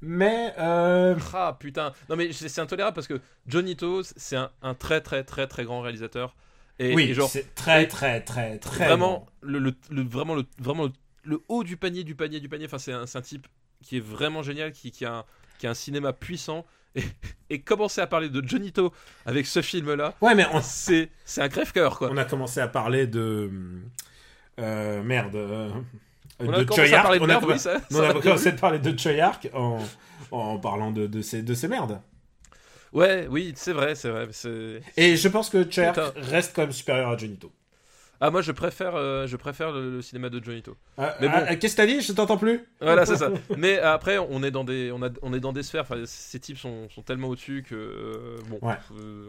Mais 0.00 0.54
euh, 0.58 1.16
Ah 1.34 1.56
putain. 1.58 1.92
Non 2.08 2.14
mais 2.16 2.30
c'est 2.32 2.60
intolérable 2.60 2.94
parce 2.94 3.08
que 3.08 3.20
Johnny 3.48 3.74
To, 3.76 4.02
c'est 4.04 4.36
un, 4.36 4.50
un 4.62 4.74
très 4.74 5.00
très 5.00 5.24
très 5.24 5.46
très 5.48 5.64
grand 5.64 5.80
réalisateur. 5.80 6.36
Et, 6.78 6.94
oui, 6.94 7.04
et 7.04 7.14
genre 7.14 7.28
c'est 7.28 7.54
très 7.54 7.86
très 7.88 8.20
très 8.20 8.58
très 8.58 8.86
vraiment 8.86 9.26
bon. 9.42 9.48
le, 9.48 9.58
le- 9.58 9.74
le- 9.90 10.02
vraiment 10.04 10.34
le 10.34 10.44
vraiment 10.58 10.84
le, 10.84 10.92
le 11.24 11.40
haut 11.48 11.64
du 11.64 11.76
panier 11.76 12.04
du 12.04 12.14
panier 12.14 12.38
du 12.40 12.48
panier. 12.48 12.66
Enfin 12.66 12.78
c'est 12.78 12.92
un, 12.92 13.06
c'est 13.06 13.18
un 13.18 13.22
type 13.22 13.46
qui 13.82 13.96
est 13.96 14.00
vraiment 14.00 14.42
génial, 14.42 14.72
qui, 14.72 14.90
qui 14.90 15.04
a 15.04 15.14
un, 15.18 15.24
qui 15.58 15.66
a 15.66 15.70
un 15.70 15.74
cinéma 15.74 16.12
puissant. 16.12 16.64
Et, 16.94 17.02
et 17.50 17.60
commencer 17.60 18.00
à 18.00 18.06
parler 18.06 18.28
de 18.28 18.42
Johnny 18.46 18.72
To 18.72 18.92
avec 19.26 19.46
ce 19.46 19.60
film 19.62 19.92
là, 19.94 20.14
Ouais, 20.20 20.34
mais 20.34 20.46
on, 20.52 20.60
c'est 20.62 21.10
c'est 21.24 21.42
un 21.42 21.48
crève-cœur 21.48 21.98
quoi. 21.98 22.08
on 22.12 22.16
a 22.16 22.24
commencé 22.24 22.60
à 22.60 22.68
parler 22.68 23.06
de 23.06 23.50
euh, 24.58 25.02
merde. 25.02 25.34
euh, 25.36 25.70
On 26.40 26.52
a 26.52 26.58
de 26.60 26.64
commencé 26.64 26.94
à 26.94 27.02
parler 27.02 27.18
de 27.18 27.24
On 27.24 27.28
a 27.28 27.28
merde, 27.28 27.44
comm- 27.44 27.52
oui, 27.52 27.58
ça- 27.58 27.80
on 27.90 27.94
ça 27.94 28.08
a 28.08 28.14
commencé 28.14 28.48
à 28.48 28.52
parler 28.52 28.78
de 28.78 28.98
Choyark 28.98 29.48
en, 29.54 29.78
en 30.30 30.58
parlant 30.58 30.90
de, 30.92 31.06
de, 31.06 31.22
ces, 31.22 31.42
de 31.42 31.54
ces 31.54 31.68
merdes. 31.68 32.00
Ouais, 32.92 33.26
oui, 33.30 33.52
c'est 33.56 33.72
vrai, 33.72 33.94
c'est 33.94 34.08
vrai. 34.10 34.28
Et 34.96 35.16
je 35.16 35.28
pense 35.28 35.50
que 35.50 35.62
Putain. 35.64 36.12
reste 36.16 36.54
quand 36.54 36.62
même 36.62 36.72
supérieur 36.72 37.10
à 37.10 37.16
Jonito. 37.16 37.52
Ah 38.20 38.32
moi 38.32 38.42
je 38.42 38.50
préfère 38.50 38.96
euh, 38.96 39.28
je 39.28 39.36
préfère 39.36 39.70
le, 39.70 39.92
le 39.92 40.02
cinéma 40.02 40.28
de 40.28 40.42
Johnny 40.42 40.60
To. 40.62 40.76
Ah, 40.96 41.14
Mais 41.20 41.28
bon. 41.28 41.34
ah, 41.36 41.54
Qu'est-ce 41.54 41.76
que 41.76 41.82
t'as 41.82 41.86
dit? 41.86 42.00
Je 42.00 42.12
t'entends 42.12 42.36
plus 42.36 42.64
Voilà, 42.80 43.06
c'est 43.06 43.14
ça. 43.16 43.30
Mais 43.56 43.78
après, 43.78 44.18
on 44.18 44.42
est 44.42 44.50
dans 44.50 44.64
des, 44.64 44.90
on 44.92 45.00
a, 45.04 45.08
on 45.22 45.32
est 45.32 45.38
dans 45.38 45.52
des 45.52 45.62
sphères. 45.62 45.82
Enfin, 45.82 46.02
ces 46.04 46.40
types 46.40 46.58
sont, 46.58 46.88
sont 46.90 47.02
tellement 47.02 47.28
au-dessus 47.28 47.62
que 47.68 47.76
euh, 47.76 48.38
bon, 48.48 48.58
Ouais. 48.60 48.74
euh, 48.98 49.26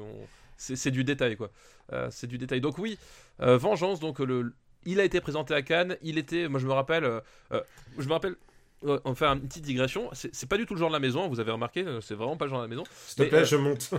c'est 0.57 0.89
du 0.89 1.03
détail 1.03 1.35
quoi. 1.37 1.51
Euh, 1.93 2.07
c'est 2.09 2.25
du 2.25 2.39
détail. 2.39 2.61
Donc 2.61 2.79
oui, 2.79 2.97
euh, 3.41 3.57
Vengeance. 3.57 3.99
Donc 3.99 4.17
le, 4.19 4.55
il 4.85 4.99
a 4.99 5.03
été 5.03 5.21
présenté 5.21 5.53
à 5.53 5.61
Cannes. 5.61 5.95
Il 6.01 6.17
était, 6.17 6.47
moi 6.47 6.59
je 6.59 6.65
me 6.65 6.73
rappelle, 6.73 7.03
euh, 7.03 7.19
euh, 7.51 7.61
je 7.99 8.07
me 8.07 8.13
rappelle. 8.13 8.35
On 8.81 9.09
va 9.09 9.15
faire 9.15 9.31
une 9.33 9.41
petite 9.41 9.63
digression. 9.65 10.09
C'est 10.13 10.47
pas 10.47 10.57
du 10.57 10.65
tout 10.65 10.73
le 10.73 10.79
genre 10.79 10.89
de 10.89 10.93
la 10.93 10.99
maison. 10.99 11.27
Vous 11.27 11.39
avez 11.39 11.51
remarqué, 11.51 11.85
euh, 11.85 11.99
c'est 12.01 12.15
vraiment 12.15 12.37
pas 12.37 12.45
le 12.45 12.49
genre 12.51 12.59
de 12.59 12.63
la 12.63 12.69
maison. 12.69 12.83
S'il 13.07 13.17
te 13.17 13.21
Mais, 13.23 13.27
plaît, 13.29 13.39
euh, 13.39 13.45
je 13.45 13.55
monte. 13.57 13.91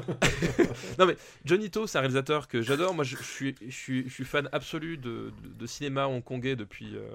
Johnny 1.44 1.70
To, 1.70 1.86
c'est 1.86 1.98
un 1.98 2.00
réalisateur 2.00 2.48
que 2.48 2.62
j'adore. 2.62 2.94
Moi, 2.94 3.04
je, 3.04 3.16
je 3.16 3.22
suis, 3.22 3.54
je, 3.66 3.74
suis, 3.76 4.08
je 4.08 4.12
suis 4.14 4.24
fan 4.24 4.48
absolu 4.52 4.96
de, 4.96 5.32
de, 5.42 5.48
de 5.58 5.66
cinéma 5.66 6.06
hongkongais 6.08 6.56
depuis, 6.56 6.96
euh, 6.96 7.08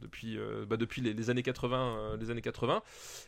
depuis, 0.00 0.38
euh, 0.38 0.64
bah, 0.68 0.76
depuis 0.76 1.00
les, 1.02 1.12
les 1.12 1.30
années 1.30 1.42
80, 1.42 1.96
euh, 1.98 2.16
les 2.16 2.30
années 2.30 2.42
80. 2.42 2.82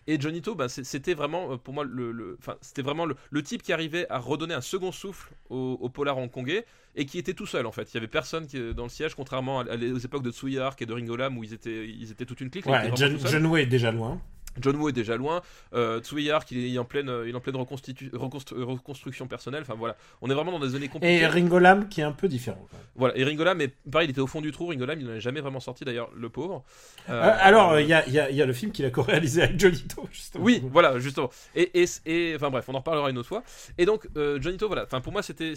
Et 0.07 0.21
Johnny 0.21 0.43
To, 0.43 0.55
bah, 0.55 0.69
c'était 0.69 1.15
vraiment 1.15 1.59
pour 1.59 1.75
moi 1.75 1.85
le, 1.85 2.13
le- 2.13 2.37
enfin, 2.39 2.57
c'était 2.61 2.83
vraiment 2.83 3.07
le, 3.07 3.17
le 3.31 3.43
type 3.43 3.63
qui 3.63 3.73
arrivait 3.73 4.07
à 4.11 4.19
redonner 4.19 4.55
un 4.55 4.61
second 4.61 4.93
souffle 4.93 5.33
au, 5.51 5.79
au 5.81 5.89
polar 5.89 6.19
hongkongais 6.19 6.65
et 6.94 7.06
qui 7.06 7.19
était 7.19 7.35
tout 7.35 7.47
seul 7.47 7.66
en 7.66 7.73
fait. 7.73 7.90
Il 7.93 7.94
y 7.94 7.98
avait 7.98 8.06
personne 8.09 8.47
qui, 8.47 8.74
dans 8.74 8.85
le 8.85 8.89
siège, 8.90 9.14
contrairement 9.14 9.60
à, 9.60 9.64
à- 9.64 9.77
aux 9.77 9.98
époques 9.98 10.23
de 10.23 10.31
Tsui 10.31 10.59
Hark 10.59 10.81
et 10.82 10.86
de 10.86 10.93
Ringo 10.93 11.16
Lam 11.16 11.39
où 11.39 11.44
ils 11.44 11.52
étaient, 11.55 11.89
ils 11.89 12.10
étaient 12.10 12.27
toute 12.27 12.40
une 12.40 12.51
clique. 12.51 12.66
Ouais, 12.66 12.90
John, 12.97 13.12
est 13.62 13.66
déjà 13.66 13.90
loin. 13.93 14.20
John 14.61 14.77
Woo 14.77 14.89
est 14.89 14.93
déjà 14.93 15.16
loin. 15.16 15.41
Euh, 15.74 16.01
Tsui 16.01 16.31
Hark, 16.31 16.51
il 16.51 16.74
est 16.74 16.79
en 16.79 16.85
pleine, 16.85 17.11
il 17.27 17.31
est 17.31 17.35
en 17.35 17.41
pleine 17.41 17.57
reconstitu- 17.57 18.11
reconstru- 18.12 18.62
reconstruction 18.62 19.27
personnelle. 19.27 19.62
Enfin 19.62 19.74
voilà, 19.79 19.97
on 20.20 20.31
est 20.31 20.35
vraiment 20.35 20.53
dans 20.53 20.65
des 20.65 20.74
années 20.74 20.89
compliquées. 20.89 21.20
Et 21.20 21.27
Ringo 21.27 21.59
Lam 21.59 21.89
qui 21.89 22.01
est 22.01 22.05
un 22.05 22.12
peu 22.12 22.29
différent. 22.29 22.66
Voilà, 22.95 23.16
et 23.16 23.24
Ringolam, 23.24 23.57
mais 23.59 23.69
pareil, 23.91 24.09
il 24.09 24.11
était 24.11 24.20
au 24.20 24.27
fond 24.27 24.41
du 24.41 24.53
trou. 24.53 24.66
Ringolam, 24.66 25.01
il 25.01 25.07
n'en 25.07 25.15
est 25.15 25.20
jamais 25.20 25.41
vraiment 25.41 25.61
sorti 25.61 25.85
d'ailleurs, 25.85 26.11
le 26.15 26.29
pauvre. 26.29 26.62
Euh, 27.09 27.12
Euh, 27.23 27.37
alors, 27.41 27.79
il 27.81 27.87
y, 27.87 27.95
a, 27.95 28.07
y 28.09 28.19
a- 28.19 28.31
y 28.31 28.43
a 28.43 28.47
le 28.47 28.53
film 28.53 28.73
qu'il 28.73 28.85
a 28.85 28.91
co-réalisé 28.91 29.43
avec 29.43 29.59
Johnny 29.59 29.83
To, 29.89 30.07
justement. 30.12 30.45
Oui, 30.45 30.62
voilà, 30.70 30.99
justement. 30.99 31.31
Et, 31.55 31.83
et, 31.83 31.87
et- 32.07 32.35
enfin 32.37 32.51
bref, 32.51 32.65
on 32.69 32.74
en 32.74 32.79
reparlera 32.79 33.11
une 33.11 33.19
autre 33.19 33.29
fois. 33.29 33.43
Et 33.79 33.87
donc, 33.87 34.09
euh, 34.16 34.39
Johnny 34.41 34.57
To, 34.59 34.66
voilà. 34.66 34.85
Enfin, 34.85 35.01
pour 35.01 35.12
moi, 35.12 35.23
c'était, 35.23 35.55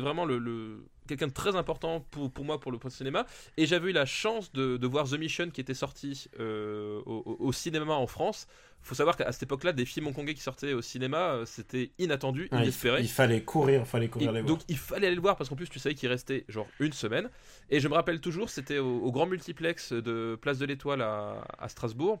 vraiment 0.00 0.24
le, 0.26 0.38
le- 0.38 0.84
quelqu'un 1.08 1.28
de 1.28 1.32
très 1.32 1.56
important 1.56 2.04
pour, 2.10 2.30
pour 2.30 2.44
moi 2.44 2.60
pour 2.60 2.72
le 2.72 2.78
cinéma. 2.90 3.26
Et 3.56 3.66
j'avais 3.66 3.90
eu 3.90 3.92
la 3.92 4.06
chance 4.06 4.52
de, 4.52 4.76
de 4.76 4.86
voir 4.86 5.08
The 5.08 5.14
Mission 5.18 5.48
qui 5.50 5.60
était 5.60 5.74
sorti 5.74 6.28
euh, 6.40 7.00
au 7.06 7.52
cinéma 7.52 7.94
en 7.94 8.06
France. 8.06 8.33
Faut 8.82 8.94
savoir 8.94 9.16
qu'à 9.16 9.32
cette 9.32 9.44
époque-là, 9.44 9.72
des 9.72 9.86
films 9.86 10.08
hongkongais 10.08 10.34
qui 10.34 10.42
sortaient 10.42 10.74
au 10.74 10.82
cinéma, 10.82 11.30
euh, 11.30 11.46
c'était 11.46 11.92
inattendu, 11.98 12.50
il, 12.52 12.58
inespéré. 12.58 13.00
il 13.00 13.08
fallait 13.08 13.42
courir, 13.42 13.80
il 13.80 13.86
fallait 13.86 14.04
Et 14.04 14.08
courir 14.10 14.32
les 14.32 14.42
voir. 14.42 14.48
donc 14.58 14.60
il 14.68 14.76
fallait 14.76 15.06
aller 15.06 15.16
le 15.16 15.22
voir 15.22 15.36
parce 15.36 15.48
qu'en 15.48 15.56
plus 15.56 15.70
tu 15.70 15.78
savais 15.78 15.94
qu'il 15.94 16.10
restait 16.10 16.44
genre 16.48 16.66
une 16.80 16.92
semaine. 16.92 17.30
Et 17.70 17.80
je 17.80 17.88
me 17.88 17.94
rappelle 17.94 18.20
toujours, 18.20 18.50
c'était 18.50 18.78
au, 18.78 18.98
au 19.02 19.10
grand 19.10 19.24
multiplex 19.24 19.92
de 19.94 20.38
Place 20.40 20.58
de 20.58 20.66
l'Étoile 20.66 21.00
à, 21.00 21.46
à 21.58 21.68
Strasbourg. 21.70 22.20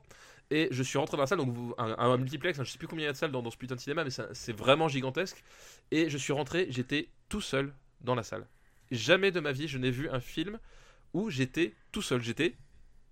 Et 0.50 0.68
je 0.70 0.82
suis 0.82 0.96
rentré 0.98 1.16
dans 1.18 1.22
la 1.22 1.26
salle, 1.26 1.38
donc 1.38 1.54
un, 1.76 1.96
un 1.98 2.16
multiplex, 2.16 2.58
hein, 2.58 2.64
je 2.64 2.70
sais 2.70 2.78
plus 2.78 2.86
combien 2.88 3.04
il 3.04 3.06
y 3.06 3.10
a 3.10 3.12
de 3.12 3.16
salles 3.18 3.32
dans, 3.32 3.42
dans 3.42 3.50
ce 3.50 3.56
putain 3.58 3.74
de 3.74 3.80
cinéma, 3.80 4.04
mais 4.04 4.10
c'est 4.10 4.52
vraiment 4.56 4.88
gigantesque. 4.88 5.42
Et 5.90 6.08
je 6.08 6.16
suis 6.18 6.32
rentré, 6.32 6.66
j'étais 6.70 7.08
tout 7.28 7.40
seul 7.42 7.74
dans 8.00 8.14
la 8.14 8.22
salle. 8.22 8.46
Jamais 8.90 9.32
de 9.32 9.40
ma 9.40 9.52
vie 9.52 9.68
je 9.68 9.76
n'ai 9.78 9.90
vu 9.90 10.08
un 10.10 10.20
film 10.20 10.58
où 11.14 11.28
j'étais 11.30 11.74
tout 11.92 12.02
seul. 12.02 12.22
J'étais 12.22 12.54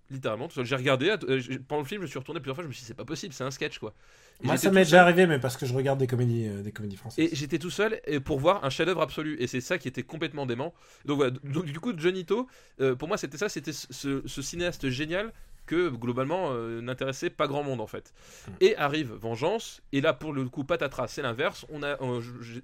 littéralement 0.09 0.47
tout 0.47 0.55
seul. 0.55 0.65
J'ai 0.65 0.75
regardé, 0.75 1.09
euh, 1.09 1.41
pendant 1.67 1.81
le 1.81 1.87
film, 1.87 2.01
je 2.01 2.03
me 2.03 2.07
suis 2.07 2.19
retourné 2.19 2.39
plusieurs 2.39 2.55
fois, 2.55 2.63
je 2.63 2.67
me 2.67 2.73
suis 2.73 2.81
dit 2.81 2.87
c'est 2.87 2.93
pas 2.93 3.05
possible, 3.05 3.33
c'est 3.33 3.43
un 3.43 3.51
sketch 3.51 3.79
quoi. 3.79 3.93
Et 4.41 4.47
Moi, 4.47 4.57
ça 4.57 4.71
m'est 4.71 4.83
déjà 4.83 5.01
arrivé, 5.01 5.27
mais 5.27 5.39
parce 5.39 5.57
que 5.57 5.65
je 5.65 5.73
regarde 5.73 5.99
des 5.99 6.07
comédies, 6.07 6.47
euh, 6.47 6.61
des 6.61 6.71
comédies 6.71 6.97
françaises. 6.97 7.23
Et 7.23 7.35
j'étais 7.35 7.59
tout 7.59 7.69
seul 7.69 7.99
et 8.05 8.19
pour 8.19 8.39
voir 8.39 8.63
un 8.65 8.69
chef-d'œuvre 8.69 9.01
absolu. 9.01 9.37
Et 9.39 9.47
c'est 9.47 9.61
ça 9.61 9.77
qui 9.77 9.87
était 9.87 10.03
complètement 10.03 10.45
dément. 10.45 10.73
Donc 11.05 11.17
voilà. 11.17 11.31
Donc 11.43 11.65
du 11.65 11.79
coup, 11.79 11.93
Johnny 11.95 12.25
To, 12.25 12.47
euh, 12.81 12.95
pour 12.95 13.07
moi, 13.07 13.17
c'était 13.17 13.37
ça. 13.37 13.49
C'était 13.49 13.73
ce 13.73 14.41
cinéaste 14.41 14.89
génial 14.89 15.31
que 15.65 15.89
globalement 15.89 16.49
euh, 16.51 16.81
n'intéressait 16.81 17.29
pas 17.29 17.47
grand 17.47 17.63
monde 17.63 17.79
en 17.81 17.87
fait. 17.87 18.13
Hmm. 18.47 18.51
Et 18.61 18.75
arrive 18.75 19.13
Vengeance. 19.13 19.81
Et 19.93 20.01
là, 20.01 20.13
pour 20.13 20.33
le 20.33 20.49
coup, 20.49 20.63
patatras, 20.63 21.07
c'est 21.07 21.21
l'inverse. 21.21 21.65
On 21.69 21.83
a, 21.83 22.01
euh, 22.01 22.21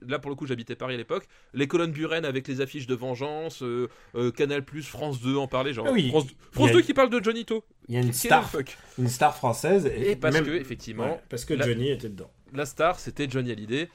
là 0.08 0.20
pour 0.20 0.30
le 0.30 0.36
coup, 0.36 0.46
j'habitais 0.46 0.76
Paris 0.76 0.96
à 0.96 0.98
l'époque. 0.98 1.26
Les 1.54 1.68
colonnes 1.68 1.92
Buren 1.92 2.26
avec 2.26 2.48
les 2.48 2.62
affiches 2.62 2.88
de 2.88 2.96
Vengeance, 2.96 3.64
euh, 3.64 3.88
Canal 4.36 4.64
France 4.84 5.22
2 5.22 5.38
en 5.38 5.48
parlait. 5.48 5.74
Genre 5.74 5.86
Ah 5.88 5.92
oui, 5.94 6.10
France, 6.10 6.26
il 6.26 6.32
y 6.32 6.36
France 6.54 6.70
a- 6.70 6.74
2 6.74 6.82
qui 6.82 6.94
parle 6.94 7.10
de 7.10 7.24
Johnny 7.24 7.46
To. 7.46 7.64
Il 7.88 7.96
y 7.96 7.98
a 7.98 8.02
une 8.02 8.14
star, 8.14 8.52
une 8.98 9.08
star 9.08 9.36
française. 9.36 9.86
Et, 9.88 10.12
Et 10.12 10.16
parce 10.16 10.36
même- 10.36 10.46
que 10.46 10.52
effectivement, 10.52 11.06
Ouais, 11.14 11.22
parce 11.30 11.46
que 11.46 11.54
la- 11.54 11.66
Johnny 11.66 11.90
était 11.90 12.10
dedans. 12.10 12.30
la 12.54 12.66
star, 12.66 13.00
c'était 13.00 13.30
Johnny 13.30 13.52
Hallyday. 13.52 13.90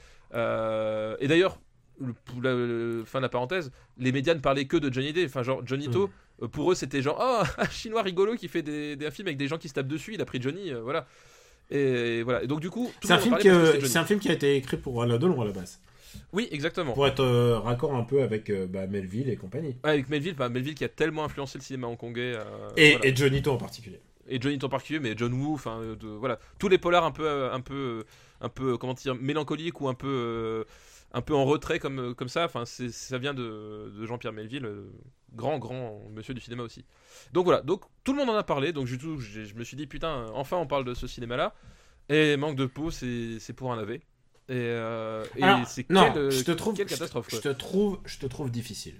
Et 1.19 1.27
d'ailleurs, 1.27 1.59
le- 1.99 2.13
pour 2.25 2.41
la, 2.41 2.53
le- 2.53 3.03
fin 3.05 3.19
de 3.19 3.23
la 3.23 3.29
parenthèse, 3.29 3.71
les 3.97 4.11
médias 4.11 4.33
ne 4.33 4.39
parlaient 4.39 4.65
que 4.65 4.77
de 4.77 4.91
Johnny 4.91 5.07
Hallyday. 5.07 5.25
Enfin, 5.25 5.43
genre, 5.43 5.61
Johnny 5.65 5.89
To, 5.89 6.03
euh, 6.03 6.07
pour 6.51 6.71
eux, 6.71 6.75
c'était 6.75 7.01
genre, 7.01 7.17
oh, 7.21 7.43
un 7.61 7.69
chinois 7.69 8.01
rigolo 8.01 8.35
qui 8.35 8.47
fait 8.47 8.61
des, 8.61 8.95
des 8.95 9.11
films 9.11 9.27
avec 9.27 9.37
des 9.37 9.47
gens 9.47 9.57
qui 9.57 9.69
se 9.69 9.73
tapent 9.73 9.87
dessus, 9.87 10.13
il 10.13 10.21
a 10.21 10.25
pris 10.25 10.41
Johnny, 10.41 10.71
euh, 10.71 10.81
voilà. 10.81 11.07
Et 11.71 12.21
voilà. 12.23 12.43
Et 12.43 12.47
donc, 12.47 12.59
du 12.59 12.69
coup, 12.69 12.91
C'est 13.03 13.11
un, 13.13 13.17
film 13.17 13.37
qui, 13.37 13.49
euh, 13.49 13.79
c'est 13.81 13.97
un 13.97 14.05
film 14.05 14.19
qui 14.19 14.29
a 14.29 14.33
été 14.33 14.55
écrit 14.55 14.77
pour 14.77 15.01
Alain 15.01 15.17
Delon 15.17 15.41
à 15.41 15.45
la 15.45 15.51
base. 15.51 15.79
Oui, 16.31 16.47
exactement. 16.51 16.93
Pour 16.93 17.07
être 17.07 17.21
euh, 17.23 17.59
raccord 17.59 17.95
un 17.95 18.03
peu 18.03 18.21
avec 18.21 18.49
euh, 18.49 18.67
bah, 18.67 18.87
Melville 18.87 19.29
et 19.29 19.35
compagnie. 19.35 19.75
Ouais, 19.83 19.89
avec 19.91 20.09
Melville, 20.09 20.35
bah, 20.35 20.47
Melville 20.49 20.75
qui 20.75 20.83
a 20.83 20.89
tellement 20.89 21.25
influencé 21.25 21.57
le 21.57 21.63
cinéma 21.63 21.87
hongkongais. 21.87 22.35
euh, 22.35 22.43
Et, 22.77 22.91
voilà. 22.91 23.07
et 23.07 23.15
Johnny 23.15 23.41
To 23.41 23.51
en 23.51 23.57
particulier. 23.57 23.99
et 24.29 24.39
Johnny 24.39 24.57
en 24.63 24.69
particulier, 24.69 24.99
mais 24.99 25.13
John 25.17 25.33
Woo, 25.33 25.53
enfin 25.55 25.79
euh, 25.81 25.95
voilà, 26.19 26.39
tous 26.59 26.67
les 26.69 26.77
polars 26.77 27.03
un 27.03 27.11
peu, 27.11 27.25
euh, 27.27 27.51
un 27.53 27.61
peu, 27.61 27.73
euh, 27.73 28.03
un 28.41 28.49
peu, 28.49 28.77
comment 28.77 28.93
dire, 28.93 29.15
mélancoliques 29.15 29.81
ou 29.81 29.87
un 29.89 29.93
peu, 29.93 30.07
euh, 30.07 30.63
un 31.15 31.21
peu 31.21 31.33
en 31.33 31.45
retrait 31.45 31.79
comme, 31.79 31.99
euh, 31.99 32.13
comme 32.13 32.27
ça. 32.29 32.45
Enfin, 32.45 32.65
ça 32.65 33.17
vient 33.17 33.33
de, 33.33 33.91
de 33.97 34.05
Jean-Pierre 34.05 34.33
Melville, 34.33 34.65
euh, 34.65 34.91
grand, 35.33 35.57
grand 35.59 36.01
monsieur 36.13 36.33
du 36.33 36.41
cinéma 36.41 36.61
aussi. 36.63 36.83
Donc 37.33 37.45
voilà, 37.45 37.61
donc 37.61 37.81
tout 38.03 38.11
le 38.11 38.19
monde 38.19 38.29
en 38.29 38.35
a 38.35 38.43
parlé, 38.43 38.73
donc 38.73 38.87
tout, 38.99 39.19
j'ai- 39.19 39.45
je 39.45 39.55
me 39.55 39.63
suis 39.63 39.77
dit 39.77 39.87
putain, 39.87 40.27
enfin 40.33 40.57
on 40.57 40.67
parle 40.67 40.83
de 40.85 40.93
ce 40.93 41.07
cinéma-là. 41.07 41.53
Et 42.09 42.37
manque 42.37 42.55
de 42.57 42.65
peau, 42.67 42.91
c'est 42.91 43.53
pour 43.55 43.71
un 43.73 43.77
navet. 43.77 44.01
Et, 44.47 44.53
euh, 44.53 45.23
et 45.37 45.41
c'est 45.65 45.89
non, 45.89 46.11
quelle, 46.13 46.29
je 46.31 46.43
te 46.43 46.51
trouve, 46.51 46.75
quelle 46.75 46.87
je 46.87 46.93
te- 46.93 46.99
catastrophe. 46.99 47.27
Je 47.31 47.37
te 47.39 47.49
trouve, 47.49 47.99
je 48.05 48.19
te 48.19 48.27
trouve 48.27 48.51
difficile. 48.51 48.95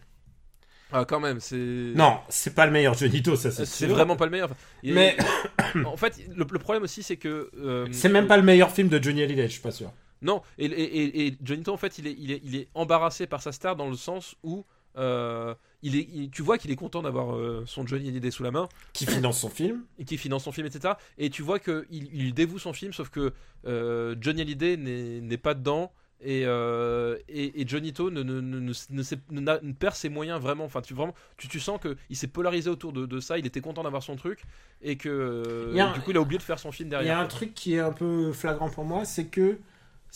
Ah, 0.91 1.03
quand 1.05 1.19
même, 1.19 1.39
c'est. 1.39 1.55
Non, 1.95 2.19
c'est 2.29 2.55
pas 2.55 2.65
le 2.65 2.71
meilleur 2.71 2.93
Johnny 2.95 3.21
To, 3.21 3.35
ça 3.35 3.51
c'est 3.51 3.65
C'est 3.65 3.87
vraiment 3.87 4.15
pas 4.15 4.25
le 4.25 4.31
meilleur. 4.31 4.49
Il 4.83 4.93
Mais 4.93 5.17
en 5.85 5.97
fait, 5.97 6.17
le, 6.35 6.45
le 6.49 6.59
problème 6.59 6.83
aussi, 6.83 7.03
c'est 7.03 7.17
que. 7.17 7.51
euh, 7.57 7.87
c'est 7.91 8.09
même 8.09 8.27
pas 8.27 8.37
le 8.37 8.43
meilleur 8.43 8.71
film 8.71 8.87
de 8.87 9.01
Johnny 9.03 9.21
Hallyday, 9.23 9.47
je 9.47 9.53
suis 9.53 9.61
pas 9.61 9.71
sûr. 9.71 9.91
Non, 10.25 10.41
et, 10.57 10.65
et, 10.65 11.27
et, 11.27 11.69
en 11.69 11.77
fait, 11.77 11.97
il 11.99 12.07
est, 12.07 12.15
il, 12.19 12.31
est, 12.31 12.41
il 12.43 12.55
est 12.55 12.67
embarrassé 12.73 13.27
par 13.27 13.41
sa 13.41 13.51
star 13.51 13.75
dans 13.77 13.89
le 13.89 13.95
sens 13.95 14.35
où 14.43 14.65
euh, 14.97 15.53
il 15.83 15.95
est, 15.95 16.07
il- 16.13 16.29
tu 16.29 16.41
vois 16.41 16.57
qu'il 16.57 16.71
est 16.71 16.75
content 16.75 17.01
d'avoir 17.01 17.35
euh, 17.35 17.63
son 17.67 17.85
Johnny 17.85 18.07
Hallyday 18.09 18.31
sous 18.31 18.43
la 18.43 18.51
main 18.51 18.67
Qui 18.93 19.05
finance 19.05 19.39
son 19.39 19.49
film 19.49 19.83
et 19.99 20.05
qu'il 20.05 20.17
finance 20.17 20.43
son 20.45 20.51
film, 20.51 20.67
etc. 20.67 20.93
Et 21.17 21.29
tu 21.29 21.41
vois 21.41 21.59
qu'il 21.59 21.85
il 21.91 22.33
dévoue 22.33 22.59
son 22.59 22.73
film, 22.73 22.91
sauf 22.93 23.09
que 23.09 23.33
euh, 23.67 24.15
Johnny 24.19 24.41
Hallyday 24.41 24.77
n'est 24.77 25.37
pas 25.37 25.53
dedans. 25.53 25.91
Et, 26.21 26.43
et, 27.27 27.61
et 27.61 27.67
Johnny 27.67 27.91
To 27.93 28.09
ne, 28.09 28.23
ne, 28.23 28.39
ne, 28.39 29.71
perd 29.73 29.95
ses 29.95 30.07
moyens 30.09 30.39
vraiment. 30.41 30.63
Enfin, 30.63 30.81
tu, 30.81 30.93
vraiment, 30.93 31.13
tu, 31.37 31.47
tu 31.49 31.59
sens 31.59 31.79
qu'il 31.79 32.15
s'est 32.15 32.27
polarisé 32.27 32.69
autour 32.69 32.93
de, 32.93 33.05
de 33.05 33.19
ça. 33.19 33.37
Il 33.37 33.45
était 33.45 33.61
content 33.61 33.83
d'avoir 33.83 34.01
son 34.01 34.15
truc. 34.15 34.43
Et 34.81 34.95
que 34.95 35.73
un- 35.77 35.93
du 35.93 35.99
coup, 35.99 36.11
il 36.11 36.17
a 36.17 36.21
oublié 36.21 36.37
de 36.39 36.43
faire 36.43 36.57
son 36.57 36.71
film 36.71 36.87
Il 36.89 36.93
y 36.93 36.95
a 36.95 36.99
derrière. 36.99 37.19
un 37.19 37.25
truc 37.27 37.53
qui 37.53 37.73
est 37.75 37.79
un 37.79 37.91
peu 37.91 38.31
flagrant 38.31 38.69
pour 38.69 38.85
moi, 38.85 39.03
c'est 39.05 39.25
que 39.25 39.59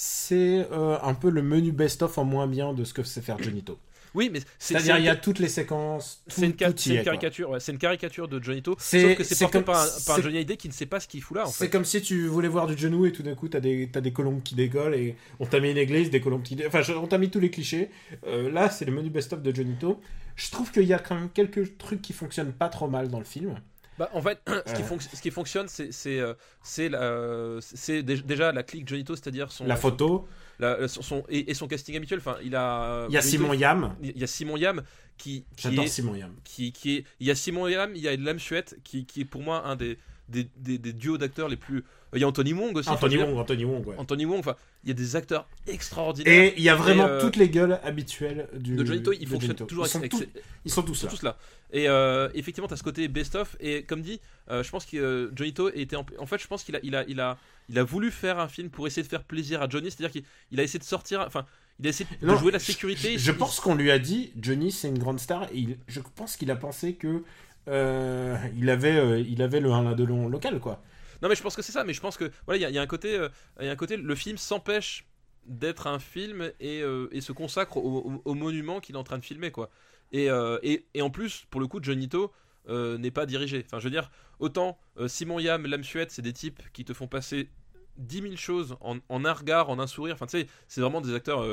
c'est 0.01 0.65
euh, 0.71 0.97
un 1.03 1.13
peu 1.13 1.29
le 1.29 1.41
menu 1.41 1.73
best-of 1.73 2.17
en 2.17 2.23
moins 2.23 2.47
bien 2.47 2.71
de 2.73 2.85
ce 2.85 2.93
que 2.93 3.03
sait 3.03 3.19
faire 3.19 3.37
Johnny 3.43 3.63
To. 3.63 3.77
Oui, 4.15 4.29
mais 4.31 4.39
c'est 4.39 4.45
C'est-à-dire, 4.73 4.95
c'est- 4.95 5.01
il 5.01 5.05
y 5.05 5.09
a 5.09 5.15
toutes 5.17 5.39
les 5.39 5.49
séquences, 5.49 6.23
tout, 6.29 6.39
C'est 6.39 6.45
une, 6.45 6.55
ca- 6.57 7.03
caricature, 7.03 7.49
ouais, 7.49 7.59
c'est 7.59 7.73
une 7.73 7.77
caricature 7.77 8.29
de 8.29 8.41
Johnny 8.41 8.61
To. 8.63 8.77
C'est- 8.79 9.01
Sauf 9.01 9.17
que 9.17 9.23
c'est 9.25 9.37
porté 9.39 9.57
comme- 9.57 9.65
par 9.65 9.83
un, 9.83 9.87
par 10.07 10.21
Johnny 10.21 10.37
Hallyday 10.37 10.55
qui 10.55 10.69
ne 10.69 10.73
sait 10.73 10.85
pas 10.85 11.01
ce 11.01 11.07
qu'il 11.09 11.21
fout 11.21 11.35
là. 11.35 11.43
En 11.47 11.51
C'est 11.51 11.69
comme 11.69 11.83
si 11.83 12.01
tu 12.01 12.27
voulais 12.27 12.47
voir 12.47 12.65
du 12.65 12.77
genou 12.77 13.05
et 13.07 13.11
tout 13.11 13.23
d'un 13.23 13.35
coup 13.35 13.49
t'as 13.49 13.59
des, 13.59 13.89
t'as 13.91 13.99
des 13.99 14.13
colombes 14.13 14.41
qui 14.41 14.55
décollent 14.55 14.95
et 14.95 15.17
on 15.41 15.45
t'a 15.45 15.59
mis 15.59 15.69
une 15.71 15.77
église, 15.77 16.09
des 16.09 16.21
colombes 16.21 16.43
qui 16.43 16.55
dé- 16.55 16.65
Enfin, 16.65 16.81
on 16.95 17.07
t'a 17.07 17.17
mis 17.17 17.29
tous 17.29 17.41
les 17.41 17.51
clichés. 17.51 17.89
Euh, 18.25 18.49
là, 18.49 18.69
c'est 18.69 18.85
le 18.85 18.93
menu 18.93 19.09
best-of 19.09 19.41
de 19.41 19.53
Johnny 19.53 19.75
To. 19.81 19.99
Je 20.37 20.49
trouve 20.49 20.71
qu'il 20.71 20.83
y 20.85 20.93
a 20.93 20.99
quand 20.99 21.15
même 21.15 21.29
quelques 21.29 21.77
trucs 21.77 22.01
qui 22.01 22.13
fonctionnent 22.13 22.53
pas 22.53 22.69
trop 22.69 22.87
mal 22.87 23.09
dans 23.09 23.19
le 23.19 23.25
film. 23.25 23.55
Bah, 23.99 24.09
en 24.13 24.21
fait, 24.21 24.39
ce 24.65 24.73
qui, 24.73 24.81
Euh. 24.81 24.85
fonc- 24.85 25.15
ce 25.15 25.21
qui 25.21 25.29
fonctionne, 25.29 25.67
c'est 25.67 26.19
euh, 26.19 27.59
déjà 28.03 28.51
la 28.51 28.63
clique 28.63 28.87
Johnny 28.87 29.03
To, 29.03 29.15
c'est-à-dire 29.15 29.51
son 29.51 29.65
La 29.65 29.75
photo, 29.75 30.27
la- 30.59 30.87
son, 30.87 31.01
son- 31.01 31.23
et, 31.29 31.51
et 31.51 31.53
son 31.53 31.67
casting 31.67 31.95
habituel. 31.95 32.19
Enfin, 32.19 32.37
il 32.43 32.55
a 32.55 33.05
il 33.09 33.13
y 33.13 33.17
a 33.17 33.21
Simon 33.21 33.53
Yam. 33.53 33.95
il 34.01 34.17
y 34.17 34.23
a 34.23 34.27
Simon 34.27 34.57
Yam 34.57 34.83
qui, 35.17 35.43
qui 35.55 35.63
J'adore 35.63 35.87
Simon 35.87 36.15
Yam. 36.15 36.33
qui, 36.43 36.71
qui 36.71 36.97
est 36.97 37.05
il 37.19 37.27
y 37.27 37.31
a 37.31 37.35
Simon 37.35 37.67
Yam, 37.67 37.91
il 37.95 38.01
y 38.01 38.07
a 38.07 38.15
Lam 38.15 38.39
Suette 38.39 38.77
qui, 38.83 39.05
qui 39.05 39.21
est 39.21 39.25
pour 39.25 39.41
moi 39.41 39.65
un 39.67 39.75
des 39.75 39.97
des, 40.29 40.47
des, 40.57 40.77
des 40.77 40.93
duos 40.93 41.17
d'acteurs 41.17 41.47
les 41.49 41.57
plus. 41.57 41.83
Il 42.13 42.19
y 42.19 42.23
a 42.23 42.27
Anthony 42.27 42.53
Wong 42.53 42.75
aussi. 42.75 42.89
Anthony. 42.89 43.17
Wong, 43.17 43.37
Anthony 43.37 43.65
Wong, 43.65 43.85
ouais. 43.87 43.95
Anthony 43.97 44.25
Wong. 44.25 44.39
Enfin, 44.39 44.55
il 44.83 44.87
y 44.89 44.91
a 44.91 44.95
des 44.95 45.15
acteurs 45.15 45.47
extraordinaires. 45.67 46.33
Et 46.33 46.53
il 46.57 46.63
y 46.63 46.69
a 46.69 46.75
vraiment 46.75 47.05
Et, 47.07 47.11
euh, 47.11 47.21
toutes 47.21 47.35
les 47.35 47.49
gueules 47.49 47.79
habituelles 47.83 48.47
du, 48.55 48.75
de 48.75 48.83
Johnny 48.85 49.03
To, 49.03 49.11
il 49.13 49.19
de 49.19 49.25
fonctionne 49.25 49.41
Johnny 49.49 49.57
To. 49.57 49.65
toujours 49.65 49.85
ils 49.85 49.89
sont, 49.89 49.97
avec, 49.99 50.11
tous, 50.11 50.17
avec- 50.17 50.43
ils 50.65 50.71
sont 50.71 50.81
tous 50.81 50.93
Ils 50.93 50.97
sont 50.97 51.05
là. 51.07 51.11
tous 51.11 51.23
là. 51.23 51.37
Et 51.71 51.87
euh, 51.87 52.29
effectivement, 52.33 52.67
tu 52.67 52.73
as 52.73 52.77
ce 52.77 52.83
côté 52.83 53.07
best-of. 53.07 53.55
Et 53.59 53.83
comme 53.83 54.01
dit, 54.01 54.19
euh, 54.49 54.63
je 54.63 54.69
pense 54.71 54.85
que 54.85 54.97
euh, 54.97 55.31
Johnny 55.35 55.53
To 55.53 55.69
était. 55.69 55.95
En, 55.95 56.05
en 56.17 56.25
fait, 56.25 56.41
je 56.41 56.47
pense 56.47 56.63
qu'il 56.63 56.75
a, 56.75 56.79
il 56.81 56.95
a, 56.95 57.03
il 57.07 57.19
a, 57.19 57.37
il 57.69 57.77
a 57.77 57.83
voulu 57.83 58.09
faire 58.09 58.39
un 58.39 58.47
film 58.47 58.69
pour 58.69 58.87
essayer 58.87 59.03
de 59.03 59.07
faire 59.07 59.23
plaisir 59.23 59.61
à 59.61 59.69
Johnny. 59.69 59.91
C'est-à-dire 59.91 60.11
qu'il 60.11 60.23
il 60.51 60.59
a 60.59 60.63
essayé 60.63 60.79
de 60.79 60.83
sortir. 60.85 61.21
Enfin, 61.27 61.45
il 61.79 61.85
a 61.85 61.89
essayé 61.89 62.09
de 62.21 62.25
Non, 62.25 62.37
jouer 62.37 62.51
la 62.51 62.59
sécurité. 62.59 63.17
Je, 63.19 63.31
pense 63.31 63.59
qu'on 63.59 63.75
lui 63.75 63.91
a 63.91 63.99
dit, 63.99 64.31
Johnny, 64.41 64.71
c'est 64.71 64.87
une 64.89 64.97
grande 64.97 65.19
star. 65.19 65.43
Et 65.53 65.57
il- 65.59 65.77
je 65.87 65.99
pense 66.15 66.37
qu'il 66.37 66.49
a 66.49 66.55
pensé 66.55 66.93
que 66.95 67.23
euh, 67.69 68.37
il 68.57 68.69
avait, 68.69 68.97
euh, 68.97 69.19
il 69.19 69.41
avait 69.41 69.59
le 69.59 69.71
1 69.71 69.93
de 69.93 70.03
long 70.03 70.27
local, 70.27 70.59
quoi. 70.59 70.81
Non, 71.21 71.29
mais 71.29 71.35
je 71.35 71.41
pense 71.41 71.55
que 71.55 71.61
c'est 71.61 71.71
ça. 71.71 71.83
Mais 71.83 71.93
je 71.93 72.01
pense 72.01 72.17
que 72.17 72.31
voilà, 72.45 72.69
il 72.69 72.73
y 72.73 72.77
a, 72.77 72.81
un 72.81 72.87
côté, 72.87 73.15
euh, 73.15 73.29
il 73.61 73.67
un 73.67 73.75
côté. 73.75 73.97
Le 73.97 74.15
film 74.15 74.37
s'empêche 74.37 75.05
d'être 75.45 75.87
un 75.87 75.99
film 75.99 76.51
et, 76.59 76.81
se 76.81 77.31
consacre 77.31 77.77
au, 77.77 78.33
monument 78.33 78.79
qu'il 78.79 78.95
est 78.95 78.99
en 78.99 79.03
train 79.03 79.17
de 79.17 79.25
filmer, 79.25 79.51
quoi. 79.51 79.69
Et, 80.11 80.29
et, 80.63 81.01
en 81.01 81.09
plus, 81.09 81.45
pour 81.49 81.61
le 81.61 81.67
coup, 81.67 81.79
Johnny 81.81 82.09
To 82.09 82.31
euh, 82.67 82.97
n'est 82.97 83.11
pas 83.11 83.25
dirigé. 83.25 83.63
Enfin, 83.65 83.79
je 83.79 83.85
veux 83.85 83.89
dire, 83.89 84.11
autant 84.39 84.77
Simon 85.07 85.39
Yam, 85.39 85.65
Lam 85.65 85.83
Suette, 85.83 86.11
c'est 86.11 86.21
des 86.21 86.33
types 86.33 86.61
qui 86.71 86.85
te 86.85 86.93
font 86.93 87.07
passer 87.07 87.49
10 87.97 88.21
000 88.21 88.35
choses 88.35 88.77
en, 88.81 89.25
un 89.25 89.33
regard, 89.33 89.69
en 89.69 89.79
un 89.79 89.87
sourire. 89.87 90.13
Enfin, 90.13 90.27
tu 90.27 90.39
sais, 90.39 90.47
c'est 90.67 90.81
vraiment 90.81 91.01
des 91.01 91.13
acteurs 91.13 91.43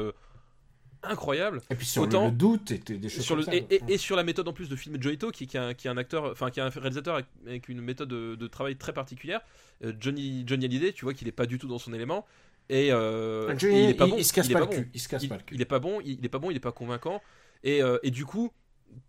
incroyables. 1.09 1.62
Et 1.70 1.74
puis 1.74 1.87
sur 1.87 2.03
Autant- 2.03 2.27
le, 2.27 2.33
doute 2.33 2.70
et 2.70 2.78
des 2.78 3.09
choses 3.09 3.24
Sur 3.24 3.37
comme 3.37 3.45
le, 3.45 3.45
ça. 3.45 3.55
et, 3.55 3.62
quoi. 3.65 3.89
et- 3.89 3.95
et 3.95 3.99
sur 3.99 4.16
la 4.16 4.23
méthode 4.24 4.47
en 4.49 4.53
plus 4.53 4.69
de 4.69 4.77
filmer 4.77 4.99
Johnny 5.01 5.19
To, 5.19 5.31
qui, 5.31 5.47
qui, 5.47 5.57
est 5.57 5.61
un, 5.61 5.74
qui 5.74 5.87
est 5.87 5.91
un 5.91 5.97
acteur, 5.97 6.24
enfin 6.33 6.51
qui 6.51 6.61
est 6.61 6.62
un 6.62 6.69
réalisateur 6.69 7.15
avec, 7.15 7.27
avec 7.47 7.69
une 7.69 7.81
méthode 7.81 8.09
de, 8.09 8.35
de 8.35 8.47
travail 8.47 8.77
très 8.77 8.93
particulière. 8.93 9.41
Euh, 9.85 9.93
Johnny 10.01 10.45
Johnny 10.47 10.65
Hallyday, 10.66 10.93
tu 10.93 11.05
vois 11.05 11.15
qu'il 11.15 11.28
est 11.28 11.33
pas 11.33 11.47
du 11.47 11.59
tout 11.59 11.69
dans 11.69 11.78
son 11.78 11.93
élément. 11.93 12.27
Et, 12.69 12.93
euh, 12.93 13.57
Johnny, 13.59 13.77
et 13.78 13.85
il 13.85 13.91
est 13.91 13.95
pas 13.95 14.07
il- 14.07 14.11
bon. 14.11 14.16
il 14.19 14.24
se 14.24 14.33
casse 14.33 14.49
pas 14.49 14.59
le 14.61 14.66
bon. 14.66 14.73
cul, 14.73 14.91
il 14.93 15.01
se 15.01 15.09
casse 15.09 15.23
Il, 15.23 15.28
pas 15.28 15.37
le 15.37 15.43
cul. 15.43 15.55
il 15.55 15.61
est 15.61 15.65
pas 15.66 15.78
bon. 15.78 16.01
Il, 16.05 16.19
il 16.19 16.24
est 16.24 16.28
pas 16.28 16.39
bon. 16.39 16.51
Il 16.51 16.57
est 16.57 16.61
pas 16.61 16.73
convaincant. 16.73 17.23
Et, 17.62 17.83
euh, 17.83 17.99
et 18.03 18.11
du 18.11 18.24
coup, 18.24 18.53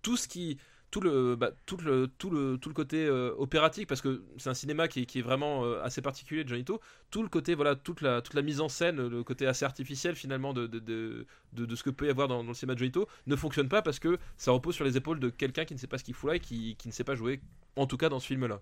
tout 0.01 0.17
ce 0.17 0.27
qui 0.27 0.57
tout 0.91 1.01
le, 1.01 1.35
bah, 1.35 1.51
tout 1.65 1.77
le, 1.77 2.07
tout 2.17 2.29
le, 2.29 2.57
tout 2.57 2.69
le 2.69 2.75
côté 2.75 3.05
euh, 3.05 3.33
opératique, 3.37 3.87
parce 3.87 4.01
que 4.01 4.23
c'est 4.37 4.49
un 4.49 4.53
cinéma 4.53 4.87
qui 4.87 5.01
est, 5.01 5.05
qui 5.05 5.19
est 5.19 5.21
vraiment 5.21 5.65
euh, 5.65 5.83
assez 5.83 6.01
particulier 6.01 6.43
de 6.43 6.49
Johnny 6.49 6.63
To, 6.63 6.79
tout 7.11 7.23
le 7.23 7.29
côté, 7.29 7.55
voilà, 7.55 7.75
toute 7.75 8.01
la, 8.01 8.21
toute 8.21 8.35
la 8.35 8.41
mise 8.41 8.61
en 8.61 8.69
scène, 8.69 9.05
le 9.07 9.23
côté 9.23 9.47
assez 9.47 9.65
artificiel 9.65 10.15
finalement 10.15 10.53
de, 10.53 10.67
de, 10.67 10.79
de, 10.79 11.25
de, 11.53 11.75
ce 11.75 11.83
que 11.83 11.89
peut 11.89 12.07
y 12.07 12.09
avoir 12.09 12.27
dans, 12.27 12.41
le 12.41 12.53
cinéma 12.53 12.75
de 12.75 12.79
Johnny 12.79 12.91
To, 12.91 13.07
ne 13.27 13.35
fonctionne 13.35 13.67
pas 13.67 13.81
parce 13.81 13.99
que 13.99 14.17
ça 14.37 14.51
repose 14.51 14.75
sur 14.75 14.85
les 14.85 14.95
épaules 14.95 15.19
de 15.19 15.29
quelqu'un 15.29 15.65
qui 15.65 15.73
ne 15.73 15.79
sait 15.79 15.87
pas 15.87 15.97
ce 15.97 16.03
qu'il 16.03 16.13
fout 16.13 16.29
là 16.29 16.35
et 16.35 16.39
qui, 16.39 16.75
qui 16.77 16.87
ne 16.87 16.93
sait 16.93 17.03
pas 17.03 17.15
jouer, 17.15 17.41
en 17.75 17.85
tout 17.85 17.97
cas 17.97 18.09
dans 18.09 18.19
ce 18.19 18.27
film-là. 18.27 18.61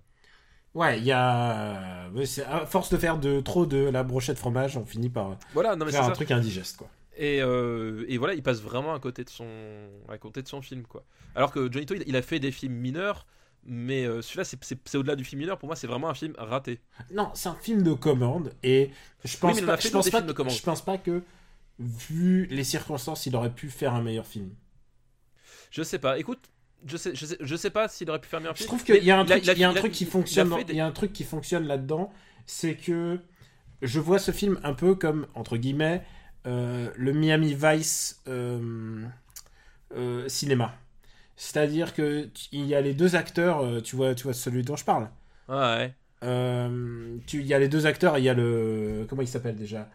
Ouais, 0.74 1.00
il 1.00 1.06
y 1.06 1.14
a. 1.14 2.10
À 2.48 2.66
force 2.66 2.90
de 2.90 2.98
faire 2.98 3.18
de 3.18 3.40
trop 3.40 3.66
de 3.66 3.78
la 3.78 4.04
brochette 4.04 4.38
fromage, 4.38 4.76
on 4.76 4.86
finit 4.86 5.10
par 5.10 5.38
voilà, 5.54 5.78
non, 5.78 5.86
mais 5.86 5.92
faire 5.92 6.04
un 6.04 6.12
truc 6.12 6.32
indigeste, 6.32 6.76
quoi. 6.76 6.90
Et, 7.18 7.42
euh, 7.42 8.06
et, 8.08 8.18
voilà, 8.18 8.34
il 8.34 8.44
passe 8.44 8.62
vraiment 8.62 8.94
à 8.94 9.00
côté 9.00 9.24
de 9.24 9.30
son, 9.30 9.48
à 10.10 10.18
côté 10.18 10.42
de 10.42 10.48
son 10.48 10.62
film, 10.62 10.84
quoi. 10.84 11.06
Alors 11.34 11.52
que 11.52 11.72
Johnny 11.72 11.86
To, 11.86 11.96
il, 12.06 12.16
a 12.16 12.22
fait 12.22 12.40
des 12.40 12.52
films 12.52 12.74
mineurs, 12.74 13.26
mais 13.64 14.06
euh, 14.06 14.22
celui-là, 14.22 14.44
c'est 14.44 14.96
au-delà 14.96 15.16
du 15.16 15.24
film 15.24 15.40
mineur. 15.40 15.58
Pour 15.58 15.68
moi, 15.68 15.76
c'est 15.76 15.88
vraiment 15.88 16.10
un 16.10 16.14
film 16.14 16.34
raté. 16.38 16.82
Non, 17.14 17.32
c'est 17.34 17.50
un 17.50 17.56
film 17.56 17.84
de 17.84 17.94
commande, 17.94 18.52
et 18.64 18.92
je 19.24 19.38
pense 19.38 19.62
pas, 19.62 19.78
je 19.78 19.90
pense 19.90 20.10
pas, 20.10 20.24
je 20.50 20.62
pense 20.62 20.84
pas 20.84 20.98
que, 20.98 21.24
vu 21.80 22.48
les 22.48 22.64
circonstances, 22.64 23.26
il 23.26 23.36
aurait 23.36 23.54
pu 23.54 23.70
faire 23.70 23.94
un 23.94 24.02
meilleur 24.02 24.26
film. 24.26 24.52
Je 25.72 25.84
sais 25.84 26.00
pas. 26.00 26.20
Écoute, 26.20 26.50
je 26.86 26.98
sais, 26.98 27.16
je 27.16 27.26
sais, 27.26 27.38
je 27.40 27.56
sais 27.56 27.70
pas 27.70 27.88
s'il 27.88 28.10
aurait 28.10 28.20
pu 28.20 28.28
faire 28.28 28.40
un 28.40 28.44
meilleur 28.44 28.58
film. 28.58 28.66
Je 28.66 28.68
trouve 28.68 28.84
qu'il 28.84 29.04
y 29.04 29.12
a 29.12 29.20
un 29.20 29.26
truc, 29.26 29.46
il 29.46 29.58
y 29.58 29.64
a 29.64 29.70
un 29.70 29.74
truc 29.74 29.92
qui 29.94 30.06
fonctionne. 30.06 30.54
Il 30.68 30.76
y 30.76 30.82
a 30.82 30.86
un 30.86 30.92
truc 30.92 31.14
qui 31.14 31.24
fonctionne 31.24 31.66
là-dedans, 31.66 32.12
c'est 32.46 32.76
que 32.76 33.20
je 33.82 34.00
vois 34.00 34.20
ce 34.20 34.32
film 34.32 34.60
un 34.64 34.74
peu 34.74 34.96
comme 34.96 35.28
entre 35.34 35.58
guillemets 35.58 36.04
le 36.46 37.14
Miami 37.14 37.54
Vice 37.54 38.22
euh, 38.28 39.04
euh, 39.96 40.28
cinéma. 40.28 40.76
C'est-à-dire 41.36 41.94
que 41.94 42.30
il 42.52 42.66
y 42.66 42.76
a 42.76 42.82
les 42.82 42.94
deux 42.94 43.16
acteurs, 43.16 43.82
tu 43.84 43.96
vois, 43.96 44.16
tu 44.16 44.24
vois 44.24 44.34
celui 44.34 44.64
dont 44.64 44.76
je 44.76 44.86
parle. 44.86 45.10
ouais. 45.50 45.94
tu, 47.28 47.40
il 47.42 47.46
y 47.46 47.54
a 47.54 47.60
les 47.60 47.68
deux 47.68 47.86
acteurs, 47.86 48.18
il 48.18 48.24
y 48.24 48.30
a 48.30 48.34
le 48.34 49.06
comment 49.10 49.22
il 49.22 49.28
s'appelle 49.28 49.56
déjà 49.56 49.90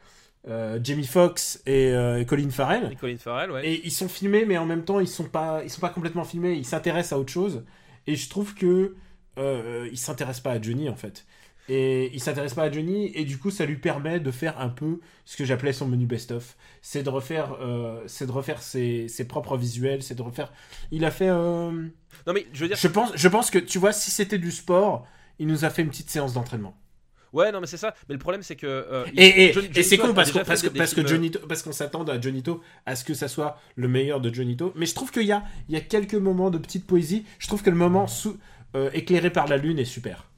Jamie 0.47 1.07
Foxx 1.07 1.63
et, 1.67 1.95
Colin 2.27 2.51
Farrell. 2.51 2.91
Et 2.93 2.97
Colin 2.97 3.17
Farrell, 3.17 3.51
ouais. 3.53 3.67
Et 3.67 3.87
ils 3.87 3.93
sont 3.93 4.09
filmés, 4.09 4.45
mais 4.45 4.59
en 4.59 4.67
même 4.67 4.85
temps 4.85 5.01
ils 5.01 5.09
sont 5.09 5.25
pas, 5.25 5.63
ils 5.65 5.71
sont 5.71 5.81
pas 5.81 5.89
complètement 5.89 6.25
filmés. 6.25 6.53
Ils 6.53 6.67
s'intéressent 6.67 7.15
à 7.15 7.21
autre 7.21 7.33
chose. 7.33 7.65
Et 8.07 8.17
je 8.17 8.29
trouve 8.29 8.55
que 8.55 8.97
euh, 9.39 9.89
ils 9.91 9.99
s'intéressent 9.99 10.43
pas 10.43 10.53
à 10.53 10.61
Johnny 10.61 10.89
en 10.89 10.97
fait. 10.97 11.27
Et 11.73 12.11
il 12.13 12.19
s'intéresse 12.19 12.55
pas 12.55 12.65
à 12.65 12.73
Johnny, 12.73 13.13
et 13.15 13.25
du 13.25 13.39
coup, 13.39 13.53
ça 13.53 13.65
lui 13.65 13.77
permet 13.77 14.19
de 14.19 14.33
faire 14.33 14.59
un 14.59 14.71
peu 14.71 14.99
ce 15.25 15.37
que 15.37 15.45
j'appelais 15.45 15.73
son 15.73 15.87
menu 15.87 16.05
best-of. 16.05 16.57
C'est 16.83 17.05
de 17.05 17.09
refaire, 17.09 17.55
euh, 17.61 18.03
c'est 18.09 18.27
de 18.27 18.33
refaire 18.33 18.61
ses, 18.61 19.07
ses, 19.07 19.25
propres 19.25 19.57
visuels, 19.57 20.03
c'est 20.03 20.17
de 20.17 20.23
refaire. 20.23 20.53
Il 20.91 21.05
a 21.05 21.13
fait. 21.13 21.29
Euh, 21.29 21.71
non, 21.71 22.33
mais 22.35 22.49
je 22.53 22.63
veux 22.63 22.67
dire. 22.67 22.77
Je 22.77 22.89
pense, 22.89 23.13
je 23.15 23.29
pense 23.29 23.53
que, 23.53 23.59
tu 23.61 23.79
vois, 23.79 23.93
si 23.93 24.11
c'était 24.11 24.39
du 24.39 24.51
sport, 24.51 25.07
il 25.39 25.47
nous 25.47 25.65
a 25.65 25.71
fait 25.71 25.83
une 25.83 25.91
petite 25.91 26.11
séance 26.11 26.35
d'entraînement. 26.35 26.77
Ouais, 27.33 27.53
non, 27.53 27.61
mais 27.61 27.69
c'est 27.69 27.77
ça. 27.77 27.95
Mais 28.09 28.15
le 28.15 28.19
problème, 28.19 28.43
c'est 28.43 28.57
que. 28.57 28.67
Euh, 28.67 29.07
et, 29.17 29.57
et, 29.57 29.83
c'est 29.85 29.97
con 29.97 30.13
parce, 30.13 30.33
que, 30.33 30.41
parce, 30.41 30.63
que, 30.63 30.69
parce 30.71 30.93
que 30.93 31.07
Johnny 31.07 31.31
parce 31.31 31.63
qu'on 31.63 31.71
s'attend 31.71 32.03
à 32.03 32.21
Johnito 32.21 32.61
à 32.85 32.97
ce 32.97 33.05
que 33.05 33.15
ça 33.15 33.29
soit 33.29 33.61
le 33.77 33.87
meilleur 33.87 34.21
de 34.21 34.35
Johnito. 34.35 34.73
Mais 34.75 34.87
je 34.87 34.95
trouve 34.97 35.13
qu'il 35.13 35.23
y 35.23 35.31
a, 35.31 35.45
il 35.69 35.75
y 35.77 35.79
a 35.79 35.81
quelques 35.81 36.15
moments 36.15 36.51
de 36.51 36.59
petite 36.59 36.85
poésie. 36.85 37.25
Je 37.39 37.47
trouve 37.47 37.63
que 37.63 37.71
le 37.71 37.77
moment 37.77 38.09
sous, 38.09 38.37
éclairé 38.93 39.31
par 39.31 39.47
la 39.47 39.57
lune 39.57 39.79
est 39.79 39.85
super. 39.85 40.30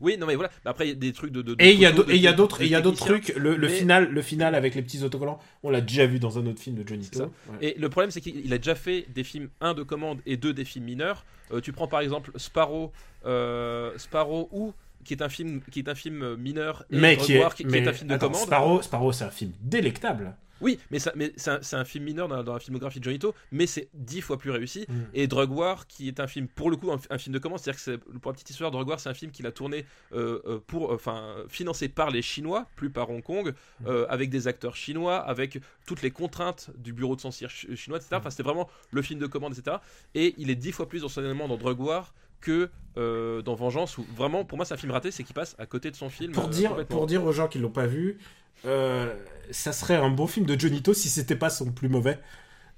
Oui, 0.00 0.16
non 0.18 0.26
mais 0.26 0.34
voilà. 0.34 0.50
Après, 0.64 0.86
il 0.86 0.88
y 0.88 0.92
a 0.92 0.94
des 0.94 1.12
trucs 1.12 1.32
de. 1.32 1.56
et 1.58 1.72
il 1.72 1.80
y 1.80 1.86
a 1.86 1.92
d'autres, 1.92 2.10
il 2.12 2.68
y 2.68 2.74
a 2.74 2.80
d'autres 2.80 3.04
trucs. 3.04 3.34
Le, 3.36 3.68
final, 3.68 4.10
le 4.10 4.22
final 4.22 4.54
avec 4.54 4.74
les 4.74 4.82
petits 4.82 5.02
autocollants, 5.02 5.38
on 5.62 5.70
l'a 5.70 5.80
déjà 5.80 6.06
vu 6.06 6.18
dans 6.18 6.38
un 6.38 6.46
autre 6.46 6.60
film 6.60 6.76
de 6.76 6.86
Johnny 6.86 7.08
To. 7.10 7.32
Et 7.60 7.74
le 7.78 7.88
problème, 7.88 8.10
c'est 8.10 8.20
qu'il 8.20 8.52
a 8.52 8.58
déjà 8.58 8.74
fait 8.74 9.06
des 9.14 9.24
films 9.24 9.48
un 9.60 9.74
de 9.74 9.82
commande 9.82 10.20
et 10.26 10.36
deux 10.36 10.52
des 10.52 10.64
films 10.64 10.84
mineurs. 10.84 11.24
Euh, 11.52 11.60
tu 11.60 11.72
prends 11.72 11.86
par 11.86 12.00
exemple 12.00 12.32
Sparrow, 12.36 12.92
euh, 13.24 13.92
Sparrow 13.98 14.48
ou 14.50 14.72
qui 15.04 15.14
est 15.14 15.22
un 15.22 15.28
film 15.28 15.60
qui 15.70 15.78
est 15.78 15.88
un 15.88 15.94
film 15.94 16.34
mineur 16.34 16.84
et 16.90 16.98
mais 16.98 17.16
qui, 17.16 17.34
est, 17.34 17.54
qui, 17.54 17.62
est, 17.62 17.86
un 17.86 17.92
film 17.92 18.10
de 18.10 18.16
commande. 18.16 18.42
Sparrow, 18.42 18.82
Sparrow 18.82 19.12
c'est 19.12 19.24
un 19.24 19.30
film 19.30 19.52
délectable. 19.60 20.34
Oui, 20.60 20.78
mais, 20.90 20.98
ça, 20.98 21.12
mais 21.14 21.32
c'est 21.36 21.50
un, 21.50 21.80
un, 21.80 21.84
film 21.84 22.04
mineur 22.04 22.28
dans, 22.28 22.52
la 22.52 22.58
filmographie 22.58 22.98
de 22.98 23.04
Johnny 23.04 23.18
To, 23.18 23.34
mais 23.52 23.66
c'est 23.66 23.88
dix 23.94 24.20
fois 24.20 24.38
plus 24.38 24.50
réussi. 24.50 24.86
Mm. 24.88 24.94
Et 25.14 25.26
Drug 25.26 25.50
War, 25.50 25.86
qui 25.86 26.08
est 26.08 26.20
un 26.20 26.26
film, 26.26 26.48
pour 26.48 26.70
le 26.70 26.76
coup, 26.76 26.90
un, 26.90 27.18
film 27.18 27.34
de 27.34 27.38
commande, 27.38 27.58
c'est-à-dire 27.58 27.82
que 27.82 28.18
pour 28.18 28.30
la 28.30 28.34
petite 28.34 28.50
histoire, 28.50 28.70
Drug 28.70 28.88
War, 28.88 29.00
c'est 29.00 29.08
un 29.08 29.14
film 29.14 29.30
qu'il 29.32 29.46
a 29.46 29.52
tourné 29.52 29.84
euh, 30.12 30.40
euh, 30.46 30.60
pour, 30.66 30.90
enfin, 30.92 31.36
financé 31.48 31.88
par 31.88 32.10
les 32.10 32.22
Chinois, 32.22 32.66
plus 32.76 32.90
par 32.90 33.10
Hong 33.10 33.22
Kong, 33.22 33.54
mm. 33.80 33.86
euh, 33.86 34.06
avec 34.08 34.30
des 34.30 34.48
acteurs 34.48 34.76
chinois, 34.76 35.18
avec 35.18 35.60
toutes 35.86 36.02
les 36.02 36.10
contraintes 36.10 36.70
du 36.78 36.92
bureau 36.92 37.16
de 37.16 37.20
censure 37.20 37.50
chinois, 37.50 37.98
etc. 37.98 38.16
Enfin, 38.16 38.30
c'était 38.30 38.42
vraiment 38.42 38.68
le 38.90 39.02
film 39.02 39.20
de 39.20 39.26
commande, 39.26 39.56
etc. 39.56 39.78
Et 40.14 40.34
il 40.38 40.50
est 40.50 40.56
dix 40.56 40.72
fois 40.72 40.88
plus 40.88 41.00
dans 41.00 41.08
son 41.08 41.22
élément 41.22 41.48
dans 41.48 41.56
Drug 41.56 41.80
War 41.80 42.14
que 42.40 42.70
dans 42.96 43.54
Vengeance, 43.54 43.98
où 43.98 44.06
vraiment, 44.16 44.44
pour 44.44 44.56
moi, 44.56 44.64
c'est 44.64 44.72
un 44.72 44.78
film 44.78 44.92
raté, 44.92 45.10
c'est 45.10 45.22
qu'il 45.22 45.34
passe 45.34 45.54
à 45.58 45.66
côté 45.66 45.90
de 45.90 45.96
son 45.96 46.08
film. 46.08 46.32
Pour, 46.32 46.48
dire, 46.48 46.86
pour 46.86 47.06
dire 47.06 47.22
aux 47.24 47.32
gens 47.32 47.46
qui 47.46 47.58
l'ont 47.58 47.68
pas 47.68 47.86
vu, 47.86 48.18
euh, 48.64 49.14
ça 49.50 49.72
serait 49.72 49.96
un 49.96 50.10
bon 50.10 50.26
film 50.26 50.46
de 50.46 50.58
Johnny 50.58 50.82
To 50.82 50.94
si 50.94 51.08
c'était 51.08 51.36
pas 51.36 51.50
son 51.50 51.70
plus 51.72 51.88
mauvais. 51.88 52.18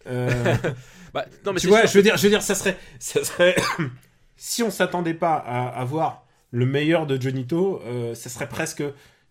Euh, 0.06 0.56
bah, 1.14 1.26
non, 1.44 1.52
mais 1.52 1.60
tu 1.60 1.68
vois, 1.68 1.86
je 1.86 1.94
veux 1.94 2.02
dire, 2.02 2.16
je 2.16 2.22
veux 2.22 2.30
dire, 2.30 2.42
ça 2.42 2.54
serait, 2.54 2.76
ça 2.98 3.22
serait 3.24 3.56
si 4.36 4.62
on 4.62 4.70
s'attendait 4.70 5.14
pas 5.14 5.34
à, 5.34 5.68
à, 5.68 5.84
voir 5.84 6.26
le 6.50 6.66
meilleur 6.66 7.06
de 7.06 7.20
Johnny 7.20 7.46
To, 7.46 7.80
euh, 7.84 8.14
ça 8.14 8.28
serait 8.28 8.48
presque 8.48 8.82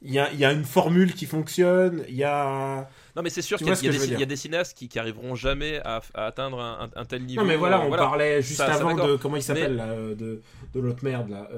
il 0.02 0.14
y 0.14 0.20
a, 0.20 0.32
y 0.34 0.46
a, 0.46 0.52
une 0.52 0.64
formule 0.64 1.14
qui 1.14 1.26
fonctionne, 1.26 2.04
il 2.08 2.16
y 2.16 2.24
a... 2.24 2.88
Non 3.16 3.24
mais 3.24 3.30
c'est 3.32 3.42
sûr 3.42 3.58
qu'il 3.58 3.68
y, 3.68 4.20
y, 4.20 4.24
a 4.24 4.26
des 4.26 4.36
cinéastes 4.36 4.78
qui, 4.78 4.88
qui 4.88 5.00
arriveront 5.00 5.34
jamais 5.34 5.80
à, 5.84 6.02
atteindre 6.14 6.60
un, 6.60 7.06
tel 7.06 7.24
niveau. 7.24 7.42
Non 7.42 7.48
mais 7.48 7.56
voilà, 7.56 7.82
on 7.82 7.90
parlait 7.90 8.42
juste 8.42 8.62
avant 8.62 8.94
de... 8.94 9.16
Comment 9.16 9.38
il 9.38 9.44
s'appelle 9.44 9.78
de, 10.18 10.42
de 10.74 10.80
l'autre 10.80 11.04
merde 11.04 11.30
là 11.30 11.50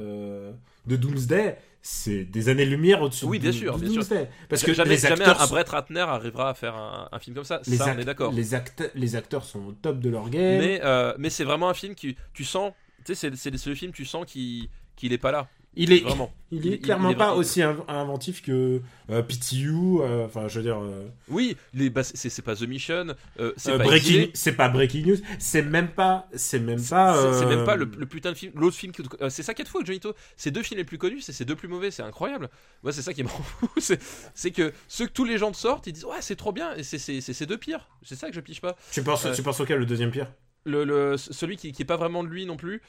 De 0.85 0.95
Doomsday 0.95 1.57
c'est 1.81 2.25
des 2.25 2.49
années-lumière 2.49 3.01
au-dessus 3.01 3.25
oui, 3.25 3.39
bien 3.39 3.53
sûr, 3.53 3.77
bien 3.77 3.89
sûr. 3.89 4.03
Parce 4.49 4.63
que 4.63 4.73
jamais, 4.73 4.89
les 4.89 5.05
acteurs 5.05 5.41
un, 5.41 5.47
Brett 5.47 5.69
Ratner 5.69 6.01
arrivera 6.01 6.49
à 6.49 6.53
faire 6.53 6.75
un, 6.75 7.19
film 7.19 7.35
comme 7.35 7.45
ça. 7.45 7.61
Les 7.67 7.77
ça, 7.77 7.93
on 7.95 7.99
est 7.99 8.05
d'accord. 8.05 8.33
Les, 8.33 8.49
les 8.95 9.15
acteurs 9.15 9.45
sont 9.45 9.67
au 9.67 9.71
top 9.71 9.99
de 9.99 10.09
leur 10.09 10.29
game. 10.29 10.59
Mais, 10.59 10.81
euh, 10.83 11.13
mais 11.17 11.29
c'est 11.29 11.45
vraiment 11.45 11.69
un 11.69 11.73
film 11.73 11.95
qui, 11.95 12.17
tu 12.33 12.43
sens, 12.43 12.73
tu 13.05 13.15
sais, 13.15 13.31
c'est 13.33 13.49
le 13.49 13.75
film, 13.75 13.93
tu 13.93 14.05
sens 14.05 14.25
qu'il 14.25 14.67
qu'il 14.97 15.13
est 15.13 15.17
pas 15.17 15.31
là. 15.31 15.47
Il 15.79 15.93
est, 15.93 16.01
vraiment. 16.01 16.29
Il 16.51 16.67
est 16.71 16.79
clairement 16.79 17.13
pas 17.13 17.35
aussi 17.35 17.61
inventif 17.61 18.41
que 18.41 18.81
euh, 19.09 19.21
PTU. 19.21 20.01
Euh, 20.01 20.25
enfin, 20.25 20.49
je 20.49 20.59
veux 20.59 20.63
dire. 20.63 20.77
Euh, 20.77 21.07
oui, 21.29 21.55
bah, 21.73 22.03
c'est 22.03 22.41
pas 22.41 22.55
The 22.55 22.63
Mission. 22.63 23.15
c'est 23.55 23.77
pas 23.77 23.83
Breaking. 23.85 24.27
C'est 24.33 24.51
pas 24.51 24.67
Breaking 24.67 25.05
News. 25.05 25.17
C'est 25.39 25.61
même 25.61 25.87
pas. 25.87 26.27
C'est 26.33 26.59
même 26.59 26.83
pas. 26.83 27.33
C'est 27.33 27.45
même 27.45 27.63
pas 27.63 27.77
le, 27.77 27.87
putain 27.87 28.31
de 28.31 28.37
film. 28.37 28.51
L'autre 28.55 28.75
film. 28.75 28.91
c'est 29.29 29.43
ça 29.43 29.53
quatre 29.53 29.71
fois 29.71 29.81
Johnny 29.85 30.01
To. 30.01 30.13
Ces 30.35 30.51
deux 30.51 30.63
films 30.63 30.79
les 30.79 30.83
plus 30.83 30.97
connus, 30.97 31.21
c'est 31.21 31.31
ces 31.31 31.45
deux 31.45 31.55
plus 31.55 31.69
mauvais. 31.69 31.91
C'est 31.91 32.03
incroyable. 32.03 32.49
Moi, 32.83 32.91
c'est 32.91 33.01
ça 33.01 33.13
qui 33.13 33.23
me 33.23 33.29
rend 33.29 33.41
fou. 33.41 33.69
C'est 33.79 34.51
que 34.51 34.73
ceux 34.89 35.07
que 35.07 35.13
tous 35.13 35.25
les 35.25 35.37
gens 35.37 35.53
sortent, 35.53 35.87
ils 35.87 35.93
disent 35.93 36.05
ouais, 36.05 36.21
c'est 36.21 36.35
trop 36.35 36.51
bien. 36.51 36.75
Et 36.75 36.83
c'est 36.83 36.99
ces 36.99 37.45
deux 37.45 37.57
pires. 37.57 37.87
C'est 38.03 38.15
ça 38.15 38.27
que 38.27 38.35
je 38.35 38.41
piche 38.41 38.59
pas. 38.59 38.75
Tu 38.91 39.01
penses, 39.01 39.25
tu 39.33 39.43
penses 39.43 39.61
auquel 39.61 39.79
le 39.79 39.85
deuxième 39.85 40.11
pire? 40.11 40.27
le, 40.65 41.15
celui 41.17 41.55
qui, 41.55 41.71
qui 41.71 41.81
est 41.81 41.85
pas 41.85 41.95
vraiment 41.95 42.21
de 42.21 42.27
lui 42.27 42.45
non 42.45 42.57
plus, 42.57 42.81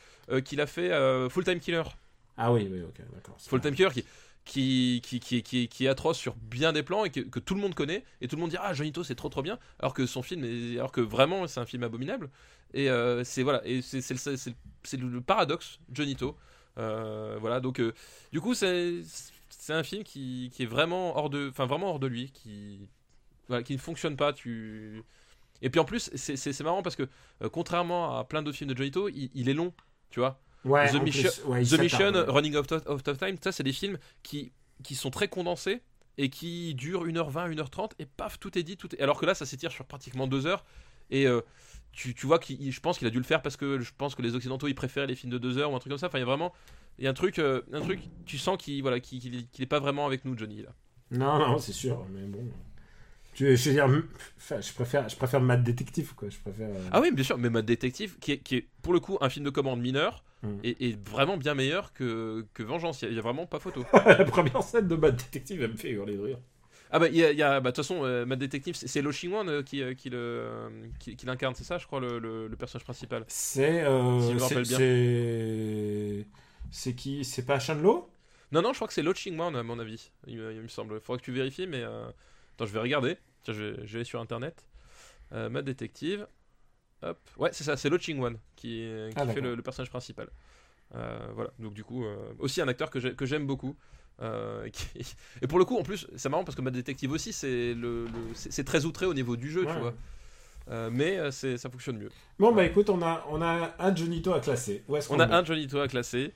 qu'il 0.44 0.60
a 0.60 0.66
fait 0.66 0.90
Full 1.30 1.44
Time 1.44 1.60
Killer. 1.60 1.82
Ah 2.42 2.50
oui, 2.54 2.66
oui, 2.72 2.80
ok, 2.80 3.02
d'accord. 3.12 3.36
Full 3.38 3.60
Time 3.60 3.74
Killer 3.74 3.90
qui, 3.92 4.02
qui, 5.04 5.20
qui, 5.20 5.42
qui, 5.42 5.68
qui, 5.68 5.84
est 5.84 5.88
atroce 5.88 6.16
sur 6.16 6.34
bien 6.34 6.72
des 6.72 6.82
plans 6.82 7.04
et 7.04 7.10
que, 7.10 7.38
tout 7.38 7.54
le 7.54 7.60
monde 7.60 7.74
connaît 7.74 8.02
et 8.22 8.28
tout 8.28 8.36
le 8.36 8.40
monde 8.40 8.48
dit 8.48 8.56
ah 8.58 8.72
Johnito 8.72 9.04
c'est 9.04 9.14
trop 9.14 9.28
trop 9.28 9.42
bien 9.42 9.58
alors 9.78 9.92
que 9.92 10.06
son 10.06 10.22
film 10.22 10.42
est, 10.44 10.78
alors 10.78 10.90
que 10.90 11.02
vraiment 11.02 11.46
c'est 11.46 11.60
un 11.60 11.66
film 11.66 11.82
abominable 11.82 12.30
et 12.72 12.88
euh, 12.88 13.24
c'est 13.24 13.42
voilà 13.42 13.60
et 13.66 13.82
c'est 13.82 14.00
c'est 14.00 14.96
le, 14.96 15.20
paradoxe 15.20 15.80
Johnito 15.92 16.34
euh, 16.78 17.36
voilà 17.38 17.60
donc 17.60 17.78
euh, 17.78 17.92
du 18.32 18.40
coup 18.40 18.54
c'est 18.54 19.02
un 19.68 19.82
film 19.82 20.02
qui, 20.02 20.50
qui 20.54 20.62
est 20.62 20.66
vraiment 20.66 21.18
hors 21.18 21.28
de 21.28 21.50
enfin 21.50 21.66
vraiment 21.66 21.90
hors 21.90 22.00
de 22.00 22.06
lui 22.06 22.30
qui 22.32 22.88
voilà, 23.48 23.62
qui 23.62 23.74
ne 23.74 23.78
fonctionne 23.78 24.16
pas 24.16 24.32
tu 24.32 25.04
et 25.60 25.68
puis 25.68 25.78
en 25.78 25.84
plus 25.84 26.10
c'est 26.16 26.60
marrant 26.62 26.82
parce 26.82 26.96
que 26.96 27.06
contrairement 27.52 28.18
à 28.18 28.24
plein 28.24 28.42
d'autres 28.42 28.56
films 28.56 28.70
de 28.70 28.76
Johnito 28.76 29.10
il, 29.10 29.30
il 29.34 29.50
est 29.50 29.54
long 29.54 29.74
tu 30.08 30.20
vois 30.20 30.40
The, 30.64 31.02
Mission, 31.80 32.12
Running 32.28 32.56
Out 32.56 32.72
of, 32.86 33.02
Time, 33.02 33.36
ça 33.42 33.52
c'est 33.52 33.62
des 33.62 33.72
films 33.72 33.98
qui, 34.22 34.52
qui 34.82 34.94
sont 34.94 35.10
très 35.10 35.28
condensés 35.28 35.82
et 36.18 36.28
qui 36.28 36.74
durent 36.74 37.06
1h20, 37.06 37.54
1h30 37.54 37.92
et 37.98 38.06
paf, 38.06 38.38
tout 38.38 38.58
est 38.58 38.62
dit. 38.62 38.76
Tout 38.76 38.94
est... 38.94 39.00
Alors 39.00 39.18
que 39.18 39.26
là, 39.26 39.34
ça 39.34 39.46
s'étire 39.46 39.72
sur 39.72 39.86
pratiquement 39.86 40.26
2 40.26 40.46
heures. 40.46 40.64
Et 41.10 41.26
euh, 41.26 41.40
tu, 41.92 42.14
tu, 42.14 42.26
vois 42.26 42.38
que 42.38 42.46
je 42.46 42.80
pense 42.80 42.98
qu'il 42.98 43.06
a 43.06 43.10
dû 43.10 43.18
le 43.18 43.24
faire 43.24 43.42
parce 43.42 43.56
que 43.56 43.80
je 43.80 43.90
pense 43.96 44.14
que 44.14 44.22
les 44.22 44.34
Occidentaux 44.34 44.68
ils 44.68 44.74
préfèrent 44.74 45.06
les 45.06 45.14
films 45.14 45.32
de 45.32 45.38
2 45.38 45.58
heures 45.58 45.72
ou 45.72 45.76
un 45.76 45.78
truc 45.78 45.90
comme 45.90 45.98
ça. 45.98 46.08
Enfin, 46.08 46.18
il 46.18 46.22
y 46.22 46.24
a 46.24 46.26
vraiment. 46.26 46.52
Il 46.98 47.04
y 47.04 47.06
a 47.06 47.10
un 47.10 47.14
truc, 47.14 47.38
euh, 47.38 47.62
un 47.72 47.80
truc 47.80 48.00
tu 48.26 48.36
sens 48.36 48.58
qu'il 48.58 48.82
voilà, 48.82 49.00
qu'il 49.00 49.46
est 49.58 49.66
pas 49.66 49.80
vraiment 49.80 50.04
avec 50.04 50.26
nous, 50.26 50.36
Johnny. 50.36 50.62
Là. 50.62 50.70
Non, 51.10 51.38
non, 51.38 51.58
c'est 51.58 51.72
sûr, 51.72 52.04
mais 52.10 52.22
bon. 52.26 52.46
Je, 53.40 53.56
je 53.56 53.70
veux 53.70 53.74
dire, 53.74 53.88
je 54.60 54.72
préfère, 54.74 55.08
je 55.08 55.16
préfère 55.16 55.40
Mad 55.40 55.64
Detective, 55.64 56.14
quoi. 56.14 56.28
Je 56.28 56.38
préfère, 56.38 56.68
euh, 56.68 56.88
Ah 56.92 57.00
oui, 57.00 57.10
bien 57.10 57.24
sûr, 57.24 57.38
mais 57.38 57.48
Mad 57.48 57.64
Detective, 57.64 58.18
qui 58.20 58.32
est, 58.32 58.38
qui 58.38 58.56
est 58.56 58.66
pour 58.82 58.92
le 58.92 59.00
coup 59.00 59.16
un 59.22 59.30
film 59.30 59.46
de 59.46 59.50
commande 59.50 59.80
mineur, 59.80 60.22
mm. 60.42 60.58
est, 60.62 61.08
vraiment 61.08 61.38
bien 61.38 61.54
meilleur 61.54 61.94
que, 61.94 62.44
que 62.52 62.62
Vengeance. 62.62 63.00
Il 63.00 63.12
n'y 63.12 63.18
a, 63.18 63.22
vraiment 63.22 63.46
pas 63.46 63.58
photo. 63.58 63.82
la 64.06 64.24
première 64.26 64.62
scène 64.62 64.88
de 64.88 64.94
Mad 64.94 65.16
Detective, 65.16 65.62
elle 65.62 65.72
me 65.72 65.76
fait 65.76 65.90
hurler 65.90 66.16
de 66.16 66.22
rire. 66.22 66.38
Ah 66.92 66.98
bah 66.98 67.06
il 67.08 67.16
y 67.16 67.24
a, 67.24 67.32
y 67.32 67.40
a- 67.42 67.60
bah, 67.60 67.70
de 67.70 67.76
toute 67.76 67.84
façon 67.84 68.04
euh, 68.04 68.26
Mad 68.26 68.38
Detective 68.40 68.74
c'est- 68.74 69.00
Lo 69.00 69.12
Ching-wan 69.12 69.48
euh, 69.48 69.62
qui, 69.62 69.80
euh, 69.80 69.94
qui 69.94 70.10
le 70.10 70.18
euh, 70.18 70.68
qui, 70.98 71.14
qui 71.14 71.24
l'incarne 71.24 71.54
c'est 71.54 71.62
ça 71.62 71.78
je 71.78 71.86
crois 71.86 72.00
le, 72.00 72.18
le- 72.18 72.48
le 72.48 72.56
personnage 72.56 72.82
principal. 72.82 73.24
C'est. 73.28 73.82
euh, 73.84 74.20
Si 74.20 74.32
c'est- 76.72 76.94
qui 76.94 77.24
C'est 77.24 77.46
pas 77.46 77.60
Shanlo 77.60 78.10
Non 78.50 78.60
non 78.60 78.72
je 78.72 78.78
crois 78.78 78.88
que 78.88 78.94
c'est 78.94 79.04
Lo 79.04 79.14
Ching-wan 79.14 79.54
à 79.54 79.62
mon 79.62 79.78
avis 79.78 80.10
il, 80.26 80.38
me- 80.38 80.52
il 80.52 80.62
me 80.62 80.66
semble. 80.68 81.00
Faudra 81.00 81.20
que 81.20 81.24
tu 81.24 81.30
vérifies 81.30 81.68
mais 81.68 81.80
euh, 81.80 82.08
attends 82.56 82.66
je 82.66 82.72
vais 82.72 82.80
regarder. 82.80 83.18
Tiens 83.42 83.54
je 83.54 83.62
vais, 83.64 83.86
je 83.86 83.98
vais 83.98 84.04
sur 84.04 84.20
internet. 84.20 84.66
Euh, 85.32 85.48
Mad 85.48 85.64
Detective. 85.64 86.26
Hop 87.02 87.18
ouais 87.38 87.48
c'est 87.52 87.64
ça 87.64 87.76
c'est 87.76 87.88
Lo 87.88 87.96
Ching-wan 87.98 88.36
qui, 88.56 88.86
qui 89.10 89.14
Ah, 89.16 89.26
fait 89.26 89.40
le, 89.40 89.54
le 89.54 89.62
personnage 89.62 89.90
principal. 89.90 90.28
Euh, 90.94 91.18
voilà 91.34 91.50
donc 91.58 91.72
du 91.72 91.84
coup 91.84 92.04
euh, 92.04 92.16
aussi 92.38 92.60
un 92.60 92.68
acteur 92.68 92.90
que 92.90 93.00
j'ai- 93.00 93.14
que 93.14 93.24
j'aime 93.26 93.46
beaucoup. 93.46 93.76
Euh, 94.20 94.68
qui- 94.72 95.14
Et 95.40 95.46
pour 95.46 95.58
le 95.58 95.64
coup, 95.64 95.78
en 95.78 95.82
plus, 95.82 96.06
c'est 96.16 96.28
marrant 96.28 96.44
parce 96.44 96.54
que 96.56 96.60
Mad 96.62 96.74
Detective 96.74 97.10
aussi, 97.10 97.32
c'est 97.32 97.72
le, 97.72 98.04
le- 98.06 98.64
très 98.64 98.84
outré 98.84 99.06
au 99.06 99.14
niveau 99.14 99.34
du 99.36 99.50
jeu, 99.50 99.64
Ouais. 99.64 99.72
tu 99.72 99.78
vois. 99.80 99.94
Euh, 100.68 100.90
mais 100.92 101.16
euh, 101.18 101.30
ça 101.30 101.70
fonctionne 101.70 101.96
mieux. 101.96 102.10
Bon, 102.38 102.52
bah 102.54 102.64
écoute, 102.66 102.90
on 102.90 103.00
a, 103.00 103.24
on 103.30 103.40
a 103.40 103.74
un 103.78 103.96
Johnito 103.96 104.32
à 104.34 104.40
classer. 104.40 104.84
Où 104.88 104.96
On 105.08 105.18
a 105.18 105.24
un 105.24 105.40
met 105.40 105.46
Johnny 105.46 105.66
To 105.66 105.78
à 105.80 105.88
classer. 105.88 106.34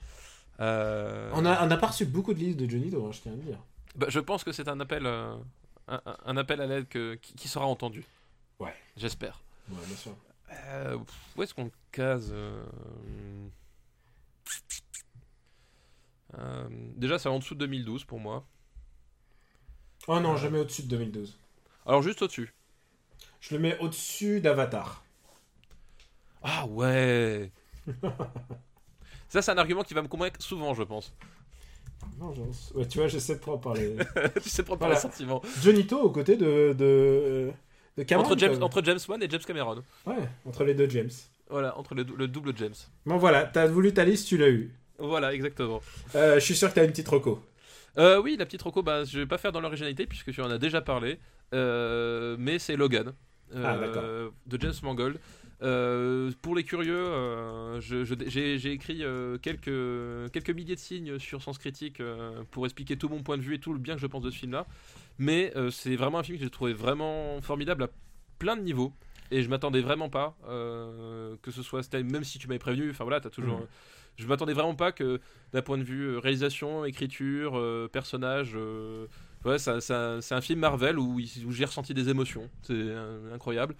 Euh, 0.59 1.29
On 1.33 1.45
a, 1.45 1.65
on 1.65 1.69
a 1.69 1.77
pas 1.77 1.87
reçu 1.87 2.05
beaucoup 2.05 2.33
de 2.33 2.39
listes 2.39 2.57
de 2.59 2.67
Johnito, 2.69 3.05
hein, 3.05 3.11
je 3.11 3.19
tiens 3.21 3.33
à 3.33 3.35
le 3.35 3.41
dire. 3.41 3.59
bah, 3.95 4.07
je 4.09 4.19
pense 4.19 4.43
que 4.43 4.51
c'est 4.51 4.67
un 4.67 4.79
appel, 4.79 5.05
euh, 5.05 5.35
un, 5.87 6.37
appel 6.37 6.61
à 6.61 6.67
l'aide 6.67 6.87
que- 6.87 7.15
qui, 7.15 7.33
qui 7.33 7.47
sera 7.47 7.65
entendu. 7.65 8.05
Ouais. 8.59 8.73
J'espère. 8.97 9.41
Ouais, 9.69 9.85
bien 9.85 9.95
sûr. 9.95 10.15
Euh, 10.51 10.97
où 11.35 11.43
est-ce 11.43 11.53
qu'on 11.53 11.65
le 11.65 11.71
case 11.91 12.29
euh, 12.31 12.63
euh, 16.37 16.67
Déjà, 16.95 17.19
c'est 17.19 17.29
en 17.29 17.39
dessous 17.39 17.55
de 17.55 17.59
2012 17.59 18.05
pour 18.05 18.19
moi. 18.19 18.45
Oh 20.07 20.19
non, 20.19 20.37
mets 20.49 20.59
au-dessus 20.59 20.83
de 20.83 20.87
2012. 20.89 21.37
Alors, 21.85 22.01
juste 22.01 22.21
au-dessus. 22.21 22.53
Je 23.39 23.55
le 23.55 23.61
mets 23.61 23.77
au-dessus 23.79 24.39
d'Avatar. 24.39 25.03
Ah 26.43 26.65
ouais 26.67 27.51
Ça, 29.29 29.41
c'est 29.41 29.51
un 29.51 29.57
argument 29.57 29.83
qui 29.83 29.93
va 29.93 30.01
me 30.01 30.07
convaincre 30.07 30.41
souvent, 30.41 30.73
je 30.73 30.83
pense. 30.83 31.11
Non, 32.19 32.33
je- 32.33 32.77
ouais, 32.77 32.87
tu 32.87 32.97
vois, 32.97 33.07
j'essaie 33.07 33.35
de 33.35 33.39
pas 33.39 33.51
en 33.51 33.57
parler. 33.57 33.95
tu 34.43 34.49
sais 34.49 34.63
prendre 34.63 34.79
par 34.79 34.87
Voilà. 34.89 34.95
les 34.95 35.01
sentiments. 35.01 35.41
Johnito 35.61 35.99
aux 35.99 36.09
côtés 36.09 36.37
de, 36.37 36.73
de, 36.77 37.51
de 37.97 38.03
Cameron. 38.03 38.25
Entre 38.25 38.37
James, 38.37 38.61
entre 38.63 38.83
James 38.83 38.99
Wan 39.07 39.21
et 39.23 39.29
James 39.29 39.41
Cameron. 39.45 39.83
Ouais, 40.05 40.15
entre 40.47 40.63
les 40.63 40.73
deux 40.73 40.89
James. 40.89 41.09
Voilà, 41.49 41.77
entre 41.77 41.93
le, 41.95 42.03
dou- 42.03 42.15
le 42.15 42.27
double 42.27 42.53
James. 42.57 42.73
Bon, 43.05 43.17
voilà, 43.17 43.43
t'as 43.45 43.67
voulu 43.67 43.93
ta 43.93 44.03
liste, 44.05 44.27
tu 44.27 44.37
l'as 44.37 44.49
eu. 44.49 44.73
Voilà, 44.97 45.33
exactement. 45.33 45.81
Euh, 46.15 46.35
je 46.35 46.39
suis 46.39 46.55
sûr 46.55 46.69
que 46.69 46.75
t'as 46.75 46.83
une 46.85 46.91
petite 46.91 47.07
reco. 47.09 47.39
Euh, 47.97 48.21
oui, 48.21 48.35
la 48.37 48.45
petite 48.45 48.61
Rocco, 48.61 48.81
bah, 48.83 49.03
je 49.05 49.19
vais 49.19 49.25
pas 49.25 49.37
faire 49.37 49.51
dans 49.53 49.61
l'originalité 49.61 50.05
puisque 50.05 50.31
tu 50.31 50.41
en 50.41 50.49
as 50.49 50.57
déjà 50.57 50.81
parlé. 50.81 51.17
Euh, 51.53 52.35
mais 52.39 52.59
c'est 52.59 52.75
Logan 52.75 53.13
euh, 53.53 53.63
Ah, 53.65 53.77
d'accord. 53.77 54.03
de 54.45 54.61
James 54.61 54.73
Mangold. 54.83 55.17
Euh, 55.61 56.31
pour 56.41 56.55
les 56.55 56.63
curieux, 56.63 56.97
euh, 56.97 57.79
j'ai 57.79 58.71
écrit 58.71 59.03
euh, 59.03 59.37
quelques, 59.37 60.31
quelques 60.31 60.49
milliers 60.49 60.75
de 60.75 60.79
signes 60.79 61.17
sur 61.19 61.41
Sens 61.41 61.57
Critique 61.57 62.01
pour 62.51 62.65
expliquer 62.65 62.97
tout 62.97 63.09
mon 63.09 63.23
point 63.23 63.37
de 63.37 63.41
vue 63.41 63.55
et 63.55 63.59
tout 63.59 63.73
le 63.73 63.79
bien 63.79 63.95
que 63.95 64.01
je 64.01 64.07
pense 64.07 64.21
de 64.23 64.31
ce 64.31 64.37
film-là. 64.37 64.65
Mais 65.17 65.53
c'est 65.71 65.95
vraiment 65.95 66.19
un 66.19 66.23
film 66.23 66.37
que 66.37 66.43
j'ai 66.43 66.49
trouvé 66.49 66.73
vraiment 66.73 67.41
formidable 67.41 67.83
à 67.83 67.89
plein 68.39 68.55
de 68.57 68.61
niveaux. 68.61 68.93
Et 69.31 69.41
je 69.41 69.49
m'attendais 69.49 69.81
vraiment 69.81 70.09
pas 70.09 70.35
que 70.45 71.51
ce 71.51 71.63
soit 71.63 71.93
même 71.93 72.23
si 72.23 72.37
tu 72.37 72.47
m'avais 72.47 72.59
prévenu. 72.59 72.89
Enfin 72.89 73.03
voilà, 73.05 73.19
t'as 73.21 73.29
toujours. 73.29 73.59
Mhm. 73.59 73.67
Je 74.17 74.27
m'attendais 74.27 74.53
vraiment 74.53 74.75
pas 74.75 74.93
que 74.93 75.19
d'un 75.51 75.61
point 75.61 75.77
de 75.77 75.83
vue 75.83 76.17
réalisation, 76.17 76.85
écriture, 76.85 77.61
personnage. 77.91 78.57
ouais, 79.45 79.57
ça- 79.57 79.79
ça- 79.81 80.21
c'est 80.21 80.35
un 80.35 80.41
film 80.41 80.59
Marvel 80.59 80.99
où, 80.99 81.19
j'ai 81.49 81.65
ressenti 81.65 81.93
des 81.93 82.09
émotions. 82.09 82.49
C'est 82.63 82.93
incroyable. 83.33 83.75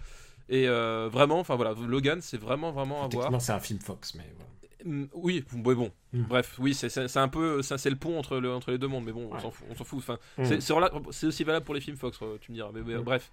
Et 0.50 0.68
euh, 0.68 1.10
vraiment, 1.12 1.40
enfin 1.40 1.56
voilà, 1.56 1.74
Logan, 1.88 2.20
c'est 2.22 2.38
vraiment 2.38 2.72
vraiment 2.72 3.04
à 3.04 3.08
voir. 3.08 3.42
C'est 3.42 3.52
un 3.52 3.60
film 3.60 3.80
Fox, 3.80 4.14
mais 4.16 4.24
voilà. 4.36 4.50
Mm, 4.98 5.08
Oui, 5.16 5.44
bon, 5.54 5.74
bon. 5.74 5.92
Mm. 6.14 6.24
Bref, 6.24 6.56
oui, 6.60 6.76
c'est- 6.76 7.18
un 7.18 7.28
peu, 7.28 7.64
ça 7.64 7.80
c'est 7.80 7.90
le 7.90 7.96
pont 7.96 8.20
entre, 8.20 8.38
le, 8.38 8.52
entre 8.54 8.70
les 8.72 8.78
deux 8.78 8.88
mondes, 8.88 9.06
mais 9.06 9.12
bon, 9.12 9.28
on 9.32 9.34
Ouais. 9.34 9.42
s'en 9.42 9.50
fout. 9.50 9.66
On 9.72 9.76
s'en 9.76 9.84
fout. 9.84 10.00
Enfin, 10.00 10.20
Mm. 10.38 10.46
c'est- 10.46 11.26
aussi 11.28 11.44
valable 11.44 11.66
pour 11.66 11.74
les 11.74 11.82
films 11.82 11.98
Fox, 11.98 12.20
euh, 12.22 12.38
tu 12.40 12.52
me 12.52 12.58
diras. 12.58 12.70
Mais, 12.74 12.82
mais, 12.86 12.96
Mm. 12.96 13.02
bref. 13.04 13.32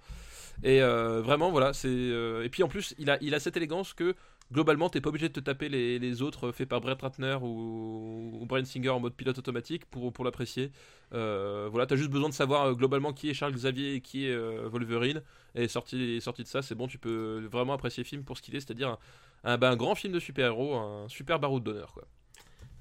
Et 0.63 0.81
euh, 0.83 1.21
vraiment, 1.23 1.51
voilà, 1.51 1.73
c'est. 1.75 1.89
et 1.91 2.49
puis 2.51 2.63
en 2.63 2.69
plus, 2.69 2.95
il 2.99 3.11
a, 3.11 3.19
il 3.21 3.35
a 3.35 3.41
cette 3.41 3.57
élégance 3.59 3.93
que 3.93 4.15
globalement, 4.53 4.89
t'es 4.89 5.01
pas 5.01 5.09
obligé 5.11 5.29
de 5.29 5.33
te 5.35 5.41
taper 5.41 5.69
les, 5.69 5.99
les 5.99 6.23
autres 6.23 6.53
faits 6.53 6.69
par 6.69 6.81
Brett 6.81 7.01
Ratner 7.01 7.39
ou, 7.43 8.39
ou 8.41 8.47
Brian 8.47 8.65
Singer 8.65 8.91
en 8.91 9.01
mode 9.01 9.15
pilote 9.15 9.39
automatique 9.39 9.87
pour, 9.87 10.13
pour 10.13 10.25
l'apprécier. 10.25 10.71
Euh, 11.15 11.69
voilà, 11.71 11.87
t'as 11.87 11.97
juste 11.97 12.11
besoin 12.11 12.29
de 12.29 12.35
savoir 12.35 12.67
euh, 12.67 12.75
globalement 12.75 13.13
qui 13.13 13.31
est 13.31 13.35
Charles 13.35 13.55
Xavier 13.55 13.95
et 13.95 14.01
qui 14.01 14.27
est 14.27 14.33
euh, 14.33 14.69
Wolverine. 14.69 15.23
Et 15.55 15.69
sorti, 15.69 16.21
sorti 16.21 16.43
de 16.43 16.49
ça, 16.49 16.63
c'est 16.63 16.75
bon, 16.75 16.87
tu 16.89 16.99
peux 16.99 17.47
vraiment 17.51 17.75
apprécier 17.75 18.03
le 18.03 18.09
film 18.09 18.25
pour 18.25 18.37
ce 18.37 18.43
qu'il 18.43 18.55
est, 18.57 18.61
c'est-à-dire 18.61 18.89
un, 18.91 18.99
un- 19.45 19.59
bah, 19.59 19.71
un 19.71 19.77
grand 19.77 19.95
film 19.95 20.13
de 20.13 20.21
super-héros, 20.21 20.75
un 20.77 21.09
super 21.09 21.39
baroud 21.39 21.63
d'honneur, 21.63 21.93
quoi. 21.93 22.05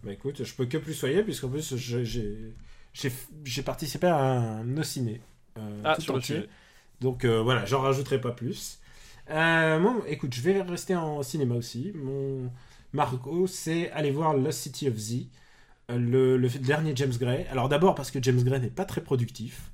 Bah 0.03 0.11
écoute, 0.13 0.43
je 0.43 0.53
peux 0.55 0.65
que 0.65 0.77
plus 0.77 0.93
soyer, 0.93 1.23
puisqu'en 1.23 1.49
plus, 1.49 1.75
j'ai 3.43 3.63
participé 3.63 4.07
à 4.07 4.17
un 4.17 4.63
no 4.63 4.83
ciné. 4.83 5.21
euh, 5.57 5.61
Ah, 5.83 5.95
tout 5.95 6.01
sur 6.01 6.13
le 6.15 6.19
entier. 6.19 6.47
Donc 7.01 7.25
voilà, 7.25 7.65
j'en 7.65 7.81
rajouterai 7.81 8.21
pas 8.21 8.31
plus. 8.31 8.80
Euh, 9.29 9.79
moi, 9.79 10.01
écoute, 10.07 10.33
je 10.33 10.41
vais 10.41 10.61
rester 10.61 10.95
en 10.95 11.23
cinéma 11.23 11.55
aussi. 11.55 11.91
Mon 11.95 12.51
Marco, 12.93 13.47
c'est 13.47 13.91
aller 13.91 14.11
voir 14.11 14.35
Lost 14.35 14.59
City 14.59 14.87
of 14.89 14.95
Z, 14.97 15.27
euh, 15.91 15.97
le, 15.97 16.37
le 16.37 16.49
dernier 16.49 16.93
James 16.95 17.13
Gray. 17.19 17.45
Alors 17.51 17.69
d'abord 17.69 17.95
parce 17.95 18.11
que 18.11 18.21
James 18.21 18.41
Gray 18.43 18.59
n'est 18.59 18.69
pas 18.69 18.85
très 18.85 19.01
productif. 19.03 19.71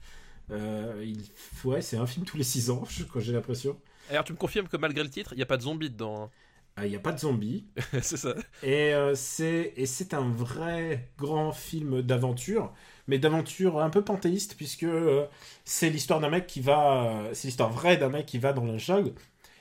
Euh, 0.52 1.04
il, 1.06 1.24
ouais, 1.66 1.82
c'est 1.82 1.98
un 1.98 2.08
film 2.08 2.26
tous 2.26 2.38
les 2.38 2.44
6 2.44 2.70
ans, 2.70 2.84
quand 3.14 3.20
j'ai 3.20 3.34
l'impression. 3.34 3.78
Alors, 4.10 4.24
tu 4.24 4.34
me 4.34 4.38
confirmes 4.38 4.68
que 4.68 4.78
malgré 4.78 5.04
le 5.04 5.10
titre, 5.10 5.34
il 5.34 5.38
n'y 5.38 5.44
a 5.44 5.48
pas 5.48 5.58
de 5.58 5.64
zombies 5.64 5.90
dedans. 5.90 6.24
hein. 6.26 6.32
Ah, 6.78 6.86
Il 6.86 6.92
n'y 6.92 6.96
a 6.96 7.00
pas 7.00 7.12
de 7.12 7.20
zombies. 7.20 7.66
c'est 8.02 8.18
ça. 8.18 8.36
Et 8.62 8.94
euh, 8.94 9.16
c'est 9.16 9.74
et 9.76 9.86
c'est 9.88 10.14
un 10.14 10.30
vrai 10.30 11.12
grand 11.18 11.52
film 11.52 12.02
d'aventure, 12.04 12.74
mais 13.08 13.18
d'aventure 13.20 13.82
un 13.82 13.90
peu 13.90 14.04
panthéiste 14.04 14.56
puisque 14.56 14.84
euh, 14.84 15.26
c'est 15.66 15.90
l'histoire 15.90 16.20
d'un 16.20 16.30
mec 16.30 16.46
qui 16.48 16.62
va, 16.62 17.06
euh, 17.24 17.34
c'est 17.34 17.48
l'histoire 17.48 17.72
vraie 17.72 17.98
d'un 17.98 18.10
mec 18.10 18.26
qui 18.28 18.38
va 18.38 18.54
dans 18.54 18.64
la 18.66 18.78
jungle 18.78 19.14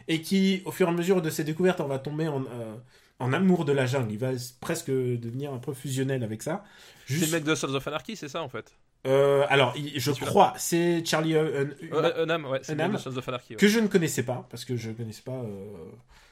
et 0.09 0.21
qui, 0.23 0.63
au 0.65 0.73
fur 0.73 0.87
et 0.89 0.91
à 0.91 0.95
mesure 0.95 1.23
de 1.23 1.31
ses 1.31 1.45
découvertes, 1.45 1.81
on 1.81 1.87
va 1.89 1.99
tomber 1.99 2.29
en, 2.29 2.43
euh, 2.43 2.75
en 3.19 3.33
amour 3.33 3.65
de 3.65 3.73
la 3.73 3.87
jungle. 3.87 4.13
Il 4.13 4.19
va 4.19 4.31
presque 4.61 4.91
devenir 4.91 5.53
un 5.53 5.59
peu 5.59 5.73
fusionnel 5.75 6.23
avec 6.23 6.43
ça. 6.43 6.65
C'est 7.07 7.15
Juste- 7.15 7.27
le 7.33 7.37
mec 7.39 7.45
de 7.45 7.55
Sons 7.55 7.75
of 7.75 7.87
Anarchy, 7.89 8.17
c'est 8.17 8.29
ça 8.29 8.43
en 8.43 8.49
fait? 8.49 8.73
Euh, 9.07 9.45
alors, 9.49 9.75
je 9.77 10.11
crois, 10.13 10.53
c'est 10.57 11.05
Charlie 11.05 11.35
euh, 11.37 11.67
Unam, 12.23 12.45
ouais, 12.47 12.59
c'est 12.63 12.73
le 12.73 12.79
mec 12.79 12.87
Unam. 12.87 12.93
de 12.97 12.99
Sons 12.99 13.17
of 13.17 13.29
Anarchy. 13.29 13.53
ouais. 13.55 13.57
que 13.59 13.69
je 13.69 13.79
ne 13.79 13.87
connaissais 13.87 14.25
pas 14.25 14.47
parce 14.51 14.65
que 14.65 14.77
je 14.77 14.91
connaissais 14.91 15.23
pas 15.23 15.43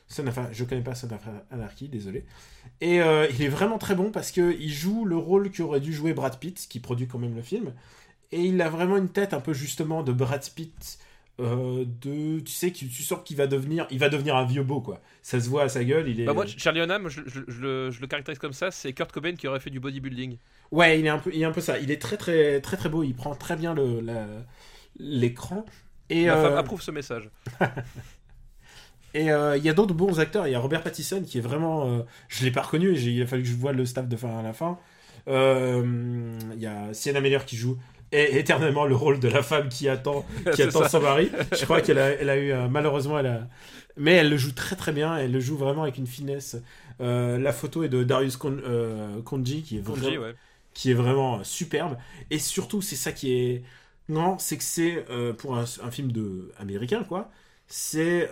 Son 0.09 0.27
of- 0.27 0.39
je 0.53 0.65
connais 0.65 0.83
pas 0.83 0.95
Son 0.95 1.07
of 1.13 1.21
Anarchy 1.51 1.89
désolé 1.89 2.25
et 2.81 2.97
il 2.97 3.43
est 3.43 3.49
vraiment 3.49 3.79
très 3.79 3.95
bon 3.95 4.11
parce 4.11 4.33
que 4.33 4.55
il 4.59 4.73
joue 4.73 5.05
le 5.05 5.17
rôle 5.17 5.51
qu'aurait 5.53 5.81
dû 5.81 5.93
jouer 5.93 6.15
Brad 6.15 6.39
Pitt 6.39 6.67
qui 6.69 6.81
produit 6.81 7.07
quand 7.07 7.19
même 7.19 7.35
le 7.37 7.43
film 7.43 7.73
et 8.33 8.41
il 8.43 8.61
a 8.61 8.69
vraiment 8.69 8.97
une 8.97 9.09
tête 9.09 9.33
un 9.35 9.41
peu 9.41 9.53
justement 9.55 10.03
de 10.03 10.13
Brad 10.13 10.45
Pitt 10.55 10.99
euh, 11.41 11.85
de 12.03 12.39
tu 12.41 12.53
sais 12.53 12.71
qui 12.71 12.87
tu 12.89 13.03
sens 13.03 13.19
qu'il 13.25 13.37
va 13.37 13.47
devenir 13.49 13.87
il 13.91 13.99
va 13.99 14.09
devenir 14.09 14.37
un 14.37 14.45
vieux 14.45 14.63
beau 14.63 14.81
quoi 14.81 15.01
ça 15.21 15.41
se 15.41 15.49
voit 15.49 15.65
à 15.65 15.69
sa 15.69 15.83
gueule 15.83 16.09
il 16.09 16.21
est 16.21 16.25
Bah 16.25 16.33
moi, 16.33 16.47
Charlie 16.47 16.81
Hunnam, 16.81 17.09
je, 17.09 17.23
je- 17.27 17.41
je 17.49 17.61
le, 17.61 17.91
je 17.91 18.01
le 18.01 18.07
caractérise 18.07 18.39
comme 18.39 18.53
ça, 18.53 18.71
c'est 18.71 18.93
Kurt 18.93 19.11
Cobain 19.11 19.35
qui 19.35 19.49
aurait 19.49 19.59
fait 19.61 19.71
du 19.71 19.81
bodybuilding. 19.81 20.37
ouais 20.71 21.01
il 21.01 21.07
est 21.07 21.09
un 21.09 21.19
peu 21.19 21.31
il 21.35 21.43
est 21.43 21.45
un 21.45 21.51
peu 21.53 21.61
ça 21.61 21.79
il 21.81 21.91
est 21.91 22.01
très 22.01 22.17
très 22.17 22.61
très 22.61 22.77
très 22.77 22.89
beau 22.89 23.03
il 23.03 23.15
prend 23.15 23.35
très 23.35 23.57
bien 23.57 23.75
le 23.75 24.01
l'écran 24.99 25.65
et 26.09 26.27
Ma 26.27 26.35
femme 26.37 26.53
euh, 26.53 26.59
approuve 26.59 26.83
ce 26.83 26.91
message. 26.93 27.31
Et 29.15 29.31
euh, 29.31 29.57
il 29.57 29.65
y 29.65 29.69
a 29.69 29.75
d'autres 29.75 29.95
bons 29.95 30.19
acteurs. 30.19 30.47
Il 30.49 30.51
y 30.51 30.55
a 30.57 30.59
Robert 30.59 30.83
Pattinson 30.83 31.23
qui 31.25 31.39
est 31.39 31.41
vraiment. 31.41 32.05
je 32.29 32.45
l'ai 32.45 32.51
pas 32.51 32.63
reconnu. 32.63 32.95
et 32.97 33.01
Il 33.01 33.23
a 33.23 33.27
fallu 33.27 33.43
que 33.45 33.49
je 33.49 33.55
voie 33.55 33.73
le 33.73 33.87
staff 33.87 34.09
de 34.09 34.17
fin 34.17 34.39
à 34.39 34.43
la 34.43 34.53
fin. 34.53 34.79
Il 35.29 36.59
y 36.59 36.67
a 36.67 36.93
Sienna 36.93 37.21
Miller 37.21 37.45
qui 37.47 37.57
joue 37.57 37.79
é- 38.15 38.39
éternellement 38.39 38.87
le 38.87 38.95
rôle 38.97 39.21
de 39.21 39.29
la 39.29 39.43
femme 39.43 39.69
qui 39.69 39.89
attend, 39.89 40.25
qui 40.53 40.63
attend 40.63 40.83
ça. 40.83 40.89
son 40.89 41.01
mari. 41.01 41.31
Je 41.53 41.65
crois 41.65 41.81
qu'elle 41.83 41.99
a, 41.99 42.11
elle 42.11 42.31
a 42.31 42.37
eu 42.37 42.53
euh, 42.53 42.69
malheureusement 42.69 43.19
elle 43.19 43.27
a. 43.27 43.49
Mais 43.97 44.13
elle 44.15 44.31
le 44.31 44.37
joue 44.37 44.53
très 44.53 44.77
très 44.77 44.93
bien. 44.93 45.17
Elle 45.17 45.33
le 45.33 45.41
joue 45.41 45.57
vraiment 45.57 45.83
avec 45.83 45.99
une 45.99 46.07
finesse. 46.07 46.57
Euh, 47.01 47.39
la 47.39 47.53
photo 47.53 47.83
est 47.85 47.89
de 47.89 48.05
Darius 48.05 48.37
Kon- 48.37 48.61
euh, 48.65 49.23
Konji 49.23 49.63
qui 49.63 49.79
est 49.79 49.83
Konji, 49.85 50.17
vraiment 50.17 50.19
ouais. 50.19 50.35
qui 50.75 50.91
est 50.91 50.95
vraiment 50.95 51.39
euh, 51.41 51.45
superbe. 51.45 51.97
Et 52.31 52.39
surtout, 52.39 52.83
c'est 52.83 52.97
ça 52.97 53.13
qui 53.13 53.33
est. 53.33 53.63
Non, 54.09 54.39
c'est 54.39 54.59
que 54.59 54.65
c'est 54.65 55.05
pour 55.39 55.57
un, 55.57 55.65
un 55.83 55.91
film 55.91 56.13
de 56.13 56.53
américain, 56.59 57.05
quoi. 57.05 57.31
C'est 57.69 58.29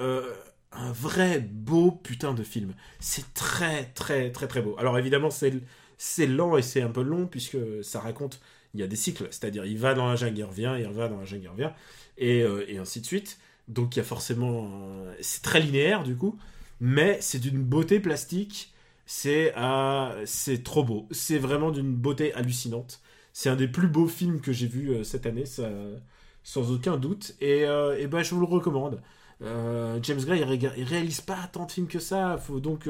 un 0.73 0.93
vrai 0.93 1.41
beau 1.41 1.91
putain 1.93 2.35
de 2.35 2.43
film. 2.43 2.75
C'est 3.01 3.33
très, 3.35 3.85
très, 3.95 4.31
très, 4.33 4.49
très 4.49 4.63
beau. 4.63 4.77
Alors 4.79 4.99
évidemment, 4.99 5.31
c'est 5.31 5.55
c'est 5.99 6.27
lent 6.27 6.57
et 6.57 6.63
c'est 6.63 6.83
un 6.83 6.89
peu 6.91 7.03
long 7.03 7.27
puisque 7.27 7.59
ça 7.83 8.01
raconte. 8.01 8.41
Il 8.75 8.81
y 8.81 8.83
a 8.83 8.87
des 8.87 8.97
cycles, 8.97 9.29
c'est-à-dire 9.31 9.65
il 9.67 9.79
va 9.79 9.95
dans 9.95 10.07
la 10.09 10.17
jungle, 10.17 10.39
il 10.39 10.45
revient, 10.45 10.75
il 10.79 10.87
va 10.89 11.09
dans 11.09 11.19
la 11.19 11.25
jungle, 11.25 11.45
il 11.45 11.49
revient, 11.49 11.71
et, 12.19 12.43
euh, 12.43 12.65
ainsi 12.81 13.01
de 13.01 13.07
suite. 13.07 13.39
Donc 13.69 13.97
il 13.97 13.99
y 13.99 14.03
a 14.03 14.05
forcément. 14.05 14.69
c'est 15.21 15.43
très 15.43 15.61
linéaire 15.61 16.03
du 16.05 16.17
coup, 16.17 16.39
mais 16.81 17.19
c'est 17.21 17.39
d'une 17.39 17.63
beauté 17.63 18.01
plastique. 18.01 18.73
C'est 19.07 19.53
euh, 19.57 20.25
trop 20.65 20.85
beau. 20.85 21.07
C'est 21.11 21.39
vraiment 21.39 21.71
d'une 21.71 21.93
beauté 21.95 22.33
hallucinante. 22.35 23.01
C'est 23.33 23.49
un 23.51 23.57
des 23.57 23.69
plus 23.69 23.89
beaux 23.89 24.07
films 24.09 24.41
que 24.41 24.53
j'ai 24.53 24.67
vu 24.67 24.91
euh, 24.91 25.05
cette 25.05 25.27
année. 25.27 25.45
Sans 26.45 26.73
aucun 26.73 26.97
doute. 26.97 27.35
Et, 27.41 27.65
euh, 27.65 27.99
et 27.99 28.07
ben, 28.07 28.23
je 28.23 28.35
vous 28.35 28.41
le 28.41 28.47
recommande. 28.47 29.01
James 29.41 30.21
Gray, 30.25 30.41
il, 30.41 30.45
réga- 30.47 30.73
il 30.77 30.85
réalise 30.85 31.21
pas 31.21 31.49
tant 31.53 31.67
de 31.67 31.73
films 31.73 31.89
que 31.89 31.99
ça. 31.99 32.39
Faut 32.39 32.61
donc 32.61 32.89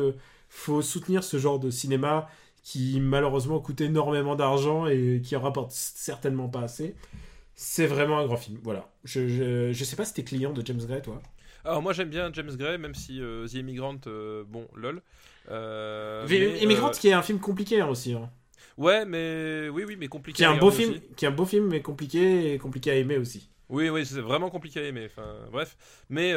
faut 0.50 0.82
soutenir 0.82 1.24
ce 1.24 1.38
genre 1.38 1.59
de 1.59 1.70
cinéma 1.70 2.28
qui 2.62 3.01
malheureusement 3.01 3.60
coûte 3.60 3.80
énormément 3.80 4.36
d'argent 4.36 4.86
et 4.86 5.20
qui 5.24 5.34
en 5.36 5.40
rapporte 5.40 5.72
certainement 5.72 6.48
pas 6.48 6.60
assez. 6.62 6.94
C'est 7.55 7.86
vraiment 7.86 8.18
un 8.18 8.26
grand 8.26 8.36
film. 8.36 8.59
Voilà. 8.62 8.89
Je, 9.05 9.28
je, 9.28 9.72
je 9.72 9.84
sais 9.84 9.97
pas 9.97 10.05
si 10.05 10.14
t'es 10.14 10.24
client 10.24 10.52
de 10.52 10.64
James 10.64 10.80
Gray, 10.86 11.02
toi. 11.02 11.20
Alors 11.64 11.82
moi 11.82 11.93
j'aime 11.93 12.09
bien 12.09 12.30
James 12.32 12.51
Gray, 12.56 12.78
même 12.78 12.94
si 12.94 13.20
euh, 13.20 13.47
The 13.47 13.55
Immigrant, 13.55 13.97
euh, 14.06 14.43
bon, 14.48 14.66
lol. 14.74 15.02
Euh, 15.51 16.26
Mais, 16.28 16.60
Immigrant, 16.60 16.89
euh, 16.89 16.93
qui 16.93 17.09
est 17.09 17.12
un 17.12 17.22
film 17.22 17.39
compliqué 17.39 17.80
hein, 17.80 17.89
aussi. 17.89 18.14
hein. 18.14 18.30
Ouais, 18.78 19.05
mais 19.05 19.68
oui, 19.68 19.84
oui, 19.86 19.97
mais 19.97 20.09
compliqué. 20.09 20.39
Qui 20.39 20.43
est 20.44 20.47
un 20.47 20.56
beau 20.56 20.70
film, 20.70 20.93
aussi. 20.93 21.02
qui 21.16 21.24
est 21.24 21.28
un 21.28 21.32
beau 21.32 21.44
film, 21.44 21.68
mais 21.68 21.82
compliqué 21.82 22.55
et 22.55 22.59
compliqué 22.59 22.90
à 22.90 22.94
aimer 22.94 23.18
aussi. 23.18 23.48
Oui, 23.68 23.90
oui, 23.90 24.05
c'est 24.06 24.20
vraiment 24.20 24.51
compliqué 24.51 24.80
à 24.80 24.84
aimer. 24.84 25.06
Enfin, 25.06 25.34
bref. 25.52 25.76
Mais, 26.09 26.32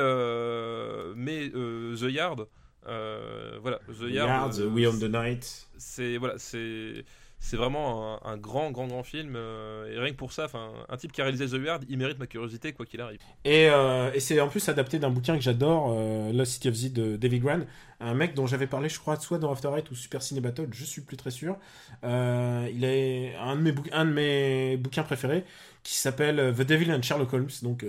mais 1.16 1.50
The 1.50 2.12
Yard, 2.12 2.48
voilà, 2.86 3.80
The 3.88 4.10
Yard, 4.10 4.14
Yards, 4.14 4.60
euh, 4.60 4.68
We 4.68 4.88
on 4.88 4.98
the 5.00 5.10
Night. 5.10 5.68
c'est 5.78 6.18
voilà, 6.18 6.36
c'est 6.38 7.04
c'est 7.46 7.58
vraiment 7.58 8.26
un, 8.26 8.38
grand, 8.38 8.72
grand, 8.72 8.88
grand 8.88 9.04
film. 9.04 9.36
euh, 9.36 9.94
et 9.94 10.00
rien 10.00 10.12
que 10.12 10.18
pour 10.18 10.34
ça, 10.34 10.48
un 10.90 10.98
type 10.98 11.12
qui 11.12 11.22
a 11.22 11.26
réalisé 11.26 11.46
The 11.46 11.64
Yard, 11.64 11.86
il 11.88 11.98
mérite 12.00 12.18
ma 12.18 12.26
curiosité 12.26 12.74
quoi 12.74 12.88
qu'il 12.88 13.00
arrive. 13.02 13.20
Et, 13.44 13.70
euh, 13.70 14.12
et 14.16 14.20
c'est 14.20 14.40
en 14.42 14.48
plus 14.48 14.68
adapté 14.68 14.98
d'un 14.98 15.12
bouquin 15.12 15.36
que 15.36 15.44
j'adore, 15.44 15.94
euh, 15.96 16.34
Lost 16.34 16.54
City 16.54 16.70
of 16.70 16.74
Z 16.74 16.94
de 16.94 17.18
David 17.18 17.44
Gran, 17.44 17.60
un 18.00 18.16
mec 18.16 18.34
dont 18.34 18.48
j'avais 18.48 18.66
parlé, 18.66 18.90
je 18.90 18.98
crois, 18.98 19.20
soit 19.20 19.38
dans 19.38 19.52
After 19.52 19.70
Eight 19.78 19.92
ou 19.92 19.96
Super 19.96 20.24
Ciné 20.24 20.42
Battle, 20.42 20.70
je 20.72 20.84
suis 20.86 21.02
plus 21.02 21.18
très 21.18 21.30
sûr. 21.30 21.56
Euh, 22.04 22.68
il 22.74 22.84
est 22.84 23.36
un 23.36 23.56
de 23.58 24.12
mes, 24.12 24.78
bouquins 24.78 25.04
préférés 25.04 25.46
qui 25.84 25.94
s'appelle 25.94 26.52
The 26.58 26.64
Devil 26.64 26.92
and 26.92 27.04
Sherlock 27.04 27.32
Holmes. 27.32 27.50
Donc, 27.62 27.86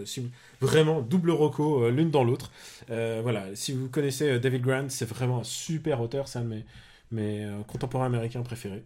vraiment 0.61 1.01
double 1.01 1.31
roco 1.31 1.89
l'une 1.89 2.11
dans 2.11 2.25
l'autre. 2.25 2.53
Voilà, 2.89 3.47
si 3.55 3.73
vous 3.73 3.89
connaissez 3.89 4.39
David 4.39 4.61
Grant, 4.61 4.91
c'est 4.91 5.09
vraiment 5.09 5.41
un 5.41 5.45
super 5.45 6.03
auteur, 6.03 6.29
c'est 6.29 6.41
un 6.41 6.45
de 6.45 6.63
mes, 7.11 7.49
contemporains 7.67 8.05
américains 8.05 8.43
préférés. 8.43 8.85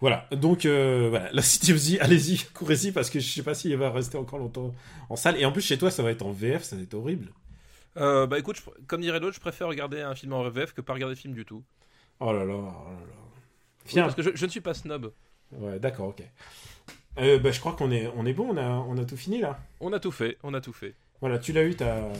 Voilà, 0.00 0.26
donc 0.30 0.66
euh, 0.66 1.06
voilà, 1.08 1.30
la 1.32 1.40
City 1.42 1.72
of 1.72 1.78
Z, 1.78 1.98
allez-y, 2.00 2.44
courez-y 2.54 2.92
parce 2.92 3.08
que 3.08 3.18
je 3.18 3.26
sais 3.32 3.42
pas 3.42 3.54
s'il 3.54 3.74
va 3.76 3.90
rester 3.90 4.18
encore 4.18 4.38
longtemps 4.38 4.74
en 5.08 5.16
salle. 5.16 5.40
Et 5.40 5.44
en 5.46 5.52
plus, 5.52 5.62
chez 5.62 5.78
toi, 5.78 5.90
ça 5.90 6.02
va 6.02 6.10
être 6.10 6.22
en 6.22 6.32
VF, 6.32 6.62
ça 6.64 6.76
va 6.76 6.82
être 6.82 6.94
horrible. 6.94 7.28
Euh, 7.96 8.26
bah 8.26 8.38
écoute, 8.38 8.56
je 8.56 8.62
comme 8.86 9.00
dirait 9.00 9.20
l'autre, 9.20 9.36
je 9.36 9.40
préfère 9.40 9.68
regarder 9.68 10.02
un 10.02 10.14
film 10.14 10.34
en 10.34 10.46
VF 10.50 10.74
que 10.74 10.82
pas 10.82 10.92
regarder 10.92 11.14
le 11.14 11.20
film 11.20 11.32
du 11.32 11.46
tout. 11.46 11.64
Oh 12.20 12.30
là 12.32 12.44
là, 12.44 12.54
oh 12.54 12.90
là 12.90 13.00
là. 13.00 13.86
Oui, 13.86 13.94
parce 14.02 14.14
que 14.14 14.22
je, 14.22 14.30
je 14.34 14.44
ne 14.44 14.50
suis 14.50 14.60
pas 14.60 14.74
snob. 14.74 15.12
ouais, 15.52 15.78
d'accord, 15.78 16.08
ok. 16.08 16.22
Euh, 17.18 17.38
bah, 17.38 17.50
je 17.50 17.60
crois 17.60 17.72
qu'on 17.72 17.90
est, 17.90 18.06
on 18.16 18.26
est 18.26 18.34
bon, 18.34 18.48
on 18.50 18.56
a, 18.58 18.68
on 18.68 18.98
a 18.98 19.04
tout 19.06 19.16
fini 19.16 19.40
là. 19.40 19.58
On 19.80 19.92
a 19.94 20.00
tout 20.00 20.12
fait, 20.12 20.36
on 20.42 20.52
a 20.52 20.60
tout 20.60 20.74
fait. 20.74 20.94
Voilà, 21.22 21.38
tu 21.38 21.52
l'as 21.52 21.64
eu 21.64 21.74
ta- 21.74 22.10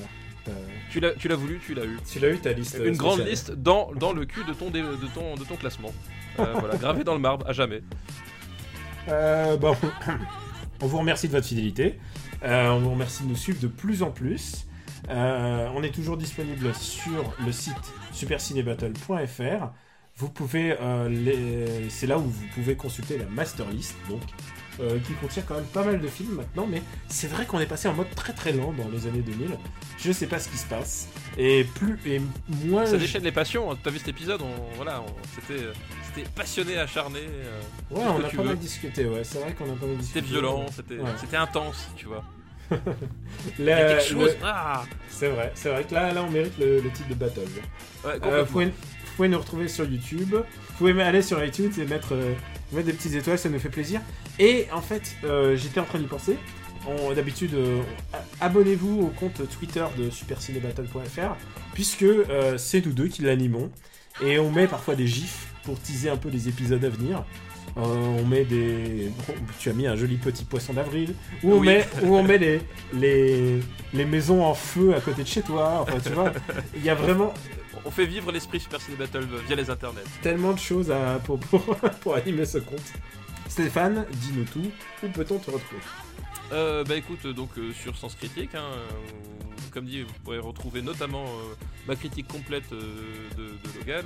Tu 0.91 1.01
l'as, 1.01 1.13
tu 1.13 1.29
l'as 1.29 1.37
voulu, 1.37 1.61
tu 1.65 1.75
l'as 1.75 1.85
eu. 1.85 1.99
tu 2.11 2.19
l'as 2.19 2.31
eu 2.31 2.39
ta 2.39 2.53
liste. 2.53 2.77
euh, 2.77 2.89
Une 2.89 2.97
grande 2.97 3.21
liste 3.27 3.53
dans, 3.53 3.93
dans 3.95 4.13
le 4.13 4.25
cul 4.25 4.45
de 4.45 4.53
ton, 4.53 4.71
dé- 4.71 4.83
de 4.83 5.07
ton, 5.15 5.35
de 5.37 5.45
ton 5.45 5.57
classement. 5.57 5.93
Euh, 6.39 6.55
voilà, 6.61 6.77
gravé 6.77 7.05
dans 7.05 7.15
le 7.15 7.21
marbre, 7.21 7.47
à 7.49 7.53
jamais. 7.53 7.83
Euh, 9.09 9.57
bon, 9.57 9.77
on 10.81 10.87
vous 10.87 10.99
remercie 10.99 11.29
de 11.29 11.33
votre 11.33 11.47
fidélité. 11.47 11.99
Euh, 12.43 12.69
on 12.71 12.81
vous 12.81 12.91
remercie 12.91 13.23
de 13.23 13.29
nous 13.29 13.37
suivre 13.37 13.61
de 13.61 13.69
plus 13.69 14.03
en 14.03 14.11
plus. 14.11 14.67
Euh, 15.09 15.69
on 15.75 15.83
est 15.83 15.93
toujours 15.95 16.17
disponible 16.17 16.75
sur 16.75 17.33
le 17.45 17.53
site 17.53 17.75
supercinébattle.fr. 18.13 19.71
Vous 20.19 20.31
pouvez, 20.31 20.77
euh, 20.81 21.09
les- 21.09 21.91
c'est 21.91 22.07
là 22.07 22.19
où 22.19 22.23
vous 22.23 22.47
pouvez 22.55 22.75
consulter 22.75 23.19
la 23.19 23.27
master 23.27 23.69
list, 23.71 23.95
donc 24.09 24.23
euh, 24.81 24.99
qui 25.01 25.13
contient 25.15 25.43
quand 25.47 25.55
même 25.55 25.65
pas 25.65 25.85
mal 25.85 26.01
de 26.01 26.07
films 26.09 26.35
maintenant. 26.37 26.67
Mais 26.67 26.83
c'est 27.09 27.29
vrai 27.29 27.47
qu'on 27.47 27.61
est 27.61 27.67
passé 27.67 27.89
en 27.89 27.95
mode 27.95 28.11
très 28.15 28.33
très 28.33 28.53
lent 28.53 28.73
dans 28.73 28.89
les 28.91 29.07
années 29.07 29.23
2000. 29.23 29.57
Je 29.99 30.13
sais 30.13 30.27
pas 30.27 30.39
ce 30.39 30.49
qui 30.49 30.59
se 30.59 30.67
passe. 30.67 31.09
Et 31.39 31.65
plus 31.65 31.99
et 32.07 32.21
moins. 32.65 32.87
Ça 32.87 32.97
déchaîne 32.99 33.23
les 33.25 33.33
passions. 33.33 33.71
hein. 33.73 33.79
T'as 33.83 33.91
vu 33.91 33.99
cet 33.99 34.09
épisode 34.09 34.41
on, 34.43 34.77
Voilà, 34.77 35.03
c'était, 35.35 35.63
euh, 35.63 35.73
c'était 36.15 36.29
passionné, 36.31 36.79
acharné. 36.79 37.21
euh, 37.21 37.61
Ouais, 37.91 38.03
on 38.07 38.25
a 38.25 38.29
pas 38.29 38.43
mal 38.43 38.59
discuté. 38.59 39.07
Ouais, 39.07 39.23
c'est 39.25 39.39
vrai 39.39 39.53
qu'on 39.55 39.65
a 39.65 39.77
pas 39.77 39.87
mal 39.87 39.97
discuté. 39.97 40.21
C'était 40.21 40.33
violent, 40.33 40.67
c'était, 40.75 40.99
Ouais. 40.99 41.11
c'était 41.21 41.37
intense, 41.37 41.89
tu 41.97 42.07
vois. 42.07 42.25
La- 42.71 42.77
Il 43.59 43.65
y 43.65 43.71
a 43.71 43.89
quelque 43.97 44.03
chose. 44.09 44.31
le- 44.31 44.37
Ah 44.45 44.85
C'est 45.09 45.29
vrai, 45.29 45.53
c'est 45.55 45.69
vrai 45.71 45.85
que 45.85 45.95
là, 45.95 46.13
là, 46.13 46.23
on 46.25 46.31
mérite 46.31 46.59
le, 46.59 46.81
le 46.81 46.91
titre 46.91 47.09
de 47.09 47.15
battle. 47.15 47.41
Ouais, 48.05 48.13
Euh, 48.25 48.43
vous, 48.43 48.53
pouvez, 48.53 48.65
vous 48.67 48.73
pouvez 49.17 49.29
nous 49.29 49.39
retrouver 49.39 49.69
sur 49.69 49.85
YouTube. 49.89 50.31
Vous 50.35 50.75
pouvez 50.79 51.01
aller 51.03 51.23
sur 51.23 51.43
iTunes 51.45 51.73
et 51.79 51.85
mettre, 51.87 52.09
euh, 52.15 52.35
mettre 52.73 52.87
des 52.87 52.93
petites 52.93 53.15
étoiles, 53.15 53.39
ça 53.39 53.49
nous 53.49 53.59
fait 53.59 53.69
plaisir. 53.69 54.01
Et 54.39 54.67
en 54.73 54.81
fait, 54.81 55.17
euh, 55.25 55.57
j'étais 55.57 55.81
en 55.81 55.85
train 55.85 55.99
d'y 55.99 56.07
penser. 56.07 56.37
D'habitude, 57.17 57.55
euh, 57.55 57.81
abonnez-vous 58.41 59.01
au 59.01 59.07
compte 59.09 59.41
Twitter 59.59 59.85
de 59.99 60.09
supercinébattle.fr, 60.09 61.37
puisque 61.75 62.03
euh, 62.05 62.57
c'est 62.59 62.85
nous 62.87 62.93
deux 62.93 63.09
qui 63.09 63.23
l'animons. 63.23 63.71
Et 64.25 64.39
on 64.39 64.53
met 64.53 64.69
parfois 64.69 64.95
des 64.95 65.09
gifs 65.09 65.49
pour 65.65 65.81
teaser 65.81 66.11
un 66.11 66.17
peu 66.17 66.29
les 66.29 66.49
épisodes 66.49 66.85
à 66.85 66.89
venir. 66.89 67.25
Euh, 67.77 67.81
on 67.83 68.25
met 68.25 68.45
des. 68.45 69.11
bon, 69.27 69.35
tu 69.59 69.69
as 69.69 69.73
mis 69.73 69.87
un 69.89 69.97
joli 69.97 70.17
petit 70.17 70.45
poisson 70.45 70.75
d'avril. 70.75 71.15
Où 71.43 71.55
on 71.55 71.59
Oui. 71.59 71.67
met, 71.67 71.87
où 72.05 72.15
on 72.17 72.23
met 72.23 72.39
les, 72.39 72.61
les, 72.95 73.59
les 73.93 74.05
maisons 74.05 74.45
en 74.45 74.55
feu 74.55 74.95
à 74.95 75.01
côté 75.01 75.25
de 75.25 75.29
chez 75.29 75.43
toi. 75.43 75.81
Enfin, 75.83 75.99
tu 75.99 76.11
vois, 76.13 76.33
il 76.77 76.85
y 76.85 76.89
a 76.89 76.95
vraiment 76.95 77.35
On 77.87 77.91
fait 77.93 78.07
vivre 78.07 78.33
l'esprit 78.33 78.59
Super 78.59 78.81
Ciné 78.81 78.97
Battle 78.97 79.27
via 79.47 79.55
les 79.55 79.71
internets. 79.71 80.03
tellement 80.21 80.53
de 80.53 80.59
choses 80.59 80.91
à, 80.91 81.21
pour, 81.21 81.39
pour, 81.39 81.65
pour 82.01 82.15
animer 82.17 82.45
ce 82.45 82.59
compte. 82.59 82.93
Stéphane, 83.49 84.05
dis-nous 84.11 84.45
tout. 84.45 84.71
Où 85.05 85.09
peut-on 85.09 85.39
te 85.39 85.51
retrouver 85.53 85.81
Euh, 86.53 86.83
bah 86.83 86.97
écoute, 86.97 87.21
euh, 87.27 87.33
donc 87.33 87.51
euh, 87.59 87.73
sur 87.73 87.97
Sens 87.97 88.17
Critique, 88.17 88.57
hein, 88.57 88.69
où, 88.69 89.71
comme 89.71 89.85
dit, 89.85 90.03
vous 90.03 90.13
pourrez 90.25 90.39
retrouver 90.39 90.83
notamment 90.83 91.27
euh, 91.27 91.55
ma 91.87 91.95
critique 91.95 92.27
complète 92.27 92.73
euh, 92.73 93.29
de, 93.37 93.45
de 93.45 93.79
Logan, 93.79 94.05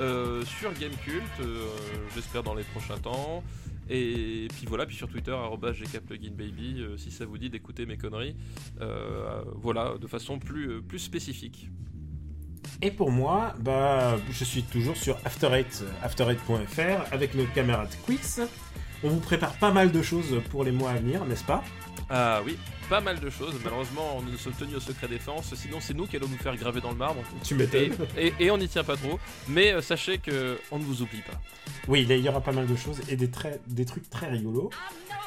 euh, 0.00 0.42
sur 0.46 0.72
Gamecult, 0.72 1.22
euh, 1.40 1.66
j'espère 2.14 2.42
dans 2.42 2.54
les 2.54 2.64
prochains 2.64 2.96
temps, 2.96 3.44
et 3.90 4.48
puis 4.54 4.66
voilà, 4.66 4.86
puis 4.86 4.96
sur 4.96 5.08
Twitter, 5.08 5.32
euh, 5.32 6.96
si 6.96 7.10
ça 7.10 7.26
vous 7.26 7.36
dit 7.38 7.50
d'écouter 7.50 7.84
mes 7.84 7.98
conneries, 7.98 8.36
euh, 8.80 9.42
voilà, 9.54 9.96
de 9.98 10.06
façon 10.06 10.38
plus, 10.38 10.70
euh, 10.70 10.80
plus 10.80 10.98
spécifique. 10.98 11.68
Et 12.82 12.90
pour 12.90 13.10
moi, 13.10 13.54
bah, 13.60 14.16
je 14.30 14.44
suis 14.44 14.62
toujours 14.62 14.96
sur 14.96 15.16
After 15.24 15.48
Eight, 15.52 15.84
after8.fr 16.04 17.12
avec 17.12 17.34
nos 17.34 17.44
camarades 17.46 17.94
Quiz. 18.04 18.42
On 19.02 19.08
vous 19.10 19.20
prépare 19.20 19.52
pas 19.54 19.70
mal 19.72 19.92
de 19.92 20.02
choses 20.02 20.40
pour 20.50 20.64
les 20.64 20.72
mois 20.72 20.90
à 20.90 20.94
venir, 20.94 21.24
n'est-ce 21.24 21.44
pas? 21.44 21.62
Ah 22.10 22.40
oui, 22.44 22.56
pas 22.88 23.00
mal 23.00 23.20
de 23.20 23.28
choses, 23.28 23.54
malheureusement 23.62 24.22
nous 24.24 24.32
nous 24.32 24.38
sommes 24.38 24.54
tenus 24.54 24.76
au 24.76 24.80
secret 24.80 25.08
défense, 25.08 25.52
sinon 25.54 25.76
c'est 25.78 25.92
nous 25.94 26.06
qui 26.06 26.16
allons 26.16 26.28
nous 26.28 26.38
faire 26.38 26.56
graver 26.56 26.80
dans 26.80 26.90
le 26.90 26.96
marbre, 26.96 27.22
Tu 27.44 27.54
et, 27.54 27.56
m'étonnes. 27.58 28.06
et, 28.16 28.32
et 28.40 28.50
on 28.50 28.56
n'y 28.56 28.66
tient 28.68 28.82
pas 28.84 28.96
trop, 28.96 29.20
mais 29.46 29.72
euh, 29.72 29.82
sachez 29.82 30.18
que 30.18 30.58
on 30.70 30.78
ne 30.78 30.84
vous 30.84 31.02
oublie 31.02 31.20
pas. 31.20 31.38
Oui, 31.86 32.06
il 32.08 32.16
y 32.18 32.28
aura 32.28 32.40
pas 32.40 32.52
mal 32.52 32.66
de 32.66 32.76
choses 32.76 33.00
et 33.08 33.16
des, 33.16 33.30
très, 33.30 33.60
des 33.66 33.84
trucs 33.84 34.08
très 34.08 34.28
rigolos. 34.28 34.70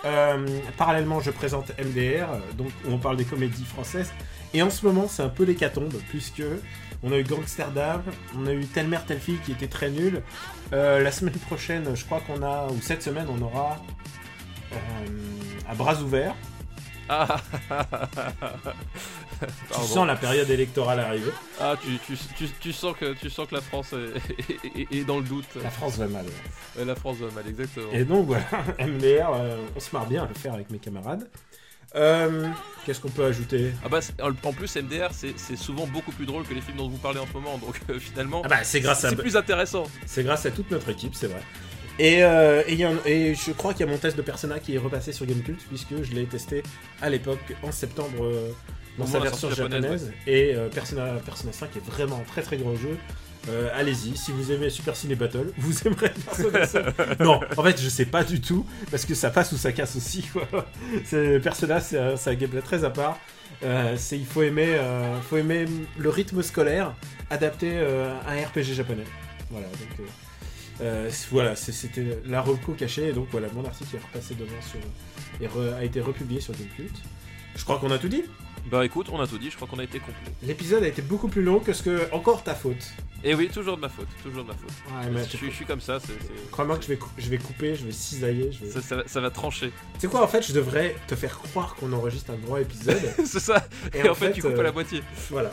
Euh, 0.05 0.47
parallèlement, 0.77 1.19
je 1.19 1.30
présente 1.30 1.72
MDR, 1.80 2.27
donc 2.57 2.69
où 2.88 2.91
on 2.93 2.97
parle 2.97 3.18
des 3.18 3.26
comédies 3.26 3.65
françaises. 3.65 4.11
Et 4.53 4.61
en 4.63 4.69
ce 4.69 4.85
moment, 4.85 5.07
c'est 5.07 5.22
un 5.23 5.30
peu 5.30 5.43
l'hécatombe, 5.43 5.93
puisque 6.09 6.43
on 7.03 7.11
a 7.11 7.17
eu 7.17 7.23
Gangsterdam, 7.23 8.03
on 8.37 8.45
a 8.47 8.51
eu 8.53 8.65
Telle 8.65 8.87
mère, 8.87 9.05
telle 9.05 9.19
fille 9.19 9.39
qui 9.39 9.51
était 9.51 9.67
très 9.67 9.89
nul. 9.89 10.21
Euh, 10.73 11.01
la 11.01 11.11
semaine 11.11 11.33
prochaine, 11.35 11.95
je 11.95 12.05
crois 12.05 12.21
qu'on 12.21 12.41
a, 12.43 12.67
ou 12.67 12.79
cette 12.81 13.03
semaine, 13.03 13.27
on 13.29 13.41
aura 13.41 13.77
euh, 14.73 14.75
à 15.69 15.75
bras 15.75 15.95
ouverts. 16.01 16.35
Ah, 17.09 17.41
Tu 19.73 19.81
sens 19.87 20.05
la 20.07 20.15
période 20.15 20.49
électorale 20.49 20.99
arriver. 20.99 21.31
Ah, 21.59 21.75
tu, 21.81 21.97
tu, 22.05 22.15
tu, 22.37 22.47
tu 22.59 22.71
sens 22.71 22.95
que, 22.95 23.13
tu 23.13 23.29
sens 23.29 23.47
que 23.47 23.55
la 23.55 23.61
France 23.61 23.93
est, 23.93 24.31
est- 24.51 24.79
est- 24.93 24.97
est 24.99 25.03
dans 25.03 25.17
le 25.17 25.23
doute. 25.25 25.47
La 25.61 25.71
France 25.71 25.97
va 25.97 26.07
mal. 26.07 26.25
Ouais, 26.77 26.85
La 26.85 26.95
France 26.95 27.17
va 27.17 27.31
mal, 27.31 27.47
exactement. 27.47 27.91
Et 27.91 28.03
donc 28.05 28.27
voilà, 28.27 28.43
MDR, 28.79 29.29
euh, 29.33 29.57
on 29.75 29.79
se 29.79 29.93
marre 29.95 30.05
bien 30.05 30.23
à 30.23 30.27
le 30.27 30.35
faire 30.35 30.53
avec 30.53 30.69
mes 30.69 30.77
camarades. 30.77 31.27
Euh, 31.95 32.47
Qu'est-ce 32.85 32.99
qu'on 32.99 33.09
peut 33.09 33.26
ajouter? 33.26 33.72
Ah 33.85 33.89
bah, 33.89 33.99
en 34.43 34.53
plus, 34.53 34.76
MDR, 34.76 35.09
c'est 35.13 35.55
souvent 35.55 35.85
beaucoup 35.85 36.11
plus 36.11 36.26
drôle 36.26 36.43
que 36.47 36.53
les 36.53 36.61
films 36.61 36.77
dont 36.77 36.89
vous 36.89 36.97
parlez 36.97 37.19
en 37.19 37.27
ce 37.27 37.34
moment, 37.34 37.57
donc 37.59 37.80
euh, 37.89 37.99
finalement, 37.99 38.41
Ah 38.43 38.47
bah 38.47 38.63
c'est 38.63 38.80
grâce 38.80 39.01
c'est 39.07 39.15
plus 39.15 39.38
intéressant. 39.38 39.84
C'est 40.07 40.23
grâce 40.23 40.45
à 40.47 40.51
toute 40.51 40.72
notre 40.72 40.89
équipe, 40.89 41.13
c'est 41.13 41.27
vrai. 41.27 41.41
Et, 41.99 42.23
euh, 42.23 42.63
et, 42.65 42.73
il 42.73 42.80
y 42.80 42.84
a 42.84 42.89
un- 42.89 43.05
et 43.05 43.35
je 43.35 43.51
crois 43.51 43.73
qu'il 43.73 43.85
y 43.85 43.89
a 43.89 43.91
mon 43.91 43.99
test 43.99 44.18
de 44.18 44.23
Persona 44.23 44.57
qui 44.59 44.73
est 44.73 44.80
repassé 44.80 45.11
sur 45.11 45.27
Gamecult, 45.27 45.59
puisque 45.68 46.01
je 46.01 46.11
l'ai 46.13 46.26
testé 46.26 46.63
à 47.03 47.09
l'époque, 47.11 47.55
en 47.61 47.72
septembre, 47.72 48.31
dans 48.97 49.05
sa 49.05 49.19
version 49.19 49.49
japonaise. 49.51 50.11
Et 50.26 50.55
Persona, 50.73 51.05
Persona 51.23 51.51
5 51.53 51.76
est 51.76 51.85
vraiment 51.85 52.18
un 52.18 52.23
très 52.23 52.41
très 52.41 52.57
gros 52.57 52.76
jeu. 52.76 52.97
Euh, 53.49 53.69
Allez-y, 53.73 54.15
si 54.15 54.31
vous 54.31 54.51
aimez 54.51 54.69
Super 54.69 54.95
Ciné 54.95 55.15
Battle, 55.15 55.51
vous 55.57 55.88
aimerez 55.88 56.11
Persona 56.26 56.65
5. 56.65 57.19
non, 57.19 57.39
en 57.57 57.63
fait, 57.63 57.81
je 57.81 57.89
sais 57.89 58.05
pas 58.05 58.23
du 58.23 58.39
tout, 58.41 58.65
parce 58.89 59.05
que 59.05 59.15
ça 59.15 59.30
passe 59.30 59.51
ou 59.51 59.57
ça 59.57 59.72
casse 59.72 59.95
aussi. 59.95 60.23
Quoi. 60.34 60.47
Persona, 61.41 61.80
c'est 61.80 61.97
un, 61.97 62.15
un 62.23 62.34
gameplay 62.35 62.61
très 62.61 62.84
à 62.84 62.89
part. 62.89 63.18
Euh, 63.63 63.95
il 64.11 64.26
faut 64.26 64.43
aimer, 64.43 64.76
euh, 64.76 65.19
faut 65.22 65.38
le 65.38 66.09
rythme 66.09 66.41
scolaire 66.41 66.93
adapté 67.30 67.80
à 67.80 68.31
un 68.31 68.45
RPG 68.45 68.73
japonais. 68.73 69.03
Voilà, 69.49 69.68
voilà, 71.31 71.55
c'était 71.55 72.19
la 72.26 72.41
reco 72.41 72.73
cachée. 72.73 73.09
Et 73.09 73.13
donc 73.13 73.27
voilà, 73.31 73.47
mon 73.53 73.65
article 73.65 73.95
est 73.95 73.99
repassé 73.99 74.35
devant 74.35 74.51
sur, 74.61 74.80
et 75.41 75.76
a 75.76 75.84
été 75.84 76.01
republié 76.01 76.39
sur 76.39 76.53
Gamecult. 76.53 76.95
Je 77.55 77.63
crois 77.63 77.80
qu'on 77.80 77.91
a 77.91 77.97
tout 77.97 78.07
dit. 78.07 78.23
Bah 78.69 78.85
écoute, 78.85 79.07
on 79.11 79.19
a 79.19 79.27
tout 79.27 79.38
dit, 79.38 79.49
je 79.49 79.55
crois 79.55 79.67
qu'on 79.67 79.79
a 79.79 79.83
été 79.83 79.99
complet. 79.99 80.31
L'épisode 80.43 80.83
a 80.83 80.88
été 80.88 81.01
beaucoup 81.01 81.27
plus 81.27 81.41
long 81.41 81.59
que 81.59 81.73
ce 81.73 81.83
que. 81.83 82.13
Encore 82.13 82.43
ta 82.43 82.55
faute. 82.55 82.93
Et 83.23 83.35
oui, 83.35 83.49
toujours 83.49 83.75
de 83.75 83.81
ma 83.81 83.89
faute, 83.89 84.07
toujours 84.23 84.43
de 84.43 84.47
ma 84.47 84.55
faute. 84.55 84.71
Ouais, 84.89 85.09
mais 85.11 85.23
je, 85.23 85.38
suis, 85.38 85.51
je 85.51 85.55
suis 85.55 85.65
comme 85.65 85.81
ça, 85.81 85.99
Crois-moi 86.51 86.77
que 86.77 86.83
je 86.83 86.88
vais, 86.89 86.99
je 87.19 87.29
vais 87.29 87.38
couper, 87.38 87.75
je 87.75 87.85
vais 87.85 87.91
cisailler. 87.91 88.51
Je 88.51 88.65
vais... 88.65 88.71
Ça, 88.71 88.81
ça 88.81 88.95
va, 88.95 89.03
ça 89.07 89.21
va 89.21 89.29
trancher. 89.29 89.71
Tu 89.95 89.99
sais 90.01 90.07
quoi, 90.07 90.23
en 90.23 90.27
fait, 90.27 90.47
je 90.47 90.53
devrais 90.53 90.95
te 91.07 91.15
faire 91.15 91.38
croire 91.39 91.75
qu'on 91.75 91.93
enregistre 91.93 92.31
un 92.31 92.35
grand 92.38 92.57
épisode. 92.57 92.99
c'est 93.25 93.39
ça. 93.39 93.67
Et, 93.93 94.07
en, 94.09 94.15
fait, 94.15 94.31
tu 94.31 94.41
coupes 94.41 94.53
euh, 94.55 94.59
à 94.59 94.63
la 94.63 94.71
moitié. 94.71 95.03
Voilà. 95.29 95.51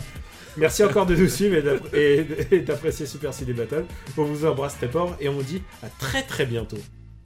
Merci 0.56 0.82
encore 0.82 1.06
de 1.06 1.14
nous 1.14 1.28
suivre 1.28 1.55
et 1.56 1.62
d'app- 1.62 1.94
et 1.94 2.26
et 2.51 2.60
d'apprécier 2.60 3.06
Super 3.06 3.32
Ciné 3.35 3.52
Battle. 3.52 3.85
On 4.16 4.24
vous 4.24 4.44
embrasse 4.47 4.76
très 4.76 4.89
fort 4.89 5.14
et 5.20 5.28
on 5.28 5.35
vous 5.35 5.43
dit 5.43 5.62
à 5.82 5.89
très 5.89 6.22
très 6.22 6.47
bientôt. 6.47 6.78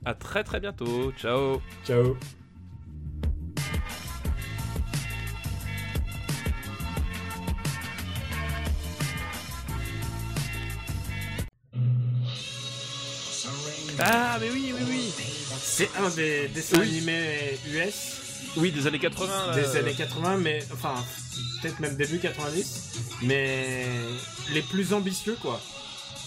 À 0.05 0.15
très 0.15 0.43
très 0.45 0.59
bientôt. 0.61 1.13
Ciao. 1.17 1.61
Ciao. 1.87 2.17
Ah, 14.05 14.39
mais 14.41 14.51
oui, 14.51 14.73
oui, 14.77 14.85
oui. 14.89 15.13
C'est 15.63 15.89
un 15.97 16.11
des 16.11 16.49
dessins 16.49 16.79
Oui. 16.81 16.89
animés 16.89 17.59
US 17.69 17.95
Oui, 18.57 18.73
des 18.73 18.87
années 18.87 18.99
80. 18.99 19.47
là. 19.49 19.55
des 19.55 19.77
années 19.77 19.95
80, 19.95 20.37
mais 20.39 20.65
enfin, 20.73 20.95
peut-être 21.61 21.79
même 21.81 21.97
début 21.97 22.19
90, 22.19 22.91
mais 23.23 23.87
les 24.53 24.63
plus 24.63 24.93
ambitieux 24.93 25.37
quoi. 25.41 25.61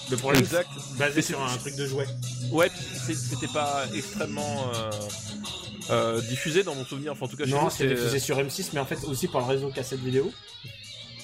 Le 0.10 0.18
problème, 0.18 0.42
Exact. 0.44 0.70
c'est 0.78 0.98
basé 1.00 1.22
sur 1.24 1.44
un 1.44 1.58
truc 1.58 1.76
de 1.76 1.86
jouet. 1.88 2.06
Ouais, 2.52 2.70
c'était 3.08 3.48
pas 3.52 3.86
extrêmement 3.94 4.72
euh, 4.76 4.92
euh, 5.90 6.22
diffusé 6.22 6.62
dans 6.64 6.76
mon 6.76 6.86
souvenir. 6.86 7.12
Enfin, 7.14 7.26
en 7.26 7.28
tout 7.28 7.38
cas, 7.38 7.46
Non, 7.48 7.70
c'est 7.72 7.88
diffusé 7.88 8.20
sur 8.20 8.38
M6, 8.38 8.68
mais 8.74 8.80
en 8.80 8.86
fait 8.86 9.04
aussi 9.06 9.28
par 9.28 9.42
le 9.42 9.48
réseau 9.48 9.70
cassette 9.70 10.00
vidéo. 10.02 10.32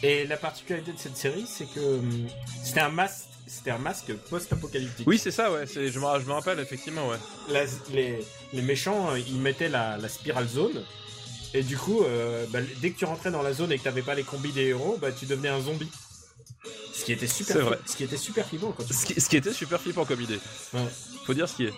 Et 0.03 0.25
la 0.25 0.35
particularité 0.35 0.93
de 0.93 0.97
cette 0.97 1.15
série, 1.15 1.45
c'est 1.47 1.71
que 1.71 1.79
hum, 1.99 2.27
c'était 2.63 2.79
un 2.79 2.89
masque, 2.89 3.25
c'était 3.53 3.71
un 3.71 3.77
masque 3.77 4.13
post-apocalyptique. 4.29 5.05
Oui, 5.07 5.17
c'est 5.19 5.31
ça, 5.31 5.51
ouais. 5.51 5.65
Je 5.67 5.79
me, 5.81 5.89
je 5.91 6.25
me 6.25 6.31
rappelle, 6.31 6.59
effectivement, 6.59 7.07
ouais. 7.09 7.17
La- 7.49 7.65
les, 7.93 8.23
les 8.53 8.61
méchants, 8.61 9.11
euh, 9.11 9.19
ils 9.19 9.39
mettaient 9.39 9.67
la, 9.69 9.97
la 9.97 10.07
spirale 10.09 10.47
zone. 10.47 10.81
Et 11.53 11.61
du 11.63 11.77
coup, 11.77 12.01
euh, 12.03 12.45
bah, 12.49 12.59
dès 12.81 12.91
que 12.91 12.97
tu 12.97 13.03
rentrais 13.05 13.29
dans 13.29 13.41
la 13.41 13.51
zone 13.51 13.71
et 13.73 13.77
que 13.77 13.83
t'avais 13.83 14.01
pas 14.03 14.15
les 14.15 14.23
combis 14.23 14.53
des 14.53 14.67
héros, 14.67 14.97
bah, 15.01 15.11
tu 15.11 15.25
devenais 15.25 15.49
un 15.49 15.59
zombie. 15.59 15.91
Ce 16.93 17.03
qui 17.03 17.11
était 17.11 17.27
super, 17.27 17.57
vrai. 17.65 17.79
ce 17.85 17.95
qui 17.97 18.03
était 18.05 18.15
super 18.17 18.45
flippant 18.47 18.71
quand 18.77 18.83
tu. 18.85 18.93
Ce 18.93 19.05
qui, 19.05 19.19
ce 19.19 19.27
qui 19.27 19.35
était 19.37 19.51
super 19.53 19.81
flippant 19.81 20.05
comme 20.05 20.21
idée. 20.21 20.39
Ouais. 20.73 20.85
Faut 21.25 21.33
dire 21.33 21.49
ce 21.49 21.55
qui 21.55 21.65
est. 21.65 21.73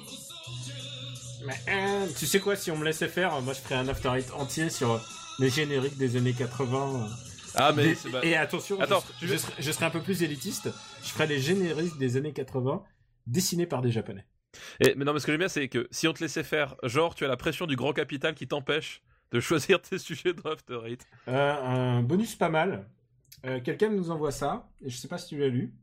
Mais, 1.46 1.60
euh, 1.70 2.08
tu 2.18 2.26
sais 2.28 2.40
quoi, 2.40 2.56
si 2.56 2.72
on 2.72 2.78
me 2.78 2.86
laissait 2.86 3.08
faire, 3.08 3.42
moi 3.42 3.54
je 3.54 3.60
ferais 3.60 3.76
un 3.76 3.88
after 3.88 4.10
eight 4.16 4.32
entier 4.34 4.70
sur 4.70 5.02
les 5.40 5.50
génériques 5.50 5.98
des 5.98 6.16
années 6.18 6.34
80. 6.34 7.08
Ah, 7.56 7.72
mais 7.76 7.94
Des- 7.94 8.28
Et 8.30 8.36
attention, 8.36 8.80
Attends, 8.80 9.04
je, 9.22 9.28
je 9.60 9.72
serais 9.72 9.86
un 9.86 9.90
peu 9.90 10.02
plus 10.02 10.24
élitiste. 10.24 10.70
Je 11.04 11.10
ferais 11.10 11.28
les 11.28 11.40
génériques 11.40 11.98
des 11.98 12.18
années 12.18 12.34
80 12.34 12.84
dessinés 13.28 13.66
par 13.68 13.82
des 13.82 13.92
japonais. 13.92 14.26
Et, 14.80 14.94
mais 14.96 15.06
non, 15.06 15.14
mais 15.14 15.20
ce 15.20 15.26
que 15.26 15.32
j'aime 15.32 15.40
bien, 15.40 15.48
c'est 15.48 15.68
que 15.70 15.88
si 15.92 16.08
on 16.08 16.14
te 16.14 16.24
laissait 16.24 16.44
faire, 16.44 16.76
genre, 16.84 17.16
tu 17.16 17.26
as 17.26 17.28
la 17.28 17.38
pression 17.38 17.66
du 17.66 17.76
grand 17.76 17.94
capital 17.94 18.36
qui 18.36 18.48
t'empêche 18.48 19.02
de 19.32 19.40
choisir 19.40 19.82
tes 19.82 19.98
sujets 19.98 20.34
de 20.34 20.48
After 20.48 20.80
Eight. 20.86 21.06
Euh, 21.28 21.54
un 21.62 22.02
bonus 22.04 22.36
pas 22.36 22.50
mal. 22.50 22.88
Euh, 23.46 23.60
Quelqu'un 23.62 23.90
nous 23.90 24.12
envoie 24.12 24.32
ça, 24.32 24.70
et 24.84 24.90
je 24.90 24.98
sais 24.98 25.08
pas 25.08 25.18
si 25.18 25.30
tu 25.30 25.38
l'as 25.38 25.48
lu. 25.48 25.74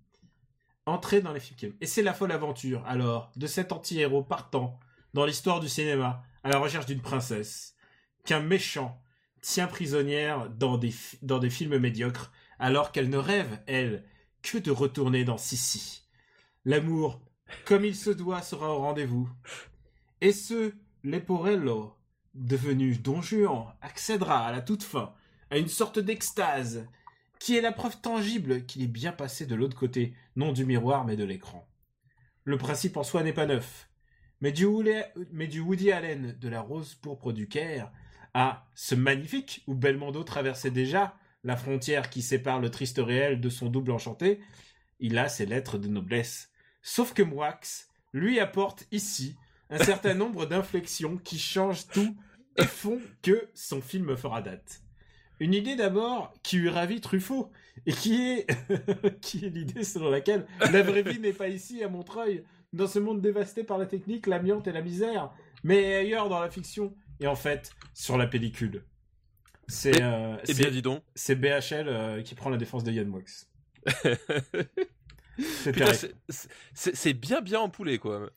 Entrer 0.87 1.21
dans 1.21 1.33
les 1.33 1.41
films. 1.41 1.75
Et 1.81 1.87
c'est 1.87 2.03
la 2.03 2.15
folle 2.15 2.33
aventure, 2.33 2.83
alors, 2.87 3.31
de 3.37 3.47
cet 3.47 3.71
anti-héros 3.71 4.23
partant 4.23 4.79
dans 5.15 5.25
l'histoire 5.27 5.61
du 5.61 5.69
cinéma 5.69 6.23
à 6.43 6.49
la 6.49 6.59
recherche 6.59 6.87
d'une 6.87 7.03
princesse, 7.03 7.75
qu'un 8.25 8.41
méchant 8.41 9.01
tient 9.41 9.67
prisonnière 9.67 10.51
dans 10.51 10.79
des, 10.79 10.91
films 11.51 11.79
médiocres, 11.79 12.33
alors 12.59 12.93
qu'elle 12.93 13.09
ne 13.09 13.17
rêve, 13.17 13.59
elle, 13.67 14.05
que 14.43 14.59
de 14.59 14.71
retourner 14.71 15.25
dans 15.25 15.39
Sissi. 15.39 16.03
L'amour, 16.65 17.21
comme 17.65 17.85
il 17.85 17.97
se 17.97 18.11
doit, 18.11 18.43
sera 18.43 18.75
au 18.75 18.79
rendez-vous. 18.79 19.29
Et 20.21 20.33
ce, 20.33 20.73
Leporello, 21.03 21.95
devenu 22.35 22.97
don 22.97 23.23
Juan, 23.23 23.75
accédera 23.81 24.47
à 24.47 24.53
la 24.53 24.61
toute 24.61 24.83
fin 24.83 25.15
à 25.51 25.59
une 25.59 25.69
sorte 25.69 25.99
d'extase, 25.99 26.87
qui 27.39 27.57
est 27.57 27.61
la 27.61 27.73
preuve 27.73 28.01
tangible 28.01 28.67
qu'il 28.67 28.83
est 28.83 28.87
bien 28.87 29.13
passé 29.13 29.47
de 29.47 29.55
l'autre 29.55 29.77
côté, 29.77 30.15
non 30.37 30.53
du 30.53 30.65
miroir 30.65 31.05
mais 31.05 31.17
de 31.17 31.25
l'écran. 31.25 31.67
Le 32.45 32.57
principe 32.57 32.97
en 32.97 33.03
soi 33.03 33.23
n'est 33.23 33.33
pas 33.33 33.47
neuf, 33.47 33.91
mais 34.41 34.53
du, 34.53 34.65
Woody, 34.65 34.93
mais 35.33 35.49
du 35.49 35.61
Woody 35.61 35.91
Allen 35.91 36.37
de 36.39 36.49
la 36.49 36.61
rose 36.61 36.95
pourpre 36.95 37.33
du 37.33 37.49
Caire 37.49 37.91
à 38.35 38.67
ce 38.75 38.95
magnifique 38.95 39.63
où 39.67 39.75
Belmondo 39.75 40.23
traversait 40.23 40.71
déjà 40.71 41.15
la 41.45 41.57
frontière 41.57 42.11
qui 42.11 42.23
sépare 42.23 42.61
le 42.61 42.71
triste 42.71 42.99
réel 42.99 43.41
de 43.41 43.49
son 43.49 43.69
double 43.69 43.93
enchanté, 43.93 44.41
il 44.99 45.19
a 45.19 45.29
ses 45.29 45.47
lettres 45.47 45.79
de 45.79 45.89
noblesse. 45.89 46.51
Sauf 46.83 47.15
que 47.15 47.23
Moix 47.23 47.59
lui 48.13 48.41
apporte 48.41 48.87
ici 48.93 49.37
un 49.71 49.79
certain 49.85 50.15
nombre 50.15 50.47
d'inflexions 50.47 51.17
qui 51.17 51.39
changent 51.39 51.87
tout 51.89 52.17
et 52.57 52.67
font 52.67 53.01
que 53.23 53.49
son 53.55 53.81
film 53.81 54.17
fera 54.17 54.43
date. 54.43 54.83
Une 55.39 55.55
idée 55.55 55.77
d'abord 55.77 56.35
qui 56.43 56.59
eut 56.59 56.69
ravi 56.69 57.01
Truffaut 57.01 57.51
et 57.87 57.93
qui 57.93 58.21
est 58.21 58.47
qui 59.23 59.47
est 59.47 59.49
l'idée 59.49 59.85
selon 59.85 60.11
laquelle 60.11 60.47
la 60.61 60.83
vraie 60.83 61.03
vie 61.03 61.19
n'est 61.19 61.33
pas 61.33 61.49
ici 61.49 61.83
à 61.83 61.89
Montreuil 61.89 62.45
dans 62.75 62.87
ce 62.87 62.99
monde 62.99 63.23
dévasté 63.23 63.65
par 63.65 63.79
la 63.79 63.87
technique, 63.87 64.27
l'amiante 64.27 64.69
et 64.69 64.73
la 64.73 64.83
misère, 64.83 65.33
mais 65.65 65.95
ailleurs 65.95 66.29
dans 66.29 66.41
la 66.41 66.51
fiction 66.51 66.95
et 67.21 67.27
en 67.27 67.37
fait 67.37 67.71
sur 67.95 68.17
la 68.19 68.27
pellicule. 68.27 68.85
C'est 69.69 70.03
euh, 70.03 70.37
Eh 70.43 70.47
c'est- 70.55 70.63
bien, 70.63 70.71
dis 70.71 70.83
donc. 70.83 71.03
c'est 71.15 71.37
BHL 71.37 71.87
euh, 71.89 72.23
qui 72.23 72.35
prend 72.35 72.51
la 72.51 72.57
défense 72.57 72.83
de 72.85 72.91
Yann 72.93 73.07
Moix. 73.07 73.21
C'est 76.75 77.15
bien, 77.15 77.41
bien 77.41 77.61
empoulé, 77.61 77.99
quoi. 77.99 78.31